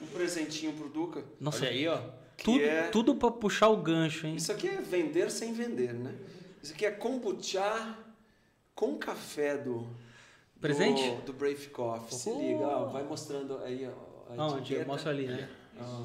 um 0.00 0.06
presentinho 0.06 0.72
pro 0.72 0.88
Duca. 0.88 1.22
Nossa, 1.38 1.58
Olha 1.66 1.70
aí, 1.70 1.86
ó. 1.88 1.98
Tudo, 2.44 2.60
é- 2.64 2.88
tudo 2.88 3.14
pra 3.16 3.30
puxar 3.30 3.68
o 3.68 3.76
gancho, 3.76 4.26
hein? 4.26 4.34
Isso 4.36 4.50
aqui 4.52 4.68
é 4.68 4.80
vender 4.80 5.30
sem 5.30 5.52
vender, 5.52 5.92
né? 5.94 6.14
Isso 6.62 6.72
aqui 6.72 6.86
é 6.86 6.90
kombucha 6.90 7.96
com 8.74 8.96
café 8.98 9.56
do 9.58 9.86
Presente? 10.60 11.10
do, 11.16 11.22
do 11.26 11.32
Brave 11.32 11.66
Coffee. 11.68 12.14
Se 12.16 12.30
Oh. 12.30 12.38
liga, 12.40 12.66
ó, 12.66 12.84
vai 12.86 13.02
mostrando 13.02 13.58
aí 13.58 13.86
ó, 13.88 14.32
a 14.32 14.42
Aonde? 14.42 14.58
etiqueta. 14.60 14.84
Mostra 14.86 15.10
ali, 15.10 15.26
né? 15.26 15.48
Ó. 15.80 16.04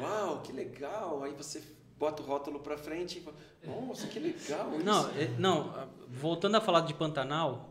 Uau, 0.00 0.40
que 0.42 0.52
legal! 0.52 1.22
Aí 1.22 1.32
você 1.32 1.62
bota 1.98 2.22
o 2.22 2.26
rótulo 2.26 2.60
pra 2.60 2.76
frente 2.76 3.18
e 3.18 3.20
fala, 3.20 3.36
nossa, 3.64 4.06
que 4.06 4.18
legal 4.18 4.70
isso. 4.76 4.84
Não, 4.84 5.08
é- 5.10 5.28
não, 5.38 5.70
ah, 5.70 5.86
voltando 6.08 6.56
a 6.56 6.60
falar 6.60 6.80
de 6.82 6.94
Pantanal, 6.94 7.68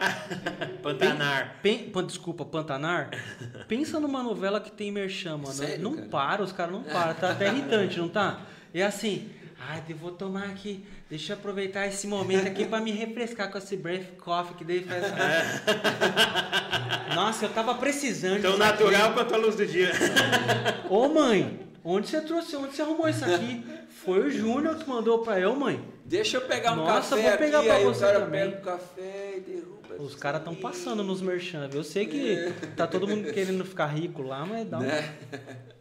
Pantanar. 0.82 1.56
pen- 1.62 1.90
pan- 1.90 2.04
desculpa, 2.06 2.44
Pantanar, 2.44 3.10
pensa 3.68 4.00
numa 4.00 4.22
novela 4.22 4.60
que 4.60 4.70
tem 4.70 4.90
merchan, 4.90 5.36
mano. 5.36 5.52
Sério, 5.52 5.82
não 5.82 5.94
cara? 5.94 6.08
para, 6.08 6.42
os 6.42 6.52
caras 6.52 6.72
não 6.72 6.82
param, 6.82 7.14
tá 7.14 7.30
até 7.32 7.48
irritante, 7.48 7.98
não 7.98 8.08
tá? 8.08 8.40
É 8.72 8.82
assim, 8.82 9.28
ai, 9.68 9.82
eu 9.88 9.96
vou 9.96 10.12
tomar 10.12 10.44
aqui, 10.44 10.84
deixa 11.08 11.32
eu 11.32 11.36
aproveitar 11.36 11.86
esse 11.86 12.06
momento 12.06 12.46
aqui 12.46 12.64
pra 12.66 12.80
me 12.80 12.92
refrescar 12.92 13.50
com 13.50 13.58
esse 13.58 13.76
Breath 13.76 14.16
Coffee 14.18 14.56
que 14.56 14.64
daí 14.64 14.84
faz. 14.84 15.04
Nossa, 17.14 17.46
eu 17.46 17.50
tava 17.50 17.74
precisando. 17.74 18.40
Tão 18.40 18.52
disso 18.52 18.62
aqui. 18.62 18.82
natural 18.84 19.12
quanto 19.12 19.34
a 19.34 19.36
luz 19.36 19.56
do 19.56 19.66
dia. 19.66 19.90
Ô 20.88 21.08
mãe, 21.08 21.58
onde 21.84 22.08
você 22.08 22.20
trouxe, 22.20 22.56
onde 22.56 22.74
você 22.74 22.82
arrumou 22.82 23.08
isso 23.08 23.24
aqui? 23.24 23.64
Foi 24.04 24.20
o 24.20 24.30
Júnior 24.30 24.76
que 24.76 24.88
mandou 24.88 25.18
pra 25.18 25.38
eu, 25.38 25.54
mãe. 25.54 25.82
Deixa 26.04 26.38
eu 26.38 26.40
pegar 26.42 26.72
um 26.72 26.76
Nossa, 26.76 27.16
café 27.16 27.28
vou 27.28 27.38
pegar 27.38 27.58
aqui, 27.58 27.68
pra 27.68 27.76
aí 27.76 27.84
você 27.84 28.04
o 28.04 28.06
cara 28.08 28.20
também. 28.20 28.50
pega 28.50 28.58
o 28.58 28.62
café 28.62 29.34
e 29.36 29.40
derruba. 29.40 29.94
Os 29.98 30.14
caras 30.14 30.40
estão 30.40 30.54
passando 30.54 31.02
nos 31.04 31.20
merchan? 31.20 31.68
Eu 31.72 31.84
sei 31.84 32.06
que 32.06 32.52
tá 32.76 32.86
todo 32.86 33.06
mundo 33.06 33.30
querendo 33.32 33.64
ficar 33.64 33.86
rico 33.86 34.22
lá, 34.22 34.46
mas 34.46 34.66
dá 34.68 34.78
um... 34.78 34.82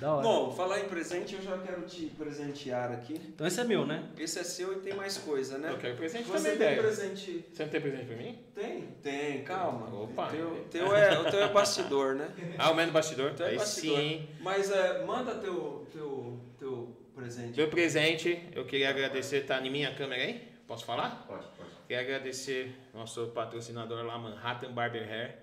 Da 0.00 0.14
hora. 0.14 0.22
Bom, 0.22 0.50
falar 0.52 0.80
em 0.80 0.88
presente, 0.88 1.34
eu 1.34 1.42
já 1.42 1.58
quero 1.58 1.82
te 1.82 2.06
presentear 2.06 2.90
aqui. 2.90 3.14
Então 3.14 3.46
esse 3.46 3.60
é 3.60 3.64
meu, 3.64 3.84
né? 3.84 4.08
Esse 4.18 4.38
é 4.38 4.42
seu 4.44 4.72
e 4.72 4.76
tem 4.76 4.94
mais 4.94 5.18
coisa, 5.18 5.58
né? 5.58 5.70
Eu 5.70 5.76
quero 5.76 5.94
presente 5.96 6.24
Você 6.24 6.36
também, 6.38 6.58
tem 6.58 6.68
velho. 6.68 6.82
presente... 6.82 7.44
Você 7.52 7.62
não 7.64 7.70
tem 7.70 7.80
presente 7.82 8.04
pra 8.06 8.16
mim? 8.16 8.38
Tem, 8.54 8.82
tem, 9.02 9.44
calma. 9.44 9.94
Opa. 10.02 10.28
O 10.28 10.30
teu, 10.30 10.66
teu 10.70 10.96
é, 10.96 11.18
o 11.18 11.30
teu 11.30 11.42
é 11.42 11.48
bastidor, 11.52 12.14
né? 12.14 12.30
Ah, 12.58 12.70
o 12.70 12.74
menos 12.74 12.92
bastidor? 12.92 13.32
O 13.32 13.34
teu 13.34 13.44
é 13.44 13.50
Aí 13.50 13.58
bastidor. 13.58 13.98
sim. 13.98 14.28
Mas 14.40 14.70
é, 14.70 15.04
manda 15.04 15.34
teu, 15.34 15.86
teu, 15.92 16.40
teu 16.58 16.96
presente. 17.14 17.58
Meu 17.58 17.68
presente, 17.68 18.48
eu 18.54 18.64
queria 18.64 18.88
agradecer, 18.88 19.42
tá 19.42 19.60
em 19.60 19.70
minha 19.70 19.94
câmera 19.94 20.22
aí? 20.22 20.48
Posso 20.66 20.86
falar? 20.86 21.26
Pode, 21.28 21.44
pode. 21.58 21.68
Queria 21.86 22.00
agradecer 22.00 22.74
nosso 22.94 23.26
patrocinador 23.34 24.02
lá, 24.04 24.16
Manhattan 24.16 24.72
Barber 24.72 25.02
Hair, 25.02 25.34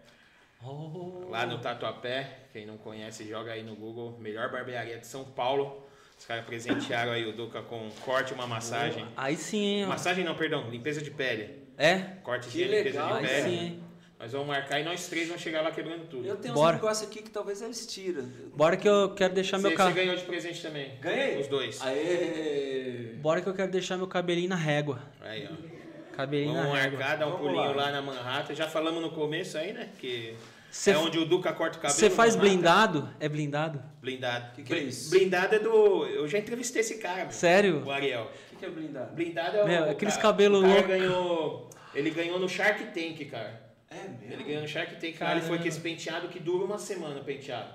Oh, 0.63 1.27
lá 1.29 1.45
no 1.45 1.59
Tatuapé. 1.59 2.47
Quem 2.51 2.65
não 2.65 2.77
conhece, 2.77 3.27
joga 3.27 3.51
aí 3.51 3.63
no 3.63 3.75
Google. 3.75 4.17
Melhor 4.19 4.51
barbearia 4.51 4.97
de 4.97 5.07
São 5.07 5.23
Paulo. 5.23 5.85
Os 6.17 6.25
caras 6.25 6.45
presentearam 6.45 7.11
aí 7.11 7.25
o 7.27 7.31
Duca 7.31 7.61
com 7.61 7.77
um 7.87 7.91
corte 8.03 8.31
e 8.31 8.33
uma 8.33 8.47
massagem. 8.47 9.05
Aí 9.15 9.35
sim, 9.37 9.57
hein? 9.79 9.85
ó. 9.85 9.89
Massagem 9.89 10.25
não, 10.25 10.35
perdão, 10.35 10.69
limpeza 10.69 11.01
de 11.01 11.11
pele. 11.11 11.67
É? 11.77 11.99
Corte 12.23 12.49
de 12.49 12.63
limpeza 12.63 13.03
legal, 13.03 13.19
de 13.19 13.25
Aí 13.25 13.27
pele. 13.27 13.43
sim, 13.43 13.65
hein? 13.65 13.83
Nós 14.19 14.31
vamos 14.31 14.47
marcar 14.47 14.79
e 14.79 14.83
nós 14.83 15.07
três 15.07 15.27
vamos 15.27 15.43
chegar 15.43 15.61
lá 15.61 15.69
quebrando 15.69 16.07
tudo. 16.09 16.27
Eu 16.27 16.37
tenho 16.37 16.55
Bora. 16.55 16.75
uns 16.75 16.81
negócios 16.81 17.07
aqui 17.07 17.21
que 17.21 17.29
talvez 17.29 17.61
eles 17.61 17.85
tiram. 17.85 18.23
Bora 18.55 18.75
que 18.75 18.89
eu 18.89 19.13
quero 19.13 19.35
deixar 19.35 19.57
Você, 19.57 19.61
meu 19.67 19.71
você 19.71 19.77
cabelo. 19.77 19.95
ganhou 19.95 20.15
de 20.15 20.23
presente 20.23 20.59
também. 20.59 20.97
Ganhei? 20.99 21.39
Os 21.39 21.47
dois. 21.47 21.79
Aê! 21.83 23.13
Bora 23.21 23.41
que 23.41 23.47
eu 23.47 23.53
quero 23.53 23.71
deixar 23.71 23.95
meu 23.95 24.07
cabelinho 24.07 24.49
na 24.49 24.55
régua. 24.55 25.03
Aí, 25.21 25.47
ó. 25.47 25.76
Cabelinho 26.17 26.53
Vamos 26.55 26.73
na 26.73 26.79
régua. 26.81 26.99
marcar, 26.99 27.17
dar 27.17 27.27
um 27.27 27.31
Vamos 27.31 27.45
pulinho 27.47 27.75
lá. 27.75 27.85
lá. 27.85 27.91
na 27.91 28.01
Manhattan. 28.01 28.55
Já 28.55 28.67
falamos 28.67 29.01
no 29.01 29.11
começo 29.11 29.57
aí, 29.57 29.71
né? 29.71 29.89
Que 29.99 30.35
Cê 30.71 30.91
é 30.91 30.97
onde 30.97 31.17
o 31.19 31.25
Duca 31.25 31.53
corta 31.53 31.77
o 31.77 31.81
cabelo. 31.81 31.97
Você 31.99 32.09
faz 32.09 32.35
Manhattan. 32.35 32.55
blindado? 32.55 33.09
É 33.19 33.29
blindado? 33.29 33.81
Blindado. 34.01 34.51
Que 34.55 34.63
que 34.63 34.73
é 34.73 34.79
isso? 34.79 35.09
Blindado 35.11 35.55
é 35.55 35.59
do. 35.59 36.05
Eu 36.07 36.27
já 36.27 36.37
entrevistei 36.39 36.81
esse 36.81 36.97
cara, 36.97 37.23
meu, 37.23 37.31
Sério? 37.31 37.83
o 37.85 37.91
Ariel. 37.91 38.23
O 38.25 38.49
que, 38.49 38.55
que 38.57 38.65
é 38.65 38.69
blindado? 38.69 39.13
Blindado 39.15 39.57
é 39.57 39.63
o. 39.63 39.67
Meu, 39.67 39.83
o 39.85 39.89
aqueles 39.91 40.15
cara- 40.15 40.27
cabelo 40.27 40.57
o 40.59 40.61
cara 40.61 40.73
louco. 40.73 40.87
ganhou. 40.89 41.69
Ele 41.95 42.09
ganhou 42.09 42.39
no 42.39 42.49
Shark 42.49 42.83
Tank, 42.85 43.25
cara. 43.29 43.67
É 43.89 43.95
Ele 43.95 44.27
mesmo? 44.29 44.45
ganhou 44.45 44.61
no 44.63 44.67
Shark 44.67 44.95
Tank, 44.97 45.13
cara. 45.13 45.31
Ele 45.31 45.39
foi 45.41 45.49
Caramba. 45.49 45.63
com 45.63 45.67
esse 45.69 45.79
penteado 45.79 46.27
que 46.27 46.39
dura 46.39 46.65
uma 46.65 46.77
semana 46.77 47.21
o 47.21 47.23
penteado. 47.23 47.69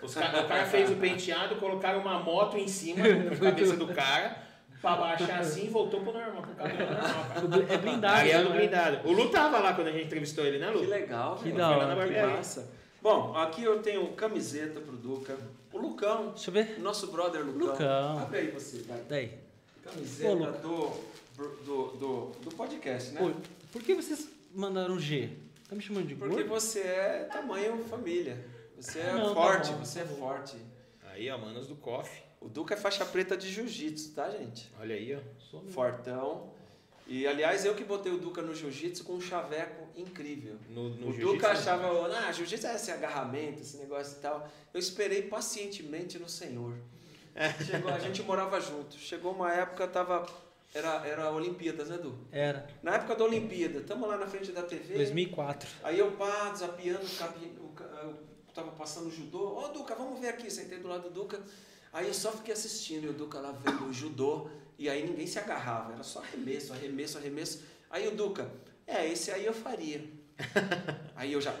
Os 0.00 0.14
ca- 0.14 0.40
o 0.42 0.48
cara 0.48 0.64
fez 0.66 0.90
o 0.90 0.94
penteado, 0.96 1.56
colocaram 1.56 2.00
uma 2.00 2.18
moto 2.20 2.56
em 2.56 2.66
cima 2.66 3.02
da 3.06 3.36
cabeça 3.36 3.76
do 3.76 3.86
cara. 3.88 4.47
Pra 4.80 4.94
baixar 4.96 5.40
assim 5.40 5.66
e 5.66 5.68
voltou 5.68 6.00
pro 6.02 6.12
normal, 6.12 6.42
pro 6.42 6.54
cabelo 6.54 6.78
normal, 6.92 7.66
É 7.68 7.78
blindado. 7.78 8.14
Ariel 8.16 8.44
no 8.44 8.50
né? 8.50 8.56
blindado. 8.58 9.08
O 9.08 9.12
Lu 9.12 9.28
tava 9.30 9.58
lá 9.58 9.74
quando 9.74 9.88
a 9.88 9.92
gente 9.92 10.06
entrevistou 10.06 10.44
ele, 10.46 10.58
né, 10.58 10.70
Lu? 10.70 10.80
Que 10.80 10.86
legal, 10.86 11.36
Que 11.36 11.50
da 11.52 11.70
hora. 11.70 11.94
na 11.96 12.06
Que 12.06 12.22
massa. 12.36 12.70
Bom, 13.02 13.36
aqui 13.36 13.62
eu 13.64 13.80
tenho 13.82 14.06
camiseta 14.12 14.80
pro 14.80 14.96
Duca. 14.96 15.36
O 15.72 15.78
Lucão, 15.78 16.30
Deixa 16.30 16.50
eu 16.50 16.54
ver. 16.54 16.78
nosso 16.80 17.08
brother 17.08 17.44
Lucão. 17.44 17.72
Lucão. 17.72 18.18
Abre 18.20 18.38
aí 18.38 18.50
você, 18.50 18.82
vai. 18.82 19.00
Daí. 19.08 19.38
Camiseta 19.84 20.30
Ô, 20.30 20.36
do, 20.36 21.44
do, 21.64 21.84
do, 21.96 22.32
do 22.42 22.54
podcast, 22.56 23.12
né? 23.12 23.34
Por 23.72 23.82
que 23.82 23.94
vocês 23.94 24.28
mandaram 24.54 24.98
G? 24.98 25.30
Tá 25.68 25.74
me 25.76 25.82
chamando 25.82 26.06
de 26.06 26.14
Porque 26.14 26.34
gordo? 26.42 26.48
você 26.48 26.80
é 26.80 27.28
tamanho 27.30 27.78
família. 27.84 28.42
Você 28.76 29.00
é 29.00 29.12
Não, 29.12 29.28
tá 29.28 29.34
forte, 29.34 29.72
bom, 29.72 29.78
você 29.84 30.00
é 30.00 30.04
forte. 30.04 30.56
Aí, 31.12 31.28
ó, 31.30 31.36
manos 31.36 31.66
do 31.66 31.74
coffee. 31.76 32.22
O 32.40 32.48
Duca 32.48 32.74
é 32.74 32.76
faixa 32.76 33.04
preta 33.04 33.36
de 33.36 33.48
jiu-jitsu, 33.50 34.14
tá, 34.14 34.30
gente? 34.30 34.70
Olha 34.78 34.94
aí, 34.94 35.14
ó. 35.14 35.20
Sou. 35.50 35.62
Fortão. 35.68 36.52
E, 37.06 37.26
aliás, 37.26 37.64
eu 37.64 37.74
que 37.74 37.84
botei 37.84 38.12
o 38.12 38.18
Duca 38.18 38.42
no 38.42 38.54
jiu-jitsu 38.54 39.02
com 39.02 39.14
um 39.14 39.20
chaveco 39.20 39.88
incrível. 39.96 40.56
No, 40.68 40.90
no 40.90 41.08
o 41.08 41.12
Duca 41.18 41.48
né? 41.48 41.54
achava, 41.54 42.06
ah, 42.06 42.30
jiu-jitsu 42.30 42.66
é 42.66 42.74
esse 42.74 42.90
agarramento, 42.90 43.62
esse 43.62 43.78
negócio 43.78 44.18
e 44.18 44.20
tal. 44.20 44.48
Eu 44.72 44.78
esperei 44.78 45.22
pacientemente 45.22 46.18
no 46.18 46.28
Senhor. 46.28 46.74
Chegou, 47.64 47.90
a 47.90 47.98
gente 47.98 48.22
morava 48.22 48.60
junto. 48.60 48.96
Chegou 48.96 49.32
uma 49.32 49.52
época, 49.52 49.86
tava. 49.88 50.26
Era, 50.74 51.06
era 51.06 51.30
Olimpíadas, 51.30 51.88
né, 51.88 51.96
Du? 51.96 52.14
Era. 52.30 52.68
Na 52.82 52.96
época 52.96 53.16
da 53.16 53.24
Olimpíada, 53.24 53.80
tamo 53.80 54.06
lá 54.06 54.18
na 54.18 54.26
frente 54.26 54.52
da 54.52 54.62
TV. 54.62 54.94
2004. 54.94 55.68
Aí 55.82 55.98
eu 55.98 56.12
pá, 56.12 56.50
desapiando, 56.50 57.06
eu 58.02 58.14
tava 58.52 58.70
passando 58.72 59.10
judô. 59.10 59.56
Ô, 59.58 59.68
Duca, 59.68 59.94
vamos 59.94 60.20
ver 60.20 60.28
aqui. 60.28 60.50
Sentei 60.50 60.78
do 60.78 60.88
lado 60.88 61.04
do 61.04 61.10
Duca. 61.10 61.40
Aí 61.98 62.06
eu 62.06 62.14
só 62.14 62.30
fiquei 62.30 62.54
assistindo 62.54 63.06
e 63.06 63.08
o 63.08 63.12
Duca 63.12 63.40
lá 63.40 63.50
vendo 63.50 63.86
o 63.86 63.92
judô. 63.92 64.48
E 64.78 64.88
aí 64.88 65.04
ninguém 65.04 65.26
se 65.26 65.36
agarrava, 65.36 65.94
era 65.94 66.04
só 66.04 66.20
arremesso, 66.20 66.72
arremesso, 66.72 67.18
arremesso. 67.18 67.64
Aí 67.90 68.06
o 68.06 68.12
Duca, 68.14 68.48
é, 68.86 69.10
esse 69.10 69.32
aí 69.32 69.44
eu 69.44 69.52
faria. 69.52 70.08
aí 71.16 71.32
eu 71.32 71.40
já, 71.40 71.52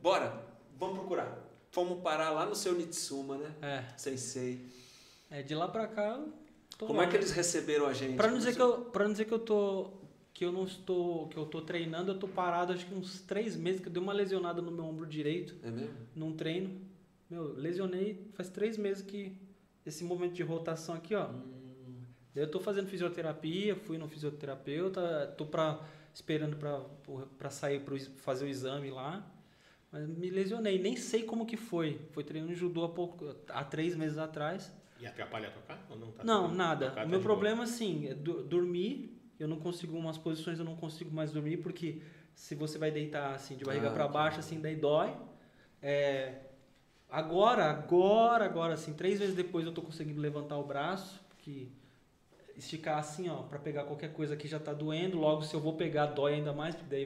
bora, 0.00 0.42
vamos 0.78 0.98
procurar. 1.00 1.38
Fomos 1.70 2.02
parar 2.02 2.30
lá 2.30 2.46
no 2.46 2.54
seu 2.54 2.72
Nitsuma, 2.72 3.36
né? 3.36 3.54
É. 3.60 3.84
Sensei. 3.98 4.64
É, 5.30 5.42
de 5.42 5.54
lá 5.54 5.68
pra 5.68 5.86
cá. 5.86 6.18
Como 6.78 7.02
é 7.02 7.06
que 7.06 7.16
eles 7.16 7.32
receberam 7.32 7.84
a 7.86 7.92
gente? 7.92 8.16
Pra 8.16 8.30
não 8.30 8.38
dizer 8.38 8.54
que 8.54 8.62
eu, 8.62 8.86
pra 8.86 9.04
não 9.04 9.12
dizer 9.12 9.26
que 9.26 9.34
eu 9.34 9.38
tô 9.38 9.90
que 10.32 10.46
eu 10.46 10.50
não 10.50 10.64
estou 10.64 11.28
que 11.28 11.36
eu 11.36 11.44
tô 11.44 11.60
treinando, 11.60 12.10
eu 12.12 12.18
tô 12.18 12.26
parado 12.26 12.72
acho 12.72 12.86
que 12.86 12.94
uns 12.94 13.20
três 13.20 13.54
meses 13.54 13.82
que 13.82 13.88
eu 13.88 13.92
dei 13.92 14.02
uma 14.02 14.14
lesionada 14.14 14.62
no 14.62 14.70
meu 14.70 14.84
ombro 14.86 15.06
direito 15.06 15.54
É 15.62 15.70
mesmo? 15.70 15.94
num 16.14 16.34
treino. 16.34 16.80
Meu, 17.28 17.52
lesionei 17.54 18.30
faz 18.32 18.48
três 18.48 18.78
meses 18.78 19.02
que 19.02 19.43
esse 19.84 20.04
momento 20.04 20.32
de 20.34 20.42
rotação 20.42 20.94
aqui, 20.94 21.14
ó. 21.14 21.26
Daí 22.34 22.42
eu 22.42 22.50
tô 22.50 22.58
fazendo 22.58 22.88
fisioterapia, 22.88 23.76
fui 23.76 23.96
no 23.96 24.08
fisioterapeuta, 24.08 25.32
tô 25.38 25.46
pra, 25.46 25.80
esperando 26.12 26.56
pra, 26.56 26.80
pra 27.38 27.50
sair 27.50 27.80
para 27.80 27.96
fazer 28.16 28.44
o 28.44 28.48
exame 28.48 28.90
lá. 28.90 29.24
Mas 29.92 30.08
me 30.08 30.28
lesionei, 30.28 30.80
nem 30.80 30.96
sei 30.96 31.22
como 31.22 31.46
que 31.46 31.56
foi. 31.56 32.00
Foi 32.10 32.24
treinando 32.24 32.54
judô 32.54 32.84
há 32.84 32.88
pouco, 32.88 33.36
há 33.48 33.62
três 33.62 33.94
meses 33.94 34.18
atrás. 34.18 34.72
E 34.98 35.06
atrapalha 35.06 35.48
a 35.48 35.50
tocar? 35.52 35.86
Ou 35.88 35.96
não 35.96 36.10
tá 36.10 36.24
Não, 36.24 36.52
nada. 36.52 36.88
tocar 36.88 37.02
tá 37.02 37.06
O 37.06 37.08
meu 37.08 37.20
de 37.20 37.24
problema, 37.24 37.62
assim, 37.64 38.08
é 38.08 38.14
dormir. 38.14 39.20
Eu 39.38 39.46
não 39.46 39.58
consigo, 39.60 39.96
umas 39.96 40.18
posições 40.18 40.58
eu 40.58 40.64
não 40.64 40.74
consigo 40.76 41.14
mais 41.14 41.30
dormir, 41.30 41.58
porque 41.58 42.02
se 42.34 42.54
você 42.56 42.78
vai 42.78 42.90
deitar 42.90 43.34
assim, 43.34 43.56
de 43.56 43.64
barriga 43.64 43.88
Ah, 43.90 43.92
tá. 43.92 44.08
baixo, 44.08 44.40
assim, 44.40 44.60
daí 44.60 44.74
dói. 44.74 45.14
É, 45.80 46.40
agora, 47.14 47.70
agora, 47.70 48.44
agora, 48.44 48.74
assim, 48.74 48.92
três 48.92 49.18
vezes 49.20 49.34
depois 49.34 49.64
eu 49.64 49.72
tô 49.72 49.80
conseguindo 49.80 50.20
levantar 50.20 50.58
o 50.58 50.64
braço, 50.64 51.20
porque 51.28 51.68
esticar 52.56 52.98
assim, 52.98 53.28
ó, 53.28 53.36
pra 53.42 53.58
pegar 53.58 53.84
qualquer 53.84 54.12
coisa 54.12 54.36
que 54.36 54.48
já 54.48 54.58
tá 54.58 54.72
doendo, 54.72 55.16
logo 55.18 55.42
se 55.42 55.54
eu 55.54 55.60
vou 55.60 55.74
pegar, 55.74 56.06
dói 56.06 56.34
ainda 56.34 56.52
mais, 56.52 56.74
porque 56.74 56.90
daí. 56.90 57.04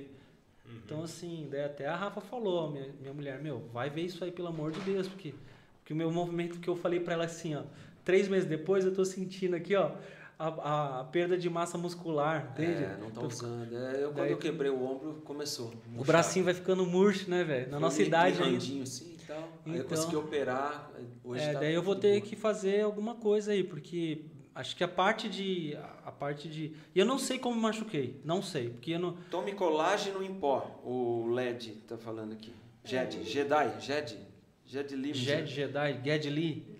Uhum. 0.66 0.76
Então, 0.84 1.02
assim, 1.02 1.46
daí 1.50 1.64
até 1.64 1.86
a 1.86 1.96
Rafa 1.96 2.20
falou, 2.20 2.70
minha, 2.70 2.88
minha 3.00 3.12
mulher, 3.12 3.40
meu, 3.40 3.60
vai 3.72 3.90
ver 3.90 4.02
isso 4.02 4.24
aí, 4.24 4.30
pelo 4.32 4.48
amor 4.48 4.72
de 4.72 4.80
Deus, 4.80 5.06
porque, 5.08 5.34
porque 5.80 5.92
o 5.92 5.96
meu 5.96 6.10
movimento 6.10 6.58
que 6.58 6.68
eu 6.68 6.76
falei 6.76 7.00
pra 7.00 7.14
ela 7.14 7.24
assim, 7.24 7.54
ó, 7.54 7.62
três 8.04 8.28
meses 8.28 8.48
depois 8.48 8.84
eu 8.84 8.94
tô 8.94 9.04
sentindo 9.04 9.56
aqui, 9.56 9.74
ó, 9.76 9.92
a, 10.38 11.00
a 11.00 11.04
perda 11.04 11.36
de 11.36 11.50
massa 11.50 11.76
muscular, 11.76 12.50
entende? 12.52 12.84
É, 12.84 12.96
não 13.00 13.10
tá 13.10 13.20
Tô- 13.20 13.26
usando. 13.26 13.74
É, 13.76 13.96
eu, 14.04 14.08
quando 14.08 14.16
Daí- 14.16 14.30
eu 14.32 14.38
quebrei 14.38 14.70
o 14.70 14.82
ombro, 14.82 15.20
começou. 15.24 15.72
O 15.96 16.04
bracinho 16.04 16.44
vai 16.44 16.54
ficando 16.54 16.86
murcho, 16.86 17.28
né, 17.28 17.42
velho? 17.42 17.70
Na 17.70 17.80
nossa 17.80 18.02
idade 18.02 18.40
ainda. 18.42 18.62
ainda. 18.64 18.82
assim 18.84 19.17
e 19.28 19.32
tal. 19.32 19.38
Aí 19.66 19.72
eu 19.72 19.74
Então- 19.84 19.88
consegui 19.96 20.16
operar. 20.16 20.90
Hoje 21.22 21.42
É, 21.44 21.52
tá 21.52 21.60
daí 21.60 21.74
eu 21.74 21.82
vou 21.82 21.94
ter 21.96 22.18
boa. 22.18 22.20
que 22.22 22.36
fazer 22.36 22.80
alguma 22.82 23.14
coisa 23.16 23.52
aí, 23.52 23.62
porque 23.62 24.22
acho 24.54 24.74
que 24.74 24.82
a 24.82 24.88
parte 24.88 25.28
de. 25.28 25.76
A 26.04 26.10
parte 26.12 26.48
de. 26.48 26.72
E 26.94 26.98
eu 26.98 27.04
não 27.04 27.18
sei 27.18 27.38
como 27.38 27.60
machuquei. 27.60 28.20
Não 28.24 28.42
sei. 28.42 28.70
Porque 28.70 28.92
eu 28.92 28.98
não. 28.98 29.16
Tome 29.30 29.52
colágeno 29.52 30.22
em 30.22 30.34
pó. 30.34 30.80
O 30.84 31.28
LED 31.32 31.72
tá 31.86 31.96
falando 31.98 32.32
aqui. 32.32 32.52
Jed, 32.84 33.22
Jedi, 33.24 33.80
Jed. 33.80 34.18
Jed 34.64 34.96
Lim. 34.96 35.14
Jed, 35.14 35.46
Jedi, 35.50 36.00
Ged 36.04 36.30
Lee. 36.30 36.78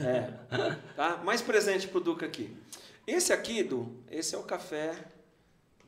É. 0.00 0.30
Tá? 0.96 1.18
Mais 1.24 1.40
presente 1.42 1.86
pro 1.88 2.00
Duca 2.00 2.26
aqui. 2.26 2.56
Esse 3.06 3.32
aqui, 3.32 3.62
Du, 3.62 3.96
esse 4.10 4.34
é 4.34 4.38
o 4.38 4.42
café 4.42 4.94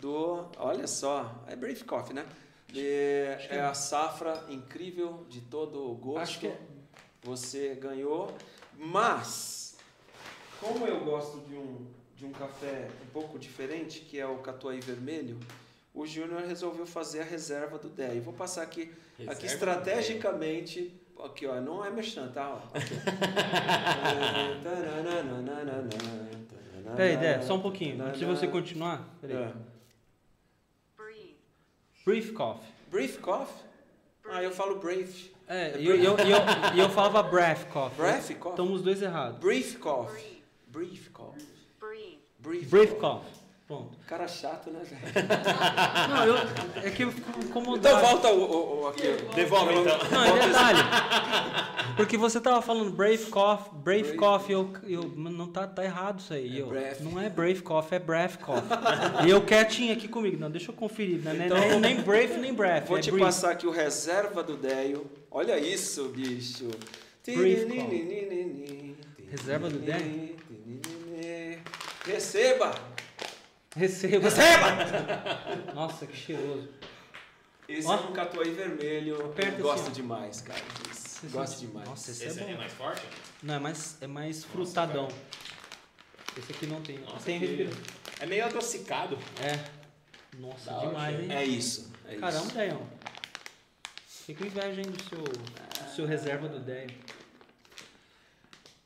do. 0.01 0.47
Olha 0.59 0.87
só, 0.87 1.45
é 1.47 1.55
Brave 1.55 1.85
Coffee, 1.85 2.15
né? 2.15 2.25
É, 2.74 3.49
é 3.51 3.61
a 3.61 3.74
safra 3.74 4.44
incrível 4.49 5.27
de 5.28 5.40
todo 5.40 5.90
o 5.90 5.94
gosto. 5.94 6.19
Acho 6.19 6.39
que 6.40 6.47
é. 6.49 6.59
Você 7.24 7.77
ganhou, 7.77 8.35
mas 8.77 9.77
Como 10.61 10.86
eu 10.86 11.05
gosto 11.05 11.39
de 11.49 11.55
um, 11.55 11.86
de 12.16 12.27
um 12.27 12.32
café 12.32 12.89
um 13.05 13.11
pouco 13.12 13.39
diferente, 13.39 14.01
que 14.01 14.19
é 14.19 14.27
o 14.27 14.39
Catuai 14.39 14.81
Vermelho, 14.81 15.39
o 15.94 16.07
Júnior 16.07 16.43
resolveu 16.43 16.86
fazer 16.86 17.20
a 17.20 17.24
reserva 17.24 17.78
do 17.78 17.89
10. 17.89 18.24
Vou 18.24 18.35
passar 18.35 18.62
aqui, 18.62 18.93
aqui 19.27 19.47
estrategicamente. 19.47 20.93
Aqui, 21.23 21.47
ó, 21.47 21.61
não 21.61 21.85
é 21.85 21.90
merchan, 21.90 22.28
tá? 22.32 22.61
Peraí, 26.97 27.16
Dé, 27.16 27.40
só 27.43 27.55
um 27.55 27.61
pouquinho. 27.61 28.03
Antes 28.03 28.19
de 28.19 28.24
você 28.24 28.49
continuar, 28.49 29.09
peraí. 29.20 29.36
É. 29.36 29.53
Brief 32.05 32.33
Coffee. 32.33 32.73
Brief 32.91 33.19
Coffee? 33.20 33.65
Ah, 34.29 34.43
eu 34.43 34.51
falo 34.51 34.79
Brief. 34.79 35.31
É, 35.49 35.79
e 35.79 35.87
eu, 35.87 35.97
eu, 35.97 36.16
e 36.19 36.31
eu, 36.31 36.39
e 36.74 36.79
eu 36.81 36.89
falava 36.89 37.23
Breath 37.23 37.69
Coffee. 37.73 37.97
Breath 37.97 38.39
Coffee? 38.39 38.51
Estamos 38.51 38.73
os 38.73 38.83
dois 38.83 39.03
errados. 39.03 39.39
Brief 39.39 39.77
Coffee. 39.79 40.43
Brief 40.69 41.11
Coffee. 41.11 41.47
Brief. 42.39 42.66
Brief 42.66 42.95
Coffee. 42.95 43.41
Pronto. 43.73 43.99
Cara 44.07 44.28
chato, 44.28 44.70
né, 44.70 44.81
velho? 44.85 45.03
Não, 46.11 46.27
eu, 46.27 46.36
é 46.86 46.90
que 46.90 47.05
eu 47.05 47.11
fico 47.11 47.31
Então 47.31 47.43
incomodado. 47.43 48.07
volta 48.07 48.28
o, 48.28 48.43
o, 48.43 48.82
o 48.82 48.89
aqui. 48.89 49.03
Devolve 49.35 49.73
então. 49.73 49.99
Não, 50.11 50.24
é 50.24 50.47
detalhe. 50.47 50.78
Porque 51.97 52.19
você 52.19 52.39
tava 52.39 52.61
falando 52.61 52.90
Brave 52.90 53.24
Coffee, 53.27 53.73
Brave 53.82 54.03
Brave. 54.03 54.16
Coffee, 54.19 54.53
eu, 54.55 54.73
eu, 54.85 55.03
não 55.16 55.47
tá, 55.47 55.66
tá 55.66 55.82
errado 55.82 56.20
isso 56.20 56.35
aí. 56.35 56.59
É 56.59 56.61
eu, 56.61 56.70
não 57.01 57.19
é 57.19 57.31
Brave 57.31 57.62
Coffee, 57.62 57.97
é 57.97 57.99
Breath 57.99 58.36
Coffee. 58.36 59.27
e 59.27 59.31
eu 59.31 59.40
quietinho 59.40 59.94
aqui 59.94 60.07
comigo. 60.07 60.39
Não, 60.39 60.51
deixa 60.51 60.70
eu 60.70 60.74
conferir. 60.74 61.20
Né? 61.23 61.47
Então- 61.47 61.59
nem, 61.59 61.81
nem 61.81 62.01
Brave, 62.03 62.36
nem 62.36 62.53
Breath. 62.53 62.89
Vou 62.89 62.99
é 62.99 63.01
te 63.01 63.11
brief. 63.11 63.24
passar 63.24 63.53
aqui 63.53 63.66
o 63.66 63.70
reserva 63.70 64.43
do 64.43 64.55
Deio. 64.55 65.11
Olha 65.31 65.59
isso, 65.59 66.11
bicho. 66.11 66.69
Reserva 69.31 69.70
do 69.70 69.78
Receba! 72.05 72.91
Receba. 73.77 74.24
Receba! 74.28 75.73
Nossa, 75.74 76.07
que 76.07 76.16
cheiroso. 76.16 76.69
Esse 77.69 77.86
Ó. 77.89 77.94
é 77.94 78.01
um 78.01 78.12
catuai 78.12 78.51
vermelho. 78.51 79.27
Aperta 79.27 79.59
Eu 79.59 79.62
gosto 79.62 79.82
assim, 79.85 79.93
demais, 79.93 80.40
cara. 80.43 80.61
disso. 80.85 81.20
Gosto 81.31 81.61
demais. 81.61 81.89
Nossa, 81.89 82.11
esse, 82.11 82.24
Esse 82.24 82.40
é 82.40 82.51
é 82.51 82.57
mais 82.57 82.73
forte? 82.73 83.03
Não, 83.43 83.55
é 83.55 83.59
mais, 83.59 83.97
é 84.01 84.07
mais 84.07 84.44
frutadão. 84.44 85.09
Esse 86.36 86.53
aqui 86.53 86.66
não 86.66 86.82
tem. 86.82 86.99
Nossa, 86.99 87.24
tem 87.24 87.40
que- 87.40 87.69
É 88.20 88.27
meio 88.27 88.44
adocicado. 88.44 89.19
É. 89.40 89.59
Nossa, 90.39 90.70
Da 90.70 90.78
demais, 90.81 91.20
hein? 91.20 91.32
É 91.32 91.44
isso. 91.44 91.93
É 92.07 92.16
Caramba, 92.16 92.44
isso. 92.47 92.55
Deion. 92.55 92.81
Com 94.36 94.44
inveja, 94.47 94.81
hein, 94.81 94.86
do 94.90 95.03
seu, 95.03 95.19
do 95.19 95.94
seu 95.94 96.07
reserva 96.07 96.49
do 96.49 96.61
Deion. 96.61 96.89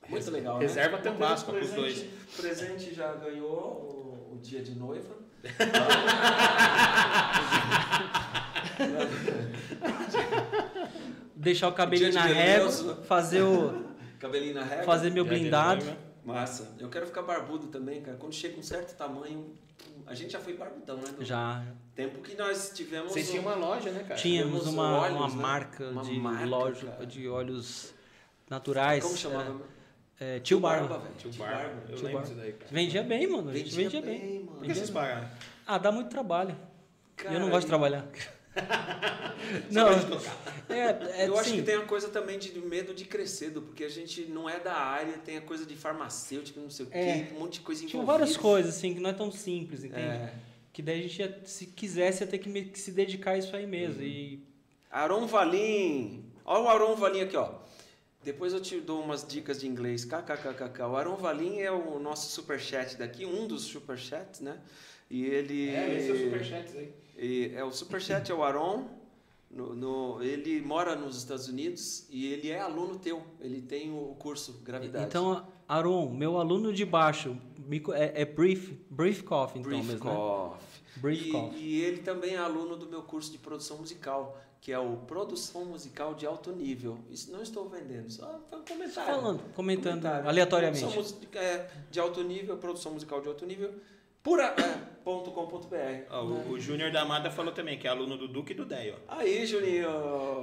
Muito 0.09 0.31
legal, 0.31 0.59
Reserva 0.59 0.97
né? 0.99 1.03
Tambasco, 1.03 1.51
Presente- 1.53 1.71
os 1.71 1.77
dois. 1.77 2.05
Presente 2.37 2.95
já 2.95 3.13
ganhou 3.15 4.16
o, 4.37 4.41
dia 4.41 4.63
de 4.63 4.75
noiva. 4.75 5.15
Deixar 11.35 11.69
o 11.69 11.73
cabelinho 11.73 12.13
na 12.13 12.23
régua, 12.25 12.71
fazer, 13.07 13.43
o, 13.43 13.85
Cabelinho 14.19 14.55
na 14.55 14.65
régua. 14.65 14.85
fazer 14.85 15.11
meu 15.11 15.25
blindado. 15.25 15.85
Massa. 16.25 16.75
Eu 16.81 16.89
quero 16.89 17.07
ficar 17.07 17.23
barbudo 17.23 17.69
também, 17.69 18.01
cara. 18.03 18.17
Quando 18.17 18.35
chega 18.35 18.59
um 18.59 18.63
certo 18.63 18.97
tamanho, 18.97 19.55
a 20.07 20.15
gente 20.15 20.33
já 20.33 20.41
foi 20.41 20.55
barbudão, 20.55 20.97
né? 20.97 21.05
Já 21.21 21.63
Tempo 21.95 22.21
que 22.21 22.37
nós 22.37 22.73
tivemos. 22.75 23.13
Vocês 23.13 23.29
o- 23.29 23.31
tinham 23.33 23.45
uma 23.45 23.55
loja, 23.55 23.91
né, 23.91 24.03
cara? 24.03 24.21
tínhamos 24.21 24.67
uma, 24.67 24.99
óleos, 24.99 25.17
uma 25.19 25.29
né? 25.29 25.35
marca 25.37 25.85
Uma 25.89 26.03
de 26.03 26.19
marca, 26.19 26.47
loja 26.47 26.87
cara. 26.89 27.07
de 27.07 27.29
óleos 27.29 27.95
naturais. 28.51 29.05
Como 29.05 29.17
chamava? 29.17 29.61
É, 30.21 30.37
é, 30.37 30.41
Tio 30.41 30.59
Barba. 30.61 30.99
velho. 30.99 31.15
Tio 31.19 31.31
Tio 31.31 31.39
Barba. 31.45 31.59
Barba. 31.59 31.83
Eu 31.89 31.97
Tio 31.97 32.05
lembro 32.07 32.13
Barba. 32.13 32.29
disso 32.29 32.35
daí, 32.41 32.53
cara. 32.53 32.71
Vendia 32.73 33.03
bem, 33.03 33.27
mano. 33.27 33.51
A 33.51 33.55
gente 33.57 33.75
vendia, 33.75 34.01
bem. 34.03 34.41
mano. 34.45 34.59
Por 34.59 34.67
que 34.67 34.75
vocês 34.75 34.91
pararam? 34.91 35.29
Ah, 35.67 35.79
dá 35.79 35.91
muito 35.93 36.09
trabalho. 36.11 36.57
E 37.31 37.35
eu 37.35 37.41
não 37.41 37.49
gosto 37.51 37.63
de 37.63 37.69
trabalhar. 37.69 38.07
Não, 39.71 39.89
é, 40.69 41.23
é 41.23 41.29
eu 41.29 41.39
acho 41.39 41.51
sim. 41.51 41.57
que 41.57 41.63
tem 41.63 41.75
a 41.77 41.83
coisa 41.83 42.09
também 42.09 42.39
de 42.39 42.59
medo 42.59 42.95
de 42.95 43.05
crescer, 43.05 43.51
porque 43.53 43.85
a 43.85 43.89
gente 43.89 44.23
não 44.23 44.49
é 44.49 44.59
da 44.59 44.73
área, 44.75 45.13
tem 45.19 45.37
a 45.37 45.41
coisa 45.43 45.65
de 45.67 45.77
farmacêutico, 45.77 46.59
não 46.59 46.71
sei 46.71 46.87
o 46.87 46.89
É. 46.91 47.21
quê, 47.23 47.35
um 47.35 47.41
monte 47.41 47.55
de 47.55 47.61
coisa 47.61 47.81
Tinha 47.87 47.91
envolvida. 48.03 48.13
várias 48.19 48.37
coisas, 48.37 48.75
assim, 48.77 48.95
que 48.95 49.01
não 49.01 49.11
é 49.11 49.13
tão 49.13 49.31
simples, 49.31 49.85
entende? 49.85 50.01
É. 50.07 50.33
Que 50.73 50.83
daí 50.83 51.01
a 51.01 51.03
gente, 51.03 51.19
ia, 51.21 51.41
se 51.45 51.67
quisesse, 51.67 52.23
ia 52.25 52.27
ter 52.27 52.39
que, 52.39 52.49
me- 52.49 52.65
que 52.65 52.79
se 52.79 52.91
dedicar 52.93 53.33
a 53.33 53.39
isso 53.39 53.55
aí 53.55 53.67
mesmo. 53.67 54.03
E 54.03 54.43
Aron 54.91 55.27
Valim. 55.27 56.25
Olha 56.45 56.63
o 56.65 56.69
Aron 56.69 56.97
Valim 56.97 57.21
aqui, 57.21 57.37
ó. 57.37 57.51
Depois 58.27 58.53
eu 58.53 58.61
te 58.61 58.81
dou 58.81 59.01
umas 59.05 59.25
dicas 59.25 59.61
de 59.61 59.69
inglês. 59.69 60.05
KKKKK. 60.05 60.83
O 60.91 60.97
Aron 60.97 61.15
Valim 61.15 61.61
é 61.61 61.71
o 61.71 62.01
nosso 62.01 62.29
superchat 62.33 62.97
daqui, 62.97 63.25
um 63.25 63.47
dos 63.47 63.63
superchats, 63.63 64.41
né? 64.41 64.59
E 65.09 65.25
ele. 65.25 65.69
É, 65.71 65.97
esse 65.97 66.11
é 66.11 66.13
o 66.13 66.19
superchat 66.25 66.77
aí. 66.77 66.93
E 67.17 67.53
é 67.55 67.63
o 67.63 67.71
superchat 67.71 68.29
é 68.33 68.35
o 68.35 68.43
Aron. 68.43 68.89
No, 69.49 69.77
no- 69.77 70.23
ele 70.25 70.61
mora 70.61 70.97
nos 70.97 71.17
Estados 71.17 71.47
Unidos 71.47 72.05
e 72.11 72.27
ele 72.33 72.51
é 72.51 72.59
aluno 72.59 72.99
teu. 72.99 73.23
Ele 73.41 73.63
tem 73.63 73.93
o 73.93 74.17
curso 74.19 74.55
Gravidade. 74.65 75.07
Então, 75.07 75.47
Aron, 75.69 76.11
meu 76.13 76.37
aluno 76.41 76.73
de 76.73 76.85
baixo, 76.85 77.39
é, 77.95 78.23
é 78.23 78.25
Brief, 78.25 78.73
brief 78.91 79.23
Coffee, 79.23 79.61
então 79.61 79.71
Brief 79.71 79.87
mesmo, 79.87 80.05
né? 80.05 80.11
Coffee. 80.17 80.67
Brief 80.97 81.29
e, 81.29 81.31
Coffee. 81.31 81.59
e 81.63 81.81
ele 81.81 81.99
também 81.99 82.35
é 82.35 82.39
aluno 82.39 82.77
do 82.77 82.87
meu 82.89 83.03
curso 83.05 83.31
de 83.31 83.39
produção 83.39 83.79
musical, 83.79 84.37
que 84.67 84.73
é 84.73 84.79
o 84.81 84.97
Produção 84.97 85.65
Musical 85.65 86.13
de 86.13 86.27
Alto 86.27 86.51
Nível. 86.51 86.99
Isso 87.09 87.31
não 87.31 87.41
estou 87.41 87.69
vendendo, 87.69 88.11
só 88.11 88.41
foi 88.51 88.59
um 88.59 88.65
comentário. 88.65 89.15
Falando, 89.15 89.41
comentando 89.55 90.01
Comentário. 90.01 90.29
aleatoriamente. 90.29 90.81
Produção 90.81 91.03
musica- 91.05 91.39
é, 91.39 91.71
de 91.89 92.01
alto 92.01 92.25
nível, 92.25 92.57
produção 92.57 92.91
musical 92.93 93.21
de 93.21 93.29
alto 93.29 93.47
nível, 93.47 93.73
pura, 94.25 94.47
é, 94.59 95.03
ponto 95.05 95.31
com 95.31 95.47
ponto 95.47 95.69
br. 95.69 95.77
Ó, 96.11 96.25
o, 96.25 96.51
o 96.51 96.59
Júnior 96.59 96.91
da 96.91 97.03
Amada 97.03 97.31
falou 97.31 97.53
também, 97.53 97.79
que 97.79 97.87
é 97.87 97.91
aluno 97.91 98.19
do 98.19 98.27
Duque 98.27 98.55
e 98.55 98.57
do 98.57 98.65
Deio. 98.65 98.97
Aí, 99.07 99.47
Juninho. 99.47 99.87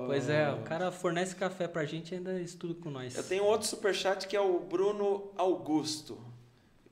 Pois 0.07 0.29
é, 0.29 0.49
o 0.53 0.61
cara 0.61 0.89
fornece 0.89 1.35
café 1.35 1.67
pra 1.67 1.83
gente 1.83 2.13
e 2.13 2.15
ainda 2.15 2.39
estuda 2.39 2.75
com 2.75 2.89
nós. 2.89 3.17
Eu 3.17 3.23
tenho 3.25 3.43
outro 3.43 3.67
superchat 3.67 4.25
que 4.25 4.37
é 4.37 4.41
o 4.41 4.57
Bruno 4.57 5.33
Augusto. 5.35 6.17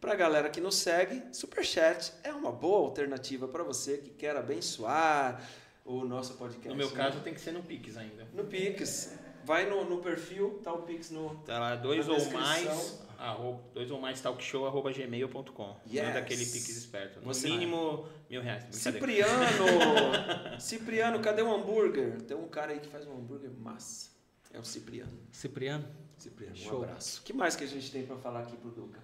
Para 0.01 0.11
a 0.11 0.15
galera 0.15 0.49
que 0.49 0.59
nos 0.59 0.75
segue, 0.75 1.23
superchat 1.31 2.11
é 2.25 2.33
uma 2.33 2.51
boa 2.51 2.79
alternativa 2.79 3.47
para 3.47 3.63
você 3.63 3.99
que 3.99 4.09
quer 4.09 4.35
abençoar 4.35 5.41
o 5.85 6.03
nosso 6.05 6.33
podcast. 6.35 6.69
No 6.69 6.75
meu 6.75 6.89
né? 6.89 6.95
caso, 6.95 7.19
tem 7.21 7.33
que 7.33 7.41
ser 7.41 7.51
no 7.51 7.63
Pix 7.63 7.97
ainda. 7.97 8.27
No 8.33 8.45
Pix. 8.45 9.17
Vai 9.43 9.67
no, 9.67 9.83
no 9.89 9.97
perfil, 10.01 10.59
tá 10.63 10.71
o 10.71 10.83
Pix 10.83 11.09
no. 11.09 11.35
Tá 11.45 11.57
lá, 11.57 11.75
dois 11.75 12.07
ou 12.07 12.15
descrição. 12.15 12.41
mais, 12.41 13.03
arroba, 13.17 13.63
dois 13.73 13.89
ou 13.89 13.99
mais 13.99 14.21
talkshow, 14.21 14.67
arroba 14.67 14.91
gmail.com. 14.91 15.75
Yes. 15.91 16.05
Manda 16.05 16.19
aquele 16.19 16.45
Pix 16.45 16.69
esperto. 16.69 17.19
No 17.21 17.25
Você- 17.33 17.49
mínimo, 17.49 18.05
mil 18.29 18.41
reais. 18.41 18.65
Cipriano! 18.69 19.65
Cipriano, 20.59 21.19
cadê 21.21 21.41
o 21.41 21.51
hambúrguer? 21.51 22.21
Tem 22.21 22.37
um 22.37 22.47
cara 22.47 22.71
aí 22.73 22.79
que 22.79 22.87
faz 22.87 23.07
um 23.07 23.13
hambúrguer 23.13 23.49
massa. 23.51 24.11
É 24.53 24.59
o 24.59 24.63
Cipriano. 24.63 25.11
Cipriano? 25.31 25.87
Cipriano, 26.17 26.53
um 26.53 26.57
Show. 26.57 26.83
abraço. 26.83 27.21
O 27.21 27.23
que 27.23 27.33
mais 27.33 27.55
que 27.55 27.63
a 27.63 27.67
gente 27.67 27.91
tem 27.91 28.05
para 28.05 28.17
falar 28.17 28.41
aqui 28.41 28.55
pro 28.57 28.69
Duca? 28.69 28.99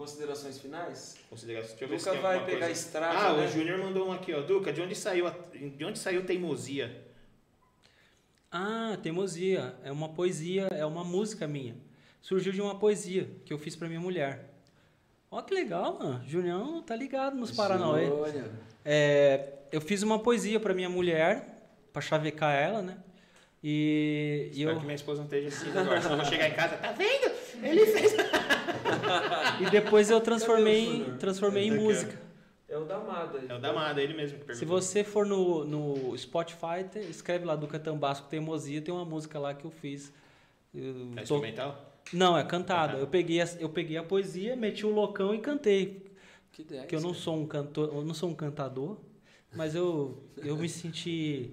Considerações 0.00 0.58
finais? 0.58 1.18
Consideração. 1.28 1.68
Deixa 1.76 1.84
eu 1.84 1.88
ver 1.90 1.98
se 1.98 2.04
Duca 2.06 2.12
tem 2.16 2.22
vai 2.22 2.46
pegar 2.46 2.58
coisa. 2.68 2.72
estrada. 2.72 3.18
Ah, 3.18 3.36
né? 3.36 3.44
o 3.44 3.48
Júnior 3.48 3.78
mandou 3.80 4.08
um 4.08 4.12
aqui, 4.12 4.32
ó. 4.32 4.40
Duca, 4.40 4.72
de 4.72 4.80
onde 4.80 4.94
saiu, 4.94 5.26
a- 5.26 5.34
de 5.52 5.84
onde 5.84 5.98
saiu 5.98 6.24
teimosia? 6.24 7.04
Ah, 8.50 8.96
Teimosia. 9.02 9.74
É 9.84 9.92
uma 9.92 10.08
poesia, 10.08 10.68
é 10.70 10.86
uma 10.86 11.04
música 11.04 11.46
minha. 11.46 11.76
Surgiu 12.22 12.50
de 12.50 12.62
uma 12.62 12.78
poesia 12.78 13.28
que 13.44 13.52
eu 13.52 13.58
fiz 13.58 13.76
pra 13.76 13.88
minha 13.88 14.00
mulher. 14.00 14.48
Ó 15.30 15.42
que 15.42 15.52
legal, 15.52 15.98
mano. 15.98 16.24
Julião 16.26 16.82
tá 16.82 16.96
ligado 16.96 17.36
nos 17.36 17.50
Paranauê. 17.50 18.08
Olha. 18.08 18.50
É, 18.82 19.52
eu 19.70 19.82
fiz 19.82 20.02
uma 20.02 20.18
poesia 20.18 20.58
pra 20.58 20.72
minha 20.72 20.88
mulher, 20.88 21.62
pra 21.92 22.00
chavecar 22.00 22.54
ela, 22.56 22.80
né? 22.80 22.96
E, 23.62 24.48
e 24.54 24.60
Espero 24.60 24.70
eu 24.70 24.78
que 24.80 24.84
minha 24.86 24.96
esposa 24.96 25.18
não 25.18 25.26
esteja 25.26 25.48
assistindo 25.48 25.78
agora, 25.78 26.00
senão 26.00 26.14
eu 26.16 26.22
vou 26.22 26.32
chegar 26.32 26.48
em 26.48 26.54
casa, 26.54 26.78
tá 26.78 26.90
vendo? 26.92 27.30
Ele 27.62 27.84
fez. 27.84 28.14
e 29.60 29.70
depois 29.70 30.10
eu 30.10 30.20
transformei, 30.20 31.04
transformei 31.18 31.64
em 31.68 31.70
aqui, 31.72 31.80
música. 31.80 32.20
É 32.68 32.76
o 32.78 32.84
Damada. 32.84 33.38
É 33.48 33.54
o 33.54 33.58
Damada, 33.58 34.00
ele 34.00 34.14
mesmo 34.14 34.38
que 34.38 34.42
Se 34.54 34.60
perguntou. 34.60 34.80
você 34.80 35.02
for 35.02 35.26
no, 35.26 35.64
no 35.64 36.16
Spotify, 36.16 36.84
te- 36.90 37.00
escreve 37.00 37.44
lá 37.44 37.56
do 37.56 37.66
Catambasco 37.66 38.28
Teimosia, 38.28 38.80
tem 38.80 38.94
uma 38.94 39.04
música 39.04 39.38
lá 39.38 39.52
que 39.54 39.64
eu 39.64 39.70
fiz. 39.70 40.12
Eu 40.72 40.90
É 41.12 41.14
tô- 41.16 41.20
instrumental? 41.22 41.86
Não, 42.12 42.36
é 42.38 42.44
cantada. 42.44 42.96
Eu 42.98 43.06
peguei, 43.08 43.40
a, 43.40 43.48
eu 43.58 43.68
peguei 43.68 43.96
a 43.96 44.02
poesia, 44.02 44.54
meti 44.56 44.86
o 44.86 44.90
loucão 44.90 45.34
e 45.34 45.38
cantei. 45.38 46.10
Que 46.52 46.62
ideia. 46.62 46.82
Porque 46.82 46.94
eu 46.96 47.00
não 47.00 47.12
sou 47.14 47.36
um 47.36 47.46
cantor, 47.46 47.90
eu 47.94 48.04
não 48.04 48.14
sou 48.14 48.28
um 48.30 48.34
cantador, 48.34 48.96
mas 49.54 49.74
eu, 49.74 50.22
eu 50.38 50.56
me 50.56 50.68
senti 50.68 51.50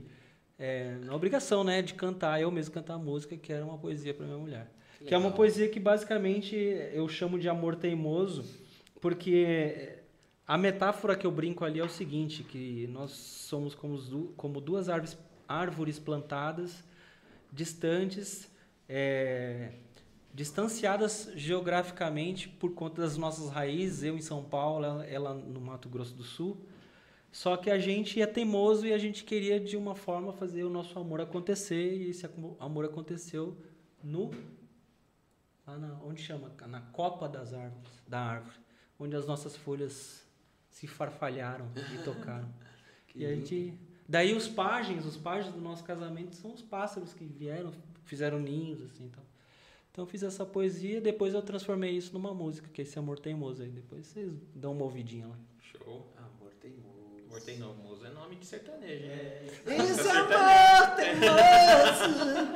é, 0.57 0.95
na 1.03 1.13
obrigação, 1.15 1.63
né, 1.63 1.81
de 1.81 1.93
cantar, 1.95 2.39
eu 2.41 2.49
mesmo 2.51 2.73
cantar 2.73 2.93
a 2.95 2.97
música, 2.99 3.35
que 3.37 3.51
era 3.51 3.63
uma 3.65 3.77
poesia 3.77 4.13
para 4.13 4.25
minha 4.25 4.37
mulher. 4.37 4.71
Que 5.05 5.13
é 5.13 5.17
uma 5.17 5.31
poesia 5.31 5.69
que 5.69 5.79
basicamente 5.79 6.55
eu 6.55 7.07
chamo 7.07 7.37
de 7.37 7.47
amor 7.47 7.75
teimoso, 7.75 8.45
porque 8.99 9.97
a 10.47 10.57
metáfora 10.57 11.15
que 11.15 11.27
eu 11.27 11.31
brinco 11.31 11.65
ali 11.65 11.79
é 11.79 11.83
o 11.83 11.89
seguinte, 11.89 12.43
que 12.43 12.87
nós 12.87 13.11
somos 13.11 13.75
como, 13.75 14.61
duas 14.61 14.89
árvores, 14.89 15.17
árvores 15.47 15.99
plantadas, 15.99 16.83
distantes, 17.51 18.49
é, 18.87 19.73
distanciadas 20.33 21.31
geograficamente 21.35 22.47
por 22.47 22.73
conta 22.73 23.01
das 23.01 23.17
nossas 23.17 23.49
raízes, 23.49 24.03
eu 24.03 24.15
em 24.15 24.21
São 24.21 24.43
Paulo, 24.43 24.85
ela, 24.85 25.05
ela 25.05 25.33
no 25.33 25.59
Mato 25.59 25.89
Grosso 25.89 26.15
do 26.15 26.23
Sul. 26.23 26.57
Só 27.31 27.57
que 27.57 27.69
a 27.69 27.77
gente 27.77 28.21
é 28.21 28.25
teimoso 28.25 28.87
e 28.87 28.93
a 28.93 28.97
gente 28.97 29.23
queria 29.23 29.59
de 29.59 29.75
uma 29.75 29.95
forma 29.95 30.31
fazer 30.31 30.63
o 30.63 30.69
nosso 30.69 30.97
amor 30.97 31.19
acontecer 31.21 31.97
e 31.97 32.09
esse 32.09 32.27
amor 32.59 32.85
aconteceu 32.85 33.55
no 34.03 34.31
lá 35.67 35.77
na, 35.77 35.99
onde 36.03 36.21
chama 36.21 36.51
na 36.67 36.81
copa 36.81 37.27
das 37.27 37.53
árvores, 37.53 38.01
da 38.07 38.19
árvore, 38.19 38.57
onde 38.97 39.15
as 39.15 39.27
nossas 39.27 39.55
folhas 39.55 40.25
se 40.69 40.87
farfalharam 40.87 41.69
e 41.93 41.97
tocaram. 42.05 42.49
E 43.13 43.25
a 43.25 43.35
gente 43.35 43.77
daí 44.07 44.33
os 44.33 44.47
pajens, 44.47 45.05
os 45.05 45.17
pajens 45.17 45.53
do 45.53 45.59
nosso 45.59 45.83
casamento 45.83 46.35
são 46.35 46.53
os 46.53 46.61
pássaros 46.61 47.13
que 47.13 47.25
vieram, 47.25 47.71
fizeram 48.05 48.39
ninhos 48.39 48.81
assim, 48.81 49.05
então. 49.05 49.23
Então 49.91 50.05
eu 50.05 50.07
fiz 50.07 50.21
essa 50.21 50.45
poesia, 50.45 51.01
depois 51.01 51.33
eu 51.33 51.41
transformei 51.41 51.91
isso 51.91 52.13
numa 52.13 52.31
música, 52.31 52.69
que 52.69 52.81
é 52.81 52.83
esse 52.83 52.99
amor 52.99 53.17
teimoso 53.17 53.63
aí. 53.63 53.69
Depois 53.69 54.05
vocês 54.05 54.31
dão 54.53 54.73
uma 54.73 54.83
ouvidinha 54.83 55.25
lá. 55.25 55.39
Show. 55.59 56.07
Amor 57.29 57.41
teimoso. 57.41 57.41
Amor 57.41 57.41
tem 57.41 57.57
novo, 57.59 58.05
é 58.05 58.09
nome 58.09 58.35
de 58.37 58.45
sertanejo, 58.45 59.03
hein? 59.67 59.81
Esse 59.91 60.09
amor 60.09 60.95
teimoso. 60.95 62.47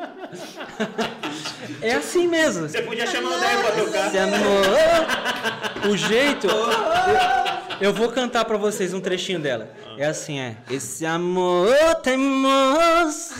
É 1.81 1.93
assim 1.93 2.27
mesmo. 2.27 2.69
Você 2.69 2.81
podia 2.81 3.05
chamar 3.05 3.35
o 3.35 3.39
Daí 3.39 3.57
pra 3.57 3.71
tocar. 3.71 4.07
Esse 4.07 4.17
amor. 4.17 5.91
O 5.91 5.97
jeito. 5.97 6.47
Eu, 6.47 7.89
eu 7.89 7.93
vou 7.93 8.09
cantar 8.11 8.45
pra 8.45 8.57
vocês 8.57 8.93
um 8.93 9.01
trechinho 9.01 9.39
dela. 9.39 9.69
É 9.97 10.05
assim, 10.05 10.39
é. 10.39 10.55
Esse 10.69 11.05
amor 11.05 11.75
teimoso. 12.01 13.33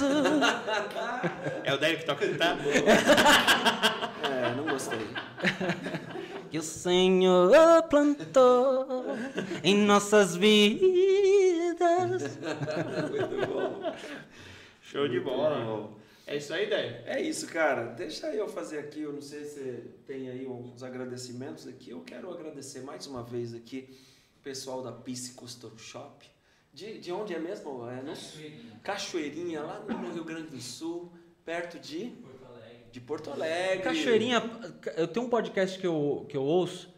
É 1.64 1.74
o 1.74 1.78
Daí 1.78 1.95
que 1.98 2.06
toca 2.06 2.28
tá? 2.38 2.58
É, 4.24 4.56
não 4.56 4.66
gostei. 4.66 4.99
Que 6.52 6.60
o 6.60 6.61
Senhor 6.61 7.49
plantou 7.90 8.86
em 9.64 9.78
nossas 9.78 10.36
vidas. 10.36 10.78
Muito 13.10 13.48
bom. 13.48 13.95
Show 14.82 15.07
de 15.07 15.22
bola. 15.22 15.90
É 16.28 16.36
isso 16.36 16.53
aí, 16.53 16.69
Daí. 16.69 17.02
É 17.06 17.22
isso, 17.22 17.48
cara. 17.48 17.86
Deixa 17.94 18.28
eu 18.36 18.49
fazer 18.49 18.80
aqui, 18.80 18.99
eu 18.99 19.14
não 19.14 19.22
sei 19.22 19.45
se 19.45 19.53
você 19.53 19.84
tem 20.06 20.30
aí 20.30 20.45
uns 20.45 20.84
agradecimentos 20.84 21.65
aqui. 21.68 21.91
Eu 21.91 22.02
quero 22.02 22.30
agradecer 22.30 22.82
mais 22.82 23.07
uma 23.07 23.23
vez 23.23 23.53
aqui 23.53 23.98
o 24.38 24.44
pessoal 24.44 24.84
da 24.84 24.91
Peace 24.91 25.32
Custom 25.32 25.78
Shop. 25.78 26.30
De, 26.73 26.99
de 26.99 27.14
onde 27.14 27.34
é 27.34 27.40
mesmo? 27.40 27.88
É 27.90 28.02
no 28.02 28.14
Cachoeirinha, 28.84 29.61
lá 29.61 29.80
no 29.80 30.11
Rio 30.11 30.26
Grande 30.26 30.49
do 30.49 30.61
Sul, 30.61 31.14
perto 31.45 31.80
de 31.80 32.14
de 32.91 32.99
Porto 32.99 33.30
Alegre. 33.31 33.84
Cachoeirinha, 33.84 34.43
eu 34.97 35.07
tenho 35.07 35.26
um 35.26 35.30
podcast 35.30 35.80
que 35.80 35.88
eu, 35.88 36.26
que 36.27 36.35
eu 36.35 36.43
ouço, 36.43 36.93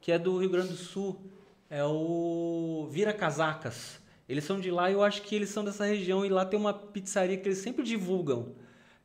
que 0.00 0.10
é 0.12 0.18
do 0.18 0.38
Rio 0.38 0.50
Grande 0.50 0.68
do 0.68 0.76
Sul. 0.76 1.20
É 1.68 1.84
o 1.84 2.86
Vira 2.90 3.12
Casacas. 3.12 3.98
Eles 4.28 4.44
são 4.44 4.60
de 4.60 4.70
lá 4.70 4.90
e 4.90 4.94
eu 4.94 5.02
acho 5.02 5.22
que 5.22 5.34
eles 5.34 5.48
são 5.48 5.64
dessa 5.64 5.84
região. 5.84 6.24
E 6.24 6.28
lá 6.28 6.44
tem 6.44 6.58
uma 6.58 6.72
pizzaria 6.72 7.36
que 7.36 7.48
eles 7.48 7.58
sempre 7.58 7.84
divulgam. 7.84 8.54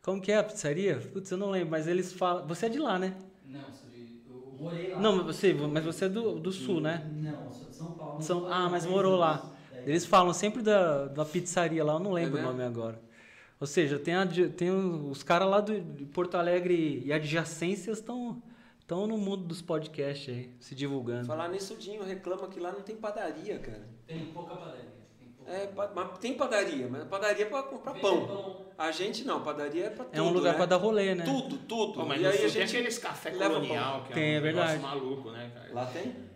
Como 0.02 0.22
que 0.22 0.32
é 0.32 0.38
a 0.38 0.44
pizzaria? 0.44 0.98
Putz, 1.12 1.30
eu 1.32 1.38
não 1.38 1.50
lembro, 1.52 1.70
mas 1.72 1.88
eles 1.88 2.12
falam. 2.14 2.48
Você 2.48 2.68
é 2.68 2.70
de 2.70 2.80
lá, 2.80 2.98
né? 3.00 3.16
Não, 3.46 3.62
sou 3.74 3.90
de- 3.90 4.22
eu 4.30 4.56
morei 4.60 4.90
lá. 4.90 5.00
Não, 5.00 5.16
mas 5.18 5.26
você, 5.26 5.54
mas 5.54 5.84
você 5.86 6.06
é 6.06 6.10
do, 6.10 6.40
do 6.40 6.52
sul, 6.52 6.80
né? 6.82 7.08
Não, 7.12 7.52
sou 7.52 7.68
de 7.70 7.76
São 7.76 7.92
Paulo. 7.92 8.22
São- 8.22 8.48
ah, 8.48 8.68
mas 8.70 8.86
morou 8.86 9.16
lá. 9.16 9.52
É. 9.86 9.90
Eles 9.90 10.06
falam 10.06 10.34
sempre 10.34 10.62
da, 10.62 11.08
da 11.08 11.26
pizzaria 11.26 11.84
lá, 11.84 11.94
eu 11.94 12.00
não 12.00 12.12
lembro 12.14 12.38
É 12.40 12.42
o 12.42 12.46
nome 12.46 12.64
agora. 12.64 13.00
Ou 13.62 13.68
seja, 13.68 14.00
tem, 14.00 14.16
a 14.16 14.26
tem 14.26 14.72
os 14.72 15.22
caras 15.22 15.48
lá 15.48 15.62
do, 15.62 15.80
de 15.80 16.04
Porto 16.06 16.36
Alegre 16.36 17.04
e 17.06 17.14
adjacências 17.14 18.00
estão 18.00 18.42
estão 18.80 19.06
no 19.06 19.20
mundo 19.20 19.44
dos 19.44 19.62
podcasts 19.62 20.28
aí, 20.36 20.50
se 20.60 20.74
divulgando. 20.74 21.28
Falar 21.28 21.48
nisso, 21.48 21.76
o 21.76 21.78
Dinho 21.78 22.04
reclama 22.04 22.48
que 22.48 22.60
lá 22.60 22.72
não 22.72 22.82
tem 22.82 22.96
padaria, 22.96 23.60
cara. 23.60 23.88
Tem 24.08 24.26
pouca 24.34 24.56
padaria. 24.56 24.90
Tem 25.18 25.28
pouca 25.30 25.52
É, 25.52 25.72
mas 25.96 26.18
tem 26.18 26.34
padaria, 26.34 26.88
mas 26.90 27.04
padaria 27.04 27.46
é 27.46 27.50
pra 27.50 27.62
comprar 27.62 27.94
pão. 27.94 28.66
A 28.76 28.92
gente 28.92 29.24
não, 29.24 29.44
padaria 29.44 29.86
é 29.86 29.90
pra 29.92 30.06
tudo, 30.06 30.18
É 30.18 30.22
um 30.24 30.34
lugar 30.34 30.54
né? 30.54 30.58
pra 30.58 30.66
dar 30.66 30.78
rolê, 30.78 31.14
né? 31.14 31.24
Tudo, 31.24 31.58
tudo. 31.60 31.94
Pô, 31.94 32.06
mas 32.06 32.20
e 32.20 32.26
aí 32.26 32.34
a 32.34 32.40
tem 32.40 32.50
gente... 32.50 32.76
aqueles 32.76 32.98
café 32.98 33.30
colonial, 33.30 34.04
que 34.06 34.12
é 34.12 34.16
Tem, 34.16 34.34
um 34.34 34.38
é 34.38 34.40
verdade. 34.42 34.74
negócio 34.74 35.00
maluco, 35.00 35.32
né, 35.32 35.52
cara? 35.54 35.72
Lá 35.72 35.86
tem? 35.86 36.31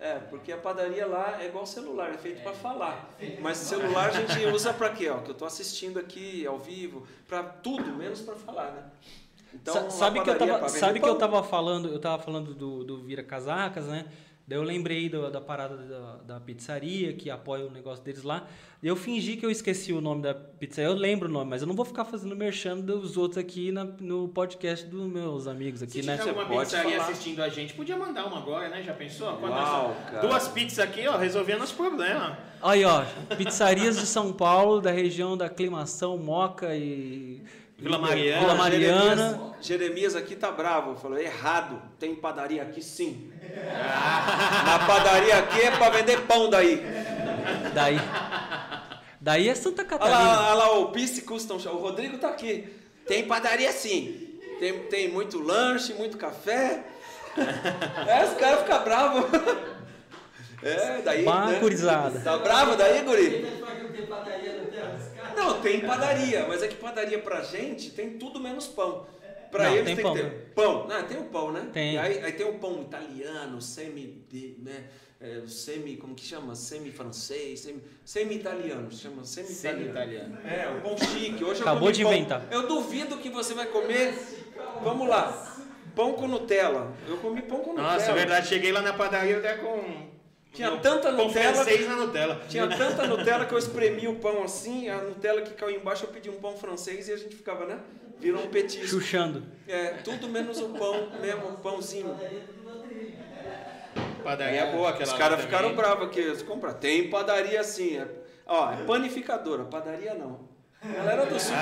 É, 0.00 0.18
porque 0.18 0.52
a 0.52 0.58
padaria 0.58 1.06
lá 1.06 1.42
é 1.42 1.46
igual 1.46 1.64
celular, 1.64 2.10
é 2.10 2.18
feito 2.18 2.42
pra 2.42 2.52
falar. 2.52 3.08
Mas 3.40 3.56
celular 3.58 4.10
a 4.10 4.12
gente 4.12 4.46
usa 4.46 4.72
pra 4.72 4.90
quê? 4.90 5.08
Ó, 5.08 5.18
que 5.18 5.30
eu 5.30 5.34
tô 5.34 5.44
assistindo 5.44 5.98
aqui 5.98 6.46
ao 6.46 6.58
vivo, 6.58 7.06
pra 7.26 7.42
tudo, 7.42 7.92
menos 7.92 8.20
pra 8.20 8.34
falar, 8.34 8.72
né? 8.72 8.84
Então, 9.54 9.90
sabe 9.90 10.20
que 10.20 10.28
eu 10.28 10.34
é 10.34 10.36
tava, 10.36 10.68
sabe 10.68 11.00
que 11.00 11.08
eu 11.08 11.14
tava 11.16 11.42
falando, 11.42 11.88
eu 11.88 11.98
tava 12.00 12.20
falando 12.20 12.54
do, 12.54 12.82
do 12.82 13.02
Vira 13.02 13.22
Casacas, 13.22 13.86
né? 13.86 14.06
Daí 14.46 14.58
eu 14.58 14.62
lembrei 14.62 15.08
do- 15.08 15.30
da 15.30 15.40
parada 15.40 15.74
da, 15.76 16.16
da 16.34 16.40
pizzaria, 16.40 17.14
que 17.14 17.30
apoia 17.30 17.64
o 17.66 17.70
negócio 17.70 18.04
deles 18.04 18.22
lá. 18.22 18.46
E 18.82 18.86
eu 18.86 18.94
fingi 18.94 19.36
que 19.38 19.46
eu 19.46 19.50
esqueci 19.50 19.90
o 19.92 20.02
nome 20.02 20.20
da 20.20 20.34
pizzaria. 20.34 20.90
Eu 20.90 20.94
lembro 20.94 21.28
o 21.30 21.32
nome, 21.32 21.48
mas 21.48 21.62
eu 21.62 21.66
não 21.68 21.74
vou 21.74 21.84
ficar 21.86 22.04
fazendo 22.04 22.36
merchan 22.36 22.78
dos 22.78 23.16
outros 23.16 23.38
aqui 23.38 23.72
na- 23.72 23.84
no 23.84 24.28
podcast 24.28 24.84
dos 24.86 25.06
meus 25.10 25.46
amigos 25.46 25.78
Se 25.78 25.84
aqui, 25.86 26.00
tiver 26.02 26.16
né? 26.18 26.22
alguma 26.22 26.44
pode 26.46 26.60
pizzaria 26.70 26.98
falar. 26.98 27.10
assistindo 27.10 27.42
a 27.42 27.48
gente, 27.48 27.72
podia 27.72 27.96
mandar 27.96 28.26
uma 28.26 28.36
agora, 28.36 28.68
né? 28.68 28.82
Já 28.82 28.92
pensou? 28.92 29.28
Uau, 29.28 29.40
nós- 29.40 30.10
cara. 30.10 30.26
Duas 30.28 30.48
pizzas 30.48 30.78
aqui, 30.80 31.08
ó, 31.08 31.16
resolvendo 31.16 31.62
os 31.62 31.72
problemas. 31.72 32.36
Aí, 32.60 32.84
ó, 32.84 33.02
pizzarias 33.38 33.98
de 33.98 34.06
São 34.06 34.30
Paulo, 34.32 34.80
da 34.80 34.90
região 34.90 35.36
da 35.38 35.46
Aclimação, 35.46 36.18
Moca 36.18 36.74
e... 36.76 37.42
Vila 37.78 37.98
Mariana. 37.98 38.40
Vila 38.40 38.54
Mariana. 38.54 39.04
Jeremias, 39.04 39.66
Jeremias 39.66 40.16
aqui 40.16 40.36
tá 40.36 40.50
bravo, 40.50 40.96
falou, 40.96 41.18
errado, 41.18 41.82
tem 41.98 42.14
padaria 42.14 42.62
aqui 42.62 42.82
sim. 42.82 43.32
Na 44.64 44.86
padaria 44.86 45.38
aqui 45.38 45.60
é 45.60 45.70
pra 45.72 45.90
vender 45.90 46.20
pão 46.22 46.48
daí. 46.48 46.82
Daí... 47.74 47.98
Daí 49.20 49.48
é 49.48 49.54
Santa 49.54 49.80
Olha 49.80 49.88
Catarina. 49.88 50.18
lá, 50.18 50.48
olha 50.48 50.54
lá 50.54 50.78
o 50.80 50.92
Peace 50.92 51.22
Custom 51.22 51.58
Shop, 51.58 51.74
o 51.74 51.78
Rodrigo 51.78 52.18
tá 52.18 52.28
aqui. 52.28 52.68
Tem 53.06 53.26
padaria 53.26 53.72
sim. 53.72 54.38
Tem, 54.60 54.80
tem 54.84 55.08
muito 55.08 55.40
lanche, 55.40 55.94
muito 55.94 56.18
café. 56.18 56.84
É, 58.06 58.24
os 58.24 58.34
caras 58.34 58.60
ficam 58.60 58.84
bravos. 58.84 59.24
É, 60.62 61.02
daí. 61.02 61.26
Né? 61.26 62.22
Tá 62.24 62.38
bravo 62.38 62.74
daí, 62.74 63.02
guri? 63.02 63.46
Tem 63.92 64.06
padaria 64.06 64.63
Não, 65.36 65.60
tem 65.60 65.80
padaria, 65.80 66.46
mas 66.46 66.62
é 66.62 66.68
que 66.68 66.76
padaria 66.76 67.18
pra 67.18 67.42
gente 67.42 67.90
tem 67.90 68.18
tudo 68.18 68.40
menos 68.40 68.66
pão. 68.66 69.06
Pra 69.50 69.64
Não, 69.64 69.72
eles 69.74 69.84
tem 69.86 69.94
tem, 69.96 70.04
pão. 70.04 70.14
que 70.14 70.22
ter 70.22 70.30
pão. 70.54 70.88
Não, 70.88 71.02
tem 71.04 71.16
o 71.18 71.24
pão, 71.24 71.52
né? 71.52 71.68
Tem. 71.72 71.94
E 71.94 71.98
aí, 71.98 72.24
aí 72.24 72.32
tem 72.32 72.44
o 72.46 72.54
pão 72.58 72.82
italiano, 72.82 73.60
semi, 73.62 74.24
né? 74.58 74.84
É, 75.20 75.42
semi, 75.46 75.96
como 75.96 76.14
que 76.14 76.24
chama? 76.24 76.54
Semi-francês, 76.54 77.60
semi- 77.60 77.82
semi-italiano, 78.04 78.90
chama 78.92 79.24
semi-italiano. 79.24 79.94
Semi-italiano. 79.94 80.38
É, 80.44 80.68
o 80.76 80.80
pão 80.82 80.98
chique. 80.98 81.42
Hoje 81.44 81.60
eu 81.60 81.66
Acabou 81.66 81.82
comi 81.82 81.92
de 81.92 82.02
pão. 82.02 82.12
inventar. 82.12 82.42
Eu 82.50 82.66
duvido 82.66 83.16
que 83.18 83.30
você 83.30 83.54
vai 83.54 83.66
comer. 83.66 84.14
Vamos 84.82 85.08
lá. 85.08 85.56
Pão 85.94 86.12
com 86.14 86.26
Nutella. 86.26 86.92
Eu 87.08 87.16
comi 87.18 87.40
pão 87.42 87.60
com 87.60 87.70
Nutella. 87.70 87.92
Nossa, 87.94 88.10
é 88.10 88.14
verdade. 88.14 88.48
Cheguei 88.48 88.72
lá 88.72 88.82
na 88.82 88.92
padaria 88.92 89.38
até 89.38 89.54
com. 89.54 90.03
Tinha 90.54 90.70
meu 90.70 90.80
tanta 90.80 91.10
Nutella- 91.10 91.52
francês 91.54 91.88
na 91.88 91.96
Nutella. 91.96 92.40
Tinha 92.48 92.68
tanta 92.68 93.06
Nutella 93.06 93.44
que 93.44 93.52
eu 93.52 93.58
espremi 93.58 94.06
o 94.06 94.14
pão 94.16 94.44
assim, 94.44 94.88
a 94.88 94.98
Nutella 94.98 95.42
que 95.42 95.52
caiu 95.52 95.76
embaixo, 95.80 96.04
eu 96.04 96.08
pedi 96.10 96.30
um 96.30 96.40
pão 96.40 96.56
francês 96.56 97.08
e 97.08 97.12
a 97.12 97.16
gente 97.16 97.34
ficava, 97.34 97.66
né? 97.66 97.80
Virou 98.20 98.42
um 98.44 98.46
petisco. 98.48 98.86
Chuchando. 98.86 99.42
É, 99.66 99.88
tudo 100.04 100.28
menos 100.28 100.60
o 100.60 100.68
pão 100.70 101.10
mesmo, 101.20 101.48
o 101.48 101.56
pãozinho. 101.58 102.16
Padaria 104.22 104.60
é 104.60 104.72
boa 104.72 104.90
aquela 104.90 105.12
Os 105.12 105.18
caras 105.18 105.40
ficaram 105.40 105.74
bravos 105.74 106.06
aqui, 106.06 106.20
eles 106.20 106.42
compraram. 106.42 106.78
Tem 106.78 107.10
padaria 107.10 107.60
assim, 107.60 107.98
é, 107.98 108.08
ó, 108.46 108.72
é 108.72 108.76
panificadora, 108.84 109.64
padaria 109.64 110.14
não. 110.14 110.48
Galera 110.82 111.26
do 111.26 111.38
sul 111.40 111.54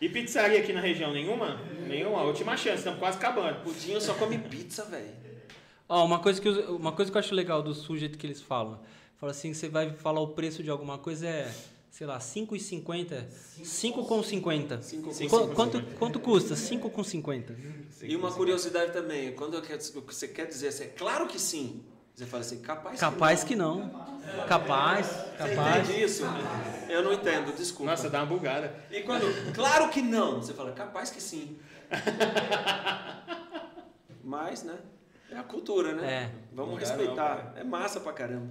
E 0.00 0.08
pizzaria 0.08 0.58
aqui 0.58 0.72
na 0.72 0.80
região? 0.80 1.12
Nenhuma? 1.12 1.60
Nenhuma? 1.86 2.22
Última 2.22 2.56
chance, 2.56 2.78
estamos 2.78 2.98
quase 2.98 3.16
acabando. 3.18 3.58
o 3.68 3.72
Dinho 3.72 4.00
só 4.00 4.12
come 4.14 4.36
pizza, 4.38 4.84
velho. 4.84 5.25
Ó, 5.88 6.04
uma 6.04 6.18
coisa 6.18 6.40
que 6.40 6.48
eu, 6.48 6.76
uma 6.76 6.92
coisa 6.92 7.10
que 7.10 7.16
eu 7.16 7.20
acho 7.20 7.34
legal 7.34 7.62
do 7.62 7.74
sujeito 7.74 8.18
que 8.18 8.26
eles 8.26 8.40
falam. 8.42 8.80
Fala 9.18 9.32
assim, 9.32 9.54
você 9.54 9.68
vai 9.68 9.90
falar 9.92 10.20
o 10.20 10.28
preço 10.28 10.62
de 10.62 10.68
alguma 10.70 10.98
coisa 10.98 11.26
é, 11.26 11.52
sei 11.90 12.06
lá, 12.06 12.18
5,50. 12.18 13.24
5,50. 13.62 14.82
Cinco 14.82 15.10
Qu- 15.30 15.48
com 15.48 15.54
Quanto, 15.54 15.82
quanto 15.98 16.20
custa? 16.20 16.54
5,50. 16.54 17.54
E 18.02 18.14
uma 18.16 18.30
curiosidade 18.32 18.92
também, 18.92 19.32
quando 19.32 19.54
eu 19.54 19.62
quero- 19.62 19.80
o 19.96 20.02
que 20.02 20.14
você 20.14 20.28
quer 20.28 20.46
dizer 20.46 20.68
assim, 20.68 20.84
é 20.84 20.88
claro 20.88 21.26
que 21.26 21.38
sim. 21.38 21.82
Você 22.14 22.24
fala 22.26 22.40
assim, 22.42 22.58
capaz, 22.60 22.98
Capaz 22.98 23.42
que 23.42 23.48
que 23.50 23.56
não. 23.56 23.90
Capaz, 24.48 25.06
não. 25.06 25.14
Você 25.14 25.54
capaz. 25.54 25.88
entende 25.88 26.02
isso? 26.04 26.22
Eu 26.88 27.02
não 27.04 27.12
entendo, 27.12 27.54
desculpa. 27.54 27.90
Nossa, 27.90 28.08
dá 28.08 28.20
uma 28.20 28.26
bugada. 28.26 28.74
E 28.90 29.02
quando, 29.02 29.52
claro 29.52 29.90
que 29.90 30.00
não, 30.02 30.40
você 30.42 30.52
fala, 30.54 30.72
capaz 30.72 31.10
que 31.10 31.22
sim. 31.22 31.58
Mas, 34.24 34.62
né? 34.62 34.76
É 35.30 35.38
a 35.38 35.42
cultura, 35.42 35.92
né? 35.92 36.12
É. 36.24 36.30
Vamos 36.52 36.72
Não 36.72 36.78
respeitar. 36.78 37.52
é 37.56 37.64
massa 37.64 38.00
pra 38.00 38.12
caramba. 38.12 38.48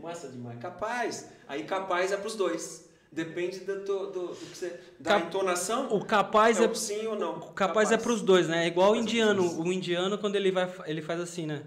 Massa 0.00 0.28
demais. 0.28 0.58
Capaz. 0.58 1.28
Aí 1.48 1.64
capaz 1.64 2.12
é 2.12 2.16
pros 2.16 2.34
dois. 2.36 2.88
Depende 3.10 3.60
do, 3.60 3.84
do, 3.84 4.06
do, 4.10 4.26
do 4.28 4.34
que 4.34 4.56
você. 4.56 4.80
Da 4.98 5.12
Cap- 5.12 5.26
entonação. 5.26 5.86
O 5.94 6.04
capaz 6.04 6.60
é 6.60 6.64
é, 6.64 6.66
o 6.68 6.74
sim 6.74 7.06
ou 7.06 7.16
não. 7.16 7.36
o 7.38 7.52
capaz 7.52 7.92
é 7.92 7.96
pros 7.96 8.20
dois, 8.22 8.48
né? 8.48 8.64
É 8.64 8.66
igual 8.66 8.90
o 8.90 8.94
Capaz 8.94 9.06
é 9.06 9.10
indiano. 9.10 9.60
O 9.62 9.72
indiano, 9.72 10.18
quando 10.18 10.34
ele 10.34 10.50
vai, 10.50 10.68
ele 10.86 11.00
faz 11.00 11.20
assim, 11.20 11.46
né? 11.46 11.62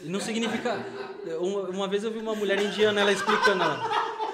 E 0.00 0.08
Não 0.08 0.20
significa. 0.20 0.74
Uma, 1.40 1.62
uma 1.68 1.88
vez 1.88 2.02
eu 2.04 2.10
vi 2.12 2.18
uma 2.18 2.34
mulher 2.34 2.60
indiana, 2.60 3.00
ela 3.00 3.12
explicando. 3.12 3.62
Ela, 3.62 4.31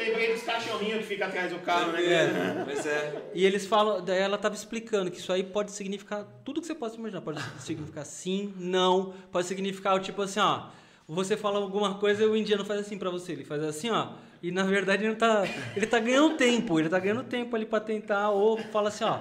lembrei 0.00 0.32
dos 0.32 0.42
cachorrinhos 0.42 0.98
que 1.00 1.04
ficam 1.04 1.28
atrás 1.28 1.52
do 1.52 1.58
carro, 1.60 1.92
né? 1.92 2.04
É, 2.04 2.64
mas 2.66 2.86
é. 2.86 3.30
e 3.34 3.44
eles 3.44 3.66
falam, 3.66 4.04
daí 4.04 4.18
ela 4.18 4.38
tava 4.38 4.54
explicando 4.54 5.10
que 5.10 5.18
isso 5.18 5.32
aí 5.32 5.42
pode 5.42 5.72
significar 5.72 6.24
tudo 6.44 6.60
que 6.60 6.66
você 6.66 6.74
possa 6.74 6.96
imaginar. 6.96 7.20
Pode 7.20 7.40
significar 7.60 8.04
sim, 8.04 8.54
não, 8.56 9.14
pode 9.30 9.46
significar 9.46 9.94
o 9.94 10.00
tipo 10.00 10.22
assim, 10.22 10.40
ó. 10.40 10.68
Você 11.08 11.36
fala 11.36 11.58
alguma 11.58 11.96
coisa 11.96 12.22
e 12.22 12.26
o 12.26 12.36
indiano 12.36 12.64
faz 12.64 12.80
assim 12.80 12.96
pra 12.96 13.10
você. 13.10 13.32
Ele 13.32 13.44
faz 13.44 13.62
assim, 13.64 13.90
ó. 13.90 14.12
E 14.40 14.52
na 14.52 14.62
verdade 14.62 15.02
ele 15.02 15.10
não 15.10 15.18
tá. 15.18 15.42
Ele 15.74 15.86
tá 15.86 15.98
ganhando 15.98 16.36
tempo. 16.36 16.78
Ele 16.78 16.88
tá 16.88 17.00
ganhando 17.00 17.24
tempo 17.24 17.56
ali 17.56 17.66
pra 17.66 17.80
tentar. 17.80 18.30
Ou 18.30 18.56
fala 18.56 18.90
assim, 18.90 19.02
ó. 19.02 19.18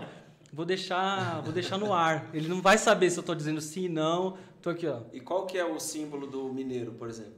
Vou 0.53 0.65
deixar, 0.65 1.41
vou 1.41 1.51
deixar 1.51 1.79
no 1.79 1.91
ar. 1.91 2.29
Ele 2.31 2.47
não 2.47 2.61
vai 2.61 2.77
saber 2.77 3.09
se 3.09 3.17
eu 3.17 3.23
tô 3.23 3.33
dizendo 3.33 3.59
sim, 3.59 3.87
não. 3.87 4.37
Tô 4.61 4.69
aqui, 4.69 4.85
ó. 4.87 5.01
E 5.11 5.19
qual 5.19 5.47
que 5.47 5.57
é 5.57 5.65
o 5.65 5.79
símbolo 5.79 6.27
do 6.27 6.53
mineiro, 6.53 6.91
por 6.93 7.09
exemplo? 7.09 7.33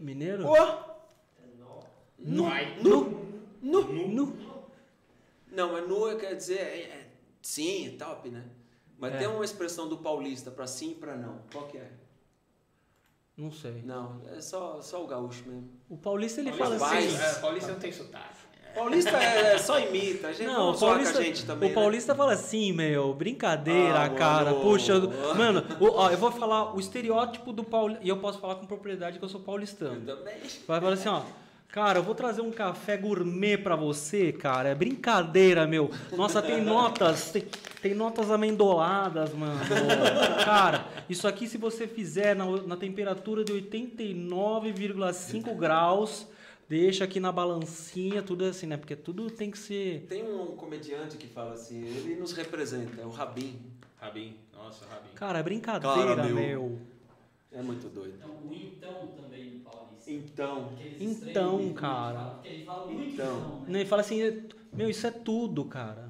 Mineiro? 0.00 0.46
Nu. 2.18 2.44
Vai. 2.44 2.76
Nu. 2.82 3.24
Nu. 3.62 3.82
Nu. 4.08 4.36
Não, 5.50 5.72
mas 5.72 5.88
nu 5.88 6.16
quer 6.18 6.34
dizer 6.34 6.58
é, 6.58 6.78
é 6.80 7.06
sim, 7.42 7.88
é 7.88 7.90
top, 7.92 8.28
né? 8.28 8.44
Mas 8.98 9.14
É. 9.14 9.18
tem 9.18 9.26
uma 9.28 9.44
expressão 9.44 9.88
do 9.88 9.98
paulista 9.98 10.50
pra 10.50 10.66
sim 10.66 10.90
e 10.92 10.94
pra 10.94 11.16
não. 11.16 11.40
Qual 11.52 11.66
que 11.66 11.78
é? 11.78 11.90
Não 13.36 13.52
sei. 13.52 13.82
Não, 13.84 14.20
é 14.36 14.40
só, 14.40 14.80
só 14.82 15.02
o 15.02 15.06
gaúcho 15.06 15.44
mesmo. 15.46 15.68
O 15.88 15.96
paulista 15.96 16.40
ele 16.40 16.50
Paulista 16.52 16.78
fala 16.86 16.98
assim. 16.98 17.16
vai. 17.16 17.30
É, 17.30 17.34
Paulista 17.34 17.72
não 17.72 17.78
tem 17.78 17.92
sotaque. 17.92 18.38
Paulista 18.74 19.10
é, 19.16 19.54
é 19.54 19.58
só 19.58 19.78
imita, 19.80 20.28
a 20.28 20.32
gente 20.32 20.46
Não, 20.46 20.66
não 20.68 20.72
o 20.74 20.78
paulista, 20.78 21.18
a 21.18 21.22
gente 21.22 21.46
também. 21.46 21.68
o 21.68 21.74
né? 21.74 21.74
paulista 21.80 22.14
fala 22.14 22.32
assim, 22.34 22.72
meu, 22.72 23.14
brincadeira, 23.14 24.02
Ah, 24.04 24.10
cara. 24.10 24.50
mano. 24.50 24.60
Puxa, 24.62 24.92
eu- 24.92 25.34
mano, 25.34 25.64
o- 25.80 25.86
ó, 25.94 26.10
eu 26.10 26.18
vou 26.18 26.30
falar 26.30 26.74
o 26.76 26.78
estereótipo 26.78 27.52
do 27.52 27.64
paulista, 27.64 28.04
e 28.04 28.08
eu 28.08 28.18
posso 28.18 28.38
falar 28.38 28.56
com 28.56 28.66
propriedade 28.66 29.18
que 29.18 29.24
eu 29.24 29.28
sou 29.28 29.40
Eu 29.40 29.44
paulistano. 29.46 30.04
também. 30.04 30.38
Vai 30.66 30.80
falar 30.80 30.92
assim, 30.92 31.08
ó. 31.08 31.22
Cara, 31.70 31.98
eu 31.98 32.02
vou 32.02 32.14
trazer 32.14 32.40
um 32.40 32.50
café 32.50 32.96
gourmet 32.96 33.58
pra 33.58 33.76
você, 33.76 34.32
cara. 34.32 34.70
É 34.70 34.74
brincadeira, 34.74 35.66
meu. 35.66 35.90
Nossa, 36.16 36.40
tem 36.40 36.62
notas, 36.62 37.30
tem, 37.30 37.44
tem 37.82 37.94
notas 37.94 38.30
amendoladas, 38.30 39.34
mano. 39.34 39.60
Cara, 40.44 40.88
isso 41.10 41.28
aqui 41.28 41.46
se 41.46 41.58
você 41.58 41.86
fizer 41.86 42.34
na, 42.34 42.46
na 42.62 42.76
temperatura 42.76 43.44
de 43.44 43.52
89,5 43.52 45.54
graus, 45.56 46.26
deixa 46.66 47.04
aqui 47.04 47.20
na 47.20 47.30
balancinha, 47.30 48.22
tudo 48.22 48.46
assim, 48.46 48.66
né? 48.66 48.78
Porque 48.78 48.96
tudo 48.96 49.30
tem 49.30 49.50
que 49.50 49.58
ser 49.58 50.06
Tem 50.08 50.24
um 50.24 50.56
comediante 50.56 51.18
que 51.18 51.26
fala 51.26 51.52
assim, 51.52 51.84
ele 51.84 52.16
nos 52.16 52.32
representa, 52.32 53.02
é 53.02 53.04
o 53.04 53.10
Rabin. 53.10 53.60
Rabin. 53.98 54.34
Nossa, 54.54 54.86
Rabin. 54.86 55.10
Cara, 55.14 55.40
é 55.40 55.42
brincadeira, 55.42 56.16
Cara, 56.16 56.24
meu. 56.24 56.34
meu. 56.34 56.78
É 57.52 57.62
muito 57.62 57.88
doido. 57.88 58.14
Então, 58.16 58.30
o 58.30 58.54
então 58.54 59.06
também. 59.08 59.27
Então, 60.08 60.72
Então, 60.98 61.72
cara. 61.74 62.18
Porque 62.34 62.48
ele 62.48 62.64
fala 62.64 62.84
muito 62.92 63.12
Então. 63.12 63.62
Né, 63.66 63.80
Ele 63.80 63.88
fala 63.88 64.00
assim, 64.02 64.42
meu, 64.72 64.88
isso 64.88 65.06
é 65.06 65.10
tudo, 65.10 65.64
cara. 65.64 66.08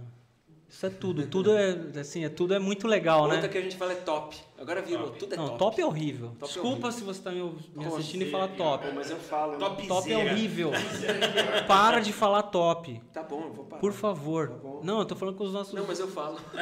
Isso 0.69 0.87
é 0.87 0.91
tudo. 0.91 1.27
Tudo 1.29 1.57
é, 1.57 2.01
assim, 2.01 2.25
é, 2.25 2.29
tudo 2.29 2.55
é 2.55 2.59
muito 2.59 2.87
legal, 2.87 3.23
outra 3.23 3.43
né? 3.43 3.49
que 3.49 3.59
a 3.59 3.63
gente 3.63 3.77
fala 3.77 3.93
é 3.93 3.97
top. 3.97 4.37
Agora 4.61 4.83
virou, 4.83 5.07
Top. 5.07 5.19
tudo 5.21 5.35
é 5.35 5.37
Não, 5.37 5.47
top. 5.51 5.59
top 5.59 5.81
é 5.81 5.87
horrível. 5.87 6.29
Top 6.31 6.45
é 6.45 6.47
Desculpa 6.47 6.89
horrível. 6.89 6.93
se 6.93 7.05
você 7.05 7.23
tá 7.23 7.31
me, 7.31 7.43
me 7.77 7.85
assistindo 7.87 8.23
e 8.23 8.25
assim? 8.25 8.33
fala 8.33 8.49
top. 8.49 8.87
Pô, 8.89 8.93
mas 8.93 9.11
eu 9.11 9.17
falo. 9.17 9.53
né? 9.53 9.59
Top. 9.59 9.87
Top 9.87 10.13
é 10.13 10.17
horrível. 10.19 10.71
Para 11.69 12.01
de 12.01 12.13
falar 12.13 12.43
top. 12.43 13.01
Tá 13.13 13.23
bom, 13.23 13.45
eu 13.45 13.53
vou 13.53 13.65
parar. 13.67 13.81
Por 13.81 13.93
favor. 13.93 14.49
Tá 14.49 14.55
bom. 14.57 14.81
Não, 14.83 14.99
eu 14.99 15.05
tô 15.05 15.15
falando 15.15 15.37
com 15.37 15.45
os 15.45 15.53
nossos. 15.53 15.73
Não, 15.75 15.87
mas 15.87 16.01
eu 16.01 16.09
falo. 16.09 16.39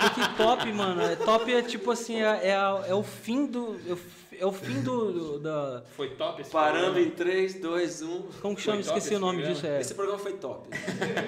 Porque 0.00 0.20
top, 0.36 0.72
mano, 0.72 1.02
é- 1.02 1.16
top 1.16 1.52
é 1.52 1.62
tipo 1.62 1.90
assim, 1.90 2.20
é, 2.22 2.48
é, 2.50 2.50
é 2.88 2.94
o 2.94 3.02
fim 3.02 3.46
do. 3.46 3.76
É 3.88 3.92
o, 3.92 3.98
é 4.40 4.46
o 4.46 4.52
fim 4.52 4.80
do. 4.80 5.12
do- 5.12 5.38
da, 5.40 5.82
Foi 5.96 6.10
top 6.10 6.40
esse 6.40 6.50
Parando 6.50 6.84
programa? 6.84 7.00
em 7.06 7.10
3, 7.10 7.60
2, 7.60 8.02
1. 8.02 8.22
como 8.40 8.54
que 8.56 8.62
chama? 8.62 8.82
Foi 8.82 8.96
Esqueci 8.96 9.14
o 9.14 9.18
nome 9.18 9.38
programa? 9.42 9.54
disso. 9.60 9.66
É, 9.66 9.80
Esse 9.80 9.94
programa 9.94 10.18
foi 10.18 10.32
top. 10.34 10.68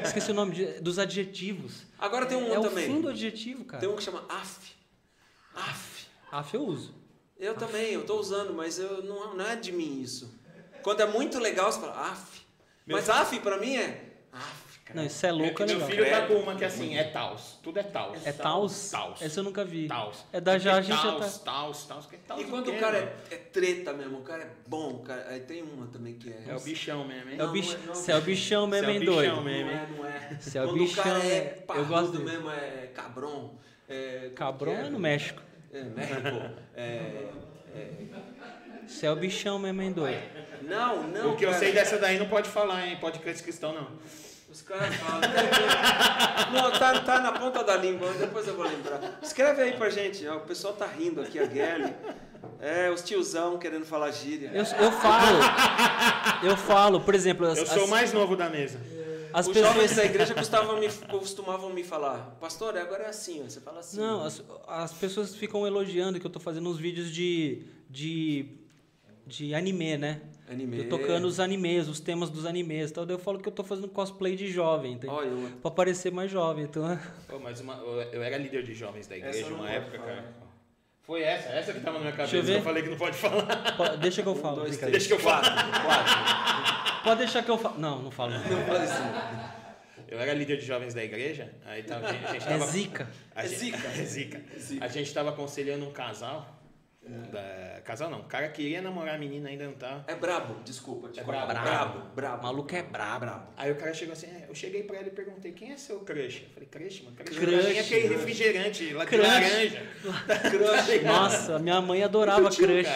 esqueci 0.05 0.31
o 0.31 0.35
nome 0.35 0.55
de- 0.55 0.81
dos 0.81 0.99
adjetivos. 0.99 1.83
Agora 1.99 2.27
tem 2.27 2.37
um 2.39 2.53
é 2.53 2.59
o 2.59 2.63
também. 2.63 2.87
fim 2.87 3.01
do 3.01 3.09
adjetivo, 3.09 3.65
cara. 3.65 3.81
Tem 3.81 3.89
um 3.89 3.97
que 3.97 4.03
chama 4.03 4.25
AF. 4.29 4.73
AF. 5.55 6.07
Af 6.31 6.55
eu 6.55 6.63
uso. 6.65 6.95
Eu 7.39 7.55
também, 7.55 7.93
eu 7.93 8.05
tô 8.07 8.19
usando, 8.21 8.55
mas 8.55 8.79
eu, 8.79 9.03
não, 9.03 9.35
não 9.35 9.45
é 9.47 9.57
de 9.57 9.73
mim 9.73 10.01
isso. 10.01 10.33
Quando 10.83 11.01
é 11.01 11.07
muito 11.07 11.39
legal, 11.39 11.71
você 11.71 11.81
fala 11.81 12.11
AF. 12.13 12.43
Mas 12.87 13.09
AF 13.09 13.39
pra 13.41 13.59
mim 13.59 13.77
é 13.77 14.13
AF, 14.33 14.81
cara. 14.85 15.01
Não, 15.01 15.07
isso 15.07 15.27
é 15.27 15.33
louco, 15.33 15.63
é 15.63 15.67
Meu 15.67 15.75
legal. 15.77 15.89
filho 15.91 16.11
tá 16.11 16.27
com 16.27 16.35
uma 16.35 16.55
que 16.57 16.65
é 16.65 16.67
assim, 16.69 16.97
é 16.97 17.05
taus. 17.05 17.59
Tudo 17.63 17.79
é 17.79 17.83
taus. 17.83 18.25
É 18.27 18.33
Taos? 18.33 18.91
Taus. 18.91 19.21
Essa 19.23 19.41
eu 19.41 19.45
nunca 19.45 19.65
vi. 19.65 19.87
Taus. 19.89 20.25
É 20.33 20.41
da 20.41 20.57
já, 20.59 20.77
a 20.77 20.81
gente 20.81 20.97
já 20.97 21.03
taus, 21.03 21.39
tá. 21.39 21.53
taus, 21.53 21.85
taus, 21.87 22.07
que 22.07 22.17
taus 22.19 22.41
E 22.41 22.45
quando 22.45 22.71
quê, 22.71 22.77
o 22.77 22.81
cara 22.81 22.99
é, 22.99 23.35
é 23.35 23.37
treta 23.37 23.93
mesmo, 23.93 24.19
o 24.19 24.23
cara 24.23 24.45
é 24.45 24.51
bom, 24.67 24.91
o 24.95 24.99
cara, 25.03 25.27
aí 25.29 25.41
tem 25.41 25.63
uma 25.63 25.87
também 25.89 26.15
que 26.15 26.31
é. 26.31 26.45
É 26.49 26.57
o 26.57 26.61
bichão 26.61 27.05
mesmo, 27.07 27.31
hein? 27.31 27.37
É 27.39 27.43
o 27.43 27.47
Não, 27.47 27.53
bicho, 27.53 27.77
não 27.79 27.85
é- 27.85 27.87
não. 27.89 27.95
se 27.95 28.13
é 28.13 28.17
o 28.17 28.21
bichão 28.21 28.67
mesmo, 28.67 28.87
Se 28.87 28.91
é 28.91 28.93
o 28.93 28.95
hein, 28.95 29.01
bichão 29.01 29.15
doido. 29.15 29.37
Não 29.37 29.43
mesmo, 29.43 29.71
hein? 29.71 29.77
é, 29.77 29.87
não 29.97 30.07
é. 30.07 30.39
Se 30.41 30.59
é 30.59 30.63
o 30.63 30.67
Quando 30.69 30.79
bichão, 30.79 31.03
o 31.03 31.05
cara 31.07 31.25
é 31.25 31.29
é- 31.29 31.57
eu 31.59 31.67
parrudo 31.67 31.89
gosto 31.89 32.13
dele. 32.13 32.25
mesmo, 32.25 32.51
é 32.51 32.91
cabron. 32.95 33.55
É, 33.93 34.31
Cabron 34.35 34.73
é 34.73 34.89
no 34.91 34.99
México. 34.99 35.43
É, 35.73 35.83
México. 35.83 36.21
É, 36.75 37.11
Se 38.87 39.07
é 39.07 39.11
o 39.11 39.17
bichão 39.17 39.59
mesmo, 39.59 39.83
hein, 39.83 39.93
doido. 39.93 40.19
não, 40.63 41.03
não. 41.09 41.33
o 41.33 41.37
que 41.37 41.45
eu 41.45 41.51
cara. 41.51 41.61
sei 41.61 41.73
dessa 41.73 41.99
daí 41.99 42.19
não 42.19 42.27
pode 42.29 42.49
falar, 42.49 42.87
hein? 42.87 42.97
Podcast 43.01 43.43
cristão, 43.43 43.73
não. 43.75 43.89
Os 44.51 44.61
caras 44.63 44.95
falam. 44.97 45.21
Não, 46.53 46.71
tá, 46.79 47.01
tá 47.01 47.21
na 47.21 47.33
ponta 47.33 47.65
da 47.65 47.77
língua, 47.77 48.13
depois 48.19 48.47
eu 48.47 48.55
vou 48.55 48.67
lembrar. 48.67 49.01
Escreve 49.23 49.63
aí 49.63 49.73
pra 49.73 49.89
gente, 49.89 50.27
ó, 50.29 50.37
o 50.37 50.41
pessoal 50.41 50.75
tá 50.75 50.87
rindo 50.87 51.23
aqui, 51.23 51.39
a 51.39 51.47
Gelly. 51.47 51.95
É, 52.61 52.91
os 52.91 53.03
tiozão 53.03 53.59
querendo 53.59 53.85
falar 53.87 54.11
gíria. 54.11 54.51
Eu, 54.53 54.63
eu 54.65 54.93
falo. 54.93 55.39
Eu 56.43 56.57
falo, 56.57 57.01
por 57.01 57.15
exemplo, 57.15 57.47
as, 57.47 57.59
Eu 57.59 57.67
sou 57.67 57.81
o 57.81 57.85
as- 57.85 57.91
mais 57.91 58.13
novo 58.13 58.37
da 58.37 58.49
mesa. 58.51 58.79
As 59.33 59.47
Os 59.47 59.53
pessoas. 59.53 59.75
jovens 59.75 59.97
da 59.97 60.05
igreja 60.05 60.35
costumavam 60.35 60.79
me, 60.81 60.89
costumavam 61.11 61.71
me 61.73 61.85
falar, 61.85 62.37
pastor, 62.41 62.77
agora 62.77 63.05
é 63.05 63.09
assim, 63.09 63.43
você 63.43 63.61
fala 63.61 63.81
assim. 63.81 63.99
Não, 63.99 64.23
as, 64.25 64.43
as 64.69 64.93
pessoas 64.93 65.35
ficam 65.35 65.67
elogiando 65.67 66.19
que 66.21 66.27
eu 66.27 66.31
tô 66.31 66.41
fazendo 66.41 66.69
uns 66.69 66.79
vídeos 66.79 67.11
de. 67.13 67.63
de. 67.89 68.47
de 69.27 69.55
anime, 69.55 69.97
né? 69.97 70.21
Anime. 70.51 70.79
Eu 70.79 70.89
tocando 70.89 71.25
os 71.27 71.41
animes, 71.41 71.89
os 71.89 71.99
temas 72.01 72.29
dos 72.29 72.45
animes. 72.45 72.91
Então 72.91 73.07
daí 73.07 73.15
eu 73.15 73.19
falo 73.19 73.39
que 73.39 73.49
eu 73.49 73.53
tô 73.53 73.65
fazendo 73.65 73.89
cosplay 73.89 74.37
de 74.37 74.49
jovem, 74.49 74.93
entendeu? 74.95 75.17
Olha, 75.17 75.29
eu, 75.29 75.49
Pra 75.63 75.71
parecer 75.71 76.13
mais 76.13 76.31
jovem. 76.31 76.65
Então, 76.65 76.99
Pô, 77.29 77.39
mas 77.39 77.61
uma- 77.61 77.75
eu 78.13 78.23
era 78.23 78.37
líder 78.37 78.63
de 78.63 78.75
jovens 78.75 79.07
da 79.07 79.17
igreja 79.17 79.47
uma 79.55 79.71
época, 79.71 79.99
falar. 79.99 80.09
cara. 80.17 80.52
Foi 81.05 81.23
essa, 81.23 81.49
essa 81.49 81.73
que 81.73 81.81
tava 81.81 81.99
na 81.99 82.05
minha 82.05 82.13
Deixa 82.17 82.31
cabeça. 82.33 82.37
eu 82.37 82.43
ver. 82.55 82.59
Eu 82.59 82.63
falei 82.63 82.83
que 82.85 82.89
não 82.91 82.97
pode 82.97 83.17
falar. 83.17 83.45
deixa 84.01 84.23
que 84.23 84.29
eu 84.29 84.33
um, 84.33 84.37
falo. 84.37 84.57
dois, 84.57 84.77
Deixa 84.79 85.07
que 85.09 85.13
eu 85.15 85.19
falo. 85.19 85.43
Pode 87.03 87.19
deixar 87.19 87.43
que 87.43 87.51
eu 87.51 87.59
falo. 87.59 87.79
Não, 87.79 88.03
não 88.03 88.11
falo. 88.11 88.31
não. 88.33 88.39
Não 88.39 88.65
fala 88.67 88.83
assim. 88.83 89.53
Eu 90.09 90.21
era 90.21 90.33
líder 90.35 90.59
de 90.59 90.67
jovens 90.67 90.93
da 90.95 91.03
igreja, 91.03 91.51
aí 91.65 91.83
tava, 91.83 92.07
a 92.07 92.13
gente, 92.13 92.25
a 92.27 92.33
gente 92.35 92.45
É 92.45 92.49
tava. 92.49 92.67
zica. 92.67 93.11
a 93.35 93.45
É 93.45 93.49
gente- 93.49 93.59
zica. 93.59 93.79
É 93.89 94.05
zica. 94.05 94.41
zica. 94.59 94.85
A 94.85 94.89
gente 94.89 95.13
tava 95.15 95.31
aconselhando 95.31 95.87
um 95.89 95.93
casal. 95.93 96.47
Da- 97.09 97.81
casal 97.85 98.09
não, 98.09 98.21
o 98.21 98.25
cara 98.25 98.49
queria 98.49 98.81
namorar 98.81 99.17
a 99.17 99.19
menina, 99.19 99.49
ainda 99.49 99.65
não 99.67 99.73
tá. 99.73 100.05
É 100.07 100.15
brabo, 100.15 100.55
desculpa. 100.65 101.11
É 101.17 101.23
cortar. 101.23 101.47
brabo. 101.47 101.63
brabo, 101.69 101.99
O 101.99 102.15
brabo. 102.15 102.43
maluco 102.45 102.75
é 102.75 102.83
brabo. 102.83 103.21
brabo. 103.21 103.47
Aí 103.57 103.73
o 103.73 103.75
cara 103.75 103.93
chegou 103.93 104.13
assim, 104.13 104.27
é, 104.29 104.47
eu 104.49 104.55
cheguei 104.55 104.85
pra 104.85 104.99
ele 105.01 105.09
e 105.09 105.13
perguntei, 105.13 105.51
quem 105.53 105.73
é 105.73 105.77
seu 105.77 105.99
crush? 106.01 106.43
Eu 106.45 106.51
falei, 106.55 106.69
crush, 106.71 107.03
mano, 107.03 107.17
crush, 107.17 107.37
Crush. 107.39 107.51
pra 107.61 107.69
mim 107.71 107.77
é 107.77 107.81
aquele 107.81 108.07
refrigerante 108.09 108.93
lá 108.95 109.05
de 109.05 109.11
Crush. 109.11 109.27
laranja. 109.27 109.83
Crush. 110.51 111.03
Nossa, 111.05 111.59
minha 111.59 111.81
mãe 111.81 112.05
adorava 112.05 112.49
tio, 112.51 112.67
crush. 112.67 112.89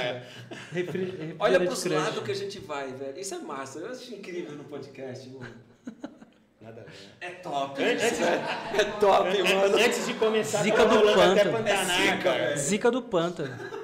Refri- 0.73 1.37
Olha 1.39 1.59
pros 1.61 1.83
crush. 1.83 1.95
lados 1.97 2.23
que 2.23 2.31
a 2.31 2.35
gente 2.35 2.59
vai, 2.61 2.93
velho. 2.93 3.19
Isso 3.19 3.35
é 3.35 3.39
massa. 3.39 3.81
Eu 3.81 3.91
acho 3.91 4.15
incrível 4.15 4.53
no 4.57 4.65
podcast, 4.65 5.29
mano. 5.31 5.55
Nada 6.61 6.81
a 6.81 6.85
ver. 6.85 6.93
É 7.21 7.31
top. 7.41 7.83
Antes. 7.83 8.21
É 8.21 8.85
top, 9.01 9.43
mano. 9.43 9.77
antes 9.77 10.07
de 10.07 10.15
começar, 10.15 10.63
Zica 10.63 10.77
tava 10.79 10.97
do 10.97 11.07
rolando 11.09 11.41
até 11.41 11.71
É 11.73 11.85
zica, 11.85 12.17
cara. 12.23 12.57
Zica 12.57 12.91
do 12.91 13.03
pântano. 13.03 13.76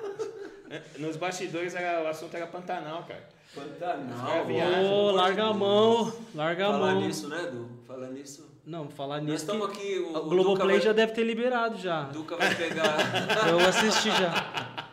Nos 0.98 1.16
bastidores 1.16 1.74
era, 1.74 2.02
o 2.02 2.06
assunto 2.08 2.34
era 2.36 2.46
Pantanal, 2.46 3.04
cara. 3.04 3.28
Pantanal. 3.54 4.46
Ô, 4.84 5.10
larga 5.10 5.44
a 5.44 5.52
mão. 5.52 6.12
Larga 6.34 6.68
a 6.68 6.72
Falar 6.72 6.94
mão. 6.94 7.00
nisso, 7.02 7.28
né, 7.28 7.42
Edu? 7.44 7.68
Falar 7.86 8.08
nisso. 8.08 8.50
Não, 8.64 8.88
falar 8.88 9.16
Nós 9.20 9.24
nisso. 9.24 9.44
estamos 9.44 9.68
que 9.70 9.78
aqui, 9.78 9.98
o, 9.98 10.16
o 10.16 10.28
Globoplay 10.28 10.76
vai, 10.76 10.80
já 10.86 10.92
deve 10.92 11.12
ter 11.12 11.24
liberado 11.24 11.76
já. 11.78 12.04
Duca 12.04 12.36
vai 12.36 12.54
pegar 12.54 12.96
Eu 13.50 13.58
assisti 13.60 14.08
já. 14.10 14.92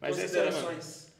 Mas 0.00 0.18
é 0.18 0.22
considerações. 0.22 1.12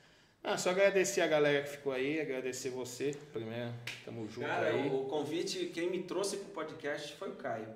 Ah, 0.42 0.57
só 0.57 0.70
agradecer 0.70 1.20
a 1.20 1.26
galera 1.26 1.62
que 1.62 1.70
ficou 1.70 1.92
aí, 1.92 2.18
agradecer 2.18 2.70
você, 2.70 3.15
primeiro, 3.32 3.70
tamo 4.07 4.26
junto 4.26 4.47
Cara, 4.47 4.68
aí. 4.68 4.89
o 4.89 5.00
convite, 5.05 5.66
quem 5.66 5.90
me 5.90 6.02
trouxe 6.05 6.39
pro 6.39 6.49
podcast 6.52 7.15
foi 7.16 7.28
o 7.28 7.32
Caio. 7.34 7.68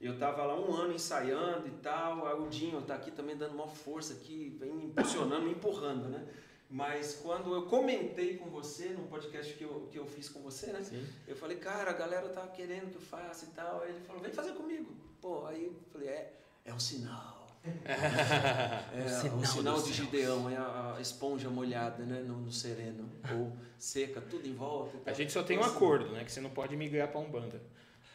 Eu 0.00 0.16
tava 0.16 0.44
lá 0.44 0.54
um 0.54 0.72
ano 0.72 0.94
ensaiando 0.94 1.66
e 1.66 1.72
tal, 1.82 2.26
aí 2.26 2.34
o 2.34 2.48
Dinho 2.48 2.80
tá 2.82 2.94
aqui 2.94 3.10
também 3.10 3.36
dando 3.36 3.54
uma 3.54 3.66
força 3.66 4.14
aqui, 4.14 4.56
vem 4.58 4.72
me 4.72 4.84
impulsionando, 4.84 5.44
me 5.44 5.52
empurrando, 5.52 6.08
né? 6.08 6.24
Mas 6.70 7.14
quando 7.14 7.54
eu 7.54 7.62
comentei 7.62 8.36
com 8.36 8.50
você, 8.50 8.90
no 8.90 9.04
podcast 9.04 9.54
que 9.54 9.64
eu, 9.64 9.88
que 9.90 9.98
eu 9.98 10.06
fiz 10.06 10.28
com 10.28 10.40
você, 10.40 10.66
né? 10.66 10.82
Sim. 10.82 11.04
Eu 11.26 11.34
falei, 11.34 11.56
cara, 11.56 11.90
a 11.90 11.94
galera 11.94 12.28
tá 12.28 12.46
querendo 12.46 12.90
que 12.90 12.96
eu 12.96 13.00
faça 13.00 13.46
e 13.46 13.48
tal. 13.48 13.80
Aí 13.80 13.90
ele 13.90 14.00
falou, 14.00 14.20
vem 14.20 14.30
fazer 14.30 14.52
comigo. 14.52 14.94
Pô, 15.20 15.46
aí 15.46 15.64
eu 15.64 15.74
falei, 15.90 16.08
é, 16.08 16.34
é 16.66 16.74
um 16.74 16.78
sinal. 16.78 17.36
É, 17.88 19.04
O 19.04 19.08
sinal 19.08 19.38
o 19.38 19.46
sinal 19.46 19.82
de 19.82 19.92
Gideão, 19.92 20.48
é 20.48 20.56
a, 20.56 20.96
esponja 21.00 21.50
molhada 21.50 22.04
né, 22.04 22.20
no, 22.20 22.38
no 22.38 22.52
sereno. 22.52 23.10
Ou 23.34 23.52
seca, 23.78 24.20
tudo 24.20 24.46
em 24.46 24.54
volta. 24.54 24.96
A 25.04 25.12
gente 25.12 25.32
só 25.32 25.42
tem 25.42 25.56
um 25.56 25.60
Então, 25.60 25.70
assim, 25.70 25.76
acordo, 25.76 26.12
né? 26.12 26.24
Que 26.24 26.30
você 26.30 26.40
não 26.40 26.50
pode 26.50 26.76
migrar 26.76 27.08
pra 27.08 27.20
Umbanda. 27.20 27.60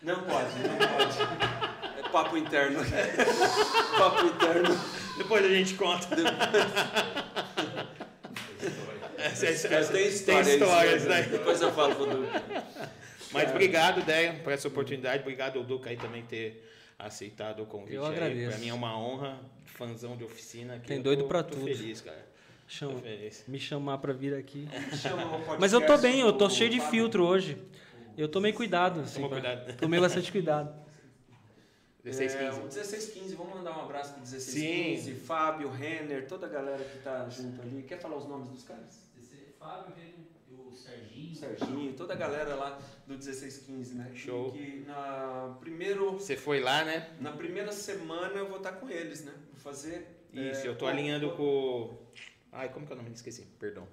Não 0.03 0.15
pode, 0.23 0.59
não 0.59 0.77
pode. 0.77 1.17
É 2.05 2.09
papo 2.09 2.37
interno. 2.37 2.79
papo 3.97 4.25
interno. 4.27 4.79
Depois 5.17 5.45
a 5.45 5.49
gente 5.49 5.73
conta. 5.75 6.07
Essa- 9.17 9.45
essa- 9.47 9.69
Cara, 9.69 9.81
essa- 9.81 9.93
tem 9.93 10.07
história, 10.07 10.43
tem 10.43 10.53
histórias, 10.55 11.05
né? 11.05 11.21
Depois 11.23 11.61
eu 11.61 11.71
falo 11.71 11.95
pro 11.95 12.05
Duca. 12.05 12.43
Mas 13.31 13.49
obrigado, 13.49 14.01
Deia, 14.05 14.33
por 14.43 14.51
essa 14.53 14.67
oportunidade. 14.67 15.21
Obrigado, 15.21 15.59
o 15.59 15.63
Duca, 15.63 15.89
aí 15.89 15.97
também 15.97 16.23
ter 16.23 16.69
aceitado 16.99 17.63
o 17.63 17.65
convite. 17.65 17.95
Eu 17.95 18.05
agradeço. 18.05 18.49
Pra 18.51 18.57
mim 18.59 18.69
é 18.69 18.73
uma 18.73 18.97
honra, 18.97 19.39
fãzão 19.65 20.15
de 20.17 20.23
oficina. 20.23 20.75
aqui. 20.75 20.87
Tem 20.87 20.97
Eu 20.97 21.03
doido 21.03 21.23
tô 21.23 21.43
tudo. 21.43 21.65
feliz, 21.65 22.01
cara. 22.01 22.33
Chama, 22.67 22.99
feliz. 22.99 23.43
me 23.47 23.59
chamar 23.59 23.97
pra 23.99 24.13
vir 24.13 24.33
aqui. 24.35 24.67
Chama 25.01 25.57
Mas 25.59 25.73
eu 25.73 25.81
tô 25.85 25.97
bem, 25.97 26.19
eu 26.21 26.33
tô 26.33 26.47
do 26.47 26.53
cheio 26.53 26.69
de 26.69 26.79
filtro 26.79 27.25
hoje. 27.25 27.57
Eu 28.17 28.27
tomei 28.29 28.53
cuidado. 28.53 29.01
Assim, 29.01 29.15
Tomou 29.15 29.29
pra- 29.29 29.39
cuidado. 29.41 29.77
Tomei 29.77 29.99
bastante 29.99 30.31
cuidado. 30.31 30.83
16, 32.03 32.33
É, 32.35 32.37
15. 32.49 32.59
o 32.59 32.63
1615, 32.63 33.35
vamos 33.35 33.53
mandar 33.55 33.77
um 33.77 33.81
abraço 33.85 34.11
pro 34.13 34.21
1615, 34.21 35.13
Fábio, 35.15 35.69
Renner, 35.69 36.27
toda 36.27 36.45
a 36.47 36.49
galera 36.49 36.83
que 36.83 36.99
tá 36.99 37.29
junto 37.29 37.61
ali. 37.61 37.83
Quer 37.83 37.97
falar 37.99 38.17
os 38.17 38.27
nomes 38.27 38.49
dos 38.49 38.63
caras? 38.63 39.01
Fábio, 39.57 39.93
o 40.51 40.75
Serginho. 40.75 41.33
Serginho, 41.35 41.93
toda 41.93 42.13
a 42.13 42.17
galera 42.17 42.55
lá 42.55 42.77
do 43.07 43.13
1615, 43.13 43.95
né? 43.95 44.11
Show. 44.13 44.51
Que 44.51 44.83
na, 44.85 45.55
primeiro, 45.61 46.11
Você 46.19 46.35
foi 46.35 46.59
lá, 46.59 46.83
né? 46.83 47.09
na 47.21 47.31
primeira 47.31 47.71
semana 47.71 48.33
eu 48.33 48.49
vou 48.49 48.57
estar 48.57 48.73
com 48.73 48.89
eles, 48.89 49.23
né? 49.23 49.31
Vou 49.53 49.59
fazer. 49.61 50.05
Isso, 50.33 50.65
é, 50.65 50.67
eu 50.67 50.73
tô 50.77 50.83
com- 50.85 50.91
alinhando 50.91 51.31
com. 51.37 51.97
Ai, 52.51 52.67
como 52.67 52.85
que 52.85 52.91
é 52.91 52.95
o 52.95 52.97
nome? 52.97 53.11
Esqueci, 53.13 53.43
perdão. 53.57 53.87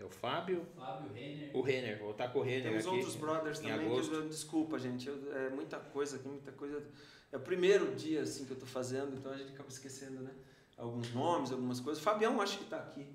É 0.00 0.04
o 0.04 0.08
Fábio, 0.08 0.66
Fábio 0.76 1.12
Renner. 1.12 1.50
o 1.56 1.60
Renner. 1.60 1.98
Vou 1.98 2.10
estar 2.12 2.28
com 2.28 2.38
o 2.38 2.42
Renner 2.42 2.62
Temos 2.70 2.86
aqui. 2.86 2.96
outros 2.96 3.16
brothers 3.16 3.60
em 3.60 3.68
também 3.68 3.86
agosto. 3.86 4.10
que 4.10 4.16
eu- 4.16 4.28
desculpa, 4.28 4.78
gente. 4.78 5.08
eu- 5.08 5.32
é 5.36 5.50
muita 5.50 5.78
coisa 5.78 6.16
aqui, 6.16 6.28
muita 6.28 6.52
coisa. 6.52 6.82
É 7.30 7.36
o 7.36 7.40
primeiro 7.40 7.94
dia 7.94 8.22
assim 8.22 8.44
que 8.44 8.50
eu 8.52 8.58
tô 8.58 8.66
fazendo, 8.66 9.16
então 9.16 9.30
a 9.32 9.36
gente 9.36 9.52
acaba 9.52 9.68
esquecendo, 9.68 10.20
né? 10.22 10.32
Alguns 10.76 11.12
nomes, 11.14 11.52
algumas 11.52 11.80
coisas. 11.80 12.02
Fabião 12.02 12.40
acho 12.40 12.58
que 12.58 12.64
tá 12.64 12.78
aqui. 12.78 13.06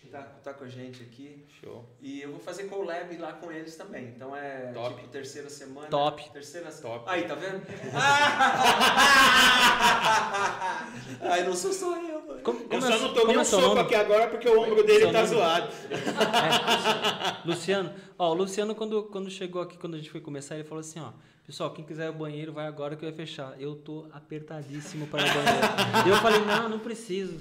Que 0.00 0.08
Tá, 0.08 0.22
tá 0.22 0.54
com 0.54 0.64
a 0.64 0.68
gente 0.68 1.02
aqui. 1.02 1.44
Show. 1.60 1.84
E 2.00 2.22
eu 2.22 2.30
vou 2.30 2.38
fazer 2.40 2.64
collab 2.68 3.14
lá 3.18 3.32
com 3.32 3.50
eles 3.50 3.76
também. 3.76 4.06
Então 4.14 4.34
é 4.34 4.70
Top. 4.72 4.94
tipo 4.94 5.08
terceira 5.08 5.50
semana. 5.50 5.88
Top. 5.88 6.30
Terceira 6.32 6.70
Top. 6.70 7.04
Aí, 7.08 7.24
tá 7.24 7.34
vendo? 7.34 7.60
Ai, 11.20 11.44
não 11.44 11.54
sou 11.54 11.72
só 11.72 11.96
eu, 11.96 12.24
mano. 12.26 12.40
Como, 12.42 12.60
Eu 12.60 12.68
como 12.68 12.82
só 12.82 12.92
é- 12.94 12.98
não 12.98 13.14
tomei 13.14 13.36
um 13.36 13.40
é 13.40 13.44
seu 13.44 13.58
soco 13.60 13.74
nome? 13.74 13.80
aqui 13.82 13.94
agora 13.94 14.28
porque 14.28 14.48
o 14.48 14.60
ombro 14.62 14.82
dele 14.84 15.00
Seu 15.00 15.12
tá 15.12 15.22
nome? 15.22 15.34
zoado. 15.34 15.68
É, 15.98 17.46
Luciano. 17.48 17.92
Ó, 18.18 18.30
o 18.30 18.34
Luciano, 18.34 18.74
quando, 18.74 19.04
quando 19.04 19.30
chegou 19.30 19.62
aqui, 19.62 19.76
quando 19.78 19.94
a 19.94 19.98
gente 19.98 20.10
foi 20.10 20.20
começar, 20.20 20.54
ele 20.54 20.64
falou 20.64 20.80
assim, 20.80 21.00
ó. 21.00 21.12
Pessoal, 21.48 21.72
quem 21.72 21.82
quiser 21.82 22.08
ao 22.08 22.12
banheiro, 22.12 22.52
vai 22.52 22.66
agora 22.66 22.94
que 22.94 23.02
vai 23.06 23.14
fechar. 23.14 23.58
Eu 23.58 23.74
tô 23.74 24.06
apertadíssimo 24.12 25.06
para 25.06 25.26
ir 25.26 25.30
ao 25.30 25.34
banheiro. 25.34 26.06
E 26.06 26.10
eu 26.10 26.16
falei, 26.18 26.44
não, 26.44 26.68
não 26.68 26.78
preciso. 26.78 27.38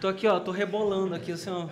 Tô 0.00 0.06
aqui, 0.06 0.28
ó, 0.28 0.38
tô 0.38 0.52
rebolando 0.52 1.12
aqui, 1.12 1.32
assim, 1.32 1.50
ó. 1.50 1.68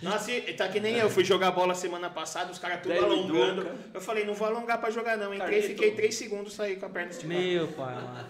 Nossa, 0.00 0.32
e 0.32 0.54
tá 0.54 0.66
que 0.70 0.80
nem 0.80 0.96
eu. 0.96 1.10
Fui 1.10 1.22
jogar 1.22 1.50
bola 1.50 1.74
semana 1.74 2.08
passada, 2.08 2.50
os 2.50 2.58
caras 2.58 2.80
tudo 2.80 2.94
Daí 2.94 2.96
ele 2.96 3.12
alongando. 3.12 3.64
duca. 3.64 3.76
Eu 3.92 4.00
falei, 4.00 4.24
não 4.24 4.32
vou 4.32 4.48
alongar 4.48 4.80
pra 4.80 4.88
jogar 4.88 5.18
não. 5.18 5.34
Entrei, 5.34 5.60
Carneto. 5.60 5.66
fiquei 5.66 5.94
3 5.94 6.14
segundos, 6.14 6.54
saí 6.54 6.76
com 6.76 6.86
a 6.86 6.88
perna 6.88 7.10
esticada. 7.10 7.40
Meu 7.40 7.68
pai, 7.68 7.94
mano. 7.94 8.28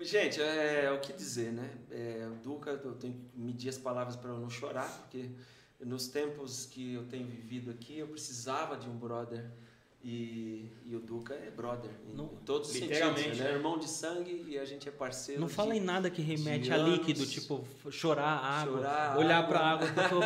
Gente, 0.00 0.40
é, 0.40 0.90
o 0.90 1.00
que 1.00 1.12
dizer, 1.12 1.52
né? 1.52 1.68
É, 1.90 2.28
o 2.32 2.34
Duca, 2.36 2.70
eu 2.82 2.94
tenho 2.94 3.12
que 3.12 3.38
medir 3.38 3.68
as 3.68 3.76
palavras 3.76 4.16
para 4.16 4.30
eu 4.30 4.38
não 4.38 4.48
chorar, 4.48 4.88
porque 5.02 5.28
nos 5.80 6.08
tempos 6.08 6.64
que 6.64 6.94
eu 6.94 7.04
tenho 7.04 7.26
vivido 7.26 7.70
aqui, 7.70 7.98
eu 7.98 8.06
precisava 8.08 8.74
de 8.74 8.88
um 8.88 8.96
brother. 8.96 9.44
E, 10.04 10.68
e 10.84 10.96
o 10.96 10.98
Duca 11.00 11.32
é 11.32 11.48
brother, 11.48 11.90
em, 12.10 12.16
Não- 12.16 12.26
todos 12.44 12.68
os 12.70 12.74
sentidos. 12.74 12.96
Literalmente, 12.96 13.28
Ele 13.28 13.40
é 13.40 13.44
né? 13.44 13.52
irmão 13.52 13.78
de 13.78 13.88
sangue 13.88 14.44
e 14.48 14.58
a 14.58 14.64
gente 14.64 14.88
é 14.88 14.90
parceiro. 14.92 15.40
Não 15.40 15.46
de- 15.46 15.54
fala 15.54 15.76
em 15.76 15.80
nada 15.80 16.10
que 16.10 16.20
remete 16.20 16.72
a 16.72 16.76
líquido, 16.76 17.24
tipo 17.24 17.64
chorar 17.88 18.26
água, 18.28 18.78
Chorar 18.78 19.16
olhar 19.18 19.38
água. 19.38 19.48
pra 19.48 19.60
água. 19.60 19.86
Tô 20.08 20.20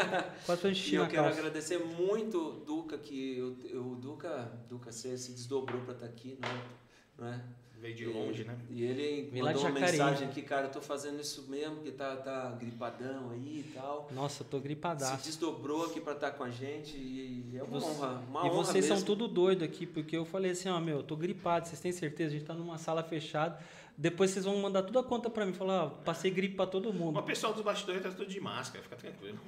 quase 0.46 0.60
pra 0.62 0.70
E 0.70 0.72
encher 0.72 0.94
eu 1.00 1.06
quero 1.08 1.24
calça. 1.24 1.38
agradecer 1.38 1.78
muito 1.78 2.38
o 2.38 2.52
Duca, 2.64 2.96
que 2.96 3.36
eu, 3.36 3.54
eu- 3.68 3.86
o 3.92 3.96
Duca, 3.96 4.50
Duca 4.66 4.90
você 4.90 5.16
se 5.18 5.32
desdobrou 5.32 5.82
para 5.82 5.92
estar 5.92 6.06
aqui, 6.06 6.38
não 6.40 6.48
é? 6.48 6.62
Não 7.18 7.26
é? 7.28 7.44
Veio 7.80 7.94
de 7.94 8.06
longe, 8.06 8.42
né? 8.44 8.56
E 8.70 8.82
ele 8.82 9.30
de 9.30 9.42
mandou 9.42 9.60
uma 9.62 9.70
mensagem 9.70 10.26
aqui, 10.28 10.40
cara, 10.42 10.66
eu 10.66 10.70
tô 10.70 10.80
fazendo 10.80 11.20
isso 11.20 11.44
mesmo, 11.48 11.76
que 11.82 11.90
tá, 11.92 12.16
tá 12.16 12.50
gripadão 12.58 13.30
aí 13.30 13.60
e 13.66 13.72
tal. 13.74 14.08
Nossa, 14.12 14.42
eu 14.42 14.46
tô 14.48 14.56
Se 14.56 14.62
gripadaço. 14.62 15.24
desdobrou 15.24 15.84
aqui 15.84 16.00
pra 16.00 16.14
estar 16.14 16.30
com 16.32 16.42
a 16.42 16.50
gente 16.50 16.96
e 16.96 17.52
é 17.54 17.62
uma 17.62 17.78
Você- 17.78 17.86
honra, 17.86 18.22
uma 18.28 18.40
e 18.40 18.44
honra 18.50 18.54
vocês 18.64 18.84
são 18.86 18.96
mesmo. 18.96 19.06
tudo 19.06 19.28
doido 19.28 19.62
aqui, 19.62 19.86
porque 19.86 20.16
eu 20.16 20.24
falei 20.24 20.52
assim, 20.52 20.68
ó, 20.70 20.80
meu, 20.80 20.98
eu 20.98 21.02
tô 21.02 21.14
gripado, 21.16 21.68
vocês 21.68 21.78
têm 21.80 21.92
certeza? 21.92 22.30
A 22.34 22.38
gente 22.38 22.46
tá 22.46 22.54
numa 22.54 22.78
sala 22.78 23.02
fechada. 23.02 23.58
Depois 23.98 24.30
vocês 24.30 24.44
vão 24.44 24.56
mandar 24.58 24.82
tudo 24.82 24.98
a 24.98 25.02
conta 25.04 25.30
pra 25.30 25.46
mim. 25.46 25.52
Falar, 25.54 25.84
ó, 25.84 25.88
passei 25.88 26.30
gripe 26.30 26.54
pra 26.54 26.66
todo 26.66 26.92
mundo. 26.92 27.18
O 27.18 27.22
pessoal 27.22 27.52
dos 27.54 27.62
bastidores 27.62 28.02
tá 28.02 28.10
tudo 28.10 28.26
de 28.26 28.38
máscara, 28.40 28.82
fica 28.82 28.96
tranquilo. 28.96 29.38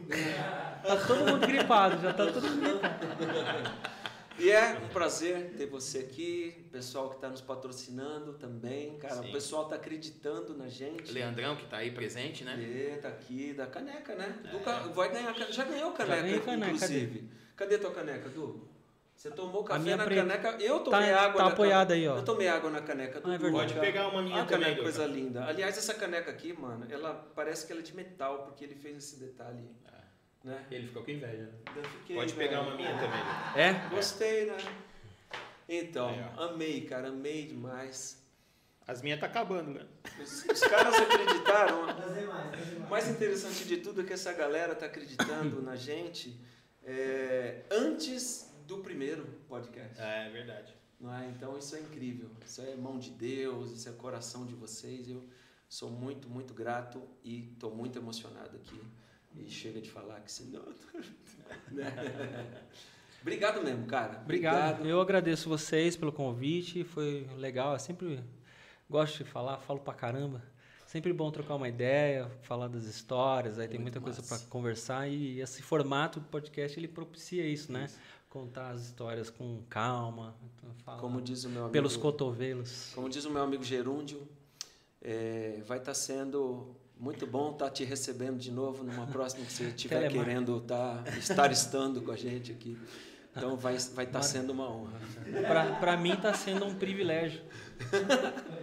Tá 0.82 0.96
todo 1.06 1.18
mundo 1.30 1.46
gripado, 1.46 2.00
já 2.00 2.12
tá 2.14 2.26
todo 2.32 2.46
mundo 2.48 2.60
gripado. 2.60 3.06
E 4.38 4.50
é 4.50 4.78
um 4.84 4.88
prazer 4.88 5.54
ter 5.56 5.66
você 5.66 5.98
aqui, 5.98 6.54
o 6.68 6.70
pessoal 6.70 7.08
que 7.10 7.16
está 7.16 7.28
nos 7.28 7.40
patrocinando 7.40 8.34
também, 8.34 8.96
cara, 8.98 9.16
Sim. 9.16 9.28
o 9.28 9.32
pessoal 9.32 9.64
tá 9.68 9.74
acreditando 9.74 10.56
na 10.56 10.68
gente. 10.68 11.10
Leandrão, 11.10 11.56
que 11.56 11.66
tá 11.66 11.78
aí 11.78 11.90
presente, 11.90 12.44
né? 12.44 12.54
É, 12.54 12.96
tá 12.98 13.08
aqui, 13.08 13.52
da 13.52 13.66
caneca, 13.66 14.14
né? 14.14 14.38
Duca 14.50 14.72
vai 14.94 15.10
ganhar, 15.12 15.34
já 15.50 15.64
ganhou 15.64 15.90
caneca, 15.92 16.22
ganhei 16.22 16.40
caneca, 16.40 16.66
inclusive. 16.66 17.28
Cadê? 17.56 17.78
tua 17.78 17.90
caneca, 17.90 18.28
Du? 18.28 18.68
Você 19.16 19.32
tomou 19.32 19.64
café 19.64 19.80
minha 19.80 19.96
na 19.96 20.04
preta. 20.04 20.20
caneca, 20.22 20.62
eu 20.62 20.78
tomei 20.78 21.10
Tá- 21.10 21.20
água 21.22 21.36
tá 21.38 21.44
na 21.46 21.50
apoiada 21.50 21.94
aí, 21.94 22.06
ó. 22.06 22.18
Eu 22.18 22.24
tomei 22.24 22.46
água 22.46 22.70
na 22.70 22.80
caneca 22.80 23.20
do 23.20 23.28
Ah, 23.28 23.34
é 23.34 23.38
Du, 23.38 23.42
verdade. 23.42 23.74
Pode 23.74 23.84
pegar 23.84 24.06
uma 24.06 24.22
minha 24.22 24.42
Ah, 24.42 24.46
também, 24.46 24.62
caneca, 24.66 24.82
coisa 24.84 25.04
linda. 25.06 25.44
Aliás, 25.44 25.76
essa 25.76 25.92
caneca 25.94 26.30
aqui, 26.30 26.52
mano, 26.52 26.86
ela 26.88 27.12
parece 27.34 27.66
que 27.66 27.72
ela 27.72 27.80
é 27.80 27.84
de 27.84 27.96
metal, 27.96 28.44
porque 28.44 28.62
ele 28.62 28.76
fez 28.76 28.96
esse 28.96 29.18
detalhe, 29.18 29.64
né? 30.44 30.66
Ele 30.70 30.86
ficou 30.86 31.02
com 31.02 31.10
inveja, 31.10 31.44
né? 31.44 31.52
Eu 31.76 31.84
fiquei, 31.84 32.16
Pode 32.16 32.34
pegar 32.34 32.60
velho. 32.60 32.68
uma 32.68 32.76
minha 32.76 32.92
também. 32.94 33.20
É? 33.56 33.88
Gostei, 33.90 34.46
né? 34.46 34.56
Então, 35.68 36.14
ó. 36.36 36.44
amei, 36.44 36.82
cara, 36.82 37.08
amei 37.08 37.46
demais. 37.46 38.22
As 38.86 39.02
minhas 39.02 39.20
tá 39.20 39.26
acabando, 39.26 39.70
né? 39.72 39.86
Os, 40.18 40.44
os 40.46 40.60
caras 40.60 40.94
acreditaram. 40.94 41.82
O 42.86 42.88
mais 42.88 43.06
interessante 43.08 43.66
de 43.66 43.76
tudo 43.78 44.00
é 44.00 44.04
que 44.04 44.14
essa 44.14 44.32
galera 44.32 44.74
tá 44.74 44.86
acreditando 44.86 45.60
na 45.60 45.76
gente 45.76 46.40
é, 46.82 47.64
antes 47.70 48.50
do 48.66 48.78
primeiro 48.78 49.26
podcast. 49.46 50.00
É, 50.00 50.28
é 50.28 50.30
verdade. 50.30 50.74
Não 50.98 51.14
é? 51.14 51.28
Então 51.28 51.56
isso 51.58 51.76
é 51.76 51.80
incrível. 51.80 52.30
Isso 52.44 52.62
é 52.62 52.74
mão 52.76 52.98
de 52.98 53.10
Deus, 53.10 53.72
isso 53.72 53.88
é 53.88 53.92
coração 53.92 54.46
de 54.46 54.54
vocês. 54.54 55.08
Eu 55.08 55.22
sou 55.68 55.90
muito, 55.90 56.28
muito 56.28 56.54
grato 56.54 57.02
e 57.22 57.50
estou 57.52 57.74
muito 57.74 57.98
emocionado 57.98 58.56
aqui. 58.56 58.80
E 59.38 59.50
chega 59.50 59.80
de 59.80 59.90
falar 59.90 60.20
que 60.20 60.30
senão. 60.32 60.62
né? 61.70 62.64
Obrigado 63.20 63.62
mesmo, 63.62 63.86
cara. 63.86 64.20
Obrigado. 64.22 64.86
Eu 64.86 65.00
agradeço 65.00 65.48
vocês 65.48 65.96
pelo 65.96 66.12
convite. 66.12 66.84
Foi 66.84 67.26
legal. 67.36 67.72
Eu 67.72 67.78
sempre 67.78 68.20
gosto 68.88 69.18
de 69.18 69.24
falar, 69.24 69.58
falo 69.58 69.80
pra 69.80 69.94
caramba. 69.94 70.42
Sempre 70.86 71.12
bom 71.12 71.30
trocar 71.30 71.56
uma 71.56 71.68
ideia, 71.68 72.30
falar 72.42 72.66
das 72.68 72.84
histórias. 72.84 73.58
Aí 73.58 73.68
tem 73.68 73.78
Muito 73.78 73.96
muita 73.96 74.00
coisa 74.00 74.22
massa. 74.22 74.38
para 74.38 74.48
conversar 74.48 75.06
e 75.06 75.38
esse 75.40 75.60
formato 75.62 76.18
do 76.18 76.26
podcast 76.26 76.80
ele 76.80 76.88
propicia 76.88 77.44
isso, 77.46 77.70
né? 77.70 77.90
Contar 78.30 78.70
as 78.70 78.86
histórias 78.86 79.28
com 79.28 79.62
calma, 79.68 80.34
então, 80.42 80.96
Como 80.98 81.20
diz 81.20 81.44
o 81.44 81.50
meu 81.50 81.62
amigo. 81.62 81.72
pelos 81.72 81.96
cotovelos. 81.96 82.90
Como 82.94 83.08
diz 83.08 83.26
o 83.26 83.30
meu 83.30 83.42
amigo 83.42 83.62
Gerúndio, 83.62 84.26
é, 85.02 85.62
vai 85.66 85.76
estar 85.76 85.92
sendo 85.92 86.74
muito 86.98 87.26
bom 87.26 87.52
estar 87.52 87.70
te 87.70 87.84
recebendo 87.84 88.38
de 88.38 88.50
novo 88.50 88.82
numa 88.82 89.06
próxima 89.06 89.44
que 89.44 89.52
você 89.52 89.64
estiver 89.70 90.10
querendo 90.10 90.60
tá, 90.60 91.02
estar 91.18 91.50
estando 91.50 92.02
com 92.02 92.10
a 92.10 92.16
gente 92.16 92.52
aqui. 92.52 92.76
Então 93.36 93.56
vai 93.56 93.76
estar 93.76 93.94
vai 93.94 94.06
tá 94.06 94.20
sendo 94.20 94.50
uma 94.50 94.68
honra. 94.68 94.98
Para 95.78 95.96
mim 95.96 96.12
está 96.12 96.34
sendo 96.34 96.64
um 96.64 96.74
privilégio. 96.74 97.40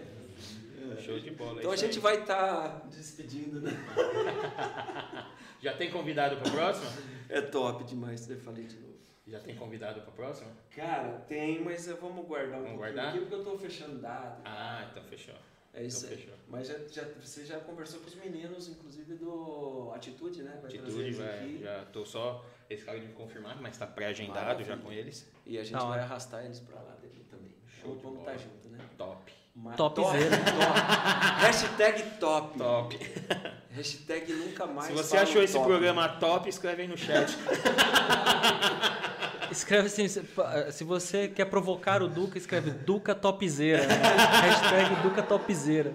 Show 1.00 1.20
de 1.20 1.30
bola. 1.30 1.60
Então 1.60 1.70
a 1.70 1.76
gente 1.76 1.96
aí. 1.96 2.02
vai 2.02 2.20
estar 2.20 2.86
despedindo, 2.90 3.60
né? 3.60 3.70
Já 5.60 5.72
tem 5.76 5.90
convidado 5.90 6.36
pra 6.36 6.50
próxima? 6.50 6.90
É 7.28 7.40
top 7.40 7.84
demais, 7.84 8.28
eu 8.28 8.38
falei 8.40 8.64
de 8.64 8.76
novo. 8.76 8.96
Já 9.26 9.40
tem 9.40 9.56
convidado 9.56 10.00
pra 10.02 10.12
próxima? 10.12 10.50
Cara, 10.70 11.24
tem, 11.28 11.62
mas 11.62 11.86
vamos 11.86 12.26
guardar 12.26 12.60
um 12.60 12.62
Vamos 12.62 12.78
pouquinho 12.78 12.94
guardar? 12.94 13.08
aqui 13.08 13.18
porque 13.20 13.34
eu 13.34 13.38
estou 13.38 13.58
fechando 13.58 13.98
dado. 13.98 14.40
Ah, 14.44 14.86
então 14.90 15.02
fechou. 15.04 15.34
É 15.76 15.82
isso 15.84 16.06
Então, 16.06 16.16
aí. 16.18 16.32
Mas 16.48 16.68
já, 16.68 16.74
já- 16.90 17.08
você 17.20 17.44
já 17.44 17.60
conversou 17.60 18.00
com 18.00 18.06
os 18.06 18.14
meninos, 18.14 18.68
inclusive 18.68 19.14
do 19.16 19.92
Atitude, 19.94 20.42
né? 20.42 20.52
Vai 20.62 20.70
trazer 20.70 20.78
Atitude, 20.78 21.02
eles 21.02 21.16
vai, 21.18 21.28
aqui. 21.38 21.58
já 21.62 21.84
tô 21.92 22.04
só. 22.06 22.44
Esse 22.70 22.84
cara 22.84 22.98
de 22.98 23.06
me 23.06 23.12
confirmar, 23.12 23.60
mas 23.60 23.76
tá 23.76 23.86
pré-agendado 23.86 24.64
já 24.64 24.76
com 24.76 24.90
eles. 24.90 25.30
E 25.44 25.58
a 25.58 25.62
gente 25.62 25.74
Da 25.74 25.84
vai 25.84 26.00
arrastar 26.00 26.44
eles 26.44 26.58
pra 26.60 26.80
lá 26.80 26.92
dele 26.96 27.24
também. 27.30 27.52
Show 27.66 27.94
Vamos 27.94 27.98
de 27.98 28.02
vamos 28.04 28.20
estar 28.20 28.36
junto, 28.38 28.68
né? 28.70 28.78
Top. 28.96 29.32
Mas 29.54 29.76
Topzera. 29.76 30.36
Top. 30.36 30.80
Hashtag 31.44 32.02
top. 32.18 32.58
Top. 32.58 32.98
Hashtag 33.70 34.32
nunca 34.32 34.66
mais. 34.66 34.86
Se 34.88 34.92
você 34.92 35.16
achou 35.16 35.42
esse 35.42 35.54
top. 35.54 35.66
programa 35.66 36.08
top, 36.08 36.48
escreve 36.48 36.82
aí 36.82 36.88
no 36.88 36.96
chat. 36.96 37.30
Escreve 39.56 39.86
assim, 39.86 40.06
se- 40.08 40.22
se 40.72 40.84
você 40.84 41.28
quer 41.28 41.46
provocar 41.46 42.02
o 42.02 42.08
Duca, 42.08 42.36
escreve 42.38 42.70
Duca 42.70 43.14
Topzera. 43.14 43.86
né? 43.86 43.94
Hashtag 44.42 45.02
Duca 45.02 45.22
Topzera. 45.22 45.92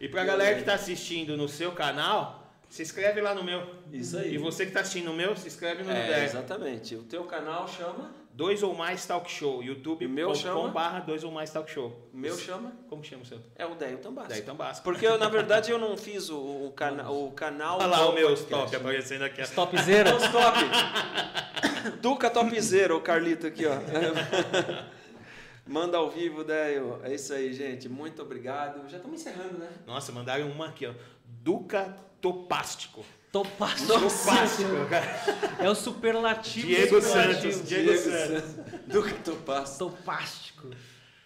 E 0.00 0.08
pra 0.08 0.24
galera 0.24 0.56
que 0.56 0.62
tá 0.64 0.74
assistindo 0.74 1.36
no 1.36 1.48
seu 1.48 1.72
canal, 1.72 2.52
se 2.68 2.82
inscreve 2.82 3.20
lá 3.20 3.34
no 3.34 3.42
meu. 3.44 3.68
Isso 3.92 4.16
aí. 4.16 4.34
E 4.34 4.38
você 4.38 4.64
que 4.64 4.72
tá 4.72 4.80
assistindo 4.80 5.06
no 5.06 5.14
meu, 5.14 5.36
se 5.36 5.46
inscreve 5.48 5.82
no 5.82 5.90
É, 5.90 6.24
exatamente. 6.24 6.94
O 6.94 7.02
teu 7.02 7.24
canal 7.24 7.66
chama. 7.68 8.10
Dois 8.32 8.62
ou 8.62 8.74
mais 8.74 9.04
talk 9.04 9.30
show. 9.30 9.62
YouTube 9.62 10.02
E 10.02 10.06
o 10.06 10.10
meu 10.10 10.34
chama? 10.34 10.68
barra 10.68 11.00
dois 11.00 11.22
ou 11.24 11.30
mais 11.30 11.50
talk 11.50 11.70
show. 11.70 12.08
O 12.12 12.16
meu 12.16 12.36
chama. 12.38 12.72
Como 12.88 13.04
chama 13.04 13.22
o 13.22 13.26
seu? 13.26 13.38
É 13.56 13.66
o 13.66 13.74
Deio 13.74 13.98
Tambasco. 13.98 14.30
Daí 14.30 14.42
Tambasco. 14.42 14.82
Porque 14.84 15.06
eu, 15.06 15.18
na 15.18 15.28
verdade, 15.28 15.70
eu 15.70 15.78
não 15.78 15.96
fiz 15.96 16.30
o, 16.30 16.38
o, 16.38 16.72
cana 16.74 17.10
o 17.10 17.32
canal. 17.32 17.78
Olha 17.78 17.86
lá 17.86 18.08
o 18.08 18.14
meu 18.14 18.28
podcast. 18.28 18.48
top 18.48 18.76
aparecendo 18.76 19.22
aqui. 19.24 19.42
ó. 19.42 19.46
Topzera. 19.46 20.14
Os 20.16 20.22
top. 20.28 20.58
Duca 22.00 22.30
Topzera, 22.30 22.94
o 22.96 23.00
Carlito 23.00 23.46
aqui, 23.46 23.64
ó. 23.66 23.72
Manda 25.66 25.98
ao 25.98 26.10
vivo, 26.10 26.42
Deio. 26.42 26.98
É 27.04 27.14
isso 27.14 27.32
aí, 27.32 27.52
gente. 27.52 27.88
Muito 27.88 28.22
obrigado. 28.22 28.88
Já 28.88 28.96
estamos 28.96 29.20
encerrando, 29.20 29.58
né? 29.58 29.68
Nossa, 29.86 30.10
mandaram 30.12 30.48
uma 30.50 30.68
aqui, 30.68 30.86
ó. 30.86 30.92
Duca 31.24 31.94
Topástico. 32.20 33.04
Topástico. 33.32 33.86
Topástico, 33.92 34.86
cara. 34.88 35.20
É 35.60 35.70
o 35.70 35.74
superlativo. 35.74 36.66
Diego 36.66 37.00
superlativo. 37.00 37.52
Santos. 37.52 37.68
Diego 37.68 37.96
Santos. 37.96 38.42
Duca 38.86 39.12
Topaz. 39.24 39.76
Topástico. 39.78 40.68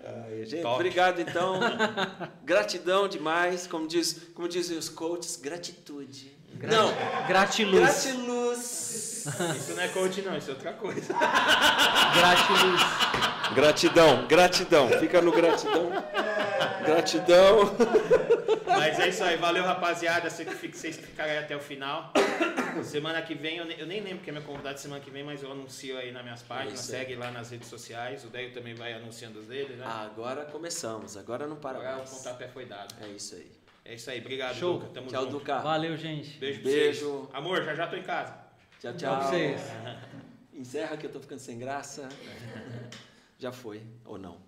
Ai, 0.07 0.45
gente, 0.45 0.61
Top. 0.63 0.75
obrigado 0.75 1.21
então. 1.21 1.59
Gratidão 2.45 3.09
demais. 3.09 3.67
Como, 3.67 3.89
diz, 3.89 4.21
como 4.35 4.47
dizem 4.49 4.77
os 4.77 4.89
coaches, 4.91 5.37
gratitude. 5.37 6.37
Não, 6.63 6.93
Gratiluz. 7.27 7.81
gratiluz. 7.81 9.27
Isso 9.57 9.75
não 9.75 9.83
é 9.83 9.89
coach, 9.89 10.23
não, 10.23 10.37
isso 10.37 10.51
é 10.51 10.55
outra 10.55 10.73
coisa. 10.75 11.13
Gratiluz. 12.15 12.81
Gratidão, 13.55 14.27
gratidão. 14.27 14.89
Fica 15.01 15.21
no 15.21 15.33
gratidão. 15.33 15.91
Gratidão. 16.85 17.75
Mas 18.79 18.99
é 19.01 19.09
isso 19.09 19.23
aí, 19.25 19.37
valeu 19.37 19.65
rapaziada. 19.65 20.29
Sei 20.31 20.45
que 20.47 20.55
fica- 20.55 20.77
vocês 20.77 20.97
ficaram 20.97 21.31
aí 21.33 21.39
até 21.39 21.57
o 21.57 21.61
final. 21.61 22.13
Semana 22.83 23.23
que 23.23 23.35
vem, 23.35 23.59
eu, 23.59 23.65
ne- 23.65 23.77
eu 23.79 23.87
nem 23.87 24.01
lembro 24.01 24.23
quem 24.25 24.31
é 24.31 24.35
meu 24.35 24.43
convidado 24.43 24.79
semana 24.79 25.01
que 25.03 25.11
vem, 25.11 25.23
mas 25.25 25.43
eu 25.43 25.51
anuncio 25.53 25.97
aí 25.99 26.11
nas 26.13 26.23
minhas 26.23 26.43
páginas. 26.43 26.81
isso. 26.81 26.91
Segue 26.91 27.15
lá 27.17 27.31
nas 27.31 27.51
redes 27.51 27.69
sociais. 27.69 28.25
O 28.25 28.29
Deio 28.29 28.53
também 28.53 28.75
vai 28.75 28.93
anunciando 28.93 29.39
os 29.41 29.47
dele, 29.47 29.77
né? 29.77 29.85
Agora 29.87 30.45
começamos, 30.47 31.17
agora 31.17 31.47
não 31.47 31.57
para 31.57 31.79
Agora 31.79 31.95
o 31.95 31.99
mais. 31.99 32.11
pontapé 32.11 32.49
foi 32.49 32.67
dado. 32.67 32.95
É 33.03 33.09
isso 33.09 33.35
aí. 33.37 33.51
É 33.85 33.95
isso 33.95 34.11
aí, 34.11 34.19
obrigado, 34.21 34.55
Show. 34.57 34.79
Duca. 34.79 34.93
Tamo 34.95 35.07
Tchau, 35.09 35.23
junto. 35.25 35.33
Duca. 35.39 35.59
Valeu, 35.61 35.97
gente. 35.97 36.39
Beijo 36.39 36.61
pra 36.63 36.71
Beijo. 36.71 37.11
vocês. 37.11 37.29
Amor, 37.35 37.63
já 37.65 37.75
já 37.75 37.87
tô 37.87 37.97
em 37.97 38.03
casa. 38.03 38.33
Tchau, 38.81 38.93
Tchau 38.93 38.97
tchau. 38.97 39.19
pra 39.19 39.29
vocês. 39.29 39.61
Encerra 40.53 40.97
que 40.97 41.07
eu 41.07 41.13
tô 41.13 41.21
ficando 41.21 41.39
sem 41.41 41.59
graça. 41.59 42.09
Já 43.39 43.53
foi, 43.53 43.83
ou 44.05 44.17
não. 44.19 44.41